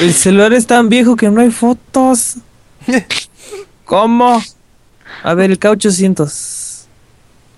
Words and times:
El 0.00 0.12
celular 0.12 0.52
es 0.52 0.66
tan 0.66 0.88
viejo 0.88 1.16
que 1.16 1.30
no 1.30 1.40
hay 1.40 1.50
fotos. 1.50 2.36
¿Cómo? 3.84 4.42
A 5.22 5.34
ver, 5.34 5.50
el 5.50 5.58
K800. 5.58 6.76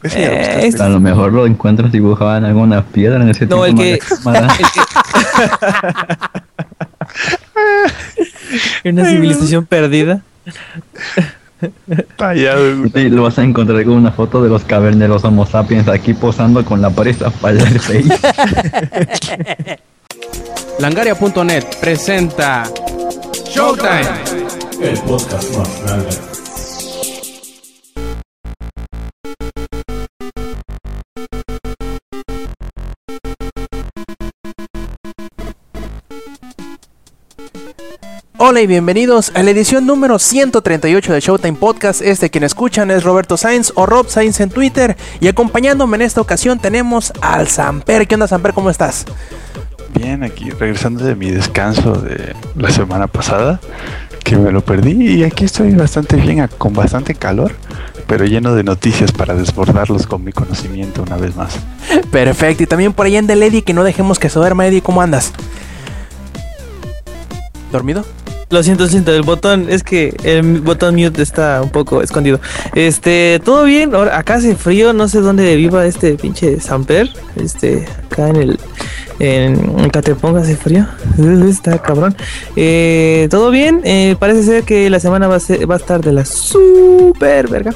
Eh, 0.04 0.71
a 0.79 0.89
lo 0.89 1.01
mejor 1.01 1.33
lo 1.33 1.45
encuentras 1.45 1.91
dibujado 1.91 2.37
en 2.37 2.45
alguna 2.45 2.85
piedra 2.85 3.21
en 3.21 3.31
ese 3.31 3.47
no, 3.47 3.65
el 3.67 3.75
que, 3.75 3.99
el 8.84 8.93
Una 8.95 9.05
civilización 9.11 9.66
perdida. 9.66 10.23
Y 12.34 13.09
lo 13.09 13.25
vas 13.25 13.39
a 13.41 13.43
encontrar 13.43 13.82
con 13.84 13.95
una 13.95 14.12
foto 14.12 14.41
de 14.41 14.48
los 14.48 14.62
caverneros 14.62 15.25
Homo 15.25 15.45
sapiens 15.45 15.89
aquí 15.89 16.14
posando 16.14 16.64
con 16.64 16.80
la 16.80 16.91
pared 16.91 17.16
para 17.41 17.59
el 17.59 17.80
face. 17.80 18.09
Langaria.net 20.79 21.64
presenta 21.80 22.62
Showtime, 23.50 24.08
el 24.80 24.96
podcast 25.00 25.57
más 25.57 25.82
grande. 25.82 26.08
Hola 38.41 38.61
y 38.61 38.69
bienvenidos 38.69 39.33
a 39.34 39.42
la 39.42 39.51
edición 39.51 39.84
número 39.84 40.20
138 40.20 41.12
de 41.12 41.20
Showtime 41.20 41.59
Podcast. 41.59 42.03
Este 42.03 42.31
quien 42.31 42.45
escuchan 42.45 42.92
es 42.92 43.03
Roberto 43.03 43.37
Sainz 43.37 43.73
o 43.75 43.84
Rob 43.84 44.09
Sainz 44.09 44.39
en 44.39 44.51
Twitter. 44.51 44.97
Y 45.19 45.27
acompañándome 45.27 45.97
en 45.97 46.03
esta 46.03 46.20
ocasión 46.20 46.61
tenemos 46.61 47.12
al 47.20 47.48
Samper. 47.48 48.06
¿Qué 48.06 48.15
onda, 48.15 48.29
Samper? 48.29 48.53
¿Cómo 48.53 48.70
estás? 48.70 49.06
Bien, 49.95 50.23
aquí 50.23 50.51
regresando 50.51 51.05
de 51.05 51.15
mi 51.15 51.30
descanso 51.30 51.92
de 51.95 52.34
la 52.56 52.70
semana 52.70 53.06
pasada, 53.06 53.60
que 54.23 54.37
me 54.37 54.52
lo 54.52 54.61
perdí. 54.61 54.92
Y 54.92 55.24
aquí 55.24 55.45
estoy 55.45 55.73
bastante 55.73 56.17
bien, 56.17 56.47
con 56.58 56.72
bastante 56.72 57.14
calor, 57.14 57.53
pero 58.06 58.25
lleno 58.25 58.55
de 58.55 58.64
noticias 58.64 59.12
para 59.12 59.34
desbordarlos 59.34 60.06
con 60.06 60.25
mi 60.25 60.33
conocimiento 60.33 61.03
una 61.03 61.17
vez 61.17 61.34
más. 61.36 61.58
Perfecto. 62.11 62.62
Y 62.62 62.67
también 62.67 62.92
por 62.92 63.06
ahí 63.06 63.17
anda 63.17 63.34
el 63.34 63.42
Eddie, 63.42 63.62
que 63.62 63.75
no 63.75 63.84
dejemos 63.84 64.19
que 64.19 64.28
se 64.28 64.39
duerma, 64.39 64.67
Eddie. 64.67 64.83
¿Cómo 64.83 65.03
andas? 65.03 65.33
¿Dormido? 67.73 68.05
Lo 68.50 68.62
siento, 68.62 68.84
lo 68.84 68.89
siento, 68.89 69.12
el 69.12 69.23
botón, 69.23 69.67
es 69.69 69.83
que 69.83 70.17
el 70.23 70.62
botón 70.62 70.95
mute 70.95 71.20
está 71.20 71.61
un 71.61 71.69
poco 71.69 72.00
escondido. 72.00 72.41
Este, 72.75 73.42
todo 73.45 73.64
bien, 73.64 73.95
ahora 73.95 74.19
acá 74.19 74.36
hace 74.36 74.56
frío, 74.56 74.95
no 74.95 75.06
sé 75.06 75.20
dónde 75.20 75.55
viva 75.56 75.84
este 75.84 76.14
pinche 76.14 76.58
Samper. 76.58 77.11
Este, 77.36 77.86
acá 78.11 78.30
en 78.30 78.36
el 78.36 78.61
en 79.19 79.91
Cateponga 79.91 80.41
hace 80.41 80.56
frío. 80.56 80.86
Está 81.48 81.78
cabrón. 81.78 82.14
Eh, 82.56 83.28
todo 83.30 83.50
bien, 83.50 83.80
eh, 83.84 84.16
parece 84.19 84.42
ser 84.42 84.64
que 84.64 84.88
la 84.91 85.00
semana 85.00 85.28
va 85.28 85.36
a, 85.36 85.41
ser, 85.41 85.69
va 85.70 85.74
a 85.74 85.78
estar 85.78 86.00
de 86.02 86.12
la 86.12 86.24
super 86.24 87.48
verga. 87.48 87.72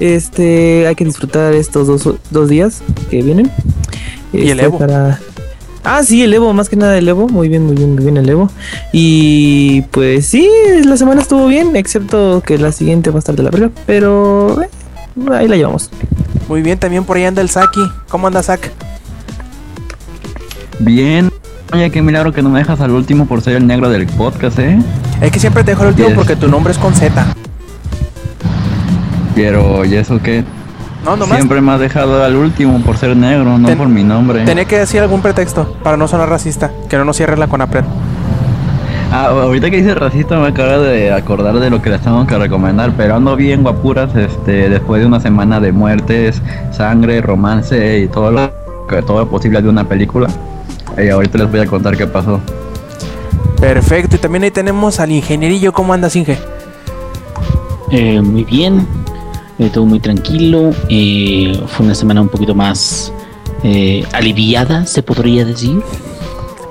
Este, 0.00 0.86
hay 0.86 0.94
que 0.94 1.04
disfrutar 1.04 1.54
estos 1.54 1.86
dos, 1.86 2.16
dos 2.30 2.48
días 2.48 2.82
que 3.10 3.22
vienen. 3.22 3.50
y 4.32 4.50
el 4.50 4.60
este, 4.60 4.76
Para, 4.76 5.20
Ah, 5.86 6.02
sí, 6.02 6.22
el 6.22 6.32
Evo, 6.32 6.54
más 6.54 6.70
que 6.70 6.76
nada 6.76 6.96
el 6.96 7.06
Evo. 7.06 7.28
Muy 7.28 7.48
bien, 7.48 7.66
muy 7.66 7.76
bien, 7.76 7.94
muy 7.94 8.02
bien 8.02 8.16
el 8.16 8.28
Evo. 8.28 8.50
Y 8.92 9.82
pues 9.90 10.26
sí, 10.26 10.48
la 10.84 10.96
semana 10.96 11.20
estuvo 11.20 11.46
bien, 11.46 11.76
excepto 11.76 12.42
que 12.44 12.56
la 12.56 12.72
siguiente 12.72 13.10
va 13.10 13.16
a 13.16 13.18
estar 13.18 13.36
de 13.36 13.42
la 13.42 13.50
verga. 13.50 13.70
Pero 13.84 14.62
eh, 14.62 14.68
ahí 15.30 15.46
la 15.46 15.56
llevamos. 15.56 15.90
Muy 16.48 16.62
bien, 16.62 16.78
también 16.78 17.04
por 17.04 17.18
ahí 17.18 17.24
anda 17.24 17.42
el 17.42 17.50
Saki. 17.50 17.80
¿Cómo 18.08 18.26
anda 18.26 18.42
Sak? 18.42 18.72
Bien. 20.78 21.30
Oye, 21.72 21.90
qué 21.90 22.02
milagro 22.02 22.32
que 22.32 22.42
no 22.42 22.50
me 22.50 22.58
dejas 22.58 22.80
al 22.80 22.90
último 22.90 23.26
por 23.26 23.40
ser 23.40 23.56
el 23.56 23.66
negro 23.66 23.88
del 23.88 24.06
podcast, 24.06 24.58
¿eh? 24.58 24.78
Es 25.20 25.30
que 25.32 25.40
siempre 25.40 25.64
te 25.64 25.72
dejo 25.72 25.82
al 25.82 25.88
último 25.88 26.10
porque 26.14 26.36
tu 26.36 26.48
nombre 26.48 26.72
es 26.72 26.78
con 26.78 26.94
Z. 26.94 27.26
Pero, 29.34 29.84
¿y 29.84 29.94
eso 29.96 30.20
qué? 30.22 30.44
Siempre 31.34 31.60
me 31.60 31.72
has 31.72 31.80
dejado 31.80 32.22
al 32.24 32.36
último 32.36 32.80
por 32.80 32.96
ser 32.96 33.16
negro, 33.16 33.58
no 33.58 33.68
por 33.76 33.88
mi 33.88 34.02
nombre. 34.02 34.44
Tenía 34.44 34.64
que 34.64 34.78
decir 34.78 35.00
algún 35.00 35.20
pretexto 35.20 35.76
para 35.82 35.96
no 35.96 36.08
sonar 36.08 36.28
racista, 36.28 36.70
que 36.88 36.96
no 36.96 37.04
nos 37.04 37.16
cierre 37.16 37.36
la 37.36 37.46
Conapred. 37.46 37.84
Ah, 39.12 39.26
ahorita 39.26 39.70
que 39.70 39.76
dice 39.76 39.94
racista 39.94 40.38
me 40.40 40.48
acabo 40.48 40.80
de 40.80 41.12
acordar 41.12 41.60
de 41.60 41.70
lo 41.70 41.80
que 41.82 41.90
les 41.90 42.00
tengo 42.00 42.26
que 42.26 42.36
recomendar, 42.36 42.92
pero 42.96 43.16
ando 43.16 43.36
bien 43.36 43.62
guapuras, 43.62 44.14
este, 44.16 44.68
después 44.68 45.02
de 45.02 45.06
una 45.06 45.20
semana 45.20 45.60
de 45.60 45.72
muertes, 45.72 46.40
sangre, 46.72 47.20
romance 47.20 47.98
y 47.98 48.08
todo 48.08 48.30
lo 48.30 48.50
que 48.88 49.02
todo 49.02 49.28
posible 49.28 49.60
de 49.62 49.68
una 49.68 49.84
película. 49.84 50.28
Y 50.96 51.08
ahorita 51.08 51.38
les 51.38 51.50
voy 51.50 51.60
a 51.60 51.66
contar 51.66 51.96
qué 51.96 52.06
pasó. 52.06 52.40
Perfecto, 53.60 54.16
y 54.16 54.18
también 54.18 54.44
ahí 54.44 54.50
tenemos 54.50 55.00
al 55.00 55.10
ingenierillo, 55.10 55.72
¿cómo 55.72 55.92
andas, 55.92 56.14
Inge? 56.16 56.38
Eh, 57.90 58.20
muy 58.20 58.44
bien, 58.44 58.86
eh, 59.58 59.70
todo 59.72 59.86
muy 59.86 60.00
tranquilo. 60.00 60.72
Eh, 60.88 61.58
fue 61.68 61.86
una 61.86 61.94
semana 61.94 62.20
un 62.20 62.28
poquito 62.28 62.54
más 62.54 63.12
eh, 63.62 64.04
aliviada, 64.12 64.86
se 64.86 65.02
podría 65.02 65.44
decir. 65.44 65.80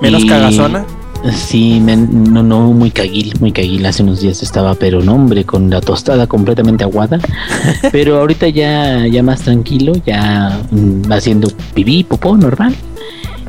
Menos 0.00 0.24
cagazona. 0.24 0.84
Sí, 1.32 1.80
no, 1.80 2.42
no, 2.42 2.60
muy 2.72 2.90
caguil, 2.90 3.32
muy 3.40 3.50
caguil. 3.50 3.86
Hace 3.86 4.02
unos 4.02 4.20
días 4.20 4.42
estaba, 4.42 4.74
pero 4.74 5.00
no, 5.00 5.14
hombre, 5.14 5.44
con 5.44 5.70
la 5.70 5.80
tostada 5.80 6.26
completamente 6.26 6.84
aguada. 6.84 7.18
pero 7.92 8.20
ahorita 8.20 8.48
ya, 8.48 9.06
ya 9.06 9.22
más 9.22 9.40
tranquilo, 9.40 9.94
ya 10.04 10.60
mm, 10.70 11.10
haciendo 11.10 11.48
pipí, 11.72 12.04
popó, 12.04 12.36
normal. 12.36 12.74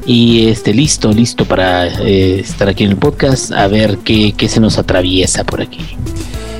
Y 0.05 0.49
este, 0.49 0.73
listo, 0.73 1.11
listo 1.11 1.45
para 1.45 1.87
estar 1.87 2.69
aquí 2.69 2.83
en 2.83 2.91
el 2.91 2.97
podcast, 2.97 3.51
a 3.51 3.67
ver 3.67 3.97
qué, 3.99 4.33
qué 4.37 4.47
se 4.47 4.59
nos 4.59 4.77
atraviesa 4.77 5.43
por 5.43 5.61
aquí. 5.61 5.97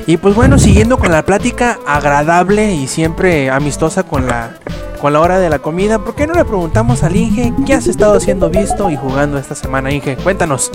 Y 0.08 0.18
pues 0.18 0.36
bueno, 0.36 0.58
siguiendo 0.58 0.98
con 0.98 1.10
la 1.10 1.24
plática 1.24 1.78
agradable 1.84 2.74
y 2.74 2.86
siempre 2.86 3.50
amistosa 3.50 4.04
con 4.04 4.28
la, 4.28 4.56
con 5.00 5.12
la 5.12 5.20
hora 5.20 5.40
de 5.40 5.50
la 5.50 5.58
comida, 5.58 5.98
¿por 5.98 6.14
qué 6.14 6.28
no 6.28 6.34
le 6.34 6.44
preguntamos 6.44 7.02
al 7.02 7.16
Inge 7.16 7.52
qué 7.66 7.74
has 7.74 7.88
estado 7.88 8.16
haciendo 8.16 8.48
visto 8.48 8.88
y 8.88 8.96
jugando 8.96 9.36
esta 9.36 9.56
semana, 9.56 9.92
Inge? 9.92 10.16
Cuéntanos. 10.16 10.70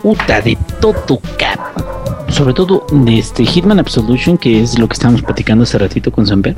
Puta 0.00 0.40
de 0.40 0.56
todo, 0.80 1.20
cap. 1.36 1.58
Sobre 2.28 2.54
todo 2.54 2.86
de 2.92 3.18
este 3.18 3.44
Hitman 3.44 3.80
Absolution, 3.80 4.38
que 4.38 4.62
es 4.62 4.78
lo 4.78 4.86
que 4.86 4.94
estábamos 4.94 5.22
platicando 5.22 5.64
hace 5.64 5.76
ratito 5.78 6.12
con 6.12 6.24
Samper. 6.24 6.56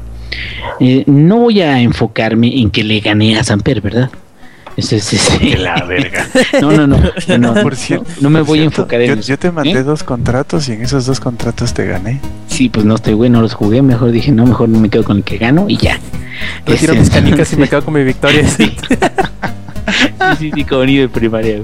Eh, 0.79 1.05
no 1.07 1.39
voy 1.39 1.63
a 1.63 1.81
enfocarme 1.81 2.61
en 2.61 2.71
que 2.71 2.85
le 2.85 3.01
gané 3.01 3.39
a 3.39 3.45
Samper, 3.45 3.81
¿verdad? 3.81 4.11
Sí, 4.79 4.99
sí, 5.01 5.17
sí. 5.17 5.55
la 5.57 5.85
verga. 5.85 6.27
No, 6.61 6.73
no, 6.73 6.87
no. 6.87 6.99
No, 7.39 7.55
por 7.63 7.77
cierto, 7.77 8.07
no 8.21 8.31
me 8.31 8.43
voy 8.43 8.61
a 8.61 8.65
enfocar 8.65 9.01
en 9.01 9.21
yo, 9.21 9.39
te 9.39 9.51
mandé 9.51 9.73
¿Eh? 9.73 9.83
dos 9.83 10.03
contratos 10.03 10.69
y 10.69 10.73
en 10.73 10.83
esos 10.83 11.07
dos 11.07 11.21
contratos 11.21 11.75
te 11.75 11.87
gané. 11.87 12.21
Sí, 12.49 12.69
pues 12.69 12.85
no 12.85 12.95
estoy 12.97 13.15
bueno, 13.15 13.41
los 13.41 13.55
jugué. 13.55 13.83
Mejor 13.83 14.11
dije, 14.11 14.33
no, 14.33 14.47
mejor 14.47 14.69
me 14.69 14.89
quedo 14.89 15.05
con 15.05 15.19
el 15.19 15.25
que 15.25 15.39
gano 15.39 15.67
y 15.69 15.77
ya. 15.77 15.99
Retiro 16.67 16.93
este, 16.93 17.01
mis 17.01 17.11
canicas 17.11 17.53
y 17.53 17.57
me 17.57 17.69
quedo 17.71 17.85
con 17.85 17.95
mi 17.95 18.05
victoria. 18.05 18.45
Sí, 18.57 18.77
sí, 20.39 20.51
sí, 20.55 20.65
como 20.65 20.85
nivel 20.85 21.11
primaria. 21.11 21.63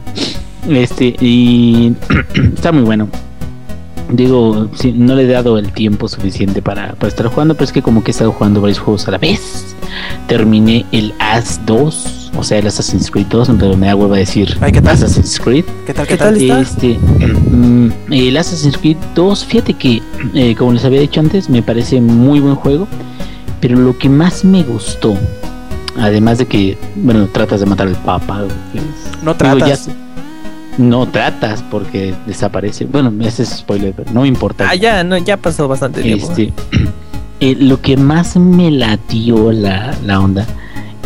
Este, 0.69 1.17
y 1.21 1.95
está 2.55 2.71
muy 2.71 2.83
bueno. 2.83 3.09
Digo, 4.13 4.69
no 4.95 5.15
le 5.15 5.23
he 5.23 5.27
dado 5.27 5.59
el 5.59 5.73
tiempo 5.73 6.09
suficiente 6.09 6.63
para, 6.63 6.95
para 6.95 7.09
estar 7.09 7.27
jugando, 7.27 7.55
pero 7.55 7.65
es 7.65 7.73
que 7.73 7.83
como 7.83 8.03
que 8.03 8.11
he 8.11 8.13
estado 8.13 8.33
jugando 8.33 8.61
varios 8.61 8.79
juegos 8.79 9.07
a 9.09 9.13
la 9.13 9.19
vez. 9.19 9.77
Terminé 10.27 10.85
el 10.93 11.15
As 11.19 11.61
2 11.67 12.21
o 12.37 12.45
sea, 12.45 12.59
el 12.59 12.67
Assassin's 12.67 13.11
Creed 13.11 13.27
2, 13.27 13.51
pero 13.59 13.77
me 13.77 13.87
da 13.87 13.97
hueva 13.97 14.17
decir 14.17 14.57
Ay, 14.61 14.73
¿qué 14.73 14.81
tal? 14.81 14.95
Assassin's 14.95 15.39
Creed. 15.41 15.65
¿Qué 15.87 15.95
tal? 15.95 16.07
¿Qué 16.07 16.17
tal 16.17 16.37
está? 16.37 16.61
Este, 16.61 16.99
mm, 16.99 17.91
el 18.11 18.37
Assassin's 18.37 18.79
Creed 18.79 18.97
2, 19.15 19.45
fíjate 19.45 19.75
que, 19.75 20.03
eh, 20.35 20.55
como 20.55 20.73
les 20.73 20.85
había 20.85 21.01
dicho 21.01 21.21
antes, 21.21 21.51
me 21.51 21.63
parece 21.63 22.01
muy 22.01 22.41
buen 22.41 22.55
juego, 22.55 22.87
pero 23.61 23.77
lo 23.77 23.99
que 23.99 24.09
más 24.09 24.45
me 24.45 24.63
gustó, 24.63 25.17
además 25.99 26.39
de 26.39 26.47
que, 26.47 26.79
bueno, 26.97 27.27
tratas 27.27 27.61
de 27.61 27.67
matar 27.67 27.89
al 27.89 27.97
Papa. 27.97 28.45
No 29.23 29.37
tratas. 29.37 29.91
No 30.79 31.09
tratas 31.09 31.63
porque 31.63 32.15
desaparece. 32.27 32.85
Bueno, 32.87 33.13
ese 33.25 33.43
es 33.43 33.51
spoiler, 33.51 33.95
pero 33.95 34.11
no 34.13 34.23
me 34.23 34.29
importa. 34.29 34.69
Ah, 34.69 34.75
ya, 34.75 35.05
no, 35.05 35.19
ya 35.19 35.37
pasó 35.37 35.69
bastante 35.69 36.03
tiempo. 36.03 36.31
Este, 36.31 36.53
eh, 37.41 37.57
lo 37.59 37.81
que 37.81 37.97
más 37.97 38.37
me 38.37 38.71
latió 38.71 39.53
la, 39.53 39.95
la 40.05 40.21
onda 40.21 40.47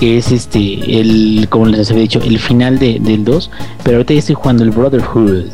es 0.00 0.32
este, 0.32 1.00
el, 1.00 1.46
como 1.48 1.66
les 1.66 1.90
había 1.90 2.02
dicho, 2.02 2.20
el 2.22 2.38
final 2.38 2.78
de, 2.78 2.98
del 3.00 3.24
2, 3.24 3.50
pero 3.82 3.96
ahorita 3.96 4.14
ya 4.14 4.18
estoy 4.20 4.34
jugando 4.34 4.64
el 4.64 4.70
Brotherhood. 4.70 5.46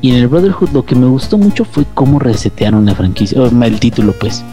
Y 0.00 0.10
en 0.10 0.16
el 0.16 0.28
Brotherhood 0.28 0.70
lo 0.70 0.84
que 0.84 0.94
me 0.94 1.06
gustó 1.06 1.38
mucho 1.38 1.64
fue 1.64 1.84
cómo 1.94 2.18
resetearon 2.18 2.86
la 2.86 2.94
franquicia, 2.94 3.40
o 3.40 3.46
el 3.46 3.80
título 3.80 4.12
pues. 4.12 4.44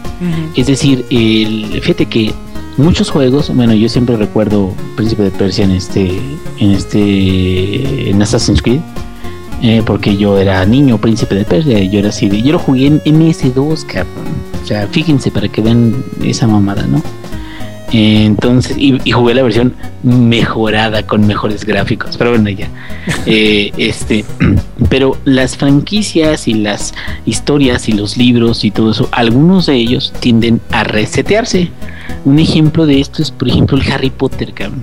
Es 0.56 0.66
decir, 0.66 1.04
el, 1.10 1.80
fíjate 1.82 2.06
que 2.06 2.32
muchos 2.76 3.10
juegos, 3.10 3.54
bueno, 3.54 3.74
yo 3.74 3.88
siempre 3.88 4.16
recuerdo 4.16 4.72
Príncipe 4.96 5.22
de 5.22 5.30
Persia 5.30 5.64
en 5.64 5.72
este, 5.72 6.20
en 6.58 6.70
este, 6.72 8.10
en 8.10 8.22
Assassin's 8.22 8.62
Creed, 8.62 8.80
eh, 9.62 9.82
porque 9.84 10.16
yo 10.16 10.38
era 10.38 10.64
niño 10.66 10.98
Príncipe 10.98 11.34
de 11.34 11.44
Persia, 11.44 11.82
yo 11.82 11.98
era 11.98 12.10
así, 12.10 12.28
yo 12.42 12.52
lo 12.52 12.58
jugué 12.58 12.86
en 12.86 13.00
MS2, 13.02 13.86
cabrón. 13.86 14.26
O 14.62 14.66
sea, 14.66 14.86
fíjense 14.88 15.30
para 15.30 15.48
que 15.48 15.60
vean 15.60 16.04
esa 16.22 16.46
mamada, 16.46 16.86
¿no? 16.86 17.02
Entonces, 17.92 18.76
y, 18.76 18.98
y 19.04 19.12
jugué 19.12 19.34
la 19.34 19.42
versión 19.42 19.74
mejorada 20.02 21.04
con 21.04 21.26
mejores 21.26 21.64
gráficos, 21.64 22.16
pero 22.16 22.30
bueno, 22.30 22.50
ya. 22.50 22.68
Eh, 23.26 23.72
este, 23.76 24.24
pero 24.88 25.16
las 25.24 25.56
franquicias 25.56 26.48
y 26.48 26.54
las 26.54 26.94
historias 27.24 27.88
y 27.88 27.92
los 27.92 28.16
libros 28.16 28.64
y 28.64 28.70
todo 28.70 28.90
eso, 28.90 29.08
algunos 29.12 29.66
de 29.66 29.74
ellos 29.74 30.12
tienden 30.20 30.60
a 30.70 30.84
resetearse. 30.84 31.70
Un 32.24 32.38
ejemplo 32.38 32.86
de 32.86 33.00
esto 33.00 33.22
es, 33.22 33.30
por 33.30 33.48
ejemplo, 33.48 33.76
el 33.78 33.90
Harry 33.92 34.10
Potter, 34.10 34.52
cabrón. 34.52 34.82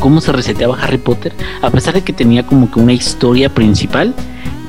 ¿Cómo 0.00 0.20
se 0.20 0.32
reseteaba 0.32 0.78
Harry 0.80 0.98
Potter? 0.98 1.32
A 1.62 1.70
pesar 1.70 1.94
de 1.94 2.02
que 2.02 2.12
tenía 2.12 2.44
como 2.44 2.70
que 2.70 2.78
una 2.80 2.92
historia 2.92 3.48
principal, 3.48 4.14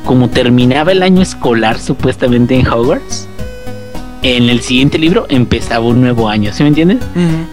como 0.06 0.30
terminaba 0.30 0.92
el 0.94 1.04
año 1.04 1.22
escolar 1.22 1.80
supuestamente 1.80 2.56
en 2.58 2.66
Hogwarts, 2.68 3.28
en 4.24 4.50
el 4.50 4.62
siguiente 4.62 4.98
libro 4.98 5.26
empezaba 5.30 5.86
un 5.86 6.02
nuevo 6.02 6.28
año, 6.28 6.52
¿sí 6.52 6.64
me 6.64 6.70
entiendes? 6.70 6.98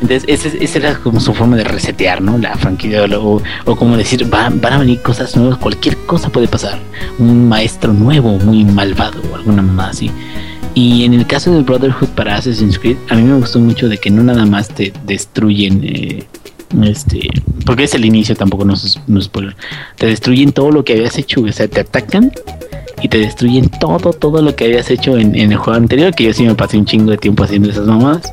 Entonces, 0.01 0.25
ese- 0.29 0.65
esa 0.65 0.79
era 0.79 0.95
como 0.99 1.21
su 1.21 1.35
forma 1.35 1.57
de 1.57 1.65
resetear, 1.65 2.23
¿no? 2.23 2.39
La 2.39 2.57
franquicia, 2.57 3.05
o, 3.05 3.43
o 3.67 3.77
como 3.77 3.97
decir, 3.97 4.33
va- 4.33 4.51
van 4.51 4.73
a 4.73 4.79
venir 4.79 5.03
cosas 5.03 5.37
nuevas, 5.37 5.59
cualquier 5.59 5.97
cosa 6.07 6.31
puede 6.31 6.49
pasar. 6.49 6.79
Un 7.19 7.49
maestro 7.49 7.93
nuevo, 7.93 8.39
muy 8.39 8.65
malvado, 8.65 9.21
o 9.31 9.37
alguna 9.37 9.61
mamá 9.63 9.89
así. 9.91 10.11
Y 10.75 11.05
en 11.05 11.15
el 11.15 11.27
caso 11.27 11.53
del 11.53 11.63
Brotherhood 11.63 12.09
para 12.09 12.37
Assassin's 12.37 12.79
Creed, 12.79 12.97
a 13.09 13.15
mí 13.15 13.23
me 13.23 13.39
gustó 13.39 13.61
mucho 13.61 13.89
de 13.89 13.99
que 13.99 14.11
no 14.11 14.23
nada 14.23 14.45
más 14.45 14.69
te 14.69 14.93
destruyen, 15.07 15.81
eh, 15.85 16.25
este, 16.83 17.29
porque 17.65 17.85
es 17.85 17.95
el 17.95 18.05
inicio, 18.05 18.35
tampoco 18.35 18.65
no 18.65 18.75
no 19.07 19.21
spoiler. 19.21 19.57
Te 19.97 20.07
destruyen 20.07 20.53
todo 20.53 20.73
lo 20.73 20.85
que 20.85 20.95
habías 20.95 21.17
hecho, 21.17 21.43
o 21.43 21.53
sea, 21.53 21.69
te 21.69 21.81
atacan 21.81 22.33
y 23.03 23.09
te 23.09 23.19
destruyen 23.19 23.69
todo, 23.69 24.13
todo 24.13 24.43
lo 24.43 24.57
que 24.57 24.65
habías 24.65 24.91
hecho 24.91 25.17
en, 25.17 25.37
en 25.37 25.53
el 25.53 25.59
juego 25.59 25.79
anterior, 25.79 26.13
que 26.13 26.25
yo 26.25 26.33
sí 26.33 26.43
me 26.45 26.57
pasé 26.57 26.77
un 26.77 26.87
chingo 26.87 27.13
de 27.13 27.19
tiempo 27.19 27.45
haciendo 27.45 27.71
esas 27.71 27.87
mamadas. 27.87 28.33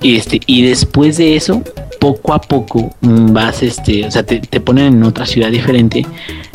Y 0.00 0.16
este, 0.16 0.40
y 0.46 0.62
después 0.62 1.18
de 1.18 1.36
eso, 1.36 1.62
poco 2.06 2.34
a 2.34 2.40
poco 2.40 2.94
vas, 3.00 3.64
este, 3.64 4.06
o 4.06 4.10
sea, 4.12 4.22
te, 4.22 4.38
te 4.38 4.60
ponen 4.60 4.94
en 4.94 5.02
otra 5.02 5.26
ciudad 5.26 5.50
diferente, 5.50 6.06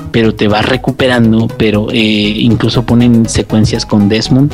pero 0.09 0.33
te 0.33 0.47
vas 0.47 0.65
recuperando, 0.65 1.49
pero 1.57 1.91
eh, 1.91 1.97
incluso 1.97 2.85
ponen 2.85 3.27
secuencias 3.27 3.85
con 3.85 4.07
Desmond, 4.07 4.53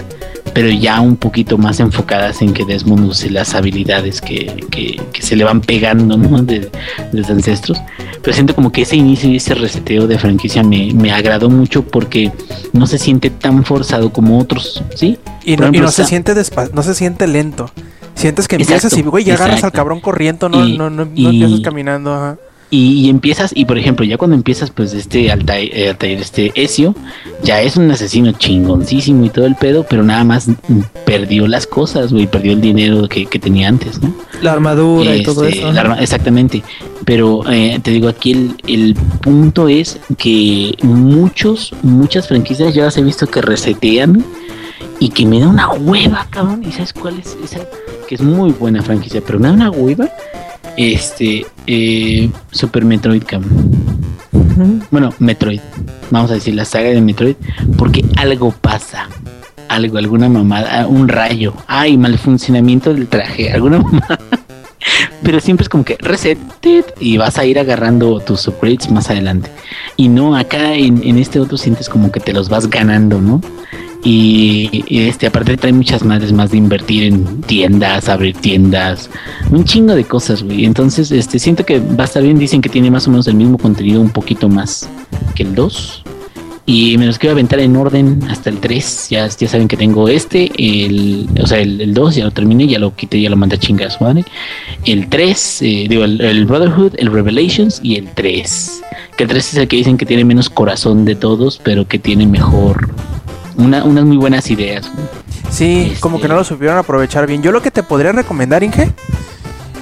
pero 0.55 0.69
ya 0.69 0.99
un 1.01 1.15
poquito 1.15 1.59
más 1.59 1.79
enfocadas 1.79 2.41
en 2.41 2.51
que 2.51 2.65
Desmond 2.65 3.05
use 3.05 3.29
las 3.29 3.53
habilidades 3.53 4.21
que, 4.21 4.65
que, 4.71 4.99
que 5.13 5.21
se 5.21 5.35
le 5.35 5.43
van 5.43 5.61
pegando, 5.61 6.17
¿no? 6.17 6.41
De, 6.41 6.61
de 6.61 6.69
los 7.11 7.29
ancestros. 7.29 7.79
Pero 8.23 8.33
siento 8.33 8.55
como 8.55 8.71
que 8.71 8.81
ese 8.81 8.95
inicio 8.95 9.29
y 9.29 9.35
ese 9.35 9.53
reseteo 9.53 10.07
de 10.07 10.17
franquicia 10.17 10.63
me, 10.63 10.91
me 10.95 11.11
agradó 11.11 11.47
mucho 11.47 11.83
porque 11.83 12.31
no 12.73 12.87
se 12.87 12.97
siente 12.97 13.29
tan 13.29 13.63
forzado 13.65 14.11
como 14.11 14.39
otros, 14.39 14.83
¿sí? 14.95 15.19
Y 15.45 15.57
no, 15.57 15.67
y 15.71 15.79
no 15.79 15.91
se 15.91 16.05
siente 16.05 16.33
no 16.73 16.81
se 16.81 16.95
siente 16.95 17.27
lento. 17.27 17.71
Sientes 18.17 18.47
que 18.47 18.55
empiezas 18.55 18.83
Exacto, 18.85 19.07
y, 19.07 19.09
güey, 19.09 19.23
ya 19.23 19.35
agarras 19.35 19.63
al 19.63 19.71
cabrón 19.71 19.99
corriendo, 20.01 20.49
no, 20.49 20.67
Y- 20.67 20.77
no, 20.77 20.89
no, 20.89 21.05
no 21.05 21.11
y- 21.15 21.25
empiezas 21.25 21.61
caminando, 21.61 22.13
ajá. 22.13 22.37
Y, 22.69 23.05
y 23.05 23.09
empiezas, 23.09 23.51
y 23.55 23.63
por 23.63 23.77
ejemplo, 23.77 24.03
ya 24.05 24.17
cuando 24.17 24.35
empiezas, 24.35 24.71
pues 24.71 24.91
este 24.93 25.31
Altair, 25.31 25.69
eh, 25.73 25.87
Altair, 25.89 26.19
este 26.19 26.51
Ezio, 26.53 26.95
ya 27.41 27.61
es 27.61 27.77
un 27.77 27.89
asesino 27.91 28.33
chingoncísimo 28.33 29.23
y 29.23 29.29
todo 29.29 29.45
el 29.45 29.55
pedo, 29.55 29.85
pero 29.89 30.03
nada 30.03 30.25
más 30.25 30.49
perdió 31.05 31.47
las 31.47 31.65
cosas, 31.65 32.11
güey, 32.11 32.27
perdió 32.27 32.51
el 32.51 32.59
dinero 32.59 33.07
que, 33.07 33.25
que 33.25 33.39
tenía 33.39 33.69
antes, 33.69 34.01
¿no? 34.01 34.13
La 34.41 34.51
armadura 34.51 35.15
y 35.15 35.23
todo 35.23 35.45
Este, 35.45 35.59
eso. 35.59 35.71
la 35.71 35.79
arma- 35.79 36.01
exactamente. 36.01 36.61
Pero 37.05 37.49
eh, 37.49 37.79
te 37.81 37.91
digo, 37.91 38.09
aquí 38.09 38.33
el, 38.33 38.55
el 38.67 38.95
punto 39.21 39.69
es 39.69 39.97
que 40.17 40.75
muchos, 40.83 41.73
muchas 41.83 42.27
franquicias 42.27 42.73
ya 42.73 42.83
las 42.83 42.97
he 42.97 43.01
visto 43.01 43.27
que 43.27 43.41
resetean 43.41 44.25
y 44.99 45.07
que 45.09 45.25
me 45.25 45.39
da 45.39 45.47
una 45.47 45.69
hueva, 45.69 46.27
cabrón. 46.31 46.65
¿Y 46.67 46.73
sabes 46.73 46.91
cuál 46.91 47.17
es 47.19 47.37
esa? 47.41 47.61
Que 48.07 48.15
es 48.15 48.21
muy 48.21 48.51
buena 48.51 48.81
franquicia, 48.81 49.21
pero 49.25 49.39
me 49.39 49.47
da 49.47 49.53
una 49.53 49.69
hueva. 49.69 50.09
Este, 50.77 51.45
eh, 51.65 52.29
Super 52.51 52.85
Metroid. 52.85 53.23
Ujú. 54.31 54.81
Bueno, 54.91 55.13
Metroid. 55.19 55.59
Vamos 56.09 56.31
a 56.31 56.35
decir 56.35 56.55
la 56.55 56.65
saga 56.65 56.89
de 56.89 57.01
Metroid. 57.01 57.35
Porque 57.77 58.05
algo 58.15 58.51
pasa. 58.51 59.09
Algo, 59.67 59.97
alguna 59.97 60.29
mamada, 60.29 60.81
ah, 60.81 60.87
un 60.87 61.09
rayo. 61.09 61.53
Ay, 61.67 61.97
mal 61.97 62.17
funcionamiento 62.17 62.93
del 62.93 63.07
traje, 63.07 63.51
alguna 63.53 63.79
mamada. 63.79 64.19
Pero 65.21 65.41
siempre 65.41 65.63
es 65.63 65.69
como 65.69 65.83
que 65.83 65.97
reset 65.99 66.37
tit, 66.61 66.85
y 67.01 67.17
vas 67.17 67.37
a 67.37 67.45
ir 67.45 67.59
agarrando 67.59 68.19
tus 68.21 68.47
upgrades 68.47 68.89
más 68.89 69.09
adelante. 69.09 69.49
Y 69.97 70.07
no, 70.07 70.37
acá 70.37 70.75
en, 70.75 71.01
en 71.03 71.17
este 71.17 71.39
otro 71.41 71.57
sientes 71.57 71.89
como 71.89 72.11
que 72.11 72.21
te 72.21 72.31
los 72.31 72.47
vas 72.47 72.69
ganando, 72.69 73.19
¿no? 73.19 73.41
Y, 74.09 74.85
este, 74.87 75.27
aparte 75.27 75.57
trae 75.57 75.73
muchas 75.73 76.01
madres 76.01 76.31
más 76.31 76.51
de 76.51 76.57
invertir 76.57 77.03
en 77.03 77.41
tiendas, 77.41 78.07
abrir 78.07 78.37
tiendas, 78.37 79.09
un 79.51 79.65
chingo 79.65 79.95
de 79.95 80.05
cosas, 80.05 80.43
güey. 80.43 80.63
Entonces, 80.63 81.11
este, 81.11 81.39
siento 81.39 81.65
que 81.65 81.79
va 81.79 82.03
a 82.03 82.05
estar 82.05 82.23
bien. 82.23 82.39
Dicen 82.39 82.61
que 82.61 82.69
tiene 82.69 82.89
más 82.89 83.05
o 83.07 83.11
menos 83.11 83.27
el 83.27 83.35
mismo 83.35 83.57
contenido, 83.57 83.99
un 83.99 84.11
poquito 84.11 84.47
más 84.47 84.87
que 85.35 85.43
el 85.43 85.53
2. 85.53 86.03
Y 86.65 86.97
me 86.97 87.05
los 87.05 87.19
quiero 87.19 87.33
aventar 87.33 87.59
en 87.59 87.75
orden 87.75 88.21
hasta 88.29 88.49
el 88.49 88.59
3. 88.59 89.09
Ya, 89.09 89.27
ya 89.27 89.47
saben 89.49 89.67
que 89.67 89.75
tengo 89.75 90.07
este, 90.07 90.51
el, 90.57 91.27
o 91.43 91.45
sea, 91.45 91.59
el, 91.59 91.81
el 91.81 91.93
2 91.93 92.15
ya 92.15 92.23
lo 92.23 92.31
terminé, 92.31 92.65
ya 92.65 92.79
lo 92.79 92.95
quité, 92.95 93.19
ya 93.19 93.29
lo 93.29 93.35
mandé 93.35 93.57
a 93.57 93.59
chingas, 93.59 93.99
¿vale? 93.99 94.23
El 94.85 95.09
3, 95.09 95.61
eh, 95.63 95.85
digo, 95.89 96.05
el, 96.05 96.21
el 96.21 96.45
Brotherhood, 96.45 96.93
el 96.97 97.11
Revelations 97.11 97.81
y 97.83 97.95
el 97.95 98.07
3. 98.13 98.83
Que 99.17 99.23
el 99.23 99.29
3 99.29 99.49
es 99.49 99.55
el 99.55 99.67
que 99.67 99.75
dicen 99.75 99.97
que 99.97 100.05
tiene 100.05 100.23
menos 100.23 100.49
corazón 100.49 101.03
de 101.03 101.15
todos, 101.15 101.59
pero 101.61 101.85
que 101.89 101.99
tiene 101.99 102.25
mejor, 102.25 102.89
una, 103.57 103.83
unas 103.83 104.05
muy 104.05 104.17
buenas 104.17 104.49
ideas. 104.49 104.89
Sí, 105.49 105.87
Este- 105.89 105.99
como 105.99 106.19
que 106.19 106.27
no 106.27 106.35
lo 106.35 106.43
supieron 106.43 106.77
aprovechar 106.77 107.25
bien. 107.27 107.41
Yo 107.43 107.51
lo 107.51 107.61
que 107.61 107.71
te 107.71 107.83
podría 107.83 108.11
recomendar, 108.11 108.63
Inge, 108.63 108.91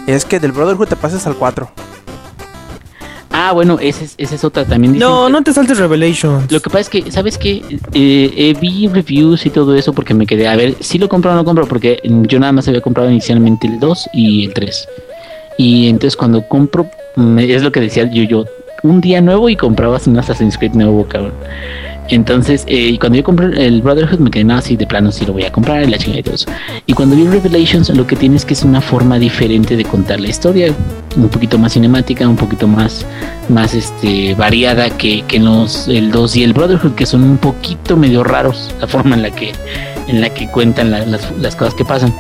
es 0.08 0.26
que 0.26 0.40
del 0.40 0.52
Brotherhood 0.52 0.88
te 0.88 0.96
pases 0.96 1.26
al 1.28 1.36
4. 1.36 1.70
Ah, 3.38 3.52
bueno, 3.52 3.78
esa 3.82 4.06
es, 4.06 4.16
esa 4.18 4.36
es 4.36 4.44
otra 4.46 4.64
también. 4.64 4.94
dicen 4.94 5.08
No, 5.10 5.26
que- 5.26 5.32
no 5.34 5.44
te 5.44 5.52
saltes 5.54 5.78
Revelations. 5.78 6.50
Lo 6.52 6.62
que 6.62 6.70
pasa 6.70 6.80
es 6.80 6.90
que, 6.90 7.12
¿sabes 7.12 7.38
qué? 7.38 7.64
Eh, 7.94 8.34
eh, 8.38 8.56
vi 8.60 8.88
reviews 8.88 9.46
y 9.46 9.50
todo 9.50 9.76
eso 9.76 9.92
porque 9.92 10.14
me 10.14 10.26
quedé 10.26 10.48
a 10.48 10.56
ver 10.56 10.76
si 10.80 10.98
lo 10.98 11.10
compro 11.10 11.32
o 11.32 11.36
no 11.36 11.44
compro, 11.44 11.68
porque 11.68 12.00
yo 12.04 12.40
nada 12.40 12.54
más 12.54 12.68
había 12.70 12.82
comprado 12.82 13.10
inicialmente 13.12 13.68
el 13.68 13.80
2 13.80 14.10
y 14.14 14.46
el 14.46 14.54
3. 14.54 14.88
Y 15.58 15.90
entonces 15.90 16.16
cuando 16.16 16.48
compro, 16.48 16.88
es 17.38 17.62
lo 17.62 17.72
que 17.74 17.82
decía 17.82 18.10
yo, 18.10 18.24
yo, 18.24 18.46
un 18.84 19.02
día 19.02 19.20
nuevo 19.20 19.50
y 19.50 19.58
comprabas 19.58 20.08
un 20.08 20.18
Assassin's 20.18 20.58
Creed 20.58 20.74
nuevo, 20.74 21.06
cabrón. 21.06 21.34
Entonces, 22.10 22.64
eh, 22.68 22.98
cuando 23.00 23.18
yo 23.18 23.24
compré 23.24 23.66
el 23.66 23.82
Brotherhood, 23.82 24.20
me 24.20 24.30
quedé 24.30 24.44
nada 24.44 24.60
así 24.60 24.76
de 24.76 24.86
plano, 24.86 25.12
sí 25.12 25.26
lo 25.26 25.34
voy 25.34 25.44
a 25.44 25.52
comprar 25.52 25.84
y 25.84 25.88
la 25.88 25.98
chingada 25.98 26.20
y 26.20 26.24
todo 26.24 26.36
eso. 26.36 26.48
Y 26.86 26.94
cuando 26.94 27.16
vi 27.16 27.26
Revelations, 27.28 27.90
lo 27.90 28.06
que 28.06 28.16
tienes 28.16 28.46
que 28.46 28.54
es 28.54 28.64
una 28.64 28.80
forma 28.80 29.18
diferente 29.18 29.76
de 29.76 29.84
contar 29.86 30.20
la 30.20 30.28
historia, 30.30 30.72
un 31.18 31.30
poquito 31.30 31.58
más 31.58 31.74
cinemática, 31.74 32.28
un 32.28 32.36
poquito 32.36 32.68
más, 32.68 33.06
más 33.50 33.74
este, 33.74 34.36
variada 34.36 34.90
que, 34.92 35.24
los, 35.40 35.88
el 35.88 36.12
2 36.12 36.36
y 36.36 36.44
el 36.44 36.54
Brotherhood, 36.54 36.92
que 36.94 37.06
son 37.08 37.24
un 37.24 37.38
poquito 37.38 37.98
medio 37.98 38.24
raros 38.24 38.74
la 38.80 38.88
forma 38.88 39.16
en 39.16 39.24
la 39.24 39.32
que, 39.32 39.52
en 40.08 40.22
la 40.22 40.30
que 40.30 40.48
cuentan 40.48 40.92
la- 40.92 41.06
las, 41.06 41.32
las 41.40 41.56
cosas 41.56 41.74
que 41.74 41.86
pasan. 41.86 42.14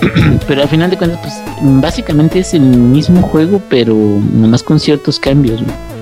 pero 0.46 0.62
al 0.62 0.68
final 0.68 0.90
de 0.90 0.96
cuentas, 0.96 1.18
pues 1.22 1.34
básicamente 1.80 2.38
es 2.40 2.54
el 2.54 2.62
mismo 2.62 3.22
juego, 3.22 3.60
pero 3.68 3.94
nomás 3.94 4.62
con 4.62 4.78
ciertos 4.78 5.18
cambios. 5.18 5.60
¿no? 5.62 5.93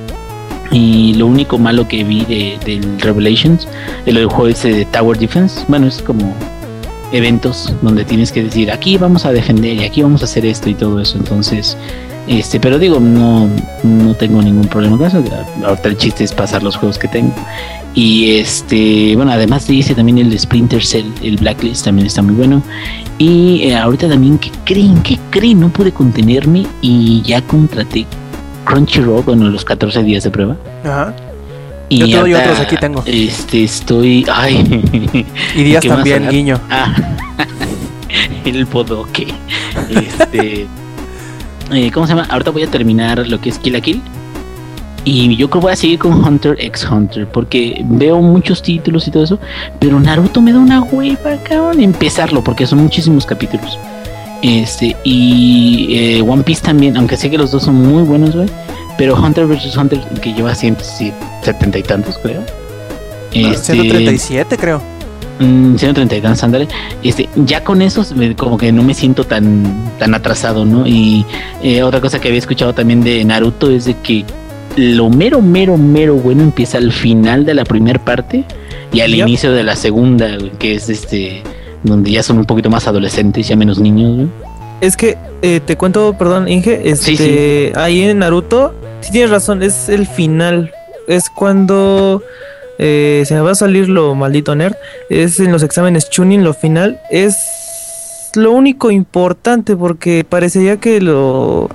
Y 0.72 1.14
lo 1.14 1.26
único 1.26 1.58
malo 1.58 1.86
que 1.86 2.02
vi 2.02 2.24
de, 2.24 2.58
del 2.64 2.98
Revelations, 3.00 3.68
del 4.06 4.26
juego 4.26 4.48
ese 4.48 4.72
de 4.72 4.84
Tower 4.86 5.18
Defense, 5.18 5.64
bueno, 5.68 5.86
es 5.86 6.00
como 6.00 6.34
eventos 7.12 7.72
donde 7.82 8.06
tienes 8.06 8.32
que 8.32 8.42
decir 8.42 8.70
aquí 8.70 8.96
vamos 8.96 9.26
a 9.26 9.32
defender 9.32 9.76
y 9.76 9.84
aquí 9.84 10.02
vamos 10.02 10.22
a 10.22 10.24
hacer 10.24 10.46
esto 10.46 10.70
y 10.70 10.74
todo 10.74 10.98
eso. 10.98 11.18
Entonces, 11.18 11.76
este, 12.26 12.58
pero 12.58 12.78
digo, 12.78 13.00
no, 13.00 13.48
no 13.82 14.14
tengo 14.14 14.40
ningún 14.40 14.66
problema 14.66 14.96
con 14.96 15.06
eso. 15.06 15.22
Ahorita 15.64 15.88
el 15.88 15.96
chiste 15.96 16.24
es 16.24 16.32
pasar 16.32 16.62
los 16.62 16.76
juegos 16.76 16.98
que 16.98 17.08
tengo. 17.08 17.34
Y 17.94 18.36
este, 18.36 19.14
bueno, 19.16 19.32
además 19.32 19.66
de 19.66 19.78
ese 19.78 19.94
también 19.94 20.18
el 20.18 20.38
Splinter 20.38 20.82
Cell, 20.82 21.06
el 21.22 21.36
Blacklist 21.36 21.84
también 21.84 22.06
está 22.06 22.22
muy 22.22 22.34
bueno. 22.34 22.62
Y 23.18 23.64
eh, 23.64 23.76
ahorita 23.76 24.08
también, 24.08 24.38
¿qué 24.38 24.50
creen? 24.64 25.02
¿Qué 25.02 25.18
creen? 25.30 25.60
No 25.60 25.68
pude 25.68 25.92
contenerme 25.92 26.66
y 26.80 27.20
ya 27.22 27.42
contraté 27.42 28.06
Crunchyroll, 28.64 29.22
bueno, 29.22 29.48
los 29.48 29.64
14 29.64 30.02
días 30.02 30.24
de 30.24 30.30
prueba. 30.30 30.56
Ajá. 30.84 31.14
Y 31.88 31.98
Yo 31.98 32.06
te 32.06 32.16
doy 32.16 32.34
otros, 32.34 32.60
aquí 32.60 32.76
tengo. 32.76 33.02
Este, 33.04 33.64
estoy. 33.64 34.24
Ay. 34.32 34.82
Y 35.54 35.62
Díaz 35.64 35.82
¿Qué 35.82 35.88
vas 35.88 35.98
a 35.98 36.02
también, 36.02 36.28
guiño. 36.30 36.60
Ah, 36.70 36.94
el 38.46 38.64
bodoque. 38.64 39.26
Este. 39.90 40.66
eh, 41.72 41.90
¿Cómo 41.92 42.06
se 42.06 42.14
llama? 42.14 42.26
Ahorita 42.30 42.50
voy 42.50 42.62
a 42.62 42.68
terminar 42.68 43.26
lo 43.28 43.40
que 43.40 43.50
es 43.50 43.58
Kill 43.58 43.74
la 43.74 43.80
Kill. 43.82 44.00
Y 45.04 45.36
yo 45.36 45.50
creo 45.50 45.60
que 45.60 45.64
voy 45.66 45.72
a 45.72 45.76
seguir 45.76 45.98
con 45.98 46.24
Hunter 46.24 46.56
x 46.58 46.88
Hunter. 46.90 47.26
Porque 47.26 47.82
veo 47.84 48.22
muchos 48.22 48.62
títulos 48.62 49.06
y 49.08 49.10
todo 49.10 49.24
eso. 49.24 49.38
Pero 49.78 50.00
Naruto 50.00 50.40
me 50.40 50.52
da 50.52 50.60
una 50.60 50.80
hueva, 50.80 51.36
cabrón. 51.42 51.80
Empezarlo, 51.82 52.42
porque 52.42 52.66
son 52.66 52.78
muchísimos 52.78 53.26
capítulos. 53.26 53.78
Este, 54.42 54.96
y 55.04 55.86
eh, 55.90 56.22
One 56.22 56.42
Piece 56.42 56.62
también, 56.62 56.96
aunque 56.96 57.16
sé 57.16 57.30
que 57.30 57.38
los 57.38 57.50
dos 57.52 57.62
son 57.62 57.76
muy 57.76 58.02
buenos, 58.02 58.34
güey. 58.34 58.48
Pero 58.98 59.14
Hunter 59.14 59.46
vs 59.46 59.76
Hunter, 59.76 60.00
que 60.20 60.32
lleva 60.34 60.54
170 60.54 61.78
y 61.78 61.82
tantos, 61.82 62.18
creo. 62.18 62.42
Este, 63.32 63.72
137, 63.74 64.58
creo. 64.58 64.82
Mm, 65.38 65.76
130 65.76 66.20
Dance, 66.28 66.44
ándale. 66.44 66.68
Este, 67.02 67.28
ya 67.36 67.64
con 67.64 67.80
eso 67.82 68.04
me- 68.14 68.36
como 68.36 68.58
que 68.58 68.70
no 68.72 68.82
me 68.82 68.94
siento 68.94 69.24
tan, 69.24 69.90
tan 69.98 70.14
atrasado, 70.14 70.64
¿no? 70.64 70.86
Y 70.86 71.24
eh, 71.62 71.82
otra 71.82 72.00
cosa 72.00 72.20
que 72.20 72.28
había 72.28 72.38
escuchado 72.38 72.74
también 72.74 73.02
de 73.02 73.24
Naruto 73.24 73.70
es 73.70 73.86
de 73.86 73.94
que 73.94 74.24
lo 74.76 75.08
mero, 75.08 75.40
mero, 75.40 75.76
mero 75.78 76.14
bueno 76.16 76.42
empieza 76.42 76.78
al 76.78 76.92
final 76.92 77.44
de 77.44 77.54
la 77.54 77.64
primera 77.64 77.98
parte 78.04 78.44
y 78.92 79.00
al 79.00 79.12
Yep. 79.14 79.28
inicio 79.28 79.52
de 79.52 79.62
la 79.64 79.76
segunda, 79.76 80.36
güey, 80.36 80.50
que 80.58 80.74
es 80.74 80.88
este, 80.88 81.42
donde 81.82 82.10
ya 82.10 82.22
son 82.22 82.38
un 82.38 82.44
poquito 82.44 82.70
más 82.70 82.86
adolescentes, 82.86 83.48
ya 83.48 83.56
menos 83.56 83.78
niños. 83.78 84.28
Es 84.80 84.96
que 84.96 85.16
eh, 85.42 85.60
te 85.64 85.76
cuento, 85.76 86.14
perdón, 86.18 86.48
Inge, 86.48 86.88
este, 86.88 87.16
Sí, 87.16 87.72
ahí 87.76 88.02
en 88.02 88.18
Naruto, 88.18 88.74
sí 89.00 89.12
tienes 89.12 89.30
razón, 89.30 89.62
es 89.62 89.88
el 89.88 90.06
final. 90.06 90.72
Es 91.06 91.30
cuando 91.30 92.22
eh, 92.78 93.22
se 93.26 93.34
me 93.34 93.40
va 93.40 93.52
a 93.52 93.54
salir 93.54 93.88
lo 93.88 94.14
maldito 94.14 94.54
nerd. 94.54 94.74
Es 95.08 95.38
en 95.38 95.52
los 95.52 95.62
exámenes 95.62 96.10
Chunin, 96.10 96.42
lo 96.42 96.54
final. 96.54 97.00
Es 97.10 97.36
lo 98.34 98.52
único 98.52 98.90
importante 98.90 99.76
porque 99.76 100.24
parecería 100.28 100.78
que 100.78 101.00
lo. 101.00 101.68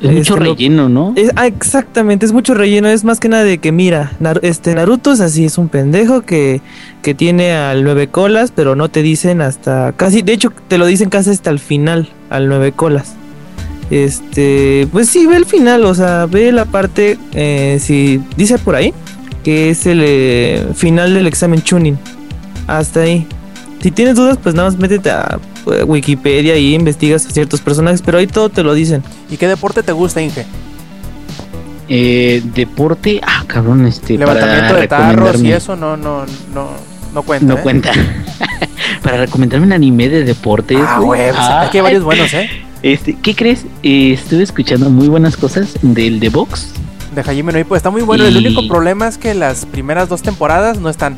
Es 0.00 0.10
mucho 0.12 0.34
este, 0.34 0.44
relleno, 0.46 0.88
¿no? 0.88 1.12
es- 1.16 1.30
ah, 1.36 1.46
exactamente, 1.46 2.24
es 2.26 2.32
mucho 2.32 2.54
relleno. 2.54 2.88
Es 2.88 3.04
más 3.04 3.20
que 3.20 3.28
nada 3.28 3.44
de 3.44 3.58
que, 3.58 3.70
mira, 3.72 4.12
Nar- 4.20 4.40
este 4.42 4.74
Naruto 4.74 5.12
es 5.12 5.20
así, 5.20 5.44
es 5.44 5.58
un 5.58 5.68
pendejo 5.68 6.22
que, 6.22 6.60
que 7.02 7.14
tiene 7.14 7.52
al 7.52 7.84
nueve 7.84 8.08
colas, 8.08 8.52
pero 8.54 8.74
no 8.76 8.88
te 8.88 9.02
dicen 9.02 9.40
hasta 9.42 9.92
casi. 9.96 10.22
De 10.22 10.32
hecho, 10.32 10.52
te 10.68 10.78
lo 10.78 10.86
dicen 10.86 11.10
casi 11.10 11.30
hasta 11.30 11.50
el 11.50 11.58
final, 11.58 12.08
al 12.30 12.48
nueve 12.48 12.72
colas. 12.72 13.14
Este, 13.90 14.86
pues 14.92 15.08
sí, 15.08 15.26
ve 15.26 15.36
el 15.36 15.44
final, 15.46 15.84
o 15.84 15.94
sea, 15.94 16.26
ve 16.26 16.52
la 16.52 16.64
parte, 16.64 17.18
eh, 17.34 17.78
si 17.80 18.20
dice 18.36 18.56
por 18.58 18.76
ahí, 18.76 18.94
que 19.42 19.70
es 19.70 19.84
el 19.86 20.00
eh, 20.02 20.64
final 20.74 21.12
del 21.14 21.26
examen 21.26 21.60
Chunin. 21.62 21.98
Hasta 22.66 23.00
ahí. 23.00 23.26
Si 23.82 23.90
tienes 23.90 24.14
dudas, 24.14 24.38
pues 24.42 24.54
nada 24.54 24.68
más 24.70 24.78
métete 24.78 25.10
a 25.10 25.38
Wikipedia 25.64 26.56
y 26.56 26.74
investigas 26.74 27.26
a 27.26 27.30
ciertos 27.30 27.60
personajes, 27.60 28.02
pero 28.02 28.18
ahí 28.18 28.26
todo 28.26 28.48
te 28.48 28.62
lo 28.62 28.74
dicen. 28.74 29.02
¿Y 29.30 29.36
qué 29.36 29.46
deporte 29.48 29.82
te 29.82 29.92
gusta, 29.92 30.20
Inge? 30.20 30.46
Eh, 31.88 32.42
deporte, 32.54 33.20
ah, 33.26 33.44
cabrón, 33.46 33.84
este, 33.86 34.16
Levantamiento 34.16 34.68
para 34.68 34.80
de 34.80 34.88
tarros 34.88 35.42
y 35.42 35.50
eso 35.50 35.74
no, 35.74 35.96
no, 35.96 36.24
no, 36.54 36.70
no 37.12 37.22
cuenta. 37.22 37.46
No 37.46 37.58
¿eh? 37.58 37.62
cuenta. 37.62 37.92
para 39.02 39.16
recomendarme 39.18 39.66
un 39.66 39.72
anime 39.72 40.08
de 40.08 40.24
deportes. 40.24 40.78
Ah, 40.80 41.00
güey. 41.00 41.32
pues, 41.32 41.36
aquí 41.38 41.78
hay 41.78 41.82
varios 41.82 42.04
buenos, 42.04 42.32
¿eh? 42.34 42.48
Este, 42.82 43.14
¿qué 43.14 43.34
crees? 43.34 43.66
Eh, 43.82 44.12
estuve 44.12 44.42
escuchando 44.42 44.88
muy 44.88 45.08
buenas 45.08 45.36
cosas 45.36 45.74
del 45.82 46.20
de 46.20 46.28
Box. 46.28 46.68
De 47.14 47.20
Hajime 47.22 47.52
no 47.52 47.76
está 47.76 47.90
muy 47.90 48.02
bueno. 48.02 48.24
El 48.24 48.36
único 48.36 48.66
problema 48.68 49.08
es 49.08 49.18
que 49.18 49.34
las 49.34 49.66
primeras 49.66 50.08
dos 50.08 50.22
temporadas 50.22 50.78
no 50.78 50.88
están. 50.88 51.16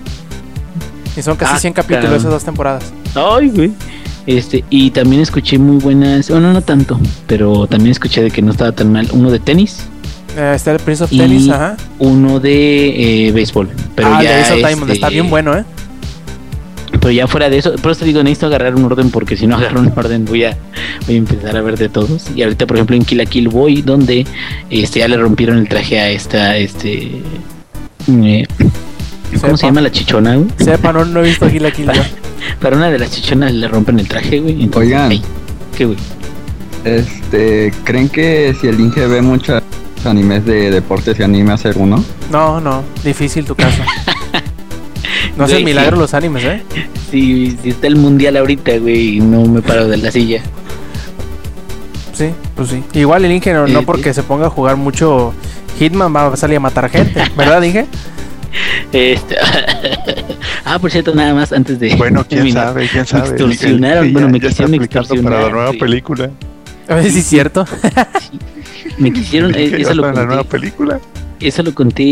Y 1.17 1.23
son 1.23 1.37
casi 1.37 1.55
Ah, 1.55 1.59
100 1.59 1.75
capítulos 1.75 2.13
esas 2.13 2.31
dos 2.31 2.45
temporadas. 2.45 2.93
Ay, 3.15 3.51
güey. 3.51 3.73
Este, 4.27 4.65
y 4.71 4.91
también 4.91 5.23
escuché 5.23 5.59
muy 5.59 5.79
buenas, 5.79 6.31
bueno, 6.31 6.53
no 6.53 6.63
tanto, 6.63 6.99
pero 7.27 7.67
también 7.67 7.91
escuché 7.91 8.23
de 8.23 8.31
que 8.31 8.41
no 8.43 8.53
estaba 8.53 8.73
tan 8.73 8.93
mal. 8.93 9.09
Uno 9.13 9.31
de 9.31 9.39
tenis, 9.41 9.85
Eh, 10.37 10.53
está 10.55 10.73
el 10.73 10.79
Prince 10.79 11.05
of 11.05 11.11
Tennis, 11.11 11.49
ajá. 11.51 11.77
uno 11.99 12.41
de 12.41 13.27
eh, 13.29 13.33
béisbol. 13.33 13.69
Pero 13.95 14.09
ah, 14.15 14.23
ya 14.23 14.37
de 14.37 14.41
este, 14.73 14.93
está 14.93 15.09
bien 15.11 15.29
bueno, 15.29 15.57
¿eh? 15.57 15.65
Pero 17.01 17.11
ya 17.11 17.27
fuera 17.27 17.51
de 17.51 17.59
eso, 17.59 17.75
por 17.83 17.91
eso 17.93 18.01
te 18.01 18.07
digo, 18.07 18.23
necesito 18.23 18.47
agarrar 18.47 18.77
un 18.77 18.85
orden 18.85 19.11
porque 19.11 19.37
si 19.37 19.47
no 19.47 19.57
agarro 19.59 19.81
un 19.81 19.93
orden 19.95 20.25
voy 20.25 20.45
a, 20.45 20.57
voy 21.07 21.17
a 21.17 21.19
empezar 21.19 21.57
a 21.57 21.61
ver 21.61 21.77
de 21.77 21.89
todos. 21.89 22.31
Y 22.35 22.43
ahorita, 22.43 22.67
por 22.67 22.77
ejemplo, 22.77 22.95
en 22.97 23.05
Kill 23.05 23.19
la 23.19 23.27
Kill 23.27 23.49
voy, 23.49 23.83
donde 23.83 24.25
este, 24.71 25.01
ya 25.01 25.09
le 25.09 25.17
rompieron 25.17 25.59
el 25.59 25.69
traje 25.69 25.99
a 25.99 26.09
esta, 26.11 26.57
este... 26.57 27.21
eh, 28.09 28.47
¿Cómo 29.41 29.57
se 29.57 29.67
llama 29.67 29.81
la 29.81 29.91
chichona? 29.91 30.39
Sepa, 30.59 30.93
no, 30.93 31.05
no 31.05 31.21
he 31.25 31.29
visto 31.29 31.49
Kill 31.51 31.63
la 31.63 31.71
Kill. 31.73 31.91
Para 32.61 32.77
una 32.77 32.91
de 32.91 32.99
las 32.99 33.11
chichonas 33.11 33.53
le 33.53 33.69
rompen 33.69 33.99
el 34.01 34.09
traje, 34.09 34.41
güey. 34.41 34.63
entonces, 34.65 34.93
Oigan. 34.93 35.11
ay, 35.11 35.23
¿Qué, 35.77 35.85
güey? 35.87 35.99
Este, 36.85 37.73
¿creen 37.85 38.09
que 38.09 38.55
si 38.61 38.67
el 38.67 38.81
Inge 38.81 39.07
ve 39.07 39.23
muchos 39.23 39.63
animes 40.05 40.45
de 40.45 40.71
deporte 40.71 41.15
se 41.15 41.23
anime 41.25 41.53
a 41.53 41.55
hacer 41.55 41.77
uno? 41.79 42.05
No, 42.31 42.61
no, 42.61 42.83
difícil 43.05 43.45
tu 43.45 43.55
caso. 43.55 43.83
No 45.37 45.45
hacen 45.45 45.65
milagro 45.65 45.97
sí. 45.97 46.01
los 46.03 46.15
animes, 46.15 46.45
¿eh? 46.45 46.63
Si, 47.11 47.57
si 47.63 47.71
está 47.71 47.87
el 47.87 47.97
mundial 47.97 48.37
ahorita, 48.37 48.77
güey, 48.79 49.17
y 49.17 49.21
no 49.21 49.47
me 49.47 49.63
paro 49.63 49.89
de 49.89 49.97
la 49.97 50.11
silla. 50.11 50.43
Sí, 52.13 52.27
pues 52.55 52.69
sí. 52.69 52.83
Igual 52.93 53.25
el 53.25 53.33
Inge 53.33 53.53
no, 53.55 53.67
no 53.67 53.81
Eh, 53.81 53.83
porque 53.87 54.13
se 54.13 54.23
ponga 54.23 54.47
a 54.47 54.51
jugar 54.51 54.77
mucho 54.77 55.33
Hitman 55.79 56.15
va 56.15 56.27
a 56.27 56.37
salir 56.37 56.59
a 56.59 56.61
matar 56.61 56.91
gente, 56.91 57.23
¿verdad, 57.37 57.63
Inge? 57.63 57.87
Este... 58.93 59.37
ah, 60.65 60.79
por 60.79 60.91
cierto, 60.91 61.15
nada 61.15 61.35
más 61.35 61.53
antes 61.53 61.79
de... 61.81 61.95
Bueno, 61.97 62.25
quién 62.29 62.41
terminar. 62.41 62.67
sabe, 62.69 62.89
quién 62.89 63.07
sabe. 63.07 63.29
extorsionaron, 63.31 64.07
El- 64.07 64.13
bueno, 64.13 64.29
me 64.29 64.41
quisieron 64.41 64.75
aplicando 64.75 65.09
para 65.09 65.19
extorsionar, 65.21 65.43
la 65.43 65.51
nueva 65.51 65.73
película. 65.73 66.31
A 66.89 66.95
ver 66.97 67.11
si 67.11 67.19
es 67.21 67.27
cierto. 67.27 67.65
Me 68.99 69.13
quisieron... 69.13 69.55
eh, 69.57 69.71
¿Ya 69.71 69.77
eso, 69.79 69.95
lo 69.95 70.03
está 70.07 70.09
en 70.11 70.15
la 70.17 70.25
nueva 70.27 70.43
conté, 70.43 70.59
película. 70.59 71.01
eso 71.41 71.63
lo 71.63 71.75
conté 71.75 72.03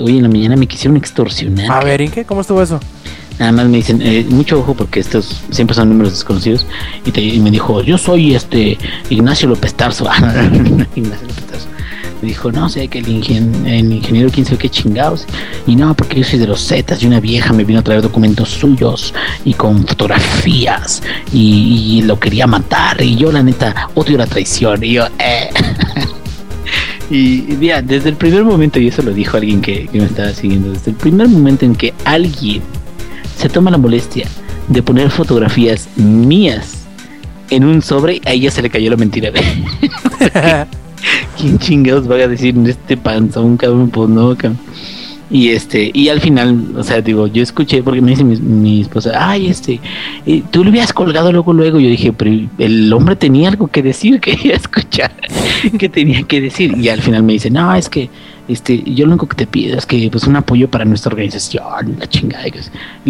hoy 0.00 0.16
en 0.16 0.22
la 0.22 0.28
mañana, 0.28 0.56
me 0.56 0.66
quisieron 0.66 0.96
extorsionar. 0.96 1.70
A 1.70 1.84
ver, 1.84 2.00
Inge, 2.00 2.24
¿cómo 2.24 2.40
estuvo 2.40 2.62
eso? 2.62 2.80
Nada 3.38 3.50
más 3.50 3.66
me 3.66 3.78
dicen, 3.78 4.00
eh, 4.00 4.24
mucho 4.28 4.60
ojo 4.60 4.74
porque 4.74 5.00
estos 5.00 5.42
siempre 5.50 5.74
son 5.74 5.88
números 5.88 6.12
desconocidos. 6.12 6.66
Y, 7.04 7.10
te- 7.10 7.20
y 7.20 7.40
me 7.40 7.50
dijo, 7.50 7.82
yo 7.82 7.98
soy 7.98 8.34
este 8.34 8.78
Ignacio 9.10 9.48
López 9.48 9.74
Tarso. 9.74 10.08
Ignacio 10.94 11.26
López 11.26 11.44
Tarso. 11.50 11.66
Dijo, 12.24 12.50
no 12.50 12.68
sé, 12.68 12.88
que 12.88 12.98
el, 12.98 13.06
ingen- 13.06 13.66
el 13.66 13.92
ingeniero 13.92 14.30
quién 14.30 14.44
sabe 14.46 14.58
qué 14.58 14.68
chingados. 14.68 15.26
Y 15.66 15.76
no, 15.76 15.94
porque 15.94 16.18
yo 16.20 16.24
soy 16.24 16.38
de 16.38 16.46
los 16.46 16.66
Zetas 16.66 17.02
y 17.02 17.06
una 17.06 17.20
vieja 17.20 17.52
me 17.52 17.64
vino 17.64 17.80
a 17.80 17.82
traer 17.82 18.02
documentos 18.02 18.48
suyos 18.50 19.14
y 19.44 19.54
con 19.54 19.86
fotografías 19.86 21.02
y, 21.32 22.02
lo 22.04 22.18
quería 22.18 22.46
matar. 22.46 23.00
Y 23.02 23.16
yo, 23.16 23.30
la 23.32 23.42
neta, 23.42 23.88
odio 23.94 24.18
la 24.18 24.26
traición. 24.26 24.82
Y 24.84 24.92
yo, 24.94 25.06
eh. 25.18 25.50
Y 27.10 27.44
y 27.52 27.56
mira, 27.60 27.82
desde 27.82 28.08
el 28.08 28.16
primer 28.16 28.44
momento, 28.44 28.80
y 28.80 28.88
eso 28.88 29.02
lo 29.02 29.12
dijo 29.12 29.36
alguien 29.36 29.60
que, 29.60 29.86
que 29.88 29.98
me 29.98 30.06
estaba 30.06 30.30
siguiendo, 30.32 30.70
desde 30.72 30.90
el 30.92 30.96
primer 30.96 31.28
momento 31.28 31.66
en 31.66 31.74
que 31.74 31.92
alguien 32.04 32.62
se 33.36 33.48
toma 33.50 33.70
la 33.70 33.76
molestia 33.76 34.26
de 34.68 34.82
poner 34.82 35.10
fotografías 35.10 35.86
mías 35.96 36.86
en 37.50 37.64
un 37.64 37.82
sobre, 37.82 38.22
a 38.24 38.32
ella 38.32 38.50
se 38.50 38.62
le 38.62 38.70
cayó 38.70 38.88
la 38.90 38.96
mentira. 38.96 39.30
¿Quién 41.38 41.58
chingados 41.58 42.10
va 42.10 42.16
a 42.16 42.28
decir 42.28 42.54
este 42.66 42.96
panzón, 42.96 43.56
cabrón? 43.56 43.90
Pues 43.90 44.08
no, 44.08 44.36
cabrón. 44.36 44.58
Y 45.30 45.48
este, 45.50 45.90
y 45.92 46.10
al 46.10 46.20
final, 46.20 46.76
o 46.76 46.82
sea, 46.82 47.00
digo, 47.00 47.26
yo 47.26 47.42
escuché, 47.42 47.82
porque 47.82 48.00
me 48.00 48.10
dice 48.10 48.24
mi, 48.24 48.36
mi 48.36 48.82
esposa, 48.82 49.12
ay, 49.16 49.48
este, 49.48 49.80
eh, 50.26 50.42
tú 50.50 50.62
lo 50.62 50.70
habías 50.70 50.92
colgado 50.92 51.32
luego, 51.32 51.52
luego. 51.52 51.80
Yo 51.80 51.88
dije, 51.88 52.12
pero 52.12 52.30
el 52.58 52.92
hombre 52.92 53.16
tenía 53.16 53.48
algo 53.48 53.66
que 53.68 53.82
decir, 53.82 54.20
quería 54.20 54.54
escuchar, 54.56 55.12
que 55.78 55.88
tenía 55.88 56.22
que 56.22 56.40
decir. 56.40 56.76
Y 56.76 56.88
al 56.88 57.00
final 57.00 57.22
me 57.22 57.32
dice, 57.32 57.50
no, 57.50 57.74
es 57.74 57.88
que, 57.88 58.10
este, 58.48 58.82
yo 58.82 59.06
lo 59.06 59.12
único 59.12 59.26
que 59.26 59.36
te 59.36 59.46
pido 59.46 59.76
es 59.78 59.86
que, 59.86 60.08
pues, 60.10 60.24
un 60.26 60.36
apoyo 60.36 60.68
para 60.70 60.84
nuestra 60.84 61.10
organización, 61.10 61.96
la 61.98 62.06
chingada. 62.08 62.46
Y 62.46 62.52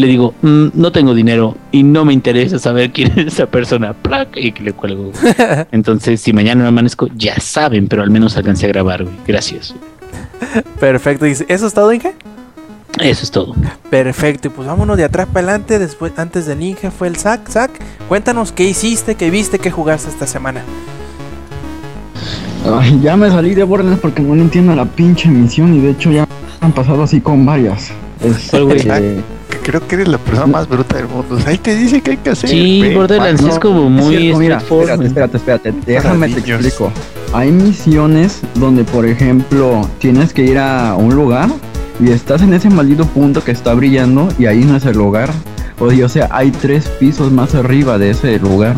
le 0.01 0.07
digo, 0.07 0.35
"Mm, 0.43 0.67
no 0.75 0.93
tengo 0.93 1.15
dinero 1.15 1.57
y 1.73 1.83
no 1.83 2.05
me 2.05 2.13
interesa 2.13 2.59
saber 2.59 2.93
quién 2.93 3.13
es 3.19 3.27
esa 3.35 3.47
persona. 3.47 3.93
¡Plac! 3.93 4.37
Y 4.37 4.53
que 4.53 4.63
le 4.63 4.73
cuelgo. 4.73 5.13
Entonces, 5.73 6.21
si 6.21 6.33
mañana 6.33 6.63
no 6.63 6.69
amanezco, 6.69 7.09
ya 7.17 7.39
saben, 7.41 7.89
pero 7.89 8.03
al 8.03 8.11
menos 8.11 8.37
alcancé 8.37 8.67
a 8.67 8.69
grabar, 8.69 9.05
güey. 9.05 9.17
Gracias. 9.27 9.75
Perfecto. 10.81 11.27
¿Y 11.27 11.33
¿Eso 11.49 11.67
es 11.67 11.75
todo, 11.75 11.93
Inge? 11.93 12.15
Eso 13.01 13.25
es 13.25 13.31
todo. 13.31 13.55
Perfecto. 13.91 14.49
Y 14.49 14.51
pues 14.51 14.69
vámonos 14.69 14.97
de 14.97 15.05
atrás 15.05 15.27
para 15.33 15.49
adelante. 15.49 15.79
Después, 15.79 16.13
antes 16.17 16.47
del 16.47 16.63
Inge 16.63 16.91
fue 16.91 17.09
el 17.09 17.17
Zack. 17.17 17.49
Zack, 17.51 17.71
cuéntanos 18.09 18.53
qué 18.53 18.65
hiciste, 18.65 19.17
qué 19.17 19.31
viste, 19.31 19.59
qué 19.59 19.71
jugaste 19.71 20.11
esta 20.11 20.27
semana. 20.27 20.63
Ay, 22.65 23.01
ya 23.03 23.17
me 23.17 23.29
salí 23.29 23.55
de 23.55 23.63
Borderlands 23.63 24.01
porque 24.01 24.23
no 24.23 24.35
le 24.35 24.43
entiendo 24.43 24.75
la 24.75 24.87
pinche 24.87 25.29
misión 25.29 25.75
y 25.75 25.81
de 25.81 25.91
hecho 25.91 26.11
ya 26.11 26.27
han 26.61 26.73
pasado 26.73 27.03
así 27.03 27.21
con 27.21 27.45
varias. 27.45 27.91
Este, 28.23 28.59
Que 28.59 29.23
Creo 29.63 29.87
que 29.87 29.95
eres 29.95 30.09
la 30.09 30.19
persona 30.19 30.47
más 30.47 30.69
bruta 30.69 30.97
del 30.97 31.09
mundo. 31.09 31.37
O 31.37 31.39
sea, 31.39 31.51
ahí 31.51 31.59
te 31.59 31.75
dice 31.75 32.01
que 32.01 32.13
hay 32.13 32.17
que 32.19 32.31
hacer. 32.31 32.51
Sí. 32.51 32.93
Borderlands 32.95 33.43
no, 33.43 33.49
es 33.49 33.59
como 33.59 33.85
es 33.85 33.91
muy 33.91 34.17
cierto, 34.17 34.39
mira, 34.39 34.57
espérate, 34.59 35.07
espérate, 35.07 35.37
espérate, 35.37 35.75
déjame 35.87 36.29
te 36.29 36.41
explico. 36.41 36.93
Hay 37.33 37.51
misiones 37.51 38.41
donde, 38.55 38.85
por 38.85 39.07
ejemplo, 39.07 39.89
tienes 39.99 40.33
que 40.33 40.45
ir 40.45 40.59
a 40.59 40.95
un 40.95 41.15
lugar 41.15 41.49
y 42.01 42.11
estás 42.11 42.43
en 42.43 42.53
ese 42.55 42.71
maldito 42.71 43.07
punto 43.07 43.43
que 43.43 43.53
está 43.53 43.75
brillando 43.75 44.29
y 44.39 44.47
ahí 44.47 44.65
no 44.65 44.77
es 44.77 44.85
el 44.85 44.97
lugar. 44.97 45.31
O, 45.81 45.87
o 45.87 46.09
sea, 46.09 46.29
hay 46.31 46.51
tres 46.51 46.89
pisos 47.01 47.33
más 47.33 47.55
arriba 47.55 47.99
de 47.99 48.11
ese 48.11 48.39
lugar. 48.39 48.75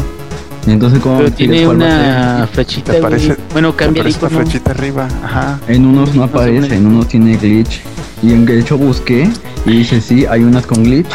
Y 0.66 0.72
entonces, 0.72 0.98
¿cómo 1.00 1.18
Pero 1.18 1.32
tiene 1.32 1.66
una 1.68 2.48
flechita. 2.52 2.92
Aparece- 2.92 3.36
bueno, 3.52 3.76
cambia 3.76 4.02
el 4.02 4.08
icono. 4.08 4.40
flechita 4.40 4.72
arriba. 4.72 5.06
Ajá. 5.22 5.60
En 5.68 5.86
unos 5.86 6.14
no 6.14 6.24
aparece, 6.24 6.74
en 6.76 6.86
unos 6.86 7.06
tiene 7.08 7.36
glitch. 7.36 7.82
Y 8.22 8.32
en 8.32 8.44
de 8.46 8.58
hecho 8.58 8.76
busqué 8.76 9.28
y 9.64 9.70
dice 9.70 10.00
sí, 10.00 10.26
hay 10.26 10.42
unas 10.42 10.66
con 10.66 10.82
glitch. 10.82 11.06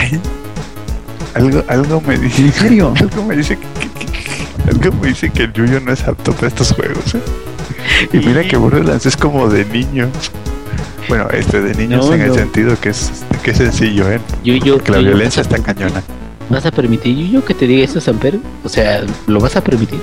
Ay, 0.00 0.20
algo, 1.34 1.64
algo 1.68 2.00
me 2.06 2.18
dice. 2.18 2.42
¿En 2.42 2.52
serio? 2.52 2.94
Algo 3.00 3.24
me 3.24 3.36
dice 3.36 3.56
que, 3.58 3.88
que- 3.88 4.06
que- 4.12 4.70
algo 4.70 4.92
me 5.00 5.08
dice 5.08 5.30
que 5.30 5.44
el 5.44 5.52
Yuyo 5.52 5.80
no 5.80 5.92
es 5.92 6.04
apto 6.06 6.32
para 6.32 6.48
estos 6.48 6.72
juegos. 6.72 7.14
¿eh? 7.14 7.20
Y 8.12 8.18
mira 8.18 8.42
que 8.46 8.56
Borderlands 8.56 9.06
es 9.06 9.16
como 9.16 9.48
de 9.48 9.64
niños. 9.64 10.10
Bueno, 11.08 11.26
este 11.32 11.60
de 11.62 11.74
niños 11.74 12.06
No, 12.06 12.14
en 12.14 12.20
el 12.20 12.34
sentido 12.34 12.78
que 12.80 12.90
es, 12.90 13.10
que 13.42 13.52
es 13.52 13.56
sencillo, 13.56 14.10
¿eh? 14.10 14.20
Yo, 14.44 14.54
yo, 14.56 14.78
Que 14.78 14.92
la 14.92 14.98
violencia 14.98 15.40
está 15.42 15.58
cañona. 15.58 16.02
¿Vas 16.50 16.64
a 16.64 16.70
permitir 16.70 17.14
yo, 17.16 17.40
yo 17.40 17.44
que 17.44 17.54
te 17.54 17.66
diga 17.66 17.84
eso, 17.84 18.00
Samper? 18.00 18.38
O 18.64 18.68
sea, 18.68 19.02
¿lo 19.26 19.38
vas 19.40 19.56
a 19.56 19.62
permitir? 19.62 20.00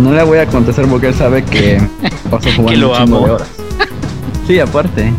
No 0.00 0.12
le 0.12 0.22
voy 0.22 0.38
a 0.38 0.46
contestar 0.46 0.86
porque 0.86 1.08
él 1.08 1.14
sabe 1.14 1.44
que 1.44 1.78
paso 2.30 2.48
jugando 2.56 2.70
Que 2.70 2.76
lo 2.76 2.90
un 2.90 2.96
chingo 2.96 3.16
amo. 3.18 3.26
de 3.26 3.32
horas. 3.32 3.48
Sí, 4.46 4.58
aparte. 4.58 5.12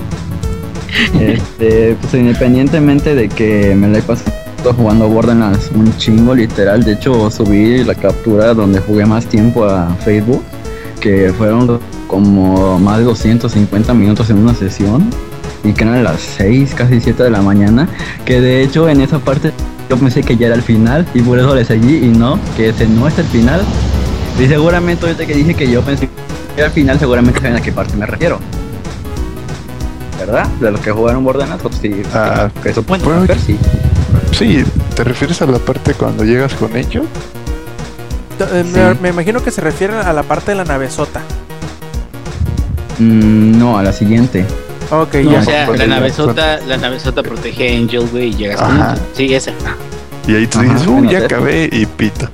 Este, 1.19 1.95
pues 2.01 2.13
independientemente 2.13 3.15
de 3.15 3.27
que 3.29 3.75
me 3.75 3.87
la 3.87 3.99
he 3.99 4.01
pasado 4.01 4.31
jugando 4.75 5.07
Borderlands 5.07 5.69
un 5.75 5.95
chingo 5.97 6.33
literal, 6.33 6.83
de 6.83 6.93
hecho 6.93 7.29
subí 7.29 7.83
la 7.83 7.93
captura 7.95 8.53
donde 8.53 8.79
jugué 8.79 9.05
más 9.05 9.25
tiempo 9.25 9.65
a 9.65 9.93
Facebook, 10.03 10.41
que 10.99 11.31
fueron 11.37 11.79
como 12.07 12.79
más 12.79 12.99
de 12.99 13.03
250 13.05 13.93
minutos 13.93 14.29
en 14.29 14.37
una 14.37 14.53
sesión 14.55 15.09
y 15.63 15.73
que 15.73 15.83
eran 15.83 16.03
las 16.03 16.19
6, 16.21 16.73
casi 16.75 16.99
7 17.01 17.23
de 17.23 17.29
la 17.29 17.41
mañana, 17.41 17.87
que 18.25 18.39
de 18.41 18.63
hecho 18.63 18.87
en 18.89 19.01
esa 19.01 19.19
parte 19.19 19.51
yo 19.89 19.97
pensé 19.97 20.23
que 20.23 20.35
ya 20.37 20.47
era 20.47 20.55
el 20.55 20.61
final 20.63 21.05
y 21.13 21.21
por 21.21 21.37
eso 21.39 21.53
le 21.53 21.63
seguí 21.65 21.97
y 21.97 22.07
no, 22.07 22.39
que 22.57 22.69
ese 22.69 22.87
no 22.87 23.07
es 23.07 23.17
el 23.19 23.25
final. 23.25 23.61
Y 24.39 24.47
seguramente 24.47 25.05
ahorita 25.05 25.25
que 25.25 25.33
dije 25.35 25.53
que 25.53 25.69
yo 25.69 25.81
pensé 25.81 26.07
que 26.07 26.13
era 26.57 26.67
el 26.67 26.73
final, 26.73 26.99
seguramente 26.99 27.39
saben 27.39 27.55
a 27.57 27.61
qué 27.61 27.71
parte 27.71 27.95
me 27.95 28.05
refiero. 28.05 28.39
¿Verdad? 30.19 30.47
De 30.59 30.71
los 30.71 30.79
que 30.79 30.91
jugaron 30.91 31.23
Borderlands, 31.23 31.61
pues 31.61 31.75
sí. 31.81 32.01
Ah, 32.13 32.49
que 32.63 32.69
eso 32.69 32.81
puede 32.83 33.03
bueno, 33.03 33.25
ser, 33.27 33.39
sí. 33.39 33.57
Sí, 34.31 34.63
¿te 34.95 35.03
refieres 35.03 35.41
a 35.41 35.45
la 35.45 35.59
parte 35.59 35.93
cuando 35.93 36.23
llegas 36.23 36.53
con 36.53 36.75
ellos? 36.75 37.05
Eh, 38.39 38.63
Sí. 38.65 38.71
me, 38.79 38.93
me 38.95 39.09
imagino 39.09 39.41
que 39.43 39.51
se 39.51 39.61
refiere 39.61 39.93
a 39.95 40.11
la 40.13 40.23
parte 40.23 40.51
de 40.51 40.57
la 40.57 40.65
navezota. 40.65 41.21
Mm, 42.99 43.57
no, 43.59 43.77
a 43.77 43.83
la 43.83 43.93
siguiente. 43.93 44.45
Ok, 44.91 45.15
No, 45.15 45.31
ya. 45.31 45.39
o 45.39 45.43
sea, 45.43 45.67
la 45.69 45.87
navezota, 45.87 46.59
la 46.67 46.77
navezota 46.77 47.23
protege 47.23 47.69
a 47.73 47.77
Angel, 47.77 48.07
güey, 48.11 48.27
y 48.29 48.33
llegas 48.35 48.61
con 48.61 48.71
Ajá. 48.79 48.91
Angel. 48.91 49.03
Sí, 49.13 49.33
esa. 49.33 49.51
Y 50.27 50.35
ahí 50.35 50.47
tú 50.47 50.59
Ajá, 50.59 50.73
dices, 50.73 50.87
uy, 50.87 51.09
ya 51.09 51.19
acabé 51.19 51.69
y 51.71 51.85
pito. 51.85 52.27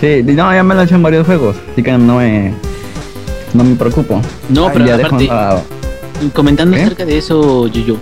Sí, 0.00 0.22
no, 0.24 0.52
ya 0.54 0.62
me 0.62 0.74
lo 0.74 0.80
he 0.80 0.84
hecho 0.84 0.94
en 0.94 1.02
varios 1.02 1.26
juegos, 1.26 1.56
así 1.72 1.82
que 1.82 1.92
no 1.92 2.16
me, 2.16 2.54
no 3.52 3.64
me 3.64 3.74
preocupo. 3.76 4.20
No, 4.48 4.66
Ay, 4.68 4.70
pero 4.74 4.94
aparte, 4.94 5.26
la- 5.26 5.60
comentando 6.34 6.76
¿Qué? 6.76 6.82
acerca 6.82 7.04
de 7.04 7.18
eso, 7.18 7.66
yo 7.68 7.96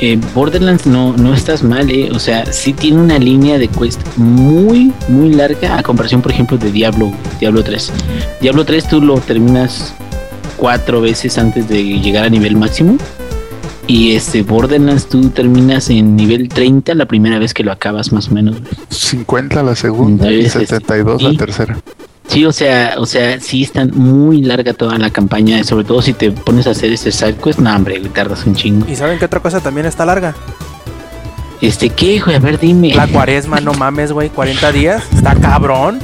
eh, 0.00 0.18
Borderlands 0.34 0.86
no, 0.86 1.12
no 1.16 1.32
estás 1.34 1.62
mal, 1.62 1.90
eh. 1.90 2.10
O 2.12 2.18
sea, 2.18 2.46
sí 2.52 2.72
tiene 2.72 3.00
una 3.00 3.18
línea 3.18 3.58
de 3.58 3.68
quest 3.68 4.00
muy, 4.16 4.92
muy 5.08 5.32
larga 5.34 5.78
a 5.78 5.82
comparación, 5.82 6.22
por 6.22 6.32
ejemplo, 6.32 6.56
de 6.58 6.72
Diablo, 6.72 7.12
Diablo 7.38 7.62
3. 7.62 7.92
Diablo 8.40 8.64
3 8.64 8.88
tú 8.88 9.00
lo 9.02 9.18
terminas 9.18 9.94
cuatro 10.62 11.00
veces 11.00 11.38
antes 11.38 11.68
de 11.68 11.82
llegar 11.82 12.22
a 12.22 12.28
nivel 12.28 12.54
máximo. 12.54 12.96
Y 13.88 14.14
este 14.14 14.42
Borderlands 14.42 15.08
tú 15.08 15.28
terminas 15.30 15.90
en 15.90 16.14
nivel 16.14 16.48
30 16.48 16.94
la 16.94 17.06
primera 17.06 17.40
vez 17.40 17.52
que 17.52 17.64
lo 17.64 17.72
acabas, 17.72 18.12
más 18.12 18.28
o 18.28 18.34
menos. 18.34 18.60
güey. 18.60 18.72
50 18.88 19.60
la 19.64 19.74
segunda 19.74 20.30
y 20.30 20.36
Entonces, 20.36 20.68
72 20.68 21.20
sí. 21.20 21.28
la 21.28 21.36
tercera. 21.36 21.78
Sí, 22.28 22.46
o 22.46 22.52
sea, 22.52 22.94
o 22.98 23.06
sea, 23.06 23.40
sí 23.40 23.64
está 23.64 23.86
muy 23.86 24.40
larga 24.42 24.72
toda 24.72 24.96
la 24.98 25.10
campaña, 25.10 25.64
sobre 25.64 25.82
todo 25.82 26.00
si 26.00 26.12
te 26.12 26.30
pones 26.30 26.68
a 26.68 26.70
hacer 26.70 26.92
este 26.92 27.10
side 27.10 27.34
quest, 27.42 27.58
no, 27.58 27.74
hombre, 27.74 27.98
güey, 27.98 28.12
tardas 28.12 28.46
un 28.46 28.54
chingo. 28.54 28.86
¿Y 28.88 28.94
saben 28.94 29.18
qué 29.18 29.24
otra 29.24 29.40
cosa 29.40 29.58
también 29.58 29.86
está 29.86 30.06
larga? 30.06 30.32
Este, 31.60 31.90
¿qué, 31.90 32.20
güey? 32.20 32.36
A 32.36 32.38
ver, 32.38 32.60
dime. 32.60 32.94
La 32.94 33.08
cuaresma, 33.08 33.60
no 33.60 33.74
mames, 33.74 34.12
güey. 34.12 34.28
40 34.28 34.70
días. 34.70 35.02
Está 35.12 35.34
cabrón. 35.34 35.98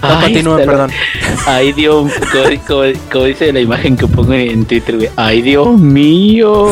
Continúe, 0.00 0.58
está- 0.58 0.70
perdón. 0.72 0.90
Ay, 1.46 1.72
Dios, 1.72 2.10
como, 2.32 2.44
como- 2.66 2.92
como 3.12 3.24
dice 3.24 3.52
la 3.52 3.60
imagen 3.60 3.96
que 3.96 4.06
pongo 4.06 4.32
en 4.34 4.64
Twitter, 4.64 4.96
güey. 4.96 5.10
Ay, 5.16 5.42
Dios 5.42 5.78
mío. 5.78 6.68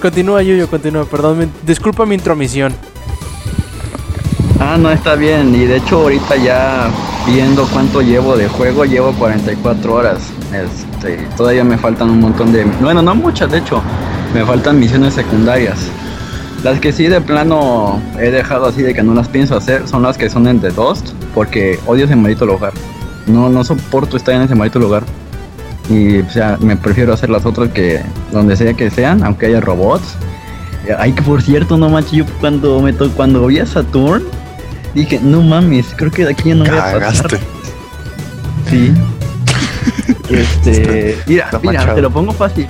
Continúa, 0.00 0.42
Yuyo, 0.42 0.68
continúa. 0.68 1.04
Perdón, 1.06 1.38
me- 1.38 1.48
disculpa 1.66 2.04
mi 2.06 2.14
intromisión. 2.16 2.72
Ah, 4.60 4.76
no, 4.78 4.90
está 4.90 5.14
bien. 5.14 5.54
Y 5.54 5.66
de 5.66 5.76
hecho 5.76 6.00
ahorita 6.02 6.36
ya 6.36 6.88
viendo 7.26 7.66
cuánto 7.66 8.02
llevo 8.02 8.36
de 8.36 8.48
juego, 8.48 8.84
llevo 8.84 9.12
44 9.12 9.94
horas. 9.94 10.18
Este, 10.52 11.16
todavía 11.36 11.64
me 11.64 11.76
faltan 11.78 12.10
un 12.10 12.20
montón 12.20 12.52
de... 12.52 12.64
Bueno, 12.80 13.02
no 13.02 13.14
muchas, 13.14 13.50
de 13.50 13.58
hecho. 13.58 13.82
Me 14.32 14.44
faltan 14.44 14.78
misiones 14.78 15.14
secundarias. 15.14 15.78
Las 16.62 16.80
que 16.80 16.92
sí 16.92 17.08
de 17.08 17.20
plano 17.20 18.00
he 18.18 18.30
dejado 18.30 18.66
así 18.66 18.82
de 18.82 18.94
que 18.94 19.02
no 19.02 19.12
las 19.14 19.28
pienso 19.28 19.56
hacer 19.56 19.86
son 19.86 20.02
las 20.02 20.16
que 20.16 20.30
son 20.30 20.46
en 20.48 20.60
The 20.60 20.70
Dust, 20.70 21.10
porque 21.34 21.78
odio 21.86 22.04
ese 22.04 22.16
maldito 22.16 22.46
lugar. 22.46 22.72
No, 23.26 23.48
no 23.48 23.64
soporto 23.64 24.16
estar 24.16 24.34
en 24.34 24.42
ese 24.42 24.54
maldito 24.54 24.78
lugar. 24.78 25.04
Y 25.88 26.18
o 26.18 26.30
sea, 26.30 26.56
me 26.60 26.76
prefiero 26.76 27.12
hacer 27.12 27.28
las 27.28 27.44
otras 27.44 27.70
que 27.70 28.00
donde 28.32 28.56
sea 28.56 28.74
que 28.74 28.90
sean, 28.90 29.22
aunque 29.22 29.46
haya 29.46 29.60
robots. 29.60 30.16
Ay, 30.98 31.12
que 31.12 31.22
por 31.22 31.42
cierto, 31.42 31.76
no 31.76 31.88
manches, 31.88 32.12
yo 32.12 32.26
cuando 32.40 32.80
me 32.80 32.92
to 32.92 33.10
cuando 33.12 33.46
vi 33.46 33.58
a 33.58 33.66
Saturn, 33.66 34.22
dije, 34.94 35.18
no 35.22 35.42
mames, 35.42 35.86
creo 35.96 36.10
que 36.10 36.24
de 36.24 36.32
aquí 36.32 36.50
ya 36.50 36.54
no 36.54 36.64
voy 36.64 36.78
a 36.78 36.98
pasar. 36.98 37.38
Sí. 38.70 38.92
este, 40.30 41.18
mira, 41.26 41.46
está 41.46 41.58
mira, 41.58 41.72
manchado. 41.72 41.94
te 41.94 42.02
lo 42.02 42.10
pongo 42.10 42.32
fácil. 42.32 42.66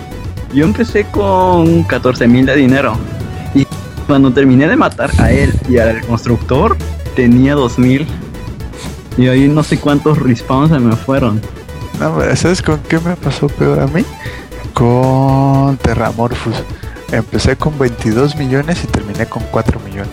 Yo 0.53 0.65
empecé 0.65 1.05
con 1.05 1.83
14 1.85 2.29
mil 2.29 2.47
de 2.47 2.55
dinero. 2.55 2.97
Y 3.55 3.67
cuando 4.07 4.31
terminé 4.33 4.69
de 4.69 4.77
matar 4.77 5.11
a 5.19 5.33
él 5.33 5.53
y 5.69 5.79
al 5.79 6.01
constructor, 6.07 6.77
tenía 7.17 7.55
2 7.55 7.79
mil. 7.79 8.07
Y 9.17 9.29
ahí 9.29 9.49
no 9.49 9.63
sé 9.63 9.79
cuántos 9.79 10.19
respawns 10.19 10.71
se 10.71 10.79
me 10.79 10.97
fueron. 10.97 11.41
No, 12.01 12.21
¿Sabes 12.35 12.61
con 12.63 12.79
qué 12.81 12.99
me 12.99 13.15
pasó 13.17 13.47
peor 13.47 13.81
a 13.81 13.87
mí? 13.87 14.05
Con 14.73 15.77
Terramorphus. 15.79 16.57
Empecé 17.13 17.57
con 17.57 17.79
22 17.79 18.35
millones 18.37 18.83
y 18.83 18.87
terminé 18.89 19.27
con 19.27 19.43
4 19.53 19.79
millones. 19.81 20.09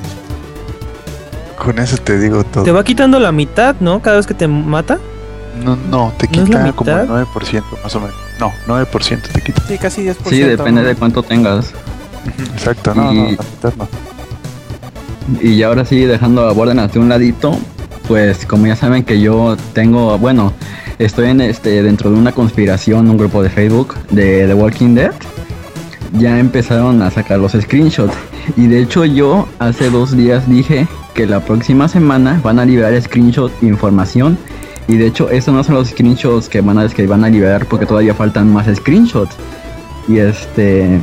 Con 1.57 1.79
eso 1.79 1.97
te 1.97 2.19
digo 2.19 2.43
todo. 2.43 2.63
Te 2.63 2.71
va 2.71 2.83
quitando 2.83 3.19
la 3.19 3.31
mitad, 3.31 3.75
¿no? 3.79 4.01
Cada 4.01 4.17
vez 4.17 4.27
que 4.27 4.33
te 4.35 4.47
mata. 4.47 4.99
No, 5.63 5.75
no, 5.75 6.13
te 6.17 6.27
¿No 6.27 6.31
quita 6.45 6.71
como 6.73 6.91
el 6.91 7.03
mitad? 7.07 7.25
9% 7.33 7.63
más 7.83 7.95
o 7.95 7.99
menos. 7.99 8.15
No, 8.39 8.51
9% 8.67 9.21
te 9.33 9.41
quita. 9.41 9.61
Sí, 9.67 9.77
casi 9.77 10.03
10%. 10.03 10.15
Sí, 10.29 10.39
depende 10.41 10.81
¿no? 10.81 10.87
de 10.87 10.95
cuánto 10.95 11.23
tengas. 11.23 11.71
Exacto, 12.53 12.93
no, 12.95 13.05
no, 13.05 13.13
Y- 13.13 13.35
la 13.35 13.43
mitad 13.43 13.73
no. 13.77 13.87
Y 15.41 15.57
ya 15.57 15.67
ahora 15.67 15.85
sí, 15.85 16.03
dejando 16.05 16.47
a 16.47 16.51
Borderlands 16.51 16.93
de 16.93 16.99
un 16.99 17.09
ladito, 17.09 17.57
pues 18.11 18.45
como 18.45 18.67
ya 18.67 18.75
saben 18.75 19.03
que 19.03 19.21
yo 19.21 19.55
tengo, 19.71 20.17
bueno, 20.17 20.51
estoy 20.99 21.29
en 21.29 21.39
este 21.39 21.81
dentro 21.81 22.11
de 22.11 22.17
una 22.17 22.33
conspiración, 22.33 23.09
un 23.09 23.17
grupo 23.17 23.41
de 23.41 23.49
Facebook 23.49 23.95
de 24.09 24.47
The 24.47 24.53
Walking 24.53 24.95
Dead. 24.95 25.13
Ya 26.19 26.37
empezaron 26.37 27.01
a 27.03 27.09
sacar 27.09 27.39
los 27.39 27.53
screenshots. 27.53 28.13
Y 28.57 28.67
de 28.67 28.81
hecho 28.81 29.05
yo 29.05 29.47
hace 29.59 29.89
dos 29.89 30.11
días 30.11 30.49
dije 30.49 30.89
que 31.13 31.25
la 31.25 31.39
próxima 31.39 31.87
semana 31.87 32.41
van 32.43 32.59
a 32.59 32.65
liberar 32.65 33.01
screenshot 33.01 33.49
información. 33.63 34.37
Y 34.89 34.97
de 34.97 35.07
hecho 35.07 35.29
estos 35.29 35.53
no 35.53 35.63
son 35.63 35.75
los 35.75 35.87
screenshots 35.87 36.49
que 36.49 36.59
van 36.59 36.79
a, 36.79 36.89
que 36.89 37.07
van 37.07 37.23
a 37.23 37.29
liberar 37.29 37.65
porque 37.65 37.85
todavía 37.85 38.13
faltan 38.13 38.51
más 38.51 38.67
screenshots. 38.75 39.37
Y 40.09 40.17
este, 40.17 40.99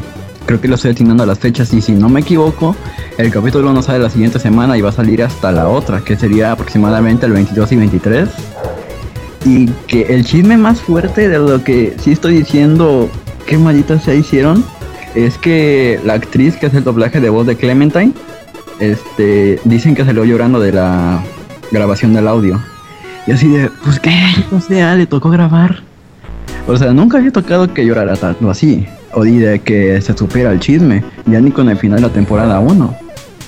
creo 0.49 0.63
que 0.63 0.67
lo 0.67 0.77
estoy 0.77 0.93
atinando 0.93 1.23
a 1.25 1.27
las 1.27 1.39
fechas 1.39 1.75
y 1.75 1.83
si 1.83 1.93
no 1.93 2.09
me 2.09 2.21
equivoco, 2.21 2.75
el 3.19 3.31
capítulo 3.31 3.71
no 3.75 3.83
sale 3.83 3.99
la 3.99 4.09
siguiente 4.09 4.39
semana 4.39 4.79
y 4.79 4.81
va 4.81 4.89
a 4.89 4.93
salir 4.93 5.23
hasta 5.23 5.53
la 5.53 5.69
otra, 5.69 6.01
que 6.01 6.17
sería 6.17 6.53
aproximadamente 6.53 7.27
el 7.27 7.33
22 7.33 7.73
y 7.73 7.77
23. 7.77 8.29
Y 9.45 9.67
que 9.87 10.15
el 10.15 10.25
chisme 10.25 10.57
más 10.57 10.81
fuerte 10.81 11.29
de 11.29 11.39
lo 11.39 11.63
que 11.63 11.95
sí 12.01 12.13
estoy 12.13 12.39
diciendo, 12.39 13.11
qué 13.47 13.59
maldita 13.59 14.01
se 14.01 14.17
hicieron, 14.17 14.65
es 15.15 15.37
que 15.37 16.01
la 16.03 16.15
actriz 16.15 16.57
que 16.57 16.65
hace 16.65 16.79
el 16.79 16.85
doblaje 16.85 17.21
de 17.21 17.29
voz 17.29 17.47
de 17.47 17.55
Clementine, 17.55 18.15
este, 18.81 19.61
dicen 19.65 19.95
que 19.95 20.07
salió 20.07 20.25
llorando 20.25 20.61
de 20.61 20.73
la 20.73 21.23
grabación 21.71 22.15
del 22.15 22.27
audio. 22.27 22.59
Y 23.27 23.33
así 23.33 23.49
de, 23.49 23.71
pues 23.85 24.01
qué, 24.01 24.17
o 24.51 24.63
sea, 24.63 24.95
le 24.95 25.05
tocó 25.05 25.29
grabar. 25.29 25.83
O 26.67 26.75
sea, 26.79 26.95
nunca 26.95 27.19
había 27.19 27.33
tocado 27.33 27.75
que 27.75 27.85
llorara 27.85 28.17
tanto 28.17 28.49
así. 28.49 28.87
O 29.15 29.23
di 29.23 29.39
de 29.39 29.61
que 29.61 30.01
se 30.01 30.17
supiera 30.17 30.53
el 30.53 30.61
chisme. 30.61 31.03
Ya 31.27 31.41
ni 31.41 31.51
con 31.51 31.69
el 31.69 31.77
final 31.77 32.01
de 32.01 32.09
la 32.09 32.13
temporada 32.13 32.61
1. 32.61 32.97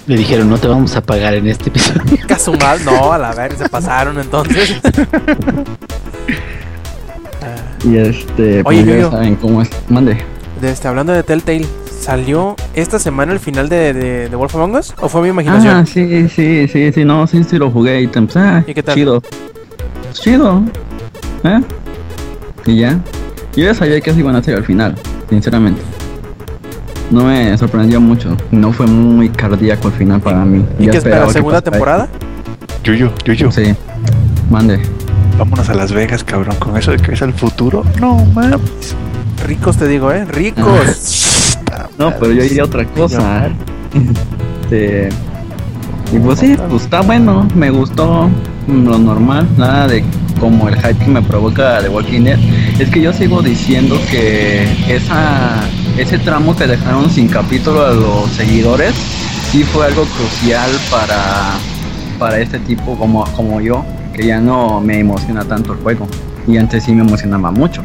Le 0.06 0.16
dijeron, 0.16 0.48
no 0.50 0.58
te 0.58 0.66
vamos 0.66 0.96
a 0.96 1.02
pagar 1.02 1.34
en 1.34 1.46
este 1.46 1.68
episodio. 1.68 2.02
Casumal, 2.26 2.84
no, 2.84 3.12
a 3.12 3.18
la 3.18 3.32
ver, 3.32 3.56
se 3.56 3.68
pasaron 3.68 4.18
entonces. 4.18 4.80
Y 7.84 7.96
este, 7.96 8.62
pues 8.62 8.78
Oye, 8.78 8.84
ya 8.86 8.94
Yuyo. 8.96 9.10
saben 9.10 9.36
cómo 9.36 9.62
es. 9.62 9.70
Mande. 9.88 10.18
de 10.60 10.70
este, 10.70 10.86
hablando 10.86 11.12
de 11.14 11.22
Telltale, 11.22 11.66
¿salió 11.98 12.54
esta 12.74 12.98
semana 12.98 13.32
el 13.32 13.40
final 13.40 13.68
de, 13.70 13.94
de, 13.94 14.28
de 14.28 14.36
Wolf 14.36 14.54
Among 14.54 14.74
Us? 14.76 14.94
¿O 15.00 15.08
fue 15.08 15.22
mi 15.22 15.28
imaginación? 15.28 15.74
Ah, 15.74 15.86
sí, 15.86 16.28
sí, 16.28 16.68
sí, 16.68 16.92
sí, 16.92 17.04
no, 17.06 17.26
sí, 17.26 17.42
sí 17.42 17.56
lo 17.56 17.70
jugué 17.70 18.02
y 18.02 18.06
te 18.06 18.20
pues, 18.20 18.36
ah, 18.36 18.62
¿Y 18.66 18.74
qué 18.74 18.82
tal? 18.82 18.94
Chido. 18.94 19.22
Chido. 20.12 20.62
¿Eh? 21.44 21.60
Y 22.66 22.76
ya. 22.80 22.98
Yo 23.56 23.64
ya 23.64 23.74
sabía 23.74 23.98
que 24.00 24.10
así 24.10 24.20
iban 24.20 24.36
a 24.36 24.42
ser 24.42 24.56
al 24.56 24.64
final, 24.64 24.94
sinceramente. 25.30 25.80
No 27.10 27.24
me 27.24 27.56
sorprendió 27.58 28.00
mucho. 28.00 28.36
No 28.50 28.72
fue 28.72 28.86
muy 28.86 29.28
cardíaco 29.30 29.88
al 29.88 29.94
final 29.94 30.20
para 30.20 30.44
mí. 30.44 30.64
¿Y 30.78 30.84
Ya 30.86 30.92
qué 30.92 30.98
espera? 30.98 31.26
que 31.26 31.32
¿Segunda 31.32 31.58
pasara. 31.60 31.70
temporada? 31.72 32.08
Yuyo, 32.84 33.10
Yuyo, 33.24 33.50
Sí. 33.50 33.74
Mande. 34.50 34.80
vámonos 35.38 35.68
a 35.70 35.74
Las 35.74 35.92
Vegas, 35.92 36.22
cabrón. 36.22 36.54
Con 36.58 36.76
eso 36.76 36.90
de 36.92 36.98
que 36.98 37.12
es 37.14 37.22
el 37.22 37.32
futuro. 37.32 37.82
No 38.00 38.24
mames. 38.34 38.94
Ricos 39.46 39.76
te 39.76 39.88
digo, 39.88 40.12
¿eh? 40.12 40.24
Ricos. 40.24 41.56
No, 41.98 42.12
pero 42.18 42.32
yo 42.32 42.42
diría 42.42 42.64
otra 42.64 42.86
cosa. 42.86 43.48
Este, 44.64 45.10
y 46.14 46.18
pues 46.18 46.38
sí, 46.38 46.56
pues 46.70 46.84
está 46.84 47.02
bueno, 47.02 47.46
me 47.54 47.70
gustó 47.70 48.28
lo 48.66 48.98
normal, 48.98 49.46
nada 49.58 49.86
de 49.86 50.02
como 50.40 50.68
el 50.68 50.76
hype 50.76 50.96
que 50.96 51.10
me 51.10 51.22
provoca 51.22 51.82
de 51.82 51.88
Walking 51.88 52.22
Dead. 52.22 52.38
Es 52.80 52.90
que 52.90 53.00
yo 53.00 53.12
sigo 53.12 53.42
diciendo 53.42 54.00
que 54.10 54.66
ese 55.98 56.18
tramo 56.18 56.56
que 56.56 56.66
dejaron 56.66 57.10
sin 57.10 57.28
capítulo 57.28 57.86
a 57.86 57.92
los 57.92 58.30
seguidores 58.30 58.94
sí 59.52 59.62
fue 59.62 59.86
algo 59.86 60.04
crucial 60.04 60.70
para 60.90 61.58
para 62.18 62.38
este 62.38 62.58
tipo 62.60 62.96
como 62.98 63.24
como 63.32 63.60
yo, 63.60 63.84
que 64.14 64.26
ya 64.26 64.40
no 64.40 64.80
me 64.80 64.98
emociona 65.00 65.44
tanto 65.44 65.74
el 65.74 65.78
juego 65.80 66.08
y 66.46 66.56
antes 66.56 66.84
sí 66.84 66.92
me 66.92 67.02
emocionaba 67.02 67.50
mucho. 67.50 67.82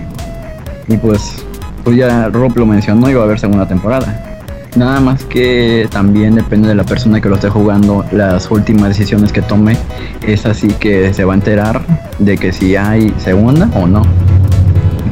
Y 0.88 0.98
pues 0.98 1.44
pues 1.84 1.98
ya 1.98 2.30
Rob 2.30 2.58
lo 2.58 2.66
mencionó, 2.66 3.10
iba 3.10 3.22
a 3.22 3.26
haber 3.26 3.40
segunda 3.40 3.68
temporada. 3.68 4.35
Nada 4.76 5.00
más 5.00 5.24
que 5.24 5.88
también 5.90 6.36
depende 6.36 6.68
de 6.68 6.76
la 6.76 6.84
persona 6.84 7.22
que 7.22 7.30
lo 7.30 7.36
esté 7.36 7.50
jugando, 7.50 8.04
las 8.12 8.52
últimas 8.52 8.90
decisiones 8.90 9.32
que 9.32 9.42
tome, 9.42 9.78
es 10.22 10.46
así 10.46 10.68
que 10.68 11.14
se 11.14 11.24
va 11.24 11.32
a 11.32 11.36
enterar 11.36 11.82
de 12.20 12.38
que 12.38 12.52
si 12.52 12.76
hay 12.76 13.14
segunda 13.18 13.70
o 13.74 13.88
no. 13.88 14.02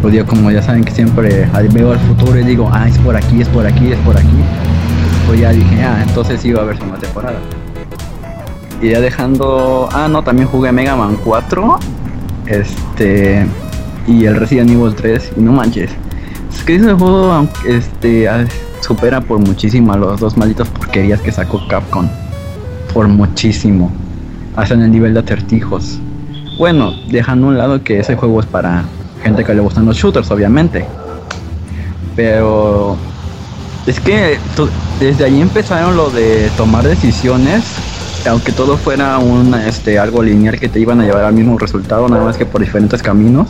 Pues 0.01 0.13
yo 0.13 0.25
como 0.25 0.51
ya 0.51 0.61
saben 0.61 0.83
que 0.83 0.91
siempre 0.91 1.47
veo 1.71 1.93
al 1.93 1.99
futuro 1.99 2.37
y 2.37 2.43
digo, 2.43 2.69
ah, 2.73 2.89
es 2.89 2.97
por 2.97 3.15
aquí, 3.15 3.41
es 3.41 3.47
por 3.47 3.65
aquí, 3.65 3.93
es 3.93 3.99
por 3.99 4.17
aquí. 4.17 4.43
Pues 5.27 5.39
ya 5.39 5.51
dije, 5.51 5.81
ah, 5.81 6.03
entonces 6.05 6.41
sí 6.41 6.51
va 6.51 6.59
a 6.59 6.63
haber 6.63 6.75
segunda 6.75 6.99
temporada. 6.99 7.39
Y 8.81 8.89
ya 8.89 8.99
dejando, 8.99 9.87
ah, 9.93 10.09
no, 10.09 10.23
también 10.23 10.49
jugué 10.49 10.73
Mega 10.73 10.97
Man 10.97 11.17
4, 11.23 11.79
este, 12.47 13.47
y 14.07 14.25
el 14.25 14.35
Resident 14.35 14.71
Evil 14.71 14.93
3, 14.93 15.31
y 15.37 15.39
no 15.39 15.53
manches. 15.53 15.91
Es 16.53 16.63
que 16.65 16.75
ese 16.75 16.91
juego, 16.91 17.31
aunque 17.31 17.77
este, 17.77 18.27
supera 18.83 19.21
por 19.21 19.39
muchísimo 19.39 19.93
a 19.93 19.97
los 19.97 20.19
dos 20.19 20.37
malditos 20.37 20.67
porquerías 20.67 21.21
que 21.21 21.31
sacó 21.31 21.65
Capcom. 21.67 22.07
Por 22.93 23.07
muchísimo. 23.07 23.91
Hasta 24.55 24.75
en 24.75 24.83
el 24.83 24.91
nivel 24.91 25.13
de 25.13 25.21
acertijos. 25.21 25.99
Bueno, 26.57 26.91
dejando 27.09 27.47
a 27.47 27.49
un 27.49 27.57
lado 27.57 27.83
que 27.83 27.99
ese 27.99 28.15
juego 28.15 28.39
es 28.39 28.45
para 28.45 28.83
gente 29.23 29.43
que 29.43 29.53
le 29.55 29.61
gustan 29.61 29.85
los 29.85 29.97
shooters, 29.97 30.29
obviamente. 30.29 30.85
Pero 32.15 32.95
es 33.87 33.99
que 33.99 34.37
desde 34.99 35.25
ahí 35.25 35.41
empezaron 35.41 35.95
lo 35.95 36.09
de 36.11 36.51
tomar 36.55 36.83
decisiones, 36.83 37.63
aunque 38.29 38.51
todo 38.51 38.77
fuera 38.77 39.17
un 39.17 39.55
este 39.55 39.97
algo 39.97 40.21
lineal 40.21 40.59
que 40.59 40.69
te 40.69 40.79
iban 40.79 41.01
a 41.01 41.05
llevar 41.05 41.23
al 41.23 41.33
mismo 41.33 41.57
resultado, 41.57 42.07
nada 42.07 42.23
más 42.23 42.37
que 42.37 42.45
por 42.45 42.61
diferentes 42.61 43.01
caminos. 43.01 43.47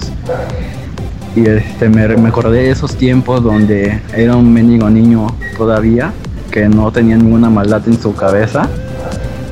Y 1.35 1.47
este, 1.47 1.89
me, 1.89 2.07
me 2.07 2.29
acordé 2.29 2.63
de 2.63 2.71
esos 2.71 2.95
tiempos 2.95 3.43
donde 3.43 3.99
era 4.15 4.35
un 4.35 4.53
mendigo 4.53 4.89
niño 4.89 5.27
todavía, 5.57 6.13
que 6.51 6.69
no 6.69 6.91
tenía 6.91 7.17
ninguna 7.17 7.49
maldad 7.49 7.81
en 7.87 7.99
su 7.99 8.13
cabeza 8.13 8.69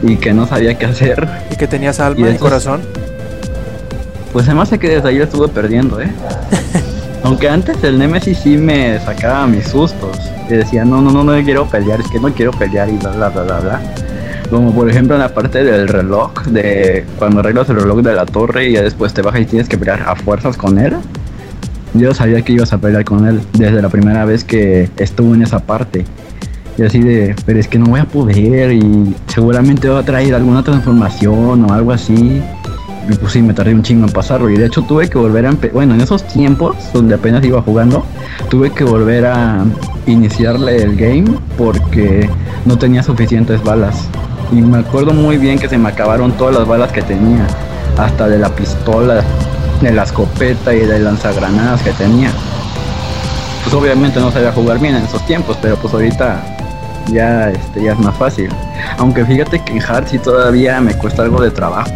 y 0.04 0.18
que 0.18 0.34
no 0.34 0.46
sabía 0.48 0.78
qué 0.78 0.86
hacer. 0.86 1.28
¿Y 1.52 1.56
que 1.56 1.68
tenías 1.68 2.00
alma 2.00 2.28
el 2.28 2.38
corazón? 2.38 2.82
Pues 4.34 4.46
además 4.48 4.70
sé 4.70 4.80
que 4.80 4.90
desde 4.90 5.10
ahí 5.10 5.18
lo 5.18 5.26
estuve 5.26 5.48
perdiendo, 5.48 6.00
¿eh? 6.00 6.10
Aunque 7.24 7.50
antes 7.50 7.84
el 7.84 8.00
Nemesis 8.00 8.40
sí 8.40 8.58
me 8.58 9.00
sacaba 9.00 9.46
mis 9.48 9.68
sustos. 9.68 10.18
Y 10.50 10.54
decía, 10.54 10.86
no, 10.86 11.02
no, 11.02 11.12
no, 11.12 11.24
no 11.24 11.44
quiero 11.44 11.68
pelear, 11.68 12.00
es 12.02 12.08
que 12.08 12.20
no 12.20 12.34
quiero 12.34 12.52
pelear 12.52 12.90
y 12.90 12.98
bla, 12.98 13.12
bla, 13.12 13.30
bla, 13.30 13.44
bla, 13.44 13.60
bla. 13.60 13.82
Como 14.50 14.74
por 14.74 14.90
ejemplo 14.90 15.16
en 15.16 15.22
la 15.22 15.34
parte 15.34 15.64
del 15.64 15.88
reloj, 15.88 16.34
de 16.48 17.06
cuando 17.18 17.40
arreglas 17.40 17.70
el 17.70 17.78
reloj 17.78 18.02
de 18.02 18.14
la 18.14 18.26
torre 18.26 18.70
y 18.70 18.74
ya 18.74 18.82
después 18.82 19.14
te 19.14 19.22
bajas 19.22 19.42
y 19.42 19.46
tienes 19.46 19.70
que 19.70 19.78
pelear 19.78 20.04
a 20.06 20.16
fuerzas 20.16 20.58
con 20.58 20.78
él. 20.78 20.98
Yo 21.94 22.14
sabía 22.14 22.42
que 22.42 22.54
ibas 22.54 22.72
a 22.72 22.78
pelear 22.78 23.04
con 23.04 23.28
él 23.28 23.42
desde 23.54 23.82
la 23.82 23.90
primera 23.90 24.24
vez 24.26 24.44
que 24.44 24.90
estuvo 24.98 25.36
en 25.36 25.44
esa 25.44 25.60
parte. 25.60 26.06
Y 26.78 26.84
así 26.84 27.00
de, 27.00 27.36
pero 27.46 27.60
es 27.60 27.68
que 27.68 27.78
no 27.78 27.88
voy 27.88 28.00
a 28.00 28.06
poder 28.06 28.72
y 28.72 29.14
seguramente 29.28 29.90
va 29.90 30.00
a 30.00 30.04
traer 30.04 30.34
alguna 30.34 30.64
transformación 30.64 31.66
o 31.66 31.74
algo 31.74 31.92
así. 31.92 32.42
Y 33.10 33.16
pues 33.16 33.34
sí, 33.34 33.42
me 33.42 33.54
tardé 33.54 33.74
un 33.74 33.84
chingo 33.84 34.08
en 34.08 34.14
pasarlo. 34.14 34.50
Y 34.50 34.58
de 34.58 34.68
hecho 34.68 34.84
tuve 34.84 35.10
que 35.10 35.18
volver 35.18 35.46
a... 35.46 35.52
Bueno, 35.74 35.94
en 35.96 36.02
esos 36.02 36.26
tiempos 36.28 36.78
donde 36.94 37.16
apenas 37.16 37.44
iba 37.44 37.62
jugando, 37.62 38.06
tuve 38.50 38.70
que 38.70 38.86
volver 38.86 39.26
a 39.26 39.66
iniciarle 40.06 40.78
el 40.78 40.96
game 40.96 41.26
porque 41.58 42.30
no 42.66 42.78
tenía 42.78 43.04
suficientes 43.04 43.62
balas. 43.64 44.08
Y 44.54 44.62
me 44.62 44.78
acuerdo 44.78 45.14
muy 45.14 45.38
bien 45.38 45.60
que 45.60 45.68
se 45.68 45.78
me 45.78 45.90
acabaron 45.90 46.32
todas 46.34 46.56
las 46.56 46.68
balas 46.68 46.92
que 46.94 47.02
tenía. 47.02 47.46
Hasta 47.98 48.30
de 48.30 48.38
la 48.38 48.50
pistola, 48.56 49.24
de 49.82 49.92
la 49.92 50.04
escopeta 50.04 50.74
y 50.74 50.80
de 50.80 51.00
lanzagranadas 51.00 51.82
que 51.82 51.92
tenía. 51.92 52.32
Pues 53.64 53.74
obviamente 53.76 54.20
no 54.20 54.32
sabía 54.32 54.52
jugar 54.52 54.80
bien 54.80 54.96
en 54.96 55.04
esos 55.04 55.26
tiempos, 55.26 55.58
pero 55.62 55.76
pues 55.76 55.94
ahorita 55.94 56.42
ya, 57.12 57.50
este, 57.50 57.84
ya 57.84 57.94
es 57.94 58.00
más 58.00 58.16
fácil. 58.18 58.50
Aunque 58.98 59.26
fíjate 59.26 59.60
que 59.64 59.74
en 59.74 59.82
Hard 59.82 60.08
sí 60.08 60.20
todavía 60.20 60.80
me 60.82 60.94
cuesta 60.94 61.24
algo 61.24 61.42
de 61.42 61.52
trabajo. 61.52 61.92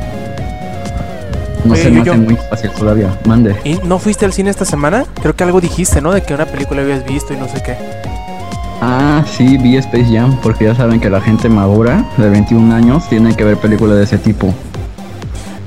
No 1.64 1.76
se 1.76 1.90
me 1.90 2.02
hace 2.02 2.14
muy 2.14 2.38
fácil 2.50 2.70
todavía. 2.72 3.10
Mande. 3.26 3.56
¿Y 3.64 3.76
no 3.84 3.98
fuiste 3.98 4.26
al 4.26 4.34
cine 4.34 4.52
esta 4.52 4.66
semana? 4.66 5.06
Creo 5.22 5.36
que 5.36 5.44
algo 5.44 5.60
dijiste, 5.60 6.00
¿no? 6.00 6.12
De 6.12 6.22
que 6.22 6.34
una 6.34 6.46
película 6.46 6.82
habías 6.82 7.04
visto 7.04 7.34
y 7.34 7.38
no 7.38 7.48
sé 7.48 7.62
qué. 7.64 7.76
Ah, 8.82 9.24
sí, 9.26 9.58
vi 9.58 9.78
Space 9.78 10.06
Jam, 10.14 10.38
porque 10.44 10.66
ya 10.66 10.76
saben 10.76 11.00
que 11.00 11.10
la 11.10 11.22
gente 11.22 11.50
madura 11.50 12.06
de 12.18 12.30
21 12.30 12.76
años 12.76 13.10
tiene 13.10 13.36
que 13.36 13.44
ver 13.44 13.58
películas 13.58 13.98
de 13.98 14.04
ese 14.04 14.20
tipo. 14.20 14.54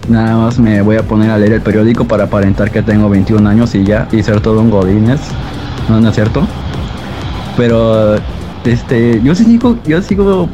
Nada 0.09 0.37
más 0.37 0.59
me 0.59 0.81
voy 0.81 0.97
a 0.97 1.03
poner 1.03 1.31
a 1.31 1.37
leer 1.37 1.53
el 1.53 1.61
periódico 1.61 2.07
para 2.07 2.25
aparentar 2.25 2.71
que 2.71 2.81
tengo 2.83 3.11
21 3.11 3.47
años 3.47 3.75
y 3.75 3.85
ya, 3.85 4.09
y 4.11 4.23
ser 4.23 4.41
todo 4.41 4.61
un 4.61 4.71
godines. 4.71 5.21
No, 5.89 6.01
no 6.01 6.09
es 6.09 6.15
cierto. 6.15 6.47
Pero, 7.59 8.17
este, 8.65 9.21
yo 9.23 9.35
sigo, 9.35 9.77
yo 9.87 10.01
sigo, 10.01 10.49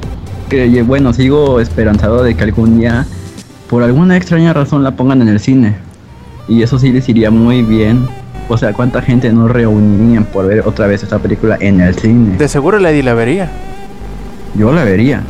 que, 0.49 0.83
bueno, 0.83 1.13
sigo 1.13 1.61
esperanzado 1.61 2.25
de 2.25 2.35
que 2.35 2.43
algún 2.43 2.81
día, 2.81 3.07
por 3.71 3.85
alguna 3.85 4.17
extraña 4.17 4.53
razón, 4.53 4.83
la 4.83 4.97
pongan 4.97 5.23
en 5.23 5.29
el 5.29 5.39
cine. 5.39 5.77
Y 6.49 6.63
eso 6.63 6.79
sí 6.81 6.91
les 6.91 7.09
iría 7.09 7.31
muy 7.31 7.63
bien. 7.63 8.09
O 8.49 8.59
sea, 8.59 8.73
¿cuánta 8.73 9.03
gente 9.03 9.33
no 9.33 9.47
reunirían 9.47 10.25
por 10.25 10.49
ver 10.49 10.67
otra 10.67 10.89
vez 10.89 11.03
esta 11.03 11.21
película 11.21 11.57
en 11.61 11.81
el 11.81 11.95
cine? 11.95 12.37
De 12.37 12.49
seguro 12.49 12.79
el 12.79 12.87
Eddie 12.87 13.05
la 13.05 13.15
vería. 13.15 13.51
Yo 14.57 14.73
la 14.73 14.83
vería. 14.83 15.23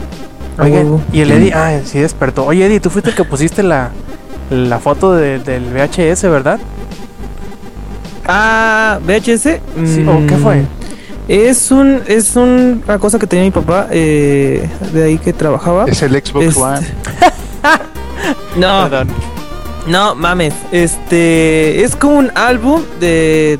Oye, 0.58 0.84
y 1.12 1.20
el 1.20 1.30
Eddie, 1.30 1.52
ah, 1.52 1.80
sí 1.84 1.98
despertó. 1.98 2.44
Oye, 2.46 2.66
Eddie, 2.66 2.80
tú 2.80 2.88
fuiste 2.88 3.10
el 3.10 3.16
que 3.16 3.24
pusiste 3.24 3.62
la, 3.62 3.90
la 4.50 4.78
foto 4.78 5.12
de, 5.14 5.38
del 5.38 5.64
VHS, 5.72 6.22
¿verdad? 6.30 6.58
Ah, 8.26 8.98
VHS. 9.04 9.60
Sí, 9.86 10.06
¿O 10.06 10.26
qué 10.26 10.36
fue? 10.36 10.56
Mm, 10.62 10.66
Es 11.28 11.70
un 11.70 12.02
es 12.06 12.36
un- 12.36 12.82
una 12.86 12.98
cosa 12.98 13.18
que 13.18 13.26
tenía 13.26 13.44
mi 13.46 13.50
papá 13.50 13.86
eh, 13.90 14.68
de 14.92 15.04
ahí 15.04 15.18
que 15.18 15.32
trabajaba. 15.32 15.84
Es 15.86 16.02
el 16.02 16.12
Xbox 16.12 16.46
Este- 16.46 16.60
One. 16.60 16.86
No, 18.56 18.88
Perdón. 18.88 19.08
no 19.86 20.14
mames. 20.14 20.54
Este 20.72 21.82
es 21.82 21.96
como 21.96 22.16
un 22.18 22.30
álbum 22.36 22.82
de 23.00 23.58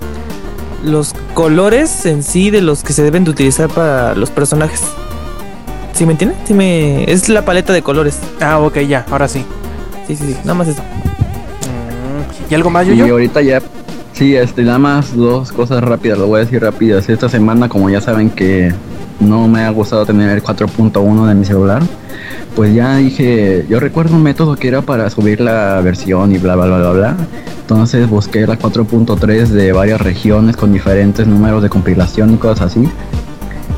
los 0.85 1.15
colores 1.35 2.07
en 2.07 2.23
sí 2.23 2.51
de 2.51 2.61
los 2.63 2.83
que 2.85 2.93
se 2.93 3.03
deben 3.03 3.25
de 3.25 3.31
utilizar 3.31 3.69
para 3.69 4.15
los 4.15 4.31
personajes. 4.31 4.83
¿Sí 5.93 6.07
me 6.07 6.13
entiende? 6.13 6.37
Sí 6.47 6.55
me 6.55 7.11
es 7.11 7.29
la 7.29 7.45
paleta 7.45 7.73
de 7.73 7.83
colores. 7.83 8.19
Ah, 8.41 8.59
ok, 8.61 8.79
ya, 8.81 9.05
ahora 9.11 9.27
sí. 9.29 9.45
Sí, 10.07 10.17
sí, 10.17 10.25
sí, 10.27 10.37
nada 10.45 10.55
más 10.55 10.69
eso. 10.69 10.83
Mm, 10.83 12.51
¿Y 12.53 12.55
algo 12.55 12.71
más, 12.71 12.87
Y 12.87 12.97
yo 12.97 13.07
ahorita 13.07 13.41
ya, 13.43 13.63
sí, 14.13 14.37
este, 14.37 14.63
nada 14.63 14.79
más 14.79 15.17
dos 15.17 15.53
cosas 15.53 15.83
rápidas, 15.83 16.19
lo 16.19 16.27
voy 16.27 16.41
a 16.41 16.45
decir 16.45 16.61
rápidas. 16.63 17.09
Esta 17.09 17.29
semana, 17.29 17.69
como 17.69 17.89
ya 17.91 18.01
saben 18.01 18.31
que 18.31 18.73
no 19.21 19.49
me 19.49 19.63
ha 19.63 19.71
gustado 19.71 20.05
tener 20.05 20.31
el 20.31 20.43
4.1 20.43 21.27
de 21.27 21.35
mi 21.35 21.45
celular, 21.45 21.83
pues 22.55 22.75
ya 22.75 22.97
dije, 22.97 23.65
yo 23.69 23.81
recuerdo 23.81 24.15
un 24.15 24.23
método 24.23 24.57
que 24.57 24.69
era 24.69 24.83
para 24.83 25.09
subir 25.11 25.41
la 25.41 25.81
versión 25.81 26.33
y 26.33 26.39
bla, 26.39 26.55
bla, 26.55 26.67
bla, 26.67 26.79
bla, 26.79 26.93
bla. 26.93 27.17
Entonces 27.61 28.09
busqué 28.09 28.47
la 28.47 28.59
4.3 28.59 29.47
de 29.47 29.73
varias 29.73 30.01
regiones 30.01 30.57
con 30.57 30.73
diferentes 30.73 31.27
números 31.27 31.63
de 31.63 31.71
compilación 31.71 32.35
y 32.35 32.37
cosas 32.37 32.67
así. 32.73 32.89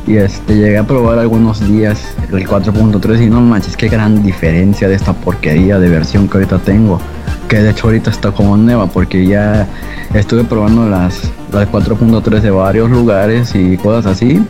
Y 0.07 0.19
este, 0.19 0.55
llegué 0.55 0.79
a 0.79 0.85
probar 0.85 1.19
algunos 1.19 1.61
días 1.67 2.15
el 2.31 2.47
4.3 2.47 3.27
y 3.27 3.31
no 3.31 3.41
manches, 3.41 3.77
qué 3.77 3.89
gran 3.89 4.23
diferencia 4.23 4.89
de 4.89 4.95
esta 4.95 5.13
porquería 5.13 5.81
de 5.81 5.89
versión 5.89 6.29
que 6.29 6.39
ahorita 6.39 6.59
tengo. 6.59 7.01
Que 7.49 7.61
de 7.61 7.71
hecho 7.71 7.89
ahorita 7.89 8.11
está 8.11 8.31
como 8.31 8.57
nueva 8.57 8.87
porque 8.87 9.27
ya 9.27 9.67
estuve 10.15 10.45
probando 10.45 10.89
las, 10.89 11.31
las 11.53 11.69
4.3 11.69 12.41
de 12.41 12.51
varios 12.51 12.89
lugares 12.89 13.55
y 13.57 13.77
cosas 13.77 14.07
así. 14.07 14.45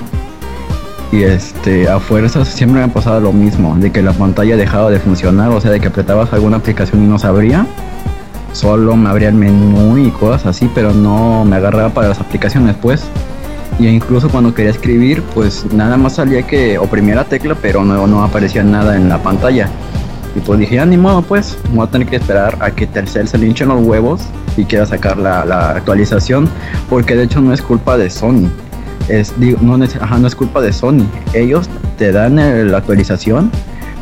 Y 1.13 1.23
este, 1.23 1.89
a 1.89 2.01
fuerzas 2.01 2.49
siempre 2.49 2.81
me 2.81 2.85
ha 2.85 2.93
pasado 2.93 3.21
lo 3.21 3.33
mismo, 3.33 3.77
de 3.77 3.91
que 3.91 4.03
la 4.03 4.13
pantalla 4.13 4.57
dejaba 4.57 4.91
de 4.91 4.99
funcionar, 4.99 5.51
o 5.51 5.61
sea, 5.61 5.71
de 5.71 5.81
que 5.81 5.87
apretabas 5.87 6.33
alguna 6.33 6.59
aplicación 6.59 7.03
y 7.03 7.07
no 7.07 7.19
se 7.19 7.29
abría. 7.29 7.67
Solo 8.53 8.97
me 8.97 9.09
abría 9.09 9.29
el 9.29 9.35
menú 9.35 9.97
y 9.97 10.11
cosas 10.11 10.47
así, 10.47 10.71
pero 10.75 10.93
no 10.93 11.45
me 11.45 11.57
agarraba 11.57 11.91
para 11.91 12.09
las 12.09 12.21
aplicaciones 12.21 12.75
pues. 12.81 13.05
Y 13.79 13.87
incluso 13.89 14.29
cuando 14.31 14.55
quería 14.55 14.71
escribir, 14.71 15.23
pues 15.35 15.67
nada 15.73 15.97
más 15.97 16.15
salía 16.15 16.43
que 16.47 16.79
oprimía 16.79 17.15
la 17.15 17.25
tecla, 17.25 17.55
pero 17.61 17.85
no, 17.85 18.07
no 18.07 18.25
aparecía 18.25 18.63
nada 18.63 18.97
en 18.97 19.09
la 19.09 19.23
pantalla. 19.23 19.69
Y 20.35 20.41
pues 20.41 20.59
dije, 20.59 20.77
ya 20.77 20.87
ni 20.87 20.97
modo, 20.97 21.23
pues, 21.23 21.57
voy 21.73 21.87
a 21.87 21.91
tener 21.91 22.07
que 22.09 22.17
esperar 22.17 22.57
a 22.61 22.71
que 22.71 22.87
Telcel 22.87 23.29
se 23.29 23.39
le 23.39 23.47
hinchen 23.47 23.69
los 23.69 23.83
huevos 23.85 24.23
y 24.57 24.65
quiera 24.65 24.87
sacar 24.87 25.17
la, 25.19 25.45
la 25.45 25.71
actualización, 25.71 26.49
porque 26.89 27.17
de 27.17 27.25
hecho 27.25 27.41
no 27.41 27.53
es 27.53 27.61
culpa 27.63 27.97
de 27.99 28.09
Sony. 28.11 28.49
Es, 29.09 29.33
digo, 29.39 29.59
no, 29.63 29.83
es, 29.85 29.95
ajá, 29.97 30.19
no 30.19 30.27
es 30.27 30.35
culpa 30.35 30.61
de 30.61 30.73
Sony. 30.73 31.05
Ellos 31.33 31.69
te 31.99 32.13
dan 32.13 32.39
el- 32.39 32.73
la 32.73 32.79
actualización, 32.79 33.51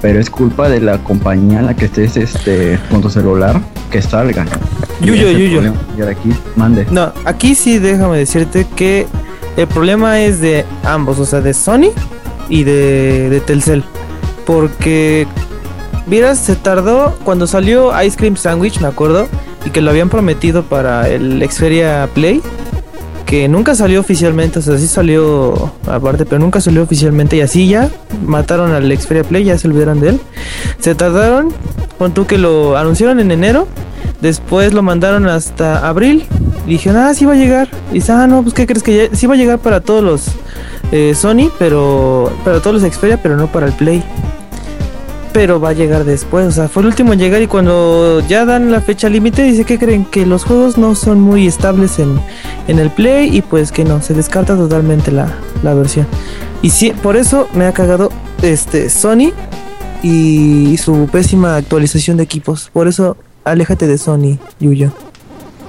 pero 0.00 0.18
es 0.20 0.30
culpa 0.30 0.68
de 0.68 0.80
la 0.80 0.98
compañía 0.98 1.60
en 1.60 1.66
la 1.66 1.74
que 1.74 1.84
estés 1.86 2.16
este, 2.16 2.78
con 2.90 3.00
tu 3.00 3.10
celular 3.10 3.60
que 3.90 4.00
salga. 4.02 4.44
Yuyo, 5.00 5.30
Yuyo. 5.30 5.60
problema. 5.60 5.76
Y 5.96 6.00
ahora 6.00 6.12
aquí, 6.12 6.30
mande. 6.56 6.86
No, 6.90 7.12
aquí 7.24 7.54
sí 7.54 7.78
déjame 7.78 8.18
decirte 8.18 8.66
que 8.76 9.06
el 9.56 9.66
problema 9.66 10.20
es 10.20 10.40
de 10.40 10.64
ambos, 10.84 11.18
o 11.18 11.26
sea, 11.26 11.40
de 11.40 11.54
Sony 11.54 11.90
y 12.48 12.64
de, 12.64 13.30
de 13.30 13.40
Telcel. 13.40 13.84
Porque, 14.46 15.26
vieras, 16.06 16.38
se 16.38 16.56
tardó 16.56 17.16
cuando 17.24 17.46
salió 17.46 17.90
Ice 18.02 18.16
Cream 18.16 18.36
Sandwich, 18.36 18.80
me 18.80 18.88
acuerdo, 18.88 19.26
y 19.64 19.70
que 19.70 19.80
lo 19.80 19.90
habían 19.90 20.10
prometido 20.10 20.64
para 20.64 21.08
el 21.08 21.42
Xperia 21.48 22.08
Play, 22.12 22.42
que 23.26 23.48
nunca 23.48 23.74
salió 23.74 24.00
oficialmente, 24.00 24.58
o 24.58 24.62
sea, 24.62 24.76
sí 24.76 24.86
salió 24.86 25.72
aparte, 25.86 26.26
pero 26.26 26.38
nunca 26.40 26.60
salió 26.60 26.82
oficialmente, 26.82 27.36
y 27.36 27.40
así 27.40 27.68
ya 27.68 27.88
mataron 28.26 28.72
al 28.72 28.94
Xperia 28.96 29.24
Play, 29.24 29.44
ya 29.44 29.56
se 29.56 29.66
olvidaron 29.66 30.00
de 30.00 30.10
él. 30.10 30.20
Se 30.78 30.94
tardaron, 30.94 31.52
pon 31.98 32.12
tú 32.12 32.26
que 32.26 32.38
lo 32.38 32.76
anunciaron 32.76 33.20
en 33.20 33.30
enero, 33.30 33.66
después 34.20 34.72
lo 34.72 34.82
mandaron 34.82 35.26
hasta 35.26 35.86
abril, 35.88 36.26
y 36.66 36.70
dijeron, 36.70 37.02
ah, 37.02 37.14
sí 37.14 37.24
va 37.24 37.32
a 37.32 37.36
llegar. 37.36 37.68
Y 37.90 37.94
dice, 37.94 38.12
ah, 38.12 38.26
no, 38.26 38.42
pues 38.42 38.54
¿qué 38.54 38.66
crees 38.66 38.82
que 38.82 38.96
ya? 38.96 39.16
sí 39.16 39.26
va 39.26 39.34
a 39.34 39.36
llegar 39.36 39.58
para 39.58 39.80
todos 39.80 40.02
los 40.02 40.26
eh, 40.92 41.14
Sony, 41.14 41.50
pero 41.58 42.32
para 42.44 42.60
todos 42.60 42.80
los 42.80 42.92
Xperia, 42.92 43.20
pero 43.22 43.36
no 43.36 43.48
para 43.48 43.66
el 43.66 43.72
Play. 43.72 44.02
Pero 45.32 45.60
va 45.60 45.70
a 45.70 45.72
llegar 45.72 46.04
después, 46.04 46.46
o 46.46 46.52
sea, 46.52 46.68
fue 46.68 46.82
el 46.82 46.86
último 46.86 47.12
en 47.12 47.18
llegar 47.18 47.42
y 47.42 47.48
cuando 47.48 48.20
ya 48.28 48.44
dan 48.44 48.70
la 48.70 48.80
fecha 48.80 49.08
límite, 49.08 49.42
dice 49.42 49.64
que 49.64 49.80
creen 49.80 50.04
que 50.04 50.26
los 50.26 50.44
juegos 50.44 50.78
no 50.78 50.94
son 50.94 51.20
muy 51.20 51.48
estables 51.48 51.98
en, 51.98 52.20
en 52.68 52.78
el 52.78 52.90
Play 52.90 53.36
y 53.36 53.42
pues 53.42 53.72
que 53.72 53.84
no, 53.84 54.00
se 54.00 54.14
descarta 54.14 54.56
totalmente 54.56 55.10
la, 55.10 55.34
la 55.64 55.74
versión. 55.74 56.06
Y 56.62 56.70
sí, 56.70 56.92
por 57.02 57.16
eso 57.16 57.48
me 57.52 57.66
ha 57.66 57.72
cagado 57.72 58.10
este 58.42 58.88
Sony 58.88 59.32
y 60.04 60.76
su 60.76 61.08
pésima 61.10 61.56
actualización 61.56 62.18
de 62.18 62.22
equipos. 62.24 62.70
Por 62.72 62.86
eso, 62.88 63.16
aléjate 63.44 63.86
de 63.86 63.96
Sony, 63.98 64.38
Yuyo. 64.60 64.92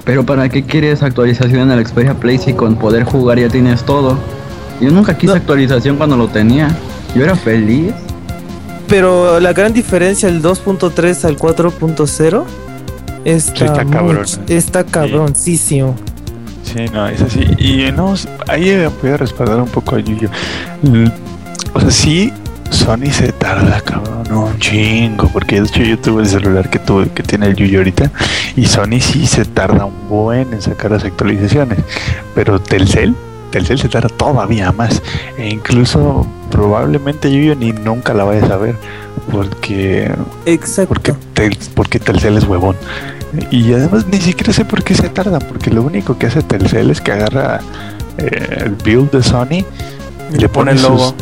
Pero 0.03 0.25
¿para 0.25 0.49
qué 0.49 0.63
quieres 0.63 1.01
actualización 1.01 1.71
en 1.71 1.71
el 1.79 1.87
Xperia 1.87 2.13
Play 2.13 2.37
si 2.37 2.53
con 2.53 2.75
poder 2.75 3.05
jugar 3.05 3.39
ya 3.39 3.47
tienes 3.47 3.83
todo? 3.83 4.17
Yo 4.81 4.91
nunca 4.91 5.17
quise 5.17 5.31
No. 5.33 5.37
actualización 5.39 5.95
cuando 5.97 6.17
lo 6.17 6.27
tenía. 6.27 6.67
Yo 7.15 7.23
era 7.23 7.35
feliz. 7.35 7.93
Pero 8.87 9.39
la 9.39 9.53
gran 9.53 9.73
diferencia 9.73 10.29
del 10.29 10.41
2.3 10.43 11.23
al 11.25 11.37
4.0 11.37 12.45
está, 13.23 13.65
está 13.65 13.83
muy- 13.83 13.93
cabrón. 13.93 14.25
Está 14.47 14.83
cabroncísimo. 14.83 15.95
Sí, 16.63 16.85
no, 16.93 17.07
es 17.07 17.21
así. 17.21 17.39
Y 17.57 17.91
no, 17.93 18.13
ahí 18.47 18.75
voy 19.01 19.11
a 19.11 19.17
respaldar 19.17 19.59
un 19.61 19.69
poco 19.69 19.95
a 19.95 19.99
Yuyo. 19.99 20.29
L- 20.83 21.11
O 21.73 21.79
sea, 21.79 21.89
sí, 21.91 22.31
Sony 22.71 23.11
se 23.11 23.31
tarda, 23.31 23.79
cabrón, 23.81 24.31
un 24.31 24.59
chingo. 24.59 25.27
Porque 25.29 25.61
de 25.61 25.67
hecho 25.67 25.81
yo 25.83 25.97
tuve 25.99 26.23
el 26.23 26.29
celular 26.29 26.69
que 26.69 26.79
tuve, 26.79 27.09
que 27.09 27.23
tiene 27.23 27.47
el 27.47 27.55
Yuyo 27.55 27.79
ahorita. 27.79 28.11
Y 28.55 28.65
Sony 28.65 28.99
sí 28.99 29.25
se 29.27 29.45
tarda 29.45 29.85
un 29.85 30.09
buen 30.09 30.53
en 30.53 30.61
sacar 30.61 30.91
las 30.91 31.03
actualizaciones. 31.05 31.79
Pero 32.33 32.59
Telcel, 32.59 33.15
Telcel 33.51 33.79
se 33.79 33.89
tarda 33.89 34.09
todavía 34.09 34.71
más. 34.71 35.01
E 35.37 35.49
incluso 35.49 36.27
probablemente 36.51 37.31
Yuyo 37.31 37.55
ni 37.55 37.71
nunca 37.71 38.13
la 38.13 38.23
vayas 38.23 38.49
a 38.51 38.57
ver. 38.57 38.75
Porque 39.31 40.11
Exacto. 40.45 40.89
porque, 40.93 41.13
Tel- 41.33 41.57
porque 41.73 41.99
Telcel 41.99 42.37
es 42.37 42.43
huevón. 42.45 42.75
Y 43.51 43.73
además 43.73 44.05
ni 44.07 44.19
siquiera 44.19 44.53
sé 44.53 44.63
por 44.65 44.83
qué 44.83 44.95
se 44.95 45.09
tarda, 45.09 45.39
porque 45.39 45.69
lo 45.69 45.81
único 45.81 46.17
que 46.17 46.27
hace 46.27 46.41
Telcel 46.41 46.89
es 46.91 47.01
que 47.01 47.11
agarra 47.11 47.59
eh, 48.17 48.63
el 48.65 48.75
build 48.75 49.11
de 49.11 49.21
Sony 49.23 49.65
Y 50.33 50.37
le 50.37 50.47
pone 50.47 50.71
el 50.71 50.79
sus- 50.79 50.89
logo 50.89 51.15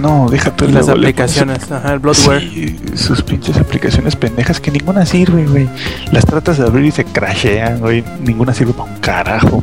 No, 0.00 0.28
deja 0.28 0.54
tú 0.54 0.64
y 0.64 0.72
las 0.72 0.88
aplicaciones, 0.88 1.70
ajá, 1.70 1.94
el. 1.94 2.14
Sí, 2.14 2.76
sus 2.94 3.22
pinches 3.22 3.56
aplicaciones 3.56 4.16
pendejas 4.16 4.60
que 4.60 4.70
ninguna 4.70 5.06
sirve, 5.06 5.46
güey. 5.46 5.68
Las 6.10 6.26
tratas 6.26 6.58
de 6.58 6.66
abrir 6.66 6.86
y 6.86 6.90
se 6.90 7.04
crashean, 7.04 7.80
güey. 7.80 8.04
Ninguna 8.20 8.52
sirve 8.52 8.72
para 8.72 8.90
un 8.90 8.98
carajo. 8.98 9.62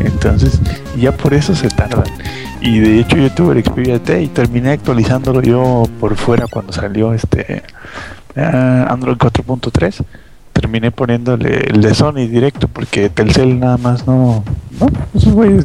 Entonces, 0.00 0.60
ya 0.96 1.12
por 1.12 1.34
eso 1.34 1.54
se 1.54 1.68
tardan. 1.68 2.04
Y 2.60 2.78
de 2.78 3.00
hecho 3.00 3.16
yo 3.16 3.30
tuve 3.30 3.58
el 3.58 3.64
Xperia 3.64 4.02
T 4.02 4.22
y 4.22 4.28
terminé 4.28 4.70
actualizándolo 4.70 5.42
yo 5.42 5.82
por 6.00 6.16
fuera 6.16 6.46
cuando 6.46 6.72
salió 6.72 7.12
este 7.12 7.62
ah, 8.36 8.86
Android 8.88 9.16
4.3. 9.16 10.02
Terminé 10.52 10.90
poniéndole 10.90 11.66
el 11.68 11.82
de 11.82 11.94
Sony 11.94 12.26
directo 12.28 12.68
porque 12.68 13.10
Telcel 13.10 13.58
nada 13.58 13.76
más 13.76 14.06
no... 14.06 14.44
No, 14.80 14.88
esos 15.14 15.34
güeyes, 15.34 15.64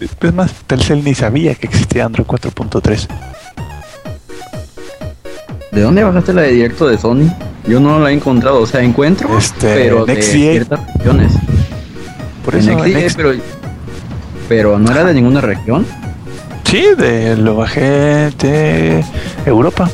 es 0.00 0.34
más, 0.34 0.52
Telcel 0.66 1.04
ni 1.04 1.14
sabía 1.14 1.54
que 1.54 1.66
existía 1.66 2.06
Android 2.06 2.26
4.3. 2.26 3.08
¿De 5.72 5.82
dónde 5.82 6.02
bajaste 6.02 6.32
la 6.32 6.42
de 6.42 6.52
directo 6.52 6.88
de 6.88 6.98
Sony? 6.98 7.30
Yo 7.66 7.80
no 7.80 7.98
la 7.98 8.10
he 8.10 8.14
encontrado, 8.14 8.60
o 8.60 8.66
sea, 8.66 8.82
encuentro, 8.82 9.36
Este, 9.36 9.74
pero 9.74 10.06
de 10.06 10.22
ciertas 10.22 10.80
regiones. 10.96 11.32
Por 12.44 12.54
En 12.54 12.60
eso 12.60 12.78
XDA, 12.78 12.86
Next- 12.88 13.16
pero, 13.16 13.30
pero 14.48 14.78
no 14.78 14.90
era 14.90 15.04
de 15.04 15.14
ninguna 15.14 15.40
región. 15.40 15.84
Sí, 16.64 16.84
de, 16.96 17.36
lo 17.36 17.56
bajé 17.56 18.30
de 18.38 19.04
Europa. 19.46 19.90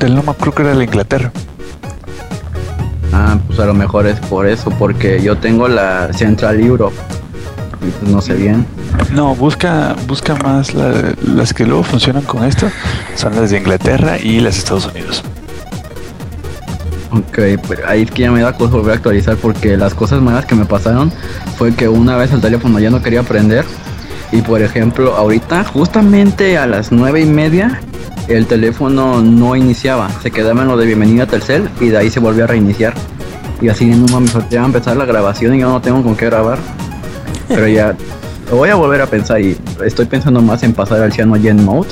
Del 0.00 0.14
no 0.14 0.20
acuerdo 0.20 0.52
que 0.54 0.62
era 0.62 0.76
de 0.76 0.84
Inglaterra. 0.84 1.32
Ah, 3.12 3.38
pues 3.46 3.58
a 3.58 3.64
lo 3.66 3.74
mejor 3.74 4.06
es 4.06 4.18
por 4.20 4.46
eso, 4.46 4.70
porque 4.78 5.20
yo 5.22 5.36
tengo 5.38 5.68
la 5.68 6.12
Central 6.12 6.60
Europe. 6.60 6.94
No 8.10 8.20
sé 8.20 8.34
bien. 8.34 8.66
No, 9.14 9.34
busca, 9.34 9.94
busca 10.06 10.34
más 10.36 10.74
la- 10.74 11.14
las 11.22 11.52
que 11.54 11.64
luego 11.66 11.82
funcionan 11.82 12.22
con 12.24 12.44
esto. 12.44 12.68
Son 13.14 13.34
las 13.36 13.50
de 13.50 13.58
Inglaterra 13.58 14.18
y 14.18 14.40
las 14.40 14.54
de 14.54 14.58
Estados 14.60 14.86
Unidos. 14.86 15.22
Ok, 17.12 17.38
pues 17.66 17.80
ahí 17.86 18.02
es 18.02 18.10
que 18.10 18.22
ya 18.22 18.30
me 18.30 18.40
da 18.42 18.52
cosa 18.52 18.72
volver 18.76 18.92
a 18.92 18.96
actualizar 18.96 19.36
porque 19.36 19.76
las 19.76 19.94
cosas 19.94 20.20
malas 20.20 20.44
que 20.44 20.54
me 20.54 20.64
pasaron 20.64 21.12
fue 21.56 21.72
que 21.74 21.88
una 21.88 22.16
vez 22.16 22.32
el 22.32 22.40
teléfono 22.40 22.78
ya 22.78 22.90
no 22.90 23.00
quería 23.00 23.22
prender 23.22 23.64
y 24.32 24.42
por 24.42 24.60
ejemplo 24.60 25.14
ahorita 25.16 25.64
justamente 25.64 26.58
a 26.58 26.66
las 26.66 26.90
nueve 26.92 27.20
y 27.20 27.26
media 27.26 27.80
el 28.28 28.46
teléfono 28.46 29.22
no 29.22 29.54
iniciaba, 29.54 30.10
se 30.20 30.30
quedaba 30.32 30.62
en 30.62 30.68
lo 30.68 30.76
de 30.76 30.84
bienvenida 30.86 31.22
a 31.22 31.26
Telcel 31.26 31.70
y 31.80 31.88
de 31.88 31.96
ahí 31.96 32.10
se 32.10 32.18
volvió 32.20 32.44
a 32.44 32.48
reiniciar 32.48 32.92
y 33.62 33.68
así 33.68 33.86
no 33.86 34.06
mames, 34.12 34.34
ya 34.50 34.62
a 34.62 34.66
empezar 34.66 34.96
la 34.96 35.04
grabación 35.06 35.54
y 35.54 35.60
yo 35.60 35.70
no 35.70 35.80
tengo 35.80 36.02
con 36.02 36.16
qué 36.16 36.26
grabar, 36.26 36.58
pero 37.48 37.68
ya 37.68 37.94
lo 38.50 38.56
voy 38.56 38.68
a 38.70 38.74
volver 38.74 39.00
a 39.00 39.06
pensar 39.06 39.40
y 39.40 39.56
estoy 39.84 40.06
pensando 40.06 40.40
más 40.40 40.62
en 40.62 40.72
pasar 40.72 41.02
al 41.02 41.12
Cyano 41.12 41.34
Gen 41.34 41.64
Mode 41.64 41.88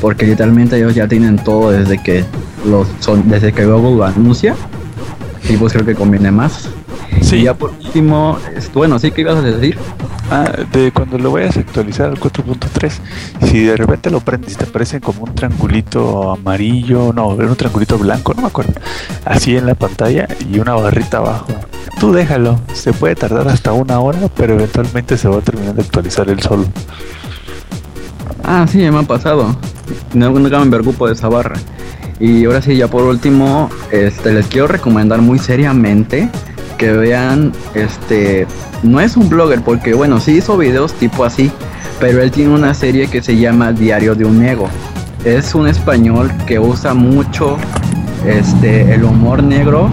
porque 0.00 0.26
literalmente 0.26 0.76
ellos 0.76 0.94
ya 0.94 1.08
tienen 1.08 1.36
todo 1.36 1.70
desde 1.70 2.02
que 2.02 2.24
los 2.66 2.88
son 3.00 3.28
desde 3.28 3.52
que 3.52 3.64
Google 3.64 3.96
lo 3.96 4.04
anuncia 4.04 4.54
y 5.48 5.56
pues 5.56 5.72
creo 5.72 5.86
que 5.86 5.94
conviene 5.94 6.30
más 6.30 6.68
Sí, 7.22 7.36
y 7.36 7.42
ya 7.44 7.54
por 7.54 7.70
último 7.70 8.38
es- 8.54 8.72
bueno 8.72 8.98
sí 8.98 9.10
que 9.10 9.22
ibas 9.22 9.36
a 9.36 9.42
decir 9.42 9.78
Ah, 10.28 10.50
de 10.72 10.90
cuando 10.90 11.18
lo 11.18 11.30
vayas 11.30 11.56
a 11.56 11.60
actualizar 11.60 12.08
al 12.10 12.18
4.3, 12.18 13.00
si 13.48 13.60
de 13.62 13.76
repente 13.76 14.10
lo 14.10 14.18
prendes 14.18 14.54
y 14.54 14.56
te 14.56 14.64
aparece 14.64 15.00
como 15.00 15.22
un 15.22 15.32
triangulito 15.36 16.32
amarillo, 16.32 17.12
no, 17.12 17.32
era 17.34 17.46
un 17.46 17.54
triangulito 17.54 17.96
blanco, 17.96 18.34
no 18.34 18.42
me 18.42 18.48
acuerdo, 18.48 18.72
así 19.24 19.56
en 19.56 19.66
la 19.66 19.76
pantalla 19.76 20.26
y 20.52 20.58
una 20.58 20.74
barrita 20.74 21.18
abajo. 21.18 21.46
Tú 22.00 22.12
déjalo, 22.12 22.58
se 22.72 22.92
puede 22.92 23.14
tardar 23.14 23.46
hasta 23.46 23.72
una 23.72 24.00
hora, 24.00 24.18
pero 24.36 24.54
eventualmente 24.54 25.16
se 25.16 25.28
va 25.28 25.36
a 25.38 25.42
terminar 25.42 25.76
de 25.76 25.82
actualizar 25.82 26.28
el 26.28 26.40
solo. 26.42 26.64
ah 28.42 28.66
sí 28.68 28.78
me 28.78 28.98
ha 28.98 29.02
pasado 29.02 29.56
no, 30.14 30.30
nunca 30.30 30.58
me 30.64 30.70
preocupo 30.70 31.06
de 31.06 31.14
esa 31.14 31.28
barra 31.28 31.56
y 32.18 32.44
ahora 32.46 32.62
sí 32.62 32.76
ya 32.76 32.88
por 32.88 33.02
último 33.04 33.70
este 33.90 34.32
les 34.32 34.46
quiero 34.46 34.66
recomendar 34.68 35.20
muy 35.20 35.38
seriamente 35.38 36.28
que 36.76 36.92
vean 36.92 37.52
este 37.74 38.46
no 38.82 39.00
es 39.00 39.16
un 39.16 39.28
blogger 39.28 39.62
porque 39.62 39.94
bueno 39.94 40.20
sí 40.20 40.32
hizo 40.32 40.56
videos 40.56 40.92
tipo 40.94 41.24
así 41.24 41.50
pero 42.00 42.22
él 42.22 42.30
tiene 42.30 42.54
una 42.54 42.74
serie 42.74 43.08
que 43.08 43.22
se 43.22 43.36
llama 43.36 43.72
Diario 43.72 44.14
de 44.14 44.24
un 44.24 44.44
Ego 44.44 44.68
es 45.24 45.54
un 45.54 45.66
español 45.66 46.30
que 46.46 46.58
usa 46.58 46.94
mucho 46.94 47.56
este 48.26 48.94
el 48.94 49.04
humor 49.04 49.42
negro 49.42 49.90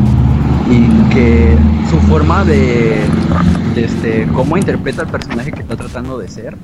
y 0.69 1.13
que 1.13 1.55
su 1.89 1.97
forma 2.07 2.43
de, 2.45 2.97
este 3.75 4.27
cómo 4.33 4.57
interpreta 4.57 5.03
el 5.03 5.07
personaje 5.09 5.51
que 5.51 5.61
está 5.61 5.75
tratando 5.75 6.17
de 6.17 6.27
ser 6.27 6.55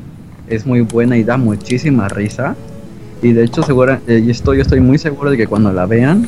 es 0.48 0.66
muy 0.66 0.82
buena 0.82 1.18
y 1.18 1.24
da 1.24 1.38
muchísima 1.38 2.08
risa. 2.08 2.56
Y 3.22 3.34
de 3.34 3.44
hecho 3.44 3.62
segura 3.62 4.00
eh, 4.08 4.26
estoy 4.30 4.80
muy 4.80 4.98
seguro 4.98 5.30
de 5.30 5.38
que 5.38 5.48
cuando 5.48 5.72
la 5.74 5.86
vean 5.86 6.28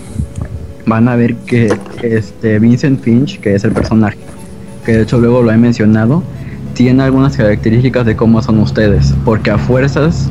van 0.86 1.08
a 1.08 1.16
ver 1.16 1.36
que 1.36 1.78
este 2.02 2.60
Vincent 2.60 3.02
Finch 3.02 3.40
que 3.40 3.56
es 3.56 3.64
el 3.64 3.72
personaje 3.72 4.18
que 4.86 4.94
de 4.94 5.04
hecho 5.04 5.20
luego 5.20 5.42
lo 5.42 5.52
he 5.52 5.58
mencionado 5.58 6.24
tiene 6.74 7.04
algunas 7.04 7.36
características 7.36 8.06
de 8.06 8.16
cómo 8.16 8.42
son 8.42 8.60
ustedes 8.60 9.14
porque 9.26 9.52
a 9.52 9.58
fuerzas 9.58 10.30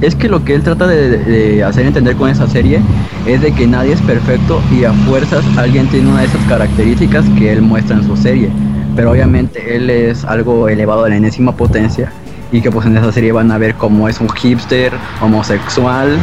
es 0.00 0.14
que 0.16 0.28
lo 0.28 0.44
que 0.44 0.54
él 0.54 0.62
trata 0.62 0.88
de, 0.88 1.18
de 1.18 1.62
hacer 1.62 1.86
entender 1.86 2.16
con 2.16 2.28
esa 2.28 2.48
serie 2.48 2.80
es 3.24 3.40
de 3.40 3.52
que 3.52 3.66
nadie 3.66 3.92
es 3.92 4.00
perfecto 4.02 4.60
y 4.76 4.84
a 4.84 4.92
fuerzas 4.92 5.44
alguien 5.56 5.86
tiene 5.88 6.10
una 6.10 6.20
de 6.20 6.26
esas 6.26 6.44
características 6.46 7.24
que 7.38 7.52
él 7.52 7.62
muestra 7.62 7.96
en 7.96 8.04
su 8.04 8.16
serie. 8.16 8.50
pero 8.96 9.12
obviamente 9.12 9.76
él 9.76 9.90
es 9.90 10.24
algo 10.24 10.68
elevado 10.68 11.04
a 11.04 11.08
la 11.08 11.16
enésima 11.16 11.56
potencia 11.56 12.12
y 12.50 12.60
que 12.60 12.70
pues 12.70 12.86
en 12.86 12.96
esa 12.96 13.12
serie 13.12 13.30
van 13.30 13.50
a 13.52 13.58
ver 13.58 13.74
cómo 13.74 14.08
es 14.08 14.20
un 14.20 14.28
hipster, 14.28 14.92
homosexual, 15.20 16.18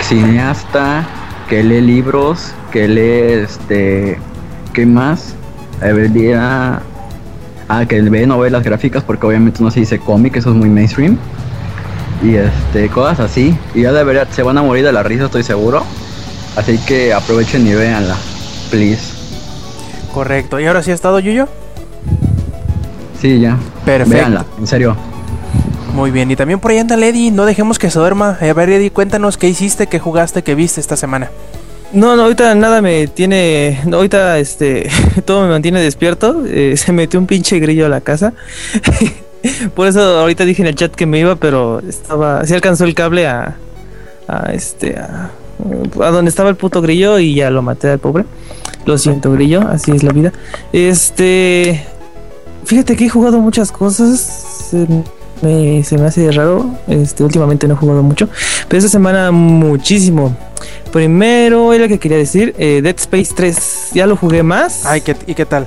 cineasta, 0.00 1.04
que 1.48 1.62
lee 1.62 1.80
libros, 1.80 2.52
que 2.72 2.88
lee 2.88 3.42
este, 3.44 4.18
¿qué 4.72 4.86
más? 4.86 5.34
Debería, 5.80 6.80
ah, 7.68 7.84
que 7.86 8.00
ve 8.00 8.26
novelas 8.26 8.62
gráficas 8.62 9.02
porque 9.04 9.26
obviamente 9.26 9.62
no 9.62 9.70
se 9.70 9.80
dice 9.80 9.98
cómic, 9.98 10.36
eso 10.36 10.50
es 10.50 10.56
muy 10.56 10.68
mainstream 10.68 11.18
y 12.22 12.36
este 12.36 12.88
cosas 12.88 13.20
así 13.20 13.56
y 13.74 13.82
ya 13.82 13.92
de 13.92 14.02
verdad 14.04 14.28
se 14.30 14.42
van 14.42 14.56
a 14.56 14.62
morir 14.62 14.84
de 14.84 14.92
la 14.92 15.02
risa 15.02 15.26
estoy 15.26 15.42
seguro 15.42 15.84
así 16.56 16.78
que 16.86 17.12
aprovechen 17.12 17.66
y 17.66 17.74
véanla 17.74 18.16
please 18.70 19.12
Correcto. 20.12 20.60
¿Y 20.60 20.66
ahora 20.66 20.80
sí 20.80 20.92
ha 20.92 20.94
estado 20.94 21.18
Yuyo? 21.18 21.48
sí 23.20 23.40
ya 23.40 23.58
Perfecto. 23.84 24.14
véanla 24.14 24.46
en 24.58 24.66
serio 24.66 24.96
Muy 25.94 26.10
bien. 26.10 26.28
Y 26.30 26.36
también 26.36 26.58
por 26.58 26.72
ahí 26.72 26.78
anda 26.78 26.96
Lady. 26.96 27.30
No 27.30 27.46
dejemos 27.46 27.78
que 27.78 27.88
se 27.88 27.98
duerma. 27.98 28.36
A 28.40 28.52
ver, 28.52 28.68
Eddie, 28.68 28.90
cuéntanos 28.90 29.38
qué 29.38 29.48
hiciste, 29.48 29.86
qué 29.86 30.00
jugaste, 30.00 30.42
qué 30.42 30.56
viste 30.56 30.80
esta 30.80 30.96
semana. 30.96 31.30
No, 31.92 32.16
no, 32.16 32.24
ahorita 32.24 32.52
nada 32.56 32.82
me 32.82 33.06
tiene. 33.06 33.80
no, 33.86 33.98
ahorita 33.98 34.38
este. 34.38 34.90
todo 35.24 35.42
me 35.42 35.48
mantiene 35.50 35.80
despierto. 35.80 36.42
eh, 36.46 36.76
se 36.76 36.92
metió 36.92 37.20
un 37.20 37.26
pinche 37.26 37.60
grillo 37.60 37.86
a 37.86 37.88
la 37.88 38.00
casa. 38.00 38.32
Por 39.76 39.86
eso 39.86 40.00
ahorita 40.18 40.44
dije 40.44 40.62
en 40.62 40.68
el 40.68 40.74
chat 40.74 40.92
que 40.92 41.06
me 41.06 41.20
iba, 41.20 41.36
pero 41.36 41.80
estaba. 41.80 42.44
Sí 42.44 42.54
alcanzó 42.54 42.84
el 42.84 42.94
cable 42.94 43.28
a. 43.28 43.56
A 44.26 44.52
este. 44.52 44.98
A, 44.98 45.30
donde 46.10 46.28
estaba 46.28 46.50
el 46.50 46.56
puto 46.56 46.82
grillo 46.82 47.20
y 47.20 47.36
ya 47.36 47.50
lo 47.50 47.62
maté 47.62 47.88
al 47.88 48.00
pobre. 48.00 48.24
Lo 48.84 48.98
siento, 48.98 49.30
grillo, 49.30 49.60
así 49.68 49.92
es 49.92 50.02
la 50.02 50.12
vida. 50.12 50.32
Este. 50.72 51.86
Fíjate 52.64 52.96
que 52.96 53.04
he 53.04 53.08
jugado 53.08 53.38
muchas 53.38 53.70
cosas. 53.70 54.18
Se 54.70 54.86
me, 55.44 55.84
se 55.84 55.96
me 55.98 56.06
hace 56.06 56.30
raro. 56.32 56.70
Este, 56.88 57.22
últimamente 57.22 57.68
no 57.68 57.74
he 57.74 57.76
jugado 57.76 58.02
mucho. 58.02 58.28
Pero 58.68 58.78
esta 58.78 58.90
semana 58.90 59.30
muchísimo. 59.30 60.36
Primero 60.92 61.72
era 61.72 61.84
lo 61.84 61.88
que 61.88 61.98
quería 61.98 62.18
decir. 62.18 62.54
eh, 62.58 62.80
Dead 62.82 62.96
Space 62.98 63.32
3. 63.36 63.88
Ya 63.94 64.06
lo 64.06 64.16
jugué 64.16 64.42
más. 64.42 64.84
Ay, 64.86 65.00
¿qué, 65.02 65.14
¿y 65.26 65.34
qué 65.34 65.44
tal? 65.46 65.66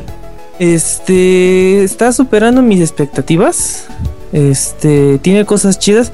Este 0.59 1.83
está 1.83 2.11
superando 2.11 2.61
mis 2.61 2.81
expectativas. 2.81 3.85
Este 4.33 5.19
tiene 5.19 5.45
cosas 5.45 5.79
chidas. 5.79 6.11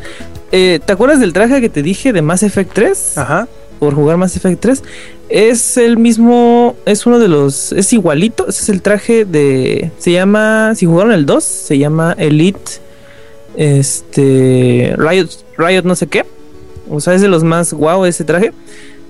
Eh, 0.51 0.79
¿Te 0.85 0.93
acuerdas 0.93 1.19
del 1.19 1.33
traje 1.33 1.61
que 1.61 1.69
te 1.69 1.81
dije 1.81 2.13
de 2.13 2.21
Mass 2.21 2.43
Effect 2.43 2.73
3? 2.73 3.17
Ajá. 3.17 3.47
Por 3.79 3.95
jugar 3.95 4.17
Mass 4.17 4.35
Effect 4.35 4.61
3. 4.61 4.83
Es 5.29 5.77
el 5.77 5.97
mismo. 5.97 6.75
Es 6.85 7.05
uno 7.05 7.19
de 7.19 7.27
los. 7.27 7.71
Es 7.71 7.93
igualito. 7.93 8.47
Ese 8.47 8.63
es 8.63 8.69
el 8.69 8.81
traje 8.81 9.25
de. 9.25 9.91
Se 9.97 10.11
llama. 10.11 10.73
Si 10.75 10.85
jugaron 10.85 11.11
el 11.13 11.25
2, 11.25 11.43
se 11.43 11.77
llama 11.77 12.13
Elite. 12.17 12.82
Este. 13.55 14.95
Riot. 14.97 15.29
Riot 15.57 15.83
no 15.83 15.95
sé 15.95 16.07
qué. 16.07 16.25
O 16.89 16.99
sea, 16.99 17.13
es 17.13 17.21
de 17.21 17.27
los 17.27 17.43
más 17.43 17.73
guau 17.73 18.05
ese 18.05 18.23
traje. 18.23 18.51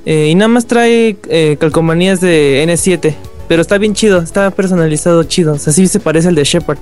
Eh, 0.06 0.27
y 0.29 0.36
nada 0.36 0.49
más 0.49 0.65
trae 0.65 1.17
eh, 1.29 1.58
calcomanías 1.60 2.21
de 2.21 2.63
N7. 2.67 3.15
Pero 3.47 3.62
está 3.62 3.77
bien 3.77 3.93
chido, 3.93 4.19
está 4.19 4.49
personalizado 4.51 5.23
chido. 5.23 5.53
O 5.53 5.60
sea, 5.60 5.73
sí 5.73 5.88
se 5.88 5.99
parece 5.99 6.29
al 6.29 6.36
de 6.36 6.43
Shepard. 6.43 6.77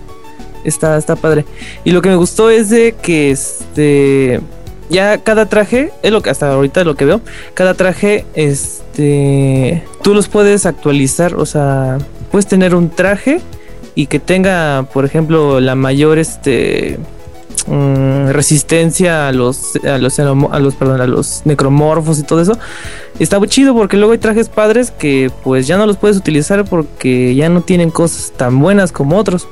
Está, 0.63 0.97
está 0.97 1.15
padre. 1.15 1.45
Y 1.83 1.91
lo 1.91 2.01
que 2.01 2.09
me 2.09 2.15
gustó 2.15 2.49
es 2.49 2.69
de 2.69 2.93
que 3.01 3.31
este. 3.31 4.39
Ya 4.89 5.19
cada 5.19 5.45
traje, 5.47 5.91
es 6.03 6.11
lo 6.11 6.21
que 6.21 6.29
hasta 6.29 6.51
ahorita 6.51 6.83
lo 6.83 6.95
que 6.95 7.05
veo. 7.05 7.21
Cada 7.53 7.73
traje, 7.73 8.25
este. 8.35 9.83
Tú 10.03 10.13
los 10.13 10.27
puedes 10.27 10.65
actualizar. 10.65 11.35
O 11.35 11.45
sea, 11.45 11.97
puedes 12.29 12.47
tener 12.47 12.75
un 12.75 12.89
traje 12.89 13.41
y 13.95 14.07
que 14.07 14.19
tenga, 14.19 14.87
por 14.93 15.05
ejemplo, 15.05 15.59
la 15.59 15.75
mayor 15.75 16.19
este. 16.19 16.99
Mm, 17.67 18.29
resistencia 18.29 19.27
a 19.27 19.31
los 19.31 19.75
a 19.85 19.97
los 19.97 20.19
a 20.19 20.59
los 20.59 20.75
perdón 20.75 21.01
a 21.01 21.07
los 21.07 21.41
necromorfos 21.45 22.19
y 22.19 22.23
todo 22.23 22.41
eso 22.41 22.57
está 23.19 23.39
muy 23.39 23.47
chido 23.47 23.73
porque 23.73 23.97
luego 23.97 24.13
hay 24.13 24.17
trajes 24.19 24.49
padres 24.49 24.91
que 24.91 25.31
pues 25.43 25.67
ya 25.67 25.77
no 25.77 25.85
los 25.85 25.97
puedes 25.97 26.17
utilizar 26.17 26.65
porque 26.65 27.35
ya 27.35 27.49
no 27.49 27.61
tienen 27.61 27.91
cosas 27.91 28.31
tan 28.35 28.59
buenas 28.59 28.91
como 28.91 29.17
otros. 29.17 29.47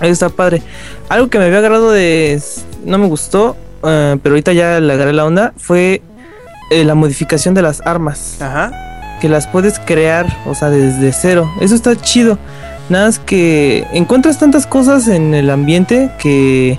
Eso 0.00 0.12
está 0.12 0.28
padre. 0.28 0.62
Algo 1.08 1.28
que 1.28 1.38
me 1.38 1.46
había 1.46 1.58
agarrado 1.58 1.90
de... 1.90 2.40
No 2.84 2.98
me 2.98 3.06
gustó, 3.06 3.56
eh, 3.82 4.16
pero 4.22 4.34
ahorita 4.34 4.52
ya 4.52 4.78
le 4.80 4.92
agarré 4.92 5.12
la 5.12 5.24
onda, 5.24 5.52
fue 5.56 6.02
eh, 6.70 6.84
la 6.84 6.94
modificación 6.94 7.54
de 7.54 7.62
las 7.62 7.80
armas. 7.80 8.40
Ajá. 8.40 8.72
Que 9.20 9.28
las 9.28 9.46
puedes 9.46 9.78
crear, 9.78 10.26
o 10.46 10.54
sea, 10.54 10.70
desde 10.70 11.12
cero. 11.12 11.50
Eso 11.60 11.74
está 11.74 11.96
chido. 11.96 12.38
Nada 12.88 13.06
más 13.06 13.18
que 13.18 13.86
encuentras 13.92 14.38
tantas 14.38 14.66
cosas 14.66 15.08
en 15.08 15.34
el 15.34 15.50
ambiente 15.50 16.10
que... 16.18 16.78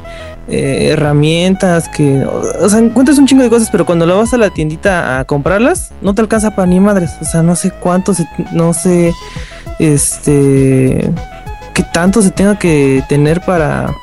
eh, 0.49 0.89
herramientas 0.93 1.89
que 1.89 2.23
o 2.25 2.69
sea 2.69 2.79
encuentras 2.79 3.17
un 3.17 3.27
chingo 3.27 3.43
de 3.43 3.49
cosas 3.49 3.69
pero 3.71 3.85
cuando 3.85 4.05
lo 4.05 4.17
vas 4.17 4.33
a 4.33 4.37
la 4.37 4.49
tiendita 4.49 5.19
a 5.19 5.25
comprarlas 5.25 5.91
no 6.01 6.13
te 6.15 6.21
alcanza 6.21 6.51
para 6.55 6.65
ni 6.67 6.79
madres. 6.79 7.11
O 7.21 7.25
sea 7.25 7.43
no 7.43 7.55
sé 7.55 7.71
cuánto 7.71 8.13
se- 8.13 8.27
no 8.53 8.73
sé 8.73 9.13
este 9.79 11.11
qué 11.73 11.83
tanto 11.93 12.21
se 12.21 12.31
tenga 12.31 12.57
que 12.57 13.03
tener 13.09 13.41
para 13.41 13.93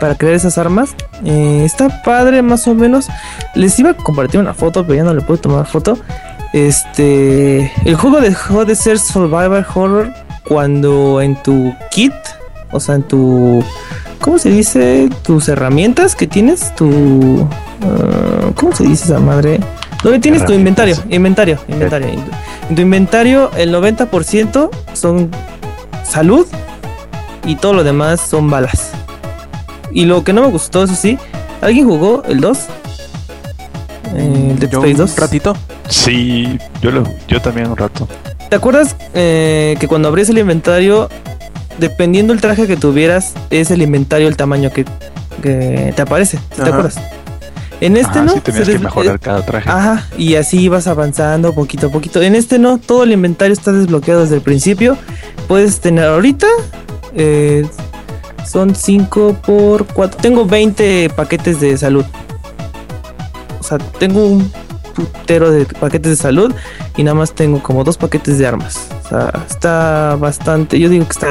para 0.00 0.14
crear 0.14 0.34
esas 0.34 0.58
armas. 0.58 0.90
Eh, 1.24 1.62
está 1.64 2.02
padre 2.04 2.40
más 2.42 2.68
o 2.68 2.74
menos. 2.74 3.08
Les 3.56 3.76
iba 3.80 3.90
a 3.90 3.94
compartir 3.94 4.38
una 4.40 4.54
foto 4.54 4.82
pero 4.84 4.94
ya 4.96 5.04
no 5.04 5.14
le 5.14 5.22
puedo 5.22 5.40
tomar 5.40 5.66
foto. 5.66 5.98
Este 6.52 7.70
el 7.84 7.94
juego 7.96 8.20
dejó 8.20 8.64
de 8.64 8.74
ser 8.74 8.98
survival 8.98 9.66
horror 9.74 10.12
cuando 10.48 11.20
en 11.20 11.40
tu 11.42 11.74
kit 11.90 12.12
o 12.70 12.80
sea 12.80 12.94
en 12.96 13.02
tu 13.02 13.62
¿cómo 14.20 14.38
se 14.38 14.50
dice? 14.50 15.08
tus 15.22 15.48
herramientas 15.48 16.14
que 16.14 16.26
tienes 16.26 16.74
tu 16.74 17.46
ah, 17.82 18.50
¿cómo 18.54 18.74
se 18.74 18.84
dice 18.84 19.04
esa 19.04 19.20
madre? 19.20 19.60
¿Dónde 20.02 20.20
tienes 20.20 20.44
tu 20.44 20.52
inventario? 20.52 20.96
Inventario, 21.10 21.58
inventario. 21.68 22.08
En 22.08 22.24
tu, 22.24 22.30
en 22.68 22.74
tu 22.76 22.82
inventario 22.82 23.50
el 23.56 23.74
90% 23.74 24.70
son 24.92 25.30
salud 26.04 26.46
y 27.44 27.56
todo 27.56 27.72
lo 27.72 27.84
demás 27.84 28.20
son 28.20 28.48
balas. 28.48 28.92
Y 29.90 30.04
lo 30.04 30.22
que 30.22 30.32
no 30.32 30.42
me 30.42 30.48
gustó, 30.48 30.84
eso 30.84 30.94
sí, 30.94 31.18
¿alguien 31.60 31.88
jugó 31.88 32.22
el 32.28 32.40
2? 32.40 32.58
Eh, 34.14 34.48
el 34.50 34.58
Dead 34.58 34.72
Space 34.72 34.90
un 34.90 34.96
2. 34.96 35.16
ratito. 35.18 35.56
Sí, 35.88 36.58
yo, 36.82 36.90
lo, 36.90 37.04
yo 37.26 37.40
también 37.40 37.70
un 37.70 37.76
rato. 37.76 38.06
¿Te 38.48 38.56
acuerdas 38.56 38.96
eh, 39.14 39.76
que 39.80 39.88
cuando 39.88 40.08
abrías 40.08 40.28
el 40.28 40.38
inventario, 40.38 41.08
dependiendo 41.78 42.32
el 42.32 42.40
traje 42.40 42.66
que 42.66 42.76
tuvieras, 42.76 43.34
es 43.50 43.70
el 43.70 43.82
inventario 43.82 44.28
el 44.28 44.36
tamaño 44.36 44.70
que, 44.72 44.84
que 45.42 45.92
te 45.94 46.02
aparece? 46.02 46.38
¿Te 46.54 46.62
Ajá. 46.62 46.70
acuerdas? 46.70 46.96
En 47.80 47.96
este 47.96 48.10
Ajá, 48.18 48.24
no. 48.24 48.32
sí 48.34 48.40
tenías 48.40 48.68
que 48.68 48.78
mejorar 48.80 49.16
eh, 49.16 49.18
cada 49.20 49.44
traje. 49.46 49.70
Ajá, 49.70 50.06
y 50.18 50.34
así 50.34 50.58
ibas 50.60 50.88
avanzando 50.88 51.54
poquito 51.54 51.86
a 51.86 51.90
poquito. 51.90 52.20
En 52.20 52.34
este 52.34 52.58
no, 52.58 52.78
todo 52.78 53.04
el 53.04 53.12
inventario 53.12 53.52
está 53.52 53.70
desbloqueado 53.72 54.22
desde 54.22 54.34
el 54.34 54.40
principio. 54.40 54.96
Puedes 55.46 55.80
tener 55.80 56.04
ahorita. 56.06 56.46
eh, 57.14 57.64
son 58.44 58.74
5 58.74 59.36
por 59.46 59.86
4. 59.86 60.18
Tengo 60.20 60.44
20 60.46 61.10
paquetes 61.14 61.60
de 61.60 61.76
salud. 61.76 62.04
O 63.60 63.62
sea, 63.62 63.78
tengo 63.78 64.24
un 64.26 64.50
putero 64.96 65.50
de 65.52 65.64
paquetes 65.66 66.10
de 66.12 66.16
salud 66.16 66.52
y 66.96 67.02
nada 67.04 67.14
más 67.14 67.32
tengo 67.32 67.62
como 67.62 67.84
dos 67.84 67.96
paquetes 67.98 68.38
de 68.38 68.46
armas. 68.46 68.88
Sea, 69.08 69.32
está 69.48 70.16
bastante, 70.16 70.78
yo 70.78 70.88
digo 70.88 71.04
que 71.04 71.12
está 71.12 71.28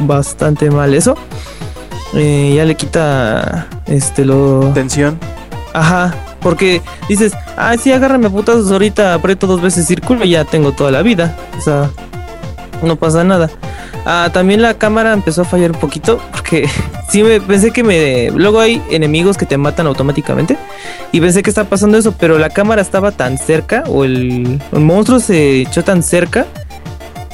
bastante 0.00 0.70
mal 0.70 0.94
eso. 0.94 1.14
Eh, 2.14 2.54
ya 2.56 2.64
le 2.64 2.74
quita 2.74 3.68
este 3.86 4.24
lo 4.24 4.70
Tensión. 4.72 5.18
Ajá, 5.74 6.14
porque 6.40 6.80
dices, 7.08 7.32
ah, 7.56 7.76
sí, 7.78 7.92
agárrame 7.92 8.30
putazos 8.30 8.70
ahorita, 8.72 9.14
aprieto 9.14 9.46
dos 9.46 9.60
veces 9.60 9.86
círculo 9.86 10.24
y 10.24 10.30
ya 10.30 10.44
tengo 10.44 10.72
toda 10.72 10.90
la 10.90 11.02
vida. 11.02 11.36
O 11.58 11.60
sea, 11.60 11.90
no 12.82 12.96
pasa 12.96 13.24
nada. 13.24 13.50
Ah, 14.06 14.30
también 14.32 14.62
la 14.62 14.74
cámara 14.74 15.12
empezó 15.12 15.42
a 15.42 15.44
fallar 15.44 15.72
un 15.72 15.78
poquito 15.78 16.18
porque 16.32 16.66
sí 17.10 17.22
me 17.22 17.40
pensé 17.42 17.72
que 17.72 17.82
me 17.82 18.30
luego 18.30 18.60
hay 18.60 18.82
enemigos 18.90 19.36
que 19.36 19.44
te 19.44 19.58
matan 19.58 19.86
automáticamente 19.86 20.56
y 21.12 21.20
pensé 21.20 21.42
que 21.42 21.50
estaba 21.50 21.68
pasando 21.68 21.98
eso, 21.98 22.14
pero 22.18 22.38
la 22.38 22.48
cámara 22.48 22.80
estaba 22.80 23.12
tan 23.12 23.36
cerca 23.36 23.84
o 23.86 24.04
el, 24.04 24.60
el 24.72 24.80
monstruo 24.80 25.20
se 25.20 25.60
echó 25.60 25.84
tan 25.84 26.02
cerca 26.02 26.46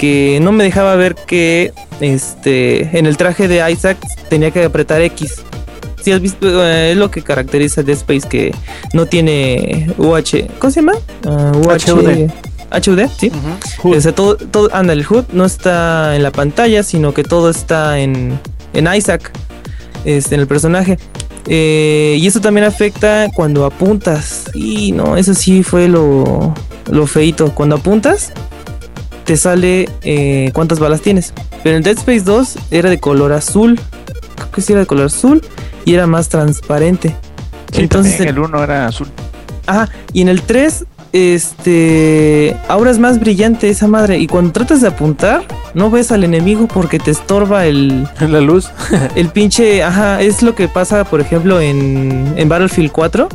que 0.05 0.38
no 0.43 0.53
me 0.53 0.64
dejaba 0.64 0.95
ver 0.97 1.14
que 1.14 1.73
este 2.01 2.99
en 2.99 3.07
el 3.07 3.16
traje 3.16 3.49
de 3.49 3.70
Isaac 3.70 3.97
tenía 4.28 4.51
que 4.51 4.62
apretar 4.62 5.01
X. 5.01 5.37
Si 6.03 6.12
has 6.12 6.20
visto, 6.20 6.62
eh, 6.62 6.93
es 6.93 6.99
lo 6.99 7.11
que 7.11 7.22
caracteriza 7.22 7.83
Dead 7.83 7.97
Space 7.97 8.28
que 8.28 8.55
no 8.93 9.07
tiene 9.07 9.91
UH, 9.97 10.47
¿cómo 10.59 10.70
se 10.70 10.81
llama? 10.81 10.93
Ah, 11.26 11.53
HUD. 11.55 12.31
HUD, 12.87 13.01
sí. 13.18 13.33
O 13.83 13.99
sea, 13.99 14.14
todo, 14.14 14.37
todo, 14.37 14.68
anda, 14.74 14.93
el 14.93 15.07
HUD 15.09 15.24
no 15.33 15.47
está 15.47 16.14
en 16.14 16.22
la 16.22 16.33
pantalla, 16.33 16.83
sino 16.83 17.14
que 17.14 17.24
todo 17.24 17.49
está 17.49 17.99
en, 17.99 18.39
en 18.74 18.95
Isaac, 18.95 19.31
este, 20.05 20.35
en 20.35 20.43
el 20.43 20.47
personaje. 20.47 20.99
Eh, 21.47 22.18
y 22.20 22.26
eso 22.26 22.43
también 22.43 22.66
afecta 22.66 23.31
cuando 23.35 23.64
apuntas. 23.64 24.51
Y 24.53 24.93
no, 24.93 25.16
eso 25.16 25.33
sí 25.33 25.62
fue 25.62 25.89
lo, 25.89 26.53
lo 26.91 27.07
feito. 27.07 27.55
Cuando 27.55 27.76
apuntas, 27.76 28.35
te 29.25 29.37
sale 29.37 29.89
eh, 30.03 30.51
cuántas 30.53 30.79
balas 30.79 31.01
tienes. 31.01 31.33
Pero 31.62 31.77
en 31.77 31.83
Dead 31.83 31.97
Space 31.97 32.20
2 32.20 32.57
era 32.70 32.91
de 32.91 32.99
color 32.99 33.33
azul. 33.33 33.81
Creo 34.37 34.51
que 34.51 34.61
sí 34.61 34.72
era 34.72 34.81
de 34.81 34.87
color 34.87 35.07
azul 35.07 35.43
y 35.85 35.95
era 35.95 36.07
más 36.07 36.29
transparente. 36.29 37.14
Sí, 37.72 37.83
Entonces, 37.83 38.20
el 38.20 38.39
1 38.39 38.62
era 38.62 38.87
azul. 38.87 39.09
Ajá, 39.66 39.89
y 40.12 40.20
en 40.20 40.29
el 40.29 40.43
3, 40.43 40.85
este, 41.12 42.57
ahora 42.68 42.91
es 42.91 42.99
más 42.99 43.18
brillante 43.18 43.70
esa 43.70 43.87
madre. 43.87 44.18
Y 44.18 44.27
cuando 44.27 44.53
tratas 44.53 44.81
de 44.81 44.89
apuntar, 44.89 45.43
no 45.72 45.91
ves 45.91 46.12
al 46.12 46.25
enemigo 46.25 46.68
porque 46.68 46.99
te 46.99 47.11
estorba 47.11 47.66
el, 47.66 48.07
La 48.20 48.41
luz. 48.41 48.70
el 49.14 49.29
pinche, 49.29 49.83
ajá, 49.83 50.20
es 50.20 50.43
lo 50.43 50.55
que 50.55 50.68
pasa, 50.68 51.05
por 51.05 51.20
ejemplo, 51.20 51.61
en, 51.61 52.35
en 52.37 52.49
Battlefield 52.49 52.93
4, 52.93 53.29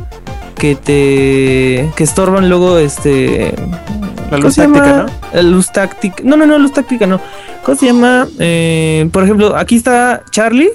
que 0.54 0.76
te, 0.76 1.90
que 1.96 2.04
estorban 2.04 2.48
luego, 2.48 2.78
este... 2.78 3.54
La 4.30 4.36
¿cómo 4.36 4.42
luz 4.44 4.54
se 4.54 4.62
táctica, 4.62 4.86
llama? 4.86 5.06
La 5.32 5.42
luz 5.42 5.72
táctica. 5.72 6.22
No, 6.24 6.36
no, 6.36 6.46
no, 6.46 6.58
luz 6.58 6.72
táctica 6.72 7.06
no. 7.06 7.20
¿Cómo 7.64 7.76
se 7.76 7.86
llama? 7.86 8.26
Eh, 8.38 9.08
por 9.12 9.24
ejemplo, 9.24 9.56
aquí 9.56 9.76
está 9.76 10.22
Charlie 10.30 10.70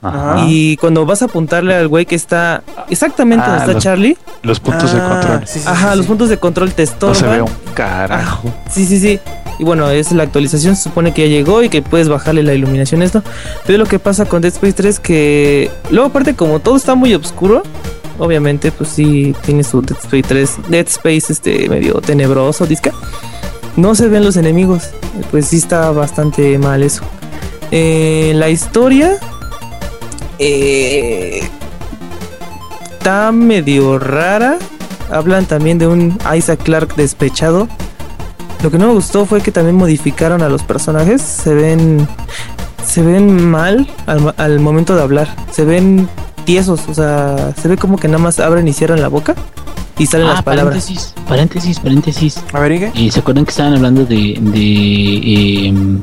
Ajá. 0.00 0.44
y 0.48 0.76
cuando 0.78 1.04
vas 1.06 1.22
a 1.22 1.26
apuntarle 1.26 1.74
al 1.74 1.88
güey 1.88 2.06
que 2.06 2.14
está 2.16 2.62
exactamente 2.88 3.44
Ah, 3.44 3.48
donde 3.48 3.60
está 3.62 3.72
los- 3.74 3.82
Charlie, 3.82 4.16
Los 4.42 4.58
puntos 4.60 4.92
de 4.92 5.00
Ah, 5.00 5.08
control. 5.08 5.46
sí, 5.46 5.60
sí, 5.60 5.64
ajá, 5.68 5.90
sí, 5.92 5.96
los 5.96 6.06
sí. 6.06 6.08
puntos 6.08 6.28
de 6.28 6.36
control 6.38 6.72
te 6.72 6.84
No 7.00 7.14
se 7.14 7.26
ve 7.26 7.42
un 7.42 7.50
carajo. 7.74 8.52
Sí, 8.70 8.84
sí, 8.86 8.98
sí. 8.98 9.20
Y 9.58 9.64
bueno, 9.64 9.88
es 9.90 10.10
la 10.12 10.22
actualización, 10.24 10.74
se 10.74 10.84
supone 10.84 11.12
que 11.12 11.28
ya 11.28 11.36
llegó 11.36 11.62
y 11.62 11.68
que 11.68 11.82
puedes 11.82 12.08
bajarle 12.08 12.42
la 12.42 12.54
iluminación 12.54 13.02
a 13.02 13.04
esto. 13.04 13.22
Pero 13.66 13.78
lo 13.78 13.86
que 13.86 13.98
pasa 14.00 14.24
con 14.24 14.42
Dead 14.42 14.52
Space 14.52 14.72
3 14.72 14.98
que 14.98 15.70
luego 15.90 16.08
aparte 16.08 16.34
como 16.34 16.58
todo 16.58 16.74
está 16.76 16.94
muy 16.96 17.14
oscuro, 17.14 17.62
obviamente 18.18 18.72
pues 18.72 18.90
sí 18.90 19.34
tiene 19.44 19.64
su 19.64 19.82
Dead 19.82 19.98
Space 19.98 20.22
3, 20.22 20.50
Dead 20.68 20.86
Space 20.86 21.32
este 21.32 21.68
medio 21.68 22.00
tenebroso, 22.00 22.66
disca. 22.66 22.92
No 23.76 23.94
se 23.94 24.08
ven 24.08 24.24
los 24.24 24.36
enemigos, 24.36 24.90
pues 25.30 25.46
sí 25.46 25.56
está 25.56 25.90
bastante 25.92 26.58
mal 26.58 26.82
eso. 26.82 27.02
Eh, 27.70 28.32
la 28.34 28.50
historia 28.50 29.16
eh, 30.38 31.40
está 32.92 33.32
medio 33.32 33.98
rara. 33.98 34.58
Hablan 35.10 35.46
también 35.46 35.78
de 35.78 35.86
un 35.86 36.18
Isaac 36.36 36.62
Clark 36.62 36.96
despechado. 36.96 37.68
Lo 38.62 38.70
que 38.70 38.78
no 38.78 38.88
me 38.88 38.92
gustó 38.92 39.24
fue 39.24 39.40
que 39.40 39.52
también 39.52 39.76
modificaron 39.76 40.42
a 40.42 40.48
los 40.48 40.62
personajes. 40.62 41.22
Se 41.22 41.54
ven. 41.54 42.06
Se 42.84 43.02
ven 43.02 43.48
mal 43.50 43.88
al, 44.06 44.34
al 44.36 44.60
momento 44.60 44.94
de 44.94 45.02
hablar. 45.02 45.34
Se 45.50 45.64
ven 45.64 46.08
tiesos. 46.42 46.80
O 46.88 46.94
sea, 46.94 47.52
se 47.60 47.68
ve 47.68 47.76
como 47.76 47.96
que 47.98 48.08
nada 48.08 48.22
más 48.22 48.38
abren 48.40 48.66
y 48.68 48.72
cierran 48.72 49.00
la 49.00 49.08
boca. 49.08 49.34
Y 49.98 50.06
salen 50.06 50.26
Ah, 50.28 50.34
las 50.34 50.42
palabras. 50.42 50.84
paréntesis, 50.84 51.14
paréntesis, 51.28 51.78
paréntesis. 51.80 52.42
A 52.52 52.60
ver, 52.60 52.72
Inge. 52.72 52.92
Eh, 52.94 53.10
¿Se 53.10 53.20
acuerdan 53.20 53.44
que 53.44 53.50
estaban 53.50 53.74
hablando 53.74 54.04
de... 54.04 54.38
de 54.40 55.66
em, 55.68 56.00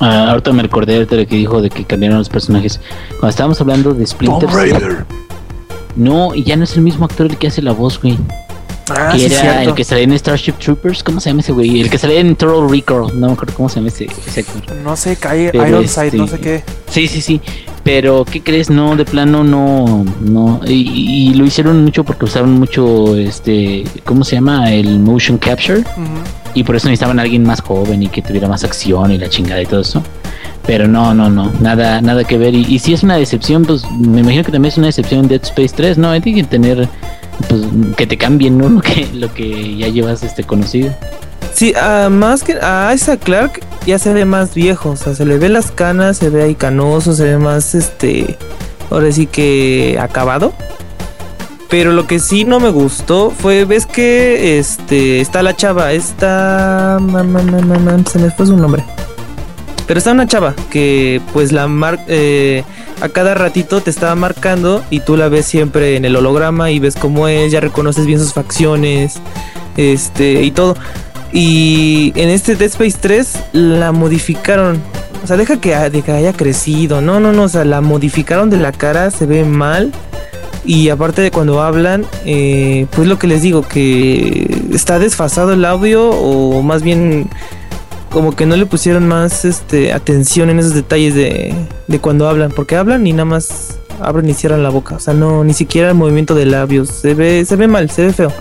ah, 0.00 0.30
ahorita 0.30 0.52
me 0.52 0.62
recordé 0.62 0.94
ahorita 0.96 1.16
de 1.16 1.26
que 1.26 1.36
dijo 1.36 1.60
de 1.60 1.70
que 1.70 1.84
cambiaron 1.84 2.18
los 2.18 2.28
personajes. 2.28 2.80
Cuando 3.10 3.28
estábamos 3.28 3.60
hablando 3.60 3.92
de 3.94 4.06
Splinter 4.06 4.50
Cell. 4.50 5.04
No, 5.96 6.34
y 6.34 6.44
ya 6.44 6.56
no 6.56 6.64
es 6.64 6.76
el 6.76 6.82
mismo 6.82 7.04
actor 7.04 7.26
el 7.26 7.36
que 7.36 7.48
hace 7.48 7.60
la 7.62 7.72
voz, 7.72 8.00
güey. 8.00 8.16
Ah, 8.90 9.10
que 9.12 9.18
sí, 9.18 9.26
era 9.26 9.40
cierto. 9.40 9.68
el 9.70 9.74
que 9.74 9.84
salía 9.84 10.04
en 10.04 10.18
Starship 10.18 10.52
Troopers. 10.54 11.02
¿Cómo 11.02 11.20
se 11.20 11.30
llama 11.30 11.40
ese 11.40 11.52
güey? 11.52 11.80
El 11.80 11.90
que 11.90 11.98
salía 11.98 12.20
en 12.20 12.36
Total 12.36 12.68
Recall. 12.70 13.18
No 13.18 13.26
me 13.28 13.32
acuerdo 13.34 13.54
cómo 13.54 13.68
se 13.68 13.76
llama 13.76 13.88
ese, 13.88 14.06
ese 14.26 14.40
actor. 14.40 14.76
No 14.76 14.96
sé, 14.96 15.16
cae 15.16 15.50
Ironside, 15.54 16.06
este- 16.06 16.16
no 16.16 16.26
sé 16.26 16.38
qué. 16.40 16.64
Sí, 16.88 17.06
sí, 17.08 17.20
sí. 17.20 17.40
Pero, 17.84 18.24
¿qué 18.24 18.42
crees? 18.42 18.68
No, 18.68 18.96
de 18.96 19.04
plano 19.06 19.44
no, 19.44 20.04
no. 20.20 20.60
Y, 20.66 21.30
y 21.30 21.34
lo 21.34 21.46
hicieron 21.46 21.82
mucho 21.84 22.04
porque 22.04 22.26
usaron 22.26 22.52
mucho, 22.58 23.16
este, 23.16 23.84
¿cómo 24.04 24.24
se 24.24 24.36
llama? 24.36 24.70
El 24.72 24.98
motion 25.00 25.38
capture. 25.38 25.84
Y 26.54 26.64
por 26.64 26.76
eso 26.76 26.88
necesitaban 26.88 27.18
a 27.18 27.22
alguien 27.22 27.44
más 27.44 27.60
joven 27.62 28.02
y 28.02 28.08
que 28.08 28.20
tuviera 28.20 28.48
más 28.48 28.64
acción 28.64 29.10
y 29.12 29.18
la 29.18 29.28
chingada 29.28 29.62
y 29.62 29.66
todo 29.66 29.80
eso. 29.80 30.02
Pero 30.68 30.86
no, 30.86 31.14
no, 31.14 31.30
no, 31.30 31.50
nada, 31.60 32.02
nada 32.02 32.24
que 32.24 32.36
ver. 32.36 32.54
Y, 32.54 32.66
y 32.68 32.78
si 32.78 32.92
es 32.92 33.02
una 33.02 33.16
decepción, 33.16 33.64
pues 33.64 33.90
me 33.90 34.20
imagino 34.20 34.44
que 34.44 34.52
también 34.52 34.70
es 34.70 34.76
una 34.76 34.88
decepción 34.88 35.20
en 35.20 35.28
Dead 35.28 35.42
Space 35.42 35.72
3, 35.74 35.96
¿no? 35.96 36.10
Hay 36.10 36.20
que 36.20 36.44
tener, 36.44 36.86
pues, 37.48 37.62
que 37.96 38.06
te 38.06 38.18
cambien, 38.18 38.58
¿no? 38.58 38.68
Lo 38.74 38.82
que, 38.82 39.08
lo 39.14 39.32
que 39.32 39.78
ya 39.78 39.88
llevas 39.88 40.22
este 40.22 40.44
conocido. 40.44 40.94
Sí, 41.54 41.72
ah, 41.74 42.08
más 42.10 42.44
que 42.44 42.52
a 42.60 42.92
Isaac 42.94 43.20
Clark 43.24 43.60
ya 43.86 43.98
se 43.98 44.12
ve 44.12 44.26
más 44.26 44.54
viejo, 44.54 44.90
o 44.90 44.96
sea, 44.96 45.14
se 45.14 45.24
le 45.24 45.38
ve 45.38 45.48
las 45.48 45.70
canas, 45.70 46.18
se 46.18 46.28
ve 46.28 46.42
ahí 46.42 46.54
canoso, 46.54 47.14
se 47.14 47.24
ve 47.24 47.38
más 47.38 47.74
este, 47.74 48.36
ahora 48.90 49.10
sí 49.10 49.26
que 49.26 49.98
acabado. 49.98 50.52
Pero 51.70 51.92
lo 51.92 52.06
que 52.06 52.18
sí 52.18 52.44
no 52.44 52.60
me 52.60 52.68
gustó 52.68 53.30
fue, 53.30 53.64
ves 53.64 53.86
que 53.86 54.58
este 54.58 55.22
está 55.22 55.42
la 55.42 55.56
chava, 55.56 55.88
ma, 57.00 57.24
se 58.06 58.18
me 58.18 58.30
fue 58.30 58.44
su 58.44 58.56
nombre. 58.56 58.84
Pero 59.88 59.98
está 59.98 60.12
una 60.12 60.26
chava 60.26 60.54
que 60.70 61.20
pues 61.32 61.50
la 61.50 61.66
mar 61.66 61.98
eh, 62.08 62.62
a 63.00 63.08
cada 63.08 63.34
ratito 63.34 63.80
te 63.80 63.88
estaba 63.88 64.14
marcando 64.14 64.84
y 64.90 65.00
tú 65.00 65.16
la 65.16 65.28
ves 65.28 65.46
siempre 65.46 65.96
en 65.96 66.04
el 66.04 66.14
holograma 66.14 66.70
y 66.70 66.78
ves 66.78 66.94
cómo 66.94 67.26
es, 67.26 67.50
ya 67.50 67.60
reconoces 67.60 68.04
bien 68.04 68.20
sus 68.20 68.34
facciones, 68.34 69.14
este 69.78 70.42
y 70.42 70.50
todo. 70.50 70.76
Y 71.32 72.12
en 72.16 72.28
este 72.28 72.54
Dead 72.54 72.68
Space 72.68 72.98
3 73.00 73.32
la 73.52 73.92
modificaron. 73.92 74.80
O 75.22 75.26
sea, 75.26 75.36
deja 75.36 75.60
que, 75.60 75.74
de 75.74 76.12
haya 76.12 76.32
crecido. 76.32 77.00
No, 77.00 77.20
no, 77.20 77.32
no. 77.32 77.44
O 77.44 77.48
sea, 77.48 77.64
la 77.64 77.80
modificaron 77.80 78.50
de 78.50 78.56
la 78.56 78.72
cara. 78.72 79.10
Se 79.10 79.26
ve 79.26 79.44
mal. 79.44 79.92
Y 80.64 80.88
aparte 80.90 81.22
de 81.22 81.30
cuando 81.30 81.62
hablan, 81.62 82.06
eh, 82.24 82.86
pues 82.94 83.08
lo 83.08 83.18
que 83.18 83.26
les 83.26 83.42
digo, 83.42 83.62
que 83.62 84.64
está 84.72 84.98
desfasado 84.98 85.52
el 85.52 85.64
audio. 85.64 86.10
O 86.10 86.62
más 86.62 86.82
bien, 86.82 87.28
como 88.10 88.34
que 88.34 88.46
no 88.46 88.56
le 88.56 88.66
pusieron 88.66 89.06
más 89.06 89.44
este, 89.44 89.92
atención 89.92 90.50
en 90.50 90.58
esos 90.58 90.74
detalles 90.74 91.14
de, 91.14 91.54
de 91.86 91.98
cuando 91.98 92.28
hablan. 92.28 92.50
Porque 92.50 92.76
hablan 92.76 93.06
y 93.06 93.12
nada 93.12 93.24
más 93.24 93.78
abren 94.00 94.28
y 94.28 94.34
cierran 94.34 94.62
la 94.62 94.70
boca. 94.70 94.96
O 94.96 95.00
sea, 95.00 95.14
no, 95.14 95.44
ni 95.44 95.54
siquiera 95.54 95.88
el 95.90 95.94
movimiento 95.94 96.34
de 96.34 96.46
labios. 96.46 96.88
Se 96.88 97.14
ve, 97.14 97.44
se 97.44 97.56
ve 97.56 97.68
mal, 97.68 97.90
se 97.90 98.02
ve 98.02 98.12
feo 98.12 98.32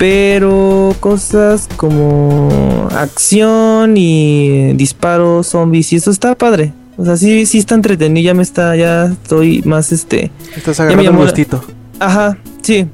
pero 0.00 0.96
cosas 0.98 1.68
como 1.76 2.88
acción 2.96 3.98
y 3.98 4.72
disparos, 4.72 5.48
zombies 5.48 5.92
y 5.92 5.96
eso 5.96 6.10
está 6.10 6.34
padre. 6.34 6.72
O 6.96 7.04
sea, 7.04 7.18
sí, 7.18 7.44
sí 7.44 7.58
está 7.58 7.74
entretenido, 7.74 8.24
ya 8.24 8.32
me 8.32 8.42
está, 8.42 8.74
ya 8.76 9.04
estoy 9.04 9.60
más 9.66 9.92
este. 9.92 10.30
Estás 10.56 10.80
agarrando 10.80 11.10
un 11.10 11.16
gustito. 11.18 11.62
Ajá, 11.98 12.38
sí. 12.62 12.86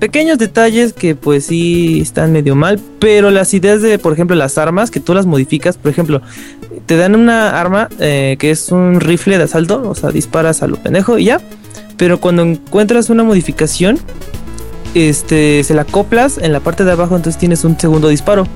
Pequeños 0.00 0.38
detalles 0.38 0.94
que 0.94 1.14
pues 1.14 1.44
sí 1.44 2.00
están 2.00 2.32
medio 2.32 2.56
mal, 2.56 2.80
pero 2.98 3.30
las 3.30 3.52
ideas 3.52 3.82
de, 3.82 3.98
por 3.98 4.14
ejemplo, 4.14 4.34
las 4.34 4.56
armas, 4.56 4.90
que 4.90 4.98
tú 4.98 5.12
las 5.12 5.26
modificas, 5.26 5.76
por 5.76 5.90
ejemplo, 5.90 6.22
te 6.86 6.96
dan 6.96 7.14
una 7.14 7.60
arma 7.60 7.90
eh, 7.98 8.36
que 8.38 8.50
es 8.50 8.72
un 8.72 8.98
rifle 8.98 9.36
de 9.36 9.44
asalto, 9.44 9.86
o 9.86 9.94
sea, 9.94 10.10
disparas 10.10 10.62
a 10.62 10.68
lo 10.68 10.76
pendejo 10.76 11.18
y 11.18 11.26
ya. 11.26 11.40
Pero 11.98 12.18
cuando 12.18 12.40
encuentras 12.42 13.10
una 13.10 13.24
modificación, 13.24 13.98
este, 14.94 15.62
se 15.64 15.74
la 15.74 15.82
acoplas 15.82 16.38
en 16.38 16.52
la 16.52 16.60
parte 16.60 16.84
de 16.84 16.92
abajo, 16.92 17.14
entonces 17.14 17.38
tienes 17.38 17.64
un 17.64 17.78
segundo 17.78 18.08
disparo. 18.08 18.46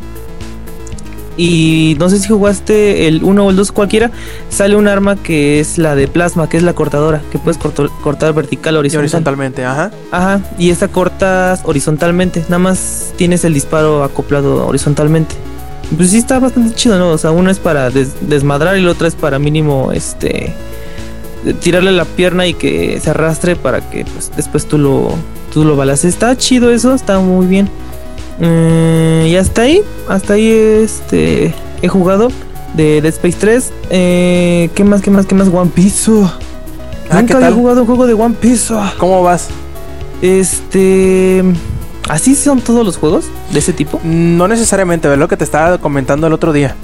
Y 1.36 1.96
no 1.98 2.08
sé 2.10 2.18
si 2.20 2.28
jugaste 2.28 3.08
el 3.08 3.24
1 3.24 3.44
o 3.46 3.50
el 3.50 3.56
2 3.56 3.72
cualquiera, 3.72 4.10
sale 4.50 4.76
un 4.76 4.86
arma 4.86 5.16
que 5.16 5.58
es 5.58 5.78
la 5.78 5.96
de 5.96 6.06
plasma, 6.06 6.48
que 6.48 6.56
es 6.56 6.62
la 6.62 6.74
cortadora, 6.74 7.22
que 7.32 7.38
puedes 7.38 7.58
corto- 7.58 7.90
cortar 8.02 8.32
vertical 8.34 8.74
o 8.74 8.78
Y 8.78 8.80
horizontal. 8.80 9.00
horizontalmente, 9.04 9.64
ajá. 9.64 9.90
Ajá, 10.12 10.40
y 10.58 10.70
esta 10.70 10.88
cortas 10.88 11.60
horizontalmente, 11.64 12.40
nada 12.48 12.58
más 12.60 13.12
tienes 13.16 13.44
el 13.44 13.52
disparo 13.54 14.04
acoplado 14.04 14.66
horizontalmente. 14.66 15.34
Pues 15.96 16.10
sí 16.10 16.18
está 16.18 16.38
bastante 16.38 16.74
chido, 16.74 16.98
¿no? 16.98 17.10
O 17.10 17.18
sea, 17.18 17.30
uno 17.32 17.50
es 17.50 17.58
para 17.58 17.90
des- 17.90 18.14
desmadrar 18.28 18.76
y 18.76 18.80
el 18.80 18.88
otro 18.88 19.06
es 19.06 19.14
para 19.16 19.38
mínimo, 19.38 19.90
este, 19.92 20.52
tirarle 21.60 21.92
la 21.92 22.04
pierna 22.04 22.46
y 22.46 22.54
que 22.54 22.98
se 23.02 23.10
arrastre 23.10 23.56
para 23.56 23.80
que 23.90 24.04
pues, 24.04 24.30
después 24.36 24.66
tú 24.66 24.78
lo, 24.78 25.14
tú 25.52 25.64
lo 25.64 25.76
balas. 25.76 26.04
Está 26.04 26.36
chido 26.36 26.70
eso, 26.70 26.94
está 26.94 27.18
muy 27.18 27.46
bien. 27.46 27.68
Eh, 28.40 29.28
y 29.30 29.36
hasta 29.36 29.62
ahí, 29.62 29.82
hasta 30.08 30.34
ahí 30.34 30.48
este, 30.50 31.54
he 31.82 31.88
jugado 31.88 32.28
de 32.74 33.00
Dead 33.00 33.12
Space 33.14 33.36
3. 33.38 33.72
Eh, 33.90 34.70
¿Qué 34.74 34.84
más, 34.84 35.00
qué 35.02 35.10
más, 35.10 35.26
qué 35.26 35.34
más? 35.34 35.48
One 35.48 35.70
Piece. 35.74 36.10
Ah, 37.10 37.20
Nunca 37.20 37.26
¿qué 37.26 37.34
había 37.44 37.52
jugado 37.52 37.80
un 37.82 37.86
juego 37.86 38.06
de 38.06 38.14
One 38.14 38.34
Piece. 38.40 38.74
¿Cómo 38.98 39.22
vas? 39.22 39.48
Este. 40.22 41.42
¿Así 42.08 42.34
son 42.34 42.60
todos 42.60 42.84
los 42.84 42.96
juegos 42.98 43.26
de 43.52 43.58
ese 43.60 43.72
tipo? 43.72 43.98
No 44.04 44.46
necesariamente, 44.48 45.08
¿verdad? 45.08 45.20
Lo 45.20 45.28
que 45.28 45.36
te 45.38 45.44
estaba 45.44 45.78
comentando 45.78 46.26
el 46.26 46.32
otro 46.32 46.52
día. 46.52 46.74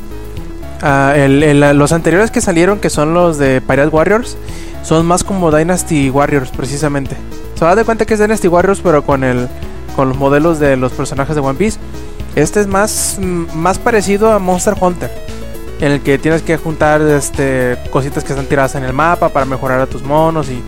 Ah, 0.82 1.12
el- 1.14 1.42
el- 1.42 1.76
los 1.78 1.92
anteriores 1.92 2.30
que 2.30 2.40
salieron, 2.40 2.78
que 2.78 2.88
son 2.88 3.12
los 3.12 3.36
de 3.38 3.61
Pirate 3.61 3.88
Warriors, 3.88 4.38
son 4.82 5.05
más 5.05 5.22
como 5.24 5.51
Dynasty 5.55 6.09
Warriors, 6.09 6.51
precisamente. 6.51 7.16
Se 7.59 7.64
va 7.66 7.76
de 7.76 7.84
cuenta 7.84 8.07
que 8.07 8.14
es 8.14 8.20
Dynasty 8.20 8.48
Warriors, 8.48 8.80
pero 8.82 9.05
con 9.05 9.22
el 9.24 9.46
con 10.01 10.09
los 10.09 10.16
modelos 10.16 10.59
de 10.59 10.78
los 10.78 10.92
personajes 10.92 11.34
de 11.34 11.42
One 11.42 11.59
Piece. 11.59 11.78
Este 12.34 12.59
es 12.59 12.66
más, 12.66 13.18
mm, 13.20 13.55
más 13.55 13.78
parecido 13.78 14.32
a 14.32 14.38
Monster 14.38 14.72
Hunter, 14.80 15.11
en 15.78 15.92
el 15.92 16.01
que 16.01 16.16
tienes 16.16 16.40
que 16.40 16.57
juntar 16.57 17.03
este, 17.03 17.76
cositas 17.90 18.24
que 18.24 18.32
están 18.32 18.46
tiradas 18.46 18.76
en 18.76 18.84
el 18.84 18.94
mapa 18.94 19.28
para 19.28 19.44
mejorar 19.44 19.78
a 19.78 19.86
tus 19.86 20.03
monos 20.03 20.48
y, 20.48 20.62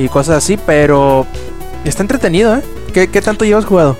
y 0.00 0.08
cosas 0.08 0.36
así, 0.36 0.56
pero 0.56 1.26
está 1.84 2.04
entretenido, 2.04 2.54
¿eh? 2.54 2.62
¿Qué, 2.94 3.08
qué 3.08 3.20
tanto 3.20 3.44
llevas 3.44 3.64
jugado? 3.64 3.98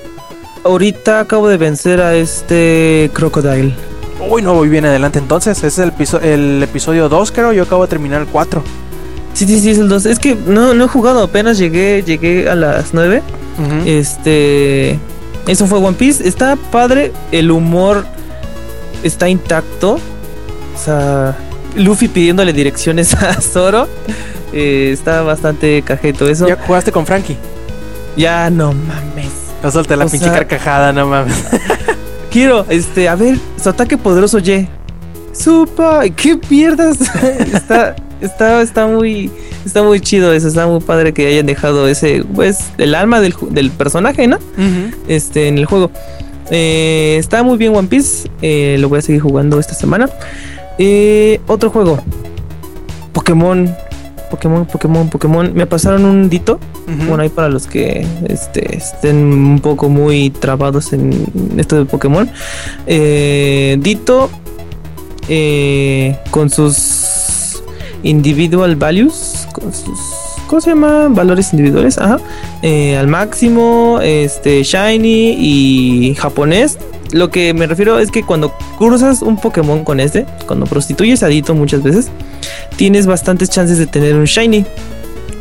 ahorita 0.62 1.18
acabo 1.18 1.48
de 1.48 1.56
vencer 1.56 2.00
a 2.00 2.14
este 2.14 3.10
Crocodile. 3.12 3.74
Uy, 4.30 4.40
no 4.40 4.54
voy 4.54 4.68
bien 4.68 4.84
adelante 4.84 5.18
entonces. 5.18 5.64
Es 5.64 5.80
el, 5.80 5.92
el 6.22 6.62
episodio 6.62 7.08
2, 7.08 7.32
creo. 7.32 7.52
Yo 7.52 7.64
acabo 7.64 7.82
de 7.82 7.88
terminar 7.88 8.20
el 8.20 8.28
4. 8.28 8.62
Sí, 9.36 9.46
sí, 9.46 9.60
sí, 9.60 9.70
es 9.70 9.78
el 9.78 9.88
2. 9.90 10.06
Es 10.06 10.18
que 10.18 10.34
no, 10.34 10.72
no 10.72 10.84
he 10.84 10.88
jugado, 10.88 11.22
apenas 11.22 11.58
llegué, 11.58 12.02
llegué 12.02 12.48
a 12.48 12.54
las 12.54 12.94
9. 12.94 13.22
Ujú. 13.58 13.86
Este. 13.88 14.98
Eso 15.46 15.66
fue 15.66 15.78
One 15.78 15.92
Piece. 15.96 16.26
Está 16.26 16.56
padre. 16.56 17.12
El 17.32 17.50
humor 17.50 18.06
está 19.02 19.28
intacto. 19.28 19.94
O 20.74 20.78
sea, 20.82 21.36
Luffy 21.76 22.08
pidiéndole 22.08 22.52
direcciones 22.54 23.12
a 23.22 23.34
Zoro. 23.40 23.86
eh, 24.54 24.90
está 24.92 25.20
bastante 25.22 25.82
cajeto 25.82 26.26
eso. 26.28 26.48
¿Ya 26.48 26.56
jugaste 26.56 26.90
con 26.90 27.04
Frankie? 27.06 27.36
Ya 28.16 28.48
no 28.48 28.72
mames. 28.72 29.30
No 29.62 29.70
solté 29.70 29.96
la 29.96 30.06
O 30.06 30.08
pinche 30.08 30.26
sea- 30.28 30.34
carcajada, 30.34 30.92
no 30.94 31.06
mames. 31.06 31.34
Quiero, 32.30 32.64
este, 32.70 33.08
a 33.08 33.14
ver, 33.16 33.38
su 33.62 33.68
ataque 33.68 33.98
poderoso 33.98 34.38
Y. 34.38 34.66
Supa, 35.32 36.02
¿qué 36.10 36.38
mierdas? 36.48 36.96
está, 37.52 37.94
está, 38.20 38.62
está 38.62 38.86
muy, 38.86 39.30
está 39.64 39.82
muy 39.82 40.00
chido 40.00 40.32
eso. 40.32 40.48
Está 40.48 40.66
muy 40.66 40.80
padre 40.80 41.12
que 41.12 41.26
hayan 41.26 41.46
dejado 41.46 41.88
ese, 41.88 42.24
pues, 42.34 42.58
el 42.78 42.94
alma 42.94 43.20
del, 43.20 43.34
del 43.50 43.70
personaje, 43.70 44.26
¿no? 44.26 44.38
Este, 45.08 45.48
en 45.48 45.58
el 45.58 45.66
juego. 45.66 45.90
Eh, 46.50 47.16
está 47.18 47.42
muy 47.42 47.58
bien 47.58 47.74
One 47.74 47.88
Piece. 47.88 48.30
eh, 48.42 48.76
lo 48.78 48.88
voy 48.88 49.00
a 49.00 49.02
seguir 49.02 49.20
jugando 49.22 49.58
esta 49.58 49.74
semana. 49.74 50.08
Eh, 50.78 51.40
otro 51.46 51.70
juego. 51.70 51.98
Pokémon. 53.12 53.74
Pokémon, 54.30 54.66
Pokémon, 54.66 55.08
Pokémon. 55.08 55.52
Me 55.54 55.66
pasaron 55.66 56.04
un 56.04 56.28
dito. 56.28 56.58
Bueno, 57.08 57.22
ahí 57.22 57.28
para 57.28 57.48
los 57.48 57.66
que 57.66 58.06
este, 58.28 58.76
estén 58.76 59.16
un 59.16 59.60
poco 59.60 59.88
muy 59.88 60.30
trabados 60.30 60.92
en 60.92 61.26
esto 61.56 61.76
de 61.78 61.84
Pokémon. 61.84 62.28
Dito. 62.86 64.30
eh, 65.28 66.16
con 66.30 66.50
sus 66.50 66.74
individual 68.06 68.76
values. 68.76 69.46
Con 69.52 69.72
sus. 69.72 69.98
¿Cómo 70.46 70.60
se 70.60 70.70
llama? 70.70 71.08
Valores 71.08 71.52
individuales. 71.52 71.98
Ajá 71.98 72.18
eh, 72.62 72.96
al 72.96 73.06
máximo, 73.06 74.00
este 74.02 74.62
shiny 74.62 75.36
y 75.38 76.14
japonés. 76.14 76.78
Lo 77.12 77.30
que 77.30 77.54
me 77.54 77.66
refiero 77.66 77.98
es 77.98 78.10
que 78.10 78.24
cuando 78.24 78.52
cruzas 78.78 79.22
un 79.22 79.36
Pokémon 79.36 79.84
con 79.84 80.00
este, 80.00 80.26
cuando 80.46 80.66
prostituyes 80.66 81.22
a 81.22 81.28
Dito 81.28 81.54
muchas 81.54 81.82
veces, 81.82 82.08
tienes 82.76 83.06
bastantes 83.06 83.50
chances 83.50 83.78
de 83.78 83.86
tener 83.86 84.16
un 84.16 84.24
shiny. 84.24 84.64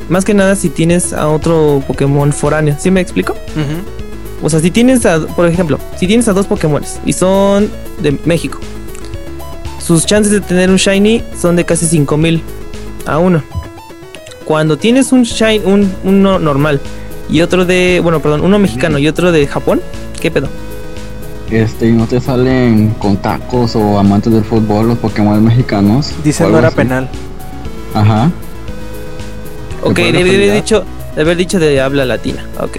Más 0.09 0.23
que 0.23 0.35
nada 0.35 0.55
si 0.55 0.69
tienes 0.69 1.13
a 1.13 1.27
otro 1.29 1.83
Pokémon 1.87 2.31
foráneo. 2.31 2.75
¿Sí 2.77 2.91
me 2.91 3.01
explico? 3.01 3.35
O 4.43 4.49
sea, 4.49 4.59
si 4.59 4.69
tienes 4.69 5.05
a, 5.07 5.25
por 5.25 5.47
ejemplo, 5.47 5.79
si 5.97 6.05
tienes 6.05 6.27
a 6.27 6.33
dos 6.33 6.45
Pokémon 6.45 6.83
y 7.05 7.13
son 7.13 7.71
de 8.03 8.11
México, 8.25 8.59
sus 9.85 10.05
chances 10.05 10.31
de 10.31 10.41
tener 10.41 10.69
un 10.71 10.77
shiny 10.77 11.23
son 11.39 11.55
de 11.55 11.63
casi 11.63 11.85
5000 11.85 12.41
a 13.05 13.19
uno. 13.19 13.43
Cuando 14.45 14.77
tienes 14.77 15.11
un 15.11 15.23
shiny, 15.23 15.63
un, 15.65 15.93
uno 16.03 16.39
normal 16.39 16.81
y 17.29 17.41
otro 17.41 17.65
de, 17.65 17.99
bueno, 18.01 18.19
perdón, 18.19 18.41
uno 18.41 18.57
mexicano 18.57 18.97
y 18.97 19.07
otro 19.07 19.31
de 19.31 19.45
Japón, 19.45 19.81
¿qué 20.19 20.31
pedo? 20.31 20.47
Este, 21.51 21.87
¿y 21.89 21.91
no 21.91 22.07
te 22.07 22.19
salen 22.19 22.95
con 22.97 23.17
tacos 23.17 23.75
o 23.75 23.99
amantes 23.99 24.33
del 24.33 24.43
fútbol 24.43 24.87
los 24.87 24.97
Pokémon 24.97 25.43
mexicanos? 25.43 26.11
Dice 26.23 26.43
O 26.45 26.49
no 26.49 26.57
era 26.57 26.69
así. 26.69 26.77
penal. 26.77 27.07
Ajá. 27.93 28.31
Ok, 29.83 29.97
debe 29.97 30.21
haber 30.21 30.53
dicho, 30.53 30.83
de 31.15 31.21
haber 31.21 31.37
dicho 31.37 31.59
de 31.59 31.79
habla 31.79 32.05
latina. 32.05 32.43
Ok. 32.59 32.77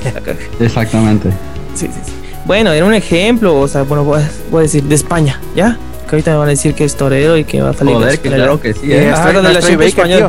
Exactamente. 0.60 1.28
sí, 1.74 1.86
sí, 1.86 2.00
sí. 2.04 2.12
Bueno, 2.46 2.72
era 2.72 2.86
un 2.86 2.94
ejemplo, 2.94 3.58
o 3.58 3.68
sea, 3.68 3.82
bueno, 3.82 4.04
voy 4.04 4.20
a, 4.20 4.30
voy 4.50 4.60
a 4.60 4.62
decir 4.62 4.84
de 4.84 4.94
España, 4.94 5.40
¿ya? 5.54 5.76
Que 6.08 6.16
ahorita 6.16 6.30
me 6.32 6.36
van 6.38 6.46
a 6.48 6.50
decir 6.50 6.74
que 6.74 6.84
es 6.84 6.94
torero 6.96 7.36
y 7.36 7.44
que 7.44 7.60
va 7.62 7.70
a 7.70 7.74
salir 7.74 7.94
Joder, 7.94 8.10
la 8.12 8.16
que 8.16 8.28
claro 8.28 8.60
que 8.60 8.74
sí. 8.74 8.92
Eh, 8.92 9.08
¿eh? 9.08 9.12
Ah, 9.14 9.28
estoy 9.32 9.46
acento 9.56 9.78
Baker, 9.78 9.86
español. 9.88 10.18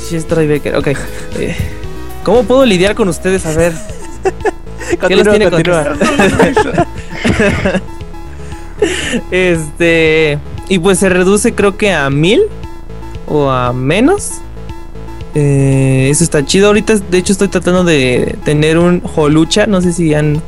Sí, 0.00 0.16
es 0.16 0.26
Troy 0.26 0.46
Baker, 0.48 0.76
ok. 0.76 0.86
Eh, 1.38 1.56
¿Cómo 2.24 2.44
puedo 2.44 2.64
lidiar 2.64 2.94
con 2.94 3.08
ustedes? 3.08 3.44
A 3.46 3.52
ver, 3.54 3.72
¿qué 5.08 5.16
los 5.16 5.28
tiene 5.28 5.50
continúa. 5.50 5.84
contra- 5.84 7.80
Este, 9.30 10.38
y 10.68 10.78
pues 10.78 10.98
se 10.98 11.08
reduce 11.08 11.54
creo 11.54 11.76
que 11.76 11.92
a 11.92 12.08
mil 12.10 12.42
o 13.28 13.50
a 13.50 13.72
menos. 13.72 14.32
Eh, 15.34 16.08
eso 16.10 16.24
está 16.24 16.44
chido. 16.44 16.66
Ahorita, 16.68 16.96
de 16.96 17.18
hecho, 17.18 17.32
estoy 17.32 17.48
tratando 17.48 17.84
de 17.84 18.36
tener 18.44 18.78
un 18.78 19.02
Holucha. 19.16 19.66
No 19.66 19.80
sé 19.80 19.92
si 19.92 20.14
han 20.14 20.42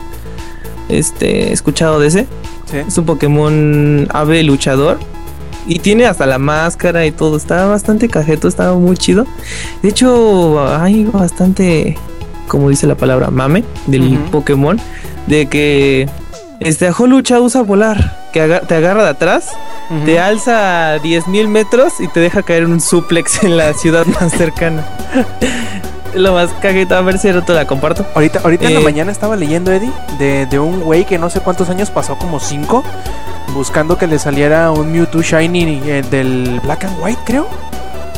este, 0.88 1.52
escuchado 1.52 2.00
de 2.00 2.09
ese. 2.09 2.26
Sí. 2.70 2.78
Es 2.78 2.98
un 2.98 3.04
Pokémon 3.04 4.08
ave 4.12 4.42
luchador. 4.42 4.98
Y 5.66 5.78
tiene 5.78 6.04
hasta 6.04 6.26
la 6.26 6.38
máscara 6.38 7.06
y 7.06 7.10
todo. 7.10 7.36
Está 7.36 7.66
bastante 7.66 8.08
cajeto, 8.08 8.48
está 8.48 8.72
muy 8.74 8.96
chido. 8.96 9.26
De 9.82 9.88
hecho, 9.88 10.62
hay 10.68 11.04
bastante, 11.04 11.96
como 12.48 12.68
dice 12.68 12.86
la 12.86 12.96
palabra, 12.96 13.30
mame 13.30 13.64
del. 13.86 14.18
Pokémon. 14.30 14.78
De 15.26 15.46
que 15.46 16.08
este 16.60 16.90
Lucha 17.06 17.40
usa 17.40 17.62
volar. 17.62 18.24
Que 18.32 18.60
te 18.66 18.74
agarra 18.74 19.04
de 19.04 19.10
atrás, 19.10 19.50
te 20.04 20.18
alza 20.18 20.94
a 20.94 20.98
10.000 20.98 21.46
metros 21.46 22.00
y 22.00 22.08
te 22.08 22.18
deja 22.18 22.42
caer 22.42 22.66
un 22.66 22.80
suplex 22.80 23.44
en 23.44 23.56
la 23.56 23.72
ciudad 23.74 24.04
más 24.06 24.32
cercana. 24.32 24.84
Lo 26.14 26.32
más 26.32 26.50
cajeta, 26.60 26.98
a 26.98 27.00
ver 27.02 27.18
si 27.18 27.32
te 27.32 27.52
la 27.52 27.66
comparto. 27.66 28.04
Ahorita, 28.14 28.40
ahorita 28.44 28.66
en 28.68 28.74
la 28.74 28.80
Eh, 28.80 28.84
mañana 28.84 29.10
estaba 29.12 29.36
leyendo, 29.36 29.72
Eddie, 29.72 29.90
de, 30.18 30.46
de 30.46 30.58
un 30.58 30.80
güey 30.80 31.04
que 31.04 31.18
no 31.18 31.28
sé 31.30 31.40
cuántos 31.40 31.68
años 31.70 31.90
pasó, 31.90 32.16
como 32.16 32.38
cinco, 32.40 32.84
buscando 33.52 33.98
que 33.98 34.06
le 34.06 34.18
saliera 34.18 34.70
un 34.70 34.92
Mewtwo 34.92 35.22
Shiny 35.22 35.82
eh, 35.86 36.02
del 36.10 36.60
Black 36.62 36.84
and 36.84 36.96
White, 37.02 37.20
creo. 37.24 37.46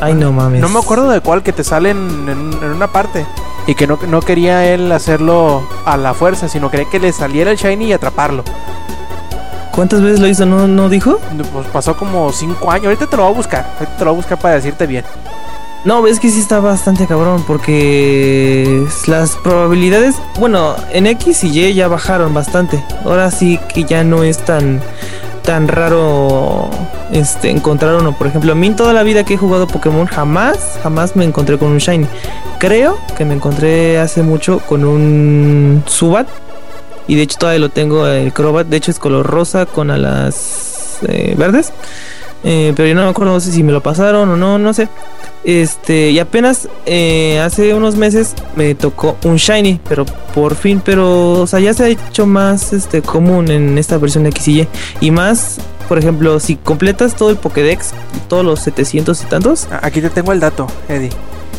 Ay, 0.00 0.12
no 0.14 0.30
mames. 0.30 0.60
No 0.60 0.68
me 0.68 0.78
acuerdo 0.78 1.08
de 1.08 1.20
cuál, 1.22 1.42
que 1.42 1.52
te 1.52 1.64
sale 1.64 1.90
en, 1.90 2.28
en- 2.28 2.52
en 2.62 2.70
una 2.70 2.88
parte. 2.88 3.24
Y 3.66 3.74
que 3.74 3.86
no, 3.86 3.98
no 4.06 4.20
quería 4.20 4.64
él 4.72 4.92
hacerlo 4.92 5.66
a 5.86 5.96
la 5.96 6.12
fuerza, 6.14 6.48
sino 6.48 6.70
quería 6.70 6.88
que 6.90 7.00
le 7.00 7.12
saliera 7.12 7.50
el 7.50 7.56
Shiny 7.56 7.86
y 7.86 7.92
atraparlo. 7.94 8.44
¿Cuántas 9.72 10.00
veces 10.02 10.20
lo 10.20 10.26
hizo? 10.26 10.46
¿No, 10.46 10.66
no 10.68 10.88
dijo? 10.88 11.18
Pues 11.52 11.66
pasó 11.68 11.96
como 11.96 12.30
cinco 12.32 12.70
años. 12.70 12.86
Ahorita 12.86 13.06
te 13.06 13.16
lo 13.16 13.24
voy 13.24 13.32
a 13.32 13.36
buscar. 13.36 13.66
Ahorita 13.78 13.96
te 13.98 14.04
lo 14.04 14.10
voy 14.12 14.18
a 14.18 14.22
buscar 14.22 14.38
para 14.38 14.54
decirte 14.54 14.86
bien. 14.86 15.04
No, 15.84 16.06
es 16.06 16.18
que 16.18 16.30
sí 16.30 16.40
está 16.40 16.58
bastante 16.58 17.06
cabrón 17.06 17.44
porque 17.46 18.84
las 19.06 19.36
probabilidades, 19.36 20.16
bueno, 20.38 20.74
en 20.90 21.06
X 21.06 21.44
y 21.44 21.60
Y 21.60 21.74
ya 21.74 21.86
bajaron 21.86 22.34
bastante. 22.34 22.82
Ahora 23.04 23.30
sí 23.30 23.60
que 23.72 23.84
ya 23.84 24.02
no 24.02 24.24
es 24.24 24.38
tan 24.38 24.80
tan 25.42 25.68
raro 25.68 26.68
este 27.12 27.50
encontrar 27.50 27.94
uno, 27.94 28.18
por 28.18 28.26
ejemplo, 28.26 28.50
a 28.50 28.54
mí 28.56 28.70
toda 28.70 28.92
la 28.92 29.04
vida 29.04 29.22
que 29.22 29.34
he 29.34 29.36
jugado 29.36 29.68
Pokémon 29.68 30.06
jamás 30.06 30.58
jamás 30.82 31.14
me 31.14 31.24
encontré 31.24 31.56
con 31.56 31.68
un 31.68 31.78
shiny. 31.78 32.06
Creo 32.58 32.98
que 33.16 33.24
me 33.24 33.34
encontré 33.34 33.98
hace 33.98 34.22
mucho 34.22 34.58
con 34.58 34.84
un 34.84 35.84
Subat 35.86 36.26
y 37.06 37.14
de 37.14 37.22
hecho 37.22 37.38
todavía 37.38 37.60
lo 37.60 37.68
tengo 37.68 38.06
el 38.08 38.32
Crobat, 38.32 38.66
de 38.66 38.76
hecho 38.76 38.90
es 38.90 38.98
color 38.98 39.24
rosa 39.24 39.66
con 39.66 39.92
alas 39.92 40.98
eh, 41.06 41.34
verdes. 41.38 41.72
Eh, 42.44 42.72
pero 42.76 42.88
yo 42.88 42.94
no 42.94 43.02
me 43.04 43.08
acuerdo 43.10 43.32
no 43.32 43.40
sé 43.40 43.50
si 43.50 43.62
me 43.62 43.72
lo 43.72 43.82
pasaron 43.82 44.28
o 44.28 44.36
no, 44.36 44.58
no 44.58 44.72
sé. 44.72 44.88
Este, 45.44 46.10
y 46.10 46.18
apenas 46.18 46.68
eh, 46.86 47.40
hace 47.40 47.72
unos 47.74 47.96
meses 47.96 48.34
me 48.56 48.74
tocó 48.74 49.16
un 49.24 49.36
shiny, 49.36 49.80
pero 49.88 50.04
por 50.34 50.54
fin, 50.56 50.82
pero 50.84 51.32
o 51.42 51.46
sea, 51.46 51.60
ya 51.60 51.72
se 51.74 51.84
ha 51.84 51.88
hecho 51.88 52.26
más 52.26 52.72
este 52.72 53.00
común 53.02 53.50
en 53.50 53.78
esta 53.78 53.96
versión 53.98 54.24
de 54.24 54.30
X 54.30 54.48
y 54.48 54.60
Y. 54.62 54.68
Y 55.00 55.10
más, 55.12 55.58
por 55.88 55.98
ejemplo, 55.98 56.40
si 56.40 56.56
completas 56.56 57.14
todo 57.14 57.30
el 57.30 57.36
Pokédex, 57.36 57.92
todos 58.28 58.44
los 58.44 58.60
700 58.60 59.22
y 59.22 59.26
tantos, 59.26 59.68
A- 59.70 59.86
Aquí 59.86 60.00
te 60.00 60.10
tengo 60.10 60.32
el 60.32 60.40
dato, 60.40 60.66
Eddie. 60.88 61.10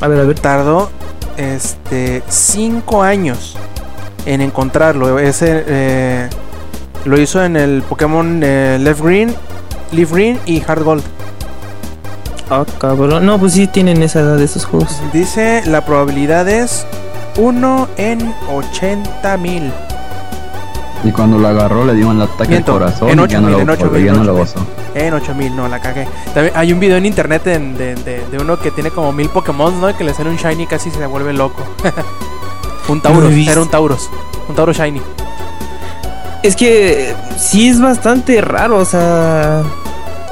a 0.02 0.08
ver, 0.08 0.20
a 0.20 0.24
ver, 0.24 0.38
Tardó 0.40 0.90
este 1.38 2.24
cinco 2.28 3.04
años 3.04 3.56
en 4.26 4.42
encontrarlo. 4.42 5.18
Ese 5.20 5.64
eh, 5.68 6.30
lo 7.06 7.20
hizo 7.20 7.42
en 7.44 7.56
el 7.56 7.82
Pokémon 7.84 8.42
eh, 8.44 8.78
Left 8.82 9.02
Green, 9.02 9.34
Leaf 9.92 10.12
Green 10.12 10.40
y 10.46 10.62
Hard 10.66 10.84
Gold. 10.84 11.04
ah, 12.50 12.66
cabrón, 12.80 13.26
no, 13.26 13.38
pues 13.40 13.54
sí 13.54 13.68
tienen 13.68 14.02
esa 14.04 14.20
edad 14.22 14.38
de 14.38 14.46
esos 14.46 14.66
juegos. 14.66 15.02
Dice 15.14 15.64
la 15.66 15.86
probabilidad 15.86 16.48
es 16.50 16.86
1 17.38 17.88
en 17.98 18.34
80 18.52 19.38
mil. 19.38 19.72
Y 21.04 21.12
cuando 21.12 21.38
lo 21.38 21.48
agarró 21.48 21.86
le 21.86 21.94
dio 21.94 22.10
un 22.10 22.20
ataque 22.22 22.50
Miento, 22.50 22.74
al 22.74 22.80
corazón 22.80 23.10
en 23.10 23.20
y 23.20 23.22
ocho 23.22 23.32
ya 23.34 23.40
no 23.42 23.48
mil, 23.48 23.56
lo, 23.58 23.62
en 23.62 23.70
ocho 23.70 23.80
volvió, 23.86 23.98
mil, 24.00 24.06
ya 24.06 24.12
en 24.14 24.18
no 24.18 24.24
lo 24.24 24.34
ocho 24.34 24.42
gozó. 24.56 24.66
En 24.96 25.14
8000, 25.14 25.56
no, 25.56 25.68
la 25.68 25.80
cagué. 25.80 26.08
También 26.34 26.56
hay 26.58 26.74
un 26.74 26.80
video 26.80 26.98
en 26.98 27.06
internet 27.06 27.44
de, 27.44 27.60
de- 27.60 27.96
de- 27.96 28.26
de 28.28 28.38
uno 28.40 28.58
que 28.58 28.72
tiene 28.72 28.90
como 28.90 29.14
mil 29.14 29.30
Pokémon, 29.30 29.80
¿no? 29.80 29.90
Y 29.92 29.94
que 29.94 30.04
le 30.04 30.14
sale 30.16 30.30
un 30.32 30.38
Shiny 30.38 30.64
y 30.64 30.66
casi 30.68 30.90
se 30.90 31.06
vuelve 31.06 31.34
loco. 31.34 31.62
un 32.90 32.98
No 32.98 33.02
Tauros, 33.04 33.32
era 33.32 33.62
un 33.62 33.70
Tauros. 33.70 34.10
Un 34.50 34.56
Tauros 34.56 34.76
Shiny. 34.76 35.02
Es 36.48 36.56
que 36.56 37.14
sí 37.38 37.68
es 37.68 37.82
bastante 37.82 38.40
raro, 38.42 38.78
o 38.78 38.86
sea. 38.86 39.64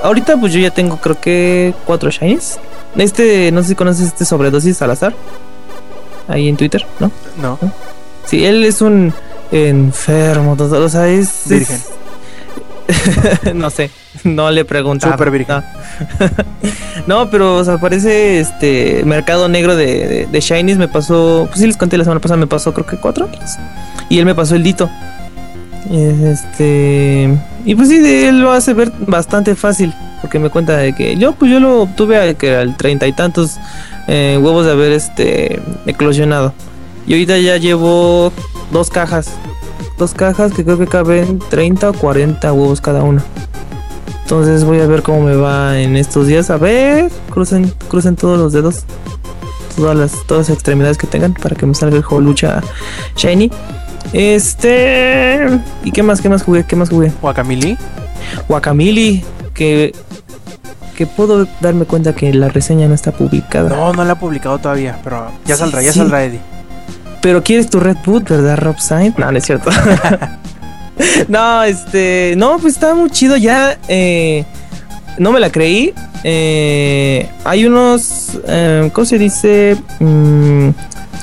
Ahorita 0.02 0.38
pues 0.38 0.54
yo 0.54 0.60
ya 0.60 0.72
tengo 0.72 0.96
creo 0.98 1.20
que 1.20 1.74
cuatro 1.86 2.10
shinies. 2.10 2.58
Este, 2.96 3.52
no 3.52 3.62
sé 3.64 3.70
si 3.70 3.76
conoces 3.76 4.08
este 4.08 4.24
sobredosis 4.24 4.82
al 4.82 4.92
azar. 4.92 5.14
Ahí 6.30 6.48
en 6.48 6.56
Twitter, 6.56 6.86
¿no? 7.00 7.12
No. 7.42 7.60
Sí, 8.26 8.46
él 8.46 8.64
es 8.64 8.82
un 8.82 9.14
enfermo, 9.52 10.56
total, 10.56 10.84
o 10.84 10.90
sea, 10.90 11.08
es... 11.10 11.30
es- 11.30 11.50
Virgen. 11.50 11.82
no 13.56 13.70
sé, 13.70 13.90
no 14.24 14.52
le 14.52 14.64
preguntaba. 14.64 15.14
Súper 15.14 15.32
virgen. 15.32 15.58
No. 15.58 15.64
No, 17.08 17.30
pero 17.30 17.58
o 17.58 17.64
sea, 17.64 17.78
parece 17.78 18.40
este 18.40 19.04
mercado 19.06 19.48
negro 19.48 19.76
de, 19.76 20.08
de, 20.08 20.26
de 20.26 20.40
Shinies. 20.40 20.78
Me 20.78 20.88
pasó, 20.88 21.46
pues 21.48 21.60
sí 21.60 21.68
les 21.68 21.78
conté 21.78 21.98
la 22.00 22.04
semana 22.04 22.20
pasada, 22.22 22.38
me 22.40 22.48
pasó 22.48 22.74
creo 22.74 22.86
que 22.88 22.98
cuatro. 22.98 23.30
Y 24.10 24.18
él 24.18 24.26
me 24.26 24.34
pasó 24.34 24.56
el 24.56 24.64
dito. 24.64 24.90
Este. 25.92 27.30
Y 27.66 27.76
pues 27.76 27.90
sí, 27.90 27.98
él 27.98 28.40
lo 28.40 28.52
hace 28.52 28.74
ver 28.74 28.92
bastante 29.00 29.56
fácil. 29.56 29.94
Porque 30.22 30.40
me 30.40 30.50
cuenta 30.50 30.78
de 30.78 30.94
que 30.94 31.18
yo, 31.18 31.34
pues 31.34 31.52
yo 31.52 31.60
lo 31.60 31.82
obtuve 31.82 32.18
a, 32.18 32.34
que 32.34 32.56
al 32.56 32.78
treinta 32.78 33.06
y 33.08 33.14
tantos 33.14 33.58
eh, 34.08 34.40
huevos 34.42 34.66
de 34.66 34.72
haber 34.72 34.92
este 34.92 35.62
eclosionado. 35.86 36.54
Y 37.08 37.14
ahorita 37.14 37.38
ya 37.38 37.58
llevo 37.58 38.32
dos 38.72 38.90
cajas. 38.90 39.32
Dos 39.98 40.14
cajas 40.14 40.52
que 40.52 40.64
creo 40.64 40.78
que 40.78 40.88
caben 40.88 41.40
30 41.50 41.92
o 41.92 41.94
40 41.94 42.54
huevos 42.54 42.82
cada 42.82 43.04
uno. 43.04 43.22
Entonces 44.24 44.64
voy 44.64 44.80
a 44.80 44.88
ver 44.88 45.04
cómo 45.04 45.22
me 45.22 45.36
va 45.36 45.80
en 45.80 45.96
estos 45.96 46.28
días. 46.28 46.50
A 46.50 46.58
ver, 46.58 47.12
crucen, 47.30 47.72
crucen 47.88 48.16
todos 48.16 48.40
los 48.40 48.54
dedos. 48.54 48.84
Todas 49.76 49.96
las, 49.96 50.26
todas 50.26 50.48
las 50.48 50.56
extremidades 50.56 50.98
que 50.98 51.06
tengan 51.06 51.34
para 51.34 51.56
que 51.56 51.66
me 51.66 51.76
salga 51.76 51.98
el 51.98 52.04
juego 52.04 52.24
lucha 52.24 52.62
shiny. 53.16 53.52
Este. 54.14 55.48
¿Y 55.84 55.92
qué 55.92 56.04
más? 56.04 56.22
¿Qué 56.22 56.30
más 56.30 56.44
jugué? 56.44 56.64
¿Qué 56.66 56.76
más 56.76 56.90
jugué? 56.90 57.12
Guacamili. 57.22 57.78
Guacamili. 58.48 59.24
Que. 59.54 59.94
Que 60.96 61.06
puedo 61.06 61.46
darme 61.60 61.84
cuenta 61.86 62.16
que 62.16 62.34
la 62.34 62.48
reseña 62.48 62.88
no 62.88 62.94
está 62.96 63.12
publicada. 63.12 63.70
No, 63.70 63.92
no 63.94 64.06
la 64.06 64.14
ha 64.14 64.20
publicado 64.20 64.58
todavía, 64.60 64.98
pero 65.04 65.30
ya 65.46 65.56
Sí, 65.56 65.60
saldrá, 65.60 65.82
ya 65.82 65.92
sí. 65.92 66.00
saldrá 66.00 66.24
Eddie. 66.24 66.40
Pero 67.22 67.44
quieres 67.44 67.70
tu 67.70 67.80
Red 67.82 67.98
Boot, 68.06 68.30
¿verdad, 68.30 68.58
Rob 68.58 68.80
Sainz? 68.80 69.18
No, 69.18 69.30
no 69.30 69.38
es 69.38 69.44
cierto. 69.46 69.70
no, 71.28 71.64
este. 71.64 72.36
No, 72.38 72.58
pues 72.60 72.76
está 72.76 72.96
muy 72.96 73.10
chido. 73.10 73.36
Ya. 73.36 73.78
eh, 73.88 74.46
no 75.18 75.32
me 75.32 75.40
la 75.40 75.50
creí. 75.50 75.94
Eh, 76.24 77.30
hay 77.44 77.66
unos. 77.66 78.40
eh, 78.48 78.90
¿Cómo 78.94 79.06
se 79.06 79.18
dice? 79.18 79.76
Mm, 80.00 80.70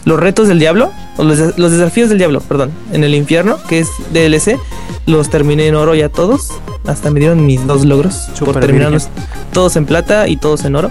los 0.05 0.19
retos 0.19 0.49
del 0.49 0.59
diablo. 0.59 0.91
O 1.17 1.25
los, 1.25 1.59
los 1.59 1.73
desafíos 1.73 2.09
del 2.09 2.19
diablo, 2.19 2.41
perdón. 2.41 2.71
En 2.93 3.05
el 3.05 3.15
infierno, 3.15 3.59
que 3.69 3.81
es 3.81 3.89
DLC. 4.13 4.59
Los 5.07 5.31
terminé 5.31 5.67
en 5.67 5.75
oro 5.75 5.95
ya 5.95 6.09
todos. 6.09 6.51
Hasta 6.87 7.11
me 7.11 7.21
dieron 7.21 7.45
mis 7.47 7.67
dos 7.67 7.85
logros. 7.85 8.29
Por 8.39 8.59
terminarlos 8.61 9.09
todos 9.53 9.77
en 9.77 9.87
plata 9.87 10.29
y 10.29 10.37
todos 10.37 10.65
en 10.65 10.77
oro. 10.77 10.91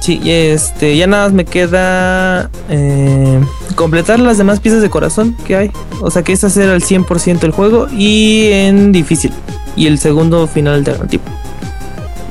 Sí, 0.00 0.20
y 0.22 0.30
este, 0.30 0.96
ya 0.96 1.06
nada 1.06 1.26
más 1.26 1.32
me 1.32 1.44
queda 1.44 2.50
eh, 2.68 3.40
completar 3.76 4.18
las 4.18 4.36
demás 4.36 4.58
piezas 4.58 4.82
de 4.82 4.90
corazón 4.90 5.36
que 5.46 5.54
hay. 5.54 5.70
O 6.00 6.10
sea 6.10 6.22
que 6.22 6.32
es 6.32 6.42
hacer 6.42 6.68
al 6.70 6.82
100% 6.82 7.44
el 7.44 7.52
juego 7.52 7.86
y 7.88 8.48
en 8.50 8.90
difícil. 8.90 9.32
Y 9.76 9.86
el 9.86 9.98
segundo 9.98 10.48
final 10.48 10.74
alternativo. 10.74 11.22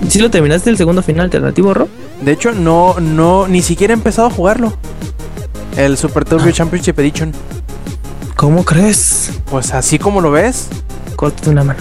¿Sí 0.10 0.20
lo 0.20 0.30
terminaste 0.30 0.70
el 0.70 0.76
segundo 0.76 1.02
final 1.02 1.26
alternativo, 1.26 1.74
Rob? 1.74 1.88
De 2.22 2.34
hecho, 2.34 2.52
no, 2.52 3.00
no, 3.00 3.48
ni 3.48 3.62
siquiera 3.62 3.94
he 3.94 3.96
empezado 3.96 4.28
a 4.28 4.32
jugarlo. 4.32 4.74
El 5.78 5.98
Super 5.98 6.26
Turbo 6.26 6.46
Ah. 6.48 6.52
Championship 6.52 7.00
Edition. 7.00 7.32
¿Cómo 8.36 8.64
crees? 8.66 9.32
Pues 9.50 9.74
así 9.74 10.00
como 10.00 10.22
lo 10.22 10.32
ves, 10.32 10.68
Córtate 11.16 11.50
una 11.52 11.64
mano. 11.64 11.80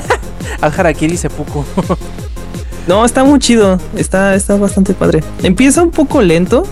haz 0.60 0.78
Harakiri 0.78 1.16
Seppuku. 1.16 1.64
No, 2.86 3.04
está 3.04 3.24
muy 3.24 3.40
chido. 3.40 3.80
Está, 3.96 4.36
está 4.36 4.54
bastante 4.56 4.94
padre. 4.94 5.24
Empieza 5.42 5.82
un 5.82 5.90
poco 5.90 6.22
lento. 6.22 6.62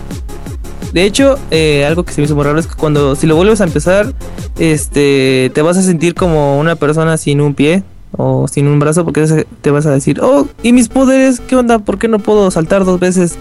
De 0.93 1.03
hecho, 1.03 1.37
eh, 1.51 1.83
algo 1.85 2.05
que 2.05 2.13
se 2.13 2.21
me 2.21 2.25
hizo 2.25 2.35
muy 2.35 2.45
raro 2.45 2.57
es 2.57 2.67
que 2.67 2.75
cuando 2.75 3.17
si 3.17 3.27
lo 3.27 3.35
vuelves 3.35 3.59
a 3.59 3.65
empezar, 3.65 4.13
este, 4.57 5.51
te 5.53 5.61
vas 5.61 5.75
a 5.75 5.81
sentir 5.81 6.15
como 6.15 6.57
una 6.57 6.77
persona 6.77 7.17
sin 7.17 7.41
un 7.41 7.53
pie 7.53 7.83
o 8.15 8.47
sin 8.47 8.67
un 8.67 8.79
brazo, 8.79 9.03
porque 9.03 9.45
te 9.59 9.71
vas 9.71 9.85
a 9.87 9.91
decir, 9.91 10.21
oh, 10.21 10.47
¿y 10.63 10.71
mis 10.71 10.87
poderes? 10.87 11.41
¿Qué 11.41 11.57
onda? 11.57 11.79
¿Por 11.79 11.97
qué 11.99 12.07
no 12.07 12.19
puedo 12.19 12.49
saltar 12.49 12.85
dos 12.85 12.97
veces? 13.01 13.37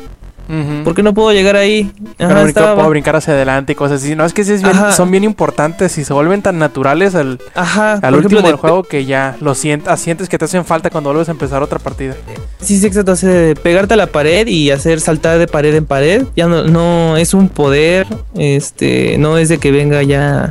Ujú. 0.49 0.85
¿Por 0.85 0.95
qué 0.95 1.03
no 1.03 1.15
puedo 1.15 1.33
llegar 1.33 1.57
ahí? 1.57 1.91
Pero 2.19 2.31
Ajá, 2.31 2.43
brincar- 2.43 2.49
estaba- 2.49 2.75
puedo 2.75 2.91
brincar 2.91 3.17
hacia 3.17 3.33
adelante 3.35 3.73
y 3.73 3.75
cosas 3.75 4.03
así. 4.03 4.15
No, 4.15 4.25
es 4.25 4.33
que 4.35 4.45
sí 4.45 4.53
es 4.53 4.63
bien- 4.63 4.77
son 4.95 5.11
bien 5.11 5.25
importantes 5.25 5.97
y 5.99 6.05
se 6.05 6.13
vuelven 6.13 6.43
tan 6.43 6.59
naturales 6.59 7.15
al, 7.15 7.41
Ajá, 7.55 7.95
al 7.95 8.15
último 8.15 8.41
ejemplo, 8.41 8.43
del 8.43 8.53
de- 8.53 8.59
juego 8.59 8.83
que 8.83 9.05
ya 9.07 9.37
lo 9.41 9.55
sientas, 9.55 10.01
sientes 10.01 10.29
que 10.29 10.37
te 10.39 10.45
hacen 10.45 10.65
falta 10.65 10.91
cuando 10.91 11.11
vuelves 11.11 11.29
a 11.29 11.33
empezar 11.33 11.63
otra 11.63 11.79
partida. 11.79 12.15
Sí, 12.61 12.79
sí, 12.79 12.87
exacto. 12.87 13.13
hace 13.13 13.55
pegarte 13.63 13.95
a 13.95 13.97
la 13.97 14.07
pared 14.07 14.47
y 14.47 14.71
hacer 14.71 15.01
saltar 15.01 15.39
de 15.39 15.47
pared 15.47 15.75
en 15.75 15.87
pared. 15.87 16.25
Ya 16.37 16.47
no, 16.47 16.65
no 16.65 17.17
es 17.17 17.33
un 17.35 17.49
poder. 17.49 18.07
Este, 18.37 19.17
no 19.19 19.39
es 19.39 19.49
de 19.49 19.59
que 19.59 19.71
venga 19.71 20.03
ya. 20.03 20.51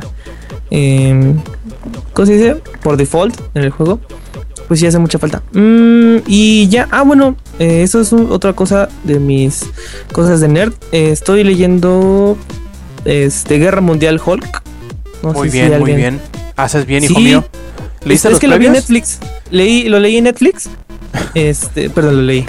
em, 0.70 1.38
¿Cómo 2.12 2.26
se 2.26 2.32
dice? 2.34 2.56
Por 2.82 2.96
default 2.96 3.38
en 3.54 3.64
el 3.64 3.70
juego. 3.70 4.00
Pues 4.68 4.80
sí 4.80 4.86
hace 4.86 4.98
mucha 4.98 5.18
falta. 5.18 5.42
Mm, 5.52 6.18
y 6.26 6.68
ya, 6.68 6.88
ah, 6.90 7.02
bueno, 7.02 7.36
eh, 7.58 7.82
eso 7.82 8.00
es 8.00 8.12
un- 8.12 8.32
otra 8.32 8.54
cosa 8.54 8.88
de 9.04 9.18
mis 9.20 9.66
cosas 10.12 10.40
de 10.40 10.48
nerd. 10.48 10.72
Eh, 10.92 11.10
estoy 11.10 11.44
leyendo 11.44 12.38
este 13.04 13.58
Guerra 13.58 13.80
Mundial 13.82 14.20
Hulk. 14.24 14.62
No 15.22 15.32
muy 15.32 15.50
si 15.50 15.58
bien, 15.58 15.78
muy 15.80 15.92
bien. 15.94 16.20
Haces 16.56 16.86
bien, 16.86 17.04
hijo 17.04 17.14
Sí. 17.14 17.20
mío. 17.24 17.44
¿Leíste 18.04 18.28
es 18.28 18.32
los 18.32 18.40
que 18.40 18.48
lo 18.48 18.58
vi 18.58 18.66
en? 18.66 18.72
Netflix. 18.72 19.18
Leí, 19.50 19.88
lo 19.88 19.98
leí 19.98 20.16
en 20.16 20.24
Netflix. 20.24 20.68
Este, 21.34 21.90
perdón, 21.90 22.16
lo 22.16 22.22
leí. 22.22 22.46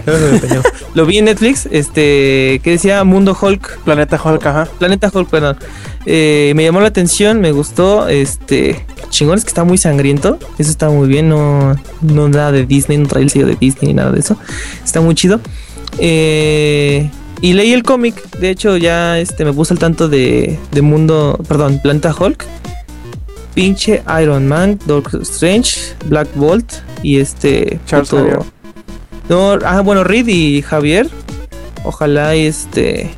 lo 0.93 1.05
vi 1.05 1.17
en 1.17 1.25
Netflix, 1.25 1.67
este, 1.71 2.61
que 2.63 2.71
decía 2.71 3.03
Mundo 3.03 3.37
Hulk, 3.39 3.79
Planeta 3.79 4.19
Hulk, 4.23 4.45
ajá. 4.45 4.67
Planeta 4.77 5.11
Hulk, 5.13 5.29
perdón. 5.29 5.57
Eh, 6.05 6.53
me 6.55 6.63
llamó 6.63 6.81
la 6.81 6.87
atención, 6.87 7.41
me 7.41 7.51
gustó, 7.51 8.07
este, 8.07 8.85
chingón 9.09 9.37
es 9.37 9.43
que 9.43 9.49
está 9.49 9.63
muy 9.63 9.77
sangriento, 9.77 10.37
eso 10.59 10.69
está 10.69 10.89
muy 10.89 11.07
bien, 11.07 11.29
no, 11.29 11.75
no 12.01 12.29
nada 12.29 12.51
de 12.51 12.65
Disney, 12.65 12.97
no 12.97 13.07
trae 13.07 13.23
el 13.23 13.31
sello 13.31 13.47
de 13.47 13.55
Disney 13.55 13.87
ni 13.87 13.93
nada 13.95 14.11
de 14.11 14.19
eso, 14.19 14.37
está 14.83 15.01
muy 15.01 15.15
chido. 15.15 15.39
Eh, 15.97 17.09
y 17.41 17.53
leí 17.53 17.73
el 17.73 17.81
cómic, 17.81 18.29
de 18.37 18.51
hecho 18.51 18.77
ya, 18.77 19.19
este, 19.19 19.45
me 19.45 19.53
puse 19.53 19.73
al 19.73 19.79
tanto 19.79 20.07
de, 20.07 20.59
de 20.71 20.81
Mundo, 20.81 21.39
perdón, 21.47 21.79
Planeta 21.81 22.13
Hulk. 22.17 22.45
Pinche 23.55 24.03
Iron 24.21 24.49
Man, 24.49 24.77
Doctor 24.85 25.21
Strange, 25.21 25.95
Black 26.07 26.27
Bolt 26.35 26.73
y 27.01 27.19
este 27.19 27.79
Charles 27.85 28.09
puto-. 28.09 28.45
No, 29.29 29.57
ah, 29.65 29.81
bueno, 29.81 30.03
Reed 30.03 30.27
y 30.27 30.61
Javier. 30.61 31.09
Ojalá 31.83 32.35
este. 32.35 33.11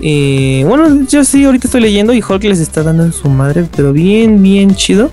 Y 0.00 0.62
bueno, 0.64 1.06
yo 1.08 1.24
sí, 1.24 1.44
ahorita 1.44 1.66
estoy 1.66 1.80
leyendo 1.80 2.12
y 2.12 2.22
Hulk 2.22 2.44
les 2.44 2.60
está 2.60 2.82
dando 2.82 3.04
en 3.04 3.12
su 3.12 3.28
madre, 3.28 3.66
pero 3.76 3.92
bien, 3.92 4.42
bien 4.42 4.74
chido. 4.74 5.10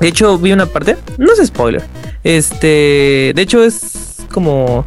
De 0.00 0.08
hecho, 0.08 0.36
vi 0.38 0.52
una 0.52 0.66
parte, 0.66 0.96
no 1.16 1.32
es 1.32 1.46
spoiler. 1.46 1.82
Este, 2.22 3.32
de 3.34 3.42
hecho, 3.42 3.62
es 3.62 4.16
como. 4.30 4.84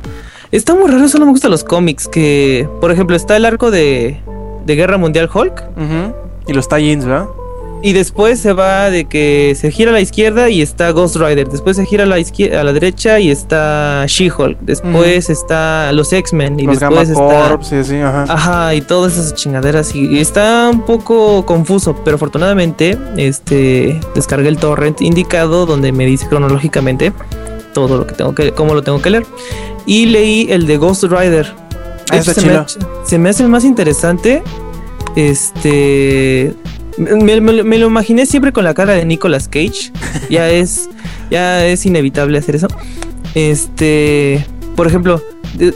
Está 0.51 0.73
muy 0.73 0.89
raro, 0.89 1.05
eso 1.05 1.17
no 1.19 1.25
me 1.25 1.31
gustan 1.31 1.51
los 1.51 1.63
cómics. 1.63 2.07
Que, 2.07 2.67
por 2.81 2.91
ejemplo, 2.91 3.15
está 3.15 3.35
el 3.37 3.45
arco 3.45 3.71
de, 3.71 4.19
de 4.65 4.75
Guerra 4.75 4.97
Mundial 4.97 5.29
Hulk. 5.33 5.63
Y 6.47 6.53
los 6.53 6.67
tie-ins, 6.67 7.05
¿verdad? 7.05 7.27
Y 7.81 7.93
después 7.93 8.39
se 8.39 8.51
va 8.51 8.89
de 8.89 9.05
que 9.05 9.55
se 9.55 9.71
gira 9.71 9.91
a 9.91 9.93
la 9.93 10.01
izquierda 10.01 10.49
y 10.49 10.61
está 10.61 10.91
Ghost 10.91 11.15
Rider. 11.15 11.47
Después 11.47 11.77
se 11.77 11.85
gira 11.85 12.03
a 12.03 12.07
la 12.07 12.19
izquierda, 12.19 12.59
a 12.59 12.63
la 12.65 12.73
derecha 12.73 13.19
y 13.19 13.31
está 13.31 14.03
She-Hulk. 14.05 14.59
Después 14.59 15.29
está 15.29 15.91
los 15.93 16.11
X-Men 16.11 16.59
y 16.59 16.63
los 16.63 16.79
Gamma 16.79 17.05
después 17.05 17.09
está 17.11 17.49
Corps, 17.49 17.65
sí, 17.65 17.83
sí, 17.83 17.95
ajá. 17.95 18.25
Ajá, 18.27 18.75
y 18.75 18.81
todas 18.81 19.13
esas 19.13 19.33
chingaderas. 19.33 19.95
Y 19.95 20.09
y 20.09 20.19
está 20.19 20.69
un 20.69 20.81
poco 20.81 21.45
confuso, 21.45 21.95
pero 22.03 22.15
afortunadamente 22.15 22.97
este 23.15 23.99
descargué 24.15 24.49
el 24.49 24.57
torrent 24.57 25.01
indicado 25.01 25.65
donde 25.65 25.91
me 25.91 26.05
dice 26.05 26.27
cronológicamente 26.27 27.13
todo 27.73 27.97
lo 27.97 28.07
que 28.07 28.15
tengo 28.15 28.33
que, 28.33 28.51
cómo 28.51 28.73
lo 28.73 28.81
tengo 28.81 29.01
que 29.01 29.11
leer. 29.11 29.25
Y 29.85 30.07
leí 30.07 30.47
el 30.49 30.67
de 30.67 30.77
Ghost 30.77 31.03
Rider. 31.03 31.53
Ah, 32.11 32.17
está 32.17 32.31
hecho, 32.31 32.41
se, 32.41 32.47
me, 32.47 32.65
se 33.05 33.17
me 33.19 33.29
hace 33.29 33.43
el 33.43 33.49
más 33.49 33.63
interesante. 33.63 34.43
Este. 35.15 36.53
Me, 36.99 37.39
me- 37.41 37.63
me 37.63 37.77
lo 37.79 37.87
imaginé 37.87 38.25
siempre 38.25 38.51
con 38.51 38.63
la 38.63 38.73
cara 38.73 38.93
de 38.93 39.05
Nicolas 39.05 39.47
Cage. 39.47 39.91
Ya 40.29 40.49
es. 40.49 40.89
Ya 41.31 41.65
es 41.65 41.85
inevitable 41.85 42.37
hacer 42.37 42.55
eso. 42.55 42.67
Este. 43.35 44.45
Por 44.75 44.87
ejemplo, 44.87 45.21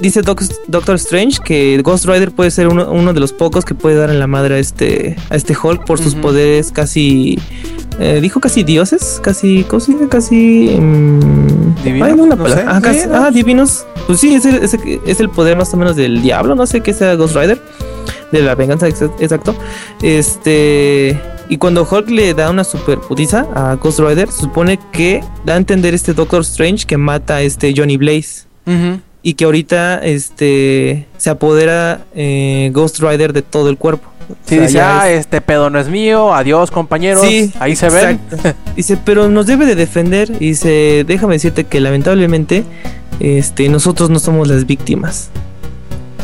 dice 0.02 0.22
Doc- 0.22 0.44
Doctor 0.68 0.96
Strange 0.96 1.40
que 1.44 1.82
Ghost 1.84 2.06
Rider 2.06 2.32
puede 2.32 2.52
ser 2.52 2.68
uno, 2.70 2.90
uno 2.92 3.14
de 3.14 3.20
los 3.20 3.34
pocos 3.34 3.66
que 3.66 3.76
puede 3.76 3.96
dar 3.98 4.10
en 4.10 4.20
la 4.20 4.28
madre 4.28 4.56
a 4.56 4.60
este, 4.60 5.18
a 5.30 5.36
este 5.36 5.56
Hulk 5.62 5.84
por 5.86 6.00
sus 6.00 6.16
poderes 6.16 6.72
casi. 6.72 7.38
eh, 8.00 8.20
dijo 8.22 8.40
casi 8.40 8.64
dioses, 8.64 9.20
casi. 9.22 9.66
Casi. 10.10 10.78
mm, 10.80 11.84
¿Divinos? 11.84 12.08
ay, 12.10 12.16
no, 12.16 12.24
una 12.24 12.36
No 12.36 12.44
palabra. 12.44 12.64
sé. 12.64 12.70
Ah, 12.70 12.82
casi- 12.82 13.00
Divinos. 13.00 13.20
ah, 13.26 13.32
divinos. 13.32 13.86
Pues 14.08 14.20
sí, 14.20 14.34
es 14.36 14.46
el, 14.46 14.56
es 14.56 14.74
el- 14.74 15.00
es 15.06 15.20
el 15.20 15.30
poder 15.30 15.58
más 15.58 15.74
o 15.74 15.78
menos 15.78 15.96
del 15.98 16.22
diablo. 16.22 16.56
No 16.56 16.66
sé 16.66 16.80
qué 16.82 16.94
sea 16.94 17.16
Ghost 17.16 17.36
Rider. 17.36 17.62
De 18.34 18.42
la 18.42 18.54
venganza, 18.56 18.88
ex- 18.90 19.02
exacto. 19.20 19.56
Este. 20.02 21.18
Y 21.50 21.58
cuando 21.58 21.88
Hulk 21.90 22.10
le 22.10 22.34
da 22.34 22.50
una 22.50 22.64
super 22.64 23.00
putiza 23.00 23.46
a 23.54 23.76
Ghost 23.76 24.00
Rider, 24.00 24.30
se 24.32 24.42
supone 24.42 24.80
que 24.92 25.22
da 25.46 25.54
a 25.54 25.58
entender 25.58 25.94
este 25.94 26.14
Doctor 26.14 26.42
Strange 26.42 26.86
que 26.86 26.98
mata 26.98 27.36
a 27.36 27.42
este 27.42 27.74
Johnny 27.76 27.98
Blaze. 27.98 28.46
Y 29.26 29.36
que 29.36 29.46
ahorita 29.46 30.00
este 30.00 31.06
se 31.18 31.30
apodera 31.30 32.02
eh, 32.16 32.70
Ghost 32.74 33.00
Rider 33.00 33.32
de 33.34 33.42
todo 33.42 33.70
el 33.70 33.78
cuerpo. 33.78 34.10
O 34.30 34.36
Sí, 34.46 34.56
sea, 34.56 34.62
dice, 34.68 34.82
ah, 34.82 35.10
es- 35.12 35.20
este 35.22 35.42
pedo 35.42 35.70
no 35.70 35.80
es 35.80 35.90
mío, 35.90 36.34
adiós 36.34 36.72
compañeros. 36.72 37.26
Sí, 37.26 37.52
Ahí 37.60 37.76
se 37.76 37.90
ven. 37.90 38.20
Dice, 38.76 38.98
pero 39.04 39.28
nos 39.30 39.46
debe 39.46 39.66
de 39.66 39.76
defender. 39.76 40.30
Y 40.40 40.48
dice, 40.50 41.04
déjame 41.06 41.36
decirte 41.36 41.66
que 41.66 41.80
lamentablemente 41.82 42.64
este, 43.20 43.68
nosotros 43.70 44.10
no 44.10 44.20
somos 44.20 44.48
las 44.48 44.66
víctimas. 44.66 45.30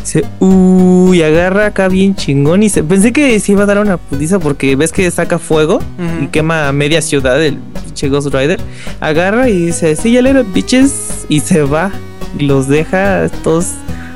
Dice, 0.02 0.26
uy, 0.40 1.22
agarra 1.22 1.68
acá 1.68 1.88
bien 1.88 2.16
chingón. 2.16 2.64
Y 2.64 2.70
se, 2.70 2.84
pensé 2.84 3.12
que 3.14 3.40
se 3.40 3.52
iba 3.52 3.64
a 3.64 3.66
dar 3.66 3.80
una 3.80 3.98
putiza 3.98 4.40
porque 4.40 4.76
ves 4.76 4.92
que 4.92 5.10
saca 5.12 5.40
fuego 5.40 5.80
y 6.22 6.28
quema 6.28 6.72
media 6.72 7.02
ciudad 7.02 7.44
el 7.44 7.58
pinche 7.84 8.10
Ghost 8.10 8.34
Rider. 8.34 8.60
Agarra 9.00 9.50
y 9.50 9.66
dice, 9.68 9.96
sí, 9.96 10.12
ya 10.14 10.22
le 10.22 10.44
bitches. 10.44 11.26
Y 11.30 11.42
se 11.42 11.62
va. 11.64 11.92
Y 12.38 12.46
los 12.46 12.68
deja 12.68 13.28
todos 13.44 13.68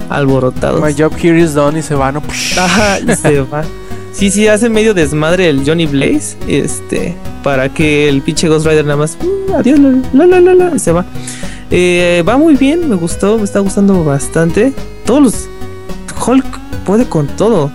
alborotados. 0.09 0.81
My 0.81 0.93
job 0.93 1.13
here 1.21 1.39
is 1.39 1.53
done 1.53 1.77
y 1.79 1.81
se 1.81 1.95
van. 1.95 2.15
¿no? 2.15 2.23
Ajá, 2.57 2.99
y 2.99 3.15
se 3.15 3.41
va. 3.53 3.63
Sí, 4.11 4.29
sí, 4.29 4.47
hace 4.47 4.69
medio 4.69 4.93
desmadre 4.93 5.49
el 5.49 5.63
Johnny 5.65 5.88
Blaze. 5.88 6.38
Este, 6.47 7.15
para 7.43 7.69
que 7.69 8.07
el 8.07 8.21
pinche 8.21 8.47
Ghost 8.47 8.65
Rider 8.65 8.86
nada 8.86 8.97
más. 8.97 9.17
"Mm, 9.19 9.53
adiós, 9.53 9.79
la, 10.13 10.25
la, 10.25 10.39
la, 10.39 10.53
la", 10.53 10.71
y 10.75 10.79
se 10.79 10.91
va. 10.91 11.05
Eh, 11.71 12.23
va 12.27 12.38
muy 12.38 12.55
bien, 12.55 12.88
me 12.88 12.95
gustó, 12.95 13.38
me 13.39 13.43
está 13.43 13.59
gustando 13.59 14.03
bastante. 14.03 14.71
Todos 15.05 15.21
los. 15.23 15.49
Hulk 16.26 16.45
puede 16.86 17.05
con 17.05 17.28
todo. 17.28 17.71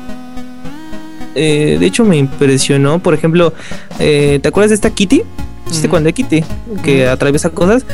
Eh, 1.35 1.77
de 1.79 1.87
hecho, 1.87 2.05
me 2.05 2.17
impresionó. 2.17 2.99
Por 2.99 3.15
ejemplo, 3.15 3.53
eh, 3.99 4.39
¿te 4.43 4.49
acuerdas 4.49 4.71
de 4.71 4.75
esta 4.77 4.91
Kitty? 4.91 5.23
¿Viste 5.69 5.89
cuando 5.89 6.09
es 6.09 6.15
Kitty? 6.15 6.43
Que 6.83 7.09
atraviesa 7.09 7.51
cosas. 7.51 7.85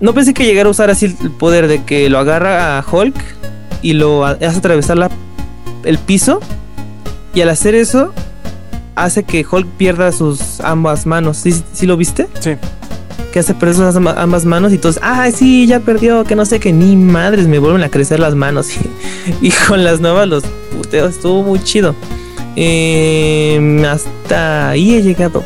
No 0.00 0.12
pensé 0.14 0.34
que 0.34 0.44
llegara 0.44 0.68
a 0.68 0.70
usar 0.70 0.90
así 0.90 1.06
el 1.22 1.30
poder 1.30 1.68
de 1.68 1.82
que 1.84 2.08
lo 2.10 2.18
agarra 2.18 2.78
a 2.78 2.84
Hulk 2.90 3.14
y 3.82 3.94
lo 3.94 4.24
hace 4.26 4.46
atravesar 4.46 4.98
la- 4.98 5.10
el 5.84 5.98
piso. 5.98 6.40
Y 7.34 7.40
al 7.40 7.48
hacer 7.48 7.74
eso, 7.74 8.12
hace 8.94 9.24
que 9.24 9.44
Hulk 9.50 9.66
pierda 9.78 10.12
sus 10.12 10.60
ambas 10.60 11.06
manos. 11.06 11.38
¿Sí, 11.38 11.54
sí 11.72 11.86
lo 11.86 11.96
viste? 11.96 12.28
Sí. 12.40 12.52
Que 13.32 13.40
hace 13.40 13.54
ama- 13.96 14.14
ambas 14.16 14.44
manos 14.46 14.72
y 14.72 14.78
todos, 14.78 14.98
ah, 15.02 15.28
sí, 15.30 15.66
ya 15.66 15.80
perdió, 15.80 16.24
que 16.24 16.34
no 16.36 16.46
sé 16.46 16.58
qué, 16.58 16.72
ni 16.72 16.96
madres, 16.96 17.46
me 17.48 17.58
vuelven 17.58 17.82
a 17.82 17.90
crecer 17.90 18.18
las 18.18 18.34
manos. 18.34 18.68
y 19.42 19.50
con 19.50 19.84
las 19.84 20.00
nuevas 20.00 20.26
los 20.28 20.42
puteos, 20.74 21.10
estuvo 21.16 21.42
muy 21.42 21.62
chido. 21.62 21.94
Eh, 22.56 23.84
hasta 23.90 24.70
ahí 24.70 24.94
he 24.94 25.02
llegado. 25.02 25.42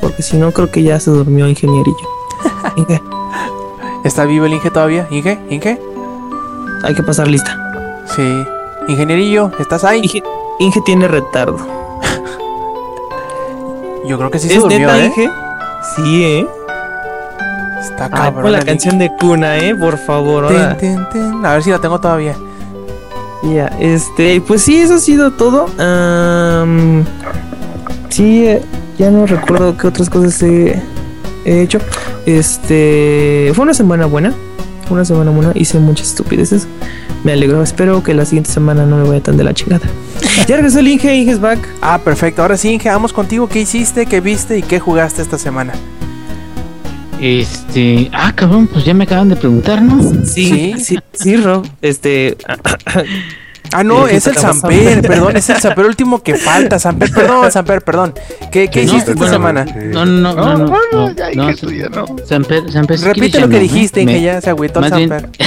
Porque 0.00 0.22
si 0.22 0.36
no, 0.36 0.50
creo 0.52 0.70
que 0.70 0.82
ya 0.82 0.98
se 0.98 1.10
durmió 1.10 1.48
ingenierillo. 1.48 1.96
Inge, 2.76 3.00
¿Está 4.04 4.24
vivo 4.24 4.46
el 4.46 4.54
Inge 4.54 4.70
todavía? 4.70 5.06
¿Inge? 5.10 5.38
¿Inge? 5.50 5.78
hay 6.84 6.94
que 6.94 7.02
pasar 7.02 7.26
lista. 7.28 7.56
Sí. 8.14 8.22
Ingenierillo, 8.88 9.50
¿estás 9.58 9.84
ahí? 9.84 10.00
Inge, 10.02 10.22
Inge 10.60 10.80
tiene 10.84 11.06
retardo. 11.08 11.58
Yo 14.06 14.16
creo 14.18 14.30
que 14.30 14.38
sí 14.38 14.48
se 14.48 14.54
¿Es 14.54 14.60
durmió, 14.62 14.80
neta, 14.88 14.98
¿eh? 14.98 15.06
Inge? 15.06 15.30
Sí, 15.96 16.24
¿eh? 16.24 16.46
Está 17.80 18.04
Ay, 18.06 18.10
cabrón. 18.10 18.42
pon 18.42 18.52
la 18.52 18.62
canción 18.62 18.98
de 18.98 19.10
cuna, 19.18 19.58
¿eh? 19.58 19.74
Por 19.74 19.98
favor. 19.98 20.46
A 20.46 21.52
ver 21.54 21.62
si 21.62 21.70
la 21.70 21.78
tengo 21.78 22.00
todavía. 22.00 22.34
Ya, 23.42 23.66
este, 23.78 24.40
pues 24.40 24.62
sí, 24.62 24.76
eso 24.76 24.94
ha 24.94 24.98
sido 24.98 25.30
todo. 25.30 25.66
Am, 25.78 27.04
sí, 28.08 28.46
eh, 28.46 28.62
ya 28.98 29.10
no 29.10 29.26
recuerdo 29.26 29.76
qué 29.76 29.86
otras 29.86 30.10
cosas 30.10 30.42
he, 30.42 30.82
he 31.44 31.62
hecho. 31.62 31.78
Este, 32.26 33.52
fue 33.54 33.62
una 33.62 33.74
semana 33.74 34.06
buena. 34.06 34.32
Una 34.90 35.04
semana 35.04 35.30
buena. 35.30 35.52
Hice 35.54 35.78
muchas 35.78 36.08
estupideces. 36.08 36.66
Me 37.22 37.32
alegro. 37.32 37.62
Espero 37.62 38.02
que 38.02 38.12
la 38.14 38.24
siguiente 38.24 38.50
semana 38.50 38.86
no 38.86 38.96
me 38.96 39.08
vaya 39.08 39.22
tan 39.22 39.36
de 39.36 39.44
la 39.44 39.54
chingada. 39.54 39.86
Ya 40.46 40.56
regresó 40.56 40.78
el 40.78 40.88
Inge, 40.88 41.14
Inge's 41.14 41.40
back. 41.40 41.58
Ah, 41.82 41.98
perfecto. 42.02 42.40
Ahora 42.40 42.56
sí, 42.56 42.70
Inge, 42.70 42.88
vamos 42.88 43.12
contigo. 43.12 43.48
¿Qué 43.50 43.60
hiciste? 43.60 44.06
¿Qué 44.06 44.20
viste? 44.20 44.56
¿Y 44.56 44.62
qué 44.62 44.80
jugaste 44.80 45.20
esta 45.20 45.36
semana? 45.36 45.74
Este. 47.20 48.08
Ah, 48.12 48.32
cabrón, 48.34 48.68
pues 48.68 48.84
ya 48.84 48.94
me 48.94 49.04
acaban 49.04 49.28
de 49.28 49.36
preguntar, 49.36 49.82
¿no? 49.82 50.00
Sí, 50.24 50.74
Sí. 50.74 50.74
sí, 50.78 50.98
sí, 51.12 51.36
Rob. 51.36 51.66
Este, 51.82 52.36
Ah, 53.72 53.84
no, 53.84 54.06
Eh, 54.06 54.10
¿qué 54.10 54.16
es 54.16 54.26
el 54.26 54.36
Samper, 54.36 55.02
perdón, 55.02 55.36
es 55.36 55.48
el 55.50 55.56
Samper 55.58 55.84
último 55.86 56.22
que 56.22 56.34
falta, 56.38 56.78
Samper, 56.78 57.10
perdón, 57.12 57.50
Samper, 57.52 57.82
perdón. 57.82 58.14
¿Qué, 58.50 58.68
qué 58.68 58.84
No, 58.84 58.92
hiciste 58.92 59.12
esta 59.12 59.28
semana? 59.28 59.64
No, 59.64 60.06
no, 60.06 60.34
no, 60.34 60.56
no. 60.56 60.66
no, 60.66 60.78
no, 60.92 61.10
ya, 61.12 61.30
no, 61.34 61.50
ya 61.52 61.88
no. 61.90 62.06
Samper, 62.26 62.72
Samper, 62.72 63.00
Repite 63.00 63.40
lo 63.40 63.48
que 63.48 63.56
no, 63.56 63.60
dijiste, 63.62 64.00
¿eh? 64.00 64.02
Inge, 64.04 64.14
Me- 64.14 64.22
ya 64.22 64.40
se 64.40 64.50
agüitó 64.50 64.80
el 64.80 64.88
Samper. 64.90 65.28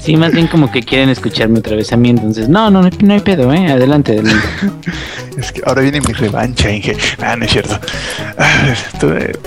Sí, 0.00 0.16
más 0.16 0.32
bien 0.32 0.48
como 0.48 0.72
que 0.72 0.82
quieren 0.82 1.10
escucharme 1.10 1.60
otra 1.60 1.76
vez 1.76 1.92
a 1.92 1.96
mí, 1.96 2.10
entonces, 2.10 2.48
no, 2.48 2.70
no, 2.70 2.80
no 2.82 2.86
hay- 2.88 2.98
no 3.06 3.14
hay 3.14 3.20
pedo, 3.20 3.52
¿eh? 3.52 3.70
Adelante, 3.70 4.12
adelante. 4.12 4.44
Es 5.38 5.52
que 5.52 5.62
ahora 5.64 5.82
viene 5.82 6.00
mi 6.00 6.12
revancha, 6.12 6.70
Inge. 6.72 6.96
Ah, 7.22 7.36
no 7.36 7.44
es 7.44 7.52
cierto. 7.52 7.74
A 8.36 8.64
ver, 8.66 8.78
tuve- 8.98 9.38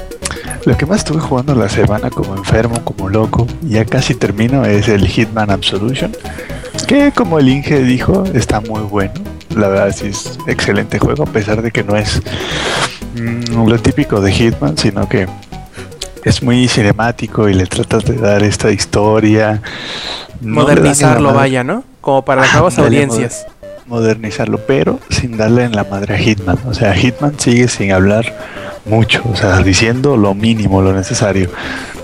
Lo 0.65 0.77
que 0.77 0.85
más 0.85 0.99
estuve 0.99 1.19
jugando 1.19 1.53
la 1.55 1.67
semana 1.67 2.09
como 2.09 2.37
enfermo, 2.37 2.83
como 2.85 3.09
loco, 3.09 3.45
ya 3.63 3.83
casi 3.83 4.15
termino, 4.15 4.63
es 4.63 4.87
el 4.87 5.05
Hitman 5.07 5.51
Absolution. 5.51 6.15
Que 6.93 7.11
como 7.11 7.39
el 7.39 7.49
Inge 7.49 7.79
dijo, 7.79 8.23
está 8.35 8.61
muy 8.61 8.81
bueno. 8.81 9.13
La 9.55 9.67
verdad 9.67 9.95
sí 9.95 10.09
es 10.09 10.37
excelente 10.45 10.99
juego, 10.99 11.23
a 11.23 11.25
pesar 11.25 11.63
de 11.63 11.71
que 11.71 11.83
no 11.83 11.97
es 11.97 12.21
mm, 13.15 13.67
lo 13.67 13.79
típico 13.79 14.21
de 14.21 14.31
Hitman, 14.31 14.77
sino 14.77 15.09
que 15.09 15.27
es 16.23 16.43
muy 16.43 16.67
cinemático 16.67 17.49
y 17.49 17.55
le 17.55 17.65
tratas 17.65 18.05
de 18.05 18.17
dar 18.17 18.43
esta 18.43 18.69
historia. 18.69 19.59
No 20.39 20.61
Modernizarlo, 20.61 21.33
vaya, 21.33 21.63
¿no? 21.63 21.83
Como 21.99 22.23
para 22.23 22.41
las 22.41 22.53
nuevas 22.53 22.77
audiencias. 22.77 23.47
modernizarlo, 23.87 24.59
pero 24.59 24.99
sin 25.09 25.35
darle 25.35 25.63
en 25.63 25.71
la 25.71 25.85
madre 25.85 26.13
a 26.13 26.17
Hitman. 26.19 26.59
O 26.67 26.75
sea, 26.75 26.93
Hitman 26.93 27.39
sigue 27.39 27.69
sin 27.69 27.91
hablar 27.91 28.31
mucho, 28.86 29.21
o 29.31 29.36
sea, 29.36 29.59
diciendo 29.59 30.17
lo 30.17 30.34
mínimo, 30.34 30.81
lo 30.81 30.93
necesario. 30.93 31.49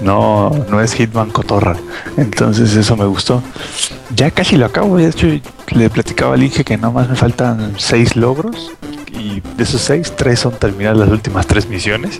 No, 0.01 0.49
no 0.69 0.82
es 0.82 0.93
Hitman 0.93 1.30
cotorra. 1.32 1.75
Entonces 2.17 2.75
eso 2.75 2.95
me 2.95 3.05
gustó. 3.05 3.43
Ya 4.15 4.32
casi 4.32 4.55
lo 4.55 4.65
acabo. 4.65 4.97
De 4.97 5.07
hecho, 5.07 5.27
le 5.71 5.89
platicaba 5.89 6.36
al 6.36 6.43
Inge 6.43 6.63
que 6.63 6.77
nomás 6.77 7.09
me 7.09 7.15
faltan 7.15 7.73
seis 7.77 8.15
logros. 8.15 8.71
Y 9.11 9.41
de 9.57 9.63
esos 9.63 9.82
seis, 9.82 10.13
tres 10.15 10.39
son 10.39 10.53
terminar 10.53 10.95
las 10.95 11.09
últimas 11.09 11.45
tres 11.47 11.67
misiones. 11.67 12.17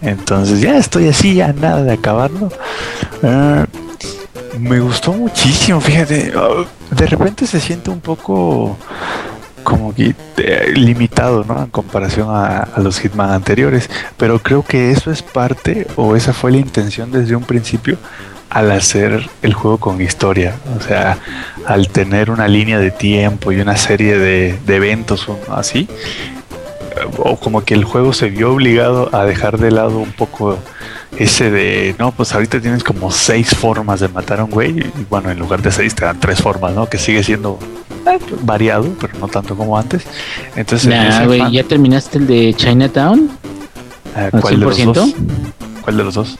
Entonces 0.00 0.60
ya 0.60 0.78
estoy 0.78 1.08
así, 1.08 1.40
a 1.40 1.52
nada 1.52 1.82
de 1.82 1.92
acabarlo. 1.92 2.50
Ah, 3.22 3.66
me 4.58 4.80
gustó 4.80 5.12
muchísimo, 5.12 5.80
fíjate. 5.80 6.32
Oh, 6.36 6.64
De 6.90 7.06
repente 7.06 7.46
se 7.46 7.60
siente 7.60 7.90
un 7.90 8.00
poco 8.00 8.76
como 9.62 9.94
que 9.94 10.14
eh, 10.38 10.72
limitado, 10.74 11.44
¿no? 11.44 11.62
En 11.62 11.70
comparación 11.70 12.28
a, 12.30 12.68
los 12.78 13.00
Hitman 13.00 13.30
anteriores. 13.30 13.88
Pero 14.16 14.38
creo 14.40 14.64
que 14.64 14.90
eso 14.90 15.10
es 15.10 15.22
parte, 15.22 15.86
o 15.96 16.16
esa 16.16 16.32
fue 16.32 16.52
la 16.52 16.58
intención 16.58 17.10
desde 17.12 17.36
un 17.36 17.44
principio, 17.44 17.98
al 18.48 18.70
hacer 18.72 19.28
el 19.42 19.54
juego 19.54 19.78
con 19.78 20.00
historia. 20.00 20.56
O 20.76 20.80
sea, 20.82 21.18
al 21.66 21.88
tener 21.88 22.30
una 22.30 22.48
línea 22.48 22.78
de 22.78 22.90
tiempo 22.90 23.52
y 23.52 23.60
una 23.60 23.76
serie 23.76 24.18
de, 24.18 24.58
de 24.66 24.76
eventos 24.76 25.26
así. 25.50 25.88
eh, 26.96 27.06
O 27.18 27.36
como 27.38 27.64
que 27.64 27.74
el 27.74 27.84
juego 27.84 28.12
se 28.12 28.28
vio 28.30 28.52
obligado 28.52 29.14
a 29.14 29.24
dejar 29.24 29.58
de 29.58 29.70
lado 29.70 29.98
un 29.98 30.12
poco 30.12 30.58
ese 31.18 31.50
de, 31.50 31.94
no, 31.98 32.12
pues 32.12 32.32
ahorita 32.34 32.60
tienes 32.60 32.84
como 32.84 33.10
seis 33.10 33.54
formas 33.54 34.00
de 34.00 34.08
matar 34.08 34.40
a 34.40 34.44
un 34.44 34.50
güey. 34.50 34.78
Y 34.80 35.06
bueno, 35.08 35.30
en 35.30 35.38
lugar 35.38 35.60
de 35.62 35.70
seis 35.72 35.94
te 35.94 36.04
dan 36.04 36.18
tres 36.20 36.40
formas, 36.40 36.72
¿no? 36.74 36.88
Que 36.88 36.98
sigue 36.98 37.22
siendo 37.22 37.58
variado, 38.42 38.88
pero 39.00 39.12
no 39.18 39.28
tanto 39.28 39.56
como 39.56 39.76
antes. 39.78 40.02
Entonces, 40.56 40.88
Nah, 40.88 41.24
güey, 41.26 41.50
¿ya 41.52 41.64
terminaste 41.64 42.18
el 42.18 42.26
de 42.26 42.54
Chinatown? 42.54 43.30
eh, 44.16 44.30
al 44.32 44.40
¿Cuál 44.40 44.60
de 44.60 44.66
los 44.66 44.76
100%? 44.78 44.92
dos? 44.94 45.14
¿Cuál 45.82 45.96
de 45.96 46.04
los 46.04 46.14
dos? 46.14 46.38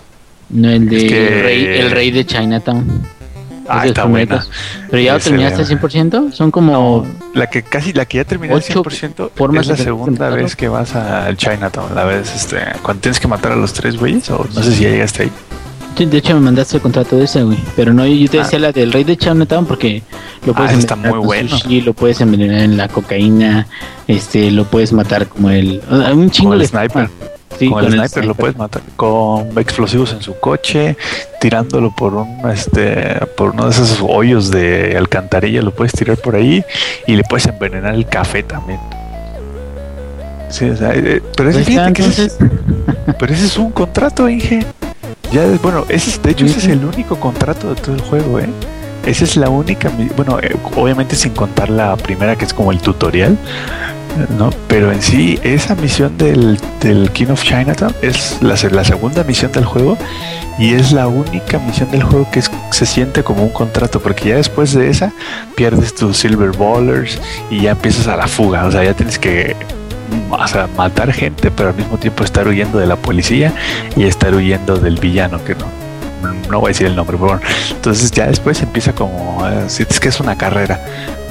No, 0.50 0.68
el 0.70 0.88
de 0.88 0.96
Es 0.96 1.04
que- 1.04 1.26
el, 1.38 1.42
rey, 1.42 1.64
el 1.80 1.90
rey 1.90 2.10
de 2.10 2.26
Chinatown. 2.26 3.02
Ah, 3.72 3.86
está 3.86 4.04
buena. 4.04 4.44
Pero 4.90 5.00
ya 5.00 5.12
lo 5.14 5.20
terminaste 5.20 5.62
al 5.62 5.68
le- 5.68 5.76
100%? 5.76 6.32
Son 6.32 6.50
como... 6.50 7.06
La 7.34 7.46
que 7.48 7.62
casi, 7.62 7.92
la 7.92 8.04
que 8.04 8.16
ya 8.16 8.24
terminé 8.24 8.52
al 8.52 8.58
Ocho 8.58 8.82
100% 8.82 9.30
formas 9.36 9.62
es 9.68 9.78
la 9.78 9.84
segunda 9.84 10.10
matarlo. 10.24 10.42
vez 10.42 10.56
que 10.56 10.68
vas 10.68 10.96
al 10.96 11.36
Chinatown. 11.36 11.94
La 11.94 12.02
vez, 12.02 12.34
este, 12.34 12.58
cuando 12.82 13.00
tienes 13.02 13.20
que 13.20 13.28
matar 13.28 13.52
a 13.52 13.56
los 13.56 13.72
tres 13.72 13.96
güeyes, 13.96 14.28
o 14.30 14.44
no 14.52 14.60
sé 14.64 14.72
si 14.74 14.82
ya 14.82 14.90
llegaste 14.90 15.22
ahí. 15.22 15.30
De 15.98 16.16
hecho, 16.16 16.32
me 16.34 16.40
mandaste 16.40 16.76
el 16.76 16.82
contrato 16.82 17.16
de 17.16 17.24
ese, 17.24 17.42
güey. 17.42 17.58
Pero 17.76 17.92
no, 17.92 18.06
yo 18.06 18.30
te 18.30 18.38
Ah. 18.40 18.42
decía 18.44 18.58
la 18.58 18.72
del 18.72 18.90
rey 18.90 19.04
de 19.04 19.16
Chinatown 19.18 19.66
porque 19.66 20.02
lo 20.46 20.54
puedes 20.54 20.72
Ah, 20.72 20.78
está 20.78 20.94
envenenar 20.94 21.10
muy 21.18 21.18
con 21.20 21.26
bueno. 21.26 21.48
sushi, 21.58 21.80
lo 21.82 21.92
puedes 21.92 22.20
envenenar 22.22 22.60
en 22.60 22.76
la 22.78 22.88
cocaína, 22.88 23.66
este, 24.08 24.50
lo 24.50 24.64
puedes 24.64 24.92
matar 24.94 25.26
como 25.26 25.50
el... 25.50 25.82
ah, 25.90 26.12
Un 26.14 26.30
chingo 26.30 26.50
Como 26.50 26.54
el 26.54 26.60
de... 26.60 26.66
sniper. 26.68 27.10
Sí, 27.58 27.68
con 27.68 27.84
el 27.84 27.92
sniper, 27.92 28.24
lo 28.24 28.34
puedes 28.34 28.56
matar 28.56 28.80
con 28.96 29.58
explosivos 29.58 30.12
en 30.14 30.22
su 30.22 30.34
coche, 30.40 30.96
tirándolo 31.42 31.94
por 31.94 32.14
un 32.14 32.48
este 32.50 33.18
por 33.36 33.50
uno 33.50 33.64
de 33.64 33.70
esos 33.72 33.98
hoyos 34.00 34.50
de 34.50 34.96
alcantarilla, 34.96 35.60
lo 35.60 35.70
puedes 35.74 35.92
tirar 35.92 36.16
por 36.16 36.36
ahí 36.36 36.64
y 37.06 37.16
le 37.16 37.24
puedes 37.24 37.46
envenenar 37.46 37.94
el 37.94 38.06
café 38.06 38.42
también. 38.42 38.80
Sí, 40.48 40.70
o 40.70 40.76
sea, 40.76 40.92
eh, 40.94 41.20
pero 41.36 41.50
ese, 41.50 41.64
fíjate 41.64 41.92
que 41.92 42.02
ese 42.06 42.24
es- 42.24 42.38
entonces... 42.40 43.16
pero 43.18 43.34
ese 43.34 43.44
es 43.44 43.58
un 43.58 43.70
contrato, 43.72 44.26
Inge. 44.28 44.64
Ya, 45.32 45.44
bueno, 45.62 45.84
ese 45.88 46.10
es, 46.10 46.22
de 46.22 46.30
hecho, 46.32 46.44
ese 46.44 46.58
es 46.58 46.66
el 46.66 46.84
único 46.84 47.18
contrato 47.18 47.72
de 47.74 47.80
todo 47.80 47.94
el 47.94 48.00
juego, 48.00 48.40
¿eh? 48.40 48.48
Esa 49.06 49.24
es 49.24 49.36
la 49.36 49.48
única, 49.48 49.90
bueno, 50.16 50.38
eh, 50.42 50.54
obviamente 50.76 51.16
sin 51.16 51.32
contar 51.32 51.70
la 51.70 51.96
primera 51.96 52.36
que 52.36 52.44
es 52.44 52.52
como 52.52 52.70
el 52.72 52.80
tutorial, 52.80 53.38
¿no? 54.38 54.50
Pero 54.68 54.92
en 54.92 55.00
sí, 55.00 55.38
esa 55.42 55.74
misión 55.76 56.18
del, 56.18 56.58
del 56.82 57.10
King 57.12 57.28
of 57.30 57.42
Chinatown 57.42 57.94
es 58.02 58.36
la, 58.42 58.56
se- 58.56 58.70
la 58.70 58.84
segunda 58.84 59.24
misión 59.24 59.52
del 59.52 59.64
juego 59.64 59.96
y 60.58 60.74
es 60.74 60.92
la 60.92 61.06
única 61.08 61.58
misión 61.60 61.90
del 61.90 62.02
juego 62.02 62.28
que 62.30 62.40
es- 62.40 62.50
se 62.72 62.84
siente 62.84 63.22
como 63.22 63.42
un 63.44 63.50
contrato, 63.50 64.00
porque 64.00 64.30
ya 64.30 64.36
después 64.36 64.74
de 64.74 64.90
esa 64.90 65.12
pierdes 65.54 65.94
tus 65.94 66.18
Silver 66.18 66.50
Ballers 66.50 67.18
y 67.50 67.62
ya 67.62 67.70
empiezas 67.70 68.06
a 68.08 68.16
la 68.16 68.26
fuga, 68.26 68.66
o 68.66 68.70
sea, 68.70 68.84
ya 68.84 68.92
tienes 68.94 69.18
que 69.18 69.56
o 70.30 70.46
sea, 70.48 70.68
matar 70.76 71.12
gente, 71.12 71.50
pero 71.50 71.70
al 71.70 71.74
mismo 71.76 71.98
tiempo 71.98 72.24
estar 72.24 72.46
huyendo 72.48 72.78
de 72.78 72.86
la 72.86 72.96
policía 72.96 73.52
y 73.96 74.04
estar 74.04 74.34
huyendo 74.34 74.76
del 74.78 74.96
villano, 74.98 75.42
que 75.44 75.54
no, 75.54 75.66
no 76.50 76.60
voy 76.60 76.68
a 76.68 76.72
decir 76.72 76.86
el 76.86 76.96
nombre, 76.96 77.16
pero 77.18 77.34
bueno. 77.34 77.42
Entonces 77.70 78.10
ya 78.10 78.26
después 78.26 78.60
empieza 78.62 78.92
como, 78.92 79.46
eh, 79.48 79.64
sientes 79.68 80.00
que 80.00 80.08
es 80.08 80.20
una 80.20 80.36
carrera, 80.36 80.80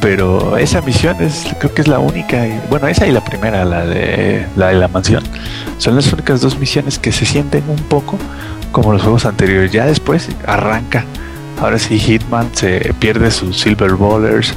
pero 0.01 0.57
esa 0.57 0.81
misión 0.81 1.17
es, 1.21 1.45
creo 1.59 1.73
que 1.73 1.81
es 1.81 1.87
la 1.87 1.99
única, 1.99 2.47
y- 2.47 2.59
bueno, 2.69 2.87
esa 2.87 3.05
y 3.05 3.11
la 3.11 3.23
primera, 3.23 3.65
la 3.65 3.85
de 3.85 4.45
la 4.55 4.67
de 4.69 4.75
la 4.75 4.87
mansión, 4.87 5.23
son 5.77 5.95
las 5.95 6.11
únicas 6.13 6.41
dos 6.41 6.57
misiones 6.57 6.97
que 6.99 7.11
se 7.11 7.25
sienten 7.25 7.63
un 7.69 7.77
poco 7.83 8.17
como 8.71 8.93
los 8.93 9.01
juegos 9.01 9.25
anteriores. 9.25 9.71
Ya 9.71 9.85
después 9.85 10.29
arranca. 10.45 11.05
Ahora 11.61 11.77
sí, 11.77 11.99
Hitman 11.99 12.49
se 12.53 12.93
pierde 12.99 13.29
sus 13.31 13.59
Silver 13.59 13.91
Ballers, 13.95 14.53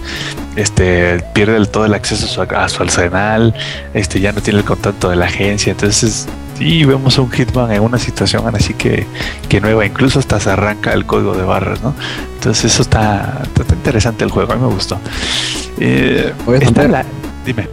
este, 0.56 1.20
pierde 1.34 1.56
el- 1.56 1.68
todo 1.68 1.84
el 1.84 1.94
acceso 1.94 2.26
a 2.26 2.46
su, 2.46 2.54
a 2.56 2.68
su 2.68 2.82
arsenal, 2.82 3.54
este, 3.94 4.20
ya 4.20 4.32
no 4.32 4.40
tiene 4.40 4.60
el 4.60 4.64
contacto 4.64 5.08
de 5.10 5.16
la 5.16 5.24
agencia, 5.26 5.72
entonces 5.72 6.28
sí 6.58 6.84
vemos 6.84 7.18
a 7.18 7.22
un 7.22 7.30
Hitman 7.32 7.72
en 7.72 7.82
una 7.82 7.98
situación 7.98 8.44
así 8.54 8.74
que, 8.74 9.04
que 9.48 9.60
nueva, 9.60 9.84
incluso 9.84 10.20
hasta 10.20 10.38
se 10.38 10.50
arranca 10.50 10.92
el 10.92 11.04
código 11.04 11.34
de 11.34 11.42
barras, 11.42 11.82
¿no? 11.82 11.92
Entonces 12.34 12.66
eso 12.72 12.82
está, 12.82 13.42
está 13.58 13.74
interesante 13.74 14.22
el 14.24 14.30
juego, 14.30 14.52
a 14.52 14.56
mí 14.56 14.62
me 14.62 14.72
gustó. 14.72 14.96
Eh, 15.80 16.32
está 16.60 16.86
la- 16.86 17.04
dime. 17.44 17.68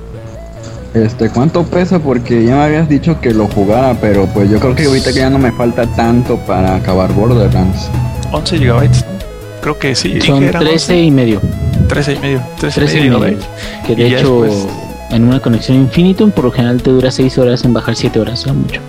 Este, 0.96 1.30
¿cuánto 1.30 1.64
pesa? 1.66 2.00
Porque 2.00 2.44
ya 2.44 2.56
me 2.56 2.64
habías 2.64 2.90
dicho 2.90 3.22
que 3.22 3.32
lo 3.32 3.46
jugara, 3.48 3.94
pero 4.02 4.26
pues 4.26 4.50
yo 4.50 4.60
creo 4.60 4.74
que 4.76 4.86
ahorita 4.86 5.14
que 5.14 5.20
ya 5.20 5.30
no 5.30 5.38
me 5.38 5.52
falta 5.52 5.86
tanto 5.86 6.38
para 6.48 6.76
acabar 6.78 7.14
Borderlands. 7.14 7.90
11 8.32 8.58
gigabytes, 8.58 9.06
¿no? 9.06 9.19
Creo 9.62 9.78
que 9.78 9.96
sí. 9.96 10.20
Son 10.22 10.40
dije, 10.40 10.50
eran 10.50 10.62
13 10.64 10.74
11, 10.94 10.98
y 11.04 11.12
medio. 11.12 11.42
13 11.88 12.14
y 12.14 12.20
medio. 12.20 12.42
13, 12.60 12.80
13 12.80 13.00
y 13.00 13.10
medio. 13.10 13.38
Que 13.86 13.96
de 13.96 14.08
hecho, 14.08 14.42
después- 14.44 14.68
en 15.12 15.24
una 15.28 15.40
conexión 15.40 15.78
Infinitum, 15.78 16.32
por 16.32 16.46
lo 16.46 16.52
general 16.52 16.82
te 16.82 16.92
dura 16.92 17.12
6 17.12 17.38
horas 17.38 17.64
en 17.66 17.74
bajar 17.74 17.96
7 17.96 18.20
horas, 18.20 18.46
no 18.48 18.54
mucho. 18.54 18.80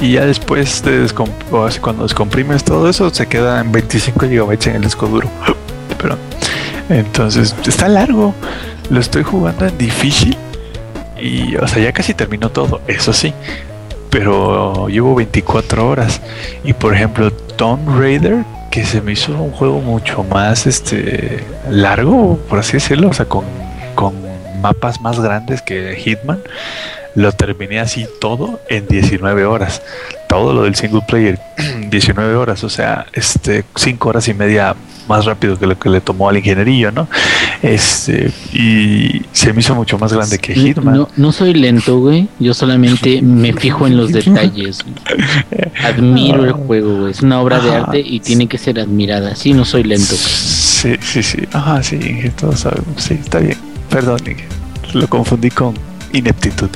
Y 0.00 0.12
ya 0.12 0.24
después 0.26 0.82
de 0.82 1.06
descom- 1.06 1.28
cuando 1.80 2.02
descomprimes 2.02 2.64
todo 2.64 2.88
eso, 2.88 3.10
se 3.10 3.26
queda 3.26 3.60
en 3.60 3.72
25 3.72 4.26
gigabytes 4.26 4.66
en 4.68 4.76
el 4.76 4.82
disco 4.82 5.06
duro. 5.06 5.28
Perdón. 5.98 6.18
Entonces, 6.88 7.54
está 7.66 7.88
largo. 7.88 8.34
Lo 8.90 9.00
estoy 9.00 9.22
jugando 9.22 9.66
en 9.66 9.76
difícil. 9.78 10.36
Y, 11.20 11.56
o 11.56 11.66
sea, 11.66 11.82
ya 11.82 11.92
casi 11.92 12.12
terminó 12.12 12.50
todo, 12.50 12.80
eso 12.86 13.12
sí. 13.12 13.32
Pero 14.10 14.88
llevo 14.88 15.14
24 15.14 15.88
horas. 15.88 16.20
Y 16.64 16.72
por 16.74 16.94
ejemplo, 16.94 17.30
Tomb 17.32 17.98
Raider, 17.98 18.44
que 18.74 18.84
se 18.84 19.00
me 19.00 19.12
hizo 19.12 19.30
un 19.40 19.52
juego 19.52 19.80
mucho 19.80 20.24
más 20.24 20.66
este 20.66 21.44
largo, 21.70 22.40
por 22.48 22.58
así 22.58 22.72
decirlo, 22.72 23.10
o 23.10 23.12
sea, 23.12 23.26
con, 23.26 23.44
con 23.94 24.16
mapas 24.60 25.00
más 25.00 25.20
grandes 25.20 25.62
que 25.62 25.94
Hitman. 25.94 26.42
Lo 27.14 27.30
terminé 27.30 27.78
así 27.78 28.04
todo 28.20 28.58
en 28.68 28.88
19 28.88 29.44
horas. 29.44 29.80
Todo 30.28 30.52
lo 30.52 30.64
del 30.64 30.74
single 30.74 31.02
player, 31.06 31.38
19 31.88 32.34
horas, 32.34 32.64
o 32.64 32.68
sea, 32.68 33.06
este 33.12 33.64
5 33.76 34.08
horas 34.08 34.26
y 34.26 34.34
media 34.34 34.74
más 35.08 35.24
rápido 35.24 35.58
que 35.58 35.66
lo 35.66 35.78
que 35.78 35.88
le 35.88 36.00
tomó 36.00 36.28
al 36.28 36.36
ingenierillo, 36.38 36.90
¿no? 36.92 37.08
Este, 37.62 38.30
y 38.52 39.22
se 39.32 39.52
me 39.52 39.60
hizo 39.60 39.74
mucho 39.74 39.98
más 39.98 40.12
grande 40.12 40.38
que 40.38 40.54
Hitman. 40.54 40.96
No, 40.96 41.08
no 41.16 41.32
soy 41.32 41.54
lento, 41.54 41.98
güey. 41.98 42.28
Yo 42.38 42.54
solamente 42.54 43.22
me 43.22 43.52
fijo 43.52 43.86
en 43.86 43.96
los 43.96 44.12
detalles. 44.12 44.82
güey. 44.84 44.94
Admiro 45.84 46.44
el 46.44 46.52
juego, 46.52 46.98
güey. 47.00 47.10
Es 47.10 47.22
una 47.22 47.40
obra 47.40 47.60
de 47.60 47.68
Ajá. 47.70 47.78
arte 47.84 48.00
y 48.00 48.20
tiene 48.20 48.46
que 48.46 48.58
ser 48.58 48.78
admirada. 48.80 49.34
Sí, 49.36 49.52
no 49.52 49.64
soy 49.64 49.84
lento. 49.84 50.14
Sí, 50.16 50.94
sí, 51.00 51.22
sí. 51.22 51.38
Ajá, 51.52 51.82
sí, 51.82 51.98
todos 52.38 52.60
sabemos. 52.60 53.02
Sí, 53.02 53.14
está 53.14 53.38
bien. 53.38 53.56
Perdón, 53.88 54.20
Inge. 54.26 54.44
Lo 54.92 55.08
confundí 55.08 55.50
con 55.50 55.74
ineptitud. 56.14 56.70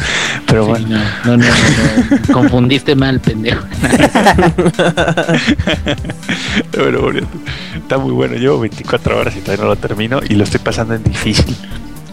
Pero 0.47 0.65
Sí, 0.65 0.71
bueno. 0.71 0.89
no, 1.25 1.37
no, 1.37 1.37
no, 1.37 1.47
no. 1.47 2.33
Confundiste 2.35 2.95
mal, 2.95 3.21
pendejo. 3.21 3.65
Pero 6.71 7.03
bueno, 7.03 7.27
está 7.77 7.99
muy 7.99 8.13
bueno. 8.13 8.35
Llevo 8.37 8.61
24 8.61 9.19
horas 9.19 9.37
y 9.37 9.41
todavía 9.41 9.65
no 9.65 9.71
lo 9.71 9.77
termino 9.77 10.21
y 10.29 10.35
lo 10.35 10.45
estoy 10.45 10.61
pasando 10.61 10.95
en 10.95 11.03
difícil. 11.05 11.57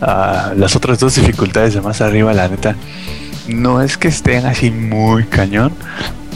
Ah, 0.01 0.53
las 0.55 0.75
otras 0.75 0.99
dos 0.99 1.15
dificultades 1.15 1.73
de 1.73 1.81
más 1.81 2.01
arriba, 2.01 2.33
la 2.33 2.47
neta, 2.47 2.75
no 3.47 3.81
es 3.81 3.97
que 3.97 4.07
estén 4.09 4.45
así 4.45 4.69
muy 4.71 5.23
cañón, 5.23 5.71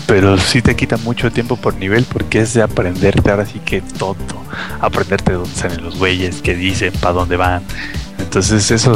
pero 0.08 0.38
sí 0.38 0.62
te 0.62 0.76
quita 0.76 0.98
mucho 0.98 1.32
tiempo 1.32 1.58
por 1.58 1.76
nivel 1.76 2.06
porque 2.06 2.40
es 2.40 2.54
de 2.54 2.62
aprenderte 2.62 3.30
ahora 3.30 3.46
sí 3.46 3.60
que 3.64 3.82
todo. 3.82 4.16
Aprenderte 4.80 5.34
dónde 5.34 5.50
salen 5.56 5.84
los 5.84 5.98
güeyes, 5.98 6.42
qué 6.42 6.56
dicen, 6.56 6.94
para 7.02 7.14
dónde 7.14 7.36
van. 7.36 7.64
Entonces 8.30 8.70
eso, 8.70 8.96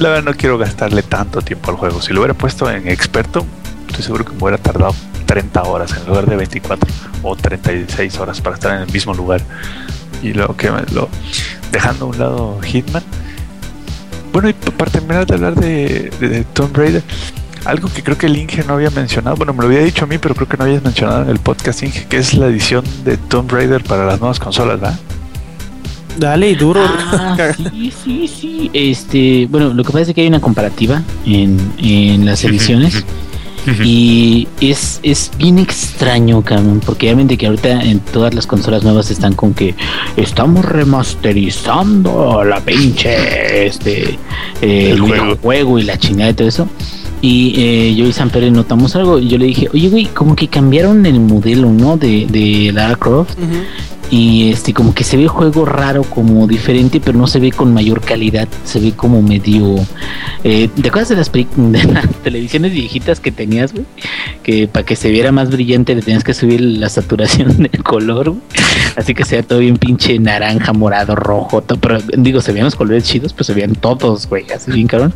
la 0.00 0.08
verdad 0.08 0.24
no 0.24 0.36
quiero 0.36 0.58
gastarle 0.58 1.04
tanto 1.04 1.42
tiempo 1.42 1.70
al 1.70 1.76
juego. 1.76 2.02
Si 2.02 2.12
lo 2.12 2.18
hubiera 2.18 2.34
puesto 2.34 2.68
en 2.68 2.88
experto, 2.88 3.46
estoy 3.86 4.02
seguro 4.02 4.24
que 4.24 4.32
me 4.32 4.42
hubiera 4.42 4.58
tardado 4.58 4.96
30 5.26 5.62
horas 5.62 5.96
en 5.96 6.08
lugar 6.08 6.26
de 6.26 6.34
24 6.34 6.92
o 7.22 7.36
36 7.36 8.18
horas 8.18 8.40
para 8.40 8.56
estar 8.56 8.74
en 8.74 8.82
el 8.82 8.92
mismo 8.92 9.14
lugar. 9.14 9.42
Y 10.24 10.32
lo 10.32 10.56
que 10.56 10.72
lo 10.92 11.08
dejando 11.70 12.06
a 12.06 12.08
un 12.08 12.18
lado 12.18 12.60
Hitman. 12.62 13.04
Bueno, 14.32 14.48
y 14.48 14.54
para 14.54 14.90
terminar 14.90 15.24
de 15.24 15.34
hablar 15.34 15.54
de 15.54 16.44
Tomb 16.52 16.76
Raider, 16.76 17.04
algo 17.64 17.88
que 17.88 18.02
creo 18.02 18.18
que 18.18 18.26
el 18.26 18.36
Inge 18.36 18.64
no 18.64 18.74
había 18.74 18.90
mencionado, 18.90 19.36
bueno, 19.36 19.52
me 19.52 19.60
lo 19.60 19.66
había 19.66 19.84
dicho 19.84 20.04
a 20.04 20.08
mí, 20.08 20.18
pero 20.18 20.34
creo 20.34 20.48
que 20.48 20.56
no 20.56 20.64
habías 20.64 20.82
mencionado 20.82 21.22
en 21.22 21.28
el 21.28 21.38
podcast 21.38 21.80
Inge, 21.84 22.06
que 22.08 22.16
es 22.16 22.34
la 22.34 22.48
edición 22.48 22.84
de 23.04 23.18
Tomb 23.18 23.52
Raider 23.52 23.84
para 23.84 24.04
las 24.04 24.18
nuevas 24.18 24.40
consolas, 24.40 24.80
¿verdad? 24.80 24.98
Dale, 26.18 26.50
y 26.50 26.54
duro. 26.54 26.80
Ah, 26.82 27.36
sí, 27.56 27.92
sí, 28.04 28.28
sí. 28.28 28.70
Este, 28.72 29.46
bueno, 29.50 29.74
lo 29.74 29.84
que 29.84 29.92
pasa 29.92 30.10
es 30.10 30.14
que 30.14 30.22
hay 30.22 30.28
una 30.28 30.40
comparativa 30.40 31.02
en, 31.24 31.58
en 31.78 32.24
las 32.24 32.44
ediciones. 32.44 33.04
Y 33.84 34.46
es, 34.60 35.00
es 35.02 35.32
bien 35.38 35.58
extraño, 35.58 36.40
cabrón, 36.42 36.80
porque 36.86 37.06
obviamente 37.06 37.36
que 37.36 37.46
ahorita 37.48 37.82
en 37.82 37.98
todas 37.98 38.32
las 38.32 38.46
consolas 38.46 38.84
nuevas 38.84 39.10
están 39.10 39.32
con 39.34 39.54
que 39.54 39.74
estamos 40.16 40.64
remasterizando 40.64 42.44
la 42.44 42.60
pinche 42.60 43.66
este 43.66 44.18
eh, 44.62 44.90
El 44.92 45.00
juego. 45.00 45.36
juego 45.42 45.78
y 45.80 45.82
la 45.82 45.98
chingada 45.98 46.30
y 46.30 46.34
todo 46.34 46.46
eso. 46.46 46.68
Y 47.22 47.54
eh, 47.56 47.94
yo 47.96 48.06
y 48.06 48.12
San 48.12 48.30
Pérez 48.30 48.52
notamos 48.52 48.94
algo. 48.94 49.18
Y 49.18 49.26
yo 49.28 49.36
le 49.38 49.46
dije, 49.46 49.68
oye, 49.72 49.88
güey, 49.88 50.06
como 50.06 50.36
que 50.36 50.46
cambiaron 50.46 51.04
el 51.06 51.18
modelo, 51.18 51.68
¿no? 51.72 51.96
De, 51.96 52.26
de 52.26 52.70
Lara 52.72 52.94
Croft. 52.94 53.36
Y 54.10 54.50
este, 54.50 54.72
como 54.72 54.94
que 54.94 55.04
se 55.04 55.16
ve 55.16 55.24
el 55.24 55.28
juego 55.28 55.64
raro, 55.64 56.02
como 56.04 56.46
diferente, 56.46 57.00
pero 57.00 57.18
no 57.18 57.26
se 57.26 57.40
ve 57.40 57.50
con 57.50 57.74
mayor 57.74 58.00
calidad. 58.00 58.48
Se 58.64 58.78
ve 58.78 58.92
como 58.92 59.20
medio. 59.22 59.76
Eh, 60.44 60.68
¿Te 60.80 60.88
acuerdas 60.88 61.08
de 61.08 61.16
las, 61.16 61.32
de 61.56 61.92
las 61.92 62.08
televisiones 62.22 62.72
viejitas 62.72 63.20
que 63.20 63.32
tenías, 63.32 63.72
güey? 63.72 63.84
Que 64.42 64.68
para 64.68 64.86
que 64.86 64.96
se 64.96 65.10
viera 65.10 65.32
más 65.32 65.50
brillante 65.50 65.94
le 65.94 66.02
tenías 66.02 66.22
que 66.22 66.34
subir 66.34 66.60
la 66.60 66.88
saturación 66.88 67.56
del 67.62 67.82
color, 67.82 68.30
güey. 68.30 68.42
Así 68.96 69.14
que 69.14 69.24
sea 69.24 69.42
todo 69.42 69.58
bien 69.58 69.76
pinche 69.76 70.18
naranja, 70.18 70.72
morado, 70.72 71.14
rojo. 71.14 71.60
todo, 71.62 71.78
pero 71.78 71.98
digo, 72.16 72.40
se 72.40 72.52
veían 72.52 72.64
los 72.64 72.76
colores 72.76 73.04
chidos, 73.04 73.32
pues 73.32 73.46
se 73.46 73.54
veían 73.54 73.74
todos, 73.74 74.26
güey. 74.26 74.46
Así 74.54 74.70
bien, 74.70 74.86
cabrón. 74.86 75.14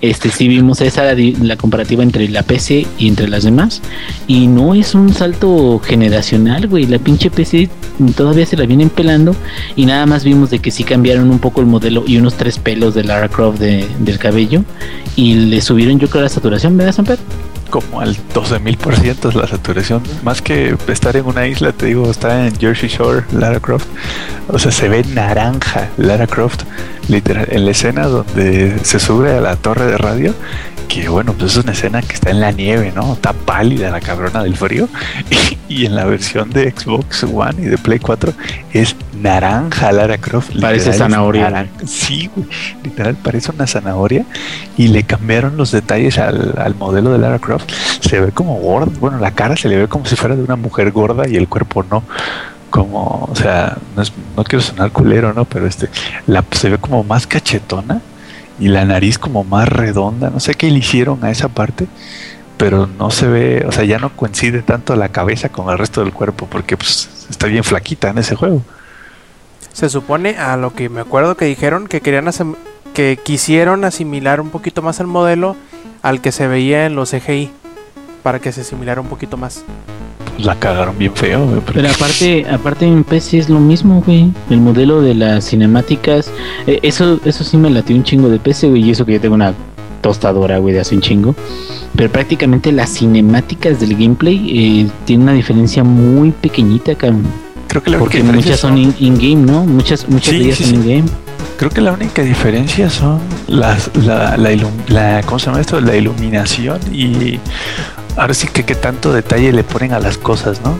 Este, 0.00 0.30
sí 0.30 0.48
vimos 0.48 0.80
esa 0.80 1.14
la 1.14 1.56
comparativa 1.56 2.02
entre 2.02 2.28
la 2.28 2.42
PC 2.42 2.86
y 2.98 3.08
entre 3.08 3.28
las 3.28 3.44
demás. 3.44 3.80
Y 4.26 4.48
no 4.48 4.74
es 4.74 4.94
un 4.94 5.14
salto 5.14 5.80
generacional, 5.82 6.68
güey. 6.68 6.86
La 6.86 6.98
pinche 6.98 7.30
PC 7.30 7.70
todavía 8.32 8.46
se 8.46 8.56
la 8.56 8.66
vienen 8.66 8.90
pelando. 8.90 9.34
Y 9.76 9.86
nada 9.86 10.06
más 10.06 10.24
vimos 10.24 10.50
de 10.50 10.58
que 10.58 10.70
sí 10.70 10.84
cambiaron 10.84 11.30
un 11.30 11.38
poco 11.38 11.60
el 11.60 11.66
modelo 11.66 12.04
y 12.06 12.16
unos 12.16 12.34
tres 12.34 12.58
pelos 12.58 12.94
de 12.94 13.04
Lara 13.04 13.28
Croft 13.28 13.58
de- 13.58 13.86
del 14.00 14.18
cabello. 14.18 14.64
Y 15.16 15.34
le 15.34 15.60
subieron, 15.60 15.98
yo 15.98 16.08
creo, 16.08 16.22
la 16.22 16.28
saturación, 16.28 16.76
¿verdad, 16.76 16.92
Samper? 16.92 17.18
como 17.70 18.00
al 18.02 18.14
12.000% 18.34 19.30
es 19.30 19.34
la 19.34 19.46
saturación. 19.48 20.02
Más 20.22 20.42
que 20.42 20.76
estar 20.88 21.16
en 21.16 21.24
una 21.24 21.46
isla, 21.46 21.72
te 21.72 21.86
digo, 21.86 22.10
estar 22.10 22.46
en 22.46 22.54
Jersey 22.54 22.90
Shore, 22.90 23.22
Lara 23.32 23.60
Croft. 23.60 23.86
O 24.48 24.58
sea, 24.58 24.70
se 24.70 24.90
ve 24.90 25.02
naranja 25.14 25.88
Lara 25.96 26.26
Croft, 26.26 26.64
literal, 27.08 27.46
en 27.50 27.64
la 27.64 27.70
escena 27.70 28.08
donde 28.08 28.76
se 28.82 28.98
sube 28.98 29.32
a 29.32 29.40
la 29.40 29.56
torre 29.56 29.86
de 29.86 29.96
radio, 29.96 30.34
que 30.92 31.08
bueno, 31.08 31.32
pues 31.32 31.52
es 31.56 31.62
una 31.64 31.72
escena 31.72 32.02
que 32.02 32.12
está 32.14 32.30
en 32.30 32.40
la 32.40 32.50
nieve, 32.50 32.92
¿no? 32.94 33.14
Está 33.14 33.32
pálida 33.32 33.90
la 33.90 34.00
cabrona 34.00 34.42
del 34.42 34.56
frío. 34.56 34.88
Y, 35.68 35.86
en 35.86 35.94
la 35.96 36.04
versión 36.04 36.50
de 36.50 36.70
Xbox 36.70 37.24
One 37.24 37.54
y 37.62 37.64
de 37.64 37.78
Play 37.78 37.98
4 37.98 38.34
es 38.74 38.94
naranja 39.18 39.90
Lara 39.90 40.18
Croft. 40.18 40.50
Parece 40.60 40.92
zanahoria. 40.92 41.48
naran- 41.48 41.68
Sí, 41.86 42.28
güey. 42.36 42.46
Literal 42.84 43.14
parece 43.16 43.52
una 43.52 43.66
zanahoria. 43.66 44.26
Y 44.76 44.88
le 44.88 45.04
cambiaron 45.04 45.56
los 45.56 45.70
detalles 45.72 46.18
al, 46.18 46.56
al 46.58 46.74
modelo 46.74 47.10
de 47.10 47.18
Lara 47.18 47.38
Croft. 47.38 47.70
Se 48.00 48.20
ve 48.20 48.32
como 48.32 48.56
gorda. 48.56 48.92
Bueno, 49.00 49.18
la 49.18 49.30
cara 49.30 49.56
se 49.56 49.70
le 49.70 49.78
ve 49.78 49.88
como 49.88 50.04
si 50.04 50.14
fuera 50.14 50.36
de 50.36 50.42
una 50.42 50.56
mujer 50.56 50.90
gorda 50.92 51.26
y 51.26 51.36
el 51.36 51.48
cuerpo 51.48 51.86
no. 51.90 52.02
Como, 52.68 53.26
o 53.30 53.34
sea, 53.34 53.78
no, 53.96 54.02
es- 54.02 54.12
no 54.36 54.44
quiero 54.44 54.62
sonar 54.62 54.90
culero, 54.92 55.32
¿no? 55.32 55.46
Pero 55.46 55.66
este, 55.66 55.88
la, 56.26 56.44
se 56.50 56.68
ve 56.68 56.76
como 56.76 57.02
más 57.02 57.26
cachetona 57.26 58.02
y 58.58 58.68
la 58.68 58.84
nariz 58.84 59.18
como 59.18 59.44
más 59.44 59.68
redonda. 59.68 60.30
No 60.30 60.40
sé 60.40 60.54
qué 60.54 60.70
le 60.70 60.78
hicieron 60.78 61.24
a 61.24 61.30
esa 61.30 61.48
parte, 61.48 61.86
pero 62.56 62.86
no 62.86 63.10
se 63.10 63.26
ve, 63.26 63.64
o 63.66 63.72
sea, 63.72 63.84
ya 63.84 63.98
no 63.98 64.14
coincide 64.14 64.62
tanto 64.62 64.94
la 64.96 65.08
cabeza 65.08 65.50
con 65.50 65.70
el 65.70 65.78
resto 65.78 66.02
del 66.02 66.12
cuerpo 66.12 66.46
porque 66.50 66.76
pues, 66.76 67.26
está 67.30 67.46
bien 67.46 67.64
flaquita 67.64 68.10
en 68.10 68.18
ese 68.18 68.34
juego. 68.34 68.62
Se 69.72 69.88
supone 69.88 70.36
a 70.36 70.56
lo 70.56 70.74
que 70.74 70.88
me 70.88 71.00
acuerdo 71.00 71.36
que 71.36 71.46
dijeron 71.46 71.86
que 71.86 72.00
querían 72.00 72.30
que 72.92 73.18
quisieron 73.22 73.84
asimilar 73.84 74.40
un 74.40 74.50
poquito 74.50 74.82
más 74.82 75.00
el 75.00 75.06
modelo 75.06 75.56
al 76.02 76.20
que 76.20 76.30
se 76.30 76.46
veía 76.46 76.84
en 76.84 76.94
los 76.94 77.10
CGI 77.10 77.50
para 78.22 78.38
que 78.38 78.52
se 78.52 78.60
asimilara 78.60 79.00
un 79.00 79.08
poquito 79.08 79.36
más. 79.36 79.64
La 80.38 80.54
cagaron 80.58 80.96
bien 80.98 81.14
feo, 81.14 81.46
güey, 81.46 81.60
Pero 81.72 81.88
aparte, 81.90 82.46
aparte 82.50 82.86
en 82.86 83.04
PC 83.04 83.38
es 83.38 83.48
lo 83.48 83.60
mismo, 83.60 84.02
güey. 84.04 84.30
El 84.50 84.60
modelo 84.60 85.00
de 85.02 85.14
las 85.14 85.44
cinemáticas, 85.50 86.30
eh, 86.66 86.80
eso, 86.82 87.20
eso 87.24 87.44
sí 87.44 87.56
me 87.56 87.70
latió 87.70 87.94
un 87.94 88.02
chingo 88.02 88.28
de 88.28 88.38
PC, 88.38 88.68
güey. 88.68 88.82
Y 88.84 88.90
eso 88.90 89.04
que 89.04 89.12
yo 89.12 89.20
tengo 89.20 89.34
una 89.34 89.54
tostadora, 90.00 90.58
güey, 90.58 90.74
de 90.74 90.80
hace 90.80 90.94
un 90.96 91.00
chingo. 91.00 91.34
Pero 91.94 92.10
prácticamente 92.10 92.72
las 92.72 92.90
cinemáticas 92.90 93.78
del 93.78 93.94
gameplay 93.94 94.82
eh, 94.84 94.90
tienen 95.04 95.24
una 95.24 95.32
diferencia 95.34 95.84
muy 95.84 96.30
pequeñita, 96.32 96.94
cabrón. 96.94 97.24
creo 97.68 97.82
que 97.82 97.90
la 97.90 97.98
única 97.98 98.04
Porque 98.04 98.18
diferencia 98.22 98.50
muchas 98.52 98.60
son 98.60 98.78
in- 98.78 98.94
in-game, 98.98 99.46
¿no? 99.52 99.64
Muchas, 99.64 100.08
muchas 100.08 100.30
Sí, 100.32 100.38
de 100.38 100.44
ellas 100.46 100.56
sí, 100.58 100.64
son 100.64 100.74
in-game. 100.76 101.04
Creo 101.58 101.70
que 101.70 101.80
la 101.80 101.92
única 101.92 102.22
diferencia 102.22 102.88
son 102.90 103.20
las, 103.46 103.90
la, 104.04 104.36
la, 104.36 104.50
la- 104.88 105.22
¿cómo 105.24 105.38
se 105.38 105.46
llama 105.46 105.60
esto? 105.60 105.80
La 105.80 105.94
iluminación 105.94 106.80
y 106.92 107.38
ahora 108.16 108.34
sí 108.34 108.48
que 108.48 108.64
qué 108.64 108.74
tanto 108.74 109.12
detalle 109.12 109.52
le 109.52 109.64
ponen 109.64 109.92
a 109.92 109.98
las 109.98 110.18
cosas, 110.18 110.60
¿no? 110.62 110.78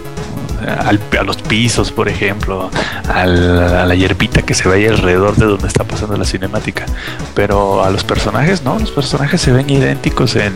Al- 0.67 1.01
a 1.19 1.23
los 1.25 1.37
pisos, 1.39 1.91
por 1.91 2.09
ejemplo, 2.09 2.71
al- 3.13 3.75
a 3.75 3.85
la 3.87 3.95
hierbita 3.97 4.43
que 4.43 4.55
se 4.55 4.69
ve 4.69 4.89
alrededor 4.89 5.35
de 5.37 5.47
donde 5.47 5.67
está 5.67 5.83
pasando 5.85 6.17
la 6.17 6.25
cinemática. 6.25 6.87
Pero 7.35 7.83
a 7.85 7.91
los 7.91 8.05
personajes, 8.05 8.63
no, 8.63 8.79
los 8.79 8.93
personajes 8.93 9.41
se 9.41 9.51
ven 9.53 9.69
idénticos 9.69 10.37
en, 10.37 10.53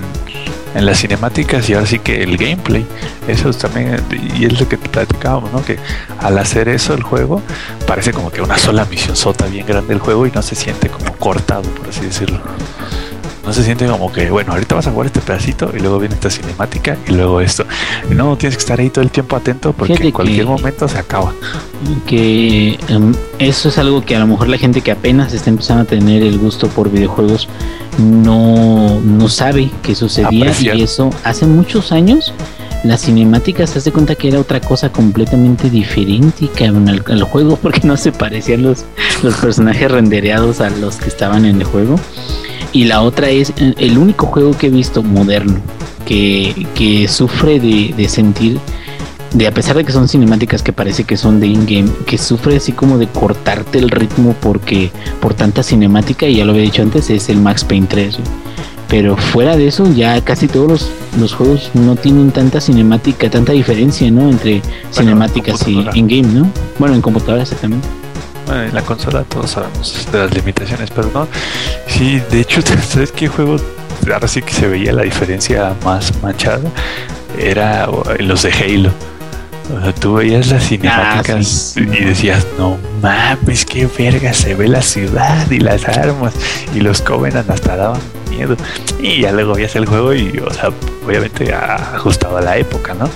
en 0.77 0.87
las 0.87 0.99
cinemáticas 1.01 1.69
y 1.69 1.75
ahora 1.75 1.87
sí 1.87 1.99
que 1.99 2.23
el 2.23 2.37
gameplay. 2.37 2.87
Eso 3.27 3.49
es 3.51 3.59
también, 3.59 4.01
y 4.39 4.45
es 4.45 4.61
lo 4.61 4.69
que 4.69 4.79
platicábamos, 4.79 5.53
¿no? 5.53 5.65
Que 5.65 5.77
al 6.21 6.39
hacer 6.39 6.69
eso 6.69 6.95
el 6.95 7.03
juego 7.03 7.43
parece 7.89 8.13
como 8.13 8.31
que 8.31 8.43
una 8.43 8.59
sola 8.59 8.85
misión 8.85 9.17
sota 9.17 9.47
bien 9.47 9.67
grande 9.67 9.93
el 9.95 9.99
juego 10.01 10.25
y 10.27 10.31
no 10.31 10.43
se 10.43 10.55
siente 10.55 10.89
como 10.89 11.13
cortado, 11.17 11.63
por 11.63 11.89
así 11.89 12.03
decirlo. 12.03 12.39
No 13.47 13.53
se 13.53 13.63
siente 13.63 13.87
como 13.87 14.11
que, 14.13 14.29
bueno, 14.31 14.53
ahorita 14.53 14.75
vas 14.75 14.89
a 14.89 14.91
jugar 14.91 15.07
este 15.07 15.21
pedacito 15.21 15.71
y 15.75 15.79
luego 15.79 16.01
viene 16.01 16.17
esta 16.17 16.29
cinemática 16.31 16.97
y 17.09 17.13
luego 17.13 17.41
esto. 17.41 17.65
No, 18.11 18.37
tienes 18.37 18.57
que 18.57 18.61
estar 18.63 18.81
ahí 18.81 18.91
todo 18.91 19.03
el 19.05 19.11
tiempo 19.13 19.37
atento 19.37 19.73
porque 19.73 19.93
Fíjate 19.95 20.09
en 20.09 20.13
cualquier 20.13 20.39
que- 20.47 20.51
momento 20.51 20.89
se 20.89 20.99
acaba. 20.99 21.33
que 22.07 22.79
em, 22.89 23.15
eso 23.39 23.69
es 23.69 23.79
algo 23.79 24.05
que 24.05 24.17
a 24.17 24.19
lo 24.19 24.27
mejor 24.27 24.49
la 24.49 24.59
gente 24.59 24.81
que 24.81 24.91
apenas 24.91 25.33
está 25.33 25.51
empezando 25.51 25.83
a 25.83 25.87
tener 25.87 26.23
el 26.23 26.39
gusto 26.39 26.69
por 26.69 26.91
videojuegos 26.91 27.49
no, 27.99 29.01
no 29.01 29.29
sabe 29.29 29.71
que 29.83 29.95
sucedía 29.95 30.27
Apreciar. 30.51 30.77
y 30.77 30.83
eso 30.83 31.11
hace 31.25 31.47
muchos 31.47 31.93
años 31.93 32.33
las 32.85 33.03
cinemáticas 33.03 33.71
se 33.71 33.79
hace 33.79 33.91
cuenta 33.93 34.15
que 34.15 34.29
era 34.29 34.39
otra 34.41 34.61
cosa 34.61 34.91
completamente 34.91 35.71
diferente 35.71 36.51
al, 36.65 37.03
al 37.07 37.23
juego 37.23 37.57
porque 37.63 37.81
no 37.85 37.97
se 37.97 38.13
parecían 38.13 38.63
los, 38.63 38.85
los 39.23 39.35
personajes 39.37 39.91
rendereados 39.91 40.61
a 40.61 40.71
los 40.71 40.97
que 40.97 41.09
estaban 41.09 41.45
en 41.45 41.57
el 41.61 41.65
juego 41.65 41.97
y 42.73 42.85
la 42.85 43.03
otra 43.03 43.31
es 43.31 43.53
el 43.57 43.99
único 43.99 44.27
juego 44.27 44.57
que 44.57 44.67
he 44.67 44.71
visto 44.71 45.03
moderno 45.03 45.61
que, 46.07 46.67
que 46.75 47.09
sufre 47.09 47.61
de, 47.61 47.95
de 47.97 48.09
sentir 48.09 48.59
de 49.33 49.47
a 49.47 49.53
pesar 49.53 49.77
de 49.77 49.85
que 49.85 49.93
son 49.93 50.09
cinemáticas 50.09 50.63
que 50.63 50.73
parece 50.73 51.05
que 51.05 51.17
son 51.17 51.41
de 51.41 51.47
in-game, 51.47 51.91
que 52.07 52.17
sufre 52.17 52.57
así 52.57 52.73
como 52.73 52.97
de 52.97 53.07
cortarte 53.09 53.79
el 53.79 53.91
ritmo 53.91 54.35
porque 54.41 54.91
por 55.21 55.35
tanta 55.35 55.63
cinemática, 55.63 56.27
y 56.27 56.37
ya 56.37 56.45
lo 56.45 56.53
había 56.53 56.63
dicho 56.63 56.83
antes, 56.83 57.11
es 57.11 57.29
el 57.29 57.39
Max 57.39 57.65
Payne 57.65 57.87
3. 57.87 58.17
güey. 58.17 58.29
Pero 58.89 59.17
fuera 59.17 59.57
de 59.57 59.67
eso, 59.67 59.93
ya 59.93 60.21
casi 60.23 60.47
todos 60.47 60.69
los, 60.69 60.91
los 61.19 61.35
juegos 61.35 61.71
no 61.75 61.97
tienen 61.97 62.31
tanta 62.31 62.61
cinemática, 62.61 63.29
tanta 63.29 63.53
diferencia, 63.53 64.09
¿no? 64.11 64.31
Entre 64.31 64.63
cinemáticas 64.93 65.67
y 65.67 65.85
in-game, 65.95 66.33
¿no? 66.33 66.51
Bueno, 66.79 66.95
en 66.95 67.03
computadora 67.03 67.43
exactamente. 67.43 67.87
En 68.49 68.75
la 68.75 68.83
consola 68.83 69.25
todos 69.25 69.51
sabemos 69.53 70.09
de 70.13 70.19
las 70.19 70.33
limitaciones, 70.35 70.91
pero 70.91 71.11
no. 71.13 71.27
Sí, 71.87 72.21
de 72.31 72.41
hecho, 72.41 72.61
¿sabes 72.89 73.13
qué 73.13 73.29
juego? 73.29 73.57
Ahora 74.13 74.29
sí 74.29 74.43
que 74.43 74.53
se 74.53 74.69
veía 74.69 74.93
la 74.93 75.03
diferencia 75.03 75.75
más 75.85 76.13
manchada. 76.23 76.71
Era 77.39 77.89
los 78.19 78.43
de 78.43 78.53
Halo. 78.53 78.91
O 79.77 79.81
sea, 79.83 79.93
tú 79.93 80.15
veías 80.15 80.47
las 80.47 80.69
cinemáticas 80.69 81.73
sí. 81.75 81.81
y 81.81 82.05
decías, 82.05 82.47
no 82.57 82.79
mames, 83.03 83.65
qué 83.65 83.89
verga, 83.99 84.33
se 84.33 84.55
ve 84.55 84.69
la 84.69 84.81
ciudad 84.81 85.51
y 85.51 85.59
las 85.59 85.89
armas 85.89 86.35
y 86.73 86.81
los 86.81 87.03
Covenant 87.03 87.51
hasta 87.51 87.75
daban 87.75 88.01
miedo. 88.31 88.57
Y 89.01 89.23
ya 89.23 89.33
luego 89.33 89.55
veías 89.55 89.75
el 89.75 89.87
juego 89.87 90.15
y, 90.15 90.39
o 90.39 90.53
sea, 90.55 90.71
obviamente 91.05 91.53
ajustado 91.53 92.37
a 92.37 92.43
la 92.43 92.57
época, 92.57 92.95
¿no? 92.95 93.07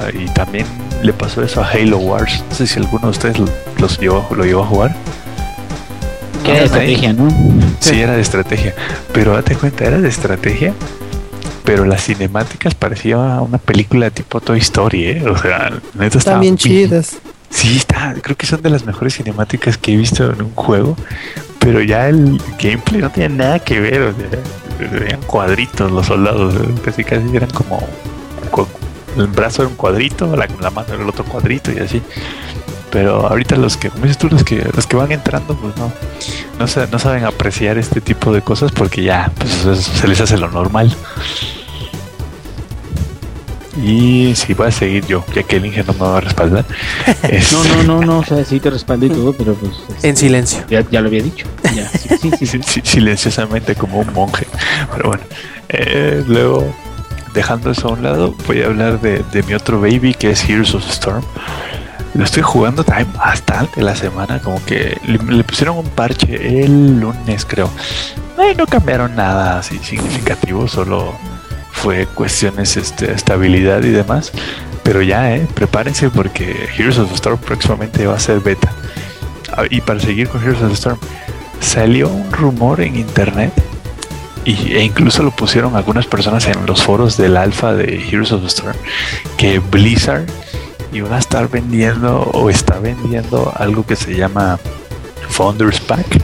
Ah, 0.00 0.08
Y 0.14 0.24
también 0.32 0.64
le 1.02 1.12
pasó 1.12 1.42
eso 1.42 1.60
a 1.62 1.68
Halo 1.68 1.98
Wars. 1.98 2.42
No 2.50 2.54
sé 2.54 2.66
si 2.66 2.78
alguno 2.78 3.02
de 3.06 3.10
ustedes 3.10 3.38
lo, 3.38 3.46
los 3.78 3.98
llevó, 3.98 4.26
lo 4.34 4.44
llevó 4.44 4.62
a 4.62 4.66
jugar. 4.66 4.96
Que 6.44 6.52
era 6.52 6.60
Ah, 6.62 6.64
estrategia, 6.64 7.12
¿no? 7.12 7.28
Sí, 7.80 8.00
era 8.00 8.14
de 8.14 8.20
estrategia. 8.22 8.74
Pero 9.12 9.32
date 9.34 9.54
cuenta, 9.54 9.84
era 9.84 10.00
de 10.00 10.08
estrategia. 10.08 10.74
Pero 11.64 11.84
las 11.84 12.02
cinemáticas 12.04 12.74
parecía 12.74 13.16
una 13.18 13.58
película 13.58 14.10
tipo 14.10 14.40
Toy 14.40 14.58
Story, 14.58 15.04
¿eh? 15.06 15.24
O 15.28 15.36
sea, 15.38 15.72
neta 15.94 16.18
Están 16.18 16.40
bien 16.40 16.56
chidas. 16.56 17.18
Sí, 17.50 17.76
está. 17.76 18.14
Creo 18.20 18.36
que 18.36 18.46
son 18.46 18.62
de 18.62 18.70
las 18.70 18.84
mejores 18.84 19.14
cinemáticas 19.14 19.76
que 19.78 19.92
he 19.92 19.96
visto 19.96 20.32
en 20.32 20.42
un 20.42 20.54
juego. 20.54 20.96
Pero 21.60 21.80
ya 21.80 22.08
el 22.08 22.40
gameplay 22.60 23.00
no 23.00 23.10
tenía 23.10 23.28
nada 23.28 23.58
que 23.60 23.78
ver. 23.78 24.02
O 24.02 24.12
sea, 24.14 25.06
eran 25.06 25.20
cuadritos 25.22 25.92
los 25.92 26.06
soldados. 26.06 26.54
¿eh? 26.54 26.68
Casi 26.84 27.04
casi 27.04 27.36
eran 27.36 27.50
como. 27.50 27.86
El 29.16 29.26
brazo 29.26 29.62
era 29.62 29.68
un 29.68 29.76
cuadrito, 29.76 30.34
la, 30.36 30.48
la 30.60 30.70
mano 30.70 30.94
era 30.94 31.02
el 31.02 31.08
otro 31.08 31.24
cuadrito 31.24 31.70
y 31.72 31.78
así. 31.78 32.00
Pero 32.90 33.26
ahorita 33.26 33.56
los 33.56 33.76
que, 33.78 33.88
como 33.88 34.02
dices 34.02 34.18
tú, 34.18 34.28
los 34.28 34.44
que, 34.44 34.66
los 34.74 34.86
que 34.86 34.96
van 34.96 35.12
entrando, 35.12 35.54
pues 35.56 35.74
no, 35.76 35.90
no, 36.58 36.66
sa- 36.68 36.86
no 36.92 36.98
saben 36.98 37.24
apreciar 37.24 37.78
este 37.78 38.00
tipo 38.02 38.32
de 38.34 38.42
cosas 38.42 38.70
porque 38.70 39.02
ya 39.02 39.32
pues, 39.38 39.64
eso 39.64 39.74
se 39.76 40.06
les 40.08 40.20
hace 40.20 40.36
lo 40.36 40.50
normal. 40.50 40.94
Y 43.82 44.34
si 44.36 44.52
voy 44.52 44.68
a 44.68 44.70
seguir 44.70 45.06
yo, 45.06 45.24
ya 45.34 45.42
que 45.44 45.56
el 45.56 45.64
Inge 45.64 45.82
no 45.84 45.94
me 45.94 46.00
va 46.00 46.18
a 46.18 46.20
respaldar. 46.20 46.66
es- 47.22 47.52
No, 47.54 47.64
no, 47.64 47.82
no, 47.82 48.00
no, 48.02 48.18
o 48.18 48.24
sea, 48.24 48.44
sí 48.44 48.60
te 48.60 48.68
respaldo 48.68 49.06
y 49.06 49.08
todo, 49.08 49.32
pero 49.32 49.54
pues... 49.54 49.72
este, 49.88 50.08
En 50.10 50.16
silencio. 50.16 50.62
Ya, 50.68 50.84
ya 50.90 51.00
lo 51.00 51.08
había 51.08 51.22
dicho. 51.22 51.46
Ya, 51.74 51.88
sí, 51.88 52.08
sí, 52.20 52.30
sí, 52.38 52.46
sí. 52.46 52.46
si- 52.46 52.62
si- 52.62 52.80
silenciosamente 52.84 53.74
como 53.74 54.00
un 54.00 54.12
monje. 54.12 54.46
Pero 54.94 55.08
bueno, 55.08 55.22
eh, 55.70 56.22
luego 56.26 56.74
dejando 57.34 57.70
eso 57.70 57.88
a 57.88 57.92
un 57.92 58.02
lado, 58.02 58.34
voy 58.46 58.62
a 58.62 58.66
hablar 58.66 59.00
de, 59.00 59.42
mi 59.46 59.54
otro 59.54 59.80
baby 59.80 60.14
que 60.14 60.30
es 60.30 60.48
Heroes 60.48 60.74
of 60.74 60.84
the 60.84 60.92
Storm. 60.92 61.24
Lo 62.14 62.24
estoy 62.24 62.42
jugando 62.42 62.84
también 62.84 63.10
bastante 63.14 63.80
la 63.80 63.96
semana, 63.96 64.38
como 64.40 64.62
que 64.64 64.98
le, 65.06 65.44
pusieron 65.44 65.78
un 65.78 65.88
parche 65.88 66.64
el 66.64 67.00
lunes, 67.00 67.44
creo. 67.46 67.70
No 68.56 68.66
cambiaron 68.66 69.14
nada 69.14 69.58
así 69.58 69.78
significativo, 69.78 70.68
solo 70.68 71.14
fue 71.70 72.06
cuestiones 72.06 72.76
este, 72.76 73.12
estabilidad 73.12 73.82
y 73.82 73.90
demás. 73.90 74.32
Pero 74.82 75.00
ya, 75.00 75.34
eh, 75.34 75.46
prepárense 75.54 76.10
porque 76.10 76.68
Heroes 76.76 76.98
of 76.98 77.08
the 77.08 77.14
Storm 77.14 77.38
próximamente 77.38 78.06
va 78.06 78.16
a 78.16 78.20
ser 78.20 78.40
beta. 78.40 78.72
Ah, 79.56 79.64
Y 79.70 79.80
para 79.80 80.00
seguir 80.00 80.28
con 80.28 80.42
Heroes 80.42 80.60
of 80.60 80.68
the 80.68 80.74
Storm, 80.74 80.98
salió 81.60 82.08
un 82.08 82.30
rumor 82.32 82.80
en 82.80 82.96
internet 82.96 83.52
y, 84.44 84.74
e 84.74 84.82
incluso 84.82 85.22
lo 85.22 85.30
pusieron 85.30 85.76
algunas 85.76 86.06
personas 86.06 86.46
en 86.46 86.66
los 86.66 86.82
foros 86.82 87.16
del 87.16 87.36
alfa 87.36 87.74
de 87.74 88.02
Heroes 88.08 88.32
of 88.32 88.42
the 88.42 88.48
Storm 88.48 88.76
que 89.36 89.58
Blizzard 89.58 90.26
iba 90.92 91.14
a 91.14 91.18
estar 91.18 91.48
vendiendo 91.48 92.22
o 92.32 92.50
está 92.50 92.78
vendiendo 92.78 93.52
algo 93.56 93.86
que 93.86 93.96
se 93.96 94.14
llama 94.14 94.58
Founders 95.28 95.80
Pack 95.80 96.20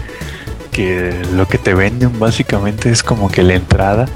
que 0.72 1.14
lo 1.34 1.46
que 1.48 1.58
te 1.58 1.74
venden 1.74 2.18
básicamente 2.18 2.90
es 2.90 3.02
como 3.02 3.30
que 3.30 3.42
la 3.42 3.54
entrada 3.54 4.06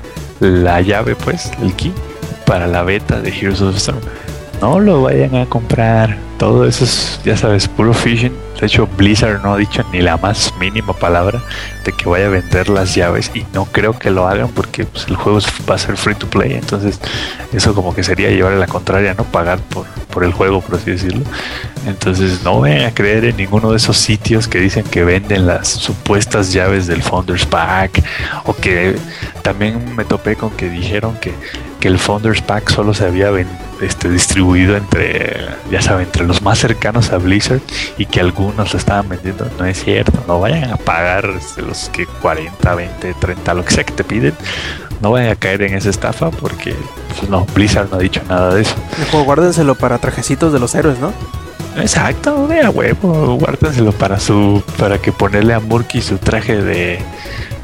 la 0.41 0.81
llave 0.81 1.15
pues 1.17 1.51
el 1.63 1.75
key 1.75 1.93
para 2.45 2.67
la 2.67 2.83
beta 2.83 3.21
de 3.21 3.31
Heroes 3.31 3.61
of 3.61 3.73
the 3.73 3.79
Storm 3.79 4.01
no 4.63 4.79
lo 4.79 5.03
vayan 5.03 5.35
a 5.35 5.47
comprar. 5.47 6.17
Todo 6.39 6.67
eso 6.67 6.85
es, 6.85 7.21
ya 7.25 7.37
sabes, 7.37 7.67
puro 7.67 7.93
phishing. 7.93 8.33
De 8.61 8.67
hecho, 8.67 8.87
Blizzard 8.97 9.43
no 9.43 9.55
ha 9.55 9.57
dicho 9.57 9.85
ni 9.93 10.01
la 10.01 10.17
más 10.17 10.55
mínima 10.61 10.93
palabra 10.93 11.43
de 11.85 11.93
que 11.93 12.09
vaya 12.09 12.27
a 12.27 12.29
vender 12.29 12.69
las 12.69 12.95
llaves 12.95 13.29
y 13.35 13.45
no 13.53 13.65
creo 13.65 13.99
que 13.99 14.11
lo 14.11 14.29
hagan 14.29 14.49
porque 14.49 14.85
pues, 14.85 15.09
el 15.09 15.17
juego 15.17 15.41
va 15.69 15.75
a 15.75 15.79
ser 15.79 15.97
free 15.97 16.15
to 16.15 16.29
play. 16.29 16.53
Entonces, 16.53 17.01
eso 17.53 17.75
como 17.75 17.93
que 17.93 18.05
sería 18.05 18.31
llevar 18.31 18.53
a 18.53 18.57
la 18.57 18.69
contraria, 18.69 19.15
no 19.15 19.25
pagar 19.25 19.59
por, 19.59 19.85
por 20.13 20.23
el 20.23 20.33
juego, 20.33 20.61
por 20.61 20.77
así 20.77 20.93
decirlo. 20.93 21.25
Entonces, 21.87 22.45
no 22.45 22.61
vayan 22.61 22.87
a 22.87 22.95
creer 22.95 23.25
en 23.25 23.37
ninguno 23.37 23.73
de 23.73 23.79
esos 23.79 23.97
sitios 23.97 24.47
que 24.47 24.61
dicen 24.61 24.85
que 24.85 25.03
venden 25.03 25.45
las 25.45 25.67
supuestas 25.67 26.53
llaves 26.53 26.87
del 26.87 27.03
Founders 27.03 27.47
Pack 27.47 28.05
o 28.45 28.55
que 28.55 28.97
también 29.43 29.97
me 29.97 30.05
topé 30.05 30.37
con 30.37 30.51
que 30.51 30.69
dijeron 30.69 31.17
que, 31.21 31.35
que 31.83 31.89
el 31.89 31.99
Founders 31.99 32.41
Pack 32.43 32.71
solo 32.71 32.95
se 32.95 33.05
había 33.05 33.29
este, 33.81 34.09
distribuido 34.09 34.77
entre, 34.77 35.49
ya 35.69 35.83
saben, 35.83 36.07
entre 36.07 36.25
los 36.25 36.41
más 36.41 36.61
cercanos 36.61 37.11
a 37.11 37.19
Blizzard 37.19 37.61
y 37.99 38.07
que 38.07 38.21
algunos 38.21 38.73
lo 38.73 38.79
estaban 38.79 39.09
vendiendo. 39.09 39.51
No 39.59 39.65
es 39.65 39.83
cierto, 39.83 40.23
no 40.29 40.39
vayan 40.39 40.71
a 40.71 40.77
pagar 40.77 41.29
este, 41.37 41.61
los 41.61 41.89
que 41.89 42.07
40, 42.07 42.73
20, 42.73 43.15
30, 43.15 43.55
lo 43.55 43.65
que 43.65 43.73
sea 43.73 43.83
que 43.83 43.95
te 43.95 44.05
piden. 44.05 44.33
No 45.01 45.11
vayan 45.11 45.33
a 45.33 45.35
caer 45.35 45.63
en 45.63 45.75
esa 45.75 45.91
estafa 45.91 46.31
porque 46.31 46.73
pues, 47.19 47.29
no, 47.29 47.47
Blizzard 47.53 47.91
no 47.91 47.97
ha 47.97 48.01
dicho 48.01 48.23
nada 48.29 48.55
de 48.55 48.63
eso. 48.63 48.77
Juego, 49.11 49.25
guárdenselo 49.25 49.75
para 49.75 49.99
trajecitos 49.99 50.53
de 50.53 50.61
los 50.61 50.77
héroes, 50.77 51.01
¿no? 51.01 51.13
Exacto, 51.79 52.47
de 52.47 52.61
a 52.61 52.71
huevo, 52.71 53.39
guárdenselo 53.41 53.91
para 53.91 54.21
su, 54.21 54.63
para 54.79 54.99
que 54.99 55.11
ponerle 55.11 55.53
a 55.53 55.59
Murky 55.59 56.01
su 56.01 56.19
traje 56.19 56.63
de, 56.63 57.01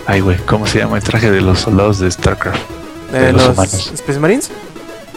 ay 0.09 0.19
güey, 0.19 0.39
¿cómo 0.39 0.67
se 0.67 0.79
llama 0.79 0.97
el 0.97 1.05
traje 1.05 1.31
de 1.31 1.41
los 1.41 1.61
soldados 1.61 2.01
de 2.01 2.11
Starcraft? 2.11 2.78
De 3.13 3.33
los 3.33 3.57
los. 3.57 3.93
Space 3.93 4.19
Marines. 4.19 4.51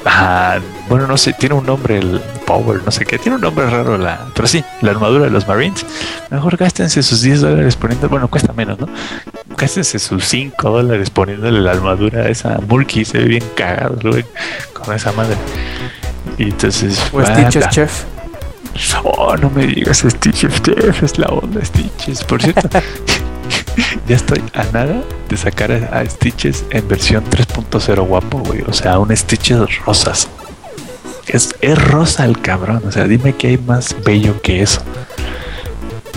Ah, 0.05 0.59
bueno, 0.89 1.05
no 1.05 1.15
sé, 1.17 1.33
tiene 1.33 1.53
un 1.53 1.65
nombre, 1.65 1.99
el 1.99 2.19
Power, 2.47 2.81
no 2.83 2.91
sé 2.91 3.05
qué, 3.05 3.19
tiene 3.19 3.35
un 3.35 3.41
nombre 3.41 3.69
raro, 3.69 3.97
la, 3.99 4.27
pero 4.33 4.47
sí, 4.47 4.63
la 4.81 4.91
armadura 4.91 5.25
de 5.25 5.29
los 5.29 5.47
Marines. 5.47 5.85
Mejor 6.31 6.57
gástense 6.57 7.03
sus 7.03 7.21
10 7.21 7.41
dólares 7.41 7.75
poniendo, 7.75 8.09
bueno, 8.09 8.27
cuesta 8.27 8.51
menos, 8.53 8.79
¿no? 8.79 8.87
Gástense 9.55 9.99
sus 9.99 10.25
5 10.25 10.69
dólares 10.69 11.11
poniéndole 11.11 11.61
la 11.61 11.71
armadura 11.71 12.23
a 12.23 12.29
esa 12.29 12.59
Murky, 12.67 13.05
se 13.05 13.19
ve 13.19 13.25
bien 13.25 13.43
cagado, 13.55 13.97
güey, 14.01 14.25
con 14.73 14.95
esa 14.95 15.11
madre. 15.11 15.35
Y 16.37 16.43
entonces, 16.45 16.99
O 17.13 17.23
Stitches. 17.23 17.69
Chef. 17.69 18.03
Oh, 19.03 19.35
no 19.37 19.49
me 19.51 19.67
digas 19.67 19.99
Stitches, 19.99 20.63
Chef, 20.63 21.03
es 21.03 21.19
la 21.19 21.27
onda 21.27 21.63
Stitches. 21.63 22.23
Por 22.23 22.41
cierto, 22.41 22.67
ya 24.07 24.15
estoy 24.15 24.43
a 24.53 24.63
nada 24.65 25.01
de 25.29 25.37
sacar 25.37 25.71
a, 25.71 26.05
Stitches 26.05 26.65
en 26.71 26.87
versión 26.87 27.23
3.0 27.29 28.07
guapo, 28.07 28.39
güey. 28.39 28.61
O 28.67 28.73
sea, 28.73 28.99
un 28.99 29.15
Stitches 29.15 29.79
rosas. 29.85 30.27
Es, 31.27 31.55
es 31.61 31.81
rosa 31.81 32.25
el 32.25 32.41
cabrón. 32.41 32.81
O 32.87 32.91
sea, 32.91 33.07
dime 33.07 33.33
que 33.33 33.47
hay 33.47 33.57
más 33.57 33.95
bello 34.03 34.41
que 34.41 34.61
eso. 34.61 34.81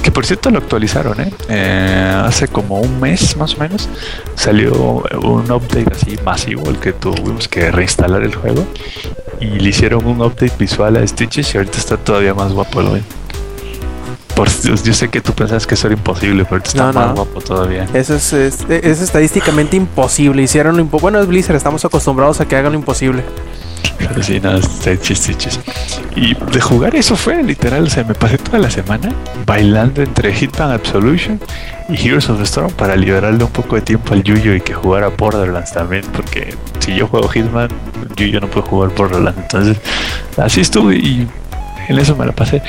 Que 0.02 0.10
por 0.10 0.26
cierto 0.26 0.50
lo 0.50 0.58
actualizaron, 0.58 1.18
¿eh? 1.20 1.32
Eh, 1.48 2.22
Hace 2.24 2.48
como 2.48 2.78
un 2.78 3.00
mes 3.00 3.36
más 3.38 3.54
o 3.54 3.58
menos 3.58 3.88
salió 4.34 5.02
un 5.22 5.50
update 5.50 5.90
así 5.92 6.18
masivo, 6.22 6.68
el 6.68 6.78
que 6.78 6.92
tuvimos 6.92 7.48
que 7.48 7.70
reinstalar 7.70 8.22
el 8.22 8.34
juego. 8.34 8.66
Y 9.40 9.46
le 9.46 9.70
hicieron 9.70 10.04
un 10.06 10.20
update 10.20 10.52
visual 10.58 10.96
a 10.96 11.06
Stitches 11.06 11.54
y 11.54 11.58
ahorita 11.58 11.78
está 11.78 11.96
todavía 11.96 12.34
más 12.34 12.52
guapo 12.52 12.80
el 12.80 12.88
güey. 12.88 13.02
Por, 14.34 14.48
yo 14.62 14.92
sé 14.94 15.08
que 15.08 15.20
tú 15.20 15.32
pensabas 15.32 15.66
que 15.66 15.74
eso 15.74 15.86
era 15.86 15.96
imposible, 15.96 16.44
pero 16.44 16.62
está 16.62 16.86
No, 16.86 16.92
más 16.92 17.08
no. 17.08 17.14
guapo 17.14 17.40
todavía. 17.40 17.86
Eso 17.94 18.14
es, 18.16 18.32
es, 18.32 18.66
es 18.68 19.00
estadísticamente 19.00 19.76
imposible. 19.76 20.42
Hicieron 20.42 20.76
lo 20.76 20.82
impo 20.82 20.98
Bueno, 20.98 21.20
es 21.20 21.26
Blizzard, 21.28 21.56
estamos 21.56 21.84
acostumbrados 21.84 22.40
a 22.40 22.46
que 22.48 22.56
hagan 22.56 22.72
lo 22.72 22.78
imposible. 22.78 23.22
Sí, 24.22 24.40
no, 24.40 24.60
Stitches, 24.60 25.18
Stitches. 25.18 25.60
Y 26.16 26.34
de 26.34 26.60
jugar 26.60 26.94
eso 26.96 27.16
fue 27.16 27.42
literal, 27.42 27.84
o 27.84 27.90
sea, 27.90 28.04
me 28.04 28.14
pasé 28.14 28.38
toda 28.38 28.58
la 28.58 28.70
semana 28.70 29.12
bailando 29.46 30.02
entre 30.02 30.32
Hitman 30.34 30.72
Absolution 30.72 31.40
y 31.88 31.94
Heroes 32.08 32.28
of 32.28 32.38
the 32.38 32.44
Storm 32.44 32.70
para 32.72 32.96
liberarle 32.96 33.42
un 33.44 33.50
poco 33.50 33.76
de 33.76 33.82
tiempo 33.82 34.12
al 34.12 34.22
Yuyo 34.22 34.54
y 34.54 34.60
que 34.60 34.74
jugara 34.74 35.08
Borderlands 35.08 35.72
también, 35.72 36.04
porque 36.12 36.54
si 36.80 36.94
yo 36.96 37.06
juego 37.06 37.28
Hitman, 37.28 37.68
Yuyo 38.16 38.40
no 38.40 38.48
puede 38.48 38.66
jugar 38.66 38.90
Borderlands. 38.94 39.38
Entonces, 39.40 39.76
así 40.36 40.60
estuve 40.60 40.96
y 40.96 41.28
en 41.88 41.98
eso 41.98 42.14
me 42.16 42.26
la 42.26 42.32
pasé. 42.32 42.62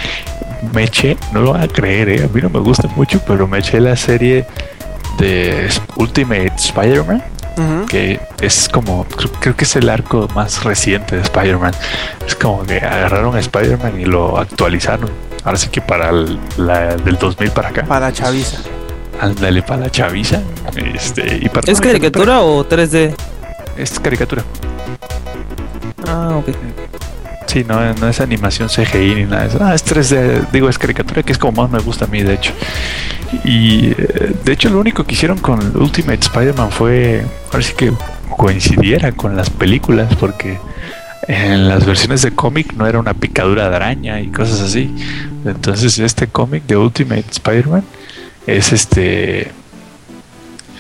Me 0.74 0.84
eché, 0.84 1.18
no 1.32 1.42
lo 1.42 1.54
van 1.54 1.62
a 1.64 1.68
creer, 1.68 2.10
¿eh? 2.10 2.24
a 2.24 2.28
mí 2.34 2.42
no 2.42 2.50
me 2.50 2.60
gusta 2.60 2.88
mucho, 2.96 3.20
pero 3.28 3.48
me 3.48 3.60
eché 3.60 3.80
la 3.80 3.96
serie 3.96 4.46
de 5.18 5.70
Ultimate 5.96 6.54
Spider-Man 6.58 7.24
que 7.88 8.20
es 8.42 8.68
como, 8.68 9.06
creo, 9.06 9.32
creo 9.40 9.56
que 9.56 9.64
es 9.64 9.76
el 9.78 9.88
arco 9.90 10.28
más 10.36 10.66
reciente 10.66 11.16
de 11.16 11.22
Spider-Man. 11.22 11.72
Es 12.28 12.36
como 12.36 12.64
que 12.64 12.80
agarraron 12.80 13.34
a 13.34 13.40
Spider-Man 13.40 14.02
y 14.02 14.04
lo 14.04 14.38
actualizaron. 14.38 15.10
Ahora 15.46 15.58
sí 15.58 15.70
que 15.70 15.80
para 15.80 16.10
el- 16.10 16.38
la 16.58 16.98
del 16.98 17.18
2000 17.18 17.52
para 17.52 17.70
acá. 17.70 17.86
Para 17.86 18.12
Chaviza. 18.12 18.58
Ándale 19.22 19.62
para 19.64 19.84
la 19.84 19.90
chaviza. 19.90 20.42
Este, 20.76 21.40
y 21.44 21.48
para 21.48 21.72
¿Es 21.72 21.80
caricatura 21.80 22.42
o 22.42 22.66
3D? 22.66 23.12
caricatura. 23.16 23.78
Es 23.78 24.00
caricatura. 24.02 24.44
Ah, 26.08 26.32
ok. 26.38 26.50
Sí, 27.46 27.64
no, 27.68 27.94
no 27.94 28.08
es 28.08 28.20
animación 28.22 28.70
CGI 28.70 29.16
ni 29.16 29.24
nada 29.24 29.44
de 29.44 29.48
eso. 29.50 29.60
Ah, 29.62 29.76
es 29.76 29.86
3D, 29.86 30.50
digo, 30.52 30.68
es 30.70 30.78
caricatura, 30.78 31.24
que 31.24 31.32
es 31.32 31.38
como 31.38 31.64
más 31.64 31.72
me 31.72 31.80
gusta 31.80 32.06
a 32.06 32.08
mí, 32.08 32.24
de 32.24 32.34
hecho. 32.34 32.54
Y 33.44 33.92
eh, 33.92 34.36
de 34.44 34.52
hecho, 34.52 34.70
lo 34.70 34.80
único 34.80 35.04
que 35.04 35.14
hicieron 35.14 35.38
con 35.38 35.60
Ultimate 35.76 36.20
Spider-Man 36.22 36.72
fue, 36.72 37.26
ahora 37.52 37.64
sí 37.64 37.74
que 37.76 37.94
coincidiera 38.36 39.12
con 39.12 39.36
las 39.36 39.50
películas, 39.50 40.14
porque 40.16 40.58
en 41.28 41.68
las 41.68 41.86
versiones 41.86 42.22
de 42.22 42.32
cómic 42.32 42.74
no 42.74 42.86
era 42.88 43.00
una 43.00 43.14
picadura 43.14 43.70
de 43.70 43.76
araña 43.76 44.22
y 44.22 44.28
cosas 44.28 44.62
así. 44.62 44.94
Entonces, 45.46 45.98
este 46.00 46.28
cómic 46.28 46.64
de 46.66 46.78
Ultimate 46.78 47.26
Spider-Man 47.32 47.84
es 48.48 48.74
este. 48.74 49.52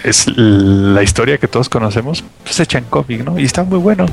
Es 0.05 0.27
la 0.37 1.01
historia 1.01 1.39
que 1.39 1.47
todos 1.47 1.67
conocemos, 1.67 2.23
pues 2.43 2.59
hecha 2.59 2.77
en 2.77 2.83
cómic, 2.83 3.25
¿no? 3.25 3.39
Y 3.39 3.43
está 3.43 3.63
muy 3.63 3.79
bueno. 3.79 4.05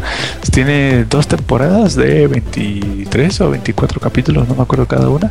Tiene 0.51 1.05
dos 1.05 1.28
temporadas 1.28 1.97
de 1.97 2.26
23 2.28 3.40
o 3.43 3.51
24 3.51 4.01
capítulos, 4.01 4.49
no 4.49 4.55
me 4.55 4.62
acuerdo 4.62 4.86
cada 4.86 5.11
una. 5.11 5.30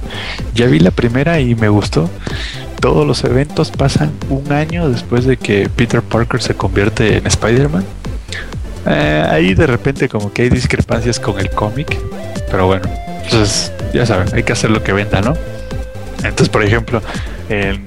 Ya 0.54 0.68
vi 0.68 0.78
la 0.78 0.92
primera 0.92 1.40
y 1.40 1.56
me 1.56 1.68
gustó. 1.68 2.12
Todos 2.80 3.08
los 3.08 3.24
eventos 3.24 3.72
pasan 3.72 4.12
un 4.30 4.54
año 4.54 4.88
después 4.88 5.26
de 5.26 5.38
que 5.38 5.68
Peter 5.68 6.04
Parker 6.04 6.40
se 6.44 6.54
convierte 6.54 7.18
en 7.18 7.26
Spider-Man. 7.26 7.84
Eh, 8.86 9.26
ahí 9.32 9.56
de 9.56 9.66
repente 9.66 10.10
como 10.10 10.32
que 10.32 10.44
hay 10.44 10.50
discrepancias 10.50 11.20
con 11.20 11.40
el 11.40 11.50
cómic. 11.50 11.98
Pero 12.52 12.68
bueno, 12.68 12.88
entonces 13.24 13.72
ya 13.96 14.06
saben, 14.06 14.28
hay 14.32 14.44
que 14.44 14.54
hacer 14.54 14.70
lo 14.70 14.84
que 14.84 14.94
venda, 14.94 15.22
¿no? 15.22 15.34
Entonces, 16.18 16.50
por 16.50 16.64
ejemplo, 16.64 17.02
en 17.50 17.84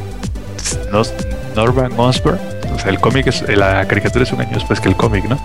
Norman 1.54 1.92
Osborn, 1.96 2.53
o 2.72 2.78
sea, 2.78 2.90
el 2.90 3.00
cómic 3.00 3.26
es, 3.26 3.42
la 3.48 3.86
caricatura 3.86 4.24
es 4.24 4.32
un 4.32 4.40
año 4.40 4.52
después 4.54 4.80
que 4.80 4.88
el 4.88 4.96
cómic, 4.96 5.24
¿no? 5.24 5.38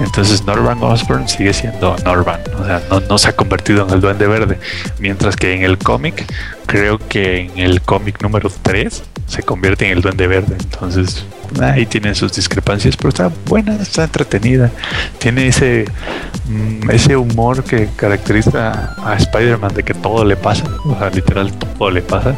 Entonces 0.00 0.44
Norman 0.44 0.78
Osborn 0.82 1.28
sigue 1.28 1.52
siendo 1.52 1.96
Norman, 2.04 2.40
o 2.60 2.64
sea, 2.64 2.82
no, 2.90 3.00
no 3.00 3.18
se 3.18 3.28
ha 3.28 3.32
convertido 3.36 3.86
en 3.86 3.94
el 3.94 4.00
Duende 4.00 4.26
Verde, 4.26 4.58
mientras 4.98 5.36
que 5.36 5.54
en 5.54 5.62
el 5.62 5.78
cómic, 5.78 6.24
creo 6.66 6.98
que 6.98 7.40
en 7.40 7.58
el 7.58 7.80
cómic 7.82 8.22
número 8.22 8.50
3 8.62 9.02
se 9.26 9.42
convierte 9.42 9.86
en 9.86 9.92
el 9.92 10.02
Duende 10.02 10.26
Verde, 10.26 10.56
entonces 10.58 11.24
ahí 11.60 11.84
tienen 11.86 12.14
sus 12.14 12.32
discrepancias, 12.32 12.96
pero 12.96 13.10
está 13.10 13.30
buena, 13.46 13.74
está 13.76 14.04
entretenida, 14.04 14.70
tiene 15.18 15.48
ese 15.48 15.84
mm, 16.48 16.90
ese 16.90 17.16
humor 17.16 17.62
que 17.64 17.88
caracteriza 17.96 18.94
a 19.04 19.14
Spider-Man 19.16 19.74
de 19.74 19.82
que 19.82 19.94
todo 19.94 20.24
le 20.24 20.36
pasa, 20.36 20.64
o 20.84 20.98
sea, 20.98 21.10
literal 21.10 21.52
todo 21.52 21.90
le 21.90 22.02
pasa. 22.02 22.34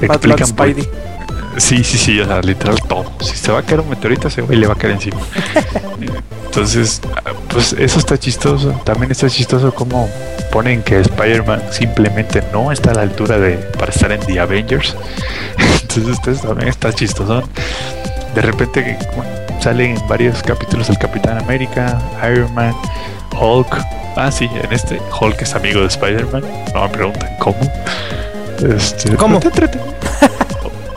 Explican 0.00 0.50
por- 0.52 0.68
Spidey. 0.68 0.88
Sí, 1.56 1.84
sí, 1.84 1.98
sí, 1.98 2.20
o 2.20 2.26
sea, 2.26 2.40
literal 2.40 2.80
todo. 2.88 3.04
Si 3.20 3.36
se 3.36 3.52
va 3.52 3.60
a 3.60 3.62
caer 3.62 3.80
un 3.80 3.90
meteorito, 3.90 4.28
ese 4.28 4.42
güey 4.42 4.58
le 4.58 4.66
va 4.66 4.72
a 4.72 4.76
caer 4.76 4.94
encima. 4.94 5.20
Entonces, 6.46 7.00
pues 7.48 7.72
eso 7.74 7.98
está 7.98 8.18
chistoso. 8.18 8.70
También 8.84 9.10
está 9.10 9.28
chistoso 9.28 9.74
como 9.74 10.08
ponen 10.50 10.82
que 10.82 11.00
Spider-Man 11.00 11.62
simplemente 11.70 12.42
no 12.52 12.72
está 12.72 12.90
a 12.90 12.94
la 12.94 13.02
altura 13.02 13.38
de 13.38 13.54
para 13.78 13.90
estar 13.90 14.12
en 14.12 14.20
The 14.20 14.40
Avengers. 14.40 14.96
Entonces, 15.82 16.18
esto 16.26 16.48
también 16.48 16.68
está 16.68 16.92
chistoso. 16.92 17.42
De 18.34 18.42
repente 18.42 18.98
bueno, 19.16 19.30
salen 19.60 19.96
en 19.96 20.08
varios 20.08 20.42
capítulos 20.42 20.88
el 20.90 20.98
Capitán 20.98 21.38
América, 21.38 22.00
Iron 22.30 22.52
Man, 22.54 22.74
Hulk. 23.38 23.78
Ah, 24.16 24.30
sí, 24.30 24.48
en 24.52 24.72
este 24.72 25.00
Hulk 25.20 25.40
es 25.40 25.54
amigo 25.54 25.80
de 25.80 25.86
Spider-Man. 25.86 26.42
No 26.74 26.82
me 26.82 26.88
preguntan 26.88 27.30
cómo. 27.38 27.60
Este, 28.62 29.16
¿Cómo? 29.16 29.40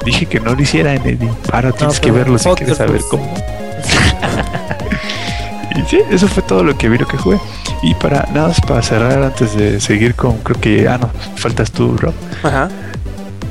Dije 0.05 0.27
que 0.27 0.39
no 0.39 0.53
lo 0.53 0.61
hiciera 0.61 0.93
en 0.93 1.01
Eddie. 1.01 1.31
Ahora 1.51 1.71
tienes 1.71 1.99
que 1.99 2.11
verlo 2.11 2.37
si 2.37 2.49
quieres 2.51 2.77
saber 2.77 3.01
pues. 3.01 3.05
cómo. 3.05 3.33
y 5.75 5.89
sí, 5.89 5.99
eso 6.11 6.27
fue 6.27 6.43
todo 6.43 6.63
lo 6.63 6.77
que 6.77 6.87
vi 6.87 6.97
lo 6.97 7.07
que 7.07 7.17
jugué. 7.17 7.39
Y 7.81 7.93
para 7.95 8.27
nada 8.33 8.49
más 8.49 8.61
para 8.61 8.81
cerrar 8.81 9.23
antes 9.23 9.55
de 9.55 9.79
seguir 9.79 10.15
con 10.15 10.37
creo 10.37 10.59
que 10.59 10.87
ah 10.87 10.97
no, 10.97 11.09
faltas 11.35 11.71
tú, 11.71 11.97
Rob. 11.97 12.13
Ajá. 12.43 12.69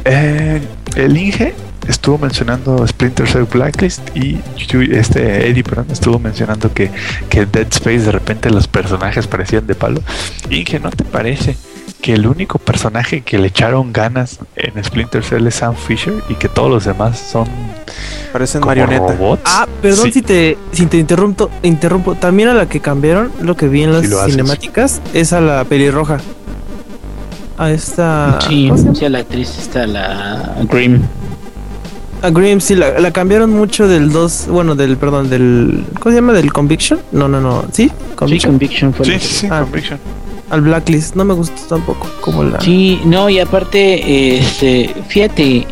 Eh, 0.05 0.63
el 0.97 1.17
Inge 1.17 1.55
estuvo 1.89 2.19
mencionando 2.19 2.87
Splinter 2.87 3.29
Cell 3.29 3.45
Blacklist 3.45 4.17
y 4.17 4.39
este 4.93 5.49
Eddie 5.49 5.63
perdón, 5.63 5.87
estuvo 5.91 6.19
mencionando 6.19 6.73
que, 6.73 6.91
que 7.29 7.47
Dead 7.47 7.67
Space 7.71 8.01
de 8.01 8.13
repente 8.13 8.51
los 8.51 8.69
personajes 8.69 9.27
parecían 9.27 9.67
de 9.67 9.75
palo. 9.75 10.01
Que 10.49 10.81
no 10.81 10.91
te 10.91 11.05
parece 11.05 11.57
que 12.05 12.13
el 12.13 12.27
único 12.27 12.59
personaje 12.59 13.23
que 13.23 13.39
le 13.39 13.47
echaron 13.49 13.91
ganas 13.91 14.39
en 14.57 14.85
Splinter 14.85 15.25
Cell 15.25 15.47
es 15.47 15.55
Sam 15.55 15.75
Fisher 15.75 16.13
y 16.29 16.35
que 16.35 16.51
todos 16.51 16.69
los 16.71 16.85
demás 16.85 17.19
son 17.19 17.47
Parecen 18.31 18.61
como 18.61 18.69
marioneta. 18.73 19.07
robots. 19.15 19.41
Ah, 19.47 19.67
perdón 19.81 20.05
Sí. 20.09 20.13
si 20.13 20.21
te 20.21 20.59
si 20.73 20.85
te 20.85 20.99
interrumpo, 20.99 21.49
interrumpo. 21.63 22.15
También 22.15 22.51
a 22.51 22.53
la 22.55 22.69
que 22.69 22.81
cambiaron, 22.81 23.33
lo 23.41 23.57
que 23.57 23.69
vi 23.69 23.85
en 23.85 23.95
las 23.95 24.03
Sí 24.03 24.09
lo 24.09 24.21
haces. 24.21 24.33
cinemáticas, 24.35 25.01
es 25.15 25.33
a 25.33 25.41
la 25.41 25.65
pelirroja. 25.65 26.19
A 27.57 27.71
esta. 27.71 28.39
Sí, 28.47 28.71
sí, 28.95 29.05
a 29.07 29.09
la 29.09 29.21
actriz 29.21 29.57
está 29.59 29.87
la 29.87 30.57
Grimm. 30.71 31.01
A 32.21 32.29
Grimm, 32.29 32.61
sí, 32.61 32.75
la, 32.75 32.99
la 33.01 33.13
cambiaron 33.13 33.49
mucho 33.51 33.89
del 33.89 34.13
2, 34.13 34.49
bueno, 34.51 34.75
del, 34.75 34.99
perdón, 34.99 35.31
del, 35.31 35.87
¿cómo 36.01 36.13
se 36.15 36.21
llama? 36.21 36.35
¿Del 36.35 36.53
Conviction? 36.53 37.01
No, 37.13 37.29
no, 37.29 37.41
no, 37.41 37.65
¿sí? 37.73 37.89
Sí, 37.89 37.93
Conviction. 38.15 38.53
Conviction 38.53 38.93
fue 38.93 39.07
Sí, 39.07 39.13
la- 39.13 39.19
sí, 39.21 39.27
sí, 39.27 39.49
Ah. 39.51 39.61
Conviction. 39.63 39.99
Al 40.55 40.61
Blacklist, 40.61 41.17
no 41.17 41.25
me 41.25 41.35
gustó 41.35 41.61
tampoco, 41.69 42.09
como 42.21 42.45
la... 42.45 42.61
Sí, 42.61 43.01
no, 43.05 43.29
y 43.29 43.41
aparte, 43.41 44.39
este, 44.39 44.95
fíjate, 45.09 45.67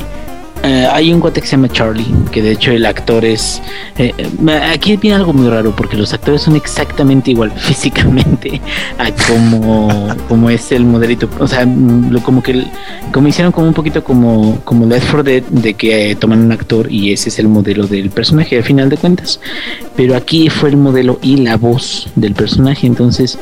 eh, 0.62 0.86
hay 0.90 1.12
un 1.12 1.20
cuate 1.20 1.40
que 1.40 1.46
se 1.46 1.52
llama 1.52 1.68
Charlie, 1.68 2.06
que 2.30 2.40
de 2.40 2.52
hecho 2.52 2.70
el 2.70 2.86
actor 2.86 3.24
es... 3.24 3.60
eh, 3.96 4.12
eh, 4.16 4.60
aquí 4.72 4.96
viene 4.96 5.16
algo 5.16 5.32
muy 5.32 5.48
raro, 5.48 5.74
porque 5.74 5.96
los 5.96 6.12
actores 6.12 6.42
son 6.42 6.54
exactamente 6.54 7.32
igual 7.32 7.50
físicamente 7.56 8.60
a 8.98 9.10
como, 9.26 10.08
como 10.28 10.50
es 10.50 10.70
el 10.70 10.84
modelito. 10.84 11.28
O 11.40 11.48
sea, 11.48 11.64
lo, 11.64 12.22
como 12.22 12.42
que 12.42 12.64
como 13.12 13.28
hicieron 13.28 13.52
como 13.52 13.66
un 13.66 13.74
poquito 13.74 14.04
como, 14.04 14.60
como 14.64 14.86
Left 14.86 15.06
4 15.10 15.22
Dead, 15.22 15.42
de 15.42 15.74
que 15.74 16.12
eh, 16.12 16.16
toman 16.16 16.40
un 16.40 16.52
actor 16.52 16.90
y 16.90 17.12
ese 17.12 17.28
es 17.28 17.38
el 17.38 17.48
modelo 17.48 17.86
del 17.86 18.10
personaje 18.10 18.56
al 18.56 18.64
final 18.64 18.88
de 18.88 18.96
cuentas. 18.96 19.40
Pero 19.96 20.16
aquí 20.16 20.48
fue 20.48 20.70
el 20.70 20.76
modelo 20.76 21.18
y 21.22 21.38
la 21.38 21.56
voz 21.56 22.08
del 22.14 22.34
personaje, 22.34 22.86
entonces 22.86 23.38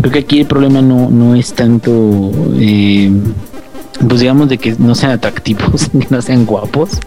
creo 0.00 0.12
que 0.12 0.20
aquí 0.20 0.40
el 0.40 0.46
problema 0.46 0.80
no, 0.82 1.10
no 1.10 1.34
es 1.34 1.52
tanto... 1.52 2.30
pues 4.08 4.20
digamos 4.20 4.48
de 4.48 4.58
que 4.58 4.74
no 4.78 4.94
sean 4.94 5.12
atractivos, 5.12 5.90
no 6.10 6.22
sean 6.22 6.46
guapos, 6.46 7.00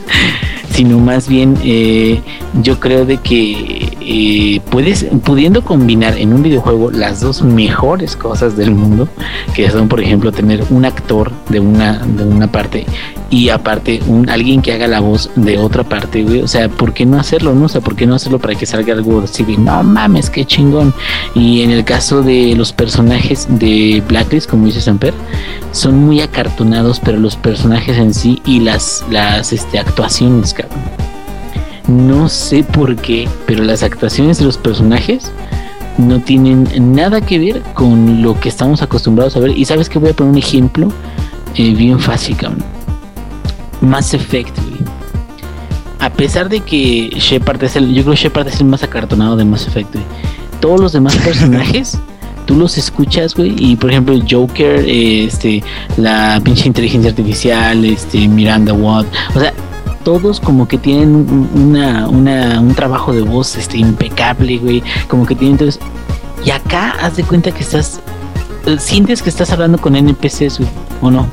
sino 0.72 1.00
más 1.00 1.28
bien 1.28 1.58
eh, 1.64 2.22
yo 2.62 2.80
creo 2.80 3.06
de 3.06 3.18
que 3.18 3.96
eh, 4.02 4.62
puedes, 4.70 5.06
pudiendo 5.24 5.64
combinar 5.64 6.18
en 6.18 6.34
un 6.34 6.44
videojuego 6.44 6.92
las 6.92 7.22
dos 7.22 7.42
mejores 7.44 8.16
cosas 8.16 8.56
del 8.58 8.72
mundo, 8.72 9.08
que 9.54 9.70
son 9.70 9.88
por 9.88 10.02
ejemplo 10.02 10.32
tener 10.32 10.64
un 10.70 10.86
actor 10.86 11.32
de 11.50 11.60
una, 11.60 12.00
de 12.00 12.24
una 12.24 12.52
parte 12.52 12.86
y 13.34 13.50
aparte 13.50 14.00
un 14.06 14.30
alguien 14.30 14.62
que 14.62 14.74
haga 14.74 14.88
la 14.88 15.00
voz 15.00 15.32
de 15.36 15.58
otra 15.58 15.84
parte, 15.84 16.22
güey, 16.22 16.42
o 16.42 16.48
sea, 16.48 16.70
¿por 16.70 16.94
qué 16.94 17.04
no 17.04 17.20
hacerlo, 17.20 17.56
no? 17.56 17.66
O 17.66 17.68
sea, 17.68 17.82
¿por 17.82 17.96
qué 17.96 18.06
no 18.06 18.14
hacerlo 18.14 18.38
para 18.38 18.54
que 18.54 18.68
salga 18.68 18.94
algo 18.94 19.22
así 19.22 19.44
de, 19.44 19.58
no 19.58 19.82
mames, 19.82 20.30
qué 20.30 20.46
chingón? 20.46 20.94
Y 21.34 21.64
en 21.64 21.72
el 21.72 21.84
caso 21.84 22.22
de 22.22 22.54
los 22.56 22.74
personajes 22.74 23.48
de 23.50 24.04
Blacklist, 24.08 24.48
como 24.48 24.68
dice 24.68 24.82
Samper, 24.82 25.16
son 25.72 25.98
muy 25.98 26.22
acartonados, 26.22 27.00
pero 27.00 27.18
los 27.18 27.36
personajes 27.36 27.98
en 27.98 28.14
sí 28.14 28.40
y 28.46 28.60
las, 28.60 29.04
las 29.10 29.52
este, 29.52 29.80
actuaciones, 29.80 30.54
cabrón. 30.54 30.78
No 31.88 32.30
sé 32.30 32.64
por 32.64 32.96
qué, 32.98 33.28
pero 33.48 33.64
las 33.64 33.82
actuaciones 33.82 34.38
de 34.38 34.46
los 34.46 34.60
personajes 34.60 35.32
no 35.98 36.20
tienen 36.20 36.68
nada 36.96 37.20
que 37.20 37.40
ver 37.40 37.64
con 37.74 38.22
lo 38.22 38.40
que 38.40 38.50
estamos 38.50 38.84
acostumbrados 38.84 39.36
a 39.38 39.40
ver. 39.40 39.58
Y 39.58 39.66
sabes 39.66 39.90
que 39.90 39.98
voy 39.98 40.12
a 40.12 40.14
poner 40.14 40.34
un 40.34 40.38
ejemplo 40.38 40.90
eh, 41.56 41.74
bien 41.74 42.00
fácil, 42.00 42.38
cabrón. 42.38 42.83
Mass 43.84 44.14
Effect, 44.14 44.58
güey. 44.60 44.82
A 46.00 46.10
pesar 46.10 46.50
de 46.50 46.60
que 46.60 47.10
Shepard 47.18 47.64
es 47.64 47.76
el, 47.76 47.94
yo 47.94 48.04
creo 48.04 48.16
que 48.16 48.22
Shepard 48.24 48.48
es 48.48 48.60
el 48.60 48.66
más 48.66 48.84
acartonado 48.84 49.36
de 49.38 49.46
Mass 49.46 49.68
Effect, 49.68 49.94
güey. 49.94 50.06
Todos 50.60 50.80
los 50.80 50.92
demás 50.94 51.16
personajes 51.24 51.98
tú 52.46 52.56
los 52.56 52.78
escuchas, 52.78 53.36
güey, 53.36 53.56
y 53.58 53.78
por 53.78 53.90
ejemplo 53.90 54.20
Joker, 54.30 54.84
eh, 54.86 55.24
este, 55.24 55.64
la 55.96 56.42
pinche 56.44 56.68
inteligencia 56.68 57.10
artificial, 57.12 57.86
este, 57.86 58.28
Miranda 58.28 58.74
Watt, 58.74 59.06
o 59.34 59.40
sea, 59.40 59.54
todos 60.04 60.42
como 60.42 60.68
que 60.68 60.78
tienen 60.78 61.16
un- 61.16 61.50
una, 61.56 62.10
una, 62.10 62.60
un 62.60 62.76
trabajo 62.76 63.14
de 63.14 63.22
voz, 63.22 63.56
este, 63.56 63.78
impecable, 63.78 64.58
güey, 64.58 64.84
como 65.08 65.26
que 65.26 65.36
tienen 65.36 65.54
entonces, 65.54 65.80
y 66.46 66.52
acá 66.52 66.94
haz 67.02 67.16
de 67.16 67.24
cuenta 67.24 67.52
que 67.54 67.62
estás, 67.64 68.02
eh, 68.66 68.76
sientes 68.78 69.22
que 69.22 69.30
estás 69.30 69.50
hablando 69.54 69.78
con 69.78 69.96
NPCs, 69.96 70.58
güey, 70.60 70.70
o 71.02 71.10
no, 71.10 71.28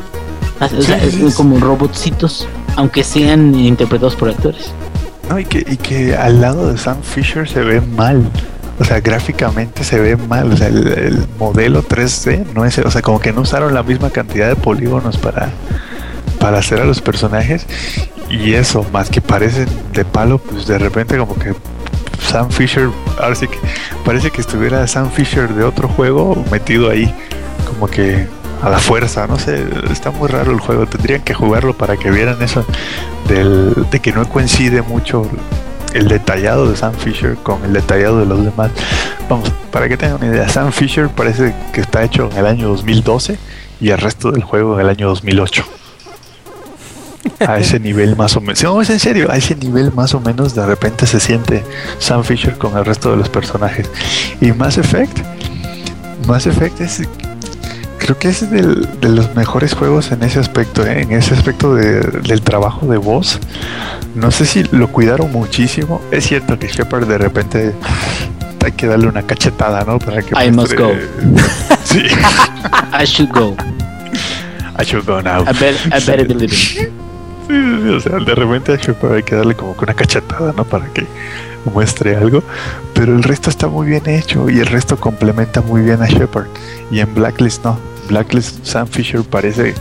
o 0.60 0.82
sea, 0.82 1.00
Sí, 1.00 1.10
sí, 1.10 1.24
es 1.26 1.30
sí. 1.32 1.36
como 1.36 1.58
robotcitos, 1.58 2.46
aunque 2.76 3.02
sean 3.04 3.54
interpretados 3.54 4.14
por 4.16 4.28
actores. 4.28 4.72
No, 5.28 5.38
y 5.38 5.44
que, 5.44 5.58
y 5.60 5.76
que 5.76 6.16
al 6.16 6.40
lado 6.40 6.70
de 6.72 6.78
Sam 6.78 7.02
Fisher 7.02 7.48
se 7.48 7.60
ve 7.60 7.80
mal. 7.80 8.24
O 8.78 8.84
sea, 8.84 9.00
gráficamente 9.00 9.84
se 9.84 10.00
ve 10.00 10.16
mal. 10.16 10.52
O 10.52 10.56
sea, 10.56 10.68
el, 10.68 10.86
el 10.88 11.26
modelo 11.38 11.82
3D 11.84 12.46
no 12.54 12.64
es. 12.64 12.78
O 12.78 12.90
sea, 12.90 13.02
como 13.02 13.20
que 13.20 13.32
no 13.32 13.42
usaron 13.42 13.74
la 13.74 13.82
misma 13.82 14.10
cantidad 14.10 14.48
de 14.48 14.56
polígonos 14.56 15.18
para, 15.18 15.50
para 16.38 16.58
hacer 16.58 16.80
a 16.80 16.84
los 16.84 17.00
personajes. 17.00 17.66
Y 18.30 18.54
eso, 18.54 18.84
más 18.92 19.10
que 19.10 19.20
parecen 19.20 19.68
de 19.92 20.04
palo, 20.04 20.38
pues 20.38 20.66
de 20.66 20.78
repente 20.78 21.16
como 21.18 21.34
que 21.36 21.54
Sam 22.20 22.50
Fisher. 22.50 22.88
Ahora 23.20 23.34
sí 23.34 23.46
que 23.48 23.58
parece 24.04 24.30
que 24.30 24.40
estuviera 24.40 24.86
Sam 24.86 25.10
Fisher 25.10 25.52
de 25.54 25.62
otro 25.64 25.88
juego 25.88 26.42
metido 26.50 26.90
ahí. 26.90 27.12
Como 27.68 27.86
que 27.86 28.26
a 28.62 28.68
la 28.68 28.78
fuerza, 28.78 29.26
no 29.26 29.38
sé, 29.38 29.64
está 29.90 30.10
muy 30.10 30.28
raro 30.28 30.52
el 30.52 30.60
juego, 30.60 30.86
tendrían 30.86 31.22
que 31.22 31.34
jugarlo 31.34 31.74
para 31.74 31.96
que 31.96 32.10
vieran 32.10 32.42
eso 32.42 32.64
del, 33.28 33.86
de 33.90 34.00
que 34.00 34.12
no 34.12 34.28
coincide 34.28 34.82
mucho 34.82 35.28
el 35.94 36.08
detallado 36.08 36.70
de 36.70 36.76
Sam 36.76 36.94
Fisher 36.94 37.36
con 37.36 37.64
el 37.64 37.72
detallado 37.72 38.20
de 38.20 38.26
los 38.26 38.44
demás. 38.44 38.70
Vamos, 39.28 39.50
para 39.70 39.88
que 39.88 39.96
tengan 39.96 40.16
una 40.16 40.26
idea, 40.26 40.48
Sam 40.48 40.72
Fisher 40.72 41.08
parece 41.08 41.54
que 41.72 41.80
está 41.80 42.04
hecho 42.04 42.28
en 42.30 42.38
el 42.38 42.46
año 42.46 42.68
2012 42.68 43.38
y 43.80 43.90
el 43.90 43.98
resto 43.98 44.30
del 44.30 44.42
juego 44.42 44.74
en 44.74 44.86
el 44.86 44.88
año 44.90 45.08
2008. 45.08 45.64
A 47.46 47.58
ese 47.58 47.80
nivel 47.80 48.16
más 48.16 48.36
o 48.36 48.40
menos. 48.40 48.62
No, 48.62 48.80
es 48.80 48.90
en 48.90 49.00
serio, 49.00 49.30
a 49.30 49.36
ese 49.36 49.54
nivel 49.54 49.92
más 49.92 50.14
o 50.14 50.20
menos 50.20 50.54
de 50.54 50.64
repente 50.66 51.06
se 51.06 51.20
siente 51.20 51.64
Sam 51.98 52.24
Fisher 52.24 52.56
con 52.56 52.76
el 52.76 52.84
resto 52.84 53.10
de 53.10 53.16
los 53.16 53.28
personajes. 53.28 53.90
Y 54.40 54.52
Mass 54.52 54.78
Effect, 54.78 55.18
Mass 56.26 56.46
Effect 56.46 56.80
es 56.80 57.02
creo 58.00 58.18
que 58.18 58.28
es 58.28 58.50
del- 58.50 58.88
de 59.00 59.08
los 59.08 59.34
mejores 59.36 59.74
juegos 59.74 60.10
en 60.10 60.22
ese 60.24 60.40
aspecto, 60.40 60.84
¿eh? 60.84 61.02
en 61.02 61.12
ese 61.12 61.34
aspecto 61.34 61.74
de- 61.74 62.00
del 62.00 62.42
trabajo 62.42 62.86
de 62.86 62.96
voz. 62.96 63.38
No 64.14 64.30
sé 64.32 64.44
si 64.46 64.64
lo 64.72 64.88
cuidaron 64.88 65.30
muchísimo. 65.30 66.00
Es 66.10 66.26
cierto 66.26 66.58
que 66.58 66.66
Shepard 66.66 67.06
de 67.06 67.18
repente 67.18 67.74
hay 68.64 68.72
que 68.72 68.86
darle 68.86 69.06
una 69.06 69.22
cachetada, 69.22 69.84
¿no? 69.84 69.98
Para 69.98 70.22
que 70.22 70.34
I 70.44 70.50
must 70.50 70.74
go. 70.76 70.90
Sí, 71.84 72.02
I 73.00 73.04
should 73.04 73.30
go. 73.32 73.56
I 74.78 74.84
should 74.84 75.04
go 75.06 75.20
now. 75.22 75.42
I, 75.42 75.52
bet, 75.58 75.76
I 75.86 75.90
better 76.04 76.26
be 76.26 76.34
living. 76.34 76.48
Sí, 76.48 76.78
sí, 77.48 77.80
sí, 77.82 77.88
o 77.88 78.00
sea, 78.00 78.18
de 78.18 78.34
repente 78.34 78.72
a 78.72 78.76
Shepard 78.76 79.14
hay 79.14 79.22
que 79.22 79.34
darle 79.34 79.54
como 79.54 79.76
que 79.76 79.84
una 79.84 79.94
cachetada, 79.94 80.52
¿no? 80.56 80.64
Para 80.64 80.86
que 80.86 81.06
muestre 81.72 82.16
algo. 82.16 82.42
Pero 82.94 83.14
el 83.16 83.22
resto 83.22 83.50
está 83.50 83.66
muy 83.68 83.86
bien 83.88 84.08
hecho 84.08 84.48
y 84.50 84.58
el 84.58 84.66
resto 84.66 84.96
complementa 84.98 85.60
muy 85.62 85.82
bien 85.82 86.02
a 86.02 86.06
Shepard. 86.06 86.46
Y 86.90 87.00
en 87.00 87.14
Blacklist 87.14 87.64
no. 87.64 87.78
Blacklist 88.08 88.64
Sam 88.66 88.86
Fisher 88.88 89.22
parece 89.22 89.74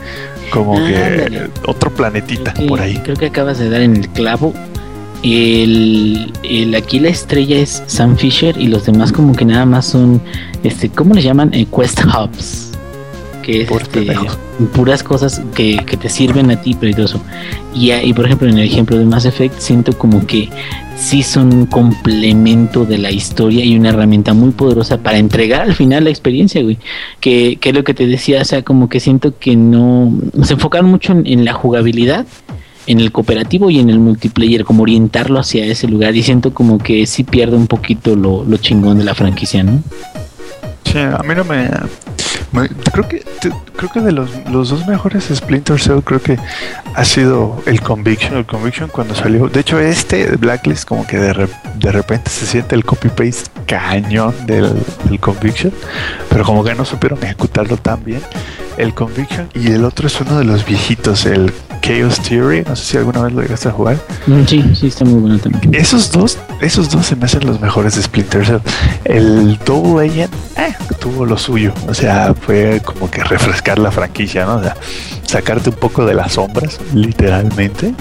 como 0.50 0.76
Ah, 0.78 0.86
que 0.86 1.50
otro 1.66 1.90
planetita 1.90 2.54
que- 2.54 2.66
por 2.66 2.80
ahí. 2.80 2.96
Creo 3.04 3.16
que 3.16 3.26
acabas 3.26 3.58
de 3.58 3.68
dar 3.70 3.80
en 3.80 3.96
el 3.96 4.08
clavo. 4.08 4.52
El, 5.22 6.32
el- 6.42 6.74
aquí 6.74 6.98
la 6.98 7.08
estrella 7.10 7.58
es 7.58 7.82
Sam 7.86 8.16
Fisher 8.16 8.56
y 8.56 8.68
los 8.68 8.86
demás 8.86 9.12
como 9.12 9.34
que 9.34 9.44
nada 9.44 9.66
más 9.66 9.86
son, 9.86 10.20
este, 10.64 10.88
¿cómo 10.88 11.14
le 11.14 11.22
llaman? 11.22 11.52
Eh, 11.52 11.66
quest 11.74 12.00
hubs. 12.04 12.69
Que 13.42 13.62
es 13.62 13.70
este, 13.70 14.06
puras 14.74 15.02
cosas 15.02 15.40
que, 15.54 15.78
que 15.86 15.96
te 15.96 16.08
sirven 16.08 16.50
a 16.50 16.60
ti, 16.60 16.76
pero 16.78 16.90
y 16.90 16.94
todo 16.94 17.06
eso. 17.06 17.20
Y, 17.74 17.90
ah, 17.92 18.02
y 18.02 18.12
por 18.12 18.26
ejemplo 18.26 18.48
en 18.48 18.58
el 18.58 18.64
ejemplo 18.64 18.98
de 18.98 19.04
Mass 19.04 19.24
Effect 19.24 19.58
siento 19.58 19.96
como 19.96 20.26
que 20.26 20.48
sí 20.96 21.22
son 21.22 21.54
un 21.54 21.66
complemento 21.66 22.84
de 22.84 22.98
la 22.98 23.10
historia 23.10 23.64
y 23.64 23.74
una 23.76 23.88
herramienta 23.88 24.34
muy 24.34 24.50
poderosa 24.50 24.98
para 24.98 25.16
entregar 25.18 25.62
al 25.62 25.74
final 25.74 26.04
la 26.04 26.10
experiencia, 26.10 26.62
güey. 26.62 26.78
Que, 27.20 27.56
que 27.60 27.70
es 27.70 27.74
lo 27.74 27.84
que 27.84 27.94
te 27.94 28.06
decía, 28.06 28.42
o 28.42 28.44
sea, 28.44 28.62
como 28.62 28.88
que 28.88 29.00
siento 29.00 29.38
que 29.38 29.56
no 29.56 30.12
se 30.42 30.52
enfocaron 30.54 30.90
mucho 30.90 31.12
en, 31.12 31.26
en 31.26 31.44
la 31.46 31.54
jugabilidad, 31.54 32.26
en 32.86 33.00
el 33.00 33.12
cooperativo 33.12 33.70
y 33.70 33.78
en 33.78 33.88
el 33.88 33.98
multiplayer, 34.00 34.64
como 34.64 34.82
orientarlo 34.82 35.38
hacia 35.38 35.64
ese 35.64 35.88
lugar. 35.88 36.14
Y 36.16 36.22
siento 36.22 36.52
como 36.52 36.76
que 36.78 37.06
sí 37.06 37.24
pierde 37.24 37.56
un 37.56 37.66
poquito 37.66 38.14
lo, 38.16 38.44
lo 38.44 38.56
chingón 38.58 38.98
de 38.98 39.04
la 39.04 39.14
franquicia, 39.14 39.62
¿no? 39.62 39.82
Sí, 40.84 40.98
a 40.98 41.22
mí 41.22 41.34
no 41.34 41.44
me- 41.44 41.68
creo 42.92 43.08
que 43.08 43.24
creo 43.76 43.90
que 43.90 44.00
de 44.00 44.12
los, 44.12 44.30
los 44.50 44.70
dos 44.70 44.86
mejores 44.86 45.24
Splinter 45.34 45.80
Cell 45.80 46.00
creo 46.04 46.20
que 46.20 46.38
ha 46.94 47.04
sido 47.04 47.62
el 47.66 47.80
Conviction, 47.80 48.36
el 48.36 48.46
Conviction 48.46 48.88
cuando 48.88 49.14
salió. 49.14 49.48
De 49.48 49.60
hecho, 49.60 49.78
este 49.78 50.36
Blacklist 50.36 50.84
como 50.86 51.06
que 51.06 51.18
de, 51.18 51.32
re- 51.32 51.48
de 51.76 51.92
repente 51.92 52.30
se 52.30 52.46
siente 52.46 52.74
el 52.74 52.84
copy 52.84 53.08
paste 53.08 53.50
cañón 53.66 54.34
del, 54.46 54.72
del 55.04 55.20
Conviction, 55.20 55.72
pero 56.28 56.44
como 56.44 56.62
que 56.64 56.74
no 56.74 56.84
supieron 56.84 57.22
ejecutarlo 57.22 57.76
tan 57.76 58.02
bien. 58.04 58.20
El 58.76 58.94
Conviction 58.94 59.48
y 59.54 59.72
el 59.72 59.84
otro 59.84 60.06
es 60.06 60.18
uno 60.20 60.38
de 60.38 60.44
los 60.44 60.64
viejitos, 60.64 61.26
el 61.26 61.52
Chaos 61.82 62.20
Theory, 62.20 62.62
no 62.66 62.76
sé 62.76 62.84
si 62.84 62.96
alguna 62.98 63.22
vez 63.22 63.32
lo 63.32 63.42
llegaste 63.42 63.68
a 63.68 63.72
jugar. 63.72 63.96
Mm, 64.26 64.44
Sí, 64.46 64.64
sí, 64.74 64.86
está 64.86 65.04
muy 65.04 65.20
bueno 65.20 65.38
también. 65.38 65.74
Esos 65.74 66.10
dos, 66.12 66.38
esos 66.60 66.90
dos 66.90 67.06
se 67.06 67.16
me 67.16 67.24
hacen 67.26 67.46
los 67.46 67.60
mejores 67.60 67.96
de 67.96 68.02
Splinter 68.02 68.46
Cell. 68.46 68.58
El 69.04 69.58
Double 69.66 70.06
Agent 70.08 70.32
eh, 70.56 70.72
tuvo 70.98 71.26
lo 71.26 71.36
suyo, 71.36 71.72
o 71.88 71.94
sea, 71.94 72.34
fue 72.34 72.80
como 72.84 73.10
que 73.10 73.22
refrescar 73.60 73.78
la 73.78 73.90
franquicia, 73.90 74.46
¿no? 74.46 74.56
O 74.56 74.62
sea, 74.62 74.76
sacarte 75.26 75.70
un 75.70 75.76
poco 75.76 76.04
de 76.06 76.14
las 76.14 76.32
sombras, 76.32 76.80
literalmente. 76.94 77.94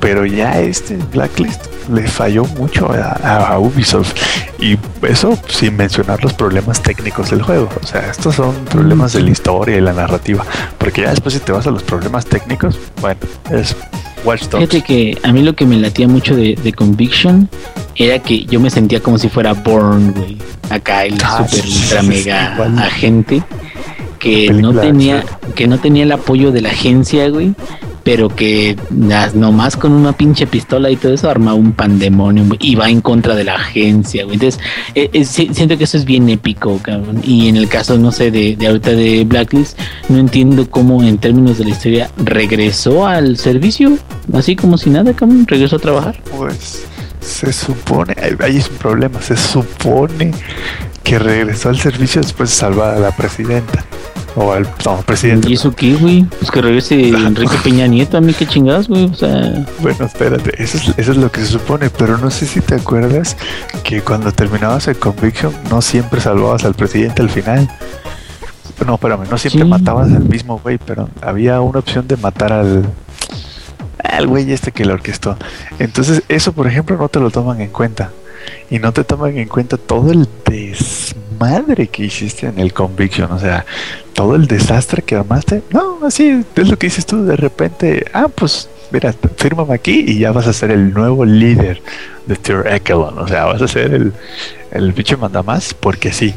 Pero 0.00 0.24
ya 0.24 0.60
este 0.60 0.96
Blacklist 1.12 1.66
le 1.92 2.06
falló 2.06 2.44
mucho 2.44 2.90
a, 2.92 3.58
Ubisoft. 3.58 4.14
Y 4.58 4.78
eso 5.02 5.38
sin 5.48 5.76
mencionar 5.76 6.22
los 6.22 6.32
problemas 6.32 6.82
técnicos 6.82 7.30
del 7.30 7.42
juego. 7.42 7.68
O 7.82 7.86
sea, 7.86 8.10
estos 8.10 8.36
son 8.36 8.54
problemas 8.66 9.12
de 9.12 9.22
la 9.22 9.30
historia 9.30 9.76
y 9.76 9.80
la 9.80 9.92
narrativa. 9.92 10.44
Porque 10.78 11.02
ya 11.02 11.10
después 11.10 11.34
si 11.34 11.40
te 11.40 11.52
vas 11.52 11.66
a 11.66 11.70
los 11.70 11.82
problemas 11.82 12.24
técnicos, 12.26 12.78
bueno, 13.00 13.20
es 13.50 13.76
Watch 14.24 14.44
Dogs. 14.48 14.64
Fíjate 14.70 14.82
que 14.82 15.18
a 15.22 15.32
mí 15.32 15.42
lo 15.42 15.54
que 15.54 15.66
me 15.66 15.76
latía 15.76 16.08
mucho 16.08 16.34
de, 16.34 16.54
de 16.62 16.72
Conviction 16.72 17.48
era 17.96 18.18
que 18.20 18.44
yo 18.44 18.60
me 18.60 18.70
sentía 18.70 19.00
como 19.00 19.18
si 19.18 19.28
fuera 19.28 19.52
Born, 19.52 20.12
güey. 20.14 20.38
Acá 20.70 21.04
el 21.04 21.18
Ah, 21.24 21.44
super 21.46 21.68
sí, 21.68 21.82
ultra 21.82 22.02
mega 22.02 22.52
igual. 22.54 22.78
agente 22.78 23.42
que 24.20 24.52
no 24.52 24.72
tenía 24.80 25.24
que 25.56 25.66
no 25.66 25.78
tenía 25.78 26.04
el 26.04 26.12
apoyo 26.12 26.52
de 26.52 26.60
la 26.60 26.68
agencia, 26.70 27.28
güey, 27.28 27.54
pero 28.04 28.28
que 28.28 28.76
nomás 29.34 29.76
con 29.76 29.92
una 29.92 30.12
pinche 30.12 30.46
pistola 30.46 30.90
y 30.90 30.96
todo 30.96 31.12
eso 31.12 31.28
arma 31.28 31.54
un 31.54 31.72
pandemonio 31.72 32.44
güey, 32.46 32.58
y 32.62 32.74
va 32.74 32.88
en 32.88 33.00
contra 33.00 33.34
de 33.34 33.44
la 33.44 33.56
agencia, 33.56 34.24
güey. 34.24 34.34
Entonces, 34.34 34.60
eh, 34.94 35.10
eh, 35.12 35.24
si- 35.24 35.52
siento 35.52 35.76
que 35.76 35.84
eso 35.84 35.96
es 35.96 36.04
bien 36.04 36.28
épico, 36.28 36.78
cabrón. 36.82 37.20
Y 37.24 37.48
en 37.48 37.56
el 37.56 37.68
caso, 37.68 37.98
no 37.98 38.12
sé, 38.12 38.30
de, 38.30 38.56
de 38.56 38.66
ahorita 38.68 38.90
de 38.92 39.24
Blacklist, 39.24 39.78
no 40.08 40.18
entiendo 40.18 40.68
cómo 40.70 41.02
en 41.02 41.18
términos 41.18 41.58
de 41.58 41.64
la 41.64 41.70
historia 41.70 42.10
regresó 42.16 43.06
al 43.06 43.36
servicio, 43.36 43.98
así 44.32 44.54
como 44.56 44.78
si 44.78 44.90
nada, 44.90 45.12
cabrón, 45.12 45.46
regresó 45.46 45.76
a 45.76 45.80
trabajar. 45.80 46.20
Pues 46.36 46.84
se 47.20 47.52
supone, 47.52 48.14
ahí 48.40 48.56
es 48.56 48.70
un 48.70 48.76
problema, 48.76 49.20
se 49.20 49.36
supone 49.36 50.32
que 51.10 51.18
regresó 51.18 51.70
al 51.70 51.78
servicio 51.78 52.22
después 52.22 52.50
de 52.50 52.54
salvar 52.54 52.94
a 52.94 52.98
la 53.00 53.10
presidenta. 53.10 53.84
O 54.36 54.52
al 54.52 54.62
no, 54.84 54.98
presidente. 55.04 55.50
¿Y 55.50 55.54
eso 55.54 55.72
qué, 55.74 55.94
güey? 55.94 56.22
Pues 56.22 56.52
que 56.52 56.62
regrese 56.62 57.08
Enrique 57.08 57.56
Peña 57.64 57.88
Nieto, 57.88 58.16
a 58.16 58.20
mí 58.20 58.32
qué 58.32 58.46
chingados, 58.46 58.86
güey. 58.86 59.06
O 59.06 59.14
sea, 59.14 59.66
Bueno, 59.80 60.04
espérate, 60.04 60.62
eso 60.62 60.78
es, 60.78 60.94
eso 60.96 61.10
es 61.10 61.16
lo 61.16 61.32
que 61.32 61.40
se 61.40 61.46
supone, 61.46 61.90
pero 61.90 62.16
no 62.16 62.30
sé 62.30 62.46
si 62.46 62.60
te 62.60 62.76
acuerdas 62.76 63.36
que 63.82 64.02
cuando 64.02 64.30
terminabas 64.30 64.86
el 64.86 64.96
Conviction 64.98 65.52
no 65.68 65.82
siempre 65.82 66.20
salvabas 66.20 66.64
al 66.64 66.74
presidente 66.74 67.22
al 67.22 67.30
final. 67.30 67.68
No, 68.86 68.94
espérame, 68.94 69.28
no 69.28 69.36
siempre 69.36 69.62
Sí. 69.64 69.68
matabas 69.68 70.12
al 70.12 70.24
mismo 70.24 70.60
güey, 70.60 70.78
pero 70.78 71.08
había 71.22 71.60
una 71.60 71.80
opción 71.80 72.06
de 72.06 72.16
matar 72.16 72.52
al 72.52 72.84
al 74.04 74.26
güey 74.28 74.50
este 74.52 74.70
que 74.70 74.84
lo 74.84 74.94
orquestó. 74.94 75.36
Entonces, 75.80 76.22
eso 76.28 76.52
por 76.52 76.66
ejemplo 76.68 76.96
no 76.96 77.08
te 77.08 77.18
lo 77.18 77.30
toman 77.30 77.60
en 77.60 77.68
cuenta. 77.70 78.10
Y 78.70 78.78
no 78.78 78.92
te 78.92 79.04
toman 79.04 79.36
en 79.36 79.48
cuenta 79.48 79.76
todo 79.76 80.12
el 80.12 80.28
desmadre 80.46 81.88
que 81.88 82.04
hiciste 82.04 82.46
en 82.46 82.58
el 82.58 82.72
Conviction, 82.72 83.32
o 83.32 83.38
sea, 83.38 83.66
todo 84.12 84.36
el 84.36 84.46
desastre 84.46 85.02
que 85.02 85.16
armaste. 85.16 85.62
No, 85.70 85.98
así 86.06 86.44
es 86.54 86.68
lo 86.68 86.78
que 86.78 86.86
dices 86.86 87.04
tú, 87.04 87.24
de 87.24 87.36
repente, 87.36 88.04
ah, 88.12 88.28
pues 88.32 88.68
mira, 88.92 89.14
fírmame 89.36 89.74
aquí 89.74 90.04
y 90.06 90.18
ya 90.18 90.32
vas 90.32 90.46
a 90.46 90.52
ser 90.52 90.70
el 90.70 90.92
nuevo 90.92 91.24
líder 91.24 91.82
de 92.26 92.36
Tyr 92.36 92.66
Ekelon, 92.66 93.18
o 93.18 93.26
sea, 93.26 93.46
vas 93.46 93.62
a 93.62 93.68
ser 93.68 93.92
el, 93.92 94.12
el 94.70 94.92
bicho 94.92 95.18
mandamás, 95.18 95.74
porque 95.74 96.12
sí, 96.12 96.34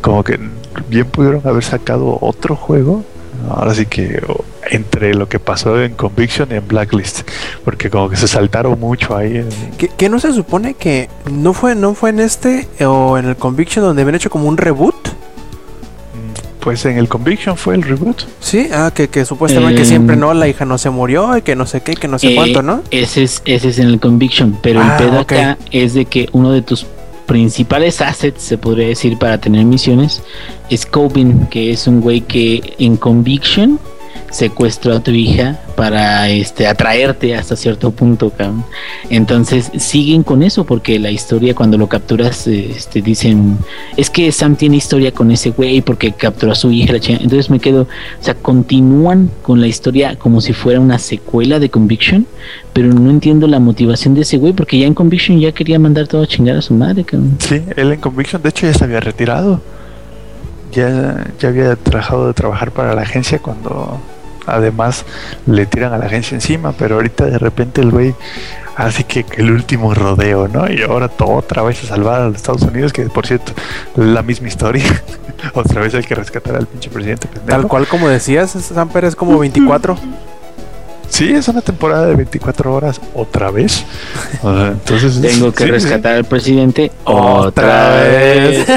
como 0.00 0.22
que 0.22 0.38
bien 0.88 1.06
pudieron 1.06 1.46
haber 1.46 1.64
sacado 1.64 2.18
otro 2.20 2.56
juego, 2.56 3.04
ahora 3.50 3.74
sí 3.74 3.86
que 3.86 4.22
entre 4.70 5.14
lo 5.14 5.28
que 5.28 5.38
pasó 5.38 5.80
en 5.82 5.94
Conviction 5.94 6.48
y 6.50 6.54
en 6.54 6.66
Blacklist, 6.66 7.28
porque 7.64 7.88
como 7.90 8.08
que 8.10 8.16
se 8.16 8.26
saltaron 8.28 8.78
mucho 8.80 9.16
ahí. 9.16 9.36
en- 9.38 9.48
¿Que, 9.78 9.88
que 9.88 10.08
no 10.08 10.18
se 10.18 10.32
supone 10.32 10.74
que 10.74 11.08
no 11.30 11.52
fue, 11.52 11.74
no 11.74 11.94
fue 11.94 12.10
en 12.10 12.20
este 12.20 12.66
o 12.84 13.16
en 13.18 13.26
el 13.26 13.36
Conviction 13.36 13.84
donde 13.84 14.02
habían 14.02 14.16
hecho 14.16 14.30
como 14.30 14.48
un 14.48 14.56
reboot? 14.56 14.94
Pues 16.60 16.84
en 16.84 16.98
el 16.98 17.08
Conviction 17.08 17.56
fue 17.56 17.76
el 17.76 17.82
reboot. 17.84 18.22
Sí, 18.40 18.68
ah, 18.72 18.90
que, 18.92 19.06
que 19.08 19.24
supuestamente 19.24 19.76
que 19.76 19.82
Eh, 19.82 19.84
siempre 19.84 20.16
no, 20.16 20.34
la 20.34 20.48
hija 20.48 20.64
no 20.64 20.78
se 20.78 20.90
murió 20.90 21.36
y 21.36 21.42
que 21.42 21.54
no 21.54 21.64
sé 21.64 21.80
qué, 21.82 21.94
que 21.94 22.08
no 22.08 22.18
sé 22.18 22.32
eh, 22.32 22.34
cuánto, 22.34 22.60
¿no? 22.62 22.82
Ese 22.90 23.22
es, 23.22 23.40
ese 23.44 23.68
es 23.68 23.78
en 23.78 23.86
el 23.86 24.00
Conviction, 24.00 24.58
pero 24.62 24.80
Ah, 24.82 24.96
el 24.98 25.04
pedo 25.06 25.20
ok. 25.20 25.32
acá 25.32 25.58
es 25.70 25.94
de 25.94 26.06
que 26.06 26.28
uno 26.32 26.50
de 26.50 26.62
tus 26.62 26.84
principales 27.26 28.00
assets, 28.00 28.42
se 28.42 28.58
podría 28.58 28.88
decir, 28.88 29.18
para 29.18 29.38
tener 29.38 29.64
misiones, 29.64 30.22
es 30.70 30.86
Cobin, 30.86 31.46
que 31.46 31.70
es 31.70 31.86
un 31.86 32.00
güey 32.00 32.22
que 32.22 32.74
en 32.78 32.96
Conviction 32.96 33.78
secuestró 34.30 34.94
a 34.94 35.00
tu 35.00 35.10
hija 35.10 35.58
para 35.76 36.28
este 36.28 36.66
atraerte 36.66 37.34
hasta 37.34 37.56
cierto 37.56 37.90
punto, 37.90 38.30
cabrón. 38.30 38.64
Entonces 39.10 39.70
siguen 39.78 40.22
con 40.22 40.42
eso 40.42 40.64
porque 40.64 40.98
la 40.98 41.10
historia 41.10 41.54
cuando 41.54 41.78
lo 41.78 41.88
capturas 41.88 42.46
este 42.46 43.02
dicen, 43.02 43.58
es 43.96 44.10
que 44.10 44.30
Sam 44.32 44.56
tiene 44.56 44.76
historia 44.76 45.12
con 45.12 45.30
ese 45.30 45.50
güey 45.50 45.80
porque 45.80 46.12
capturó 46.12 46.52
a 46.52 46.54
su 46.54 46.70
hija, 46.70 46.92
la 46.92 47.00
chingada". 47.00 47.24
Entonces 47.24 47.50
me 47.50 47.60
quedo, 47.60 47.82
o 47.82 48.24
sea, 48.24 48.34
continúan 48.34 49.30
con 49.42 49.60
la 49.60 49.66
historia 49.66 50.16
como 50.16 50.40
si 50.40 50.52
fuera 50.52 50.80
una 50.80 50.98
secuela 50.98 51.58
de 51.58 51.70
Conviction, 51.70 52.26
pero 52.72 52.88
no 52.88 53.10
entiendo 53.10 53.46
la 53.46 53.60
motivación 53.60 54.14
de 54.14 54.22
ese 54.22 54.38
güey 54.38 54.52
porque 54.52 54.78
ya 54.78 54.86
en 54.86 54.94
Conviction 54.94 55.38
ya 55.40 55.52
quería 55.52 55.78
mandar 55.78 56.08
todo 56.08 56.22
a 56.22 56.26
chingar 56.26 56.56
a 56.56 56.62
su 56.62 56.74
madre, 56.74 57.04
cabrón. 57.04 57.36
Sí, 57.38 57.62
él 57.76 57.92
en 57.92 58.00
Conviction, 58.00 58.42
de 58.42 58.48
hecho, 58.48 58.66
ya 58.66 58.74
se 58.74 58.84
había 58.84 59.00
retirado. 59.00 59.60
Ya, 60.72 61.24
ya 61.38 61.48
había 61.48 61.74
dejado 61.76 62.26
de 62.26 62.34
trabajar 62.34 62.70
para 62.70 62.94
la 62.94 63.02
agencia 63.02 63.38
cuando 63.38 63.98
además 64.46 65.04
le 65.46 65.66
tiran 65.66 65.92
a 65.92 65.98
la 65.98 66.06
agencia 66.06 66.34
encima, 66.34 66.72
pero 66.72 66.96
ahorita 66.96 67.26
de 67.26 67.38
repente 67.38 67.80
el 67.80 67.90
güey 67.90 68.14
así 68.76 69.04
que 69.04 69.24
el 69.36 69.50
último 69.50 69.94
rodeo, 69.94 70.48
¿no? 70.48 70.70
Y 70.70 70.82
ahora 70.82 71.08
todo 71.08 71.32
otra 71.32 71.62
vez 71.62 71.82
a 71.84 71.86
salvar 71.86 72.20
a 72.20 72.26
los 72.26 72.36
Estados 72.36 72.62
Unidos, 72.62 72.92
que 72.92 73.04
por 73.04 73.26
cierto, 73.26 73.52
la 73.96 74.22
misma 74.22 74.48
historia. 74.48 74.84
otra 75.54 75.80
vez 75.80 75.94
hay 75.94 76.02
que 76.02 76.14
rescatar 76.14 76.56
al 76.56 76.66
pinche 76.66 76.90
presidente. 76.90 77.26
pendejo. 77.26 77.60
Tal 77.60 77.68
cual 77.68 77.86
como 77.88 78.08
decías, 78.08 78.50
Samper 78.50 79.04
es 79.06 79.16
como 79.16 79.38
24. 79.38 79.98
Sí, 81.08 81.30
es 81.30 81.48
una 81.48 81.60
temporada 81.60 82.06
de 82.06 82.14
24 82.16 82.74
horas 82.74 83.00
otra 83.14 83.50
vez. 83.50 83.84
O 84.42 84.54
sea, 84.54 84.68
entonces 84.68 85.20
Tengo 85.22 85.52
que 85.52 85.64
sí, 85.64 85.68
sí. 85.68 85.70
rescatar 85.70 86.16
al 86.16 86.24
presidente 86.24 86.90
Otra 87.04 87.90
vez. 87.90 88.66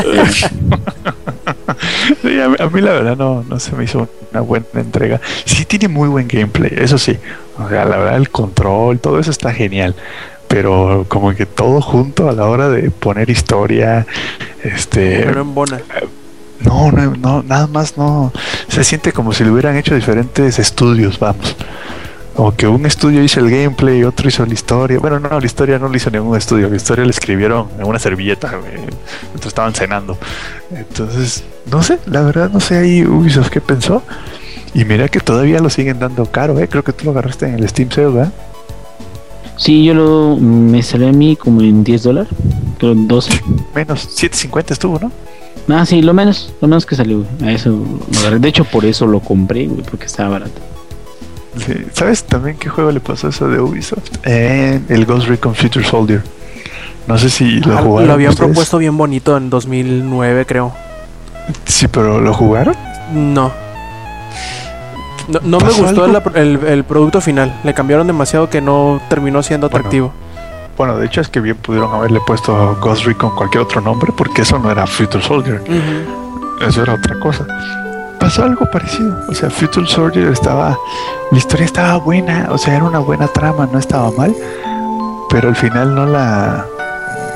Sí, 2.21 2.39
a, 2.39 2.49
mí, 2.49 2.55
a 2.59 2.67
mí 2.67 2.81
la 2.81 2.93
verdad 2.93 3.17
no, 3.17 3.43
no 3.47 3.59
se 3.59 3.75
me 3.75 3.83
hizo 3.83 4.07
una 4.31 4.41
buena 4.41 4.65
entrega. 4.75 5.21
Sí 5.45 5.65
tiene 5.65 5.87
muy 5.87 6.09
buen 6.09 6.27
gameplay, 6.27 6.71
eso 6.75 6.97
sí. 6.97 7.17
O 7.57 7.69
sea, 7.69 7.85
la 7.85 7.97
verdad 7.97 8.17
el 8.17 8.29
control, 8.29 8.99
todo 8.99 9.19
eso 9.19 9.31
está 9.31 9.53
genial. 9.53 9.95
Pero 10.47 11.05
como 11.07 11.33
que 11.35 11.45
todo 11.45 11.81
junto 11.81 12.27
a 12.27 12.33
la 12.33 12.45
hora 12.45 12.69
de 12.69 12.89
poner 12.91 13.29
historia, 13.29 14.05
este... 14.63 15.21
Pero 15.25 15.41
en 15.41 15.53
Bona. 15.53 15.79
No, 16.61 16.91
no, 16.91 17.15
no, 17.15 17.43
nada 17.43 17.67
más 17.67 17.97
no. 17.97 18.33
Se 18.67 18.83
siente 18.83 19.13
como 19.13 19.31
si 19.31 19.43
lo 19.43 19.53
hubieran 19.53 19.77
hecho 19.77 19.95
diferentes 19.95 20.59
estudios, 20.59 21.19
vamos. 21.19 21.55
Como 22.35 22.55
que 22.55 22.67
un 22.67 22.85
estudio 22.85 23.23
hizo 23.23 23.39
el 23.39 23.49
gameplay, 23.49 24.03
otro 24.03 24.29
hizo 24.29 24.45
la 24.45 24.53
historia. 24.53 24.99
Bueno, 24.99 25.19
no, 25.19 25.39
la 25.39 25.45
historia 25.45 25.77
no 25.77 25.89
la 25.89 25.97
hizo 25.97 26.09
ningún 26.09 26.37
estudio. 26.37 26.69
La 26.69 26.75
historia 26.75 27.03
la 27.03 27.11
escribieron 27.11 27.67
en 27.77 27.85
una 27.85 27.99
servilleta 27.99 28.53
mientras 28.61 29.47
estaban 29.47 29.73
cenando. 29.73 30.17
Entonces, 30.71 31.43
no 31.69 31.83
sé, 31.83 31.99
la 32.05 32.21
verdad 32.21 32.49
no 32.49 32.59
sé 32.59 32.77
ahí 32.77 33.03
Ubisoft 33.05 33.49
qué 33.49 33.61
pensó. 33.61 34.03
Y 34.73 34.85
mira 34.85 35.07
que 35.07 35.19
todavía 35.19 35.59
lo 35.59 35.69
siguen 35.69 35.99
dando 35.99 36.25
caro, 36.27 36.59
¿eh? 36.59 36.67
Creo 36.67 36.83
que 36.83 36.93
tú 36.93 37.05
lo 37.05 37.11
agarraste 37.11 37.47
en 37.47 37.55
el 37.55 37.67
Steam 37.67 37.89
Sale, 37.91 38.07
¿verdad? 38.07 38.33
Sí, 39.57 39.83
yo 39.83 39.93
lo 39.93 40.37
me 40.37 40.81
salió 40.83 41.09
a 41.09 41.11
mí 41.11 41.35
como 41.35 41.61
en 41.61 41.83
10 41.83 42.03
dólares, 42.03 42.31
creo 42.77 42.95
12. 42.95 43.41
Menos 43.75 44.07
7.50 44.17 44.71
estuvo, 44.71 44.99
¿no? 44.99 45.11
Ah, 45.67 45.85
sí, 45.85 46.01
lo 46.01 46.13
menos, 46.13 46.53
lo 46.61 46.67
menos 46.67 46.85
que 46.85 46.95
salió. 46.95 47.25
A 47.43 47.51
eso 47.51 47.69
lo 47.69 48.19
agarré. 48.19 48.39
De 48.39 48.47
hecho, 48.47 48.63
por 48.63 48.85
eso 48.85 49.05
lo 49.05 49.19
compré, 49.19 49.67
güey, 49.67 49.81
porque 49.81 50.05
estaba 50.05 50.29
barato. 50.29 50.61
Sí. 51.57 51.85
¿Sabes 51.93 52.23
también 52.25 52.57
qué 52.57 52.69
juego 52.69 52.91
le 52.91 52.99
pasó 52.99 53.27
eso 53.29 53.47
de 53.47 53.59
Ubisoft? 53.59 54.25
En 54.25 54.85
el 54.89 55.05
Ghost 55.05 55.27
Recon 55.27 55.55
Future 55.55 55.83
Soldier. 55.85 56.23
No 57.07 57.17
sé 57.17 57.29
si 57.29 57.59
lo 57.61 57.77
Ah, 57.77 57.81
jugaron. 57.81 58.07
lo 58.07 58.13
habían 58.13 58.29
ustedes. 58.31 58.49
propuesto 58.49 58.77
bien 58.77 58.95
bonito 58.97 59.35
en 59.35 59.49
2009, 59.49 60.45
creo. 60.45 60.73
Sí, 61.65 61.87
pero 61.87 62.19
¿lo 62.21 62.33
jugaron? 62.33 62.75
No. 63.13 63.51
No, 65.27 65.39
no 65.43 65.57
me 65.59 65.65
¿Pasó 65.65 65.83
gustó 65.83 66.05
el, 66.35 66.59
el 66.65 66.83
producto 66.83 67.21
final. 67.21 67.59
Le 67.63 67.73
cambiaron 67.73 68.05
demasiado 68.07 68.49
que 68.49 68.61
no 68.61 68.99
terminó 69.09 69.41
siendo 69.43 69.67
atractivo. 69.67 70.11
Bueno, 70.77 70.97
de 70.97 71.05
hecho 71.07 71.21
es 71.21 71.27
que 71.29 71.39
bien 71.41 71.57
pudieron 71.57 71.93
haberle 71.93 72.19
puesto 72.25 72.77
Ghost 72.81 73.03
Recon 73.05 73.35
cualquier 73.35 73.63
otro 73.63 73.81
nombre 73.81 74.11
porque 74.15 74.43
eso 74.43 74.57
no 74.59 74.71
era 74.71 74.87
Future 74.87 75.21
Soldier, 75.23 75.61
eso 76.65 76.81
era 76.83 76.93
otra 76.93 77.19
cosa. 77.19 77.45
Pasó 78.29 78.43
algo 78.43 78.69
parecido, 78.69 79.19
o 79.27 79.33
sea, 79.33 79.49
Future 79.49 79.87
Soldier 79.87 80.27
estaba, 80.27 80.77
la 81.31 81.37
historia 81.39 81.65
estaba 81.65 81.97
buena, 81.97 82.49
o 82.51 82.59
sea, 82.59 82.75
era 82.75 82.83
una 82.83 82.99
buena 82.99 83.27
trama, 83.27 83.67
no 83.71 83.79
estaba 83.79 84.11
mal, 84.11 84.35
pero 85.31 85.49
al 85.49 85.55
final 85.55 85.95
no 85.95 86.05
la, 86.05 86.63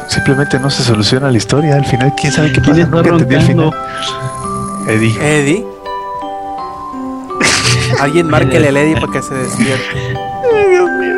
simplemente 0.08 0.60
no 0.60 0.70
se 0.70 0.84
soluciona 0.84 1.32
la 1.32 1.38
historia, 1.38 1.78
al 1.78 1.86
final 1.86 2.14
quién 2.16 2.32
sabe 2.32 2.52
qué 2.52 2.60
pasa, 2.60 2.74
¿Quién 2.74 2.86
está 2.86 2.96
nunca 2.96 3.10
entendí 3.10 3.34
el 3.34 3.42
final. 3.42 3.72
Eddie. 4.88 5.18
Eddie. 5.20 5.68
Alguien 8.00 8.30
márquele 8.30 8.68
a 8.68 8.72
Lady 8.72 8.94
para 8.94 9.12
que 9.14 9.24
se 9.24 9.34
despierte. 9.34 10.16
Ay, 10.54 10.70
Dios 10.70 10.90
mío. 10.92 11.16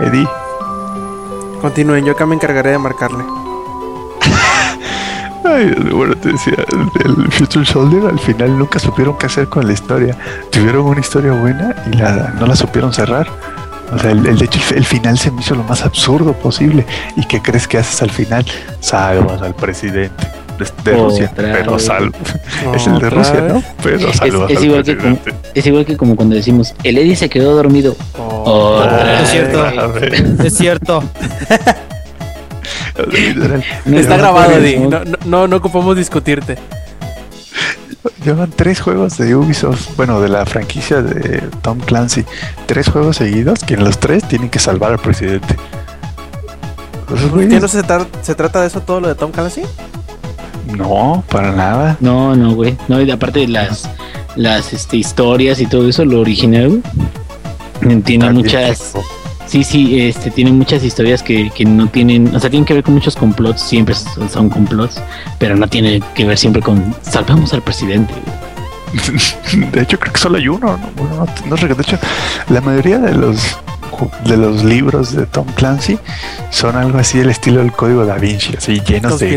Eddie, 0.00 0.28
Continúen, 1.62 2.04
yo 2.04 2.12
acá 2.12 2.26
me 2.26 2.34
encargaré 2.34 2.72
de 2.72 2.78
marcarle. 2.78 3.24
Ay, 5.54 5.74
bueno, 5.92 6.14
te 6.16 6.30
decía, 6.32 6.54
el 7.04 7.30
Future 7.32 7.64
Soldier 7.66 8.06
al 8.06 8.18
final 8.18 8.58
nunca 8.58 8.78
supieron 8.78 9.16
qué 9.18 9.26
hacer 9.26 9.48
con 9.48 9.66
la 9.66 9.72
historia. 9.72 10.16
Tuvieron 10.50 10.86
una 10.86 11.00
historia 11.00 11.32
buena 11.32 11.74
y 11.92 11.96
la, 11.96 12.34
no 12.38 12.46
la 12.46 12.56
supieron 12.56 12.92
cerrar. 12.92 13.28
O 13.94 13.98
sea, 13.98 14.10
el, 14.12 14.26
el- 14.26 14.38
de 14.38 14.44
hecho, 14.46 14.58
el, 14.70 14.78
el 14.78 14.84
final 14.84 15.18
se 15.18 15.30
me 15.30 15.40
hizo 15.42 15.54
lo 15.54 15.64
más 15.64 15.82
absurdo 15.84 16.32
posible. 16.32 16.86
¿Y 17.16 17.26
qué 17.26 17.42
crees 17.42 17.68
que 17.68 17.78
haces 17.78 18.00
al 18.02 18.10
final? 18.10 18.44
Salvas 18.80 19.42
al 19.42 19.54
presidente 19.54 20.26
de, 20.58 20.90
de 20.92 20.96
Rusia, 20.96 21.30
pero 21.36 21.78
salvo. 21.78 22.16
Es 22.74 22.86
el 22.86 22.98
de 22.98 23.10
Rusia, 23.10 23.40
vez. 23.40 23.52
¿no? 23.52 23.62
Pero 23.82 24.12
salvas 24.12 24.50
es 24.50 24.56
al 24.58 24.64
igual 24.64 24.82
que 24.84 24.96
como- 24.96 25.16
presidente. 25.18 25.50
Es 25.60 25.66
igual 25.66 25.84
que 25.84 25.96
como 25.98 26.16
cuando 26.16 26.34
decimos, 26.34 26.74
el 26.84 26.96
Eddie 26.96 27.16
se 27.16 27.28
quedó 27.28 27.54
dormido. 27.54 27.94
Otra 28.44 29.20
Es 29.20 29.20
vez. 29.20 29.30
cierto. 29.30 30.44
Es 30.44 30.54
cierto. 30.56 31.04
No 32.96 33.98
Está 33.98 34.16
llevan 34.16 34.18
grabado, 34.18 34.60
Di. 34.60 34.76
No, 34.76 35.00
no, 35.26 35.46
no, 35.48 35.56
ocupamos 35.56 35.96
discutirte. 35.96 36.58
Llevan 38.24 38.50
tres 38.54 38.80
juegos 38.80 39.16
de 39.18 39.34
Ubisoft, 39.34 39.96
bueno, 39.96 40.20
de 40.20 40.28
la 40.28 40.44
franquicia 40.46 41.02
de 41.02 41.40
Tom 41.62 41.78
Clancy. 41.80 42.24
Tres 42.66 42.88
juegos 42.88 43.16
seguidos 43.16 43.60
que 43.60 43.74
en 43.74 43.84
los 43.84 43.98
tres 43.98 44.24
tienen 44.24 44.48
que 44.50 44.58
salvar 44.58 44.92
al 44.92 44.98
presidente. 44.98 45.56
¿Qué 47.08 47.14
güeyes- 47.14 47.60
no 47.60 47.68
se, 47.68 47.82
tra- 47.84 48.06
se 48.22 48.34
trata 48.34 48.60
de 48.62 48.68
eso 48.68 48.80
todo 48.80 49.00
lo 49.00 49.08
de 49.08 49.14
Tom 49.14 49.30
Clancy? 49.32 49.62
No, 50.76 51.22
para 51.28 51.52
nada. 51.52 51.96
No, 52.00 52.34
no, 52.36 52.54
güey. 52.54 52.76
No, 52.88 53.00
y 53.02 53.10
aparte 53.10 53.40
de 53.40 53.48
las, 53.48 53.88
las 54.36 54.72
este, 54.72 54.96
historias 54.96 55.60
y 55.60 55.66
todo 55.66 55.88
eso, 55.88 56.04
lo 56.04 56.20
original, 56.20 56.80
güey, 57.82 58.00
tiene 58.02 58.30
muchas... 58.30 58.94
Sí, 59.46 59.64
sí, 59.64 60.00
este, 60.00 60.30
tiene 60.30 60.52
muchas 60.52 60.82
historias 60.82 61.22
que, 61.22 61.50
que 61.50 61.64
no 61.64 61.86
tienen, 61.88 62.34
o 62.34 62.40
sea, 62.40 62.48
tienen 62.48 62.64
que 62.64 62.74
ver 62.74 62.82
con 62.82 62.94
muchos 62.94 63.16
complots, 63.16 63.60
siempre 63.60 63.94
son, 63.94 64.48
complots, 64.48 65.02
pero 65.38 65.56
no 65.56 65.68
tiene 65.68 66.02
que 66.14 66.24
ver 66.24 66.38
siempre 66.38 66.62
con 66.62 66.94
salvamos 67.02 67.52
al 67.52 67.62
presidente. 67.62 68.14
De 69.72 69.82
hecho, 69.82 69.98
creo 69.98 70.12
que 70.12 70.18
solo 70.18 70.38
hay 70.38 70.48
uno. 70.48 70.78
No, 70.96 71.04
no, 71.04 71.26
no 71.48 71.56
recuerdo. 71.56 71.76
De 71.76 71.82
hecho, 71.82 71.98
la 72.48 72.60
mayoría 72.60 72.98
de 72.98 73.14
los 73.14 73.56
de 74.24 74.36
los 74.36 74.64
libros 74.64 75.14
de 75.14 75.26
Tom 75.26 75.46
Clancy 75.54 75.98
son 76.50 76.76
algo 76.76 76.98
así 76.98 77.18
del 77.18 77.30
estilo 77.30 77.60
del 77.60 77.72
código 77.72 78.04
da 78.04 78.16
Vinci, 78.16 78.56
así 78.56 78.80
llenos 78.80 79.18
de 79.18 79.26
y 79.26 79.36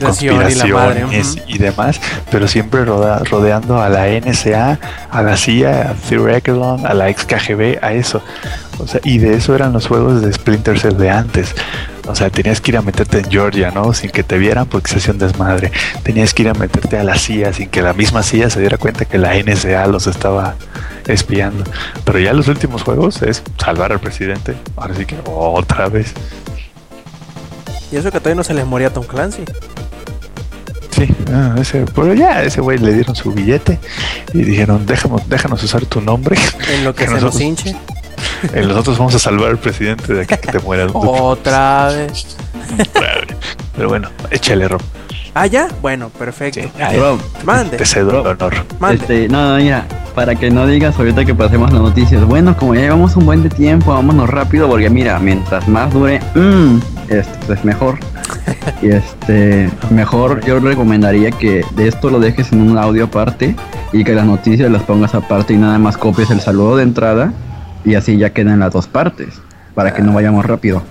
conspiraciones 0.49 1.35
y 1.47 1.57
demás, 1.57 2.01
pero 2.31 2.47
siempre 2.47 2.83
roda- 2.85 3.21
rodeando 3.29 3.81
a 3.81 3.89
la 3.89 4.07
NSA, 4.07 4.79
a 5.11 5.21
la 5.21 5.37
CIA, 5.37 5.91
a 5.91 6.35
Echelon, 6.37 6.85
a 6.85 6.93
la 6.93 7.09
ex 7.09 7.25
KGB, 7.25 7.79
a 7.81 7.93
eso. 7.93 8.21
O 8.79 8.87
sea, 8.87 8.99
y 9.03 9.19
de 9.19 9.35
eso 9.35 9.55
eran 9.55 9.71
los 9.73 9.87
juegos 9.87 10.21
de 10.21 10.31
Splinter 10.33 10.77
Cell 10.79 10.97
de 10.97 11.09
antes. 11.09 11.55
O 12.07 12.15
sea, 12.15 12.29
tenías 12.29 12.61
que 12.61 12.71
ir 12.71 12.77
a 12.77 12.81
meterte 12.81 13.19
en 13.19 13.29
Georgia, 13.29 13.71
¿no? 13.71 13.93
Sin 13.93 14.11
que 14.11 14.23
te 14.23 14.37
vieran 14.37 14.67
porque 14.67 14.89
se 14.91 14.97
hacía 14.97 15.13
un 15.13 15.19
desmadre. 15.19 15.71
Tenías 16.03 16.33
que 16.33 16.43
ir 16.43 16.49
a 16.49 16.53
meterte 16.53 16.97
a 16.97 17.03
la 17.03 17.17
CIA 17.17 17.53
sin 17.53 17.69
que 17.69 17.81
la 17.81 17.93
misma 17.93 18.21
CIA 18.21 18.49
se 18.49 18.59
diera 18.59 18.77
cuenta 18.77 19.05
que 19.05 19.17
la 19.17 19.33
NSA 19.35 19.87
los 19.87 20.07
estaba 20.07 20.55
espiando. 21.07 21.63
Pero 22.03 22.19
ya 22.19 22.33
los 22.33 22.47
últimos 22.47 22.83
juegos 22.83 23.21
es 23.21 23.41
salvar 23.57 23.91
al 23.91 23.99
presidente. 23.99 24.55
Ahora 24.75 24.95
sí 24.95 25.05
que 25.05 25.17
otra 25.25 25.89
vez. 25.89 26.13
Y 27.91 27.97
eso 27.97 28.11
que 28.11 28.19
todavía 28.19 28.35
no 28.35 28.43
se 28.43 28.53
les 28.53 28.65
moría 28.65 28.87
a 28.87 28.93
Tom 28.93 29.05
Clancy. 29.05 29.43
Sí, 30.91 31.13
ah, 31.33 31.55
ese, 31.59 31.85
pero 31.93 32.13
ya 32.13 32.41
ese 32.43 32.61
güey 32.61 32.77
le 32.77 32.93
dieron 32.93 33.15
su 33.15 33.33
billete 33.33 33.79
y 34.33 34.43
dijeron, 34.43 34.85
déjanos, 34.85 35.27
déjanos 35.27 35.61
usar 35.61 35.85
tu 35.85 35.99
nombre. 35.99 36.37
En 36.71 36.85
lo 36.85 36.95
que 36.95 37.05
Que 37.05 37.11
se 37.11 37.21
nos 37.21 37.39
hinche. 37.41 37.75
Eh, 38.53 38.63
Nosotros 38.67 38.97
vamos 38.97 39.15
a 39.15 39.19
salvar 39.19 39.49
al 39.49 39.57
presidente 39.57 40.13
de 40.13 40.21
aquí 40.23 40.35
que 40.37 40.51
te 40.51 40.59
mueras. 40.59 40.91
Otra 40.93 41.89
vez. 41.89 42.37
Pero 43.75 43.89
bueno, 43.89 44.09
échale, 44.31 44.67
Rob. 44.67 44.81
Ah, 45.33 45.47
ya. 45.47 45.67
Bueno, 45.81 46.09
perfecto. 46.09 46.61
Sí, 46.61 46.69
ya, 46.77 46.91
Bro, 46.93 47.17
Mande. 47.43 47.75
te 47.77 47.85
cedo 47.85 48.21
el 48.21 48.27
honor. 48.27 48.53
Mande. 48.79 48.95
este, 49.01 49.27
no, 49.27 49.49
no, 49.51 49.57
mira, 49.61 49.85
para 50.15 50.33
que 50.35 50.49
no 50.49 50.65
digas 50.65 50.97
ahorita 50.97 51.25
que 51.25 51.35
pasemos 51.35 51.73
las 51.73 51.81
noticias. 51.81 52.23
Bueno, 52.23 52.55
como 52.55 52.73
ya 52.73 52.81
llevamos 52.81 53.17
un 53.17 53.25
buen 53.25 53.43
de 53.43 53.49
tiempo, 53.49 53.93
vámonos 53.93 54.29
rápido, 54.29 54.69
porque 54.69 54.89
mira, 54.89 55.19
mientras 55.19 55.67
más 55.67 55.93
dure, 55.93 56.21
mm, 56.35 56.77
este, 57.09 57.37
pues 57.47 57.63
mejor. 57.65 57.99
Y 58.81 58.89
este, 58.89 59.69
mejor 59.91 60.43
yo 60.43 60.59
recomendaría 60.59 61.31
que 61.31 61.63
de 61.75 61.87
esto 61.87 62.09
lo 62.09 62.19
dejes 62.19 62.51
en 62.51 62.61
un 62.61 62.77
audio 62.77 63.05
aparte 63.05 63.55
y 63.93 64.03
que 64.03 64.13
las 64.13 64.25
noticias 64.25 64.69
las 64.71 64.81
pongas 64.83 65.13
aparte 65.15 65.53
y 65.53 65.57
nada 65.57 65.77
más 65.77 65.97
copies 65.97 66.31
el 66.31 66.41
saludo 66.41 66.77
de 66.77 66.83
entrada 66.83 67.31
y 67.85 67.95
así 67.95 68.17
ya 68.17 68.31
quedan 68.31 68.59
las 68.59 68.73
dos 68.73 68.87
partes, 68.87 69.29
para 69.73 69.93
que 69.93 70.01
no 70.01 70.13
vayamos 70.13 70.45
rápido. 70.45 70.83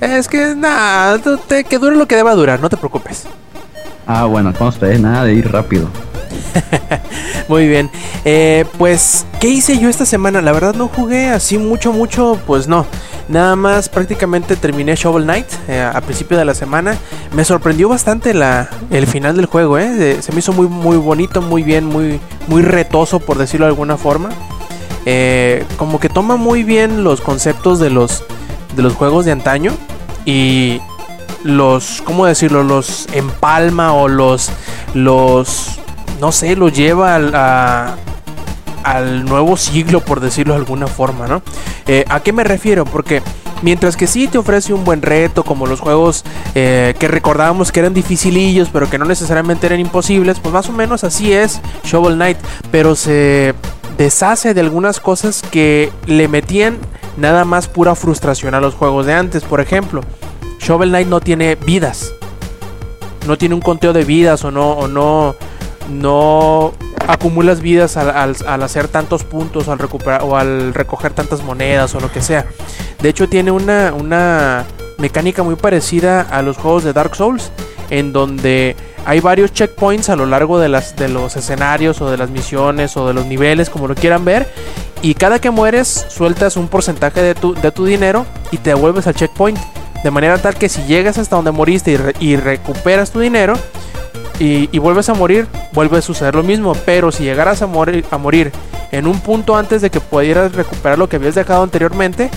Es 0.00 0.28
que 0.28 0.54
nada, 0.54 1.18
que 1.68 1.78
dure 1.78 1.96
lo 1.96 2.06
que 2.06 2.16
deba 2.16 2.34
durar, 2.34 2.60
no 2.60 2.68
te 2.68 2.76
preocupes. 2.76 3.24
Ah, 4.06 4.24
bueno, 4.24 4.52
conste, 4.52 4.98
nada 4.98 5.24
de 5.24 5.34
ir 5.34 5.50
rápido. 5.50 5.88
Muy 7.48 7.68
bien. 7.68 7.90
Eh, 8.24 8.64
pues, 8.78 9.26
¿qué 9.40 9.48
hice 9.48 9.78
yo 9.78 9.88
esta 9.88 10.04
semana? 10.04 10.40
La 10.40 10.52
verdad 10.52 10.74
no 10.74 10.88
jugué 10.88 11.28
así 11.28 11.58
mucho, 11.58 11.92
mucho, 11.92 12.38
pues 12.46 12.66
no. 12.66 12.86
Nada 13.28 13.54
más 13.54 13.88
prácticamente 13.88 14.56
terminé 14.56 14.96
Shovel 14.96 15.24
Knight 15.24 15.46
eh, 15.68 15.80
a 15.80 16.00
principio 16.00 16.36
de 16.36 16.44
la 16.44 16.54
semana. 16.54 16.96
Me 17.34 17.44
sorprendió 17.44 17.88
bastante 17.88 18.34
la, 18.34 18.68
el 18.90 19.06
final 19.06 19.36
del 19.36 19.46
juego, 19.46 19.78
¿eh? 19.78 19.88
De- 19.90 20.22
se 20.22 20.32
me 20.32 20.40
hizo 20.40 20.52
muy, 20.52 20.66
muy 20.66 20.96
bonito, 20.96 21.40
muy 21.40 21.62
bien, 21.62 21.84
muy, 21.84 22.20
muy 22.48 22.62
retoso, 22.62 23.20
por 23.20 23.38
decirlo 23.38 23.66
de 23.66 23.70
alguna 23.70 23.96
forma. 23.96 24.30
Eh, 25.06 25.64
como 25.76 25.98
que 26.00 26.08
toma 26.08 26.36
muy 26.36 26.62
bien 26.62 27.04
los 27.04 27.20
conceptos 27.20 27.78
de 27.78 27.90
los, 27.90 28.24
de 28.76 28.82
los 28.82 28.94
juegos 28.94 29.24
de 29.24 29.32
antaño 29.32 29.72
y 30.26 30.80
los, 31.42 32.02
¿cómo 32.04 32.26
decirlo? 32.26 32.62
Los 32.62 33.06
empalma 33.12 33.92
o 33.94 34.08
los, 34.08 34.50
los, 34.94 35.78
no 36.20 36.32
sé, 36.32 36.54
los 36.56 36.72
lleva 36.74 37.16
a- 37.16 37.96
al 38.82 39.24
nuevo 39.26 39.56
siglo, 39.56 40.00
por 40.00 40.20
decirlo 40.20 40.54
de 40.54 40.60
alguna 40.60 40.86
forma, 40.86 41.26
¿no? 41.26 41.42
Eh, 41.86 42.04
¿A 42.08 42.20
qué 42.20 42.32
me 42.32 42.44
refiero? 42.44 42.84
Porque 42.86 43.22
mientras 43.62 43.94
que 43.96 44.06
sí 44.06 44.26
te 44.26 44.38
ofrece 44.38 44.72
un 44.72 44.84
buen 44.84 45.02
reto, 45.02 45.44
como 45.44 45.66
los 45.66 45.80
juegos 45.80 46.24
eh, 46.54 46.94
que 46.98 47.06
recordábamos 47.08 47.72
que 47.72 47.80
eran 47.80 47.92
dificilillos, 47.94 48.68
pero 48.72 48.88
que 48.88 48.96
no 48.98 49.04
necesariamente 49.04 49.66
eran 49.66 49.80
imposibles, 49.80 50.38
pues 50.40 50.52
más 50.54 50.68
o 50.68 50.72
menos 50.72 51.04
así 51.04 51.30
es 51.32 51.60
Shovel 51.84 52.14
Knight, 52.14 52.38
pero 52.70 52.94
se 52.94 53.54
deshace 54.00 54.54
de 54.54 54.62
algunas 54.62 54.98
cosas 54.98 55.42
que 55.50 55.92
le 56.06 56.26
metían 56.26 56.78
nada 57.18 57.44
más 57.44 57.68
pura 57.68 57.94
frustración 57.94 58.54
a 58.54 58.60
los 58.60 58.74
juegos 58.74 59.04
de 59.04 59.12
antes. 59.12 59.44
Por 59.44 59.60
ejemplo, 59.60 60.00
Shovel 60.58 60.88
Knight 60.88 61.06
no 61.06 61.20
tiene 61.20 61.54
vidas. 61.54 62.14
No 63.26 63.36
tiene 63.36 63.54
un 63.54 63.60
conteo 63.60 63.92
de 63.92 64.04
vidas 64.04 64.42
o 64.42 64.50
no, 64.50 64.70
o 64.70 64.88
no, 64.88 66.72
acumulas 67.06 67.60
vidas 67.60 67.98
al 67.98 68.62
hacer 68.62 68.88
tantos 68.88 69.24
puntos 69.24 69.68
al 69.68 69.78
recuperar 69.78 70.22
o 70.24 70.38
al 70.38 70.72
recoger 70.72 71.12
tantas 71.12 71.44
monedas 71.44 71.94
o 71.94 72.00
lo 72.00 72.10
que 72.10 72.22
sea. 72.22 72.46
De 73.02 73.10
hecho 73.10 73.28
tiene 73.28 73.50
una, 73.50 73.92
una 73.92 74.64
mecánica 74.96 75.42
muy 75.42 75.56
parecida 75.56 76.22
a 76.22 76.40
los 76.40 76.56
juegos 76.56 76.84
de 76.84 76.94
Dark 76.94 77.14
Souls, 77.16 77.52
en 77.90 78.14
donde 78.14 78.76
hay 79.06 79.20
varios 79.20 79.52
checkpoints 79.52 80.08
a 80.10 80.16
lo 80.16 80.26
largo 80.26 80.58
de, 80.58 80.68
las, 80.68 80.96
de 80.96 81.08
los 81.08 81.36
escenarios 81.36 82.00
o 82.00 82.10
de 82.10 82.16
las 82.16 82.30
misiones 82.30 82.96
o 82.96 83.06
de 83.06 83.14
los 83.14 83.26
niveles, 83.26 83.70
como 83.70 83.88
lo 83.88 83.94
quieran 83.94 84.24
ver. 84.24 84.52
Y 85.02 85.14
cada 85.14 85.38
que 85.38 85.50
mueres 85.50 86.06
sueltas 86.08 86.56
un 86.56 86.68
porcentaje 86.68 87.22
de 87.22 87.34
tu, 87.34 87.54
de 87.54 87.72
tu 87.72 87.84
dinero 87.84 88.26
y 88.50 88.58
te 88.58 88.70
devuelves 88.70 89.06
al 89.06 89.14
checkpoint. 89.14 89.58
De 90.04 90.10
manera 90.10 90.38
tal 90.38 90.54
que 90.54 90.68
si 90.68 90.82
llegas 90.84 91.18
hasta 91.18 91.36
donde 91.36 91.50
moriste 91.50 91.92
y, 91.92 91.96
re- 91.96 92.14
y 92.20 92.36
recuperas 92.36 93.10
tu 93.10 93.20
dinero 93.20 93.54
y, 94.38 94.68
y 94.72 94.78
vuelves 94.78 95.08
a 95.08 95.14
morir, 95.14 95.46
vuelve 95.72 95.98
a 95.98 96.02
suceder 96.02 96.34
lo 96.34 96.42
mismo. 96.42 96.74
Pero 96.86 97.12
si 97.12 97.24
llegaras 97.24 97.62
a 97.62 97.66
morir, 97.66 98.04
a 98.10 98.18
morir 98.18 98.52
en 98.92 99.06
un 99.06 99.20
punto 99.20 99.56
antes 99.56 99.82
de 99.82 99.90
que 99.90 100.00
pudieras 100.00 100.52
recuperar 100.52 100.98
lo 100.98 101.08
que 101.08 101.16
habías 101.16 101.34
dejado 101.34 101.62
anteriormente, 101.62 102.30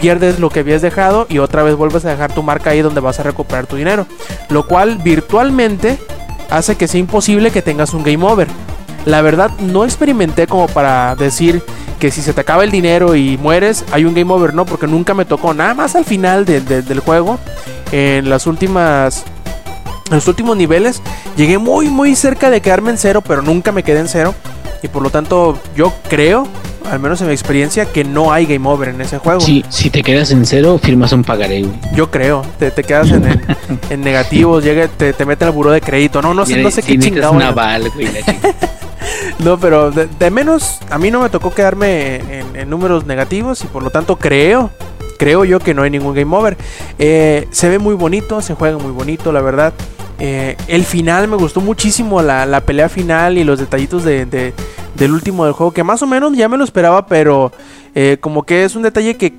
pierdes 0.00 0.38
lo 0.38 0.50
que 0.50 0.60
habías 0.60 0.82
dejado 0.82 1.26
y 1.28 1.38
otra 1.38 1.62
vez 1.62 1.74
vuelves 1.76 2.04
a 2.04 2.10
dejar 2.10 2.32
tu 2.32 2.42
marca 2.42 2.70
ahí 2.70 2.80
donde 2.82 3.00
vas 3.00 3.20
a 3.20 3.22
recuperar 3.22 3.66
tu 3.66 3.76
dinero. 3.76 4.06
Lo 4.48 4.66
cual 4.66 4.98
virtualmente 4.98 5.98
hace 6.50 6.76
que 6.76 6.88
sea 6.88 7.00
imposible 7.00 7.50
que 7.50 7.62
tengas 7.62 7.92
un 7.94 8.02
game 8.02 8.24
over. 8.24 8.48
La 9.04 9.22
verdad 9.22 9.50
no 9.60 9.84
experimenté 9.84 10.46
como 10.46 10.66
para 10.66 11.14
decir 11.16 11.62
que 11.98 12.10
si 12.10 12.22
se 12.22 12.32
te 12.32 12.40
acaba 12.40 12.64
el 12.64 12.70
dinero 12.70 13.14
y 13.16 13.36
mueres 13.38 13.84
hay 13.92 14.04
un 14.04 14.14
game 14.14 14.32
over, 14.32 14.54
no, 14.54 14.64
porque 14.66 14.86
nunca 14.86 15.14
me 15.14 15.24
tocó. 15.24 15.54
Nada 15.54 15.74
más 15.74 15.96
al 15.96 16.04
final 16.04 16.44
de- 16.44 16.60
de- 16.60 16.82
del 16.82 17.00
juego, 17.00 17.38
en 17.92 18.28
las 18.30 18.46
últimas... 18.46 19.24
En 20.10 20.14
los 20.14 20.26
últimos 20.28 20.56
niveles 20.56 21.02
llegué 21.36 21.58
muy 21.58 21.88
muy 21.88 22.16
cerca 22.16 22.48
de 22.48 22.62
quedarme 22.62 22.90
en 22.90 22.96
cero, 22.98 23.22
pero 23.26 23.42
nunca 23.42 23.72
me 23.72 23.82
quedé 23.82 24.00
en 24.00 24.08
cero. 24.08 24.34
Y 24.82 24.88
por 24.88 25.02
lo 25.02 25.10
tanto 25.10 25.58
yo 25.76 25.92
creo, 26.08 26.46
al 26.90 26.98
menos 27.00 27.20
en 27.20 27.26
mi 27.28 27.32
experiencia, 27.32 27.86
que 27.86 28.04
no 28.04 28.32
hay 28.32 28.46
game 28.46 28.68
over 28.68 28.88
en 28.88 29.00
ese 29.00 29.18
juego. 29.18 29.40
Si, 29.40 29.64
si 29.68 29.90
te 29.90 30.02
quedas 30.02 30.30
en 30.30 30.44
cero, 30.46 30.78
firmas 30.82 31.12
un 31.12 31.24
pagaré. 31.24 31.64
Yo 31.94 32.10
creo, 32.10 32.42
te, 32.58 32.70
te 32.70 32.82
quedas 32.84 33.10
en, 33.10 33.26
en, 33.26 33.40
en 33.90 34.00
negativos, 34.02 34.64
llega, 34.64 34.88
te, 34.88 35.12
te 35.12 35.24
mete 35.24 35.44
al 35.44 35.52
buró 35.52 35.70
de 35.70 35.80
crédito. 35.80 36.22
No, 36.22 36.34
no 36.34 36.44
sé, 36.46 36.62
no 36.62 36.70
sé 36.70 36.82
qué 36.82 36.92
Si 36.92 36.98
chingado. 36.98 37.32
un 37.32 37.42
aval, 37.42 37.90
güey. 37.94 38.06
la 38.06 38.22
chingada. 38.22 38.54
No, 39.38 39.58
pero 39.58 39.90
de, 39.92 40.06
de 40.18 40.30
menos 40.30 40.78
a 40.90 40.98
mí 40.98 41.10
no 41.12 41.20
me 41.20 41.28
tocó 41.30 41.54
quedarme 41.54 42.16
en, 42.16 42.56
en 42.56 42.68
números 42.68 43.06
negativos 43.06 43.62
y 43.62 43.66
por 43.68 43.82
lo 43.84 43.90
tanto 43.90 44.16
creo, 44.16 44.70
creo 45.18 45.44
yo 45.44 45.60
que 45.60 45.74
no 45.74 45.82
hay 45.82 45.90
ningún 45.90 46.12
game 46.14 46.36
over. 46.36 46.56
Eh, 46.98 47.46
se 47.52 47.68
ve 47.68 47.78
muy 47.78 47.94
bonito, 47.94 48.42
se 48.42 48.54
juega 48.54 48.78
muy 48.78 48.90
bonito, 48.90 49.30
la 49.32 49.40
verdad. 49.40 49.72
Eh, 50.18 50.56
el 50.66 50.84
final 50.84 51.28
me 51.28 51.36
gustó 51.36 51.60
muchísimo, 51.60 52.20
la, 52.22 52.44
la 52.46 52.60
pelea 52.60 52.88
final 52.88 53.38
y 53.38 53.44
los 53.44 53.58
detallitos 53.58 54.04
de, 54.04 54.26
de- 54.26 54.52
del 54.96 55.12
último 55.12 55.44
del 55.44 55.52
juego, 55.54 55.72
que 55.72 55.84
más 55.84 56.02
o 56.02 56.06
menos 56.08 56.36
ya 56.36 56.48
me 56.48 56.56
lo 56.56 56.64
esperaba, 56.64 57.06
pero 57.06 57.52
eh, 57.94 58.16
como 58.20 58.42
que 58.42 58.64
es 58.64 58.74
un 58.74 58.82
detalle 58.82 59.16
que 59.16 59.32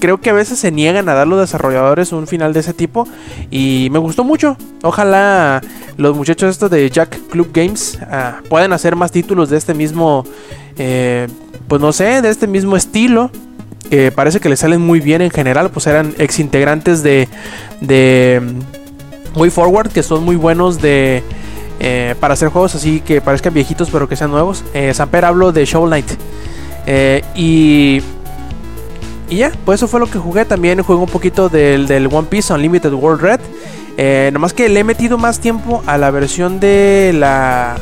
creo 0.00 0.18
que 0.20 0.30
a 0.30 0.32
veces 0.32 0.58
se 0.58 0.70
niegan 0.70 1.08
a 1.10 1.14
dar 1.14 1.26
los 1.26 1.40
desarrolladores 1.40 2.12
un 2.12 2.26
final 2.26 2.52
de 2.54 2.60
ese 2.60 2.72
tipo 2.72 3.06
y 3.50 3.88
me 3.92 3.98
gustó 3.98 4.24
mucho. 4.24 4.56
Ojalá 4.82 5.60
los 5.98 6.16
muchachos 6.16 6.50
estos 6.50 6.70
de 6.70 6.88
Jack 6.88 7.18
Club 7.30 7.50
Games 7.52 7.98
ah, 8.10 8.40
puedan 8.48 8.72
hacer 8.72 8.96
más 8.96 9.12
títulos 9.12 9.50
de 9.50 9.58
este 9.58 9.74
mismo, 9.74 10.24
eh, 10.78 11.28
pues 11.68 11.80
no 11.82 11.92
sé, 11.92 12.22
de 12.22 12.30
este 12.30 12.46
mismo 12.46 12.76
estilo. 12.76 13.30
Que 13.90 14.10
parece 14.10 14.40
que 14.40 14.48
le 14.48 14.56
salen 14.56 14.80
muy 14.80 15.00
bien 15.00 15.20
en 15.20 15.30
general, 15.30 15.70
pues 15.70 15.86
eran 15.86 16.14
ex 16.18 16.38
integrantes 16.38 17.02
de, 17.02 17.28
de 17.82 18.40
Way 19.34 19.50
Forward, 19.50 19.90
que 19.90 20.02
son 20.02 20.24
muy 20.24 20.36
buenos 20.36 20.80
de 20.80 21.22
eh, 21.80 22.14
para 22.20 22.34
hacer 22.34 22.48
juegos 22.48 22.74
así 22.76 23.00
que 23.00 23.20
parezcan 23.20 23.52
viejitos 23.52 23.90
pero 23.90 24.08
que 24.08 24.16
sean 24.16 24.30
nuevos. 24.30 24.64
Eh, 24.74 24.92
Samper 24.94 25.24
hablo 25.24 25.52
de 25.52 25.64
Shovel 25.64 25.88
Knight. 25.88 26.10
Eh, 26.86 27.22
y 27.34 28.02
y 29.28 29.38
ya, 29.38 29.52
pues 29.64 29.80
eso 29.80 29.88
fue 29.88 30.00
lo 30.00 30.06
que 30.06 30.18
jugué. 30.18 30.44
También 30.44 30.82
jugué 30.82 30.98
un 30.98 31.08
poquito 31.08 31.48
del, 31.48 31.86
del 31.86 32.06
One 32.06 32.28
Piece 32.28 32.52
Unlimited 32.52 32.92
World 32.92 33.22
Red. 33.22 33.40
Eh, 33.96 34.30
nomás 34.32 34.52
que 34.52 34.68
le 34.68 34.80
he 34.80 34.84
metido 34.84 35.18
más 35.18 35.38
tiempo 35.38 35.82
a 35.86 35.98
la 35.98 36.10
versión 36.10 36.60
de 36.60 37.12
la 37.14 37.76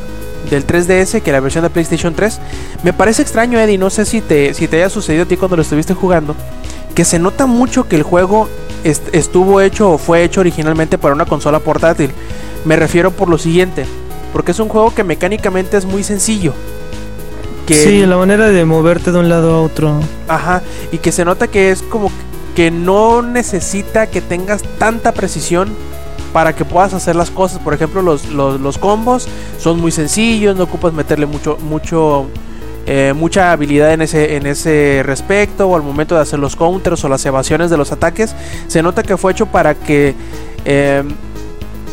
del 0.49 0.67
3DS 0.67 1.21
que 1.21 1.31
la 1.31 1.39
versión 1.39 1.63
de 1.63 1.69
PlayStation 1.69 2.13
3. 2.13 2.39
Me 2.83 2.93
parece 2.93 3.21
extraño, 3.21 3.59
Eddie. 3.59 3.77
No 3.77 3.89
sé 3.89 4.05
si 4.05 4.21
te, 4.21 4.53
si 4.53 4.67
te 4.67 4.77
haya 4.77 4.89
sucedido 4.89 5.23
a 5.23 5.25
ti 5.27 5.37
cuando 5.37 5.57
lo 5.57 5.61
estuviste 5.61 5.93
jugando. 5.93 6.35
Que 6.95 7.03
se 7.05 7.19
nota 7.19 7.45
mucho 7.45 7.87
que 7.87 7.95
el 7.95 8.03
juego 8.03 8.47
estuvo 8.83 9.61
hecho 9.61 9.91
o 9.91 9.97
fue 9.97 10.23
hecho 10.23 10.41
originalmente 10.41 10.97
para 10.97 11.13
una 11.15 11.25
consola 11.25 11.59
portátil. 11.59 12.11
Me 12.65 12.75
refiero 12.75 13.11
por 13.11 13.29
lo 13.29 13.37
siguiente. 13.37 13.85
Porque 14.31 14.51
es 14.51 14.59
un 14.59 14.67
juego 14.67 14.93
que 14.93 15.03
mecánicamente 15.03 15.77
es 15.77 15.85
muy 15.85 16.03
sencillo. 16.03 16.53
Que 17.67 17.75
Sí, 17.75 18.05
la 18.05 18.17
manera 18.17 18.49
de 18.49 18.65
moverte 18.65 19.11
de 19.11 19.19
un 19.19 19.29
lado 19.29 19.53
a 19.53 19.61
otro. 19.61 19.99
Ajá, 20.27 20.63
y 20.91 20.97
que 20.97 21.11
se 21.11 21.23
nota 21.23 21.47
que 21.47 21.69
es 21.69 21.83
como 21.83 22.11
que 22.55 22.71
no 22.71 23.21
necesita 23.21 24.07
que 24.07 24.21
tengas 24.21 24.63
tanta 24.77 25.11
precisión 25.11 25.69
para 26.33 26.53
que 26.55 26.65
puedas 26.65 26.93
hacer 26.93 27.15
las 27.15 27.29
cosas. 27.29 27.59
Por 27.59 27.73
ejemplo, 27.73 28.01
los, 28.01 28.27
los, 28.29 28.59
los 28.59 28.77
combos 28.77 29.27
son 29.59 29.79
muy 29.79 29.91
sencillos, 29.91 30.55
no 30.57 30.63
ocupas 30.63 30.93
meterle 30.93 31.27
mucho, 31.27 31.57
mucho, 31.61 32.27
eh, 32.85 33.13
mucha 33.15 33.51
habilidad 33.51 33.93
en 33.93 34.01
ese, 34.01 34.35
en 34.35 34.45
ese 34.45 35.01
respecto, 35.05 35.67
o 35.69 35.75
al 35.75 35.83
momento 35.83 36.15
de 36.15 36.21
hacer 36.21 36.39
los 36.39 36.55
counters 36.55 37.03
o 37.03 37.09
las 37.09 37.25
evasiones 37.25 37.69
de 37.69 37.77
los 37.77 37.91
ataques. 37.91 38.35
Se 38.67 38.83
nota 38.83 39.03
que 39.03 39.17
fue 39.17 39.31
hecho 39.31 39.45
para 39.45 39.75
que 39.75 40.15
eh, 40.65 41.03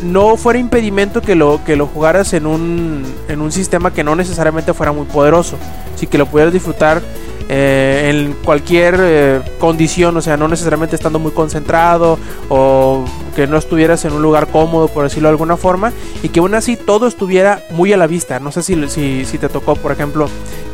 no 0.03 0.37
fuera 0.37 0.59
impedimento 0.59 1.21
que 1.21 1.35
lo, 1.35 1.63
que 1.63 1.75
lo 1.75 1.87
jugaras 1.87 2.33
en 2.33 2.45
un, 2.45 3.03
en 3.27 3.41
un 3.41 3.51
sistema 3.51 3.93
que 3.93 4.03
no 4.03 4.15
necesariamente 4.15 4.73
fuera 4.73 4.91
muy 4.91 5.05
poderoso. 5.05 5.57
Sí 5.95 6.07
que 6.07 6.17
lo 6.17 6.25
pudieras 6.25 6.53
disfrutar 6.53 7.01
eh, 7.49 8.09
en 8.09 8.33
cualquier 8.43 8.95
eh, 8.99 9.41
condición, 9.59 10.15
o 10.15 10.21
sea, 10.21 10.37
no 10.37 10.47
necesariamente 10.47 10.95
estando 10.95 11.19
muy 11.19 11.31
concentrado 11.31 12.17
o 12.47 13.03
que 13.35 13.45
no 13.45 13.57
estuvieras 13.57 14.05
en 14.05 14.13
un 14.13 14.21
lugar 14.21 14.47
cómodo, 14.47 14.87
por 14.87 15.03
decirlo 15.03 15.27
de 15.27 15.33
alguna 15.33 15.57
forma, 15.57 15.91
y 16.23 16.29
que 16.29 16.39
aún 16.39 16.55
así 16.55 16.77
todo 16.77 17.07
estuviera 17.07 17.61
muy 17.71 17.91
a 17.91 17.97
la 17.97 18.07
vista. 18.07 18.39
No 18.39 18.51
sé 18.51 18.63
si, 18.63 18.87
si, 18.89 19.25
si 19.25 19.37
te 19.37 19.49
tocó, 19.49 19.75
por 19.75 19.91
ejemplo, 19.91 20.27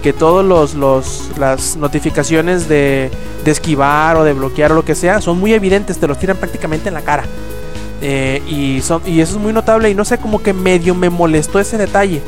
que 0.03 0.13
todos 0.13 0.45
los, 0.45 0.75
los 0.75 1.31
las 1.39 1.77
notificaciones 1.77 2.69
de, 2.69 3.09
de 3.43 3.51
esquivar 3.51 4.15
o 4.17 4.23
de 4.23 4.33
bloquear 4.33 4.71
o 4.71 4.75
lo 4.75 4.85
que 4.85 4.95
sea 4.95 5.19
son 5.19 5.39
muy 5.39 5.53
evidentes, 5.53 5.97
te 5.97 6.07
los 6.07 6.19
tiran 6.19 6.37
prácticamente 6.37 6.89
en 6.89 6.93
la 6.93 7.01
cara. 7.01 7.23
Eh, 8.01 8.41
y, 8.47 8.81
son, 8.81 9.01
y 9.05 9.21
eso 9.21 9.37
es 9.37 9.41
muy 9.41 9.53
notable 9.53 9.89
y 9.89 9.95
no 9.95 10.05
sé, 10.05 10.19
como 10.19 10.43
que 10.43 10.53
medio 10.53 10.93
me 10.93 11.09
molestó 11.09 11.59
ese 11.59 11.77
detalle, 11.77 12.21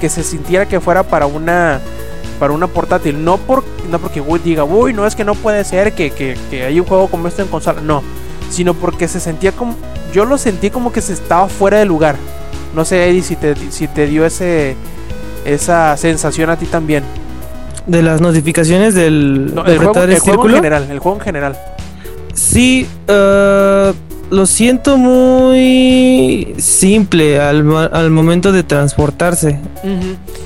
que 0.00 0.08
se 0.08 0.22
sintiera 0.22 0.66
que 0.66 0.80
fuera 0.80 1.02
para 1.02 1.26
una 1.26 1.80
para 2.38 2.52
una 2.52 2.66
portátil, 2.66 3.24
no 3.24 3.38
por 3.38 3.64
no 3.90 3.98
porque 3.98 4.20
uy, 4.20 4.38
diga, 4.38 4.62
uy, 4.62 4.92
no 4.92 5.06
es 5.06 5.16
que 5.16 5.24
no 5.24 5.34
puede 5.34 5.64
ser 5.64 5.94
que, 5.94 6.10
que, 6.10 6.36
que 6.50 6.64
hay 6.64 6.78
un 6.78 6.86
juego 6.86 7.08
como 7.08 7.28
este 7.28 7.42
en 7.42 7.48
consola, 7.48 7.80
no, 7.80 8.02
sino 8.50 8.74
porque 8.74 9.08
se 9.08 9.20
sentía 9.20 9.52
como, 9.52 9.74
yo 10.12 10.24
lo 10.24 10.38
sentí 10.38 10.70
como 10.70 10.92
que 10.92 11.00
se 11.00 11.12
estaba 11.12 11.48
fuera 11.48 11.78
de 11.78 11.86
lugar. 11.86 12.16
No 12.74 12.84
sé, 12.84 13.08
Eddie, 13.08 13.22
si 13.22 13.36
te, 13.36 13.54
si 13.70 13.88
te 13.88 14.06
dio 14.06 14.26
ese 14.26 14.76
esa 15.44 15.96
sensación 15.96 16.50
a 16.50 16.56
ti 16.56 16.66
también. 16.66 17.04
De 17.86 18.02
las 18.02 18.20
notificaciones 18.20 18.94
del 18.94 19.54
No, 19.54 19.62
de 19.62 19.72
el 19.72 19.78
juego, 19.78 20.02
el 20.02 20.18
juego 20.18 20.48
en 20.48 20.54
general, 20.54 20.88
el 20.90 20.98
juego 20.98 21.18
en 21.18 21.24
general. 21.24 21.58
Sí, 22.34 22.86
eh, 23.06 23.92
lo 24.30 24.46
siento 24.46 24.96
muy 24.96 26.54
simple 26.58 27.40
al, 27.40 27.64
al 27.92 28.10
momento 28.10 28.52
de 28.52 28.62
transportarse. 28.62 29.58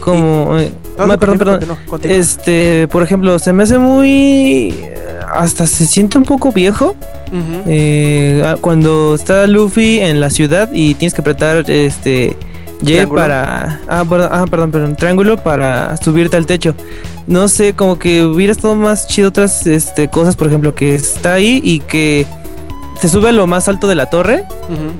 Como. 0.00 0.58
eh, 0.58 0.72
No, 0.98 1.06
ma- 1.06 1.14
no, 1.14 1.18
perdón, 1.20 1.38
perdón. 1.38 1.78
Este, 2.02 2.88
por 2.88 3.02
ejemplo, 3.02 3.38
se 3.38 3.52
me 3.52 3.62
hace 3.64 3.78
muy. 3.78 4.74
Hasta 5.32 5.66
se 5.66 5.86
siente 5.86 6.18
un 6.18 6.24
poco 6.24 6.52
viejo. 6.52 6.94
Eh, 7.66 8.42
cuando 8.60 9.14
está 9.14 9.46
Luffy 9.46 10.00
en 10.00 10.20
la 10.20 10.30
ciudad 10.30 10.70
y 10.72 10.94
tienes 10.94 11.14
que 11.14 11.20
apretar 11.20 11.70
este. 11.70 12.36
Y 12.82 12.86
Triángulo. 12.86 13.20
para. 13.20 13.80
Ah, 13.88 14.04
perdón, 14.08 14.28
ah, 14.32 14.44
perdón, 14.50 14.70
perdón. 14.70 14.96
Triángulo 14.96 15.36
para 15.42 15.96
subirte 15.98 16.36
al 16.36 16.46
techo. 16.46 16.74
No 17.26 17.46
sé, 17.48 17.74
como 17.74 17.98
que 17.98 18.24
hubiera 18.24 18.52
estado 18.52 18.74
más 18.74 19.06
chido 19.06 19.28
otras 19.28 19.66
este, 19.66 20.08
cosas, 20.08 20.34
por 20.34 20.48
ejemplo, 20.48 20.74
que 20.74 20.94
está 20.94 21.34
ahí 21.34 21.60
y 21.62 21.80
que 21.80 22.26
se 23.00 23.08
sube 23.08 23.30
a 23.30 23.32
lo 23.32 23.46
más 23.46 23.68
alto 23.68 23.88
de 23.88 23.94
la 23.94 24.06
torre 24.06 24.44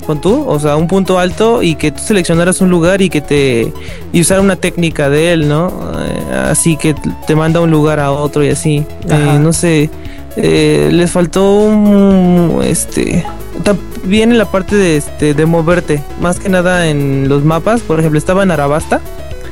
con 0.05 0.19
tú, 0.19 0.43
o 0.47 0.59
sea, 0.59 0.75
un 0.75 0.87
punto 0.87 1.19
alto 1.19 1.61
y 1.61 1.75
que 1.75 1.91
tú 1.91 1.99
seleccionaras 2.03 2.59
un 2.61 2.69
lugar 2.69 3.01
y 3.01 3.09
que 3.09 3.21
te 3.21 3.71
y 4.11 4.21
usar 4.21 4.39
una 4.39 4.55
técnica 4.55 5.09
de 5.09 5.33
él, 5.33 5.47
¿no? 5.47 5.71
Eh, 5.99 6.33
así 6.49 6.77
que 6.77 6.95
te 7.27 7.35
manda 7.35 7.59
a 7.59 7.63
un 7.63 7.71
lugar 7.71 7.99
a 7.99 8.11
otro 8.11 8.43
y 8.43 8.49
así. 8.49 8.85
Eh, 9.07 9.37
no 9.39 9.53
sé, 9.53 9.89
eh, 10.35 10.89
les 10.91 11.11
faltó 11.11 11.51
un 11.51 12.61
este 12.63 13.25
también 13.63 14.31
en 14.31 14.37
la 14.37 14.45
parte 14.45 14.75
de 14.75 14.97
este 14.97 15.33
de 15.33 15.45
moverte, 15.45 16.01
más 16.19 16.39
que 16.39 16.49
nada 16.49 16.87
en 16.87 17.29
los 17.29 17.43
mapas, 17.43 17.81
por 17.81 17.99
ejemplo, 17.99 18.17
estaba 18.17 18.41
en 18.43 18.51
Arabasta 18.51 18.99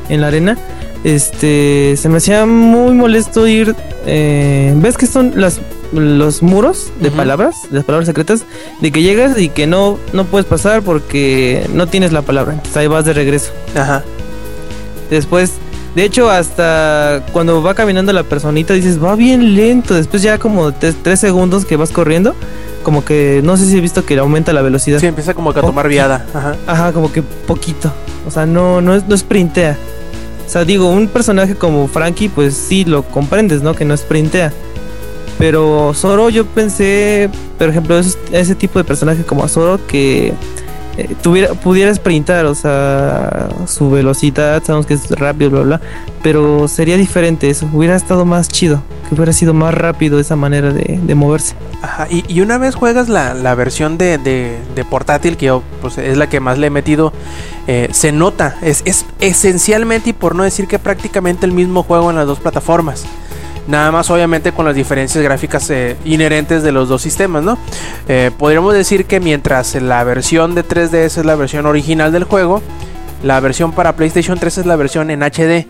en 0.09 0.21
la 0.21 0.27
arena. 0.27 0.57
Este, 1.03 1.95
se 1.95 2.09
me 2.09 2.17
hacía 2.17 2.45
muy 2.45 2.93
molesto 2.93 3.47
ir. 3.47 3.76
eh, 4.05 4.73
¿Ves 4.76 4.97
que 4.97 5.05
son 5.05 5.34
las 5.35 5.61
los 5.91 6.41
muros 6.44 6.91
de 6.99 7.11
palabras, 7.11 7.56
las 7.72 7.84
palabras 7.84 8.07
secretas, 8.07 8.45
de 8.82 8.91
que 8.91 9.02
llegas 9.02 9.38
y 9.40 9.49
que 9.49 9.68
no 9.68 9.98
no 10.14 10.26
puedes 10.26 10.45
pasar 10.45 10.82
porque 10.82 11.68
no 11.74 11.88
tienes 11.88 12.11
la 12.11 12.22
palabra. 12.22 12.53
Entonces 12.53 12.78
ahí 12.78 12.88
vas 12.88 13.06
de 13.06 13.14
regreso. 13.14 13.52
Ajá. 13.76 14.03
Después, 15.10 15.53
de 15.95 16.03
hecho, 16.03 16.30
hasta 16.30 17.24
cuando 17.32 17.64
va 17.64 17.74
caminando 17.74 18.14
la 18.14 18.24
personita 18.24 18.74
dices 18.74 19.03
va 19.03 19.16
bien 19.16 19.56
lento. 19.56 19.95
Después 19.95 20.22
ya 20.22 20.38
como 20.38 20.72
tres 20.72 21.20
segundos 21.20 21.66
que 21.66 21.76
vas 21.76 21.91
corriendo, 21.91 22.36
como 22.84 23.03
que 23.03 23.41
no 23.44 23.57
sé 23.57 23.66
si 23.66 23.78
he 23.78 23.82
visto 23.82 24.06
que 24.06 24.18
aumenta 24.18 24.53
la 24.53 24.61
velocidad. 24.61 24.99
Sí, 24.99 25.07
empieza 25.07 25.34
como 25.34 25.53
que 25.53 25.60
a 25.60 25.64
tomar 25.64 25.88
viada. 25.88 26.26
Ajá. 26.34 26.56
Ajá, 26.68 26.94
como 26.94 27.11
que 27.11 27.24
poquito. 27.24 27.91
O 28.28 28.32
sea, 28.32 28.45
no, 28.45 28.82
no, 28.82 28.98
no 28.99 29.18
sprintea. 29.18 29.78
O 30.45 30.52
sea, 30.52 30.66
digo, 30.66 30.90
un 30.90 31.07
personaje 31.07 31.56
como 31.56 31.88
Frankie, 31.88 32.30
pues 32.30 32.56
sí 32.56 32.84
lo 32.84 33.03
comprendes, 33.03 33.61
¿no? 33.61 33.76
Que 33.76 33.86
no 33.86 33.95
sprintea. 33.95 34.52
Pero 35.40 35.94
Zoro, 35.95 36.30
yo 36.30 36.45
pensé, 36.45 37.30
por 37.57 37.70
ejemplo, 37.70 37.98
ese 37.98 38.56
tipo 38.56 38.78
de 38.78 38.84
personaje 38.86 39.24
como 39.24 39.48
Zoro 39.48 39.80
que 39.88 40.34
eh, 40.98 41.16
tuviera, 41.22 41.53
pudiera 41.53 41.95
sprintar, 41.95 42.45
o 42.45 42.53
sea, 42.53 43.48
su 43.66 43.90
velocidad, 43.90 44.61
sabemos 44.66 44.86
que 44.86 44.95
es 44.95 45.10
rápido, 45.11 45.52
bla, 45.52 45.61
bla. 45.61 45.82
Pero 46.22 46.68
sería 46.68 46.98
diferente 46.98 47.49
eso, 47.49 47.70
hubiera 47.72 47.95
estado 47.95 48.26
más 48.26 48.49
chido, 48.49 48.84
que 49.07 49.16
hubiera 49.16 49.32
sido 49.32 49.53
más 49.53 49.74
rápido 49.74 50.20
esa 50.20 50.36
manera 50.36 50.74
de, 50.74 51.16
moverse. 51.16 51.56
Ajá, 51.82 52.07
y, 52.10 52.41
una 52.41 52.57
vez 52.57 52.76
juegas 52.76 53.07
la, 53.07 53.34
la 53.34 53.56
versión 53.56 53.98
de, 53.98 54.18
de- 54.18 54.60
de 54.76 54.84
portátil, 54.84 55.38
que 55.38 55.45
yo 55.45 55.64
pues, 55.82 55.98
es 55.98 56.18
la 56.18 56.28
que 56.28 56.41
más 56.41 56.57
le 56.57 56.68
he 56.68 56.70
metido, 56.70 57.14
eh, 57.68 57.88
se 57.94 58.11
nota, 58.11 58.57
es, 58.61 58.82
es 58.84 59.06
esencialmente 59.22 60.10
y 60.10 60.14
por 60.14 60.36
no 60.36 60.44
decir 60.44 60.68
que 60.68 60.80
prácticamente 60.80 61.45
el 61.45 61.53
mismo 61.53 61.84
juego 61.84 62.10
en 62.10 62.18
las 62.18 62.28
dos 62.28 62.40
plataformas. 62.41 63.06
Nada 63.70 63.91
más 63.91 64.10
obviamente 64.10 64.52
con 64.52 64.66
las 64.66 64.74
diferencias 64.74 65.24
gráficas 65.24 65.70
eh, 65.70 65.96
inherentes 66.04 66.64
de 66.64 66.72
los 66.72 66.90
dos 66.90 67.04
sistemas, 67.04 67.44
¿no? 67.44 67.56
Eh, 68.08 68.32
podríamos 68.36 68.74
decir 68.74 69.06
que 69.06 69.20
mientras 69.20 69.76
la 69.76 70.04
versión 70.04 70.56
de 70.56 70.66
3DS 70.66 71.20
es 71.20 71.26
la 71.26 71.36
versión 71.36 71.68
original 71.68 72.12
del 72.12 72.24
juego, 72.24 72.64
la 73.22 73.40
versión 73.40 73.72
para 73.72 73.96
PlayStation 73.96 74.40
3 74.40 74.58
es 74.58 74.66
la 74.66 74.76
versión 74.76 75.12
en 75.12 75.22
HD. 75.22 75.68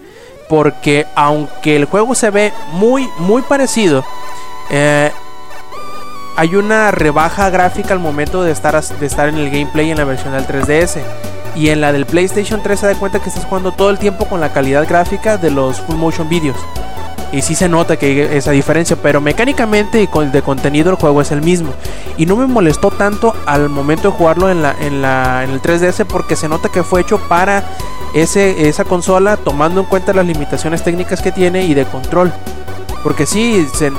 Porque 0.48 1.08
aunque 1.14 1.76
el 1.76 1.86
juego 1.86 2.16
se 2.16 2.30
ve 2.30 2.54
muy, 2.72 3.10
muy 3.20 3.42
parecido, 3.42 4.06
eh, 4.72 5.12
hay 6.38 6.56
una 6.56 6.92
rebaja 6.92 7.50
gráfica 7.50 7.94
al 7.94 8.00
momento 8.00 8.44
de 8.44 8.54
estar, 8.54 8.82
de 8.82 9.06
estar 9.06 9.28
en 9.28 9.36
el 9.36 9.50
gameplay 9.52 9.92
en 9.92 9.98
la 9.98 10.06
versión 10.06 10.32
del 10.32 10.48
3DS. 10.48 11.02
Y 11.54 11.68
en 11.68 11.82
la 11.82 11.92
del 11.92 12.06
PlayStation 12.06 12.64
3 12.64 12.80
se 12.80 12.88
da 12.88 12.96
cuenta 12.96 13.20
que 13.20 13.28
estás 13.28 13.44
jugando 13.44 13.74
todo 13.74 13.90
el 13.90 14.00
tiempo 14.00 14.24
con 14.24 14.40
la 14.40 14.54
calidad 14.54 14.88
gráfica 14.88 15.36
de 15.36 15.52
los 15.52 15.82
full 15.82 15.98
motion 15.98 16.30
videos. 16.30 16.58
Y 17.31 17.43
sí 17.43 17.53
se 17.53 17.69
nota 17.69 17.97
que 17.97 18.38
esa 18.38 18.51
diferencia, 18.51 18.95
pero 19.01 19.22
mecánicamente 19.22 20.01
y 20.01 20.07
con 20.07 20.31
de 20.31 20.41
contenido 20.41 20.89
el 20.89 20.95
juego 20.95 21.22
es 21.22 21.31
el 21.31 21.41
mismo. 21.43 21.73
Y 22.18 22.26
no 22.26 22.35
me 22.35 22.47
molestó 22.47 22.89
tanto 22.89 23.35
al 23.45 23.69
momento 23.69 24.10
de 24.10 24.18
jugarlo 24.18 24.49
en, 24.49 24.64
la, 24.64 24.76
en, 24.80 25.01
la, 25.03 25.43
en 25.43 25.51
el 25.51 25.61
3DS 25.61 26.06
porque 26.06 26.35
se 26.35 26.49
nota 26.49 26.69
que 26.69 26.81
fue 26.84 27.01
hecho 27.01 27.19
para 27.19 27.64
ese, 28.15 28.68
esa 28.68 28.84
consola 28.84 29.38
tomando 29.38 29.81
en 29.81 29.85
cuenta 29.85 30.11
las 30.11 30.26
limitaciones 30.26 30.84
técnicas 30.84 31.22
que 31.22 31.31
tiene 31.31 31.64
y 31.65 31.76
de 31.76 31.85
control. 31.85 32.34
Porque 33.03 33.27
sí, 33.27 33.68
se, 33.76 33.91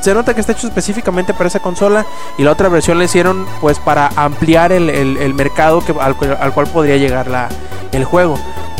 se 0.00 0.14
nota 0.14 0.34
que 0.34 0.40
está 0.40 0.52
hecho 0.52 0.68
específicamente 0.68 1.34
para 1.34 1.48
esa 1.48 1.58
consola 1.60 2.06
y 2.38 2.44
la 2.44 2.52
otra 2.52 2.68
versión 2.68 2.96
la 2.98 3.04
hicieron 3.04 3.44
pues 3.60 3.78
para 3.80 4.10
ampliar 4.16 4.70
el, 4.72 4.88
el- 4.88 5.16
el 5.16 5.34
mercado 5.34 5.80
que, 5.84 5.92
al, 6.00 6.14
al 6.40 6.52
cual 6.54 6.66
podría 6.68 6.96
llegar 6.96 7.26
la, 7.26 7.48
el 7.90 8.04
juego. 8.04 8.38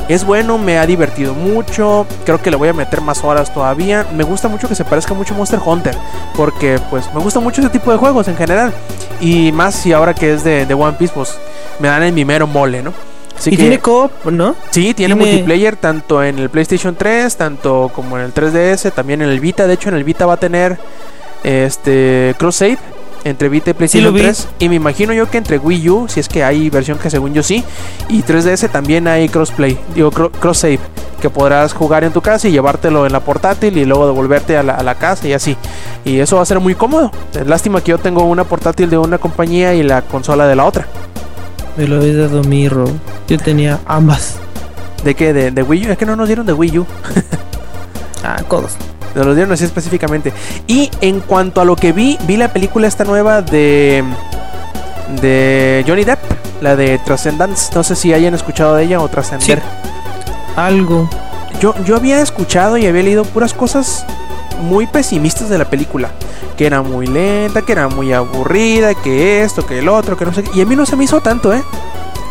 Es 0.09 0.23
bueno, 0.25 0.59
me 0.59 0.79
ha 0.79 0.87
divertido 0.87 1.33
mucho, 1.35 2.07
creo 2.27 2.41
que 2.41 2.51
le 2.51 2.57
voy 2.57 2.69
a 2.69 2.73
meter 2.75 3.01
más 3.01 3.25
horas 3.25 3.53
todavía. 3.55 4.07
Me 4.15 4.23
gusta 4.23 4.49
mucho 4.49 4.69
que 4.69 4.75
se 4.75 4.85
parezca 4.85 5.15
mucho 5.15 5.33
a 5.35 5.37
Monster 5.39 5.59
Hunter, 5.65 5.97
porque 6.37 6.79
pues 6.91 7.09
me 7.15 7.21
gusta 7.21 7.41
mucho 7.41 7.63
ese 7.63 7.71
tipo 7.71 7.91
de 7.91 7.97
juegos 7.97 8.29
en 8.29 8.37
general. 8.37 8.73
Y 9.21 9.51
más 9.53 9.75
si 9.75 9.93
ahora 9.95 10.13
que 10.13 10.35
es 10.35 10.45
de, 10.45 10.67
de 10.67 10.75
One 10.75 10.97
Piece, 10.99 11.15
pues 11.15 11.39
me 11.79 11.89
dan 11.89 12.03
el 12.03 12.13
mimero 12.13 12.47
mole, 12.47 12.83
¿no? 12.83 12.93
Así 13.37 13.49
y 13.51 13.57
que- 13.57 13.63
tiene 13.63 13.79
co-op, 13.79 14.27
¿no? 14.27 14.55
Sí, 14.71 14.93
tiene, 14.95 15.15
Tiene- 15.15 15.31
multiplayer 15.31 15.77
tanto 15.77 16.23
en 16.23 16.39
el 16.39 16.51
PlayStation 16.51 16.95
3, 16.95 17.35
tanto 17.37 17.91
como 17.95 18.19
en 18.19 18.25
el 18.25 18.35
3DS, 18.35 18.91
también 18.93 19.23
en 19.23 19.31
el 19.31 19.41
Vita. 19.41 19.67
De 19.67 19.73
hecho, 19.75 19.89
en 19.89 19.95
el 19.97 20.05
Vita 20.05 20.27
va 20.27 20.35
a 20.35 20.37
tener 20.37 20.79
este 21.43 22.35
cross 22.39 22.57
save 22.57 22.79
entre 23.25 23.49
Vita 23.49 23.71
y 23.71 23.75
PlayStation 23.75 24.13
vi. 24.15 24.21
3 24.21 24.49
y 24.61 24.69
me 24.69 24.75
imagino 24.77 25.13
yo 25.13 25.31
que 25.31 25.39
entre 25.39 25.59
Wii 25.59 25.89
U, 25.91 26.07
si 26.09 26.21
es 26.21 26.29
que 26.29 26.45
hay 26.45 26.69
versión 26.71 26.99
que 26.99 27.09
según 27.11 27.33
yo 27.35 27.43
sí, 27.43 27.65
y 28.09 28.23
3DS 28.23 28.71
también 28.71 29.09
hay 29.09 29.29
crossplay, 29.29 29.79
digo 29.95 30.11
cro- 30.13 30.31
cross 30.31 30.59
save 30.59 30.79
que 31.21 31.31
podrás 31.31 31.73
jugar 31.73 32.05
en 32.05 32.13
tu 32.13 32.21
casa 32.21 32.49
y 32.49 32.53
llevártelo 32.53 33.07
en 33.07 33.13
la 33.13 33.21
portátil 33.21 33.79
y 33.79 33.87
luego 33.87 34.07
devolverte 34.07 34.59
a 34.59 34.63
la, 34.63 34.75
a 34.75 34.83
la 34.83 34.95
casa 34.97 35.27
y 35.27 35.33
así. 35.33 35.57
Y 36.05 36.19
eso 36.19 36.37
va 36.37 36.43
a 36.43 36.45
ser 36.47 36.61
muy 36.61 36.75
cómodo. 36.75 37.11
Lástima 37.47 37.81
que 37.81 37.93
yo 37.93 37.99
tengo 37.99 38.25
una 38.25 38.45
portátil 38.45 38.91
de 38.91 38.99
una 38.99 39.17
compañía 39.17 39.75
y 39.75 39.83
la 39.83 40.03
consola 40.03 40.47
de 40.47 40.55
la 40.55 40.67
otra. 40.67 40.87
Me 41.79 41.87
lo 41.89 41.97
habéis 41.97 42.19
dado 42.19 42.43
mirro. 42.45 42.85
Yo 43.27 43.39
tenía 43.39 43.81
ambas. 43.87 44.37
¿De 45.03 45.15
qué? 45.15 45.33
De, 45.33 45.51
de 45.51 45.63
Wii 45.63 45.89
U. 45.89 45.93
Es 45.93 45.97
que 45.99 46.05
no 46.05 46.15
nos 46.15 46.27
dieron 46.29 46.45
de 46.45 46.53
Wii 46.53 46.79
U. 46.81 46.87
Ah, 48.23 48.43
codos. 48.47 48.73
Nos 49.15 49.27
lo 49.27 49.35
dieron 49.35 49.53
así 49.53 49.65
específicamente. 49.65 50.32
Y 50.66 50.91
en 51.01 51.20
cuanto 51.20 51.61
a 51.61 51.65
lo 51.65 51.77
que 51.77 51.93
vi, 51.93 52.19
vi 52.27 52.36
la 52.36 52.53
película 52.53 52.86
esta 52.89 53.05
nueva 53.05 53.43
de. 53.43 54.03
de 55.20 55.85
Johnny 55.86 56.05
Depp, 56.05 56.19
la 56.61 56.77
de 56.77 56.99
Transcendence. 56.99 57.73
No 57.74 57.82
sé 57.82 57.95
si 57.97 58.12
hayan 58.12 58.35
escuchado 58.35 58.74
de 58.77 58.85
ella 58.85 59.01
o 59.01 59.09
Trascender. 59.09 59.62
Algo. 60.57 61.09
Yo, 61.61 61.74
yo 61.85 61.97
había 61.97 62.20
escuchado 62.20 62.77
y 62.77 62.86
había 62.86 63.03
leído 63.03 63.24
puras 63.24 63.55
cosas 63.55 64.05
muy 64.61 64.86
pesimistas 64.86 65.49
de 65.49 65.59
la 65.59 65.65
película. 65.65 66.11
Que 66.57 66.66
era 66.66 66.82
muy 66.82 67.07
lenta, 67.07 67.62
que 67.62 67.73
era 67.73 67.89
muy 67.89 68.12
aburrida, 68.12 68.95
que 68.95 69.43
esto, 69.43 69.66
que 69.66 69.81
el 69.81 69.89
otro, 69.89 70.16
que 70.16 70.24
no 70.24 70.32
sé 70.32 70.43
qué. 70.45 70.51
Y 70.55 70.61
a 70.61 70.66
mí 70.66 70.77
no 70.77 70.86
se 70.86 70.95
me 70.97 71.05
hizo 71.05 71.20
tanto, 71.20 71.53
¿eh? 71.53 71.62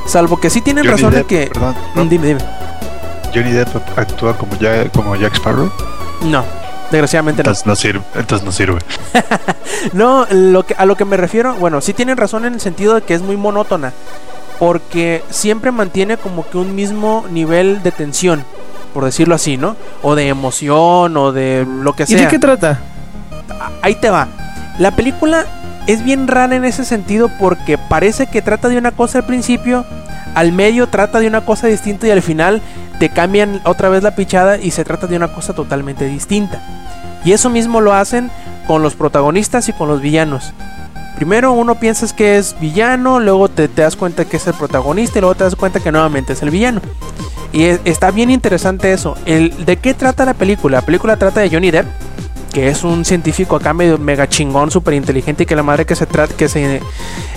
Salvo 0.06 0.38
que 0.40 0.50
sí 0.50 0.62
tienen 0.62 0.84
Johnny 0.86 0.96
razón 0.98 1.14
Depp, 1.14 1.28
que. 1.28 1.48
perdón, 1.54 1.76
¿no? 1.96 2.06
Mm, 2.06 2.10
Dime, 2.10 2.28
dime. 2.28 2.42
Johnny 3.34 3.52
Depp 3.52 3.76
actúa 3.98 4.38
como, 4.38 4.56
ya, 4.58 4.88
como 4.90 5.16
Jack 5.16 5.36
Sparrow. 5.36 5.70
No, 6.22 6.44
desgraciadamente 6.98 7.44
no. 7.44 7.50
Entonces 7.50 7.66
no 7.66 7.76
sirve. 7.76 8.02
Entonces 8.16 8.46
no 8.46 8.52
sirve. 8.52 8.80
No, 9.92 10.26
lo 10.30 10.66
que, 10.66 10.76
a 10.78 10.86
lo 10.86 10.96
que 10.96 11.04
me 11.04 11.18
refiero, 11.18 11.56
bueno, 11.56 11.82
sí 11.82 11.94
tienen 11.94 12.16
razón 12.16 12.46
en 12.46 12.54
el 12.54 12.62
sentido 12.62 12.96
de 12.96 13.02
que 13.02 13.14
es 13.14 13.22
muy 13.22 13.36
monótona. 13.36 13.92
Porque 14.58 15.24
siempre 15.30 15.72
mantiene 15.72 16.16
como 16.16 16.48
que 16.50 16.58
un 16.58 16.74
mismo 16.74 17.26
nivel 17.30 17.84
de 17.84 17.92
tensión, 17.92 18.46
por 18.94 19.04
decirlo 19.04 19.36
así, 19.36 19.58
¿no? 19.58 19.76
O 20.02 20.16
de 20.16 20.30
emoción, 20.30 21.18
o 21.18 21.34
de 21.34 21.68
lo 21.68 21.94
que 21.94 22.04
¿Y 22.04 22.08
sea. 22.08 22.18
de 22.22 22.28
qué 22.30 22.40
trata? 22.40 22.80
Ahí 23.82 23.96
te 23.96 24.10
va. 24.10 24.30
La 24.80 24.96
película 24.96 25.46
es 25.88 26.04
bien 26.04 26.28
rara 26.28 26.56
en 26.56 26.64
ese 26.64 26.86
sentido 26.86 27.30
porque 27.40 27.78
parece 27.78 28.28
que 28.28 28.42
trata 28.42 28.70
de 28.70 28.78
una 28.78 28.92
cosa 28.92 29.20
al 29.20 29.26
principio, 29.26 29.86
al 30.36 30.52
medio 30.52 30.88
trata 30.88 31.20
de 31.20 31.28
una 31.28 31.46
cosa 31.46 31.68
distinta 31.68 32.08
y 32.08 32.12
al 32.12 32.22
final 32.22 32.62
te 33.00 33.10
cambian 33.10 33.62
otra 33.66 33.90
vez 33.90 34.04
la 34.04 34.16
pichada 34.16 34.58
y 34.58 34.72
se 34.72 34.84
trata 34.84 35.08
de 35.08 35.16
una 35.18 35.34
cosa 35.34 35.54
totalmente 35.54 36.06
distinta. 36.06 36.62
Y 37.26 37.32
eso 37.32 37.50
mismo 37.50 37.82
lo 37.82 37.94
hacen 37.94 38.30
con 38.68 38.82
los 38.82 38.96
protagonistas 38.96 39.70
y 39.70 39.74
con 39.74 39.88
los 39.88 40.02
villanos. 40.02 40.54
Primero 41.16 41.52
uno 41.52 41.76
piensas 41.76 42.12
que 42.12 42.38
es 42.38 42.56
villano, 42.60 43.20
luego 43.20 43.48
te, 43.48 43.68
das 43.68 43.96
cuenta 43.96 44.26
que 44.26 44.38
es 44.38 44.48
el 44.48 44.54
protagonista 44.56 45.20
y 45.20 45.22
luego 45.22 45.36
te 45.36 45.44
das 45.44 45.56
cuenta 45.56 45.80
que 45.80 45.92
nuevamente 45.92 46.34
es 46.34 46.42
el 46.42 46.50
villano. 46.50 46.82
Y 47.52 47.66
es- 47.66 47.80
está 47.86 48.10
bien 48.12 48.30
interesante 48.32 48.92
eso. 48.94 49.16
El, 49.26 49.66
¿De 49.66 49.78
qué 49.78 49.94
trata 49.94 50.26
la 50.26 50.34
película? 50.34 50.80
La 50.80 50.86
película 50.86 51.16
trata 51.18 51.42
de 51.42 51.50
Johnny 51.50 51.70
Depp, 51.72 51.86
que 52.52 52.68
es 52.68 52.84
un 52.84 53.06
científico 53.06 53.56
acá 53.56 53.74
medio 53.74 53.98
mega 54.00 54.28
chingón, 54.28 54.72
súper 54.72 54.96
inteligente 54.96 55.44
y 55.44 55.46
que 55.46 55.56
la 55.56 55.64
madre 55.64 55.86
que 55.86 55.96
se 55.96 56.06
trata, 56.08 56.34
que 56.36 56.50
se... 56.50 56.82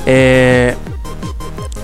eh, 0.06 0.74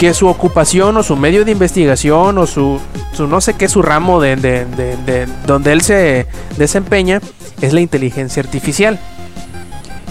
que 0.02 0.14
su 0.14 0.26
ocupación 0.26 0.96
o 0.96 1.04
su 1.04 1.14
medio 1.14 1.44
de 1.44 1.52
investigación 1.52 2.36
o 2.36 2.44
su, 2.48 2.80
su 3.12 3.28
no 3.28 3.40
sé 3.40 3.54
qué, 3.54 3.68
su 3.68 3.82
ramo 3.82 4.20
de, 4.20 4.34
de- 4.34 4.64
de- 4.64 4.96
de 4.96 5.28
donde 5.46 5.70
él 5.70 5.80
se 5.80 6.26
desempeña 6.58 7.20
es 7.60 7.72
la 7.72 7.80
inteligencia 7.80 8.42
artificial. 8.42 8.98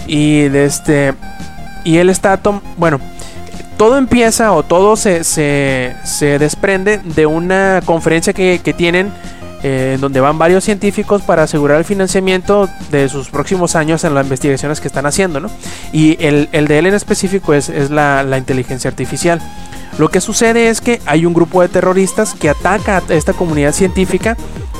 Y 0.06 0.48
de 0.48 0.64
este. 0.64 1.12
Y 1.84 1.98
él 1.98 2.08
está. 2.08 2.40
bueno. 2.78 3.00
Todo 3.76 3.98
empieza 3.98 4.52
o 4.52 4.62
todo 4.62 4.96
se, 4.96 5.24
se, 5.24 5.94
se 6.04 6.38
desprende 6.38 6.96
de 7.04 7.26
una 7.26 7.82
conferencia 7.84 8.32
que, 8.32 8.62
que 8.64 8.72
tienen. 8.72 9.12
Eh, 9.62 9.96
donde 10.00 10.20
van 10.20 10.38
varios 10.38 10.64
científicos 10.64 11.22
para 11.22 11.44
asegurar 11.44 11.78
el 11.78 11.84
financiamiento 11.84 12.68
de 12.90 13.08
sus 13.08 13.28
próximos 13.30 13.76
años 13.76 14.04
en 14.04 14.14
las 14.14 14.24
investigaciones 14.24 14.80
que 14.80 14.88
están 14.88 15.06
haciendo, 15.06 15.40
¿no? 15.40 15.50
Y 15.92 16.16
el, 16.24 16.48
el 16.52 16.66
de 16.68 16.78
él 16.78 16.86
en 16.86 16.94
específico 16.94 17.54
es, 17.54 17.68
es 17.68 17.90
la, 17.90 18.22
la 18.22 18.38
inteligencia 18.38 18.88
artificial. 18.90 19.40
Lo 19.98 20.08
que 20.08 20.20
sucede 20.20 20.68
es 20.68 20.80
que 20.80 21.00
hay 21.06 21.26
un 21.26 21.34
grupo 21.34 21.60
de 21.62 21.68
terroristas 21.68 22.34
que 22.34 22.48
ataca 22.48 23.02
a 23.08 23.12
esta 23.14 23.34
comunidad 23.34 23.72
científica 23.72 24.36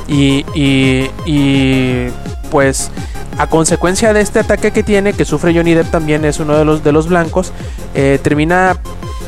y, 0.08 0.44
y- 0.54 1.10
y, 1.26 2.08
pues 2.50 2.90
a 3.38 3.46
consecuencia 3.46 4.12
de 4.12 4.20
este 4.20 4.40
ataque 4.40 4.72
que 4.72 4.82
tiene, 4.82 5.12
que 5.14 5.24
sufre 5.24 5.54
Johnny 5.54 5.74
Depp 5.74 5.90
también 5.90 6.24
es 6.24 6.38
uno 6.38 6.56
de 6.56 6.64
los, 6.64 6.82
de 6.84 6.92
los 6.92 7.08
blancos, 7.08 7.52
eh, 7.94 8.18
termina 8.22 8.76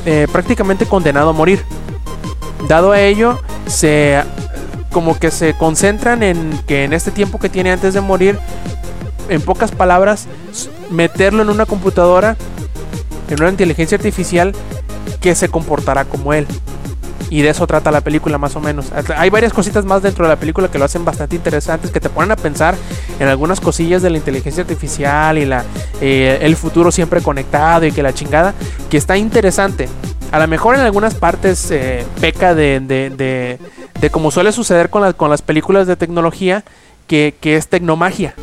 eh, 0.05 0.27
prácticamente 0.31 0.85
condenado 0.87 1.31
a 1.31 1.33
morir. 1.33 1.65
Dado 2.69 2.93
a 2.93 3.01
ello, 3.01 3.39
se 3.67 4.23
como 4.95 5.19
que 5.19 5.33
se 5.33 5.55
concentran 5.55 6.23
en 6.23 6.57
que 6.69 6.85
en 6.85 6.93
este 6.93 7.11
tiempo 7.11 7.41
que 7.41 7.49
tiene 7.49 7.73
antes 7.73 7.95
de 7.95 8.01
morir, 8.01 8.39
en 9.29 9.43
pocas 9.43 9.73
palabras, 9.73 10.29
meterlo 10.89 11.43
en 11.43 11.51
una 11.51 11.67
computadora, 11.67 12.37
en 13.29 13.41
una 13.41 13.51
inteligencia 13.51 13.97
artificial 13.97 14.55
que 15.21 15.35
se 15.35 15.49
comportará 15.49 16.05
como 16.05 16.33
él. 16.33 16.47
Y 17.35 17.43
de 17.43 17.49
eso 17.49 17.67
trata 17.67 17.91
la 17.91 18.01
película 18.01 18.39
más 18.39 18.55
o 18.55 18.61
menos. 18.61 18.93
Hay 19.17 19.29
varias 19.29 19.53
cositas 19.53 19.85
más 19.85 20.03
dentro 20.03 20.25
de 20.25 20.29
la 20.29 20.37
película 20.39 20.69
que 20.71 20.79
lo 20.79 20.85
hacen 20.85 21.05
bastante 21.05 21.35
interesantes, 21.35 21.91
que 21.91 21.99
te 21.99 22.09
ponen 22.09 22.31
a 22.31 22.37
pensar 22.37 22.77
en 23.19 23.27
algunas 23.27 23.59
cosillas 23.59 24.03
de 24.03 24.11
la 24.11 24.19
inteligencia 24.19 24.63
artificial 24.63 25.37
y 25.39 25.45
la, 25.45 25.65
eh, 26.01 26.39
el 26.43 26.55
futuro 26.55 26.93
siempre 26.93 27.21
conectado 27.23 27.87
y 27.87 27.91
que 27.91 28.05
la 28.05 28.13
chingada, 28.15 28.55
que 28.89 28.97
está 28.99 29.17
interesante. 29.17 29.89
A 30.31 30.39
lo 30.39 30.47
mejor 30.47 30.77
en 30.77 30.83
algunas 30.83 31.17
partes 31.17 31.73
eh, 31.73 32.05
peca 32.21 32.55
de, 32.55 32.79
de, 32.79 33.11
de- 33.11 33.59
de 34.01 34.11
como 34.11 34.31
suele 34.31 34.53
suceder 34.53 34.89
con, 34.89 35.03
las 35.03 35.15
con 35.15 35.29
las 35.29 35.43
películas 35.43 35.89
de 35.89 35.97
tecnología, 35.97 36.63
que, 37.09 37.35
que 37.41 37.57
es 37.57 37.67
tecnomagia. 37.67 38.37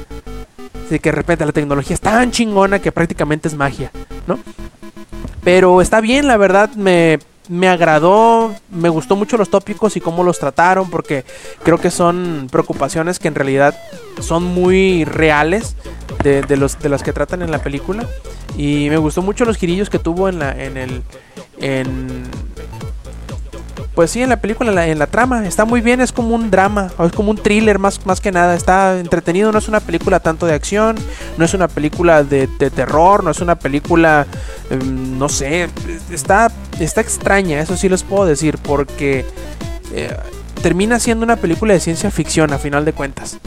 De 0.89 0.99
que 0.99 1.11
de 1.11 1.15
repente 1.15 1.45
la 1.45 1.53
tecnología 1.53 1.93
es 1.93 2.01
tan 2.01 2.31
chingona 2.31 2.79
que 2.79 2.91
prácticamente 2.91 3.47
es 3.47 3.53
magia, 3.55 3.89
¿no? 4.27 4.37
Pero 5.45 5.81
está 5.81 6.01
bien, 6.01 6.27
la 6.27 6.35
verdad, 6.35 6.71
me, 6.75 7.19
me 7.51 7.67
agradó, 7.67 8.55
me 8.69 8.87
gustó 8.87 9.17
mucho 9.17 9.35
los 9.35 9.49
tópicos 9.49 9.97
y 9.97 9.99
cómo 9.99 10.23
los 10.23 10.39
trataron, 10.39 10.89
porque 10.89 11.25
creo 11.63 11.77
que 11.77 11.91
son 11.91 12.47
preocupaciones 12.49 13.19
que 13.19 13.27
en 13.27 13.35
realidad 13.35 13.77
son 14.21 14.45
muy 14.45 15.03
reales 15.03 15.75
de, 16.23 16.55
los, 16.55 16.79
de 16.79 16.87
las 16.87 17.03
que 17.03 17.11
tratan 17.11 17.41
en 17.41 17.51
la 17.51 17.61
película. 17.61 18.07
Y 18.57 18.87
me 18.89 18.95
gustó 18.95 19.21
mucho 19.21 19.43
los 19.43 19.57
girillos 19.57 19.89
que 19.89 19.99
tuvo 19.99 20.29
en 20.29 20.39
la, 20.39 20.51
en 20.63 20.77
el, 20.77 21.03
en, 21.59 22.23
pues 23.95 24.11
sí, 24.11 24.21
en 24.21 24.29
la 24.29 24.37
película, 24.37 24.69
en 24.69 24.75
la, 24.75 24.87
en 24.87 24.99
la 24.99 25.07
trama, 25.07 25.45
está 25.45 25.65
muy 25.65 25.81
bien, 25.81 25.99
es 25.99 26.11
como 26.11 26.33
un 26.33 26.49
drama, 26.49 26.91
o 26.97 27.05
es 27.05 27.11
como 27.11 27.31
un 27.31 27.37
thriller 27.37 27.77
más, 27.77 28.05
más 28.05 28.21
que 28.21 28.31
nada, 28.31 28.55
está 28.55 28.99
entretenido, 28.99 29.51
no 29.51 29.59
es 29.59 29.67
una 29.67 29.81
película 29.81 30.19
tanto 30.19 30.45
de 30.45 30.53
acción, 30.53 30.95
no 31.37 31.43
es 31.43 31.53
una 31.53 31.67
película 31.67 32.23
de, 32.23 32.47
terror, 32.47 33.23
no 33.23 33.31
es 33.31 33.41
una 33.41 33.55
película, 33.55 34.25
em, 34.69 35.17
no 35.17 35.27
sé, 35.27 35.69
está, 36.09 36.51
está 36.79 37.01
extraña, 37.01 37.59
eso 37.59 37.75
sí 37.75 37.89
les 37.89 38.03
puedo 38.03 38.25
decir, 38.25 38.57
porque 38.59 39.25
eh, 39.93 40.15
termina 40.61 40.99
siendo 40.99 41.25
una 41.25 41.35
película 41.35 41.73
de 41.73 41.79
ciencia 41.81 42.11
ficción 42.11 42.53
a 42.53 42.59
final 42.59 42.85
de 42.85 42.93
cuentas. 42.93 43.39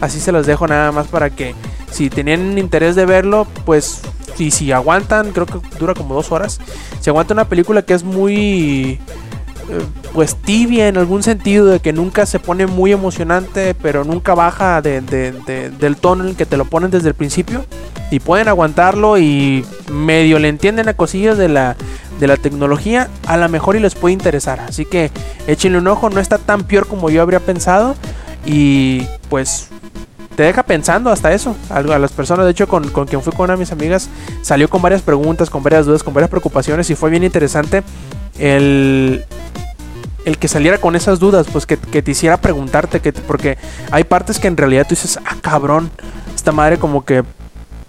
Así 0.00 0.18
se 0.18 0.32
los 0.32 0.46
dejo 0.46 0.66
nada 0.66 0.90
más 0.92 1.06
para 1.08 1.30
que 1.30 1.54
si 1.92 2.08
tenían 2.08 2.58
interés 2.58 2.96
de 2.96 3.04
verlo, 3.04 3.46
pues 3.66 4.00
y 4.38 4.50
si 4.50 4.72
aguantan, 4.72 5.32
creo 5.32 5.46
que 5.46 5.60
dura 5.78 5.94
como 5.94 6.14
dos 6.14 6.32
horas. 6.32 6.60
Si 7.00 7.10
aguanta 7.10 7.34
una 7.34 7.44
película 7.46 7.82
que 7.82 7.94
es 7.94 8.02
muy 8.02 8.98
pues 10.12 10.36
tibia 10.36 10.88
en 10.88 10.96
algún 10.96 11.22
sentido 11.22 11.66
de 11.66 11.80
que 11.80 11.92
nunca 11.92 12.26
se 12.26 12.38
pone 12.38 12.66
muy 12.66 12.92
emocionante 12.92 13.74
pero 13.74 14.04
nunca 14.04 14.34
baja 14.34 14.82
de- 14.82 15.00
de- 15.00 15.32
de- 15.32 15.70
del 15.70 15.96
tono 15.96 16.24
en 16.24 16.30
el 16.30 16.36
que 16.36 16.46
te 16.46 16.56
lo 16.56 16.64
ponen 16.64 16.90
desde 16.90 17.08
el 17.08 17.14
principio 17.14 17.64
y 18.10 18.20
pueden 18.20 18.48
aguantarlo 18.48 19.18
y 19.18 19.64
medio 19.92 20.38
le 20.38 20.48
entienden 20.48 20.88
a 20.88 20.94
cosillas 20.94 21.38
de 21.38 21.48
la 21.48 21.76
de 22.18 22.26
la 22.26 22.36
tecnología 22.36 23.08
a 23.26 23.36
lo 23.36 23.48
mejor 23.48 23.76
y 23.76 23.80
les 23.80 23.94
puede 23.94 24.12
interesar 24.12 24.60
así 24.60 24.84
que 24.84 25.10
échenle 25.46 25.78
un 25.78 25.86
ojo 25.88 26.10
no 26.10 26.20
está 26.20 26.38
tan 26.38 26.64
peor 26.64 26.86
como 26.86 27.08
yo 27.10 27.22
habría 27.22 27.40
pensado 27.40 27.94
y 28.44 29.06
pues 29.28 29.68
te 30.36 30.44
deja 30.44 30.62
pensando 30.62 31.10
hasta 31.10 31.34
eso. 31.34 31.54
A 31.68 31.82
las 31.82 32.12
personas, 32.12 32.46
de 32.46 32.52
hecho, 32.52 32.66
con, 32.66 32.88
con 32.88 33.06
quien 33.06 33.20
fui 33.20 33.30
con 33.32 33.44
una 33.44 33.54
de 33.54 33.58
mis 33.58 33.72
amigas, 33.72 34.08
salió 34.40 34.70
con 34.70 34.80
varias 34.80 35.02
preguntas, 35.02 35.50
con 35.50 35.62
varias 35.62 35.84
dudas, 35.84 36.02
con 36.02 36.14
varias 36.14 36.30
preocupaciones 36.30 36.88
y 36.88 36.94
fue 36.94 37.10
bien 37.10 37.24
interesante 37.24 37.82
el, 38.38 39.24
el 40.24 40.38
que 40.38 40.48
saliera 40.48 40.78
con 40.78 40.96
esas 40.96 41.18
dudas, 41.18 41.46
pues 41.52 41.66
que, 41.66 41.76
que 41.76 42.02
te 42.02 42.10
hiciera 42.10 42.36
preguntarte, 42.36 43.00
que, 43.00 43.12
porque 43.12 43.58
hay 43.90 44.04
partes 44.04 44.38
que 44.38 44.48
en 44.48 44.56
realidad 44.56 44.84
tú 44.84 44.90
dices, 44.90 45.18
ah, 45.24 45.36
cabrón, 45.40 45.90
esta 46.34 46.52
madre 46.52 46.78
como 46.78 47.04
que 47.04 47.24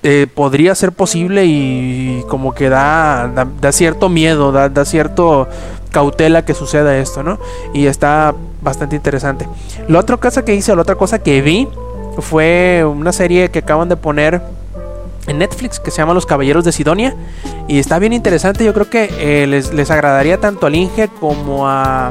eh, 0.03 0.27
podría 0.33 0.73
ser 0.73 0.91
posible 0.91 1.45
y 1.45 2.23
como 2.27 2.53
que 2.53 2.69
da, 2.69 3.27
da, 3.27 3.47
da 3.59 3.71
cierto 3.71 4.09
miedo, 4.09 4.51
da, 4.51 4.69
da 4.69 4.83
cierto 4.83 5.47
cautela 5.91 6.43
que 6.43 6.53
suceda 6.53 6.97
esto, 6.97 7.21
¿no? 7.21 7.39
Y 7.73 7.85
está 7.85 8.33
bastante 8.61 8.95
interesante. 8.95 9.47
La 9.87 9.99
otra 9.99 10.17
cosa 10.17 10.43
que 10.43 10.55
hice, 10.55 10.75
la 10.75 10.81
otra 10.81 10.95
cosa 10.95 11.19
que 11.19 11.41
vi 11.41 11.67
fue 12.17 12.83
una 12.83 13.11
serie 13.11 13.51
que 13.51 13.59
acaban 13.59 13.89
de 13.89 13.97
poner 13.97 14.41
en 15.27 15.37
Netflix 15.37 15.79
que 15.79 15.91
se 15.91 15.97
llama 15.97 16.13
Los 16.13 16.25
Caballeros 16.25 16.63
de 16.65 16.71
Sidonia 16.71 17.15
y 17.67 17.79
está 17.79 17.99
bien 17.99 18.13
interesante. 18.13 18.63
Yo 18.65 18.73
creo 18.73 18.89
que 18.89 19.09
eh, 19.19 19.47
les, 19.47 19.73
les 19.73 19.91
agradaría 19.91 20.39
tanto 20.39 20.65
al 20.67 20.75
Inge 20.75 21.07
como 21.19 21.67
a, 21.67 22.09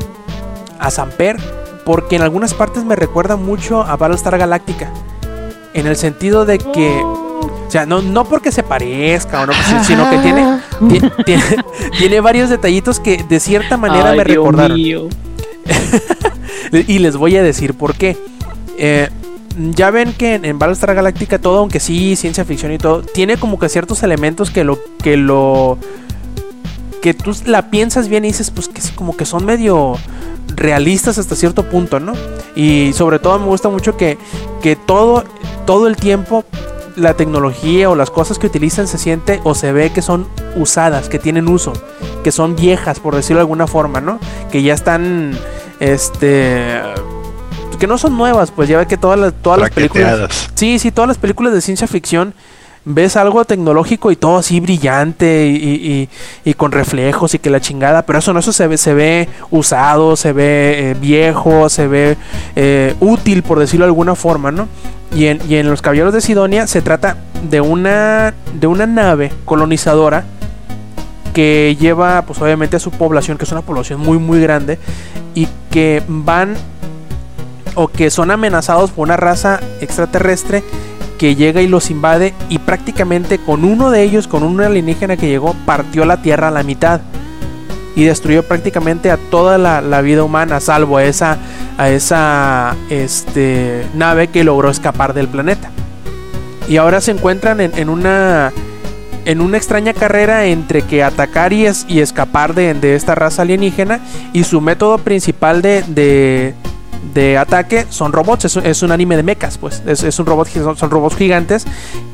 a 0.78 0.90
Samper 0.90 1.36
porque 1.84 2.16
en 2.16 2.22
algunas 2.22 2.54
partes 2.54 2.84
me 2.84 2.94
recuerda 2.96 3.36
mucho 3.36 3.82
a 3.82 3.96
Battlestar 3.96 4.38
Galactica 4.38 4.90
en 5.74 5.86
el 5.86 5.96
sentido 5.96 6.44
de 6.44 6.58
que 6.58 7.02
o 7.02 7.70
sea, 7.70 7.86
no, 7.86 8.02
no 8.02 8.24
porque 8.24 8.50
se 8.52 8.62
parezca 8.64 9.42
o 9.42 9.46
no, 9.46 9.52
si- 9.52 9.84
sino 9.84 10.10
que 10.10 10.18
tiene, 10.18 10.60
ti- 10.88 11.10
tiene, 11.24 11.42
tiene 11.98 12.20
varios 12.20 12.50
detallitos 12.50 12.98
que 13.00 13.22
de 13.28 13.38
cierta 13.40 13.76
manera 13.76 14.10
Ay, 14.10 14.18
me 14.18 14.24
Dios 14.24 14.36
recordaron. 14.44 14.78
Y 16.72 16.98
les 17.00 17.16
voy 17.16 17.36
a 17.36 17.42
decir 17.42 17.74
por 17.74 17.94
qué. 17.94 18.16
Eh, 18.78 19.08
ya 19.56 19.90
ven 19.90 20.12
que 20.12 20.34
en, 20.34 20.44
en 20.44 20.58
Battlestar 20.58 20.94
Galactica 20.94 21.38
todo, 21.38 21.58
aunque 21.58 21.80
sí, 21.80 22.16
ciencia 22.16 22.44
ficción 22.44 22.72
y 22.72 22.78
todo, 22.78 23.02
tiene 23.02 23.36
como 23.36 23.58
que 23.58 23.68
ciertos 23.68 24.02
elementos 24.02 24.50
que 24.50 24.64
lo... 24.64 24.78
Que 25.02 25.16
lo 25.16 25.78
que 27.00 27.14
tú 27.14 27.34
la 27.46 27.70
piensas 27.70 28.08
bien 28.08 28.24
y 28.24 28.28
dices, 28.28 28.50
pues 28.50 28.68
que 28.68 28.82
como 28.94 29.16
que 29.16 29.24
son 29.24 29.46
medio 29.46 29.96
realistas 30.54 31.18
hasta 31.18 31.34
cierto 31.34 31.64
punto, 31.64 31.98
¿no? 32.00 32.12
Y 32.54 32.92
sobre 32.92 33.18
todo 33.18 33.38
me 33.38 33.46
gusta 33.46 33.68
mucho 33.68 33.96
que, 33.96 34.18
que 34.60 34.76
todo, 34.76 35.24
todo 35.66 35.86
el 35.86 35.96
tiempo 35.96 36.44
la 36.96 37.14
tecnología 37.14 37.88
o 37.88 37.94
las 37.94 38.10
cosas 38.10 38.38
que 38.38 38.46
utilizan 38.46 38.86
se 38.86 38.98
siente 38.98 39.40
o 39.44 39.54
se 39.54 39.72
ve 39.72 39.90
que 39.90 40.02
son 40.02 40.26
usadas, 40.56 41.08
que 41.08 41.18
tienen 41.18 41.48
uso, 41.48 41.72
que 42.22 42.32
son 42.32 42.56
viejas, 42.56 43.00
por 43.00 43.14
decirlo 43.14 43.38
de 43.38 43.42
alguna 43.42 43.66
forma, 43.66 44.00
¿no? 44.00 44.18
Que 44.50 44.62
ya 44.62 44.74
están, 44.74 45.38
este, 45.78 46.80
que 47.80 47.88
no 47.88 47.98
son 47.98 48.16
nuevas, 48.16 48.52
pues 48.52 48.68
ya 48.68 48.78
ve 48.78 48.86
que 48.86 48.96
todas 48.96 49.18
las, 49.18 49.32
todas 49.42 49.58
las 49.58 49.70
películas... 49.74 50.48
Sí, 50.54 50.78
sí, 50.78 50.92
todas 50.92 51.08
las 51.08 51.18
películas 51.18 51.52
de 51.52 51.60
ciencia 51.60 51.88
ficción 51.88 52.32
ves 52.84 53.16
algo 53.16 53.44
tecnológico 53.44 54.10
y 54.10 54.16
todo 54.16 54.38
así 54.38 54.58
brillante 54.60 55.46
y, 55.48 55.56
y- 55.56 55.92
y- 56.44 56.50
y 56.50 56.54
con 56.54 56.72
reflejos 56.72 57.34
y 57.34 57.38
que 57.38 57.50
la 57.50 57.60
chingada, 57.60 58.02
pero 58.06 58.20
eso 58.20 58.32
no, 58.32 58.40
eso 58.40 58.52
se 58.52 58.66
ve, 58.68 58.78
se 58.78 58.94
ve 58.94 59.28
usado, 59.50 60.16
se 60.16 60.32
ve 60.32 60.90
eh, 60.90 60.96
viejo, 60.98 61.68
se 61.68 61.86
ve 61.88 62.16
eh, 62.56 62.94
útil, 63.00 63.42
por 63.42 63.58
decirlo 63.58 63.84
de 63.84 63.90
alguna 63.90 64.14
forma, 64.14 64.50
¿no? 64.50 64.66
Y 65.14 65.26
en, 65.26 65.40
y 65.48 65.56
en 65.56 65.68
Los 65.68 65.82
Caballeros 65.82 66.14
de 66.14 66.20
Sidonia 66.22 66.66
se 66.66 66.80
trata 66.82 67.16
de 67.50 67.60
una, 67.60 68.32
de 68.58 68.66
una 68.66 68.86
nave 68.86 69.30
colonizadora 69.44 70.24
que 71.34 71.76
lleva, 71.78 72.22
pues 72.22 72.40
obviamente, 72.40 72.76
a 72.76 72.80
su 72.80 72.90
población, 72.90 73.36
que 73.38 73.44
es 73.44 73.52
una 73.52 73.62
población 73.62 74.00
muy, 74.00 74.18
muy 74.18 74.40
grande, 74.40 74.78
y 75.34 75.48
que 75.70 76.02
van 76.08 76.54
o 77.74 77.88
que 77.88 78.10
son 78.10 78.30
amenazados 78.30 78.90
por 78.90 79.06
una 79.06 79.16
raza 79.16 79.60
extraterrestre 79.80 80.62
que 81.18 81.34
llega 81.36 81.60
y 81.60 81.68
los 81.68 81.90
invade 81.90 82.32
y 82.48 82.58
prácticamente 82.58 83.38
con 83.38 83.64
uno 83.64 83.90
de 83.90 84.02
ellos, 84.02 84.26
con 84.26 84.42
un 84.42 84.60
alienígena 84.60 85.16
que 85.16 85.28
llegó, 85.28 85.54
partió 85.66 86.04
la 86.04 86.22
Tierra 86.22 86.48
a 86.48 86.50
la 86.50 86.62
mitad 86.62 87.00
y 87.96 88.04
destruyó 88.04 88.42
prácticamente 88.42 89.10
a 89.10 89.16
toda 89.18 89.58
la, 89.58 90.00
vida 90.00 90.22
humana, 90.24 90.60
salvo 90.60 90.96
a 90.96 91.04
esa, 91.04 91.36
a 91.76 91.90
esa 91.90 92.74
este, 92.88 93.84
nave 93.94 94.28
que 94.28 94.44
logró 94.44 94.70
escapar 94.70 95.12
del 95.12 95.28
planeta. 95.28 95.70
Y 96.68 96.76
ahora 96.76 97.00
se 97.00 97.10
encuentran 97.10 97.60
en, 97.60 97.88
una 97.90 98.52
en 99.26 99.40
una 99.40 99.56
extraña 99.58 99.92
carrera 99.92 100.46
entre 100.46 100.82
que 100.82 101.02
atacar 101.02 101.52
y, 101.52 101.66
es- 101.66 101.84
y 101.88 102.00
escapar 102.00 102.54
de, 102.54 102.94
esta 102.94 103.14
raza 103.14 103.42
alienígena 103.42 104.00
y 104.32 104.44
su 104.44 104.60
método 104.60 104.98
principal 104.98 105.60
de, 105.60 106.54
de 107.14 107.38
ataque 107.38 107.86
son 107.88 108.12
robots, 108.12 108.44
es, 108.44 108.82
un- 108.82 108.92
anime 108.92 109.16
de 109.16 109.22
mechas, 109.22 109.58
pues 109.58 109.82
es, 109.86 110.02
es 110.02 110.18
un 110.18 110.26
robot, 110.26 110.48
son, 110.76 110.90
robots 110.90 111.16
gigantes 111.16 111.64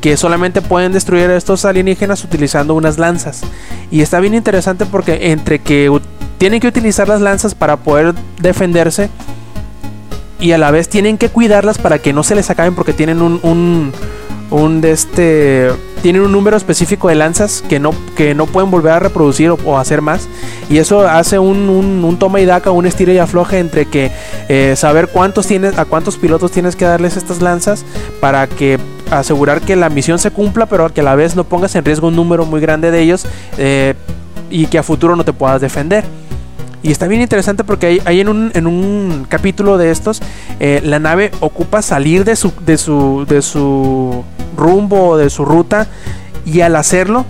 que 0.00 0.16
solamente 0.16 0.62
pueden 0.62 0.92
destruir 0.92 1.28
a 1.30 1.36
estos 1.36 1.64
alienígenas 1.64 2.22
utilizando 2.24 2.74
unas 2.74 2.98
lanzas. 2.98 3.42
Y 3.90 4.00
está 4.00 4.20
bien 4.20 4.34
interesante 4.34 4.86
porque 4.86 5.32
entre 5.32 5.58
que 5.58 5.90
tienen 6.38 6.60
que 6.60 6.68
utilizar 6.68 7.08
las 7.08 7.20
lanzas 7.20 7.54
para 7.54 7.76
poder 7.78 8.14
defenderse 8.40 9.10
y 10.38 10.52
a 10.52 10.58
la 10.58 10.70
vez 10.70 10.88
tienen 10.88 11.18
que 11.18 11.30
cuidarlas 11.30 11.78
para 11.78 11.98
que 11.98 12.12
no 12.12 12.22
se 12.22 12.34
les 12.34 12.50
acaben 12.50 12.74
porque 12.74 12.92
tienen 12.92 13.22
un, 13.22 13.40
un, 13.42 13.92
un 14.50 14.80
de 14.80 14.92
este 14.92 15.70
tienen 16.02 16.22
un 16.22 16.32
número 16.32 16.56
específico 16.56 17.08
de 17.08 17.14
lanzas 17.16 17.62
que 17.68 17.78
no, 17.80 17.92
que 18.16 18.34
no 18.34 18.46
pueden 18.46 18.70
volver 18.70 18.92
a 18.92 18.98
reproducir 19.00 19.50
o, 19.50 19.78
hacer 19.78 20.02
más 20.02 20.28
y 20.70 20.78
eso 20.78 21.00
hace 21.08 21.38
un, 21.38 21.68
un- 21.68 22.16
toma 22.18 22.40
y 22.40 22.44
daca, 22.46 22.70
un 22.70 22.86
estira 22.86 23.12
y 23.12 23.18
afloje 23.18 23.58
entre 23.58 23.86
que 23.86 24.10
eh, 24.48 24.74
saber 24.76 25.08
cuántos 25.08 25.46
tienes, 25.46 25.76
a 25.78 25.84
cuántos 25.84 26.16
pilotos 26.16 26.50
tienes 26.52 26.76
que 26.76 26.84
darles 26.84 27.16
estas 27.16 27.42
lanzas 27.42 27.84
para 28.20 28.46
que 28.46 28.78
asegurar 29.10 29.60
que 29.60 29.76
la 29.76 29.90
misión 29.90 30.18
se 30.18 30.30
cumpla, 30.30 30.66
pero 30.66 30.92
que 30.92 31.00
a 31.00 31.04
la 31.04 31.14
vez 31.14 31.36
no 31.36 31.44
pongas 31.44 31.74
en 31.74 31.84
riesgo 31.84 32.08
un 32.08 32.16
número 32.16 32.46
muy 32.46 32.60
grande 32.60 32.90
de 32.90 33.00
ellos 33.02 33.26
eh, 33.58 33.94
y 34.50 34.66
que 34.66 34.78
a 34.78 34.82
futuro 34.82 35.16
no 35.16 35.24
te 35.24 35.32
puedas 35.32 35.60
defender. 35.60 36.04
Y 36.82 36.92
está 36.92 37.06
bien 37.08 37.20
interesante 37.20 37.64
porque 37.64 37.86
hay, 37.86 38.02
hay 38.04 38.20
en, 38.20 38.28
un, 38.28 38.50
en 38.54 38.66
un 38.66 39.26
capítulo 39.28 39.78
de 39.78 39.90
estos, 39.90 40.22
eh, 40.60 40.80
la 40.84 40.98
nave 40.98 41.32
ocupa 41.40 41.82
salir 41.82 42.24
de 42.24 42.36
su, 42.36 42.52
de 42.64 42.78
su, 42.78 43.26
de 43.28 43.42
su 43.42 44.24
rumbo, 44.56 45.16
de 45.16 45.30
su 45.30 45.44
ruta, 45.44 45.88
y 46.44 46.60
al 46.60 46.76
hacerlo, 46.76 47.26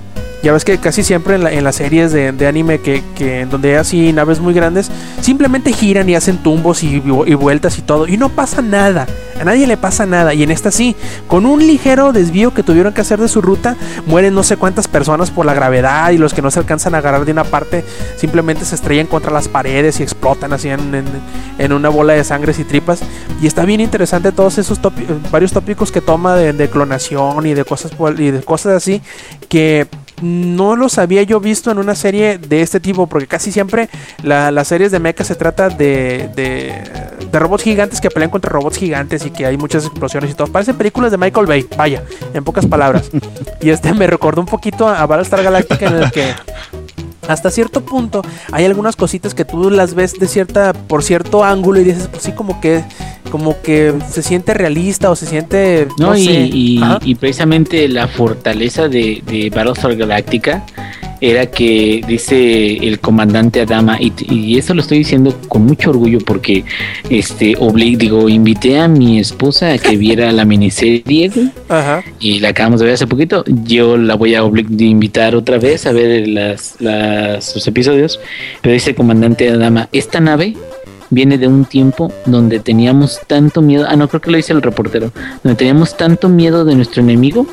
ya 0.46 0.52
ves 0.52 0.64
que 0.64 0.78
casi 0.78 1.02
siempre 1.02 1.34
en, 1.34 1.42
la- 1.42 1.50
en 1.52 1.64
las 1.64 1.74
series 1.74 2.12
de, 2.12 2.46
anime 2.46 2.78
que, 2.80 3.02
donde 3.50 3.70
hay 3.70 3.74
así 3.74 4.12
naves 4.12 4.38
muy 4.38 4.54
grandes, 4.54 4.92
simplemente 5.20 5.72
giran 5.72 6.08
y 6.08 6.14
hacen 6.14 6.38
tumbos 6.38 6.84
y, 6.84 7.00
vueltas 7.00 7.78
y 7.78 7.82
todo, 7.82 8.06
y 8.06 8.16
no 8.16 8.28
pasa 8.28 8.62
nada, 8.62 9.08
a 9.40 9.44
nadie 9.44 9.66
le 9.66 9.76
pasa 9.76 10.06
nada, 10.06 10.34
y 10.34 10.44
en 10.44 10.52
esta 10.52 10.70
sí, 10.70 10.94
con 11.26 11.46
un 11.46 11.66
ligero 11.66 12.12
desvío 12.12 12.54
que 12.54 12.62
tuvieron 12.62 12.94
que 12.94 13.00
hacer 13.00 13.18
de 13.18 13.26
su 13.26 13.42
ruta, 13.42 13.74
mueren 14.06 14.34
no 14.34 14.44
sé 14.44 14.56
cuántas 14.56 14.86
personas 14.86 15.32
por 15.32 15.46
la 15.46 15.52
gravedad 15.52 16.12
y 16.12 16.18
los 16.18 16.32
que 16.32 16.42
no 16.42 16.52
se 16.52 16.60
alcanzan 16.60 16.94
a 16.94 16.98
agarrar 16.98 17.24
de 17.24 17.32
una 17.32 17.42
parte 17.42 17.84
simplemente 18.16 18.64
se 18.64 18.76
estrellan 18.76 19.08
contra 19.08 19.32
las 19.32 19.48
paredes 19.48 19.98
y 19.98 20.04
explotan 20.04 20.52
así 20.52 20.68
en, 20.68 21.72
una 21.72 21.88
bola 21.88 22.12
de 22.12 22.22
sangres 22.22 22.60
y 22.60 22.64
tripas. 22.64 23.00
Y 23.42 23.48
está 23.48 23.64
bien 23.64 23.80
interesante 23.80 24.30
todos 24.30 24.58
esos 24.58 24.78
varios 25.32 25.50
tópicos 25.50 25.90
que 25.90 26.00
toma 26.00 26.36
de, 26.36 26.52
de 26.52 26.70
clonación 26.70 27.46
y 27.46 27.54
de 27.54 27.64
cosas 27.64 27.90
y 28.16 28.30
de 28.30 28.42
cosas 28.42 28.74
así 28.76 29.02
que 29.48 29.88
no 30.22 30.76
los 30.76 30.98
había 30.98 31.22
yo 31.22 31.40
visto 31.40 31.70
en 31.70 31.78
una 31.78 31.94
serie 31.94 32.38
de 32.38 32.62
este 32.62 32.80
tipo, 32.80 33.06
porque 33.06 33.26
casi 33.26 33.52
siempre 33.52 33.88
la- 34.22 34.50
las 34.50 34.68
series 34.68 34.90
de 34.90 34.98
mecha 35.00 35.24
se 35.24 35.34
trata 35.34 35.68
de, 35.68 36.30
de, 36.34 36.72
de 37.30 37.38
robots 37.38 37.62
gigantes 37.64 38.00
que 38.00 38.10
pelean 38.10 38.30
contra 38.30 38.50
robots 38.50 38.78
gigantes 38.78 39.24
y 39.26 39.30
que 39.30 39.46
hay 39.46 39.56
muchas 39.56 39.84
explosiones 39.84 40.30
y 40.30 40.34
todo. 40.34 40.48
Parecen 40.48 40.76
películas 40.76 41.10
de 41.10 41.18
Michael 41.18 41.46
Bay, 41.46 41.66
vaya, 41.76 42.02
en 42.32 42.44
pocas 42.44 42.66
palabras. 42.66 43.10
y 43.60 43.70
este 43.70 43.92
me 43.92 44.06
recordó 44.06 44.40
un 44.40 44.46
poquito 44.46 44.88
a, 44.88 45.00
a 45.02 45.06
Battlestar 45.06 45.42
Galactica 45.42 45.86
en 45.86 45.96
el 45.96 46.10
que 46.10 46.32
hasta 47.28 47.50
cierto 47.50 47.80
punto 47.84 48.22
hay 48.52 48.64
algunas 48.66 48.94
cositas 48.94 49.34
que 49.34 49.44
tú 49.44 49.68
las 49.70 49.94
ves 49.94 50.12
de 50.14 50.28
cierta 50.28 50.72
por 50.72 51.02
cierto 51.02 51.42
ángulo 51.42 51.80
y 51.80 51.84
dices 51.84 52.06
pues 52.08 52.22
sí 52.22 52.30
como 52.32 52.60
que 52.60 52.84
como 53.36 53.60
que 53.60 53.92
se 54.10 54.22
siente 54.22 54.54
realista 54.54 55.10
o 55.10 55.14
se 55.14 55.26
siente 55.26 55.86
No, 55.98 56.06
no 56.12 56.16
y, 56.16 56.24
sé. 56.24 56.32
y- 56.50 56.78
Ajá. 56.82 56.98
y 57.04 57.14
precisamente 57.16 57.86
la 57.86 58.08
fortaleza 58.08 58.88
de, 58.88 59.22
de 59.26 59.50
Battlestar 59.50 59.94
Galactica 59.94 60.64
era 61.20 61.46
que 61.46 62.02
dice 62.06 62.76
el 62.76 62.98
comandante 63.00 63.60
Adama, 63.62 63.98
y, 64.00 64.12
y 64.32 64.58
eso 64.58 64.72
lo 64.74 64.80
estoy 64.82 64.98
diciendo 64.98 65.34
con 65.48 65.64
mucho 65.66 65.88
orgullo 65.90 66.18
porque 66.20 66.64
este 67.10 67.56
obli- 67.58 67.96
digo, 67.96 68.28
invité 68.30 68.78
a 68.78 68.88
mi 68.88 69.18
esposa 69.18 69.72
a 69.72 69.78
que 69.78 69.96
viera 70.06 70.32
la 70.32 70.44
miniserie 70.46 71.30
Ajá. 71.68 72.02
y 72.20 72.40
la 72.40 72.50
acabamos 72.50 72.80
de 72.80 72.86
ver 72.86 72.94
hace 72.94 73.06
poquito. 73.06 73.44
Yo 73.64 73.96
la 73.98 74.14
voy 74.14 74.34
a 74.34 74.42
de 74.42 74.84
invitar 74.84 75.34
otra 75.36 75.58
vez 75.58 75.84
a 75.86 75.92
ver 75.92 76.26
las, 76.28 76.76
las, 76.80 77.54
los 77.54 77.66
episodios. 77.66 78.18
Pero 78.62 78.72
dice 78.74 78.90
el 78.90 78.96
comandante 78.96 79.48
Adama, 79.50 79.88
esta 79.92 80.20
nave 80.20 80.54
viene 81.10 81.38
de 81.38 81.48
un 81.48 81.64
tiempo 81.64 82.12
donde 82.24 82.60
teníamos 82.60 83.20
tanto 83.26 83.62
miedo. 83.62 83.86
Ah, 83.88 83.96
no, 83.96 84.08
creo 84.08 84.20
que 84.20 84.30
lo 84.30 84.36
dice 84.36 84.52
el 84.52 84.62
reportero. 84.62 85.12
Donde 85.42 85.56
teníamos 85.56 85.96
tanto 85.96 86.28
miedo 86.28 86.64
de 86.64 86.74
nuestro 86.74 87.02
enemigo 87.02 87.46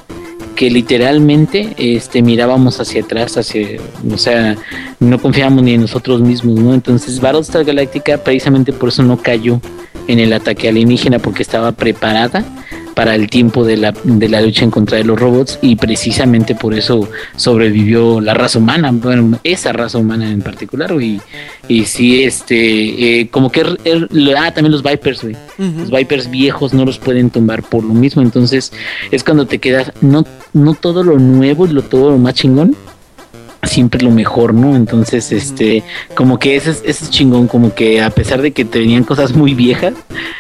que 0.56 0.70
literalmente 0.70 1.74
este 1.78 2.22
mirábamos 2.22 2.80
hacia 2.80 3.02
atrás, 3.02 3.38
hacia, 3.38 3.80
o 4.12 4.18
sea, 4.18 4.56
no 5.00 5.20
confiábamos 5.20 5.64
ni 5.64 5.74
en 5.74 5.82
nosotros 5.82 6.22
mismos, 6.22 6.60
¿no? 6.60 6.74
Entonces 6.74 7.20
Battlestar 7.20 7.66
Galactica 7.66 8.18
precisamente 8.20 8.72
por 8.72 8.90
eso 8.90 9.02
no 9.04 9.18
cayó 9.18 9.60
en 10.08 10.20
el 10.20 10.34
ataque 10.34 10.70
alienígena 10.70 11.20
porque 11.20 11.42
estaba 11.44 11.72
preparada 11.72 12.44
para 12.94 13.16
el 13.16 13.30
tiempo 13.30 13.64
de 13.66 13.78
la, 13.78 13.94
de 14.04 14.30
la 14.30 14.42
lucha 14.42 14.64
en 14.64 14.72
contra 14.72 14.98
de 14.98 15.04
los 15.04 15.20
robots 15.20 15.60
y 15.62 15.76
precisamente 15.76 16.56
por 16.56 16.74
eso 16.74 17.10
sobrevivió 17.36 18.22
la 18.22 18.34
raza 18.34 18.60
humana, 18.60 18.92
bueno, 18.94 19.40
esa 19.44 19.74
raza 19.74 19.98
humana 19.98 20.30
en 20.30 20.42
particular, 20.42 20.92
y, 21.02 21.20
y 21.68 21.86
sí, 21.86 22.24
este, 22.24 23.20
eh, 23.22 23.30
como 23.30 23.52
que, 23.52 23.64
er- 23.64 23.80
er- 23.84 24.36
ah, 24.38 24.54
también 24.54 24.72
los 24.72 24.84
Vipers, 24.84 25.22
güey, 25.24 25.36
los. 25.58 25.90
Vipers 25.92 26.30
viejos 26.30 26.74
no 26.74 26.86
los 26.86 27.00
pueden 27.00 27.30
tumbar 27.30 27.64
por 27.64 27.84
lo 27.84 27.94
mismo, 27.94 28.22
entonces 28.22 28.72
es 29.12 29.24
cuando 29.24 29.46
te 29.46 29.60
quedas, 29.60 29.92
no, 30.02 30.26
no 30.54 30.74
todo 30.74 31.04
lo 31.04 31.18
nuevo 31.20 31.66
y 31.66 31.70
lo 31.70 31.82
todo 31.82 32.12
lo 32.12 32.18
más 32.18 32.36
chingón, 32.36 32.76
siempre 33.64 34.02
lo 34.04 34.12
mejor, 34.12 34.54
¿no? 34.54 34.76
Entonces, 34.76 35.32
este, 35.32 35.84
como 36.16 36.38
que 36.40 36.56
ese 36.56 36.72
es, 36.72 36.82
ese 36.86 37.06
es 37.06 37.10
chingón, 37.10 37.48
como 37.48 37.74
que 37.74 38.02
a 38.02 38.10
pesar 38.10 38.42
de 38.42 38.52
que 38.52 38.66
tenían 38.66 39.04
cosas 39.04 39.34
muy 39.34 39.54
viejas, 39.54 39.94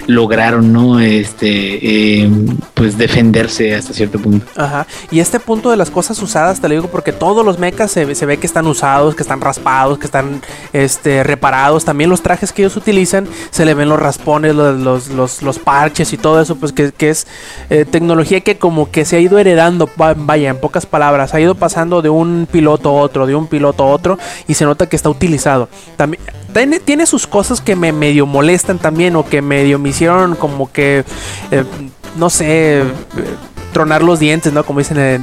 lograron, 0.07 0.73
¿no? 0.73 0.99
Este, 0.99 2.23
eh, 2.23 2.29
pues 2.73 2.97
defenderse 2.97 3.73
hasta 3.75 3.93
cierto 3.93 4.19
punto. 4.19 4.45
Ajá. 4.55 4.85
Y 5.11 5.19
este 5.19 5.39
punto 5.39 5.71
de 5.71 5.77
las 5.77 5.89
cosas 5.89 6.21
usadas, 6.21 6.59
te 6.59 6.67
lo 6.67 6.73
digo 6.75 6.87
porque 6.87 7.11
todos 7.13 7.45
los 7.45 7.59
mechas 7.59 7.91
se, 7.91 8.05
ve- 8.05 8.15
se 8.15 8.25
ve 8.25 8.37
que 8.37 8.47
están 8.47 8.67
usados, 8.67 9.15
que 9.15 9.23
están 9.23 9.39
raspados, 9.41 9.97
que 9.99 10.05
están 10.05 10.41
este, 10.73 11.23
reparados. 11.23 11.85
También 11.85 12.09
los 12.09 12.21
trajes 12.21 12.51
que 12.51 12.63
ellos 12.63 12.75
utilizan, 12.75 13.27
se 13.51 13.65
le 13.65 13.73
ven 13.73 13.89
los 13.89 13.99
raspones, 13.99 14.53
los, 14.55 14.77
los, 14.79 15.07
los, 15.09 15.41
los 15.41 15.59
parches 15.59 16.11
y 16.13 16.17
todo 16.17 16.41
eso, 16.41 16.55
pues 16.55 16.73
que, 16.73 16.91
que 16.91 17.09
es 17.09 17.27
eh, 17.69 17.85
tecnología 17.89 18.41
que 18.41 18.57
como 18.57 18.91
que 18.91 19.05
se 19.05 19.15
ha 19.15 19.19
ido 19.19 19.39
heredando, 19.39 19.89
va- 19.99 20.13
vaya, 20.17 20.49
en 20.49 20.59
pocas 20.59 20.85
palabras, 20.85 21.33
ha 21.33 21.39
ido 21.39 21.55
pasando 21.55 22.01
de 22.01 22.09
un 22.09 22.47
piloto 22.51 22.89
a 22.89 22.93
otro, 22.93 23.12
de 23.25 23.35
un 23.35 23.47
piloto 23.47 23.83
a 23.83 23.87
otro, 23.87 24.17
y 24.47 24.55
se 24.55 24.65
nota 24.65 24.87
que 24.89 24.95
está 24.95 25.09
utilizado. 25.09 25.69
También 25.95 26.21
tiene, 26.53 26.79
tiene 26.79 27.05
sus 27.05 27.25
cosas 27.27 27.61
que 27.61 27.75
me 27.75 27.91
medio 27.91 28.25
molestan 28.25 28.79
también, 28.79 29.15
o 29.15 29.25
que 29.25 29.41
medio 29.41 29.79
me 29.79 29.89
hicieron 29.89 30.35
como 30.35 30.71
que, 30.71 31.03
eh, 31.51 31.63
no 32.17 32.29
sé, 32.29 32.83
tronar 33.71 34.03
los 34.03 34.19
dientes, 34.19 34.53
¿no? 34.53 34.63
Como 34.63 34.79
dicen 34.79 34.97
de- 34.97 35.19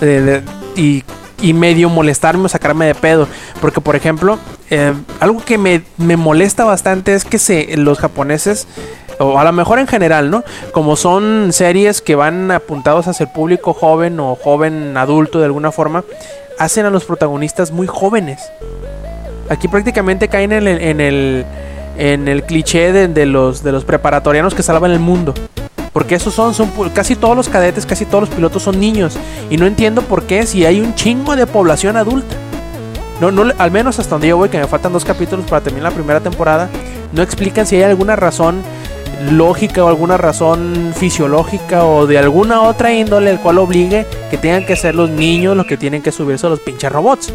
de- 0.00 0.42
y, 0.76 1.04
y 1.40 1.52
medio 1.52 1.88
molestarme 1.88 2.44
o 2.46 2.48
sacarme 2.48 2.86
de 2.86 2.94
pedo. 2.94 3.28
Porque, 3.60 3.80
por 3.80 3.94
ejemplo, 3.96 4.38
eh, 4.70 4.92
algo 5.20 5.44
que 5.44 5.56
me, 5.58 5.82
me 5.96 6.16
molesta 6.16 6.64
bastante 6.64 7.14
es 7.14 7.24
que 7.24 7.38
se, 7.38 7.76
los 7.76 7.98
japoneses, 7.98 8.66
o 9.18 9.38
a 9.38 9.44
lo 9.44 9.52
mejor 9.52 9.78
en 9.78 9.86
general, 9.86 10.30
¿no? 10.30 10.44
Como 10.72 10.96
son 10.96 11.52
series 11.52 12.00
que 12.00 12.14
van 12.14 12.50
apuntados 12.50 13.08
hacia 13.08 13.24
el 13.24 13.32
público 13.32 13.72
joven 13.72 14.18
o 14.20 14.36
joven 14.36 14.96
adulto 14.96 15.38
de 15.38 15.46
alguna 15.46 15.72
forma, 15.72 16.04
hacen 16.58 16.86
a 16.86 16.90
los 16.90 17.04
protagonistas 17.04 17.70
muy 17.70 17.86
jóvenes. 17.86 18.40
Aquí 19.48 19.68
prácticamente 19.68 20.28
caen 20.28 20.52
en 20.52 20.66
el, 20.66 20.80
en 20.80 21.00
el, 21.00 21.46
en 21.96 22.28
el 22.28 22.42
cliché 22.44 22.92
de, 22.92 23.08
de 23.08 23.26
los, 23.26 23.62
de 23.62 23.72
los 23.72 23.84
preparatorianos 23.84 24.54
que 24.54 24.62
salvan 24.62 24.90
el 24.90 25.00
mundo. 25.00 25.34
Porque 25.92 26.14
esos 26.14 26.34
son, 26.34 26.52
son 26.52 26.70
casi 26.92 27.16
todos 27.16 27.34
los 27.34 27.48
cadetes, 27.48 27.86
casi 27.86 28.04
todos 28.04 28.28
los 28.28 28.30
pilotos 28.30 28.62
son 28.62 28.78
niños. 28.78 29.16
Y 29.48 29.56
no 29.56 29.66
entiendo 29.66 30.02
por 30.02 30.24
qué 30.24 30.44
si 30.44 30.66
hay 30.66 30.80
un 30.80 30.94
chingo 30.94 31.36
de 31.36 31.46
población 31.46 31.96
adulta. 31.96 32.36
No, 33.18 33.30
no, 33.30 33.50
al 33.56 33.70
menos 33.70 33.98
hasta 33.98 34.10
donde 34.10 34.28
yo 34.28 34.36
voy, 34.36 34.50
que 34.50 34.58
me 34.58 34.66
faltan 34.66 34.92
dos 34.92 35.06
capítulos 35.06 35.46
para 35.46 35.62
terminar 35.62 35.90
la 35.90 35.96
primera 35.96 36.20
temporada, 36.20 36.68
no 37.14 37.22
explican 37.22 37.66
si 37.66 37.76
hay 37.76 37.84
alguna 37.84 38.14
razón 38.14 38.62
lógica 39.32 39.84
o 39.84 39.88
alguna 39.88 40.16
razón 40.16 40.92
fisiológica 40.94 41.84
o 41.84 42.06
de 42.06 42.18
alguna 42.18 42.62
otra 42.62 42.92
índole 42.92 43.30
el 43.30 43.38
cual 43.40 43.58
obligue 43.58 44.06
que 44.30 44.36
tengan 44.36 44.64
que 44.66 44.76
ser 44.76 44.94
los 44.94 45.08
niños 45.10 45.56
los 45.56 45.66
que 45.66 45.76
tienen 45.76 46.02
que 46.02 46.12
subirse 46.12 46.46
a 46.46 46.50
los 46.50 46.60
pinches 46.60 46.90
robots. 46.92 47.32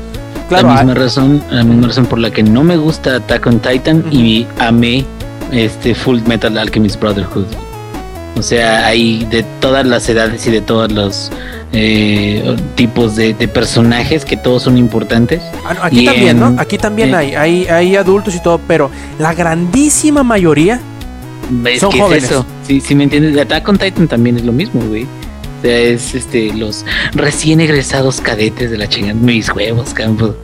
Claro, 0.49 0.67
la 0.67 0.75
misma 0.83 0.93
razón, 0.95 1.43
la 1.49 1.63
misma 1.63 1.87
razón 1.87 2.05
por 2.05 2.19
la 2.19 2.29
que 2.31 2.43
no 2.43 2.63
me 2.63 2.77
gusta 2.77 3.15
Attack 3.15 3.47
on 3.47 3.59
Titan 3.59 4.03
y 4.11 4.45
amé 4.59 5.05
este 5.51 5.95
Full 5.95 6.19
Metal 6.27 6.57
Alchemist 6.57 6.99
Brotherhood. 6.99 7.45
O 8.37 8.41
sea, 8.43 8.85
hay 8.87 9.25
de 9.25 9.43
todas 9.59 9.85
las 9.85 10.07
edades 10.09 10.45
y 10.47 10.51
de 10.51 10.61
todos 10.61 10.91
los 10.91 11.31
eh, 11.73 12.55
tipos 12.75 13.15
de, 13.15 13.33
de 13.33 13.47
personajes 13.47 14.25
que 14.25 14.35
todos 14.37 14.63
son 14.63 14.77
importantes. 14.77 15.41
Ah, 15.65 15.73
no, 15.73 15.83
aquí 15.83 15.99
Y 16.01 16.05
también, 16.05 16.29
en- 16.29 16.39
¿no? 16.39 16.55
Aquí 16.61 16.77
también 16.77 17.09
eh. 17.11 17.15
hay, 17.15 17.35
hay, 17.35 17.65
hay 17.67 17.95
adultos 17.95 18.35
y 18.35 18.41
todo, 18.41 18.59
pero 18.67 18.89
la 19.19 19.33
grandísima 19.33 20.23
mayoría 20.23 20.79
Es 21.65 21.79
Son 21.81 21.91
que 21.91 21.99
jóvenes. 21.99 22.23
es 22.25 22.31
eso. 22.31 22.45
Sí 22.81 22.95
me 22.95 23.03
entiendes. 23.05 23.37
Attack 23.37 23.67
on 23.67 23.77
Titan 23.77 24.07
también 24.07 24.37
es 24.37 24.43
lo 24.45 24.51
mismo, 24.51 24.81
güey. 24.87 25.03
O 25.03 25.61
sea, 25.63 25.77
es 25.77 26.15
este, 26.15 26.51
los 26.53 26.83
recién 27.13 27.59
egresados 27.61 28.19
cadetes 28.19 28.71
de 28.71 28.77
la 28.77 28.87
chingada, 28.89 29.13
mis 29.13 29.49
huevos, 29.53 29.93
campos. 29.93 30.35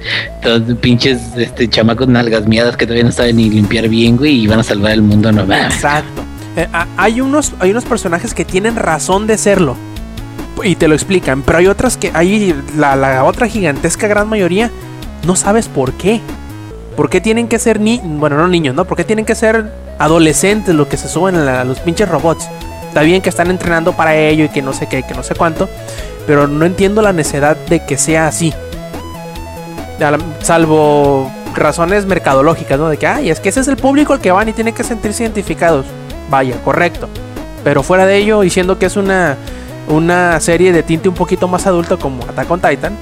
Todos 0.44 0.62
pinches 0.80 1.20
este, 1.38 1.68
chamacos 1.70 2.08
nalgas 2.08 2.46
miadas 2.48 2.78
que 2.78 2.86
todavía 2.86 3.04
no 3.06 3.12
saben 3.12 3.38
ni 3.38 3.50
limpiar 3.50 3.88
bien, 3.90 4.16
güey, 4.18 4.42
y 4.42 4.48
van 4.48 4.60
a 4.60 4.64
salvar 4.64 4.92
el 4.92 5.02
mundo, 5.02 5.32
no 5.32 5.46
mames. 5.46 5.74
Exacto. 5.74 6.22
Eh, 6.56 6.68
a- 6.72 6.86
hay, 6.98 7.20
unos, 7.22 7.54
hay 7.60 7.72
unos 7.72 7.86
personajes 7.86 8.34
que 8.36 8.46
tienen 8.46 8.76
razón 8.76 9.26
de 9.28 9.38
serlo. 9.40 9.76
Y 10.64 10.76
te 10.76 10.88
lo 10.88 10.94
explican. 10.96 11.42
Pero 11.44 11.60
hay 11.60 11.68
otras 11.68 11.98
que. 11.98 12.12
Hay 12.14 12.54
la, 12.78 12.96
la 12.96 13.24
otra 13.24 13.48
gigantesca 13.48 14.08
gran 14.08 14.28
mayoría. 14.28 14.72
No 15.26 15.36
sabes 15.36 15.68
por 15.68 15.94
qué. 15.94 16.20
¿Por 16.96 17.10
qué 17.12 17.22
tienen 17.22 17.48
que 17.48 17.60
ser 17.60 17.80
ni 17.80 18.00
Bueno, 18.04 18.38
no 18.38 18.48
niños, 18.48 18.74
¿no? 18.76 18.86
¿Por 18.86 18.98
qué 18.98 19.04
tienen 19.04 19.24
que 19.26 19.36
ser 19.36 19.72
adolescentes 20.00 20.74
los 20.76 20.88
que 20.88 20.98
se 20.98 21.08
suben 21.08 21.36
a, 21.36 21.44
la- 21.44 21.62
a 21.62 21.64
los 21.64 21.80
pinches 21.80 22.08
robots? 22.10 22.48
Está 22.88 23.02
bien 23.02 23.22
que 23.22 23.30
están 23.30 23.50
entrenando 23.50 23.94
para 23.94 24.16
ello 24.16 24.46
y 24.46 24.50
que 24.50 24.62
no 24.62 24.74
sé 24.74 24.88
qué, 24.88 25.04
que 25.04 25.14
no 25.14 25.24
sé 25.24 25.36
cuánto. 25.36 25.70
Pero 26.26 26.48
no 26.48 26.66
entiendo 26.66 27.02
la 27.02 27.14
necesidad 27.14 27.56
de 27.56 27.86
que 27.86 27.98
sea 27.98 28.28
así. 28.28 28.54
Salvo 30.42 31.32
razones 31.56 32.06
mercadológicas, 32.06 32.78
¿no? 32.80 32.90
De 32.90 32.98
que, 32.98 33.08
ay, 33.08 33.30
es 33.30 33.40
que 33.40 33.50
ese 33.50 33.62
es 33.62 33.68
el 33.68 33.78
público 33.78 34.14
al 34.14 34.20
que 34.22 34.32
van 34.32 34.48
y 34.50 34.54
tienen 34.54 34.74
que 34.74 34.84
sentirse 34.84 35.24
identificados. 35.24 35.86
Vaya, 36.30 36.56
correcto. 36.64 37.10
Pero 37.64 37.84
fuera 37.84 38.06
de 38.06 38.18
ello, 38.18 38.42
diciendo 38.42 38.78
que 38.78 38.86
es 38.86 38.96
una, 38.96 39.36
una 39.88 40.40
serie 40.40 40.72
de 40.72 40.84
tinte 40.84 41.10
un 41.10 41.16
poquito 41.16 41.48
más 41.48 41.66
adulta 41.66 41.98
como 41.98 42.24
Attack 42.24 42.50
on 42.52 42.62
Titan, 42.62 42.94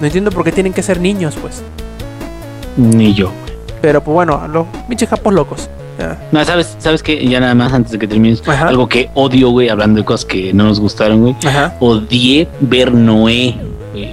no 0.00 0.06
entiendo 0.06 0.30
por 0.30 0.44
qué 0.44 0.52
tienen 0.52 0.72
que 0.72 0.82
ser 0.82 1.00
niños, 1.00 1.36
pues. 1.40 1.62
Ni 2.76 3.14
yo. 3.14 3.32
Pero 3.82 4.02
pues 4.02 4.14
bueno, 4.14 4.46
los 4.48 4.66
pinches 4.88 5.08
japos 5.08 5.34
locos. 5.34 5.68
Ya. 5.98 6.16
No, 6.32 6.44
sabes, 6.44 6.76
sabes 6.78 7.02
que 7.02 7.26
ya 7.28 7.40
nada 7.40 7.54
más 7.54 7.72
antes 7.72 7.92
de 7.92 7.98
que 7.98 8.06
termines, 8.06 8.42
Ajá. 8.46 8.68
algo 8.68 8.88
que 8.88 9.10
odio, 9.14 9.50
güey, 9.50 9.68
hablando 9.68 9.98
de 10.00 10.04
cosas 10.04 10.24
que 10.24 10.52
no 10.52 10.64
nos 10.64 10.78
gustaron, 10.80 11.20
güey. 11.20 11.36
Odié 11.80 12.48
ver 12.60 12.92
Noé. 12.92 13.56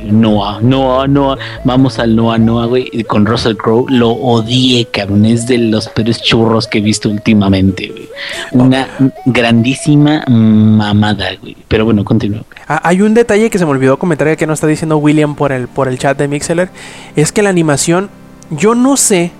Noah, 0.05 0.61
Noah, 0.61 1.07
Noah, 1.07 1.37
vamos 1.63 1.99
al 1.99 2.15
Noah, 2.15 2.39
Noah, 2.39 2.65
güey, 2.65 3.03
con 3.03 3.25
Russell 3.25 3.55
Crowe, 3.55 3.85
lo 3.89 4.09
odié, 4.09 4.85
cabrón, 4.85 5.25
es 5.25 5.45
de 5.45 5.59
los 5.59 5.89
peores 5.89 6.23
churros 6.23 6.65
que 6.67 6.79
he 6.79 6.81
visto 6.81 7.07
últimamente, 7.07 7.89
güey. 7.89 8.09
Una 8.51 8.87
grandísima 9.25 10.23
mamada, 10.27 11.27
güey. 11.39 11.55
Pero 11.67 11.85
bueno, 11.85 12.03
continúa. 12.03 12.41
Ah, 12.67 12.81
Hay 12.83 13.01
un 13.01 13.13
detalle 13.13 13.49
que 13.51 13.59
se 13.59 13.65
me 13.65 13.71
olvidó 13.71 13.99
comentar 13.99 14.35
que 14.37 14.47
no 14.47 14.53
está 14.53 14.65
diciendo 14.65 14.97
William 14.97 15.35
por 15.35 15.51
el, 15.51 15.67
por 15.67 15.87
el 15.87 15.99
chat 15.99 16.17
de 16.17 16.27
Mixeler. 16.27 16.69
Es 17.15 17.31
que 17.31 17.43
la 17.43 17.49
animación, 17.49 18.09
yo 18.49 18.73
no 18.73 18.97
sé 18.97 19.31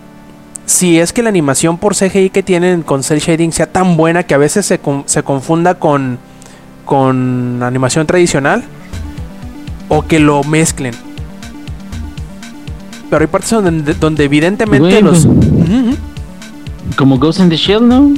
si 0.65 0.99
es 0.99 1.13
que 1.13 1.23
la 1.23 1.29
animación 1.29 1.77
por 1.77 1.95
CGI 1.95 2.29
que 2.29 2.43
tienen 2.43 2.81
con 2.81 3.03
cel 3.03 3.19
shading 3.19 3.51
sea 3.51 3.67
tan 3.67 3.97
buena 3.97 4.23
que 4.23 4.33
a 4.33 4.37
veces 4.37 4.65
se, 4.65 4.79
se 5.05 5.23
confunda 5.23 5.75
con, 5.75 6.17
con 6.85 7.61
animación 7.61 8.07
tradicional 8.07 8.63
o 9.89 10.03
que 10.03 10.19
lo 10.19 10.43
mezclen. 10.43 10.93
Pero 13.09 13.21
hay 13.21 13.27
partes 13.27 13.51
donde, 13.51 13.93
donde 13.93 14.23
evidentemente 14.23 15.01
Güey, 15.01 15.01
los... 15.01 15.27
pues-. 15.27 15.97
Como 16.97 17.17
Ghost 17.17 17.39
in 17.39 17.49
the 17.49 17.57
Shell, 17.57 17.87
¿no? 17.87 18.13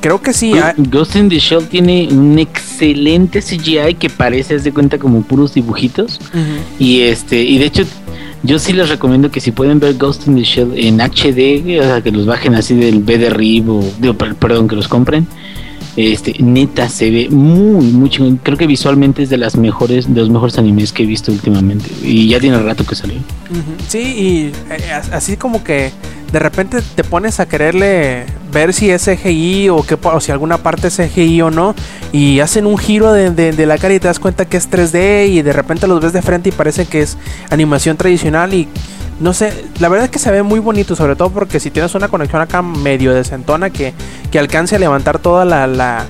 Creo 0.00 0.20
que 0.20 0.32
sí. 0.34 0.52
Ghost 0.76 1.16
in 1.16 1.28
the 1.28 1.38
Shell 1.38 1.66
tiene 1.66 2.08
un 2.10 2.38
excelente 2.38 3.40
CGI 3.40 3.94
que 3.94 4.10
parece, 4.10 4.54
haz 4.54 4.64
de 4.64 4.72
cuenta, 4.72 4.98
como 4.98 5.22
puros 5.22 5.54
dibujitos. 5.54 6.20
Y 6.78 7.00
este, 7.02 7.42
y 7.42 7.56
de 7.58 7.64
hecho, 7.64 7.84
yo 8.44 8.58
sí 8.58 8.72
les 8.72 8.88
recomiendo 8.88 9.30
que 9.30 9.40
si 9.40 9.50
pueden 9.50 9.80
ver 9.80 9.94
Ghost 9.94 10.28
in 10.28 10.36
the 10.36 10.42
Shell 10.44 10.72
en 10.76 11.00
HD, 11.00 11.80
o 11.80 11.82
sea, 11.82 12.00
que 12.02 12.12
los 12.12 12.26
bajen 12.26 12.54
así 12.54 12.74
del 12.76 13.00
B 13.02 13.18
de 13.18 13.30
RIB 13.30 13.68
o, 13.70 13.82
digo, 13.98 14.14
per- 14.14 14.36
perdón, 14.36 14.68
que 14.68 14.76
los 14.76 14.86
compren. 14.86 15.26
Este, 15.96 16.34
neta, 16.40 16.88
se 16.88 17.08
ve 17.10 17.28
muy, 17.30 17.86
muy. 17.92 18.10
Creo 18.42 18.58
que 18.58 18.66
visualmente 18.66 19.22
es 19.22 19.30
de 19.30 19.36
las 19.38 19.56
mejores, 19.56 20.12
de 20.12 20.20
los 20.20 20.28
mejores 20.30 20.58
animes 20.58 20.92
que 20.92 21.04
he 21.04 21.06
visto 21.06 21.30
últimamente. 21.30 21.88
Y 22.02 22.28
ya 22.28 22.40
tiene 22.40 22.58
rato 22.60 22.84
que 22.84 22.94
salió. 22.96 23.16
Sí, 23.86 23.98
y 24.00 24.52
eh, 24.72 24.92
as- 24.92 25.10
así 25.12 25.36
como 25.36 25.62
que 25.62 25.92
de 26.32 26.38
repente 26.40 26.78
te 26.96 27.04
pones 27.04 27.38
a 27.38 27.46
quererle 27.46 28.24
ver 28.52 28.72
si 28.72 28.90
es 28.90 29.04
CGI 29.04 29.68
o, 29.68 29.82
que, 29.84 29.96
o 30.02 30.20
si 30.20 30.32
alguna 30.32 30.58
parte 30.58 30.88
es 30.88 30.96
CGI 30.96 31.42
o 31.42 31.50
no. 31.52 31.76
Y 32.10 32.40
hacen 32.40 32.66
un 32.66 32.76
giro 32.76 33.12
de, 33.12 33.30
de- 33.30 33.52
de 33.52 33.66
la 33.66 33.78
cara 33.78 33.94
y 33.94 34.00
te 34.00 34.08
das 34.08 34.18
cuenta 34.18 34.46
que 34.46 34.56
es 34.56 34.68
3D 34.68 35.28
y 35.28 35.42
de 35.42 35.52
repente 35.52 35.86
los 35.86 36.00
ves 36.00 36.12
de 36.12 36.22
frente 36.22 36.48
y 36.48 36.52
parece 36.52 36.86
que 36.86 37.02
es 37.02 37.16
animación 37.50 37.96
tradicional 37.96 38.52
y 38.52 38.66
no 39.20 39.32
sé, 39.32 39.64
la 39.80 39.88
verdad 39.88 40.06
es 40.06 40.10
que 40.10 40.18
se 40.18 40.30
ve 40.30 40.42
muy 40.42 40.60
bonito, 40.60 40.96
sobre 40.96 41.16
todo 41.16 41.30
porque 41.30 41.60
si 41.60 41.70
tienes 41.70 41.94
una 41.94 42.08
conexión 42.08 42.42
acá 42.42 42.62
medio 42.62 43.12
decentona 43.14 43.70
que, 43.70 43.94
que 44.30 44.38
alcance 44.38 44.76
a 44.76 44.78
levantar 44.78 45.18
toda 45.18 45.44
la, 45.44 45.66
la, 45.66 46.04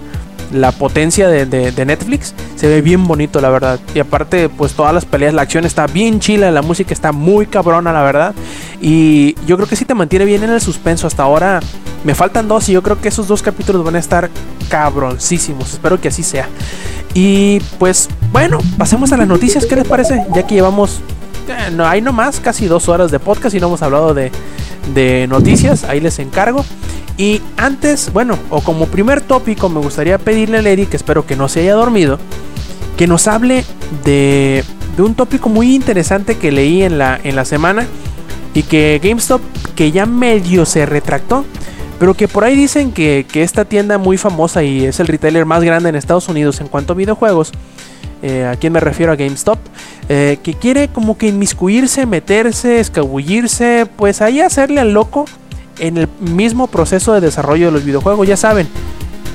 la 0.53 0.73
potencia 0.73 1.29
de, 1.29 1.47
de- 1.47 1.85
Netflix, 1.85 2.35
se 2.57 2.69
ve 2.69 2.81
bien 2.81 3.07
bonito, 3.07 3.41
la 3.41 3.51
verdad. 3.51 3.79
Y 3.95 3.99
aparte, 3.99 4.49
pues 4.49 4.73
todas 4.73 4.95
las 4.95 5.05
peleas, 5.05 5.35
la 5.35 5.43
acción 5.43 5.65
está 5.65 5.87
bien 5.87 6.21
chila, 6.21 6.51
la 6.51 6.63
música 6.63 6.95
está 6.95 7.13
muy 7.13 7.47
cabrona, 7.47 7.93
la 7.93 8.03
verdad. 8.03 8.35
Y 8.81 9.35
yo 9.47 9.57
creo 9.57 9.69
que 9.69 9.77
sí 9.77 9.85
te 9.85 9.95
mantiene 9.95 10.25
bien 10.25 10.43
en 10.45 10.51
el 10.51 10.61
suspenso. 10.61 11.07
Hasta 11.07 11.23
ahora 11.25 11.61
me 12.05 12.15
faltan 12.15 12.49
dos 12.49 12.69
y 12.69 12.73
yo 12.73 12.83
creo 12.83 13.01
que 13.01 13.09
esos 13.09 13.27
dos 13.29 13.43
capítulos 13.43 13.85
van 13.85 13.97
a 13.97 13.99
estar 13.99 14.31
cabroncísimos. 14.69 15.73
Espero 15.73 16.01
que 16.01 16.09
así 16.09 16.23
sea. 16.23 16.49
Y 17.15 17.61
pues 17.79 18.09
bueno, 18.33 18.59
pasemos 18.79 19.13
a 19.13 19.17
las 19.17 19.27
noticias. 19.29 19.67
¿Qué 19.67 19.77
les 19.77 19.87
parece? 19.87 20.25
Ya 20.35 20.47
que 20.47 20.55
llevamos, 20.55 21.01
no 21.73 21.87
hay 21.87 22.01
nomás 22.01 22.41
casi 22.41 22.67
dos 22.67 22.89
horas 22.89 23.11
de 23.11 23.19
podcast 23.19 23.55
y 23.55 23.61
no 23.61 23.69
hemos 23.69 23.83
hablado 23.83 24.15
de, 24.15 24.31
de 24.95 25.27
noticias. 25.29 25.85
Ahí 25.85 26.01
les 26.01 26.19
encargo. 26.19 26.65
Y 27.17 27.41
antes, 27.57 28.13
bueno, 28.13 28.39
o 28.51 28.61
como 28.61 28.87
primer 28.87 29.21
tópico, 29.21 29.69
me 29.69 29.81
gustaría 29.81 30.19
pedirle 30.19 30.59
a 30.59 30.63
Lady, 30.63 30.87
que 30.87 30.97
espero 30.97 31.27
que 31.27 31.37
no 31.37 31.49
se 31.49 31.61
haya 31.61 31.75
dormido, 31.75 32.19
que 32.97 33.07
nos 33.07 33.29
hable 33.29 33.65
de, 34.05 34.65
de 34.97 35.03
un 35.03 35.15
tópico 35.15 35.49
muy 35.49 35.75
interesante 35.75 36.37
que 36.37 36.51
leí 36.51 36.83
en 36.83 36.99
la, 36.99 37.19
en 37.23 37.37
la 37.37 37.45
semana 37.45 37.87
y 38.53 38.63
que 38.65 39.01
GameStop, 39.03 39.41
que 39.77 39.93
ya 39.93 40.07
medio 40.07 40.67
se 40.67 40.87
retractó, 40.87 41.45
pero 41.99 42.15
que 42.15 42.27
por 42.27 42.45
ahí 42.45 42.57
dicen 42.57 42.91
que, 42.91 43.27
que 43.31 43.43
esta 43.43 43.65
tienda 43.65 43.99
muy 43.99 44.17
famosa 44.17 44.65
y 44.65 44.85
es 44.85 44.99
el 44.99 45.07
retailer 45.07 45.47
más 45.47 45.63
grande 45.63 45.89
en 45.89 45.95
Estados 45.97 46.29
Unidos 46.29 46.61
en 46.61 46.67
cuanto 46.67 46.93
a 46.93 46.97
videojuegos, 46.97 47.53
eh, 48.23 48.45
a 48.47 48.57
quién 48.57 48.73
me 48.73 48.81
refiero 48.81 49.13
a 49.13 49.17
GameStop, 49.17 49.59
eh, 50.09 50.39
que 50.43 50.55
quiere 50.55 50.89
como 50.89 51.19
que 51.19 51.29
inmiscuirse, 51.29 52.07
meterse, 52.07 52.81
escabullirse, 52.81 53.87
pues 53.97 54.21
ahí 54.21 54.41
hacerle 54.41 54.81
al 54.81 54.93
loco 54.93 55.27
en 55.79 55.99
el 55.99 56.09
mismo 56.21 56.67
proceso 56.67 57.13
de 57.13 57.21
desarrollo 57.21 57.67
de 57.67 57.73
los 57.73 57.85
videojuegos, 57.85 58.27
ya 58.29 58.37
saben, 58.37 58.69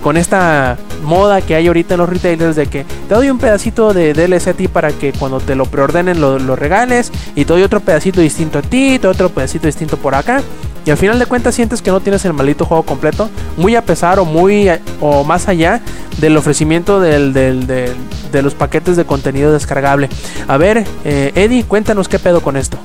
con 0.02 0.18
esta 0.18 0.78
moda 1.04 1.42
que 1.42 1.56
hay 1.56 1.68
ahorita 1.68 1.96
en 1.96 2.00
los 2.00 2.10
retailers 2.10 2.56
de 2.56 2.68
que 2.68 2.84
te 3.08 3.16
doy 3.16 3.30
un 3.30 3.38
pedacito 3.38 3.94
de 3.94 4.14
DLC 4.14 4.48
a 4.50 4.54
ti 4.54 4.68
para 4.68 4.92
que 4.92 5.12
cuando 5.14 5.40
te 5.40 5.56
lo 5.56 5.66
preordenen 5.66 6.20
lo, 6.22 6.40
lo 6.40 6.56
regales 6.56 7.12
y 7.36 7.46
te 7.46 7.54
doy 7.54 7.64
otro 7.64 7.80
pedacito 7.80 8.22
distinto 8.22 8.60
a 8.60 8.62
ti, 8.62 8.98
te 9.00 9.08
doy 9.08 9.14
otro 9.14 9.30
pedacito 9.30 9.68
distinto 9.68 9.98
por 9.98 10.16
acá 10.16 10.42
y 10.86 10.92
al 10.92 10.98
final 10.98 11.20
de 11.20 11.26
cuentas 11.26 11.56
sientes 11.56 11.82
que 11.82 11.92
no 11.92 12.00
tienes 12.00 12.24
el 12.26 12.34
maldito 12.34 12.66
juego 12.66 12.84
completo, 12.84 13.30
muy 13.58 13.76
a 13.76 13.84
pesar 13.84 14.20
o 14.20 14.26
muy 14.26 14.70
o 15.02 15.24
más 15.24 15.48
allá 15.48 15.82
del 16.20 16.36
ofrecimiento 16.38 17.00
del, 17.00 17.34
del- 17.34 17.68
del- 17.68 17.96
de 18.32 18.42
los 18.44 18.54
paquetes 18.54 18.96
de 18.96 19.06
contenido 19.06 19.52
descargable. 19.52 20.08
A 20.48 20.58
ver, 20.58 20.86
eh, 21.04 21.32
Eddie, 21.36 21.64
cuéntanos 21.64 22.08
qué 22.08 22.20
pedo 22.20 22.42
con 22.42 22.58
esto. 22.58 22.78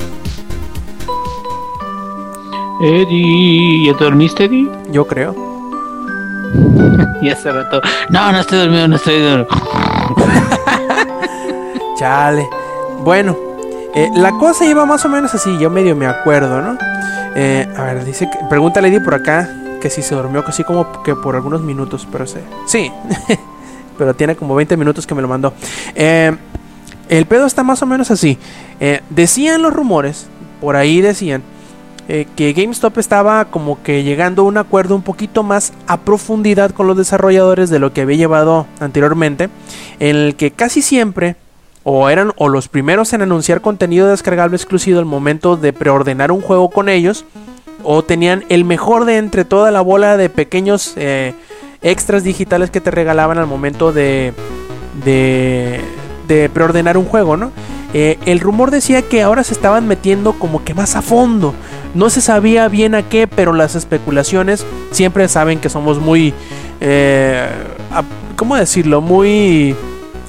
Eddie, 2.81 3.87
¿ya 3.87 3.97
te 3.97 4.05
dormiste, 4.05 4.45
Eddie? 4.45 4.69
Yo 4.91 5.07
creo. 5.07 5.54
Y 7.21 7.31
hace 7.31 7.53
rato. 7.53 7.81
No, 8.11 8.33
no 8.33 8.41
estoy 8.41 8.59
dormido, 8.59 8.89
no 8.89 8.97
estoy 8.97 9.21
dormido. 9.21 9.49
Chale. 11.99 12.49
Bueno, 13.03 13.37
eh, 13.95 14.11
la 14.15 14.33
cosa 14.33 14.65
iba 14.65 14.85
más 14.87 15.05
o 15.05 15.09
menos 15.09 15.35
así, 15.35 15.59
yo 15.59 15.71
medio 15.71 15.97
me 15.97 16.07
acuerdo, 16.07 16.61
¿no? 16.61 16.79
Eh, 17.35 17.67
a 17.77 17.83
ver, 17.85 18.05
dice 18.05 18.29
que. 18.31 18.39
Pregúntale 18.49 18.89
Eddie 18.89 19.01
por 19.01 19.15
acá 19.15 19.49
que 19.81 19.91
si 19.91 20.03
se 20.03 20.15
durmió, 20.15 20.45
así 20.47 20.65
como 20.65 21.03
que 21.03 21.15
por 21.15 21.37
algunos 21.37 21.63
minutos, 21.63 22.07
pero 22.11 22.27
sé. 22.27 22.43
Sí. 22.67 22.91
pero 23.99 24.15
tiene 24.15 24.37
como 24.37 24.55
20 24.55 24.77
minutos 24.77 25.07
que 25.07 25.15
me 25.15 25.23
lo 25.23 25.29
mandó. 25.29 25.53
Eh, 25.95 26.35
el 27.09 27.27
pedo 27.27 27.47
está 27.47 27.63
más 27.63 27.83
o 27.83 27.87
menos 27.87 28.11
así. 28.11 28.39
Decían 29.11 29.63
los 29.63 29.73
rumores, 29.73 30.27
por 30.61 30.77
ahí 30.77 31.01
decían, 31.01 31.43
eh, 32.09 32.27
que 32.37 32.53
GameStop 32.53 32.99
estaba 32.99 33.47
como 33.47 33.83
que 33.83 34.03
llegando 34.03 34.43
a 34.43 34.45
un 34.45 34.59
acuerdo 34.59 34.95
un 34.95 35.03
poquito 35.03 35.43
más 35.43 35.73
a 35.87 36.01
profundidad 36.01 36.71
con 36.71 36.87
los 36.87 36.97
desarrolladores 36.97 37.71
de 37.71 37.79
lo 37.79 37.93
que 37.93 38.03
había 38.03 38.17
llevado 38.17 38.67
anteriormente, 38.81 39.49
en 40.01 40.17
el 40.17 40.37
que 40.37 40.51
casi 40.51 40.83
siempre 40.83 41.37
o 41.83 42.09
eran 42.09 42.33
o 42.37 42.49
los 42.49 42.69
primeros 42.69 43.13
en 43.13 43.23
anunciar 43.23 43.61
contenido 43.61 44.09
descargable 44.09 44.57
exclusivo 44.57 44.99
al 44.99 45.05
momento 45.05 45.57
de 45.57 45.73
preordenar 45.73 46.33
un 46.33 46.41
juego 46.41 46.71
con 46.71 46.89
ellos, 46.89 47.25
o 47.83 48.03
tenían 48.03 48.45
el 48.49 48.65
mejor 48.65 49.05
de 49.05 49.19
entre 49.19 49.45
toda 49.45 49.71
la 49.71 49.83
bola 49.83 50.17
de 50.17 50.31
pequeños 50.31 50.95
eh, 50.97 51.35
extras 51.83 52.25
digitales 52.25 52.71
que 52.71 52.81
te 52.81 52.91
regalaban 52.91 53.39
al 53.39 53.47
momento 53.47 53.93
de, 53.93 54.33
de, 55.05 55.81
de 56.27 56.49
preordenar 56.49 56.97
un 56.97 57.05
juego, 57.05 57.37
¿no? 57.37 57.53
Eh, 57.95 58.19
el 58.27 58.41
rumor 58.41 58.71
decía 58.71 59.03
que 59.03 59.23
ahora 59.23 59.45
se 59.45 59.55
estaban 59.55 59.87
metiendo 59.87 60.33
como 60.35 60.65
que 60.65 60.75
más 60.75 60.97
a 60.97 61.03
fondo. 61.03 61.55
No 61.95 62.11
se 62.11 62.21
sabía 62.21 62.69
bien 62.69 62.95
a 62.95 63.09
qué, 63.09 63.27
pero 63.29 63.53
las 63.53 63.77
especulaciones 63.77 64.67
siempre 64.91 65.29
saben 65.29 65.61
que 65.61 65.71
somos 65.71 66.01
muy... 66.01 66.35
eh, 66.81 67.49
¿Cómo 68.37 68.57
decirlo? 68.57 69.01
Muy 69.01 69.77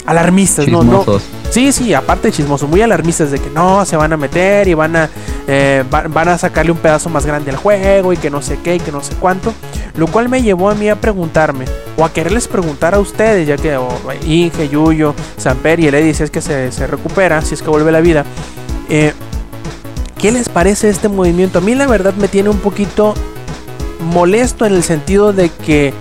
alarmistas, 0.05 0.67
¿no? 0.67 0.83
no 0.83 0.99
Chismosos. 0.99 1.23
Sí, 1.49 1.71
sí, 1.71 1.93
aparte 1.93 2.27
de 2.27 2.33
chismoso, 2.33 2.67
muy 2.67 2.81
alarmistas 2.81 3.31
de 3.31 3.39
que 3.39 3.49
no, 3.49 3.85
se 3.85 3.95
van 3.97 4.11
a 4.13 4.17
meter 4.17 4.67
y 4.67 4.73
van 4.73 4.95
a, 4.95 5.09
eh, 5.47 5.83
va- 5.93 6.07
van 6.07 6.27
a 6.29 6.37
sacarle 6.37 6.71
un 6.71 6.77
pedazo 6.77 7.09
más 7.09 7.25
grande 7.25 7.49
al 7.51 7.57
juego 7.57 8.11
y 8.13 8.17
que 8.17 8.29
no 8.29 8.41
sé 8.41 8.59
qué 8.63 8.75
y 8.75 8.79
que 8.79 8.91
no 8.91 9.01
sé 9.01 9.13
cuánto. 9.19 9.53
Lo 9.95 10.07
cual 10.07 10.27
me 10.29 10.41
llevó 10.41 10.69
a 10.69 10.75
mí 10.75 10.89
a 10.89 10.95
preguntarme, 10.99 11.65
o 11.97 12.03
a 12.03 12.11
quererles 12.11 12.47
preguntar 12.47 12.93
a 12.93 12.99
ustedes, 12.99 13.47
ya 13.47 13.55
que 13.57 13.77
o, 13.77 13.87
Inge, 14.25 14.67
Yuyo, 14.69 15.15
Samper 15.37 15.79
y 15.79 15.87
el 15.87 15.95
Eddie, 15.95 16.13
si 16.13 16.23
es 16.23 16.31
que 16.31 16.41
se, 16.41 16.71
se 16.71 16.85
recupera, 16.87 17.41
si 17.41 17.53
es 17.53 17.61
que 17.61 17.69
vuelve 17.69 17.91
la 17.91 18.01
vida. 18.01 18.25
eh, 18.89 19.13
¿Qué 20.17 20.31
les 20.31 20.49
parece 20.49 20.89
este 20.89 21.07
movimiento? 21.07 21.59
A 21.59 21.61
mí 21.61 21.75
la 21.75 21.87
verdad 21.87 22.13
me 22.15 22.27
tiene 22.27 22.49
un 22.49 22.57
poquito 22.59 23.13
molesto 24.11 24.65
en 24.65 24.73
el 24.73 24.81
sentido 24.83 25.33
de 25.33 25.49
que 25.49 25.93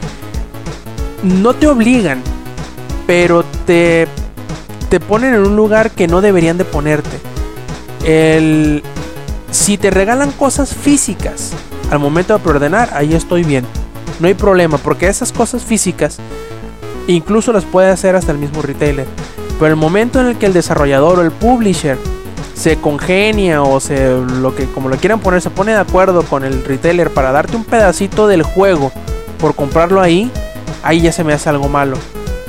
no 1.22 1.52
te 1.55 1.66
obligan, 1.66 2.22
pero 3.06 3.44
te, 3.66 4.06
te 4.89 5.01
ponen 5.01 5.35
en 5.35 5.40
un 5.40 5.56
lugar 5.56 5.90
que 5.90 6.09
no 6.09 6.20
deberían 6.20 6.59
de 6.59 6.64
ponerte. 6.64 7.20
El, 8.05 8.82
si 9.51 9.78
te 9.78 9.90
regalan 9.90 10.31
cosas 10.32 10.74
físicas 10.74 11.52
al 11.90 11.98
momento 11.98 12.35
de 12.35 12.40
preordenar, 12.40 12.90
ahí 12.93 13.14
estoy 13.14 13.44
bien. 13.44 13.64
No 14.20 14.28
hay 14.28 14.35
problema, 14.35 14.78
porque 14.78 15.06
esas 15.06 15.32
cosas 15.32 15.62
físicas 15.62 16.18
incluso 17.06 17.52
las 17.52 17.64
puede 17.64 17.90
hacer 17.90 18.16
hasta 18.16 18.32
el 18.32 18.39
mismo 18.39 18.62
retailer. 18.62 19.06
Pero 19.59 19.66
el 19.66 19.76
momento 19.76 20.20
en 20.20 20.26
el 20.26 20.36
que 20.36 20.47
el 20.47 20.52
desarrollador 20.52 21.18
o 21.18 21.22
el 21.22 21.31
publisher 21.31 21.98
se 22.55 22.76
congenia 22.76 23.62
o 23.62 23.81
se 23.81 24.16
lo 24.16 24.55
que 24.55 24.66
como 24.66 24.89
lo 24.89 24.97
quieran 24.97 25.20
poner 25.20 25.40
se 25.40 25.51
pone 25.51 25.72
de 25.72 25.78
acuerdo 25.78 26.22
con 26.22 26.44
el 26.44 26.64
retailer 26.64 27.10
para 27.10 27.32
darte 27.32 27.56
un 27.56 27.64
pedacito 27.64 28.26
del 28.26 28.43
juego 28.43 28.93
por 29.39 29.55
comprarlo 29.55 30.01
ahí, 30.01 30.31
ahí 30.82 31.01
ya 31.01 31.12
se 31.12 31.24
me 31.24 31.32
hace 31.32 31.48
algo 31.48 31.68
malo. 31.68 31.97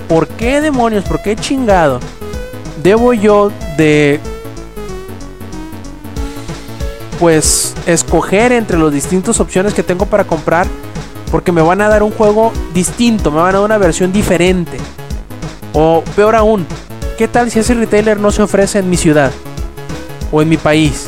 ¿Por 0.07 0.27
qué 0.27 0.61
demonios? 0.61 1.03
¿Por 1.05 1.21
qué 1.21 1.35
chingado? 1.35 1.99
Debo 2.83 3.13
yo 3.13 3.51
de 3.77 4.19
pues 7.19 7.73
escoger 7.85 8.51
entre 8.51 8.77
las 8.77 8.91
distintas 8.91 9.39
opciones 9.39 9.73
que 9.73 9.83
tengo 9.83 10.05
para 10.05 10.25
comprar 10.25 10.67
porque 11.31 11.51
me 11.51 11.61
van 11.61 11.81
a 11.81 11.87
dar 11.87 12.03
un 12.03 12.11
juego 12.11 12.51
distinto, 12.73 13.31
me 13.31 13.37
van 13.37 13.49
a 13.49 13.57
dar 13.59 13.65
una 13.65 13.77
versión 13.77 14.11
diferente. 14.11 14.77
O 15.73 16.03
peor 16.15 16.35
aún, 16.35 16.65
¿qué 17.17 17.27
tal 17.27 17.51
si 17.51 17.59
ese 17.59 17.73
retailer 17.73 18.19
no 18.19 18.31
se 18.31 18.41
ofrece 18.41 18.79
en 18.79 18.89
mi 18.89 18.97
ciudad 18.97 19.31
o 20.31 20.41
en 20.41 20.49
mi 20.49 20.57
país? 20.57 21.07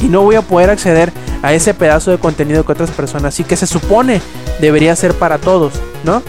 Y 0.00 0.06
no 0.06 0.22
voy 0.22 0.36
a 0.36 0.42
poder 0.42 0.70
acceder 0.70 1.12
a 1.42 1.52
ese 1.52 1.74
pedazo 1.74 2.10
de 2.10 2.18
contenido 2.18 2.64
que 2.64 2.72
otras 2.72 2.90
personas, 2.90 3.38
y 3.38 3.44
que 3.44 3.56
se 3.56 3.66
supone 3.66 4.20
debería 4.60 4.96
ser 4.96 5.14
para 5.14 5.38
todos, 5.38 5.74
¿no? 6.04 6.22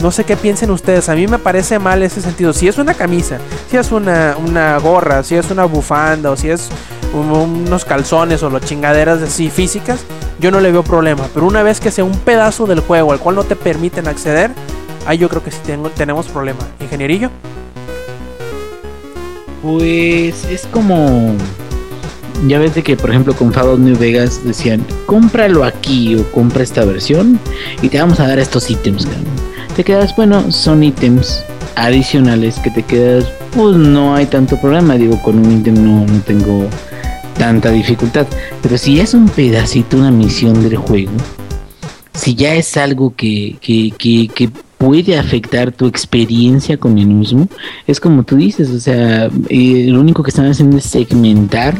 No 0.00 0.10
sé 0.10 0.24
qué 0.24 0.36
piensen 0.36 0.70
ustedes, 0.70 1.08
a 1.08 1.14
mí 1.14 1.26
me 1.26 1.38
parece 1.38 1.78
mal 1.78 2.02
ese 2.02 2.20
sentido. 2.20 2.52
Si 2.52 2.68
es 2.68 2.76
una 2.78 2.94
camisa, 2.94 3.38
si 3.70 3.76
es 3.78 3.90
una, 3.92 4.36
una 4.44 4.78
gorra, 4.78 5.22
si 5.22 5.34
es 5.36 5.50
una 5.50 5.64
bufanda 5.64 6.30
o 6.30 6.36
si 6.36 6.50
es 6.50 6.68
un- 7.14 7.30
unos 7.30 7.84
calzones 7.84 8.42
o 8.42 8.50
las 8.50 8.62
chingaderas 8.62 9.22
así 9.22 9.48
físicas, 9.48 10.00
yo 10.38 10.50
no 10.50 10.60
le 10.60 10.70
veo 10.70 10.82
problema. 10.82 11.26
Pero 11.32 11.46
una 11.46 11.62
vez 11.62 11.80
que 11.80 11.90
sea 11.90 12.04
un 12.04 12.18
pedazo 12.18 12.66
del 12.66 12.80
juego 12.80 13.12
al 13.12 13.18
cual 13.20 13.36
no 13.36 13.44
te 13.44 13.56
permiten 13.56 14.06
acceder, 14.06 14.50
ahí 15.06 15.16
yo 15.18 15.28
creo 15.30 15.42
que 15.42 15.50
sí 15.50 15.58
tenemos 15.96 16.26
problema. 16.26 16.60
Ingenierillo. 16.80 17.30
Pues 19.62 20.44
es 20.44 20.66
como. 20.70 21.34
ya 22.46 22.58
ves 22.58 22.74
de 22.74 22.82
que, 22.82 22.96
por 22.96 23.10
ejemplo, 23.10 23.34
con 23.34 23.52
Fallout 23.52 23.78
New 23.80 23.96
Vegas 23.98 24.42
decían, 24.44 24.84
cómpralo 25.06 25.64
aquí 25.64 26.14
o 26.16 26.30
compra 26.32 26.62
esta 26.62 26.84
versión 26.84 27.40
y 27.82 27.88
te 27.88 27.98
vamos 27.98 28.20
a 28.20 28.28
dar 28.28 28.38
estos 28.38 28.70
ítems, 28.70 29.06
cabrón. 29.06 29.24
Te 29.76 29.84
quedas, 29.84 30.16
bueno, 30.16 30.50
son 30.50 30.82
ítems 30.82 31.44
adicionales 31.74 32.58
que 32.60 32.70
te 32.70 32.82
quedas, 32.82 33.26
pues 33.54 33.76
no 33.76 34.14
hay 34.14 34.24
tanto 34.24 34.58
problema, 34.58 34.94
digo, 34.94 35.20
con 35.22 35.38
un 35.38 35.52
ítem 35.52 35.74
no, 35.74 36.06
no 36.06 36.20
tengo 36.20 36.66
tanta 37.36 37.70
dificultad. 37.70 38.26
Pero 38.62 38.78
si 38.78 39.00
es 39.00 39.12
un 39.12 39.28
pedacito, 39.28 39.98
una 39.98 40.10
misión 40.10 40.62
del 40.62 40.76
juego, 40.78 41.12
si 42.14 42.34
ya 42.34 42.54
es 42.54 42.78
algo 42.78 43.14
que, 43.14 43.58
que, 43.60 43.92
que, 43.98 44.28
que 44.28 44.48
puede 44.78 45.18
afectar 45.18 45.72
tu 45.72 45.86
experiencia 45.86 46.78
con 46.78 46.96
el 46.96 47.08
mismo, 47.08 47.46
es 47.86 48.00
como 48.00 48.22
tú 48.22 48.36
dices, 48.36 48.70
o 48.70 48.80
sea, 48.80 49.28
eh, 49.50 49.86
lo 49.88 50.00
único 50.00 50.22
que 50.22 50.30
están 50.30 50.46
haciendo 50.46 50.78
es 50.78 50.84
segmentar 50.84 51.76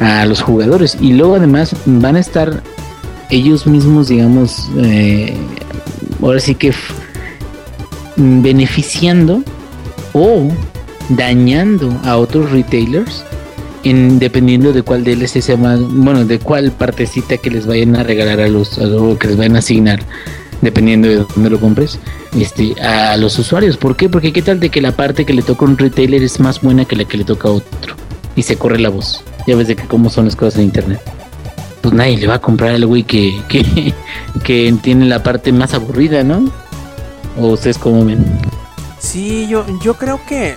a 0.00 0.26
los 0.26 0.42
jugadores 0.42 0.98
y 1.00 1.14
luego 1.14 1.36
además 1.36 1.74
van 1.86 2.16
a 2.16 2.20
estar 2.20 2.62
ellos 3.30 3.66
mismos, 3.66 4.08
digamos, 4.08 4.68
eh, 4.76 5.34
ahora 6.20 6.38
sí 6.38 6.54
que 6.54 6.74
beneficiando 8.16 9.42
o 10.12 10.48
dañando 11.10 11.90
a 12.04 12.16
otros 12.16 12.50
retailers 12.50 13.24
en, 13.84 14.18
dependiendo 14.18 14.72
de 14.72 14.82
cuál 14.82 15.04
DLC 15.04 15.40
sea 15.40 15.56
más, 15.56 15.80
bueno, 15.80 16.24
de 16.24 16.38
cuál 16.38 16.70
partecita 16.72 17.36
que 17.36 17.50
les 17.50 17.66
vayan 17.66 17.96
a 17.96 18.02
regalar 18.02 18.40
a 18.40 18.48
los, 18.48 18.78
a 18.78 18.84
lo 18.84 19.18
que 19.18 19.28
les 19.28 19.36
vayan 19.36 19.56
a 19.56 19.58
asignar, 19.58 20.00
dependiendo 20.60 21.08
de 21.08 21.16
dónde 21.16 21.50
lo 21.50 21.60
compres, 21.60 21.98
este, 22.38 22.80
a 22.80 23.16
los 23.16 23.38
usuarios. 23.38 23.76
¿Por 23.76 23.96
qué? 23.96 24.08
Porque 24.08 24.32
qué 24.32 24.42
tal 24.42 24.60
de 24.60 24.70
que 24.70 24.80
la 24.80 24.92
parte 24.92 25.24
que 25.24 25.34
le 25.34 25.42
toca 25.42 25.64
a 25.64 25.68
un 25.68 25.78
retailer 25.78 26.22
es 26.22 26.38
más 26.40 26.60
buena 26.60 26.84
que 26.84 26.96
la 26.96 27.04
que 27.04 27.16
le 27.16 27.24
toca 27.24 27.48
a 27.48 27.52
otro 27.52 27.96
y 28.36 28.42
se 28.42 28.56
corre 28.56 28.78
la 28.78 28.88
voz. 28.88 29.22
Ya 29.46 29.56
ves 29.56 29.68
de 29.68 29.76
que 29.76 29.86
cómo 29.86 30.10
son 30.10 30.26
las 30.26 30.36
cosas 30.36 30.58
en 30.58 30.66
internet. 30.66 31.00
Pues 31.80 31.92
nadie 31.92 32.16
le 32.16 32.28
va 32.28 32.34
a 32.34 32.40
comprar 32.40 32.70
al 32.70 32.86
güey 32.86 33.02
que, 33.02 33.40
que, 33.48 33.92
que 34.44 34.74
tiene 34.82 35.06
la 35.06 35.22
parte 35.22 35.52
más 35.52 35.74
aburrida, 35.74 36.22
¿no? 36.22 36.48
O 37.38 37.48
ustedes 37.48 37.78
como 37.78 38.04
ven. 38.04 38.24
Sí, 38.98 39.46
yo, 39.48 39.64
yo 39.82 39.94
creo 39.94 40.20
que, 40.26 40.54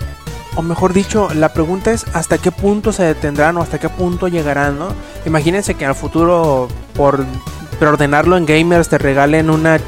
o 0.56 0.62
mejor 0.62 0.94
dicho, 0.94 1.30
la 1.34 1.54
pregunta 1.54 1.92
es 1.92 2.06
hasta 2.14 2.38
qué 2.38 2.52
punto 2.52 2.92
se 2.92 3.04
detendrán 3.04 3.58
o 3.58 3.62
hasta 3.62 3.80
qué 3.80 3.90
punto 3.90 4.28
llegarán, 4.28 4.78
¿no? 4.78 4.90
Imagínense 5.26 5.74
que 5.74 5.86
al 5.86 5.96
futuro, 5.96 6.68
por 6.94 7.26
preordenarlo 7.80 8.38
en 8.38 8.46
gamers, 8.46 8.90
te 8.90 8.98
regalen 8.98 9.50
una, 9.50 9.80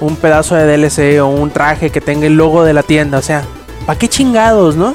un 0.00 0.16
pedazo 0.16 0.54
de 0.54 0.76
DLC 0.76 1.20
o 1.20 1.26
un 1.26 1.50
traje 1.50 1.90
que 1.90 2.00
tenga 2.00 2.26
el 2.26 2.36
logo 2.36 2.62
de 2.62 2.72
la 2.72 2.82
tienda, 2.82 3.18
o 3.18 3.22
sea, 3.22 3.42
¿para 3.84 3.98
qué 3.98 4.08
chingados, 4.08 4.76
no? 4.76 4.94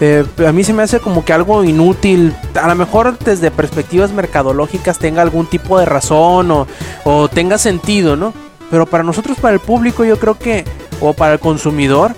Eh, 0.00 0.26
a 0.46 0.52
mí 0.52 0.62
se 0.62 0.74
me 0.74 0.82
hace 0.82 1.00
como 1.00 1.24
que 1.24 1.32
algo 1.32 1.64
inútil. 1.64 2.34
A 2.60 2.68
lo 2.68 2.74
mejor 2.74 3.18
desde 3.18 3.50
perspectivas 3.50 4.12
mercadológicas 4.12 4.98
tenga 4.98 5.22
algún 5.22 5.46
tipo 5.46 5.78
de 5.78 5.86
razón 5.86 6.50
o, 6.50 6.66
o 7.04 7.28
tenga 7.28 7.56
sentido, 7.56 8.14
¿no? 8.14 8.34
Pero 8.70 8.86
para 8.86 9.04
nosotros, 9.04 9.38
para 9.38 9.54
el 9.54 9.60
público, 9.60 10.04
yo 10.04 10.18
creo 10.18 10.38
que, 10.38 10.64
o 11.00 11.12
para 11.12 11.34
el 11.34 11.40
consumidor, 11.40 12.14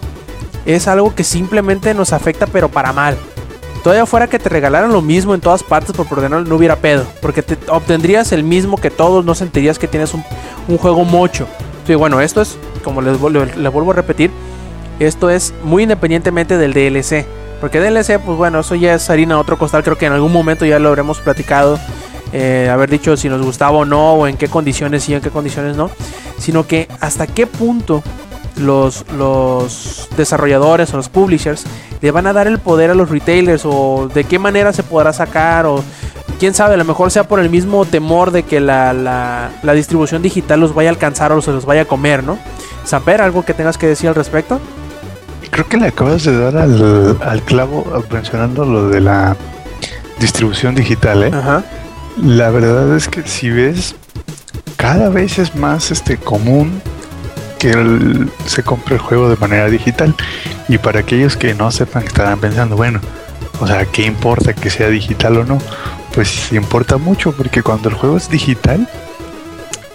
es 0.66 0.88
algo 0.88 1.14
que 1.14 1.24
simplemente 1.24 1.94
nos 1.94 2.12
afecta, 2.12 2.46
pero 2.46 2.68
para 2.68 2.92
mal. 2.92 3.16
Todavía 3.82 4.06
fuera 4.06 4.26
que 4.26 4.38
te 4.38 4.48
regalaran 4.48 4.92
lo 4.92 5.02
mismo 5.02 5.34
en 5.34 5.40
todas 5.40 5.62
partes 5.62 5.94
por 5.94 6.06
ordenarlo, 6.10 6.46
no 6.46 6.56
hubiera 6.56 6.76
pedo. 6.76 7.04
Porque 7.22 7.42
te 7.42 7.56
obtendrías 7.70 8.32
el 8.32 8.42
mismo 8.42 8.76
que 8.76 8.90
todos, 8.90 9.24
no 9.24 9.34
sentirías 9.34 9.78
que 9.78 9.88
tienes 9.88 10.12
un, 10.14 10.78
juego 10.78 11.04
mocho. 11.04 11.46
Sí, 11.86 11.94
bueno, 11.94 12.20
esto 12.20 12.42
es, 12.42 12.58
como 12.84 13.00
les, 13.00 13.18
les 13.20 13.72
vuelvo 13.72 13.92
a 13.92 13.94
repetir, 13.94 14.30
esto 14.98 15.30
es 15.30 15.54
muy 15.62 15.84
independientemente 15.84 16.58
del 16.58 16.74
DLC. 16.74 17.24
Porque 17.60 17.80
DLC, 17.80 18.20
pues 18.20 18.36
bueno, 18.36 18.60
eso 18.60 18.74
ya 18.74 18.94
es 18.94 19.08
harina 19.10 19.36
a 19.36 19.38
otro 19.38 19.58
costal. 19.58 19.82
Creo 19.82 19.96
que 19.96 20.06
en 20.06 20.12
algún 20.12 20.32
momento 20.32 20.64
ya 20.64 20.78
lo 20.78 20.88
habremos 20.88 21.20
platicado. 21.20 21.78
Eh, 22.32 22.68
haber 22.70 22.90
dicho 22.90 23.16
si 23.16 23.28
nos 23.28 23.42
gustaba 23.42 23.78
o 23.78 23.84
no, 23.84 24.14
o 24.14 24.26
en 24.26 24.36
qué 24.36 24.48
condiciones 24.48 25.04
sí, 25.04 25.14
en 25.14 25.20
qué 25.20 25.30
condiciones 25.30 25.76
no. 25.76 25.90
Sino 26.38 26.66
que 26.66 26.88
hasta 27.00 27.26
qué 27.26 27.46
punto 27.46 28.02
los, 28.56 29.04
los 29.12 30.08
desarrolladores 30.16 30.92
o 30.92 30.96
los 30.96 31.08
publishers 31.08 31.64
le 32.00 32.10
van 32.10 32.26
a 32.26 32.32
dar 32.32 32.46
el 32.46 32.58
poder 32.58 32.90
a 32.90 32.94
los 32.94 33.10
retailers 33.10 33.62
o 33.64 34.10
de 34.12 34.24
qué 34.24 34.38
manera 34.38 34.72
se 34.72 34.82
podrá 34.82 35.12
sacar 35.12 35.66
o 35.66 35.82
quién 36.38 36.54
sabe, 36.54 36.74
a 36.74 36.76
lo 36.76 36.84
mejor 36.84 37.10
sea 37.10 37.24
por 37.24 37.40
el 37.40 37.50
mismo 37.50 37.84
temor 37.84 38.30
de 38.30 38.44
que 38.44 38.60
la, 38.60 38.92
la, 38.92 39.50
la 39.62 39.72
distribución 39.72 40.22
digital 40.22 40.60
los 40.60 40.74
vaya 40.74 40.90
a 40.90 40.92
alcanzar 40.92 41.32
o 41.32 41.42
se 41.42 41.50
los 41.50 41.66
vaya 41.66 41.82
a 41.82 41.84
comer, 41.84 42.22
¿no? 42.22 42.38
Samper, 42.84 43.20
¿algo 43.20 43.44
que 43.44 43.54
tengas 43.54 43.76
que 43.76 43.86
decir 43.86 44.08
al 44.08 44.14
respecto? 44.14 44.60
Creo 45.50 45.66
que 45.66 45.76
le 45.76 45.88
acabas 45.88 46.24
de 46.24 46.38
dar 46.38 46.56
al, 46.56 47.18
al 47.20 47.42
clavo 47.42 47.84
mencionando 48.10 48.64
lo 48.64 48.88
de 48.88 49.00
la 49.00 49.36
distribución 50.20 50.74
digital, 50.74 51.24
¿eh? 51.24 51.30
Ajá. 51.32 51.64
La 52.22 52.50
verdad 52.50 52.96
es 52.96 53.08
que 53.08 53.22
si 53.26 53.50
ves, 53.50 53.94
cada 54.76 55.08
vez 55.08 55.38
es 55.38 55.54
más 55.54 55.90
este 55.90 56.16
común 56.16 56.80
que 57.58 57.70
el- 57.70 58.30
se 58.46 58.62
compre 58.62 58.96
el 58.96 59.00
juego 59.00 59.28
de 59.28 59.36
manera 59.36 59.68
digital. 59.68 60.14
Y 60.68 60.78
para 60.78 61.00
aquellos 61.00 61.36
que 61.36 61.54
no 61.54 61.70
sepan, 61.70 62.04
estarán 62.04 62.38
pensando, 62.40 62.76
bueno, 62.76 63.00
o 63.60 63.66
sea, 63.66 63.84
¿qué 63.86 64.02
importa 64.04 64.52
que 64.52 64.70
sea 64.70 64.88
digital 64.88 65.38
o 65.38 65.44
no? 65.44 65.58
Pues 66.14 66.52
importa 66.52 66.96
mucho 66.96 67.32
porque 67.32 67.62
cuando 67.62 67.88
el 67.88 67.94
juego 67.94 68.16
es 68.16 68.28
digital, 68.28 68.88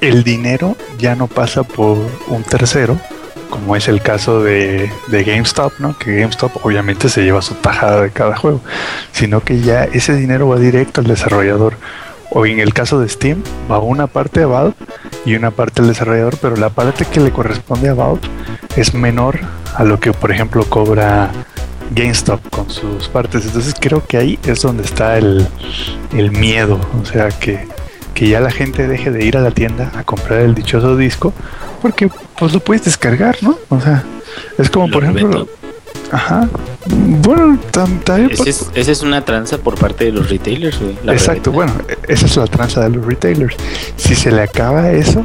el 0.01 0.23
dinero 0.23 0.75
ya 0.97 1.15
no 1.15 1.27
pasa 1.27 1.63
por 1.63 1.97
un 2.27 2.43
tercero, 2.43 2.97
como 3.49 3.75
es 3.75 3.87
el 3.87 4.01
caso 4.01 4.41
de, 4.43 4.91
de 5.07 5.23
GameStop, 5.23 5.73
¿no? 5.79 5.97
Que 5.97 6.19
GameStop 6.19 6.65
obviamente 6.65 7.07
se 7.07 7.23
lleva 7.23 7.41
su 7.41 7.53
tajada 7.55 8.01
de 8.01 8.11
cada 8.11 8.35
juego, 8.35 8.61
sino 9.11 9.41
que 9.41 9.61
ya 9.61 9.83
ese 9.85 10.15
dinero 10.15 10.47
va 10.49 10.57
directo 10.57 11.01
al 11.01 11.07
desarrollador. 11.07 11.75
O 12.34 12.45
en 12.45 12.60
el 12.60 12.73
caso 12.73 12.99
de 12.99 13.07
Steam, 13.07 13.43
va 13.72 13.80
una 13.80 14.07
parte 14.07 14.41
a 14.41 14.47
Valve 14.47 14.73
y 15.26 15.35
una 15.35 15.51
parte 15.51 15.81
al 15.81 15.88
desarrollador, 15.88 16.38
pero 16.41 16.55
la 16.55 16.69
parte 16.69 17.05
que 17.05 17.19
le 17.19 17.31
corresponde 17.31 17.89
a 17.89 17.93
Valve 17.93 18.22
es 18.76 18.93
menor 18.93 19.39
a 19.76 19.84
lo 19.84 19.99
que, 19.99 20.14
por 20.14 20.31
ejemplo, 20.31 20.65
cobra 20.65 21.30
GameStop 21.91 22.41
con 22.49 22.69
sus 22.69 23.07
partes. 23.07 23.45
Entonces 23.45 23.76
creo 23.80 24.03
que 24.05 24.18
ahí 24.18 24.39
es 24.45 24.61
donde 24.61 24.84
está 24.84 25.18
el, 25.18 25.47
el 26.11 26.31
miedo. 26.31 26.80
O 27.01 27.05
sea, 27.05 27.30
que, 27.30 27.68
que 28.15 28.27
ya 28.27 28.39
la 28.39 28.51
gente 28.51 28.88
deje 28.88 29.11
de 29.11 29.23
ir 29.26 29.38
a 29.38 29.41
la 29.41 29.51
tienda 29.51 29.91
a 29.95 30.03
comprar 30.03 30.39
el 30.39 30.55
dichoso 30.55 30.97
disco, 30.97 31.34
porque 31.84 32.10
pues 32.39 32.51
lo 32.53 32.60
puedes 32.60 32.85
descargar, 32.85 33.38
¿no? 33.41 33.57
O 33.69 33.80
sea, 33.80 34.03
es 34.57 34.69
como, 34.69 34.89
por 34.89 35.03
ejemplo... 35.03 35.47
Ajá. 36.11 36.47
Bueno, 36.87 37.57
tam- 37.71 38.03
también... 38.03 38.31
Esa 38.31 38.49
es, 38.49 38.69
esa 38.75 38.91
es 38.91 39.01
una 39.01 39.23
tranza 39.25 39.57
por 39.57 39.75
parte 39.79 40.05
de 40.05 40.11
los 40.11 40.29
retailers, 40.29 40.79
güey. 40.79 40.91
Exacto, 41.07 41.51
reventa. 41.51 41.73
bueno, 41.73 41.73
e- 41.89 42.13
esa 42.13 42.25
es 42.25 42.37
la 42.37 42.45
tranza 42.47 42.81
de 42.83 42.89
los 42.91 43.05
retailers. 43.05 43.55
Si 43.95 44.13
se 44.15 44.31
le 44.31 44.41
acaba 44.41 44.91
eso, 44.91 45.23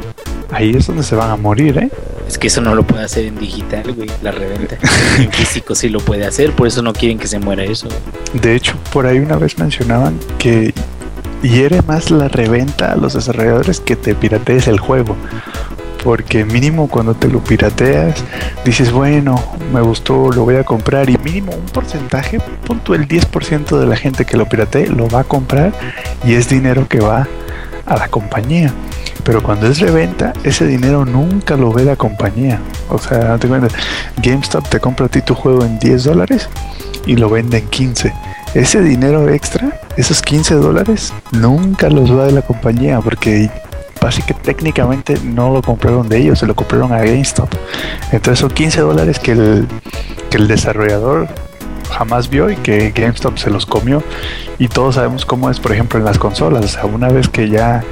ahí 0.51 0.71
es 0.75 0.87
donde 0.87 1.03
se 1.03 1.15
van 1.15 1.29
a 1.31 1.35
morir, 1.35 1.77
¿eh? 1.77 1.89
Es 2.27 2.37
que 2.37 2.47
eso 2.47 2.61
no 2.61 2.75
lo 2.75 2.83
puede 2.83 3.03
hacer 3.03 3.25
en 3.25 3.37
digital, 3.39 3.91
güey, 3.93 4.09
la 4.21 4.31
reventa. 4.31 4.77
En 5.19 5.31
físico 5.31 5.75
sí 5.75 5.89
lo 5.89 5.99
puede 5.99 6.25
hacer, 6.25 6.51
por 6.53 6.67
eso 6.67 6.81
no 6.81 6.93
quieren 6.93 7.17
que 7.19 7.27
se 7.27 7.39
muera 7.39 7.63
eso. 7.63 7.87
De 8.33 8.55
hecho, 8.55 8.73
por 8.93 9.05
ahí 9.05 9.19
una 9.19 9.35
vez 9.35 9.57
mencionaban 9.59 10.17
que 10.37 10.73
hiere 11.41 11.81
más 11.83 12.11
la 12.11 12.27
reventa 12.27 12.91
a 12.93 12.95
los 12.95 13.13
desarrolladores 13.13 13.79
que 13.79 13.95
te 13.95 14.13
piratees 14.15 14.67
el 14.67 14.79
juego. 14.79 15.15
Porque 16.03 16.45
mínimo 16.45 16.87
cuando 16.87 17.13
te 17.13 17.27
lo 17.27 17.43
pirateas, 17.43 18.23
dices, 18.63 18.91
bueno, 18.91 19.43
me 19.73 19.81
gustó, 19.81 20.31
lo 20.31 20.45
voy 20.45 20.55
a 20.55 20.63
comprar. 20.63 21.09
Y 21.09 21.17
mínimo 21.17 21.51
un 21.53 21.65
porcentaje, 21.65 22.39
punto 22.39 22.95
el 22.95 23.07
10% 23.07 23.77
de 23.77 23.85
la 23.85 23.95
gente 23.95 24.25
que 24.25 24.37
lo 24.37 24.47
piratee 24.47 24.87
lo 24.87 25.09
va 25.09 25.21
a 25.21 25.23
comprar 25.23 25.73
y 26.23 26.33
es 26.33 26.49
dinero 26.49 26.87
que 26.87 26.99
va 26.99 27.27
a 27.85 27.97
la 27.97 28.07
compañía. 28.07 28.73
Pero 29.23 29.43
cuando 29.43 29.67
es 29.67 29.79
reventa, 29.79 30.33
ese 30.43 30.65
dinero 30.65 31.05
nunca 31.05 31.57
lo 31.57 31.71
ve 31.73 31.83
la 31.83 31.95
compañía. 31.95 32.59
O 32.89 32.97
sea, 32.97 33.37
te 33.37 33.47
cuenta, 33.47 33.67
GameStop 34.17 34.67
te 34.69 34.79
compra 34.79 35.07
a 35.07 35.09
ti 35.09 35.21
tu 35.21 35.35
juego 35.35 35.65
en 35.65 35.77
10 35.79 36.05
dólares 36.05 36.49
y 37.05 37.15
lo 37.15 37.29
vende 37.29 37.57
en 37.57 37.67
15. 37.67 38.13
Ese 38.53 38.81
dinero 38.81 39.29
extra, 39.29 39.79
esos 39.97 40.21
15 40.21 40.55
dólares, 40.55 41.13
nunca 41.31 41.89
los 41.89 42.11
va 42.11 42.25
de 42.25 42.31
la 42.31 42.41
compañía 42.41 42.99
porque 43.01 43.51
básicamente 44.01 44.53
técnicamente 44.53 45.17
no 45.23 45.53
lo 45.53 45.61
compraron 45.61 46.07
de 46.07 46.17
ellos, 46.17 46.39
se 46.39 46.47
lo 46.47 46.55
compraron 46.55 46.93
a 46.93 46.99
GameStop. 46.99 47.49
Entonces 48.11 48.39
son 48.39 48.51
15 48.51 48.81
dólares 48.81 49.19
que 49.19 49.31
el, 49.31 49.67
que 50.29 50.37
el 50.37 50.47
desarrollador 50.47 51.27
jamás 51.91 52.29
vio 52.29 52.49
y 52.49 52.55
que 52.55 52.91
GameStop 52.91 53.37
se 53.37 53.49
los 53.49 53.65
comió. 53.65 54.03
Y 54.57 54.67
todos 54.67 54.95
sabemos 54.95 55.25
cómo 55.25 55.49
es, 55.49 55.59
por 55.59 55.71
ejemplo, 55.71 55.99
en 55.99 56.05
las 56.05 56.17
consolas. 56.17 56.65
O 56.65 56.67
sea, 56.67 56.85
una 56.85 57.09
vez 57.09 57.29
que 57.29 57.49
ya 57.49 57.83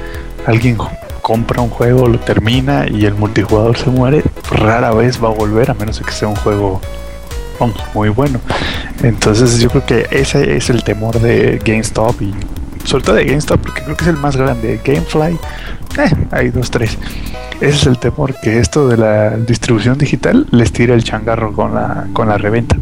alguien 0.46 0.78
compra 1.22 1.60
un 1.60 1.70
juego, 1.70 2.08
lo 2.08 2.18
termina 2.18 2.86
y 2.88 3.04
el 3.04 3.14
multijugador 3.14 3.76
se 3.76 3.90
muere, 3.90 4.22
rara 4.50 4.92
vez 4.92 5.22
va 5.22 5.28
a 5.28 5.32
volver 5.32 5.70
a 5.70 5.74
menos 5.74 6.00
que 6.00 6.12
sea 6.12 6.28
un 6.28 6.36
juego 6.36 6.80
muy 7.94 8.08
bueno. 8.08 8.40
Entonces 9.02 9.58
yo 9.58 9.68
creo 9.68 9.84
que 9.84 10.06
ese 10.10 10.56
es 10.56 10.70
el 10.70 10.82
temor 10.84 11.20
de 11.20 11.60
GameStop 11.64 12.22
y 12.22 12.34
sobre 12.88 13.04
todo 13.04 13.16
de 13.16 13.24
GameStop 13.26 13.60
porque 13.60 13.82
creo 13.82 13.96
que 13.96 14.04
es 14.04 14.08
el 14.08 14.16
más 14.16 14.34
grande. 14.36 14.80
GameFly, 14.82 15.34
eh, 15.98 16.26
hay 16.30 16.48
dos, 16.48 16.70
tres. 16.70 16.96
Ese 17.60 17.76
es 17.76 17.86
el 17.86 17.98
temor 17.98 18.34
que 18.40 18.58
esto 18.58 18.88
de 18.88 18.96
la 18.96 19.36
distribución 19.36 19.98
digital 19.98 20.46
les 20.52 20.72
tire 20.72 20.94
el 20.94 21.04
changarro 21.04 21.52
con 21.52 21.74
la, 21.74 22.06
con 22.14 22.28
la 22.28 22.38
reventa. 22.38 22.76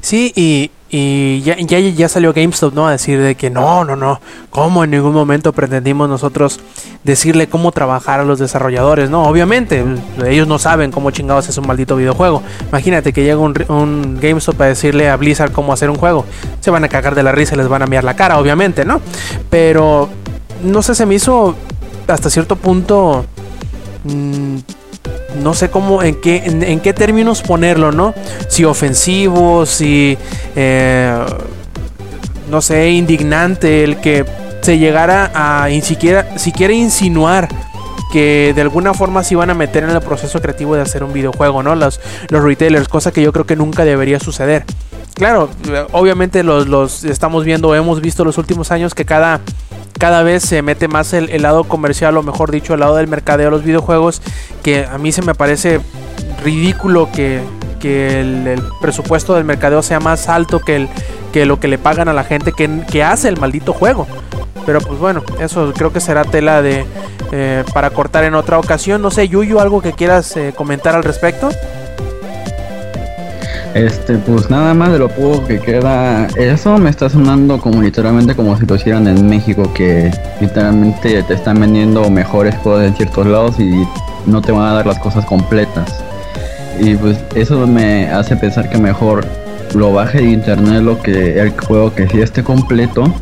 Sí, 0.00 0.32
y 0.36 0.70
Y 0.96 1.40
ya, 1.40 1.56
ya, 1.58 1.80
ya 1.80 2.08
salió 2.08 2.32
GameStop, 2.32 2.72
¿no? 2.72 2.86
A 2.86 2.92
decir 2.92 3.20
de 3.20 3.34
que 3.34 3.50
no, 3.50 3.84
no, 3.84 3.96
no. 3.96 4.20
¿Cómo 4.48 4.84
en 4.84 4.92
ningún 4.92 5.12
momento 5.12 5.52
pretendimos 5.52 6.08
nosotros 6.08 6.60
decirle 7.02 7.48
cómo 7.48 7.72
trabajar 7.72 8.20
a 8.20 8.24
los 8.24 8.38
desarrolladores? 8.38 9.10
No, 9.10 9.24
obviamente, 9.24 9.84
ellos 10.24 10.46
no 10.46 10.60
saben 10.60 10.92
cómo 10.92 11.10
chingados 11.10 11.48
es 11.48 11.58
un 11.58 11.66
maldito 11.66 11.96
videojuego. 11.96 12.44
Imagínate 12.68 13.12
que 13.12 13.24
llega 13.24 13.40
un, 13.40 14.20
GameStop 14.22 14.60
a 14.60 14.66
decirle 14.66 15.08
a 15.08 15.16
Blizzard 15.16 15.50
cómo 15.50 15.72
hacer 15.72 15.90
un 15.90 15.96
juego. 15.96 16.26
Se 16.60 16.70
van 16.70 16.84
a 16.84 16.88
cagar 16.88 17.16
de 17.16 17.24
la 17.24 17.32
risa 17.32 17.56
y 17.56 17.58
les 17.58 17.66
van 17.66 17.82
a 17.82 17.86
mirar 17.86 18.04
la 18.04 18.14
cara, 18.14 18.38
obviamente, 18.38 18.84
¿no? 18.84 19.00
Pero, 19.50 20.08
no 20.62 20.80
sé, 20.80 20.94
se 20.94 21.06
me 21.06 21.16
hizo 21.16 21.56
hasta 22.06 22.30
cierto 22.30 22.54
punto... 22.54 23.26
Mmm, 24.04 24.58
no 25.42 25.54
sé 25.54 25.70
cómo, 25.70 26.02
en 26.02 26.20
qué, 26.20 26.42
en, 26.44 26.80
qué 26.80 26.92
términos 26.92 27.42
ponerlo, 27.42 27.92
¿no? 27.92 28.14
Si 28.48 28.64
ofensivo, 28.64 29.66
si, 29.66 30.16
eh, 30.54 31.18
no 32.50 32.62
sé, 32.62 32.90
indignante, 32.90 33.84
el 33.84 34.00
que 34.00 34.24
se 34.62 34.78
llegara 34.78 35.30
a 35.34 35.68
ni 35.68 35.82
siquiera, 35.82 36.26
insinuar 36.72 37.48
que 38.12 38.52
de 38.54 38.62
alguna 38.62 38.94
forma 38.94 39.24
se 39.24 39.34
iban 39.34 39.50
a 39.50 39.54
meter 39.54 39.82
en 39.82 39.90
el 39.90 40.00
proceso 40.00 40.40
creativo 40.40 40.76
de 40.76 40.82
hacer 40.82 41.02
un 41.02 41.12
videojuego, 41.12 41.62
¿no? 41.62 41.74
Los, 41.74 42.00
los 42.28 42.42
retailers, 42.42 42.88
cosa 42.88 43.12
que 43.12 43.20
yo 43.20 43.32
creo 43.32 43.44
que 43.44 43.56
nunca 43.56 43.84
debería 43.84 44.20
suceder. 44.20 44.64
Claro, 45.14 45.48
obviamente 45.92 46.42
los, 46.42 46.66
los 46.68 47.04
estamos 47.04 47.44
viendo, 47.44 47.74
hemos 47.74 48.00
visto 48.00 48.24
los 48.24 48.38
últimos 48.38 48.70
años 48.70 48.94
que 48.94 49.04
cada 49.04 49.40
cada 49.98 50.22
vez 50.22 50.42
se 50.42 50.62
mete 50.62 50.88
más 50.88 51.12
el, 51.12 51.42
lado 51.42 51.64
comercial, 51.64 52.16
o 52.16 52.22
mejor 52.22 52.50
dicho, 52.50 52.74
el 52.74 52.80
lado 52.80 52.96
del 52.96 53.08
mercadeo 53.08 53.46
de 53.46 53.50
los 53.50 53.64
videojuegos, 53.64 54.20
que 54.62 54.86
a 54.86 54.98
mí 54.98 55.12
se 55.12 55.22
me 55.22 55.34
parece 55.34 55.80
ridículo 56.42 57.10
que, 57.12 57.42
el, 57.82 58.62
presupuesto 58.80 59.34
del 59.34 59.44
mercadeo 59.44 59.82
sea 59.82 60.00
más 60.00 60.28
alto 60.28 60.58
que, 60.58 60.76
el, 60.76 60.88
que 61.32 61.44
lo 61.44 61.60
que 61.60 61.68
le 61.68 61.76
pagan 61.76 62.08
a 62.08 62.14
la 62.14 62.24
gente 62.24 62.52
que, 62.52 63.02
hace 63.02 63.28
el 63.28 63.38
maldito 63.38 63.72
juego. 63.72 64.06
Pero 64.66 64.80
pues 64.80 64.98
bueno, 64.98 65.22
eso 65.40 65.72
creo 65.76 65.92
que 65.92 66.00
será 66.00 66.24
tela 66.24 66.62
de 66.62 66.86
eh, 67.32 67.64
para 67.74 67.90
cortar 67.90 68.24
en 68.24 68.34
otra 68.34 68.58
ocasión. 68.58 69.02
No 69.02 69.10
sé, 69.10 69.28
Yuyu, 69.28 69.60
algo 69.60 69.82
que 69.82 69.92
quieras 69.92 70.34
eh, 70.38 70.54
comentar 70.56 70.94
al 70.94 71.04
respecto. 71.04 71.50
Este, 73.74 74.18
pues 74.18 74.48
nada 74.50 74.72
más 74.72 74.92
de 74.92 75.00
lo 75.00 75.08
poco 75.08 75.46
que 75.46 75.58
queda. 75.58 76.28
Eso 76.36 76.78
me 76.78 76.90
está 76.90 77.10
sonando 77.10 77.58
como 77.58 77.82
literalmente 77.82 78.36
como 78.36 78.56
si 78.56 78.64
lo 78.66 78.76
hicieran 78.76 79.08
en 79.08 79.26
México, 79.28 79.72
que 79.74 80.12
literalmente 80.40 81.20
te 81.24 81.34
están 81.34 81.60
vendiendo 81.60 82.08
mejores 82.08 82.54
cosas 82.56 82.86
en 82.86 82.96
ciertos 82.96 83.26
lados 83.26 83.58
y 83.58 83.84
no 84.26 84.40
te 84.40 84.52
van 84.52 84.66
a 84.68 84.74
dar 84.74 84.86
las 84.86 85.00
cosas 85.00 85.24
completas. 85.24 85.92
Y 86.80 86.94
pues 86.94 87.18
eso 87.34 87.66
me 87.66 88.08
hace 88.10 88.36
pensar 88.36 88.70
que 88.70 88.78
mejor 88.78 89.26
lo 89.74 89.92
baje 89.92 90.18
de 90.18 90.30
internet 90.30 90.80
lo 90.80 91.02
que 91.02 91.40
el 91.40 91.50
juego 91.60 91.92
que 91.92 92.08
sí 92.08 92.20
esté 92.20 92.44
completo. 92.44 93.12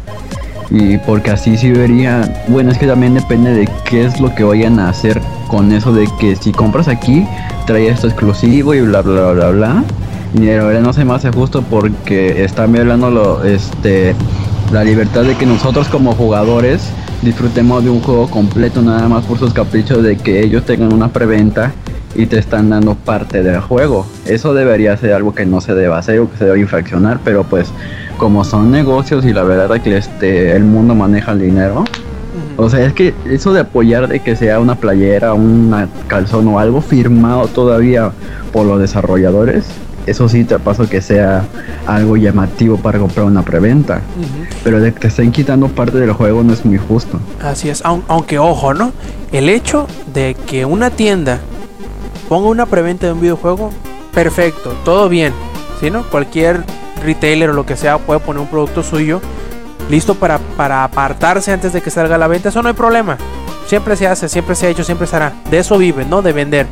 Y 0.71 0.99
porque 0.99 1.31
así 1.31 1.57
sí 1.57 1.71
vería, 1.71 2.45
bueno, 2.49 2.73
es 2.73 2.79
que 2.79 2.87
también 2.87 3.15
depende 3.15 3.55
de 3.55 3.69
qué 3.85 4.05
es 4.05 4.21
lo 4.21 4.35
que 4.35 4.45
vayan 4.45 4.79
a 4.81 4.91
hacer 4.91 5.21
con 5.49 5.73
eso 5.73 5.93
de 5.93 6.09
que 6.19 6.37
si 6.37 6.53
compras 6.53 6.89
aquí, 6.89 7.27
trae 7.67 7.89
esto 7.89 8.07
exclusivo 8.07 8.75
y 8.75 8.81
bla 8.83 9.01
bla 9.01 9.33
bla 9.33 9.51
bla 9.51 9.85
y 10.12 10.12
verdad 10.35 10.81
no 10.81 10.93
se 10.93 11.05
me 11.05 11.15
hace 11.15 11.31
justo 11.31 11.63
porque 11.63 12.45
están 12.45 12.73
violando 12.73 13.11
lo, 13.11 13.45
este, 13.45 14.15
la 14.73 14.85
libertad 14.85 15.25
de 15.25 15.37
que 15.37 15.47
nosotros 15.47 15.89
como 15.89 16.13
jugadores 16.13 16.89
disfrutemos 17.23 17.85
de 17.85 17.91
un 17.91 18.01
juego 18.01 18.29
completo 18.29 18.83
nada 18.83 19.09
más 19.09 19.25
por 19.25 19.39
sus 19.39 19.53
caprichos 19.53 20.03
de 20.03 20.17
que 20.17 20.43
ellos 20.43 20.65
tengan 20.65 20.93
una 20.93 21.09
preventa 21.09 21.73
y 22.15 22.27
te 22.27 22.39
están 22.39 22.71
dando 22.71 22.95
parte 22.95 23.43
del 23.43 23.61
juego. 23.61 24.07
Eso 24.27 24.55
debería 24.55 24.97
ser 24.97 25.13
algo 25.13 25.35
que 25.35 25.47
no 25.47 25.61
se 25.61 25.75
deba 25.75 25.99
hacer 25.99 26.21
o 26.21 26.31
que 26.31 26.37
se 26.37 26.45
debe 26.45 26.61
infraccionar, 26.61 27.21
pero 27.25 27.45
pues 27.45 27.69
como 28.19 28.45
son 28.45 28.71
negocios 28.71 29.25
y 29.25 29.33
la 29.33 29.45
verdad 29.45 29.75
es 29.77 29.83
que 29.83 29.97
este, 29.97 30.57
el 30.57 30.65
mundo 30.65 30.95
maneja 30.95 31.33
el 31.33 31.41
dinero. 31.41 31.85
O 32.57 32.69
sea, 32.69 32.85
es 32.85 32.93
que 32.93 33.15
eso 33.27 33.53
de 33.53 33.61
apoyar 33.61 34.09
de 34.09 34.21
que 34.21 34.37
sea 34.37 34.59
una 34.59 34.75
playera, 34.77 35.35
una 35.35 35.89
calzón 36.07 36.49
o 36.49 36.59
algo 36.59 36.81
firmado 36.81 37.47
todavía 37.49 38.13
por 38.53 38.67
los 38.67 38.81
desarrolladores, 38.81 39.65
eso 40.07 40.29
sí 40.29 40.45
te 40.45 40.59
paso 40.59 40.89
que 40.89 41.01
sea 41.01 41.45
algo 41.87 42.17
llamativo 42.17 42.77
para 42.77 42.99
comprar 42.99 43.27
una 43.27 43.43
preventa. 43.43 44.01
Pero 44.65 44.81
de 44.81 44.93
que 44.93 45.01
te 45.01 45.09
estén 45.09 45.33
quitando 45.33 45.69
parte 45.69 45.99
del 45.99 46.13
juego 46.13 46.43
no 46.43 46.53
es 46.53 46.65
muy 46.65 46.79
justo. 46.79 47.19
Así 47.43 47.69
es, 47.69 47.83
aunque 47.85 48.39
ojo, 48.39 48.75
¿no? 48.75 48.93
El 49.33 49.49
hecho 49.49 49.87
de 50.13 50.37
que 50.47 50.65
una 50.65 50.91
tienda 50.91 51.39
ponga 52.29 52.49
una 52.49 52.67
preventa 52.67 53.07
de 53.07 53.13
un 53.13 53.21
videojuego, 53.21 53.71
perfecto, 54.15 54.75
todo 54.85 55.09
bien. 55.09 55.33
¿Sí, 55.81 55.91
no? 55.91 56.05
Cualquier 56.05 56.65
retailer 57.03 57.51
o 57.51 57.53
lo 57.53 57.67
que 57.67 57.77
sea 57.77 57.99
puede 57.99 58.21
poner 58.21 58.41
un 58.41 58.49
producto 58.49 58.83
suyo 58.83 59.21
listo 59.91 60.15
para, 60.15 60.39
para 60.39 60.85
apartarse 60.85 61.53
antes 61.53 61.73
de 61.73 61.81
que 61.81 61.91
salga 61.91 62.15
a 62.15 62.19
la 62.19 62.29
venta. 62.29 62.49
Eso 62.49 62.63
no 62.63 62.69
hay 62.69 62.75
problema. 62.75 63.19
Siempre 63.67 63.97
se 63.97 64.07
hace, 64.07 64.29
siempre 64.29 64.55
se 64.55 64.67
ha 64.67 64.71
hecho, 64.71 64.85
siempre 64.85 65.07
se 65.07 65.17
hará. 65.17 65.33
De 65.51 65.59
eso 65.59 65.79
vive, 65.79 66.05
¿no? 66.05 66.23
De 66.23 66.33
vender. 66.33 66.67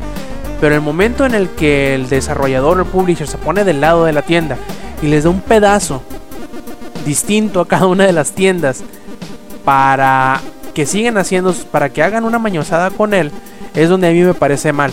Pero 0.61 0.75
el 0.75 0.81
momento 0.81 1.25
en 1.25 1.33
el 1.33 1.49
que 1.49 1.95
el 1.95 2.07
desarrollador 2.07 2.77
o 2.77 2.81
el 2.81 2.87
publisher 2.87 3.27
se 3.27 3.39
pone 3.39 3.63
del 3.63 3.81
lado 3.81 4.05
de 4.05 4.13
la 4.13 4.21
tienda 4.21 4.57
y 5.01 5.07
les 5.07 5.23
da 5.23 5.31
un 5.31 5.41
pedazo 5.41 6.03
distinto 7.03 7.61
a 7.61 7.67
cada 7.67 7.87
una 7.87 8.05
de 8.05 8.13
las 8.13 8.33
tiendas 8.33 8.83
para 9.65 10.39
que 10.75 10.85
sigan 10.85 11.17
haciendo, 11.17 11.51
para 11.71 11.89
que 11.89 12.03
hagan 12.03 12.25
una 12.25 12.37
mañosada 12.37 12.91
con 12.91 13.15
él, 13.15 13.31
es 13.73 13.89
donde 13.89 14.07
a 14.07 14.11
mí 14.11 14.21
me 14.21 14.35
parece 14.35 14.71
mal. 14.71 14.91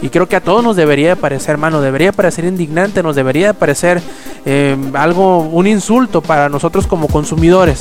Y 0.00 0.10
creo 0.10 0.28
que 0.28 0.36
a 0.36 0.40
todos 0.40 0.62
nos 0.62 0.76
debería 0.76 1.16
parecer 1.16 1.58
mal, 1.58 1.72
debería 1.82 2.12
parecer 2.12 2.44
indignante, 2.44 3.02
nos 3.02 3.16
debería 3.16 3.52
parecer 3.52 4.00
eh, 4.46 4.76
algo, 4.94 5.40
un 5.40 5.66
insulto 5.66 6.22
para 6.22 6.48
nosotros 6.48 6.86
como 6.86 7.08
consumidores. 7.08 7.80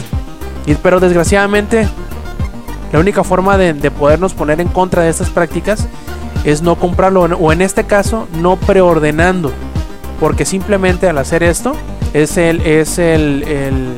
Y, 0.65 0.73
pero 0.73 0.99
desgraciadamente, 0.99 1.87
la 2.91 2.99
única 2.99 3.23
forma 3.23 3.57
de, 3.59 3.73
de 3.73 3.91
podernos 3.91 4.33
poner 4.33 4.59
en 4.59 4.67
contra 4.69 5.03
de 5.03 5.09
estas 5.09 5.29
prácticas 5.29 5.87
es 6.43 6.61
no 6.61 6.75
comprarlo 6.75 7.23
o 7.23 7.51
en 7.51 7.61
este 7.61 7.85
caso 7.85 8.27
no 8.39 8.55
preordenando. 8.55 9.51
Porque 10.19 10.45
simplemente 10.45 11.07
al 11.07 11.17
hacer 11.17 11.43
esto 11.43 11.75
es 12.13 12.37
el, 12.37 12.61
es 12.61 12.97
el, 12.97 13.95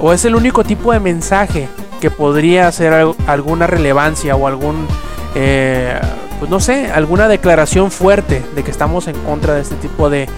o 0.00 0.12
es 0.12 0.24
el 0.24 0.34
único 0.34 0.64
tipo 0.64 0.92
de 0.92 1.00
mensaje 1.00 1.68
que 2.00 2.10
podría 2.10 2.66
hacer 2.66 3.14
alguna 3.26 3.66
relevancia 3.66 4.34
o 4.34 4.46
algún 4.46 4.86
eh, 5.34 6.00
pues 6.38 6.50
no 6.50 6.58
sé, 6.58 6.90
alguna 6.90 7.28
declaración 7.28 7.92
fuerte 7.92 8.42
de 8.56 8.64
que 8.64 8.72
estamos 8.72 9.06
en 9.06 9.16
contra 9.18 9.54
de 9.54 9.60
este 9.60 9.76
tipo 9.76 10.10
de, 10.10 10.28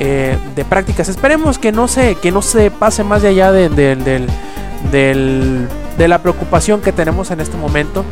eh, 0.00 0.36
de 0.56 0.64
prácticas. 0.64 1.08
Esperemos 1.08 1.58
que 1.58 1.70
no 1.70 1.86
se, 1.86 2.16
que 2.16 2.32
no 2.32 2.42
se 2.42 2.72
pase 2.72 3.04
más 3.04 3.22
de 3.22 3.28
allá 3.28 3.52
de, 3.52 3.68
de 4.88 6.08
la 6.08 6.18
preocupación 6.18 6.80
que 6.80 6.90
tenemos 6.90 7.30
en 7.30 7.40
este 7.40 7.56
momento 7.56 8.04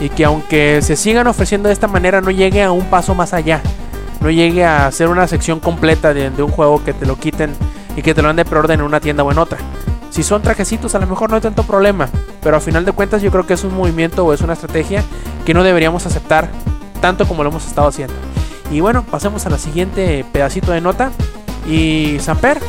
y 0.00 0.08
que 0.08 0.24
aunque 0.24 0.80
se 0.82 0.96
sigan 0.96 1.26
ofreciendo 1.26 1.68
de 1.68 1.72
esta 1.72 1.88
manera 1.88 2.20
no 2.20 2.30
llegue 2.30 2.62
a 2.62 2.72
un 2.72 2.84
paso 2.86 3.14
más 3.14 3.32
allá, 3.32 3.60
no 4.20 4.30
llegue 4.30 4.64
a 4.64 4.90
ser 4.92 5.08
una 5.08 5.26
sección 5.26 5.60
completa 5.60 6.12
de, 6.12 6.30
un 6.42 6.50
juego 6.50 6.84
que 6.84 6.92
te 6.92 7.06
lo 7.06 7.16
quiten 7.16 7.54
y 7.96 8.02
que 8.02 8.14
te 8.14 8.22
lo 8.22 8.28
han 8.28 8.36
de 8.36 8.44
preorden 8.44 8.80
en 8.80 8.86
una 8.86 9.00
tienda 9.00 9.22
o 9.22 9.30
en 9.30 9.38
otra. 9.38 9.58
Si 10.10 10.22
son 10.22 10.42
trajecitos 10.42 10.94
a 10.94 10.98
lo 10.98 11.06
mejor 11.06 11.30
no 11.30 11.36
hay 11.36 11.42
tanto 11.42 11.62
problema, 11.62 12.08
pero 12.42 12.56
a 12.56 12.60
final 12.60 12.84
de 12.84 12.92
cuentas 12.92 13.22
yo 13.22 13.30
creo 13.30 13.46
que 13.46 13.54
es 13.54 13.64
un 13.64 13.74
movimiento 13.74 14.24
o 14.24 14.32
es 14.32 14.40
una 14.40 14.54
estrategia 14.54 15.02
que 15.44 15.54
no 15.54 15.62
deberíamos 15.62 16.06
aceptar 16.06 16.48
tanto 17.00 17.26
como 17.26 17.42
lo 17.42 17.50
hemos 17.50 17.66
estado 17.66 17.88
haciendo. 17.88 18.14
Y 18.70 18.80
bueno, 18.80 19.04
pasemos 19.04 19.46
a 19.46 19.50
la 19.50 19.58
siguiente 19.58 20.24
pedacito 20.32 20.72
de 20.72 20.80
nota. 20.80 21.12
Y 21.68 22.18
Samper, 22.20 22.60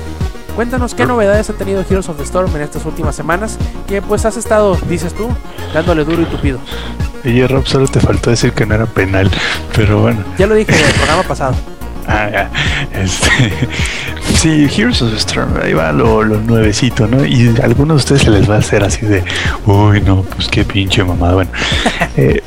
cuéntanos 0.57 0.95
qué 0.95 1.05
novedades 1.05 1.51
ha 1.51 1.53
tenido 1.53 1.81
Heroes 1.81 2.09
of 2.09 2.17
the 2.17 2.23
Storm 2.23 2.53
en 2.55 2.63
estas 2.63 2.83
últimas 2.83 3.15
semanas, 3.15 3.59
que 3.87 4.01
pues 4.01 4.25
has 4.25 4.37
estado, 4.37 4.75
dices 4.89 5.13
tú, 5.13 5.29
dándole 5.71 6.03
duro 6.03 6.23
y 6.23 6.25
tupido. 6.25 6.57
Y 7.23 7.45
Rob, 7.45 7.67
solo 7.67 7.87
te 7.87 7.99
faltó 7.99 8.31
decir 8.31 8.53
que 8.53 8.65
no 8.65 8.73
era 8.73 8.87
penal, 8.87 9.29
pero 9.75 10.01
bueno. 10.01 10.23
Ya 10.39 10.47
lo 10.47 10.55
dije 10.55 10.73
en 10.73 10.83
el 10.83 10.93
programa 10.93 11.23
pasado. 11.23 11.55
Ah, 12.09 12.29
ya. 12.31 12.49
Este, 12.93 13.51
sí, 14.35 14.69
Heroes 14.73 15.01
of 15.01 15.11
the 15.11 15.17
Storm, 15.17 15.49
ahí 15.61 15.73
va 15.73 15.91
lo, 15.91 16.23
nuevecito, 16.23 17.05
¿no? 17.05 17.25
Y 17.25 17.53
a 17.61 17.65
algunos 17.65 17.97
de 17.97 17.99
ustedes 18.15 18.21
se 18.21 18.29
les 18.29 18.49
va 18.49 18.55
a 18.55 18.59
hacer 18.59 18.81
así 18.81 19.05
de, 19.05 19.25
uy, 19.65 19.99
no, 19.99 20.21
pues 20.21 20.47
qué 20.47 20.63
pinche 20.63 21.03
mamada. 21.03 21.33
Bueno, 21.33 21.51
eh, 22.15 22.41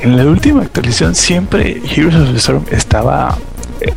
en 0.00 0.16
la 0.16 0.24
última 0.24 0.62
actualización 0.62 1.14
siempre 1.14 1.82
Heroes 1.94 2.14
of 2.14 2.30
the 2.30 2.38
Storm 2.38 2.64
estaba 2.70 3.36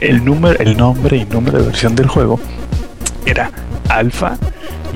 el 0.02 0.26
número, 0.26 0.60
el 0.60 0.76
nombre 0.76 1.16
y 1.16 1.24
número 1.24 1.60
de 1.60 1.68
versión 1.68 1.96
del 1.96 2.08
juego 2.08 2.42
era 3.26 3.52
alfa 3.90 4.38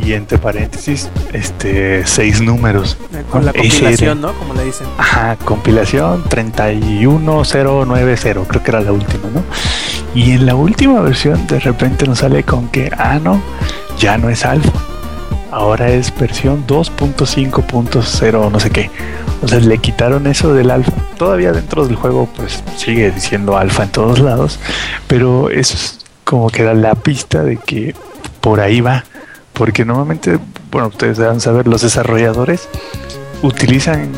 y 0.03 0.13
entre 0.13 0.37
paréntesis 0.37 1.09
este 1.33 2.05
seis 2.05 2.41
números. 2.41 2.97
Con 3.31 3.45
la 3.45 3.53
compilación 3.53 4.21
no 4.21 4.33
como 4.33 4.53
le 4.53 4.65
dicen. 4.65 4.85
Ajá 4.97 5.35
compilación 5.37 6.23
31090 6.29 8.45
creo 8.47 8.63
que 8.63 8.71
era 8.71 8.81
la 8.81 8.91
última 8.91 9.29
no 9.33 9.43
y 10.15 10.31
en 10.31 10.45
la 10.45 10.55
última 10.55 11.01
versión 11.01 11.45
de 11.47 11.59
repente 11.59 12.07
nos 12.07 12.19
sale 12.19 12.43
con 12.43 12.69
que 12.69 12.89
ah 12.97 13.19
no 13.21 13.41
ya 13.97 14.17
no 14.17 14.29
es 14.29 14.45
alfa 14.45 14.71
ahora 15.51 15.89
es 15.89 16.17
versión 16.17 16.65
2.5.0 16.67 18.51
no 18.51 18.59
sé 18.59 18.69
qué. 18.69 18.89
O 19.41 19.47
sea 19.47 19.59
le 19.59 19.77
quitaron 19.77 20.27
eso 20.27 20.53
del 20.53 20.69
alfa. 20.69 20.91
Todavía 21.17 21.53
dentro 21.53 21.85
del 21.85 21.95
juego 21.95 22.27
pues 22.35 22.63
sigue 22.77 23.11
diciendo 23.11 23.57
alfa 23.57 23.83
en 23.83 23.89
todos 23.89 24.19
lados 24.19 24.59
pero 25.07 25.49
eso 25.49 25.75
es 25.75 25.99
como 26.23 26.49
que 26.49 26.63
da 26.63 26.73
la 26.73 26.95
pista 26.95 27.43
de 27.43 27.57
que 27.57 27.95
por 28.41 28.59
ahí 28.59 28.81
va. 28.81 29.03
Porque 29.53 29.83
normalmente, 29.83 30.39
bueno, 30.71 30.87
ustedes 30.87 31.17
deben 31.17 31.39
saber, 31.39 31.67
los 31.67 31.81
desarrolladores 31.81 32.67
utilizan 33.41 34.09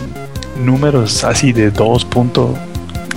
números 0.63 1.23
así 1.23 1.53
de 1.53 1.71
2 1.71 2.05
punto, 2.05 2.55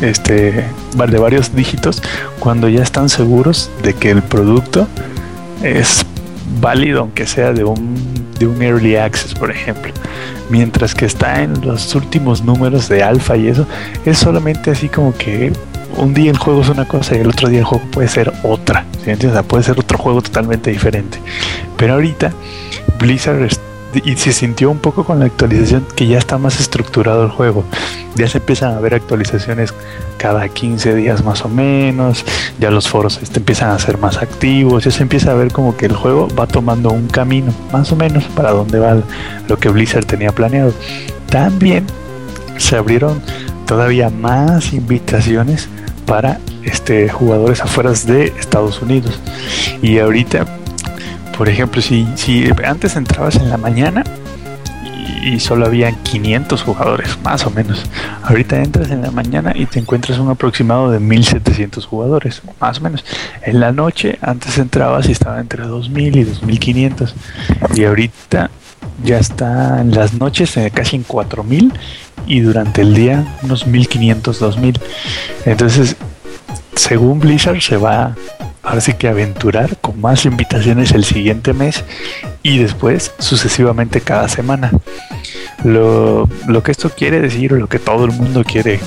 este, 0.01 0.65
de 0.97 1.19
varios 1.19 1.55
dígitos 1.55 2.03
cuando 2.39 2.69
ya 2.69 2.83
están 2.83 3.09
seguros 3.09 3.71
de 3.83 3.95
que 3.95 4.11
el 4.11 4.23
producto 4.23 4.89
es 5.63 6.05
válido 6.61 7.01
aunque 7.01 7.27
sea 7.27 7.53
de 7.53 7.65
un, 7.65 7.95
de 8.39 8.47
un 8.47 8.63
early 8.63 8.97
access, 8.97 9.35
por 9.35 9.51
ejemplo. 9.51 9.93
Mientras 10.51 10.95
que 10.95 11.07
está 11.07 11.43
en 11.43 11.61
los 11.63 11.95
últimos 11.95 12.43
números 12.43 12.89
de 12.89 13.03
alfa 13.03 13.37
y 13.37 13.49
eso, 13.49 13.67
es 14.05 14.19
solamente 14.19 14.71
así 14.71 14.89
como 14.89 15.15
que 15.15 15.53
un 15.97 16.15
día 16.15 16.31
el 16.31 16.39
juego 16.39 16.63
es 16.63 16.69
una 16.69 16.87
cosa 16.87 17.17
y 17.17 17.21
el 17.21 17.29
otro 17.29 17.49
día 17.49 17.61
el 17.61 17.65
juego 17.65 17.85
puede 17.91 18.09
ser 18.09 18.33
otra. 18.43 18.85
O 19.01 19.17
sea, 19.21 19.43
puede 19.43 19.63
ser 19.63 19.79
otro 19.79 19.99
juego 19.99 20.23
totalmente 20.23 20.71
diferente. 20.71 21.19
Pero 21.77 21.95
ahorita 21.95 22.33
Blizzard 22.99 23.49
y 24.03 24.17
se 24.17 24.33
sintió 24.33 24.71
un 24.71 24.79
poco 24.79 25.05
con 25.05 25.21
la 25.21 25.27
actualización 25.27 25.87
que 25.95 26.07
ya 26.07 26.19
está 26.19 26.39
más 26.39 26.61
estructurado 26.61 27.25
el 27.25 27.31
juego. 27.31 27.65
Ya 28.17 28.29
se 28.29 28.39
empiezan 28.39 28.75
a 28.75 28.81
ver 28.81 28.95
actualizaciones 28.95 29.75
cada 30.17 30.49
15 30.49 30.95
días 30.95 31.25
más 31.25 31.45
o 31.45 31.49
menos, 31.49 32.25
ya 32.59 32.71
los 32.71 32.89
foros 32.89 33.21
este, 33.23 33.39
empiezan 33.39 33.71
a 33.71 33.79
ser 33.79 33.99
más 33.99 34.19
activos, 34.19 34.85
ya 34.85 34.91
se 34.91 35.03
empieza 35.03 35.33
a 35.33 35.35
ver 35.35 35.53
como 35.53 35.77
que 35.77 35.87
el 35.87 35.95
juego 35.95 36.29
va 36.39 36.47
tomando 36.47 36.91
un 36.91 37.09
camino, 37.09 37.53
más 37.73 37.93
o 37.93 37.97
menos, 37.97 38.25
para 38.35 38.51
donde 38.51 38.79
va 38.79 38.97
lo 39.49 39.59
que 39.59 39.69
Blizzard 39.69 40.07
tenía 40.07 40.33
planeado. 40.33 40.73
También 41.31 41.87
se 42.57 42.77
abrieron 42.77 43.21
todavía 43.67 44.11
más 44.11 44.73
invitaciones 44.73 45.69
para 46.07 46.39
este, 46.63 47.09
jugadores 47.09 47.61
afuera 47.61 47.93
de 47.93 48.27
Estados 48.39 48.83
Unidos. 48.83 49.19
Y 49.83 49.99
ahorita 49.99 50.47
por 51.37 51.49
ejemplo, 51.49 51.83
si, 51.83 52.07
antes 52.65 52.95
entrabas 52.97 53.37
en 53.37 53.51
la 53.51 53.57
mañana 53.57 54.05
y, 55.25 55.41
solo 55.41 55.67
habían 55.67 55.97
500 55.97 56.63
jugadores, 56.63 57.19
más 57.25 57.45
o 57.45 57.51
menos. 57.51 57.85
Ahorita 58.23 58.63
entras 58.63 58.91
en 58.91 59.03
la 59.03 59.11
mañana 59.11 59.53
y 59.55 59.67
te 59.67 59.81
encuentras 59.81 60.19
un 60.19 60.31
aproximado 60.31 60.91
de 60.91 61.01
1700 61.01 61.87
jugadores, 61.87 62.43
más 62.61 62.79
o 62.79 62.83
menos. 62.83 63.05
En 63.43 63.59
la 63.59 63.73
noche 63.73 64.19
antes 64.21 64.59
entrabas 64.59 65.09
y 65.09 65.13
estaba 65.13 65.41
entre 65.41 65.65
2000 65.65 66.17
y 66.17 66.25
2500. 66.25 67.15
Y 67.75 67.85
ahorita 67.85 68.51
ya 69.03 69.19
está 69.19 69.81
en 69.81 69.93
las 69.93 70.15
noches 70.15 70.57
eh, 70.57 70.71
casi 70.73 70.97
en 70.97 71.03
4000 71.03 71.73
y 72.27 72.41
durante 72.41 72.83
el 72.83 72.95
día 72.95 73.39
unos 73.43 73.67
1500, 73.67 74.39
2000. 74.39 74.81
Entonces, 75.47 75.97
según 76.75 77.21
Blizzard 77.21 77.61
se 77.61 77.77
va 77.77 78.15
ahora 78.65 78.81
sí 78.81 78.95
que 78.95 79.09
aventurar 79.09 79.77
con 79.77 80.01
más 80.01 80.25
invitaciones 80.25 80.93
el 80.93 81.05
siguiente 81.05 81.53
mes 81.53 81.85
y 82.43 82.59
después 82.59 83.13
sucesivamente 83.19 84.01
cada 84.01 84.29
semana. 84.29 84.71
Lo, 85.63 86.29
que 86.63 86.73
esto 86.73 86.91
quiere 86.91 87.21
decir, 87.21 87.53
o 87.53 87.57
lo 87.57 87.69
que 87.69 87.79
todo 87.79 88.05
el 88.05 88.13
mundo 88.13 88.45
quiere 88.45 88.81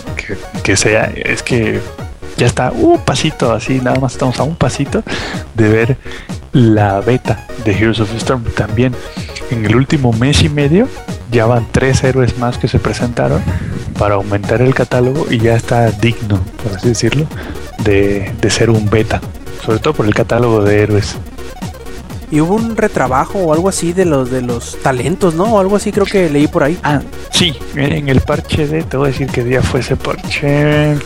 que, 0.64 0.78
sea, 0.78 1.06
es 1.16 1.42
que 1.42 1.80
ya 2.38 2.48
está 2.48 2.72
un 2.72 3.00
pasito 3.00 3.52
así, 3.52 3.80
nada 3.82 4.00
más 4.00 4.14
estamos 4.14 4.40
a 4.40 4.44
un 4.44 4.56
pasito 4.56 5.04
de 5.56 5.70
ver 5.70 5.98
la 6.54 7.02
beta 7.02 7.46
de 7.66 7.72
Heroes 7.72 8.00
of 8.00 8.12
the 8.12 8.18
Storm. 8.18 8.44
También 8.56 8.96
en 9.52 9.66
el 9.66 9.76
último 9.76 10.14
mes 10.14 10.44
y 10.44 10.50
medio 10.50 10.88
ya 11.32 11.46
van 11.46 11.68
tres 11.72 12.04
héroes 12.04 12.38
más 12.38 12.58
que 12.58 12.68
se 12.68 12.80
presentaron 12.80 13.42
para 13.98 14.16
aumentar 14.16 14.62
el 14.62 14.74
catálogo 14.74 15.26
y 15.30 15.40
ya 15.40 15.56
está 15.56 15.90
digno, 15.92 16.40
por 16.64 16.76
así 16.76 16.90
decirlo, 16.90 17.26
de, 17.84 18.32
de 18.40 18.50
ser 18.50 18.70
un 18.70 18.90
beta 18.90 19.20
sobre 19.68 19.80
todo 19.80 19.94
por 19.94 20.06
el 20.06 20.14
catálogo 20.14 20.64
de 20.64 20.84
héroes. 20.84 21.18
Y 22.32 22.40
hubo 22.40 22.56
un 22.56 22.78
retrabajo 22.78 23.40
o 23.40 23.54
algo 23.54 23.70
así 23.70 23.92
de 23.92 24.06
los 24.06 24.32
de 24.32 24.42
los 24.42 24.82
talentos, 24.82 25.34
¿no? 25.34 25.44
O 25.44 25.60
algo 25.60 25.76
así 25.76 25.92
creo 25.92 26.06
que 26.06 26.30
leí 26.30 26.48
por 26.48 26.64
ahí. 26.64 26.78
Ah, 26.84 27.02
sí, 27.32 27.54
en 27.76 28.08
el 28.08 28.22
parche 28.22 28.68
de, 28.68 28.84
te 28.84 28.96
voy 28.98 29.10
a 29.10 29.12
decir 29.12 29.28
qué 29.28 29.44
día 29.44 29.62
fue 29.62 29.82
ese 29.82 29.96
parche. 29.98 30.98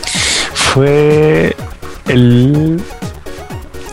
Fue 0.72 1.54
el 2.08 2.80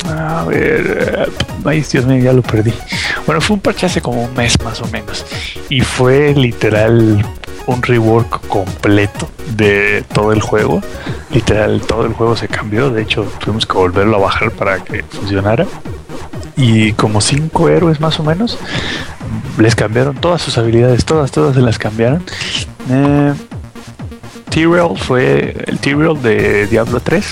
a 0.07 0.45
ver, 0.45 1.30
ay 1.65 1.81
Dios 1.81 2.06
mío, 2.06 2.23
ya 2.23 2.34
lo 2.34 2.41
perdí. 2.41 2.73
Bueno, 3.26 3.41
fue 3.41 3.56
un 3.56 3.61
parche 3.61 3.85
hace 3.85 4.01
como 4.01 4.23
un 4.23 4.34
mes 4.34 4.56
más 4.64 4.81
o 4.81 4.88
menos. 4.88 5.26
Y 5.69 5.81
fue 5.81 6.34
literal 6.34 7.26
un 7.68 7.84
rework 7.84 8.47
completo 8.47 9.30
de 9.56 10.03
todo 10.14 10.31
el 10.31 10.41
juego. 10.41 10.81
Literal, 11.31 11.81
todo 11.81 12.06
el 12.06 12.14
juego 12.14 12.35
se 12.35 12.47
cambió. 12.47 12.89
De 12.89 13.03
hecho, 13.03 13.23
tuvimos 13.39 13.65
que 13.65 13.73
volverlo 13.73 14.18
a 14.18 14.19
bajar 14.19 14.51
para 14.51 14.84
que 14.84 15.03
funcionara. 15.03 15.68
Y 16.56 16.93
como 16.93 17.22
cinco 17.22 17.69
héroes 17.69 17.99
más 17.99 18.19
o 18.19 18.23
menos, 18.23 18.57
les 19.57 19.76
cambiaron 19.76 20.15
todas 20.15 20.41
sus 20.41 20.57
habilidades, 20.57 21.06
todas, 21.06 21.31
todas 21.31 21.56
se 21.56 21.61
las 21.61 21.77
cambiaron. 21.77 22.23
Eh, 22.89 23.34
T-Rail 24.49 24.97
fue 24.97 25.55
el 25.67 25.80
T-Rail 25.80 26.21
de 26.21 26.67
Diablo 26.67 26.99
3. 26.99 27.26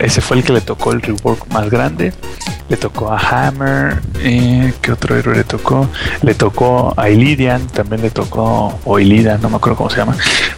Ese 0.00 0.20
fue 0.20 0.38
el 0.38 0.44
que 0.44 0.52
le 0.52 0.60
tocó 0.60 0.92
el 0.92 1.02
rework 1.02 1.46
más 1.52 1.70
grande 1.70 2.12
le 2.68 2.76
tocó 2.76 3.12
a 3.12 3.18
Hammer, 3.18 4.00
eh, 4.20 4.72
¿qué 4.80 4.92
otro 4.92 5.16
héroe 5.16 5.36
le 5.36 5.44
tocó? 5.44 5.88
Le 6.22 6.34
tocó 6.34 6.92
a 6.96 7.08
Illidian, 7.08 7.66
también 7.68 8.02
le 8.02 8.10
tocó, 8.10 8.78
o 8.84 8.98
Illidan, 8.98 9.40
no 9.40 9.48
me 9.48 9.56
acuerdo 9.56 9.76
cómo 9.76 9.90
se 9.90 9.98
llama, 9.98 10.16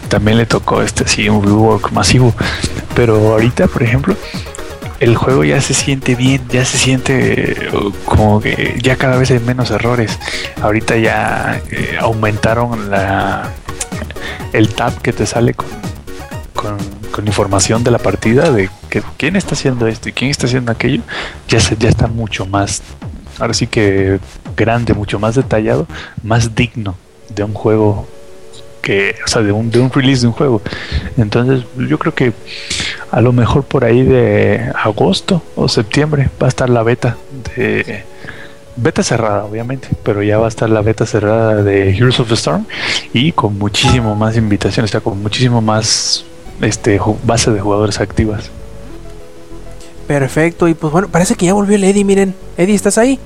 también 0.09 0.39
le 0.39 0.47
tocó 0.47 0.83
este 0.83 1.07
sí, 1.07 1.29
un 1.29 1.43
rework 1.43 1.93
masivo. 1.93 2.35
Pero 2.95 3.33
ahorita, 3.33 3.67
por 3.67 3.83
ejemplo, 3.83 4.17
el 5.01 5.17
juego 5.17 5.45
ya 5.45 5.61
se 5.61 5.75
siente 5.75 6.15
bien, 6.15 6.43
ya 6.49 6.65
se 6.65 6.79
siente 6.79 7.69
uh, 7.73 7.93
como 8.05 8.41
que 8.41 8.79
ya 8.83 8.97
cada 8.97 9.17
vez 9.17 9.31
hay 9.31 9.41
menos 9.41 9.71
errores. 9.71 10.19
Ahorita 10.63 10.97
ya 10.97 11.61
eh, 11.71 11.97
aumentaron 12.01 12.91
la 12.91 13.53
el 14.53 14.69
tab 14.75 15.01
que 15.01 15.13
te 15.13 15.27
sale 15.27 15.55
con, 15.55 15.69
con, 17.13 17.27
información 17.27 17.85
de 17.85 17.91
la 17.91 17.99
partida 17.99 18.51
de 18.51 18.71
que 18.89 19.03
quién 19.17 19.37
está 19.37 19.55
haciendo 19.55 19.87
esto 19.87 20.09
y 20.09 20.13
quién 20.13 20.31
está 20.31 20.47
haciendo 20.47 20.73
aquello, 20.73 21.03
ya, 21.49 21.61
se, 21.61 21.77
ya 21.77 21.89
está 21.89 22.07
mucho 22.07 22.47
más, 22.47 22.83
ahora 23.39 23.55
sí 23.55 23.67
que 23.67 24.19
grande, 24.57 24.95
mucho 24.95 25.19
más 25.19 25.35
detallado, 25.35 25.87
más 26.23 26.55
digno 26.55 26.97
de 27.35 27.45
un 27.45 27.55
juego 27.55 28.09
que, 28.83 29.17
o 29.25 29.29
sea, 29.29 29.43
de 29.43 29.53
un, 29.53 29.71
de 29.71 29.81
un 29.81 29.91
release 29.91 30.23
de 30.23 30.29
un 30.29 30.33
juego. 30.33 30.63
Entonces, 31.17 31.65
yo 31.77 31.99
creo 31.99 32.15
que 32.15 32.33
a 33.11 33.21
lo 33.21 33.33
mejor 33.33 33.65
por 33.65 33.85
ahí 33.85 34.03
de 34.03 34.73
agosto 34.75 35.43
o 35.57 35.69
septiembre 35.69 36.31
va 36.41 36.47
a 36.47 36.49
estar 36.49 36.71
la 36.71 36.83
beta 36.83 37.17
de 37.57 38.05
beta 38.81 39.03
cerrada, 39.03 39.45
obviamente, 39.45 39.89
pero 40.03 40.23
ya 40.23 40.39
va 40.39 40.47
a 40.47 40.49
estar 40.49 40.71
la 40.71 40.81
beta 40.83 41.07
cerrada 41.07 41.63
de 41.63 41.91
Heroes 41.97 42.21
of 42.21 42.29
the 42.29 42.35
Storm 42.35 42.67
y 43.13 43.33
con 43.33 43.59
muchísimo 43.59 44.15
más 44.15 44.37
invitaciones, 44.37 44.91
o 44.91 44.93
sea, 44.93 45.01
con 45.01 45.21
muchísimo 45.23 45.61
más 45.61 46.25
este 46.61 47.01
base 47.25 47.51
de 47.51 47.61
jugadores 47.61 48.01
activas. 48.01 48.51
Perfecto, 50.07 50.69
y 50.69 50.75
pues 50.75 50.93
bueno, 50.93 51.09
parece 51.09 51.35
que 51.35 51.47
ya 51.47 51.53
volvió 51.53 51.77
el 51.77 51.85
Eddie, 51.85 52.05
miren. 52.05 52.35
Eddie, 52.57 52.75
¿estás 52.75 52.97
ahí? 52.97 53.19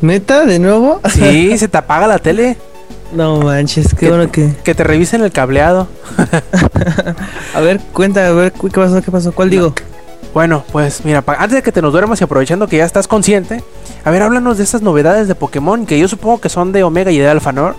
¿Neta? 0.00 0.44
¿De 0.44 0.58
nuevo? 0.58 1.00
Sí, 1.10 1.56
se 1.58 1.68
te 1.68 1.78
apaga 1.78 2.06
la 2.06 2.18
tele. 2.18 2.56
No 3.12 3.40
manches, 3.40 3.94
qué 3.94 4.08
bueno 4.08 4.30
que... 4.30 4.54
Que 4.64 4.74
te 4.74 4.84
revisen 4.84 5.22
el 5.22 5.30
cableado. 5.30 5.88
a 7.54 7.60
ver, 7.60 7.80
cuenta, 7.92 8.26
a 8.26 8.32
ver, 8.32 8.52
¿qué 8.52 8.68
pasó? 8.70 9.02
¿Qué 9.02 9.10
pasó? 9.10 9.32
¿Cuál 9.32 9.50
digo? 9.50 9.74
Bueno, 10.34 10.64
pues 10.72 11.04
mira, 11.04 11.22
antes 11.26 11.52
de 11.52 11.62
que 11.62 11.70
te 11.70 11.80
nos 11.80 11.92
duermas 11.92 12.20
y 12.20 12.24
aprovechando 12.24 12.66
que 12.66 12.78
ya 12.78 12.84
estás 12.84 13.06
consciente, 13.06 13.62
a 14.02 14.10
ver, 14.10 14.20
háblanos 14.22 14.58
de 14.58 14.64
estas 14.64 14.82
novedades 14.82 15.28
de 15.28 15.36
Pokémon, 15.36 15.86
que 15.86 15.96
yo 15.96 16.08
supongo 16.08 16.40
que 16.40 16.48
son 16.48 16.72
de 16.72 16.82
Omega 16.82 17.12
y 17.12 17.18
de 17.18 17.28
Alpha, 17.28 17.52
¿no? 17.52 17.76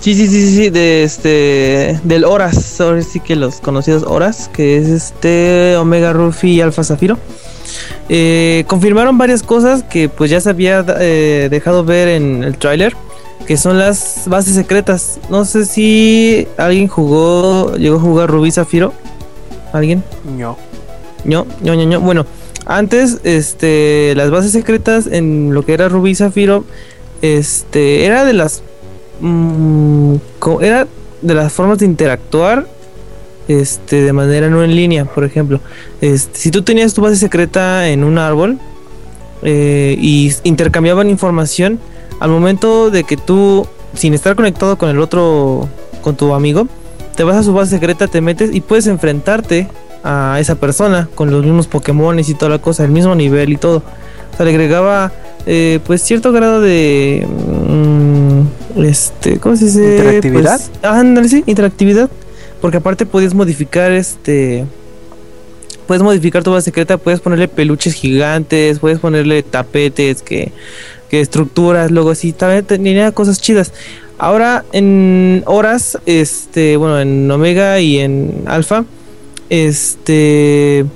Sí, 0.00 0.14
sí, 0.14 0.26
sí, 0.28 0.56
sí, 0.56 0.70
de 0.70 1.04
este, 1.04 2.00
del 2.04 2.24
Horas, 2.24 2.80
ahora 2.80 3.02
sí 3.02 3.20
que 3.20 3.36
los 3.36 3.60
conocidos 3.60 4.02
Horas, 4.02 4.48
que 4.50 4.78
es 4.78 4.88
este 4.88 5.76
Omega 5.76 6.14
Ruffy 6.14 6.54
y 6.54 6.60
Alpha 6.62 6.82
Zafiro. 6.84 7.18
Eh, 8.08 8.64
confirmaron 8.66 9.18
varias 9.18 9.42
cosas 9.42 9.82
que 9.82 10.08
pues 10.08 10.30
ya 10.30 10.40
se 10.40 10.48
había 10.48 10.84
eh, 11.00 11.48
dejado 11.50 11.84
ver 11.84 12.08
en 12.08 12.44
el 12.44 12.56
tráiler, 12.56 12.96
que 13.46 13.58
son 13.58 13.78
las 13.78 14.22
bases 14.26 14.54
secretas. 14.54 15.20
No 15.28 15.44
sé 15.44 15.66
si 15.66 16.48
alguien 16.56 16.88
jugó, 16.88 17.76
llegó 17.76 17.96
a 17.98 18.00
jugar 18.00 18.30
Rubí 18.30 18.50
Zafiro. 18.50 18.94
¿Alguien? 19.72 20.02
No. 20.36 20.56
No, 21.24 21.46
no, 21.62 21.74
no. 21.74 22.00
Bueno, 22.00 22.26
antes, 22.66 23.20
este, 23.24 24.14
las 24.16 24.30
bases 24.30 24.52
secretas 24.52 25.06
en 25.06 25.54
lo 25.54 25.64
que 25.64 25.74
era 25.74 25.88
Rubí 25.88 26.14
Zafiro, 26.14 26.64
este, 27.20 28.04
era 28.04 28.24
de 28.24 28.32
las 28.32 28.62
Mm, 29.22 30.16
era 30.62 30.88
de 31.20 31.34
las 31.34 31.52
formas 31.52 31.78
de 31.78 31.86
interactuar 31.86 32.66
este, 33.46 34.02
de 34.02 34.12
manera 34.12 34.50
no 34.50 34.64
en 34.64 34.74
línea, 34.74 35.04
por 35.04 35.24
ejemplo. 35.24 35.60
Este, 36.00 36.38
si 36.38 36.50
tú 36.50 36.62
tenías 36.62 36.92
tu 36.92 37.02
base 37.02 37.16
secreta 37.16 37.88
en 37.88 38.02
un 38.02 38.18
árbol 38.18 38.58
eh, 39.42 39.96
y 40.00 40.32
intercambiaban 40.42 41.08
información, 41.08 41.78
al 42.18 42.30
momento 42.30 42.90
de 42.90 43.04
que 43.04 43.16
tú, 43.16 43.66
sin 43.94 44.12
estar 44.12 44.34
conectado 44.34 44.76
con 44.76 44.88
el 44.88 44.98
otro, 44.98 45.68
con 46.02 46.16
tu 46.16 46.34
amigo, 46.34 46.66
te 47.16 47.22
vas 47.22 47.36
a 47.36 47.42
su 47.44 47.52
base 47.52 47.70
secreta, 47.70 48.08
te 48.08 48.20
metes 48.20 48.52
y 48.52 48.60
puedes 48.60 48.88
enfrentarte 48.88 49.68
a 50.04 50.38
esa 50.40 50.56
persona 50.56 51.08
con 51.14 51.30
los 51.30 51.44
mismos 51.44 51.66
Pokémon 51.66 52.18
y 52.18 52.34
toda 52.34 52.50
la 52.50 52.58
cosa, 52.58 52.84
el 52.84 52.90
mismo 52.90 53.14
nivel 53.14 53.52
y 53.52 53.56
todo. 53.56 53.82
O 54.32 54.36
sea, 54.36 54.44
le 54.44 54.52
agregaba 54.52 55.12
eh, 55.44 55.80
pues 55.84 56.02
cierto 56.02 56.30
grado 56.30 56.60
de 56.60 57.26
mm, 57.26 58.82
este 58.84 59.38
cómo 59.38 59.56
se 59.56 59.64
dice 59.64 59.96
¿Interactividad? 59.96 60.60
Pues, 60.60 60.70
ah, 60.84 61.00
ándale, 61.00 61.28
sí 61.28 61.42
interactividad 61.46 62.08
porque 62.60 62.76
aparte 62.76 63.06
puedes 63.06 63.34
modificar 63.34 63.90
este 63.90 64.64
puedes 65.88 66.00
modificar 66.02 66.44
tu 66.44 66.52
base 66.52 66.66
secreta 66.66 66.96
puedes 66.96 67.20
ponerle 67.20 67.48
peluches 67.48 67.94
gigantes 67.94 68.78
puedes 68.78 69.00
ponerle 69.00 69.42
tapetes 69.42 70.22
que 70.22 70.52
que 71.10 71.20
estructuras 71.20 71.90
luego 71.90 72.14
sí 72.14 72.32
también 72.32 72.64
tenía 72.64 73.10
cosas 73.10 73.40
chidas 73.40 73.72
ahora 74.18 74.64
en 74.72 75.42
horas 75.46 75.98
este 76.06 76.76
bueno 76.76 77.00
en 77.00 77.28
omega 77.28 77.80
y 77.80 77.98
en 77.98 78.44
alfa 78.46 78.84
este 79.52 80.86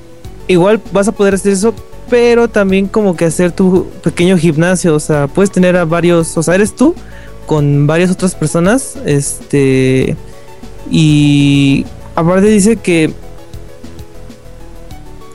igual 0.49 0.81
vas 0.93 1.07
a 1.09 1.13
poder 1.13 1.35
hacer 1.35 1.53
eso 1.53 1.75
pero 2.09 2.49
también 2.49 2.87
como 2.87 3.17
que 3.17 3.27
hacer 3.27 3.53
tu 3.53 3.87
pequeño 4.03 4.39
gimnasio, 4.39 4.95
o 4.95 5.01
sea, 5.01 5.27
puedes 5.27 5.51
tener 5.51 5.77
a 5.77 5.85
varios, 5.85 6.37
o 6.37 6.43
sea, 6.43 6.55
eres 6.55 6.75
tú 6.75 6.95
con 7.47 7.87
varias 7.87 8.11
otras 8.11 8.35
personas, 8.35 8.97
este, 9.05 10.17
y 10.91 11.85
aparte 12.15 12.47
dice 12.47 12.77
que, 12.77 13.13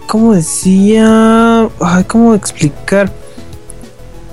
¿cómo 0.07 0.33
decía? 0.33 1.69
Ay, 1.79 2.03
¿cómo 2.05 2.33
explicar? 2.35 3.11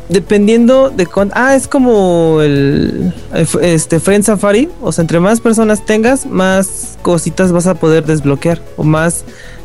Dependiendo 0.09 0.89
de 0.89 1.07
cuánto, 1.07 1.35
ah, 1.37 1.55
es 1.55 1.69
como 1.69 2.41
el, 2.41 3.13
este 3.61 4.01
Friend 4.01 4.25
Safari, 4.25 4.69
o 4.81 4.91
sea, 4.91 5.03
entre 5.03 5.21
más 5.21 5.41
personas 5.41 5.85
tengas, 5.85 6.25
más 6.25 6.99
cositas 7.03 7.53
vas 7.53 7.67
a 7.67 7.75
poder 7.75 8.07
desbloquear 8.07 8.61
o 8.77 8.85
más 8.85 9.25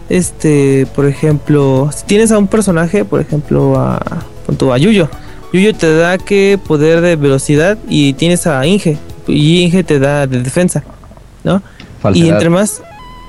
este, 0.10 0.86
por 0.96 1.06
ejemplo, 1.06 1.90
si 1.96 2.06
tienes 2.06 2.32
a 2.32 2.38
un 2.38 2.48
personaje, 2.48 3.06
por 3.06 3.22
ejemplo, 3.22 3.80
a, 3.80 4.00
pon 4.46 4.56
tú, 4.58 4.72
a 4.74 4.78
Yuyo. 4.78 5.10
Yuyo 5.54 5.74
te 5.74 5.96
da 5.96 6.18
que 6.18 6.60
poder 6.68 7.02
de 7.02 7.16
velocidad 7.16 7.78
y 7.88 8.14
tienes 8.14 8.48
a 8.48 8.66
Inge. 8.66 8.98
Y 9.28 9.62
Inge 9.62 9.84
te 9.84 10.00
da 10.00 10.28
de 10.28 10.42
defensa, 10.42 10.84
¿no? 11.44 11.62
Y 12.14 12.28
entre 12.28 12.50
más... 12.50 12.82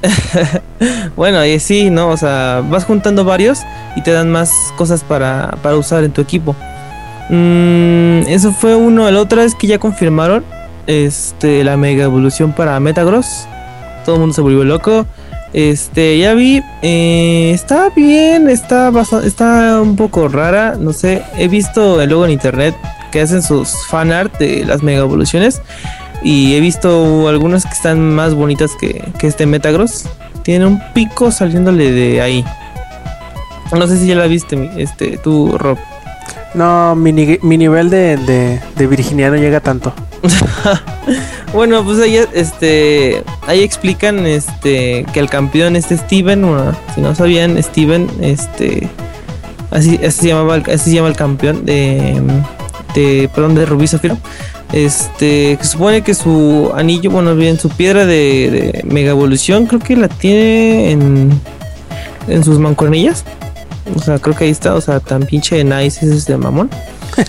bueno, 1.17 1.45
y 1.47 1.59
sí, 1.61 1.91
¿no? 1.91 2.09
O 2.11 2.17
sea, 2.17 2.63
vas 2.69 2.85
juntando 2.85 3.25
varios 3.25 3.61
y 3.97 4.03
te 4.03 4.11
dan 4.11 4.31
más 4.31 4.53
cosas 4.77 5.03
para, 5.03 5.57
para 5.63 5.77
usar 5.77 6.05
en 6.05 6.13
tu 6.13 6.21
equipo. 6.21 6.55
Mm, 7.31 8.29
eso 8.29 8.53
fue 8.53 8.75
uno. 8.75 9.09
El 9.09 9.17
otro 9.17 9.43
es 9.43 9.55
que 9.55 9.67
ya 9.67 9.79
confirmaron 9.79 10.45
este, 10.87 11.65
la 11.65 11.77
mega 11.77 12.05
evolución 12.05 12.53
para 12.53 12.79
Metagross. 12.81 13.47
Todo 14.05 14.17
el 14.17 14.21
mundo 14.21 14.35
se 14.35 14.41
volvió 14.41 14.65
loco. 14.65 15.07
Este, 15.53 16.19
ya 16.19 16.35
vi, 16.35 16.63
eh, 16.83 17.53
está 17.55 17.89
bien, 17.95 18.49
está 18.49 18.91
está 19.25 19.81
un 19.81 19.95
poco 19.95 20.27
rara, 20.27 20.75
no 20.77 20.93
sé, 20.93 21.23
he 21.39 21.47
visto 21.47 22.05
luego 22.07 22.25
en 22.25 22.33
internet 22.33 22.75
que 23.13 23.21
hacen 23.21 23.41
sus 23.41 23.87
fan 23.87 24.11
art 24.11 24.37
de 24.39 24.65
las 24.65 24.83
mega 24.83 25.03
evoluciones 25.03 25.63
y 26.25 26.57
he 26.57 26.61
visto 26.61 27.29
algunas 27.29 27.67
que 27.67 27.73
están 27.73 28.01
más 28.17 28.35
bonitas 28.35 28.73
que, 28.81 29.05
que 29.17 29.29
este 29.29 29.47
Metagross. 29.47 30.07
Tiene 30.43 30.67
un 30.67 30.83
pico 30.93 31.31
saliéndole 31.31 31.93
de 31.93 32.21
ahí. 32.21 32.45
No 33.73 33.87
sé 33.87 33.97
si 33.99 34.09
ya 34.09 34.17
la 34.17 34.27
viste, 34.27 34.71
este, 34.77 35.19
tú, 35.19 35.57
Rob. 35.57 35.79
No, 36.55 36.95
mi, 36.95 37.13
mi 37.13 37.59
nivel 37.59 37.91
de, 37.91 38.17
de, 38.77 38.87
Virginia 38.87 39.29
no 39.31 39.37
llega 39.37 39.61
tanto. 39.61 39.93
Bueno, 41.53 41.85
pues 41.85 42.01
ahí, 42.01 42.19
este, 42.33 43.23
ahí 43.47 43.61
explican 43.61 44.27
este, 44.27 45.07
que 45.13 45.21
el 45.21 45.31
campeón, 45.31 45.77
este 45.77 45.97
Steven, 45.97 46.45
si 46.93 47.01
no 47.01 47.15
sabían, 47.15 47.63
Steven, 47.63 48.09
este, 48.21 48.89
así, 49.71 50.01
así 50.05 50.23
se 50.23 50.29
llamaba, 50.29 50.57
así 50.57 50.93
llama 50.93 51.07
el 51.07 51.15
campeón 51.15 51.65
de, 51.65 52.21
de 52.97 53.31
perdón, 53.33 53.55
de 53.55 53.67
Rubí 53.67 53.87
Zafiro. 53.87 54.19
Este, 54.73 55.57
que 55.57 55.65
supone 55.65 56.03
que 56.03 56.15
su 56.15 56.73
anillo, 56.75 57.13
bueno, 57.13 57.37
bien, 57.37 57.57
su 57.57 57.69
piedra 57.69 58.05
de, 58.05 58.51
de 58.51 58.83
mega 58.85 59.11
evolución, 59.11 59.67
creo 59.67 59.79
que 59.79 59.95
la 59.95 60.09
tiene 60.09 60.91
en, 60.91 61.41
en 62.27 62.43
sus 62.43 62.59
mancuernillas. 62.59 63.25
O 63.95 63.99
sea, 64.01 64.19
creo 64.19 64.35
que 64.35 64.45
ahí 64.45 64.51
está, 64.51 64.75
o 64.75 64.81
sea, 64.81 65.01
tan 65.01 65.25
pinche 65.25 65.63
nice 65.63 66.05
es 66.07 66.13
este 66.13 66.37
mamón 66.37 66.71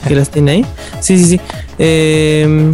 que 0.07 0.15
las 0.15 0.29
tiene 0.29 0.51
ahí. 0.51 0.65
Sí, 0.99 1.17
sí, 1.17 1.25
sí. 1.25 1.41
Eh, 1.79 2.71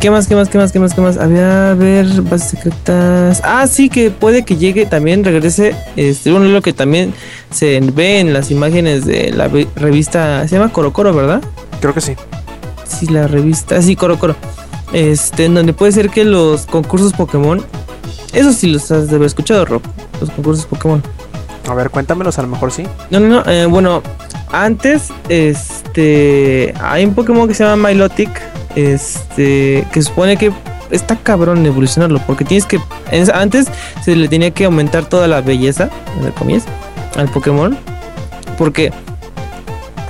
¿Qué 0.00 0.10
más, 0.10 0.26
qué 0.26 0.34
más, 0.34 0.48
qué 0.48 0.56
más, 0.56 0.72
qué 0.72 0.78
más, 0.78 0.94
qué 0.94 1.00
más? 1.02 1.18
Había, 1.18 1.72
a 1.72 1.74
ver, 1.74 2.06
bases 2.22 2.50
secretas. 2.50 3.42
Ah, 3.44 3.66
sí, 3.66 3.90
que 3.90 4.10
puede 4.10 4.42
que 4.42 4.56
llegue, 4.56 4.86
también 4.86 5.22
regrese. 5.22 5.74
Este, 5.96 6.30
bueno, 6.30 6.46
lo 6.46 6.62
que 6.62 6.72
también 6.72 7.12
se 7.50 7.78
ve 7.92 8.20
en 8.20 8.32
las 8.32 8.50
imágenes 8.50 9.04
de 9.04 9.32
la 9.32 9.48
revista, 9.76 10.48
se 10.48 10.56
llama 10.56 10.72
Coro 10.72 10.94
Coro, 10.94 11.12
¿verdad? 11.12 11.42
Creo 11.80 11.92
que 11.92 12.00
sí. 12.00 12.14
Sí, 12.84 13.06
la 13.06 13.26
revista, 13.26 13.82
sí, 13.82 13.94
Coro 13.94 14.18
Coro. 14.18 14.34
Este, 14.94 15.44
en 15.44 15.54
donde 15.54 15.74
puede 15.74 15.92
ser 15.92 16.08
que 16.08 16.24
los 16.24 16.64
concursos 16.64 17.12
Pokémon, 17.12 17.62
eso 18.32 18.52
sí 18.54 18.68
los 18.68 18.90
has 18.90 19.08
de 19.08 19.16
haber 19.16 19.26
escuchado, 19.26 19.66
Rob, 19.66 19.82
los 20.20 20.30
concursos 20.30 20.64
Pokémon. 20.64 21.02
A 21.68 21.74
ver, 21.74 21.90
cuéntamelos, 21.90 22.38
a 22.38 22.42
lo 22.42 22.48
mejor 22.48 22.72
sí. 22.72 22.84
No, 23.10 23.20
no, 23.20 23.28
no. 23.28 23.50
eh, 23.50 23.66
bueno, 23.66 24.02
antes, 24.50 25.08
este, 25.28 26.74
hay 26.80 27.04
un 27.04 27.14
Pokémon 27.14 27.48
que 27.48 27.54
se 27.54 27.64
llama 27.64 27.88
Milotic, 27.88 28.30
este, 28.74 29.86
que 29.92 30.02
supone 30.02 30.36
que 30.36 30.52
está 30.90 31.16
cabrón 31.16 31.64
evolucionarlo, 31.64 32.20
porque 32.26 32.44
tienes 32.44 32.66
que, 32.66 32.78
antes 33.32 33.66
se 34.04 34.14
le 34.14 34.28
tenía 34.28 34.50
que 34.50 34.64
aumentar 34.64 35.06
toda 35.06 35.26
la 35.26 35.40
belleza, 35.40 35.88
entre 36.16 36.32
comillas, 36.32 36.64
al 37.16 37.28
Pokémon, 37.28 37.76
porque 38.58 38.92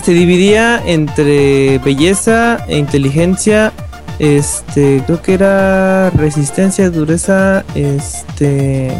se 0.03 0.13
dividía 0.13 0.83
entre 0.85 1.79
belleza 1.79 2.65
e 2.67 2.79
inteligencia, 2.79 3.73
este, 4.19 5.03
creo 5.07 5.23
que 5.23 5.35
era 5.35 6.11
resistencia, 6.11 6.91
dureza, 6.91 7.65
este, 7.75 8.93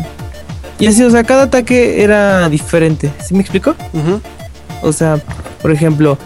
y 0.83 0.89
así, 0.89 1.05
o 1.05 1.11
sea, 1.11 1.23
cada 1.23 1.45
ataque 1.45 2.03
era 2.03 2.49
diferente, 2.49 3.13
¿sí 3.25 3.35
me 3.35 3.41
explico? 3.41 3.77
Ujú. 3.93 4.21
O 4.83 4.93
sea, 4.93 5.21
por 5.63 5.71
ejemplo, 5.71 6.19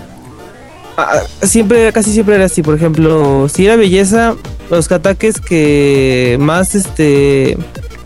siempre, 1.43 1.93
casi 1.93 2.11
siempre 2.11 2.37
era 2.37 2.47
así. 2.47 2.63
Por 2.63 2.75
ejemplo, 2.75 3.51
si 3.51 3.67
era 3.67 3.77
belleza, 3.77 4.35
los 4.71 4.91
ataques 4.91 5.43
que 5.43 6.39
más 6.41 6.75
este 6.75 7.59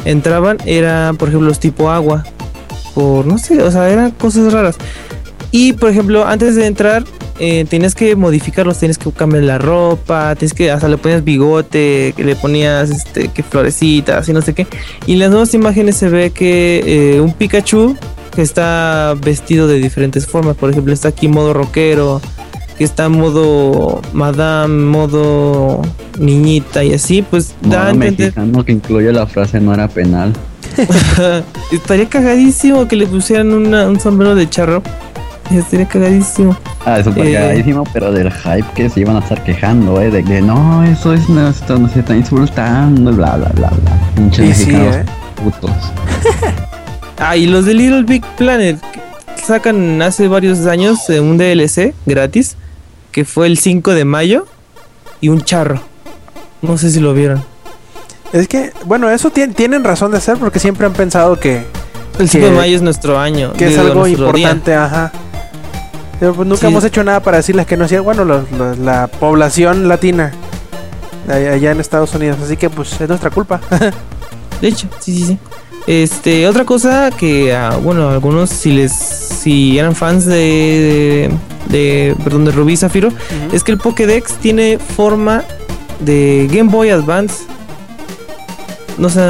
entraban 0.05 0.59
eran, 0.67 1.17
por 1.19 1.29
ejemplo, 1.29 1.49
los 1.49 1.61
tipo 1.61 1.89
agua. 1.89 2.25
Por 2.97 3.27
no 3.27 3.39
sé, 3.39 3.63
o 3.63 3.71
sea, 3.71 3.89
eran 3.89 4.11
cosas 4.11 4.53
raras. 4.53 4.75
Y 5.53 5.73
por 5.73 5.91
ejemplo, 5.91 6.27
antes 6.27 6.55
de 6.57 6.67
entrar, 6.67 7.05
eh, 7.41 7.65
tienes 7.69 7.95
que 7.95 8.15
modificarlos, 8.15 8.79
tienes 8.79 8.99
que 8.99 9.11
cambiar 9.11 9.43
la 9.45 9.59
ropa, 9.59 10.35
tienes 10.37 10.55
que, 10.55 10.71
hasta 10.71 10.89
le 10.89 10.97
ponías 10.99 11.25
bigote, 11.25 12.13
que 12.17 12.25
le 12.25 12.37
ponías 12.37 12.91
este, 12.91 13.29
que 13.29 13.43
florecitas 13.43 14.29
y 14.29 14.33
no 14.33 14.43
sé 14.43 14.55
qué. 14.55 14.67
Y 15.07 15.15
en 15.15 15.19
las 15.21 15.31
nuevas 15.31 15.53
imágenes 15.55 15.97
se 15.97 16.09
ve 16.09 16.31
que 16.31 17.15
eh, 17.17 17.21
un 17.21 17.33
Pikachu 17.33 17.97
que 18.35 18.43
está 18.43 19.17
vestido 19.21 19.67
de 19.67 19.79
diferentes 19.81 20.27
formas. 20.27 20.57
Por 20.57 20.71
ejemplo, 20.71 20.93
está 20.93 21.09
aquí 21.09 21.27
modo 21.27 21.53
rockero, 21.53 22.21
que 22.79 22.85
está 22.85 23.09
modo 23.09 24.01
madame, 24.13 24.85
modo 24.85 25.83
niñita 26.19 26.85
y 26.85 26.95
así, 26.95 27.23
pues 27.23 27.55
da 27.63 27.89
a 27.89 27.93
Modo 27.95 28.05
entender. 28.05 28.27
mexicano 28.37 28.65
que 28.65 28.73
incluye 28.73 29.13
la 29.13 29.27
frase 29.27 29.61
no 29.61 29.75
era 29.75 29.89
penal. 29.89 30.33
Estaría 31.73 32.09
cagadísimo 32.09 32.87
que 32.87 32.97
le 32.97 33.07
pusieran 33.07 33.53
una- 33.53 33.89
un 33.89 33.99
sombrero 33.99 34.35
de 34.35 34.49
charro. 34.49 34.83
Estaría 35.59 35.87
cagadísimo. 35.89 36.57
Ah, 36.85 37.03
súper 37.03 37.27
Eh. 37.27 37.33
cagadísimo, 37.35 37.85
pero 37.93 38.13
del 38.13 38.31
hype 38.33 38.67
que 38.75 38.89
se 38.91 39.01
iban 39.01 39.17
a 39.17 39.21
estar 39.21 39.43
quejando, 39.45 40.01
eh, 40.01 40.11
de 40.11 40.23
que 40.25 40.41
no, 40.41 40.83
eso 40.85 41.13
es, 41.13 41.29
no, 41.29 41.49
esto 41.49 41.79
nos 41.79 41.95
está 41.97 42.15
insultando, 42.17 43.13
bla, 43.13 43.37
bla, 43.37 43.51
bla, 43.55 43.69
bla. 43.71 43.93
Pinches 44.17 44.57
sí, 44.57 44.67
mexicanos 44.67 44.97
¿eh? 44.97 45.05
putos. 45.43 45.71
Ah, 47.23 47.37
y 47.37 47.45
los 47.47 47.67
de 47.67 47.75
Little 47.75 48.05
Big 48.05 48.25
Planet 48.39 48.79
sacan 49.45 50.01
hace 50.01 50.27
varios 50.27 50.65
años 50.67 50.99
eh, 51.11 51.21
un 51.21 51.37
DLC 51.37 51.93
gratis 52.07 52.57
que 53.13 53.27
fue 53.27 53.47
el 53.47 53.59
5 53.59 53.91
de 53.93 54.07
mayo 54.07 54.47
y 55.21 55.29
un 55.29 55.43
charro. 55.43 55.83
No 56.63 56.79
sé 56.79 56.91
si 56.91 56.99
lo 56.99 57.13
vieron. 57.13 57.45
Es 58.33 58.49
que, 58.49 58.73
bueno, 58.87 59.11
eso 59.11 59.31
tien- 59.31 59.55
tienen 59.55 59.85
razón 59.85 60.13
de 60.13 60.21
ser 60.23 60.39
porque 60.39 60.59
siempre 60.61 60.87
han 60.87 60.95
pensado 60.95 61.39
que, 61.39 61.65
El 62.19 62.27
5 62.31 62.47
de 62.47 62.53
mayo 62.53 62.75
es 62.77 62.81
nuestro 62.81 63.19
año. 63.19 63.53
que 63.53 63.69
es 63.69 63.77
algo 63.77 63.97
nuestro 64.07 64.33
día. 64.33 64.53
importante, 64.53 64.75
ajá. 64.75 65.13
Pues 66.21 66.37
nunca 66.47 66.57
Sí. 66.61 66.67
hemos 66.67 66.85
hecho 66.85 67.03
nada 67.03 67.21
para 67.21 67.39
decirles 67.39 67.67
que 67.67 67.77
no 67.77 67.87
hacía, 67.87 68.01
bueno, 68.03 68.25
los- 68.25 68.51
los- 68.53 68.79
la 68.79 69.07
población 69.09 69.89
latina 69.89 70.33
allá 71.29 71.53
allá 71.53 71.71
en 71.73 71.81
Estados 71.81 72.15
Unidos, 72.15 72.39
así 72.45 72.57
que 72.57 72.69
pues 72.71 73.01
es 73.01 73.09
nuestra 73.09 73.31
culpa. 73.31 73.61
De 74.61 74.69
hecho, 74.69 74.87
sí, 75.01 75.17
sí, 75.19 75.25
sí. 75.27 75.39
Este, 75.87 76.47
otra 76.47 76.65
cosa 76.67 77.11
que, 77.11 77.55
ah, 77.55 77.79
bueno, 77.83 78.11
algunos 78.11 78.51
si 78.51 78.71
les, 78.73 78.93
si 78.93 79.79
eran 79.79 79.95
fans 79.95 80.27
de, 80.27 81.31
de, 81.69 81.79
de- 81.79 82.17
perdón, 82.23 82.45
de 82.45 82.51
Rubí 82.53 82.77
Zafiro, 82.77 83.09
es 83.53 83.65
que 83.65 83.73
el 83.73 83.79
Pokédex 83.79 84.35
tiene 84.35 84.79
forma 84.79 85.43
de 86.01 86.49
Game 86.53 86.71
Boy 86.71 86.91
Advance. 86.91 87.45
No 88.99 89.09
sé, 89.09 89.21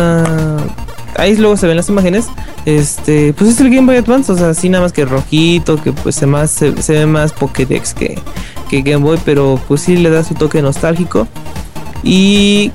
ahí 1.16 1.36
luego 1.36 1.56
se 1.56 1.68
ven 1.68 1.76
las 1.76 1.88
imágenes, 1.88 2.26
Este, 2.66 3.32
pues 3.32 3.50
es 3.50 3.60
el 3.60 3.70
Game 3.70 3.86
Boy 3.86 3.96
Advance, 3.96 4.30
o 4.32 4.36
sea, 4.36 4.50
así 4.50 4.68
nada 4.68 4.84
más 4.84 4.92
que 4.92 5.04
rojito, 5.04 5.82
que 5.82 5.92
pues 5.92 6.14
se, 6.14 6.26
más, 6.26 6.50
se, 6.50 6.80
se 6.82 6.92
ve 6.92 7.06
más 7.06 7.32
Pokédex 7.32 7.94
que, 7.94 8.18
que 8.68 8.82
Game 8.82 9.04
Boy, 9.04 9.18
pero 9.24 9.58
pues 9.66 9.80
sí 9.82 9.96
le 9.96 10.10
da 10.10 10.22
su 10.22 10.34
toque 10.34 10.60
nostálgico. 10.60 11.26
Y 12.02 12.70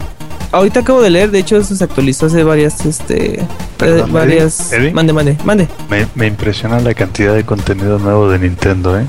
ahorita 0.52 0.82
acabo 0.82 1.02
de 1.02 1.10
leer, 1.10 1.32
de 1.32 1.40
hecho, 1.40 1.58
eso 1.58 1.76
se 1.76 1.84
actualizó 1.84 2.26
hace 2.26 2.44
varias, 2.44 2.86
este, 2.86 3.46
Perdón, 3.78 4.10
eh, 4.10 4.14
varias. 4.14 4.72
Eddie, 4.72 4.86
Eddie. 4.86 4.94
Mande, 4.94 5.14
mande, 5.14 5.38
mande. 5.44 5.68
Me, 5.90 6.08
me 6.16 6.28
impresiona 6.28 6.80
la 6.80 6.94
cantidad 6.94 7.34
de 7.34 7.44
contenido 7.44 8.00
nuevo 8.00 8.30
de 8.30 8.40
Nintendo, 8.40 9.00
¿eh? 9.00 9.06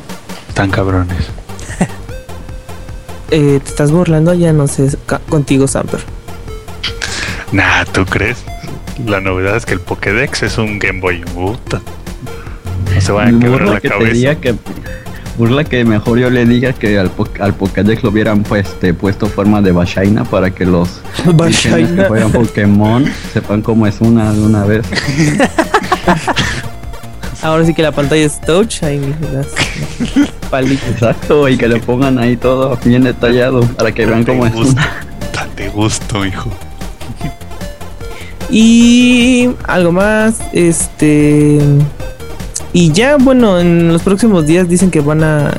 Tan 0.54 0.70
cabrones. 0.70 1.16
Eh, 3.32 3.58
te 3.60 3.68
estás 3.68 3.90
burlando, 3.90 4.34
ya 4.34 4.52
no 4.52 4.68
sé 4.68 4.96
contigo, 5.28 5.66
Samper. 5.66 5.98
Nah, 7.50 7.84
¿tú 7.86 8.06
crees? 8.06 8.44
La 9.04 9.20
novedad 9.20 9.56
es 9.56 9.66
que 9.66 9.74
el 9.74 9.80
Pokédex 9.80 10.42
es 10.42 10.58
un 10.58 10.78
Game 10.78 11.00
Boy. 11.00 11.20
Puta. 11.34 11.80
No 12.94 13.00
se 13.00 13.12
van 13.12 13.36
a 13.36 13.38
quebrar 13.38 13.50
burla 13.60 13.74
la 13.74 13.80
que 13.80 13.88
cabeza. 13.88 14.34
que 14.36 14.54
burla 15.36 15.64
que 15.64 15.84
mejor 15.84 16.18
yo 16.18 16.30
le 16.30 16.46
diga 16.46 16.72
que 16.72 16.98
al, 16.98 17.10
po- 17.10 17.28
al 17.40 17.52
Pokédex 17.54 18.02
lo 18.02 18.08
hubieran 18.08 18.42
pues, 18.42 18.66
este, 18.66 18.94
puesto 18.94 19.26
forma 19.26 19.60
de 19.60 19.72
Bashaina 19.72 20.24
para 20.24 20.50
que 20.50 20.64
los 20.64 21.02
que 21.62 22.04
juegan 22.08 22.32
Pokémon 22.32 23.04
sepan 23.34 23.60
cómo 23.60 23.86
es 23.86 24.00
una 24.00 24.32
de 24.32 24.40
una 24.40 24.64
vez. 24.64 24.86
Ahora 27.42 27.64
sí 27.66 27.74
que 27.74 27.82
la 27.82 27.92
pantalla 27.92 28.24
es 28.24 28.40
touch, 28.40 28.82
ahí 28.82 29.14
las 29.32 29.48
palitas. 30.50 30.88
Exacto, 30.90 31.48
y 31.48 31.56
que 31.58 31.68
le 31.68 31.78
pongan 31.80 32.18
ahí 32.18 32.36
todo 32.36 32.76
bien 32.84 33.04
detallado 33.04 33.60
para 33.60 33.92
que 33.92 34.06
vean 34.06 34.24
cómo 34.24 34.46
es 34.46 34.54
una. 34.54 35.04
Date 35.32 35.68
gusto, 35.68 36.24
hijo. 36.24 36.50
Y 38.50 39.50
algo 39.66 39.92
más, 39.92 40.36
este 40.52 41.58
y 42.72 42.92
ya 42.92 43.16
bueno, 43.16 43.58
en 43.58 43.88
los 43.92 44.02
próximos 44.02 44.46
días 44.46 44.68
dicen 44.68 44.90
que 44.90 45.00
van 45.00 45.24
a 45.24 45.50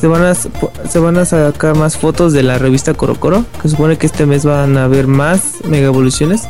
se 0.00 0.06
van 0.06 0.24
a 0.24 0.34
se 0.34 0.98
van 0.98 1.16
a 1.16 1.24
sacar 1.24 1.76
más 1.76 1.96
fotos 1.96 2.32
de 2.32 2.42
la 2.42 2.58
revista 2.58 2.94
Coro 2.94 3.18
Coro, 3.18 3.44
que 3.60 3.68
supone 3.68 3.96
que 3.96 4.06
este 4.06 4.26
mes 4.26 4.44
van 4.44 4.76
a 4.76 4.84
haber 4.84 5.06
más 5.06 5.64
mega 5.66 5.86
evoluciones. 5.86 6.42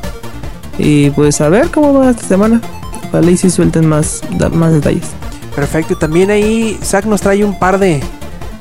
Y 0.78 1.10
pues 1.10 1.40
a 1.40 1.48
ver 1.48 1.68
cómo 1.68 1.94
va 1.94 2.10
esta 2.10 2.24
semana. 2.24 2.60
Ojalá 3.08 3.30
y 3.30 3.36
si 3.36 3.50
suelten 3.50 3.86
más 3.86 4.22
más 4.52 4.72
detalles. 4.72 5.06
Perfecto, 5.54 5.92
y 5.92 5.96
también 5.96 6.30
ahí 6.30 6.78
Zack 6.82 7.04
nos 7.04 7.20
trae 7.20 7.44
un 7.44 7.58
par 7.58 7.78
de, 7.78 8.02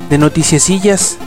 de 0.10 0.18
noticiecillas 0.18 1.18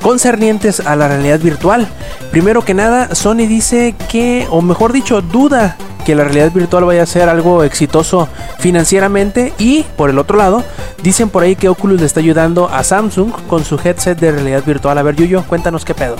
concernientes 0.00 0.80
a 0.80 0.96
la 0.96 1.08
realidad 1.08 1.38
virtual. 1.40 1.86
Primero 2.32 2.62
que 2.62 2.72
nada, 2.72 3.14
Sony 3.14 3.46
dice 3.46 3.94
que, 4.10 4.46
o 4.50 4.62
mejor 4.62 4.94
dicho, 4.94 5.20
duda 5.20 5.76
que 6.06 6.14
la 6.14 6.24
realidad 6.24 6.50
virtual 6.50 6.86
vaya 6.86 7.02
a 7.02 7.06
ser 7.06 7.28
algo 7.28 7.62
exitoso 7.62 8.26
financieramente 8.58 9.52
y 9.58 9.82
por 9.98 10.08
el 10.08 10.18
otro 10.18 10.38
lado, 10.38 10.64
dicen 11.02 11.28
por 11.28 11.42
ahí 11.42 11.56
que 11.56 11.68
Oculus 11.68 12.00
le 12.00 12.06
está 12.06 12.20
ayudando 12.20 12.70
a 12.70 12.84
Samsung 12.84 13.32
con 13.48 13.66
su 13.66 13.78
headset 13.78 14.18
de 14.18 14.32
realidad 14.32 14.64
virtual. 14.64 14.96
A 14.96 15.02
ver, 15.02 15.14
Yuyo, 15.14 15.44
cuéntanos 15.46 15.84
qué 15.84 15.92
pedo. 15.92 16.16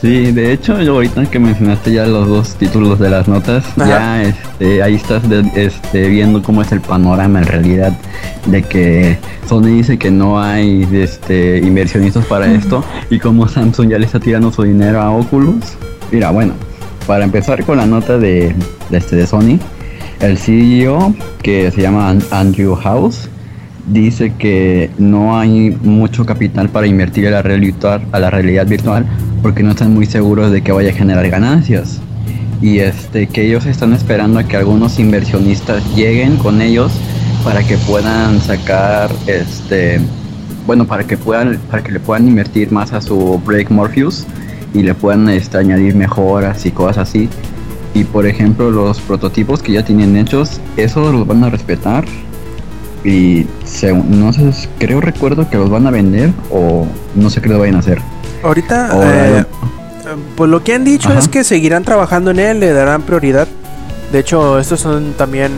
Sí, 0.00 0.32
de 0.32 0.52
hecho, 0.54 0.80
yo 0.80 0.94
ahorita 0.94 1.26
que 1.26 1.38
mencionaste 1.38 1.92
ya 1.92 2.06
los 2.06 2.26
dos 2.26 2.54
títulos 2.54 2.98
de 2.98 3.10
las 3.10 3.28
notas, 3.28 3.66
Ajá. 3.76 3.86
ya 3.86 4.22
este, 4.22 4.82
ahí 4.82 4.94
estás 4.94 5.28
de- 5.28 5.44
este, 5.56 6.08
viendo 6.08 6.42
cómo 6.42 6.62
es 6.62 6.72
el 6.72 6.80
panorama 6.80 7.40
en 7.40 7.44
realidad 7.46 7.92
de 8.46 8.62
que 8.62 9.18
Sony 9.46 9.64
dice 9.66 9.98
que 9.98 10.10
no 10.10 10.40
hay 10.40 10.88
este, 10.90 11.58
inversionistas 11.58 12.24
para 12.24 12.50
esto 12.50 12.82
y 13.10 13.18
como 13.18 13.46
Samsung 13.46 13.90
ya 13.90 13.98
le 13.98 14.06
está 14.06 14.18
tirando 14.20 14.50
su 14.50 14.62
dinero 14.62 15.02
a 15.02 15.10
Oculus. 15.10 15.64
Mira, 16.10 16.30
bueno, 16.30 16.54
para 17.06 17.24
empezar 17.24 17.62
con 17.64 17.76
la 17.76 17.84
nota 17.84 18.16
de, 18.16 18.54
de, 18.88 18.96
este, 18.96 19.16
de 19.16 19.26
Sony, 19.26 19.58
el 20.20 20.38
CEO 20.38 21.14
que 21.42 21.70
se 21.72 21.82
llama 21.82 22.08
An- 22.08 22.22
Andrew 22.30 22.74
House 22.74 23.28
dice 23.86 24.32
que 24.38 24.88
no 24.98 25.38
hay 25.38 25.76
mucho 25.82 26.24
capital 26.24 26.68
para 26.70 26.86
invertir 26.86 27.26
a 27.28 27.30
la, 27.32 27.42
realidad, 27.42 28.00
a 28.12 28.18
la 28.18 28.30
realidad 28.30 28.66
virtual 28.66 29.04
porque 29.42 29.62
no 29.62 29.70
están 29.70 29.94
muy 29.94 30.06
seguros 30.06 30.50
de 30.52 30.62
que 30.62 30.72
vaya 30.72 30.90
a 30.90 30.94
generar 30.94 31.28
ganancias. 31.28 32.00
Y 32.62 32.80
este 32.80 33.26
que 33.26 33.46
ellos 33.46 33.64
están 33.66 33.92
esperando 33.94 34.38
a 34.38 34.44
que 34.44 34.56
algunos 34.56 34.98
inversionistas 34.98 35.82
lleguen 35.96 36.36
con 36.36 36.60
ellos 36.60 36.92
para 37.42 37.62
que 37.62 37.78
puedan 37.78 38.38
sacar 38.40 39.10
este 39.26 39.98
bueno 40.66 40.86
para 40.86 41.04
que 41.04 41.16
puedan 41.16 41.58
para 41.70 41.82
que 41.82 41.90
le 41.90 42.00
puedan 42.00 42.28
invertir 42.28 42.70
más 42.70 42.92
a 42.92 43.00
su 43.00 43.40
Break 43.46 43.70
Morpheus 43.70 44.26
y 44.74 44.82
le 44.82 44.94
puedan 44.94 45.28
este, 45.30 45.56
añadir 45.56 45.94
mejoras 45.94 46.66
y 46.66 46.70
cosas 46.70 46.98
así. 47.08 47.28
Y 47.94 48.04
por 48.04 48.26
ejemplo 48.26 48.70
los 48.70 49.00
prototipos 49.00 49.62
que 49.62 49.72
ya 49.72 49.82
tienen 49.84 50.16
hechos, 50.16 50.60
eso 50.76 51.10
los 51.10 51.26
van 51.26 51.42
a 51.42 51.48
respetar 51.50 52.04
y 53.04 53.46
según- 53.64 54.20
no 54.20 54.32
sé, 54.34 54.50
creo 54.78 55.00
recuerdo 55.00 55.48
que 55.48 55.56
los 55.56 55.70
van 55.70 55.86
a 55.86 55.90
vender 55.90 56.30
o 56.50 56.86
no 57.16 57.30
sé 57.30 57.40
qué 57.40 57.48
lo 57.48 57.58
vayan 57.58 57.76
a 57.76 57.78
hacer. 57.78 57.98
Ahorita, 58.42 58.90
eh, 59.02 59.44
pues 60.36 60.50
lo 60.50 60.64
que 60.64 60.74
han 60.74 60.84
dicho 60.84 61.10
Ajá. 61.10 61.18
es 61.18 61.28
que 61.28 61.44
seguirán 61.44 61.84
trabajando 61.84 62.30
en 62.30 62.38
él, 62.38 62.60
le 62.60 62.72
darán 62.72 63.02
prioridad. 63.02 63.46
De 64.12 64.18
hecho, 64.18 64.58
estos 64.58 64.80
son 64.80 65.12
también 65.12 65.52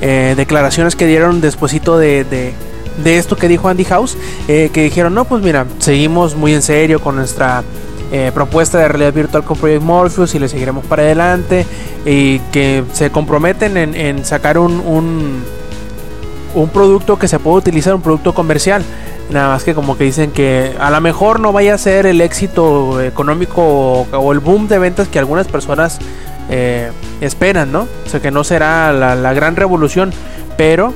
eh, 0.00 0.34
declaraciones 0.36 0.96
que 0.96 1.06
dieron 1.06 1.40
despuesito 1.40 1.98
de, 1.98 2.24
de, 2.24 2.54
de 3.02 3.18
esto 3.18 3.36
que 3.36 3.48
dijo 3.48 3.68
Andy 3.68 3.84
House, 3.84 4.16
eh, 4.48 4.70
que 4.72 4.82
dijeron, 4.84 5.14
no, 5.14 5.24
pues 5.24 5.42
mira, 5.42 5.66
seguimos 5.78 6.36
muy 6.36 6.54
en 6.54 6.62
serio 6.62 7.00
con 7.00 7.16
nuestra 7.16 7.64
eh, 8.12 8.30
propuesta 8.32 8.78
de 8.78 8.88
realidad 8.88 9.12
virtual 9.12 9.44
con 9.44 9.58
Project 9.58 9.82
Morpheus 9.82 10.34
y 10.34 10.38
le 10.38 10.48
seguiremos 10.48 10.84
para 10.86 11.02
adelante 11.02 11.66
y 12.06 12.38
que 12.50 12.84
se 12.92 13.10
comprometen 13.10 13.76
en, 13.76 13.94
en 13.94 14.24
sacar 14.24 14.58
un, 14.58 14.80
un, 14.80 15.42
un 16.54 16.68
producto 16.70 17.18
que 17.18 17.28
se 17.28 17.38
pueda 17.38 17.56
utilizar, 17.58 17.94
un 17.94 18.02
producto 18.02 18.34
comercial. 18.34 18.82
Nada 19.32 19.48
más 19.48 19.64
que 19.64 19.74
como 19.74 19.96
que 19.96 20.04
dicen 20.04 20.30
que 20.30 20.74
a 20.78 20.90
lo 20.90 21.00
mejor 21.00 21.40
no 21.40 21.52
vaya 21.52 21.74
a 21.74 21.78
ser 21.78 22.04
el 22.06 22.20
éxito 22.20 23.00
económico 23.00 24.06
o, 24.12 24.32
el 24.32 24.40
boom 24.40 24.68
de 24.68 24.78
ventas 24.78 25.08
que 25.08 25.18
algunas 25.18 25.48
personas 25.48 25.98
eh, 26.50 26.90
esperan, 27.22 27.72
¿no? 27.72 27.88
O 28.06 28.08
sea 28.08 28.20
que 28.20 28.30
no 28.30 28.44
será 28.44 28.92
la, 28.92 29.32
gran 29.32 29.56
revolución, 29.56 30.12
pero 30.58 30.92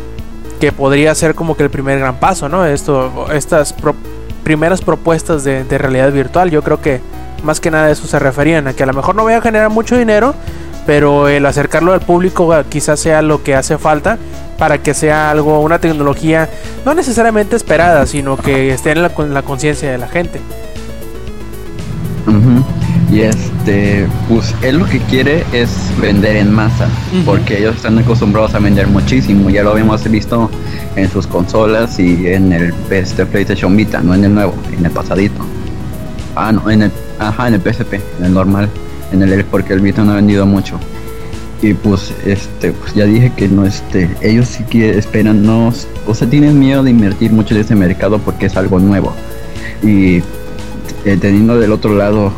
que 0.61 0.71
podría 0.71 1.15
ser 1.15 1.35
como 1.35 1.57
que 1.57 1.63
el 1.63 1.71
primer 1.71 1.99
gran 1.99 2.17
paso, 2.21 2.49
¿no? 2.49 2.67
Esto, 2.67 3.27
estas 3.33 3.73
pro- 3.73 3.97
primeras 4.45 4.83
propuestas 4.83 5.43
de, 5.43 5.65
de 5.65 5.79
realidad 5.79 6.13
virtual, 6.13 6.51
yo 6.51 6.63
creo 6.63 6.81
que 6.81 7.01
más 7.43 7.61
que 7.61 7.71
nada 7.71 7.87
a 7.87 7.91
eso 7.91 8.07
se 8.07 8.19
referían, 8.19 8.69
a 8.69 8.75
que 8.75 8.83
a 8.83 8.87
lo 8.87 8.93
mejor 8.93 9.15
no 9.15 9.25
vaya 9.25 9.39
a 9.39 9.43
generar 9.43 9.71
mucho 9.71 9.97
dinero, 9.97 10.35
pero 10.85 11.29
el 11.29 11.47
acercarlo 11.47 11.93
al 11.93 12.01
público 12.01 12.55
quizás 12.69 13.01
sea 13.01 13.23
lo 13.23 13.43
que 13.43 13.55
hace 13.55 13.79
falta 13.79 14.19
para 14.59 14.79
que 14.79 14.95
sea 14.95 15.31
algo, 15.31 15.61
una 15.61 15.79
tecnología 15.79 16.49
no 16.85 16.95
necesariamente 16.95 17.57
esperada, 17.57 18.07
sino 18.07 18.37
que 18.37 18.73
esté 18.73 18.93
en 18.93 19.03
la, 19.03 19.13
la 19.29 19.43
conciencia 19.43 19.91
de 19.91 19.99
la 19.99 20.09
gente. 20.09 20.41
Y 23.11 23.21
este, 23.21 24.07
pues 24.29 24.55
él 24.63 24.79
lo 24.79 24.87
que 24.87 24.99
quiere 24.99 25.45
es 25.53 25.71
vender 26.01 26.37
en 26.37 26.53
masa, 26.53 26.89
porque 27.25 27.59
ellos 27.59 27.77
están 27.77 27.99
acostumbrados 27.99 28.55
a 28.55 28.59
vender 28.59 28.89
muchísimo. 28.89 29.49
Ya 29.49 29.63
lo 29.63 29.71
habíamos 29.71 30.03
visto 30.11 30.51
en 30.97 31.09
sus 31.09 31.27
consolas 31.27 31.99
y 32.01 32.27
en 32.27 32.53
el 32.53 32.75
este, 32.91 33.25
PlayStation 33.25 33.77
Vita, 33.77 34.01
no 34.01 34.15
en 34.15 34.25
el 34.25 34.35
nuevo, 34.35 34.55
en 34.77 34.85
el 34.85 34.91
pasadito. 34.91 35.41
Ah, 36.35 36.51
no, 36.51 36.69
en 36.69 36.83
el, 36.83 36.93
ajá, 37.19 37.49
en 37.49 37.55
el 37.55 37.61
PSP, 37.61 37.95
en 38.19 38.25
el 38.25 38.35
normal, 38.35 38.69
en 39.13 39.23
el 39.23 39.45
porque 39.45 39.73
el 39.73 39.81
Vita 39.81 40.03
no 40.03 40.13
ha 40.13 40.17
vendido 40.17 40.45
mucho. 40.45 40.79
Y 41.63 41.73
pues, 41.75 42.13
este, 42.25 42.73
pues 42.73 42.95
ya 42.95 43.05
dije 43.05 43.33
que 43.35 43.49
no, 43.49 43.65
este, 43.65 44.11
ellos 44.21 44.49
sí 44.49 44.65
que 44.65 44.99
esperan, 44.99 45.43
no, 45.43 45.73
o 46.07 46.15
sea, 46.15 46.29
tienen 46.29 46.59
miedo 46.59 46.83
de 46.83 46.91
invertir 46.91 47.33
mucho 47.33 47.55
en 47.55 47.63
ese 47.63 47.75
mercado 47.75 48.19
porque 48.19 48.47
es 48.47 48.57
algo 48.57 48.79
nuevo. 48.79 49.15
Y 49.83 50.23
eh, 51.05 51.17
teniendo 51.21 51.59
del 51.59 51.73
otro 51.73 51.95
lado 51.95 52.33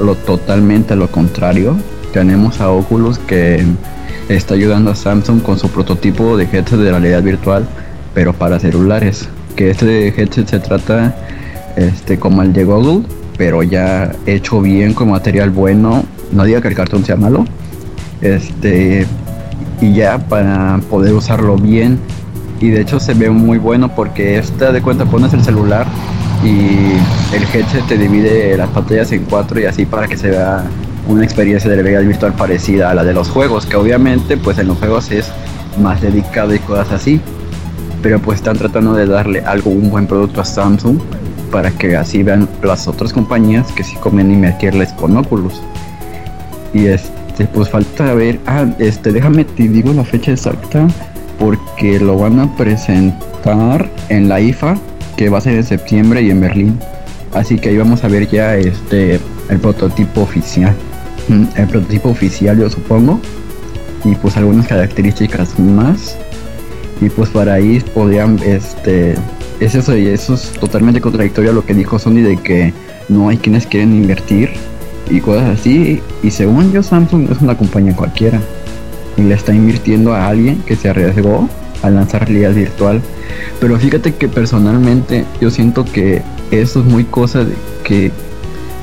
lo 0.00 0.14
totalmente 0.14 0.94
lo 0.94 1.10
contrario, 1.10 1.76
tenemos 2.12 2.60
a 2.60 2.70
Oculus 2.70 3.18
que 3.18 3.64
está 4.28 4.54
ayudando 4.54 4.90
a 4.90 4.94
Samsung 4.94 5.42
con 5.42 5.58
su 5.58 5.68
prototipo 5.70 6.36
de 6.36 6.44
headset 6.44 6.78
de 6.78 6.90
realidad 6.90 7.22
virtual, 7.22 7.66
pero 8.14 8.32
para 8.32 8.60
celulares. 8.60 9.28
Que 9.56 9.70
este 9.70 10.08
headset 10.08 10.46
se 10.48 10.60
trata 10.60 11.16
este 11.76 12.18
como 12.18 12.42
el 12.42 12.52
de 12.52 12.64
Google, 12.64 13.06
pero 13.36 13.62
ya 13.62 14.12
hecho 14.26 14.60
bien 14.60 14.94
con 14.94 15.10
material 15.10 15.50
bueno. 15.50 16.04
No 16.30 16.44
diga 16.44 16.60
que 16.60 16.68
el 16.68 16.74
cartón 16.74 17.04
sea 17.04 17.16
malo. 17.16 17.44
Este 18.20 19.06
y 19.80 19.94
ya 19.94 20.18
para 20.18 20.80
poder 20.90 21.14
usarlo 21.14 21.56
bien. 21.56 21.98
Y 22.60 22.70
de 22.70 22.80
hecho 22.80 22.98
se 22.98 23.14
ve 23.14 23.30
muy 23.30 23.58
bueno 23.58 23.94
porque 23.94 24.38
esta 24.38 24.72
de 24.72 24.82
cuenta 24.82 25.04
pones 25.04 25.32
el 25.32 25.44
celular 25.44 25.86
y 26.44 27.34
el 27.34 27.42
headset 27.52 27.86
te 27.86 27.96
divide 27.96 28.56
las 28.56 28.68
pantallas 28.70 29.12
en 29.12 29.24
cuatro 29.24 29.60
y 29.60 29.64
así 29.64 29.86
para 29.86 30.08
que 30.08 30.16
se 30.16 30.30
vea 30.30 30.64
una 31.08 31.24
experiencia 31.24 31.70
de 31.70 31.76
realidad 31.76 32.02
virtual 32.02 32.32
parecida 32.34 32.90
a 32.90 32.94
la 32.94 33.04
de 33.04 33.14
los 33.14 33.28
juegos, 33.28 33.64
que 33.64 33.76
obviamente 33.76 34.36
pues 34.36 34.58
en 34.58 34.68
los 34.68 34.78
juegos 34.78 35.10
es 35.10 35.30
más 35.80 36.00
dedicado 36.00 36.54
y 36.54 36.58
cosas 36.58 36.92
así. 36.92 37.20
Pero 38.02 38.20
pues 38.20 38.38
están 38.38 38.56
tratando 38.56 38.94
de 38.94 39.06
darle 39.06 39.40
algo, 39.40 39.70
un 39.70 39.90
buen 39.90 40.06
producto 40.06 40.40
a 40.40 40.44
Samsung 40.44 40.98
para 41.50 41.70
que 41.70 41.96
así 41.96 42.22
vean 42.22 42.48
las 42.62 42.86
otras 42.86 43.12
compañías 43.12 43.72
que 43.72 43.82
sí 43.82 43.96
conviene 43.96 44.34
invertirles 44.34 44.92
con 44.92 45.16
Oculus. 45.16 45.62
Y 46.74 46.86
este 46.86 47.17
este, 47.38 47.46
pues 47.54 47.68
falta 47.70 48.14
ver. 48.14 48.40
Ah, 48.46 48.66
este, 48.78 49.12
déjame 49.12 49.44
te 49.44 49.68
digo 49.68 49.92
la 49.92 50.04
fecha 50.04 50.32
exacta. 50.32 50.88
Porque 51.38 52.00
lo 52.00 52.18
van 52.18 52.40
a 52.40 52.56
presentar 52.56 53.88
en 54.08 54.28
la 54.28 54.40
IFA, 54.40 54.76
que 55.16 55.28
va 55.28 55.38
a 55.38 55.40
ser 55.40 55.54
en 55.54 55.64
septiembre 55.64 56.22
y 56.22 56.30
en 56.30 56.40
Berlín. 56.40 56.78
Así 57.32 57.58
que 57.58 57.68
ahí 57.68 57.76
vamos 57.76 58.02
a 58.02 58.08
ver 58.08 58.28
ya 58.28 58.56
este 58.56 59.20
el 59.48 59.58
prototipo 59.60 60.22
oficial. 60.22 60.74
Mm, 61.28 61.44
El 61.54 61.68
prototipo 61.68 62.08
oficial 62.08 62.58
yo 62.58 62.68
supongo. 62.68 63.20
Y 64.04 64.16
pues 64.16 64.36
algunas 64.36 64.66
características 64.66 65.58
más. 65.60 66.16
Y 67.00 67.08
pues 67.08 67.30
para 67.30 67.54
ahí 67.54 67.80
podrían 67.94 68.40
este 68.44 69.14
es 69.60 69.74
eso 69.76 69.96
y 69.96 70.06
eso 70.06 70.34
es 70.34 70.50
totalmente 70.58 71.00
contradictorio 71.00 71.50
a 71.50 71.54
lo 71.54 71.64
que 71.64 71.74
dijo 71.74 71.98
Sony 71.98 72.22
de 72.22 72.36
que 72.36 72.72
no 73.08 73.28
hay 73.28 73.36
quienes 73.36 73.66
quieren 73.66 73.94
invertir 73.94 74.50
y 75.10 75.20
cosas 75.20 75.58
así. 75.58 76.00
Y 76.22 76.30
según 76.30 76.72
yo, 76.72 76.82
Samsung 76.82 77.30
es 77.30 77.40
una 77.40 77.56
compañía 77.56 77.94
cualquiera. 77.94 78.40
Y 79.16 79.22
le 79.22 79.34
está 79.34 79.52
invirtiendo 79.52 80.14
a 80.14 80.28
alguien 80.28 80.62
que 80.62 80.76
se 80.76 80.88
arriesgó 80.88 81.48
a 81.82 81.90
lanzar 81.90 82.28
realidad 82.28 82.54
virtual. 82.54 83.00
Pero 83.60 83.78
fíjate 83.78 84.14
que 84.14 84.28
personalmente 84.28 85.24
yo 85.40 85.50
siento 85.50 85.84
que 85.84 86.22
eso 86.50 86.80
es 86.80 86.86
muy 86.86 87.04
cosa 87.04 87.44
que 87.84 88.10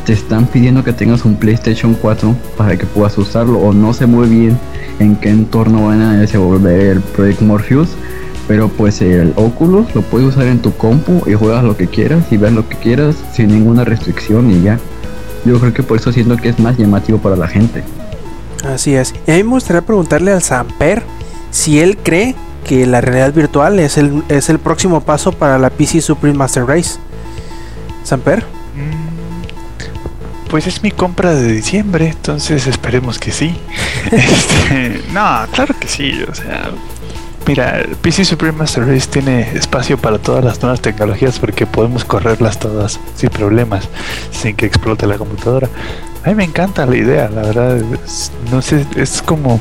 te 0.05 0.13
están 0.13 0.45
pidiendo 0.45 0.83
que 0.83 0.93
tengas 0.93 1.25
un 1.25 1.35
PlayStation 1.35 1.95
4 1.95 2.35
para 2.57 2.77
que 2.77 2.85
puedas 2.85 3.17
usarlo. 3.17 3.59
O 3.59 3.73
no 3.73 3.93
sé 3.93 4.05
muy 4.05 4.27
bien 4.27 4.57
en 4.99 5.15
qué 5.15 5.29
entorno 5.29 5.87
van 5.87 6.01
a 6.01 6.17
desenvolver 6.17 6.79
el 6.81 7.01
Project 7.01 7.41
Morpheus. 7.41 7.89
Pero 8.47 8.67
pues 8.67 9.01
el 9.01 9.33
Oculus 9.37 9.95
lo 9.95 10.03
puedes 10.03 10.29
usar 10.29 10.45
en 10.45 10.59
tu 10.59 10.71
compu 10.73 11.23
y 11.25 11.33
juegas 11.33 11.63
lo 11.63 11.75
que 11.75 11.87
quieras 11.87 12.31
y 12.31 12.37
ves 12.37 12.53
lo 12.53 12.67
que 12.69 12.75
quieras 12.75 13.15
sin 13.33 13.47
ninguna 13.47 13.83
restricción 13.83 14.51
y 14.51 14.61
ya. 14.61 14.79
Yo 15.45 15.59
creo 15.59 15.73
que 15.73 15.83
por 15.83 15.97
eso 15.97 16.11
siento 16.11 16.37
que 16.37 16.49
es 16.49 16.59
más 16.59 16.77
llamativo 16.77 17.19
para 17.19 17.35
la 17.35 17.47
gente. 17.47 17.83
Así 18.67 18.95
es. 18.95 19.13
Y 19.27 19.31
a 19.31 19.35
mí 19.35 19.43
me 19.43 19.51
gustaría 19.51 19.81
preguntarle 19.83 20.31
al 20.31 20.41
Samper 20.41 21.03
si 21.51 21.79
él 21.79 21.97
cree 21.97 22.35
que 22.65 22.85
la 22.87 22.99
realidad 22.99 23.33
virtual 23.33 23.79
es 23.79 23.97
el, 23.97 24.23
es 24.27 24.49
el 24.49 24.59
próximo 24.59 25.01
paso 25.01 25.31
para 25.31 25.59
la 25.59 25.69
PC 25.69 26.01
Supreme 26.01 26.37
Master 26.37 26.65
Race. 26.65 26.97
Samper. 28.03 28.43
Pues 30.49 30.67
es 30.67 30.81
mi 30.83 30.91
compra 30.91 31.33
de 31.33 31.51
diciembre, 31.51 32.09
entonces 32.09 32.67
esperemos 32.67 33.19
que 33.19 33.31
sí. 33.31 33.57
Este, 34.11 35.01
no, 35.11 35.47
claro 35.51 35.75
que 35.79 35.87
sí, 35.87 36.23
o 36.29 36.35
sea, 36.35 36.69
mira, 37.47 37.83
PC 38.01 38.25
Supreme 38.25 38.57
Master 38.57 38.87
Race 38.87 39.07
tiene 39.09 39.41
espacio 39.55 39.97
para 39.97 40.17
todas 40.17 40.43
las 40.43 40.61
nuevas 40.61 40.81
tecnologías 40.81 41.39
porque 41.39 41.65
podemos 41.65 42.05
correrlas 42.05 42.59
todas 42.59 42.99
sin 43.15 43.29
problemas, 43.29 43.87
sin 44.31 44.55
que 44.55 44.65
explote 44.65 45.07
la 45.07 45.17
computadora. 45.17 45.69
A 46.23 46.29
mí 46.29 46.35
me 46.35 46.43
encanta 46.43 46.85
la 46.85 46.97
idea, 46.97 47.29
la 47.29 47.43
verdad, 47.43 47.81
no 48.51 48.61
sé, 48.61 48.85
es 48.95 49.21
como 49.21 49.59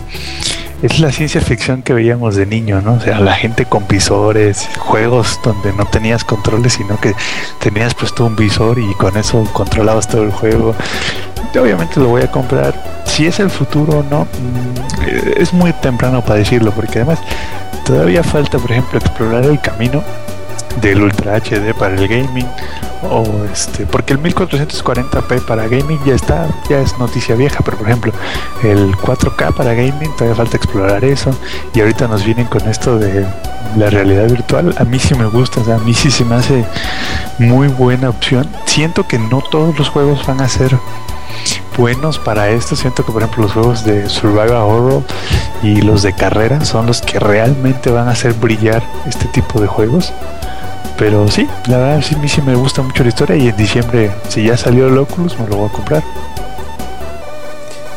es 0.83 0.99
la 1.01 1.13
ciencia 1.13 1.41
ficción 1.41 1.83
que 1.83 1.95
veíamos 1.95 2.37
de 2.37 2.45
niño, 2.45 2.83
¿no? 2.83 2.95
O 2.95 3.01
sea, 3.01 3.19
la 3.21 3.35
gente 3.35 3.65
con 3.65 3.89
visores, 3.89 4.69
juegos 4.79 5.41
donde 5.43 5.73
no 5.73 5.87
tenías 5.87 6.25
controles, 6.25 6.75
sino 6.75 7.01
que 7.01 7.15
tenías 7.59 7.95
puesto 7.95 8.27
un 8.27 8.37
visor 8.37 8.79
y 8.79 8.93
con 8.95 9.17
eso 9.17 9.49
controlabas 9.53 10.09
todo 10.09 10.25
el 10.25 10.31
juego. 10.31 10.75
Yo 11.55 11.63
obviamente 11.63 12.01
lo 12.01 12.09
voy 12.09 12.23
a 12.23 12.31
comprar. 12.31 12.75
Si 13.07 13.27
es 13.27 13.41
el 13.41 13.49
futuro 13.49 14.01
o 14.01 14.03
no, 14.03 14.25
mm, 14.25 15.41
es 15.41 15.53
muy 15.53 15.73
temprano 15.73 16.23
para 16.23 16.41
decirlo, 16.41 16.73
porque 16.73 16.99
además 16.99 17.19
todavía 17.85 18.23
falta, 18.23 18.59
por 18.59 18.73
ejemplo, 18.73 18.99
explorar 18.99 19.45
el 19.45 19.61
camino 19.61 20.03
del 20.81 21.03
Ultra 21.03 21.37
HD 21.37 21.75
para 21.79 21.95
el 21.95 22.09
gaming 22.09 22.49
o 23.03 23.25
este 23.53 23.87
porque 23.87 24.15
el 24.15 24.23
1440p 24.23 25.45
para 25.47 25.69
gaming 25.69 26.01
ya 26.05 26.15
está 26.15 26.49
ya 26.69 26.81
es 26.81 26.99
noticia 26.99 27.37
vieja 27.37 27.61
pero 27.65 27.77
por 27.77 27.87
ejemplo 27.87 28.13
el 28.63 28.93
4K 28.97 29.55
para 29.55 29.75
gaming 29.75 30.11
todavía 30.17 30.35
falta 30.35 30.57
explorar 30.57 31.05
eso 31.05 31.31
y 31.75 31.81
ahorita 31.81 32.09
nos 32.09 32.25
vienen 32.25 32.47
con 32.47 32.67
esto 32.69 32.99
de 32.99 33.27
la 33.77 33.91
realidad 33.91 34.29
virtual. 34.29 34.75
A 34.79 34.85
mí 34.85 34.99
sí 34.99 35.15
me 35.15 35.27
gusta 35.27 35.61
o 35.61 35.65
sea, 35.65 35.77
a 35.77 35.79
mí 35.79 35.95
sí 35.95 36.11
se 36.11 36.25
me 36.25 36.37
hace 36.37 36.65
muy 37.39 37.69
buena 37.69 38.09
opción. 38.09 38.49
Siento 38.67 39.07
que 39.07 39.19
no 39.19 39.43
todos 39.51 39.79
los 39.79 39.89
juegos 39.89 40.27
van 40.27 40.41
a 40.41 40.49
ser 40.49 40.77
buenos 41.77 42.19
para 42.19 42.51
esto 42.51 42.77
siento 42.77 43.05
que 43.05 43.13
por 43.13 43.23
ejemplo 43.23 43.45
los 43.45 43.53
juegos 43.53 43.85
de 43.85 44.09
survival 44.09 44.53
horror 44.53 45.03
y 45.63 45.83
los 45.83 46.03
de 46.03 46.15
carrera 46.15 46.65
son 46.65 46.87
los 46.87 47.03
que 47.03 47.19
realmente 47.19 47.91
van 47.91 48.09
a 48.09 48.13
hacer 48.13 48.33
brillar 48.35 48.83
este 49.07 49.27
tipo 49.27 49.61
de 49.61 49.67
juegos 49.67 50.13
pero 50.97 51.29
sí, 51.29 51.49
la 51.67 51.79
verdad 51.79 52.03
sí, 52.03 52.15
a 52.15 52.19
mí 52.19 52.29
sí 52.29 52.41
me 52.43 52.55
gusta 52.55 52.83
mucho 52.83 53.03
la 53.03 53.09
historia 53.09 53.37
y 53.37 53.49
en 53.49 53.57
diciembre, 53.57 54.13
si 54.29 54.45
ya 54.45 54.57
salió 54.57 54.87
el 54.87 54.97
Oculus, 54.97 55.39
me 55.39 55.47
lo 55.49 55.57
voy 55.57 55.69
a 55.69 55.73
comprar. 55.73 56.05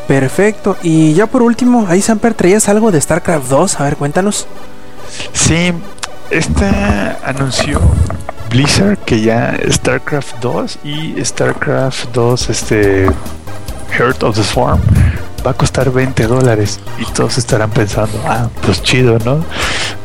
Perfecto. 0.07 0.77
Y 0.81 1.13
ya 1.13 1.27
por 1.27 1.43
último, 1.43 1.85
ahí 1.89 2.01
Samper, 2.01 2.33
traías 2.33 2.69
algo 2.69 2.91
de 2.91 2.99
StarCraft 2.99 3.49
2. 3.49 3.79
A 3.79 3.83
ver, 3.83 3.97
cuéntanos. 3.97 4.47
Sí, 5.33 5.73
esta 6.31 7.19
anunció 7.23 7.79
Blizzard 8.57 8.97
que 9.05 9.21
ya 9.21 9.55
StarCraft 9.69 10.39
2 10.41 10.79
y 10.83 11.23
StarCraft 11.23 12.11
2 12.11 12.49
este 12.49 13.05
Heart 13.95 14.23
of 14.23 14.35
the 14.35 14.43
Swarm 14.43 14.81
va 15.45 15.51
a 15.51 15.53
costar 15.53 15.91
20 15.91 16.25
dólares 16.25 16.79
y 16.97 17.05
todos 17.13 17.37
estarán 17.37 17.69
pensando, 17.69 18.19
ah, 18.25 18.49
pues 18.63 18.81
chido, 18.81 19.19
¿no? 19.23 19.45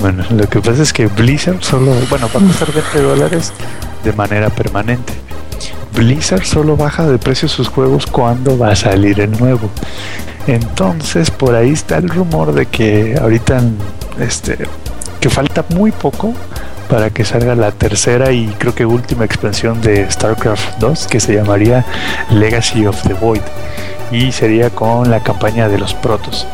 Bueno, 0.01 0.23
lo 0.29 0.47
que 0.51 0.61
pasa 0.61 0.83
es 0.83 0.93
que 0.93 1.07
Blizzard 1.07 1.65
solo, 1.65 1.95
bueno, 2.11 2.29
va 2.29 2.41
a 2.43 2.45
costar 2.45 2.71
20 2.71 3.01
dólares 3.01 3.55
de 4.05 4.13
manera 4.13 4.51
permanente. 4.51 5.15
Blizzard 5.97 6.45
solo 6.45 6.77
baja 6.77 7.07
de 7.07 7.17
precio 7.17 7.49
sus 7.49 7.69
juegos 7.69 8.05
cuando 8.05 8.59
va 8.59 8.73
a 8.73 8.77
salir 8.77 9.19
el 9.21 9.31
nuevo. 9.31 9.71
Entonces, 10.47 11.31
por 11.31 11.55
ahí 11.55 11.71
está 11.71 11.97
el 11.97 12.11
rumor 12.11 12.53
de 12.53 12.67
que 12.67 13.17
ahorita 13.19 13.63
este 14.21 14.59
que 15.21 15.31
falta 15.31 15.65
muy 15.71 15.91
poco 15.91 16.35
para 16.93 17.09
que 17.09 17.25
salga 17.25 17.55
la 17.55 17.73
tercera 17.73 18.33
y 18.33 18.49
creo 18.59 18.75
que 18.75 18.85
última 18.85 19.25
expansión 19.25 19.81
de 19.81 20.11
StarCraft 20.11 20.77
2 20.79 21.07
que 21.07 21.21
se 21.21 21.35
llamaría 21.35 21.87
Legacy 22.29 22.85
of 22.85 23.03
the 23.05 23.15
Void 23.15 23.41
y 24.11 24.31
sería 24.31 24.69
con 24.69 25.11
la 25.11 25.21
campaña 25.21 25.71
de 25.71 25.79
los 25.79 25.95
protos. 25.95 26.47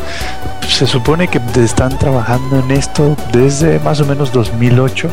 Se 0.68 0.86
supone 0.86 1.26
que 1.26 1.40
están 1.56 1.98
trabajando 1.98 2.60
en 2.60 2.70
esto 2.70 3.16
desde 3.32 3.80
más 3.80 4.00
o 4.00 4.06
menos 4.06 4.30
2008 4.30 5.10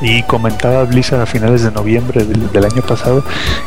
y 0.00 0.22
comentaba 0.22 0.84
Blizzard 0.84 1.22
a 1.22 1.26
finales 1.26 1.64
de 1.64 1.72
noviembre 1.72 2.22
del, 2.24 2.52
del, 2.52 2.64
año 2.64 2.82
pasado 2.82 3.24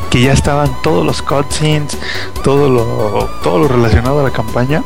que 0.08 0.22
ya 0.22 0.32
estaban 0.32 0.70
todos 0.82 1.04
los 1.04 1.20
cutscenes, 1.20 1.98
todo 2.42 2.70
lo, 2.70 3.28
todo 3.42 3.58
lo 3.58 3.68
relacionado 3.68 4.20
a 4.20 4.22
la 4.22 4.30
campaña 4.30 4.82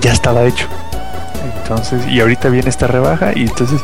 ya 0.00 0.14
estaba 0.14 0.44
hecho. 0.44 0.66
Entonces, 1.58 2.06
y 2.06 2.18
ahorita 2.18 2.48
viene 2.48 2.70
esta 2.70 2.86
rebaja 2.86 3.32
y 3.36 3.42
entonces 3.42 3.82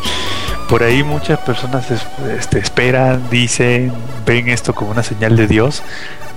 por 0.72 0.82
ahí 0.82 1.02
muchas 1.02 1.38
personas 1.38 1.84
este, 1.90 2.58
esperan, 2.58 3.28
dicen, 3.30 3.92
ven 4.24 4.48
esto 4.48 4.74
como 4.74 4.92
una 4.92 5.02
señal 5.02 5.36
de 5.36 5.46
Dios 5.46 5.82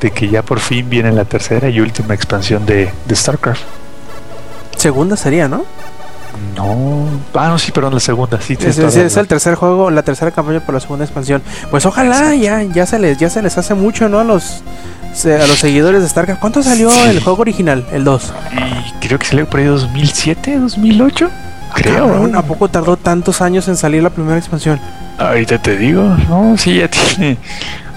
de 0.02 0.12
que 0.12 0.28
ya 0.28 0.44
por 0.44 0.60
fin 0.60 0.90
viene 0.90 1.14
la 1.14 1.24
tercera 1.24 1.70
y 1.70 1.80
última 1.80 2.14
expansión 2.14 2.66
de, 2.66 2.92
de 3.06 3.16
StarCraft. 3.16 3.62
Segunda 4.76 5.16
sería, 5.16 5.48
¿no? 5.48 5.64
No, 6.54 7.08
ah, 7.34 7.48
no, 7.48 7.58
sí, 7.58 7.72
perdón, 7.72 7.94
la 7.94 8.02
segunda, 8.02 8.42
sí. 8.42 8.58
Es, 8.60 8.78
es, 8.78 8.98
es, 8.98 9.16
el 9.16 9.26
tercer 9.26 9.56
juego, 9.56 9.90
la 9.90 10.04
tercera 10.04 10.32
campaña 10.32 10.60
por 10.60 10.74
la 10.74 10.82
segunda 10.82 11.06
expansión. 11.06 11.42
Pues 11.72 11.86
ojalá 11.86 12.36
ya, 12.36 12.62
ya 12.62 12.86
se 12.86 13.00
les, 13.00 13.18
ya 13.18 13.30
se 13.30 13.42
les 13.42 13.58
hace 13.58 13.74
mucho, 13.74 14.10
¿no? 14.10 14.20
A 14.20 14.26
los, 14.26 14.64
a 15.24 15.48
los 15.48 15.60
seguidores 15.60 16.02
de 16.02 16.10
StarCraft. 16.10 16.42
¿Cuánto 16.42 16.62
salió 16.62 16.92
sí. 16.92 17.08
el 17.08 17.22
juego 17.22 17.40
original, 17.40 17.88
el 17.94 18.04
2? 18.04 18.34
Y 18.52 19.08
creo 19.08 19.18
que 19.18 19.28
salió 19.28 19.50
por 19.50 19.62
ahí 19.62 19.68
2007, 19.68 20.60
2008. 20.60 21.32
Creo. 21.76 22.08
Cabrón, 22.08 22.36
¿A 22.36 22.42
poco 22.42 22.70
tardó 22.70 22.98
tantos 22.98 23.42
años 23.42 23.68
en 23.68 23.76
salir 23.76 24.02
la 24.02 24.10
primera 24.10 24.38
expansión? 24.38 24.80
Ahorita 25.18 25.62
te 25.62 25.78
digo, 25.78 26.04
no, 26.30 26.58
sí, 26.58 26.80
ya 26.80 26.90
tiene. 26.90 27.38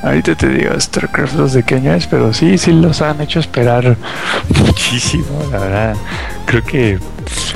Ahorita 0.03 0.37
te 0.37 0.49
digo 0.49 0.79
StarCraft 0.79 1.35
2 1.35 1.53
de 1.55 1.63
qué 1.65 1.75
año 1.77 1.93
es, 1.93 2.07
pero 2.07 2.33
sí, 2.33 2.57
sí 2.57 2.73
los 2.73 3.03
han 3.03 3.21
hecho 3.21 3.41
esperar 3.41 3.97
muchísimo, 4.65 5.43
la 5.51 5.59
verdad. 5.59 5.97
Creo 6.47 6.63
que 6.63 6.99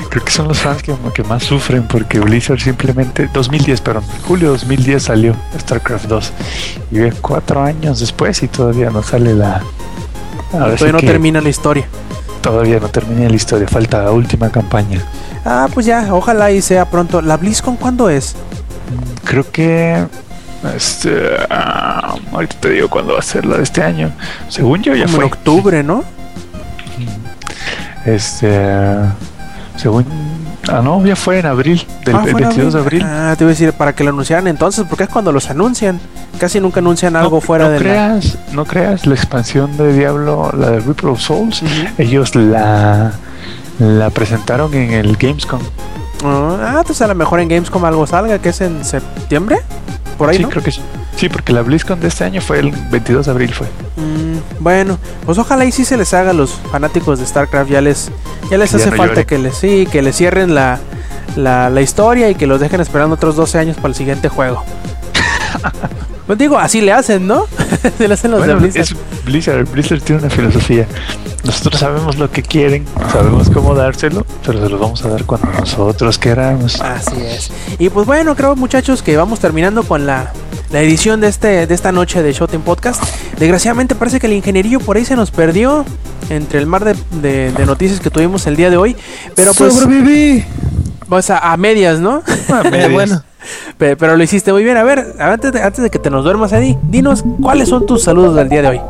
creo 0.09 0.25
que 0.25 0.31
son 0.31 0.49
los 0.49 0.59
fans 0.59 0.83
que, 0.83 0.93
que 1.15 1.23
más 1.23 1.43
sufren 1.43 1.87
porque 1.87 2.19
Blizzard 2.19 2.59
simplemente 2.59 3.29
2010, 3.33 3.81
perdón, 3.81 4.03
julio 4.27 4.49
2010 4.49 5.03
salió 5.03 5.35
StarCraft 5.57 6.05
2 6.05 6.33
y 6.91 6.99
ve 6.99 7.13
cuatro 7.21 7.63
años 7.63 8.01
después 8.01 8.43
y 8.43 8.49
todavía 8.49 8.89
no 8.89 9.03
sale 9.03 9.33
la. 9.33 9.61
Ahora 10.51 10.75
todavía 10.75 10.77
sí 10.77 10.91
no 10.91 10.99
termina 10.99 11.41
la 11.41 11.49
historia. 11.49 11.87
Todavía 12.41 12.79
no 12.81 12.89
termina 12.89 13.29
la 13.29 13.35
historia, 13.35 13.69
falta 13.69 14.03
la 14.03 14.11
última 14.11 14.49
campaña. 14.49 15.01
Ah, 15.45 15.67
pues 15.73 15.85
ya, 15.85 16.13
ojalá 16.13 16.51
y 16.51 16.61
sea 16.61 16.85
pronto. 16.85 17.21
¿La 17.21 17.37
BlizzCon 17.37 17.75
cuándo 17.75 18.09
es? 18.09 18.35
Creo 19.23 19.49
que 19.51 20.05
este, 20.75 21.09
uh, 21.11 22.35
ahorita 22.35 22.55
te 22.59 22.69
digo 22.69 22.89
cuándo 22.89 23.13
va 23.13 23.19
a 23.19 23.23
ser 23.23 23.45
la 23.45 23.57
de 23.57 23.63
este 23.63 23.83
año. 23.83 24.11
Según 24.47 24.81
yo 24.81 24.95
ya 24.95 25.05
Como 25.05 25.17
fue. 25.17 25.25
En 25.25 25.31
octubre, 25.31 25.83
¿no? 25.83 26.03
Este, 28.05 28.69
según 29.77 30.05
Ah, 30.69 30.81
no, 30.81 31.05
ya 31.05 31.15
fue 31.15 31.39
en 31.39 31.45
abril, 31.45 31.85
del 32.05 32.15
Ah, 32.15 32.23
el 32.25 32.31
fue 32.31 32.41
en 32.41 32.47
22 32.47 32.73
de 32.73 32.79
abril. 32.79 33.03
Ah, 33.05 33.35
te 33.37 33.43
iba 33.43 33.49
a 33.49 33.53
decir 33.53 33.73
para 33.73 33.93
que 33.93 34.03
lo 34.03 34.11
anunciaran 34.11 34.47
entonces, 34.47 34.85
porque 34.87 35.03
es 35.03 35.09
cuando 35.09 35.31
los 35.33 35.49
anuncian. 35.49 35.99
Casi 36.39 36.59
nunca 36.61 36.79
anuncian 36.79 37.15
algo 37.15 37.37
no, 37.37 37.41
fuera 37.41 37.65
no 37.65 37.71
de 37.71 37.79
la... 37.79 37.83
creas, 37.83 38.37
No 38.53 38.65
creas, 38.65 39.05
la 39.05 39.13
expansión 39.13 39.75
de 39.75 39.93
Diablo, 39.93 40.51
la 40.57 40.71
de 40.71 40.79
Reaper 40.79 41.07
of 41.07 41.19
Souls, 41.19 41.61
ellos 41.97 42.33
la, 42.35 43.11
la 43.79 44.09
presentaron 44.09 44.73
en 44.73 44.91
el 44.91 45.15
Gamescom. 45.17 45.61
Ah, 46.23 46.77
entonces 46.79 47.01
a 47.01 47.07
lo 47.07 47.15
mejor 47.15 47.39
en 47.39 47.49
Gamescom 47.49 47.83
algo 47.85 48.07
salga, 48.07 48.39
que 48.39 48.49
es 48.49 48.61
en 48.61 48.83
septiembre. 48.85 49.59
Por 50.17 50.29
ahí, 50.29 50.37
sí, 50.37 50.43
¿no? 50.43 50.49
creo 50.49 50.63
que 50.63 50.71
sí. 50.71 50.81
Sí, 51.15 51.29
porque 51.29 51.53
la 51.53 51.61
BlizzCon 51.61 51.99
de 51.99 52.07
este 52.07 52.23
año 52.23 52.41
fue 52.41 52.59
el 52.59 52.71
22 52.71 53.25
de 53.25 53.31
abril, 53.31 53.53
fue. 53.53 53.67
Mm, 53.97 54.63
bueno, 54.63 54.97
pues 55.25 55.37
ojalá 55.37 55.63
y 55.65 55.71
sí 55.71 55.85
se 55.85 55.95
les 55.95 56.13
haga 56.13 56.31
a 56.31 56.33
los 56.33 56.51
fanáticos 56.71 57.19
de 57.19 57.25
StarCraft, 57.25 57.69
ya 57.69 57.81
les, 57.81 58.09
ya 58.49 58.57
les 58.57 58.71
Que 58.71 58.77
ya 58.77 58.83
hace 58.85 58.91
no 58.91 58.97
falta 58.97 59.23
que 59.25 59.37
les, 59.37 59.55
sí, 59.55 59.87
que 59.91 60.01
les 60.01 60.15
cierren 60.15 60.55
la, 60.55 60.79
la, 61.35 61.69
la 61.69 61.81
historia 61.81 62.29
y 62.29 62.35
que 62.35 62.47
los 62.47 62.59
dejen 62.59 62.81
esperando 62.81 63.15
otros 63.15 63.35
12 63.35 63.59
años 63.59 63.75
para 63.77 63.89
el 63.89 63.95
siguiente 63.95 64.27
juego. 64.29 64.63
pues 66.27 66.39
digo, 66.39 66.57
así 66.57 66.81
le 66.81 66.91
hacen, 66.93 67.27
¿no? 67.27 67.45
se 67.97 68.07
le 68.07 68.13
hacen 68.13 68.31
los 68.31 68.39
Bueno, 68.39 68.55
de 68.55 68.59
Blizzard. 68.59 68.81
es 68.83 68.95
Blizzard. 69.25 69.65
Blizzard 69.69 70.01
tiene 70.01 70.21
una 70.21 70.29
filosofía. 70.29 70.87
Nosotros 71.43 71.79
sabemos 71.79 72.17
lo 72.17 72.31
que 72.31 72.41
quieren, 72.41 72.85
sabemos 73.11 73.49
cómo 73.49 73.75
dárselo, 73.75 74.25
pero 74.45 74.63
se 74.63 74.69
los 74.69 74.79
vamos 74.79 75.03
a 75.03 75.09
dar 75.09 75.25
cuando 75.25 75.47
nosotros 75.59 76.17
queramos. 76.17 76.79
Así 76.79 77.17
es. 77.21 77.51
Y 77.79 77.89
pues 77.89 78.07
bueno, 78.07 78.35
creo 78.35 78.55
muchachos 78.55 79.03
que 79.03 79.17
vamos 79.17 79.39
terminando 79.41 79.83
con 79.83 80.05
la, 80.05 80.31
la 80.71 80.81
edición 80.81 81.19
de 81.19 81.27
este 81.27 81.67
de 81.67 81.73
esta 81.75 81.91
noche 81.91 82.23
de 82.23 82.31
Showtime 82.31 82.63
Podcast. 82.63 83.03
Desgraciadamente 83.37 83.93
parece 83.95 84.21
que 84.21 84.27
el 84.27 84.33
ingenierillo 84.33 84.79
por 84.79 84.95
ahí 84.95 85.03
se 85.03 85.17
nos 85.17 85.31
perdió 85.31 85.83
entre 86.29 86.59
el 86.59 86.65
mar 86.65 86.85
de, 86.85 86.95
de- 87.21 87.51
de 87.51 87.65
noticias 87.65 87.99
que 87.99 88.09
tuvimos 88.09 88.47
el 88.47 88.55
día 88.55 88.69
de 88.69 88.77
hoy. 88.77 88.95
Pero 89.35 89.53
pues, 89.53 89.73
Sobreviví. 89.73 90.45
pues 91.09 91.29
a, 91.29 91.39
a 91.51 91.57
medias, 91.57 91.99
¿no? 91.99 92.23
Eh, 92.71 92.87
bueno, 92.89 93.19
Pe- 93.19 93.32
Pero 93.77 94.17
lo 94.17 94.23
hiciste 94.23 94.51
muy 94.51 94.63
bien. 94.63 94.77
A 94.77 94.83
ver, 94.83 95.15
antes 95.19 95.51
de, 95.51 95.61
antes 95.61 95.83
de 95.83 95.89
que 95.89 95.99
te 95.99 96.09
nos 96.09 96.23
duermas, 96.23 96.53
Eddie, 96.53 96.77
dinos 96.83 97.23
cuáles 97.41 97.69
son 97.69 97.85
tus 97.85 98.03
saludos 98.03 98.35
del 98.35 98.49
día 98.49 98.61
de 98.61 98.67
hoy. 98.69 98.81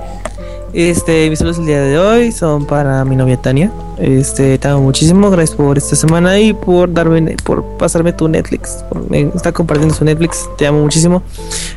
este, 0.74 1.30
mis 1.30 1.40
saludos 1.40 1.60
el 1.60 1.66
día 1.66 1.82
de 1.82 2.00
hoy 2.00 2.32
son 2.32 2.66
para 2.66 3.06
mi 3.06 3.16
novia 3.16 3.38
Tania. 3.38 3.72
Este, 3.98 4.58
te 4.58 4.68
amo 4.68 4.82
muchísimo, 4.82 5.30
gracias 5.30 5.56
por 5.56 5.78
esta 5.78 5.96
semana 5.96 6.40
y 6.40 6.54
por 6.54 6.92
darme, 6.92 7.36
por 7.44 7.64
pasarme 7.78 8.12
tu 8.12 8.28
Netflix. 8.28 8.84
Por, 8.90 9.10
me 9.10 9.30
está 9.36 9.52
compartiendo 9.52 9.94
su 9.94 10.04
Netflix, 10.04 10.50
te 10.58 10.66
amo 10.66 10.82
muchísimo. 10.82 11.22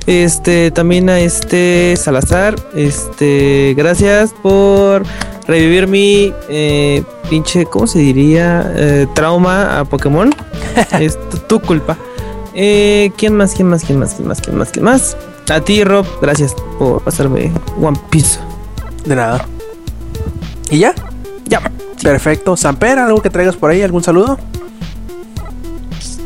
Este, 0.06 0.70
también 0.70 1.10
a 1.10 1.20
este 1.20 1.94
Salazar, 1.96 2.56
este, 2.74 3.74
gracias 3.76 4.32
por 4.42 5.02
revivir 5.46 5.86
mi 5.86 6.32
eh, 6.48 7.02
pinche, 7.28 7.66
¿cómo 7.66 7.86
se 7.86 7.98
diría? 7.98 8.72
Eh, 8.74 9.06
trauma 9.14 9.78
a 9.78 9.84
Pokémon. 9.84 10.34
es 11.00 11.18
tu, 11.30 11.38
tu 11.38 11.60
culpa. 11.60 11.96
Eh, 12.58 13.12
¿Quién 13.18 13.36
más? 13.36 13.54
¿Quién 13.54 13.68
más? 13.68 13.84
¿Quién 13.84 13.98
más? 13.98 14.14
¿Quién 14.14 14.26
más? 14.26 14.40
¿Quién 14.40 14.56
más? 14.56 14.70
¿Quién 14.70 14.84
más? 14.86 15.16
A 15.50 15.60
ti, 15.60 15.84
Rob, 15.84 16.06
gracias 16.22 16.54
por 16.78 17.02
pasarme 17.02 17.52
One 17.78 18.00
Piece. 18.08 18.40
De 19.04 19.14
nada. 19.14 19.44
¿Y 20.70 20.78
ya? 20.78 20.94
Ya. 21.44 21.60
Perfecto. 22.02 22.56
Samper, 22.56 22.98
¿algo 22.98 23.20
que 23.20 23.28
traigas 23.28 23.56
por 23.56 23.70
ahí? 23.70 23.82
¿Algún 23.82 24.02
saludo? 24.02 24.38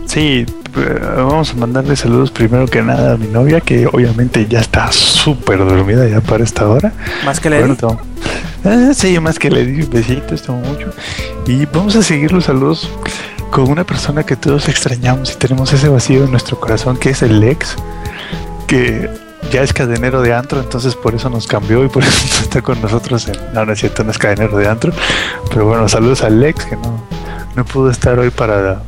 Sí, 0.06 0.46
eh, 0.76 1.00
vamos 1.16 1.50
a 1.50 1.54
mandarle 1.56 1.96
saludos 1.96 2.30
primero 2.30 2.66
que 2.66 2.80
nada 2.80 3.14
a 3.14 3.16
mi 3.16 3.26
novia, 3.26 3.60
que 3.60 3.88
obviamente 3.88 4.46
ya 4.48 4.60
está 4.60 4.92
súper 4.92 5.58
dormida 5.58 6.06
ya 6.06 6.20
para 6.20 6.44
esta 6.44 6.68
hora. 6.68 6.92
Más 7.24 7.40
que 7.40 7.50
le 7.50 7.58
Bueno, 7.58 7.76
te. 7.76 7.86
Ah, 8.64 8.92
sí, 8.94 9.18
más 9.18 9.36
que 9.36 9.50
le 9.50 9.66
di 9.66 9.82
besitos, 9.82 10.42
te 10.42 10.52
amo 10.52 10.60
mucho. 10.60 10.92
Y 11.48 11.66
vamos 11.66 11.96
a 11.96 12.02
seguir 12.02 12.30
los 12.30 12.44
saludos 12.44 12.88
con 13.50 13.68
una 13.68 13.84
persona 13.84 14.24
que 14.24 14.36
todos 14.36 14.68
extrañamos 14.68 15.32
y 15.32 15.36
tenemos 15.36 15.72
ese 15.72 15.88
vacío 15.88 16.24
en 16.24 16.30
nuestro 16.30 16.58
corazón, 16.58 16.96
que 16.96 17.10
es 17.10 17.22
el 17.22 17.40
Lex, 17.40 17.76
que 18.66 19.10
ya 19.50 19.62
es 19.62 19.72
cadenero 19.72 20.22
de 20.22 20.32
antro, 20.32 20.60
entonces 20.60 20.94
por 20.94 21.14
eso 21.14 21.28
nos 21.28 21.46
cambió 21.46 21.84
y 21.84 21.88
por 21.88 22.02
eso 22.04 22.42
está 22.42 22.62
con 22.62 22.80
nosotros. 22.80 23.28
En, 23.28 23.36
no, 23.52 23.64
no 23.64 23.72
es 23.72 23.80
cierto, 23.80 24.04
no 24.04 24.10
es 24.10 24.18
cadenero 24.18 24.56
de 24.56 24.68
antro. 24.68 24.92
Pero 25.48 25.66
bueno, 25.66 25.88
saludos 25.88 26.22
al 26.22 26.40
Lex, 26.40 26.64
que 26.64 26.76
no, 26.76 27.04
no 27.56 27.64
pudo 27.64 27.90
estar 27.90 28.18
hoy 28.18 28.30
para 28.30 28.82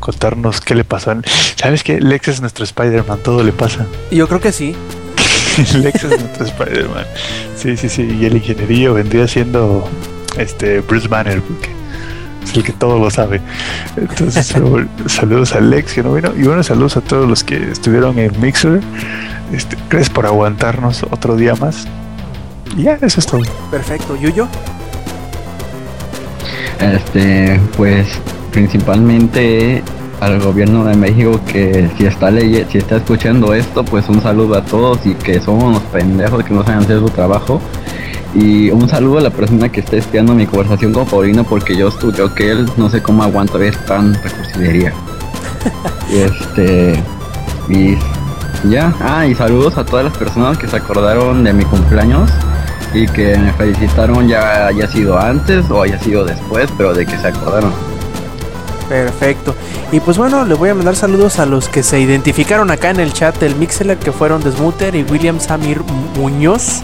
contarnos 0.00 0.60
qué 0.60 0.74
le 0.74 0.84
pasó. 0.84 1.14
¿Sabes 1.56 1.82
qué? 1.82 2.00
Lex 2.00 2.28
es 2.28 2.40
nuestro 2.40 2.64
Spider-Man, 2.64 3.20
todo 3.22 3.42
le 3.42 3.52
pasa. 3.52 3.86
Yo 4.10 4.28
creo 4.28 4.40
que 4.40 4.52
sí. 4.52 4.76
Lex 5.74 6.04
es 6.04 6.20
nuestro 6.20 6.44
Spider-Man. 6.44 7.06
Sí, 7.56 7.76
sí, 7.76 7.88
sí. 7.88 8.18
Y 8.20 8.26
el 8.26 8.36
ingenierillo 8.36 8.94
vendría 8.94 9.26
siendo 9.28 9.88
este 10.36 10.80
Bruce 10.80 11.08
Banner, 11.08 11.40
porque 11.40 11.81
es 12.44 12.54
el 12.54 12.62
que 12.62 12.72
todo 12.72 12.98
lo 12.98 13.10
sabe. 13.10 13.40
Entonces, 13.96 14.46
saludos 15.06 15.54
a 15.54 15.60
Lex 15.60 15.94
que 15.94 16.02
no 16.02 16.14
vino. 16.14 16.32
Y 16.36 16.42
bueno, 16.42 16.62
saludos 16.62 16.96
a 16.96 17.00
todos 17.00 17.28
los 17.28 17.44
que 17.44 17.70
estuvieron 17.70 18.18
en 18.18 18.40
Mixer. 18.40 18.80
Este, 19.52 19.76
gracias 19.90 20.10
por 20.10 20.26
aguantarnos 20.26 21.02
otro 21.10 21.36
día 21.36 21.54
más. 21.56 21.86
Y 22.76 22.84
ya, 22.84 22.98
eso 23.00 23.20
es 23.20 23.26
todo. 23.26 23.42
Perfecto. 23.70 24.16
¿Yuyo? 24.16 24.48
Este, 26.80 27.60
pues 27.76 28.08
principalmente 28.50 29.82
al 30.20 30.40
gobierno 30.40 30.84
de 30.84 30.94
México 30.94 31.40
que 31.50 31.90
si 31.96 32.06
está 32.06 32.30
leye 32.30 32.64
si 32.70 32.78
está 32.78 32.96
escuchando 32.96 33.54
esto, 33.54 33.84
pues 33.84 34.08
un 34.08 34.22
saludo 34.22 34.56
a 34.56 34.64
todos 34.64 35.04
y 35.04 35.14
que 35.14 35.40
somos 35.40 35.64
unos 35.64 35.82
pendejos 35.84 36.44
que 36.44 36.54
no 36.54 36.64
saben 36.64 36.80
hacer 36.80 36.98
su 36.98 37.10
trabajo. 37.10 37.60
Y 38.34 38.70
un 38.70 38.88
saludo 38.88 39.18
a 39.18 39.20
la 39.20 39.30
persona 39.30 39.70
que 39.70 39.80
está 39.80 39.96
espiando 39.96 40.34
mi 40.34 40.46
conversación 40.46 40.92
con 40.92 41.06
Paulino 41.06 41.44
porque 41.44 41.76
yo 41.76 41.88
estudio 41.88 42.34
que 42.34 42.50
él 42.50 42.66
no 42.76 42.88
sé 42.88 43.02
cómo 43.02 43.22
aguanta 43.22 43.58
ver 43.58 43.76
tan 43.84 44.14
recursilería. 44.14 44.92
este 46.10 47.02
y 47.68 47.96
ya, 48.70 48.94
ah, 49.00 49.26
y 49.26 49.34
saludos 49.34 49.76
a 49.76 49.84
todas 49.84 50.04
las 50.04 50.16
personas 50.16 50.56
que 50.56 50.66
se 50.66 50.76
acordaron 50.76 51.44
de 51.44 51.52
mi 51.52 51.64
cumpleaños 51.64 52.30
y 52.94 53.06
que 53.06 53.36
me 53.36 53.52
felicitaron 53.52 54.28
ya 54.28 54.66
haya 54.66 54.86
sido 54.88 55.18
antes 55.18 55.70
o 55.70 55.82
haya 55.82 55.98
sido 55.98 56.24
después, 56.24 56.70
pero 56.76 56.94
de 56.94 57.04
que 57.04 57.16
se 57.18 57.28
acordaron. 57.28 57.72
Perfecto. 58.88 59.54
Y 59.90 60.00
pues 60.00 60.18
bueno, 60.18 60.44
le 60.44 60.54
voy 60.54 60.68
a 60.68 60.74
mandar 60.74 60.96
saludos 60.96 61.38
a 61.38 61.46
los 61.46 61.68
que 61.68 61.82
se 61.82 61.98
identificaron 62.00 62.70
acá 62.70 62.90
en 62.90 63.00
el 63.00 63.12
chat 63.12 63.38
del 63.38 63.56
Mixeler, 63.56 63.98
que 63.98 64.12
fueron 64.12 64.42
Desmuter 64.42 64.94
y 64.94 65.02
William 65.02 65.40
Samir 65.40 65.82
Muñoz. 66.16 66.82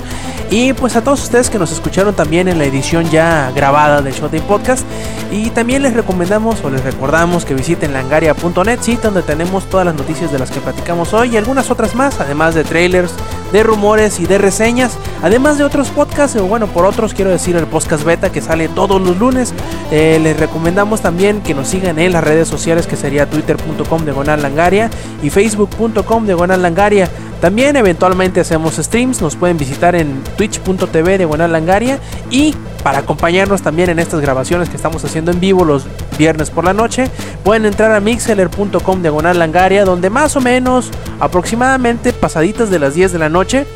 Y 0.51 0.73
pues 0.73 0.97
a 0.97 1.05
todos 1.05 1.23
ustedes 1.23 1.51
que 1.51 1.59
nos 1.59 1.71
escucharon 1.73 2.15
también 2.15 2.49
en 2.49 2.59
la 2.59 2.65
edición 2.65 3.11
ya 3.11 3.53
grabada 3.55 4.01
del 4.01 4.15
Showtime 4.15 4.43
Podcast. 4.43 4.87
Y 5.31 5.51
también 5.51 5.83
les 5.83 5.93
recomendamos 5.93 6.65
o 6.65 6.71
les 6.71 6.83
recordamos 6.83 7.45
que 7.45 7.53
visiten 7.53 7.93
langaria.net, 7.93 8.79
sí, 8.81 8.99
donde 9.03 9.23
tenemos 9.23 9.69
todas 9.69 9.85
las 9.85 9.95
noticias 9.95 10.33
de 10.33 10.39
las 10.39 10.51
que 10.51 10.61
platicamos 10.61 11.13
hoy 11.13 11.35
y 11.35 11.37
algunas 11.37 11.71
otras 11.71 11.95
más, 11.95 12.19
además 12.19 12.55
de 12.55 12.65
trailers, 12.65 13.13
de 13.53 13.63
rumores 13.63 14.21
y 14.21 14.27
de 14.27 14.39
reseñas, 14.39 14.97
además 15.23 15.59
de 15.59 15.65
otros 15.65 15.89
podcasts, 15.91 16.39
o 16.39 16.47
bueno, 16.47 16.67
por 16.67 16.87
otros 16.87 17.13
quiero 17.13 17.31
decir 17.31 17.57
el 17.57 17.67
podcast 17.67 18.05
beta 18.05 18.33
que 18.33 18.41
sale 18.41 18.69
todos 18.69 19.03
los 19.03 19.19
lunes. 19.19 19.53
Eh, 19.91 20.19
les 20.23 20.41
recomendamos 20.41 21.03
también 21.03 21.43
que 21.43 21.53
nos 21.53 21.69
sigan 21.69 21.99
en 21.99 22.13
las 22.13 22.25
redes 22.25 22.49
sociales 22.49 22.87
que 22.87 22.97
sería 22.97 23.29
twitter.com 23.29 24.05
diagonal 24.05 24.41
langaria 24.41 24.89
y 25.23 25.29
facebook.com 25.29 26.25
diagonal 26.25 26.63
langaria. 26.63 27.11
También 27.41 27.77
eventualmente 27.77 28.41
hacemos 28.41 28.75
streams, 28.75 29.23
nos 29.23 29.37
pueden 29.37 29.59
visitar 29.59 29.95
en 29.95 30.23
twitch.tv 30.37 31.19
diagonal 31.19 31.53
langaria 31.53 32.01
y 32.31 32.55
para 32.83 32.99
acompañarnos 32.99 33.63
también 33.63 33.91
en 33.91 34.01
estas 34.01 34.21
grabaciones 34.21 34.69
que 34.69 34.77
estamos 34.77 35.05
haciendo 35.05 35.31
en 35.31 35.39
vivo 35.39 35.65
los 35.65 35.85
viernes 36.19 36.51
por 36.51 36.65
la 36.65 36.73
noche, 36.73 37.09
pueden 37.45 37.65
entrar 37.65 37.93
a 37.93 38.01
mixeler.com 38.01 39.03
diagonal 39.03 39.39
langaria 39.39 39.85
donde 39.85 40.11
más 40.11 40.35
o 40.35 40.41
menos 40.41 40.91
aproximadamente 41.21 42.13
pasaditas 42.13 42.71
de 42.71 42.81
las 42.81 42.95
10 42.95 43.13
de 43.13 43.19
la 43.19 43.29
noche 43.29 43.67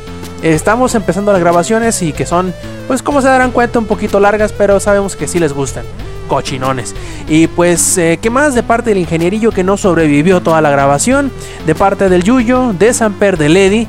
estamos 0.42 0.96
empezando 0.96 1.32
las 1.32 1.40
grabaciones 1.40 2.02
y 2.02 2.12
que 2.12 2.26
son, 2.26 2.52
pues 2.88 3.02
como 3.02 3.22
se 3.22 3.28
darán 3.28 3.52
cuenta, 3.52 3.78
un 3.78 3.86
poquito 3.86 4.18
largas, 4.18 4.52
pero 4.52 4.80
sabemos 4.80 5.14
que 5.14 5.28
sí 5.28 5.38
les 5.38 5.52
gustan. 5.52 5.84
Cochinones. 6.32 6.94
Y 7.28 7.46
pues, 7.46 7.98
eh, 7.98 8.18
¿qué 8.22 8.30
más? 8.30 8.54
De 8.54 8.62
parte 8.62 8.88
del 8.88 8.98
ingenierillo 9.00 9.50
que 9.50 9.62
no 9.62 9.76
sobrevivió 9.76 10.40
toda 10.40 10.62
la 10.62 10.70
grabación. 10.70 11.30
De 11.66 11.74
parte 11.74 12.08
del 12.08 12.22
Yuyo, 12.22 12.72
de 12.72 12.94
Samper, 12.94 13.36
de 13.36 13.50
Lady. 13.50 13.86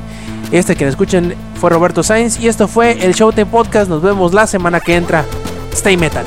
Este 0.52 0.76
que 0.76 0.86
escuchen 0.86 1.34
fue 1.58 1.70
Roberto 1.70 2.02
Sainz. 2.02 2.38
Y 2.38 2.48
esto 2.48 2.68
fue 2.68 3.02
el 3.02 3.14
Showtime 3.14 3.46
Podcast. 3.46 3.88
Nos 3.88 4.02
vemos 4.02 4.34
la 4.34 4.46
semana 4.46 4.80
que 4.80 4.94
entra. 4.94 5.24
Stay 5.72 5.96
metal. 5.96 6.26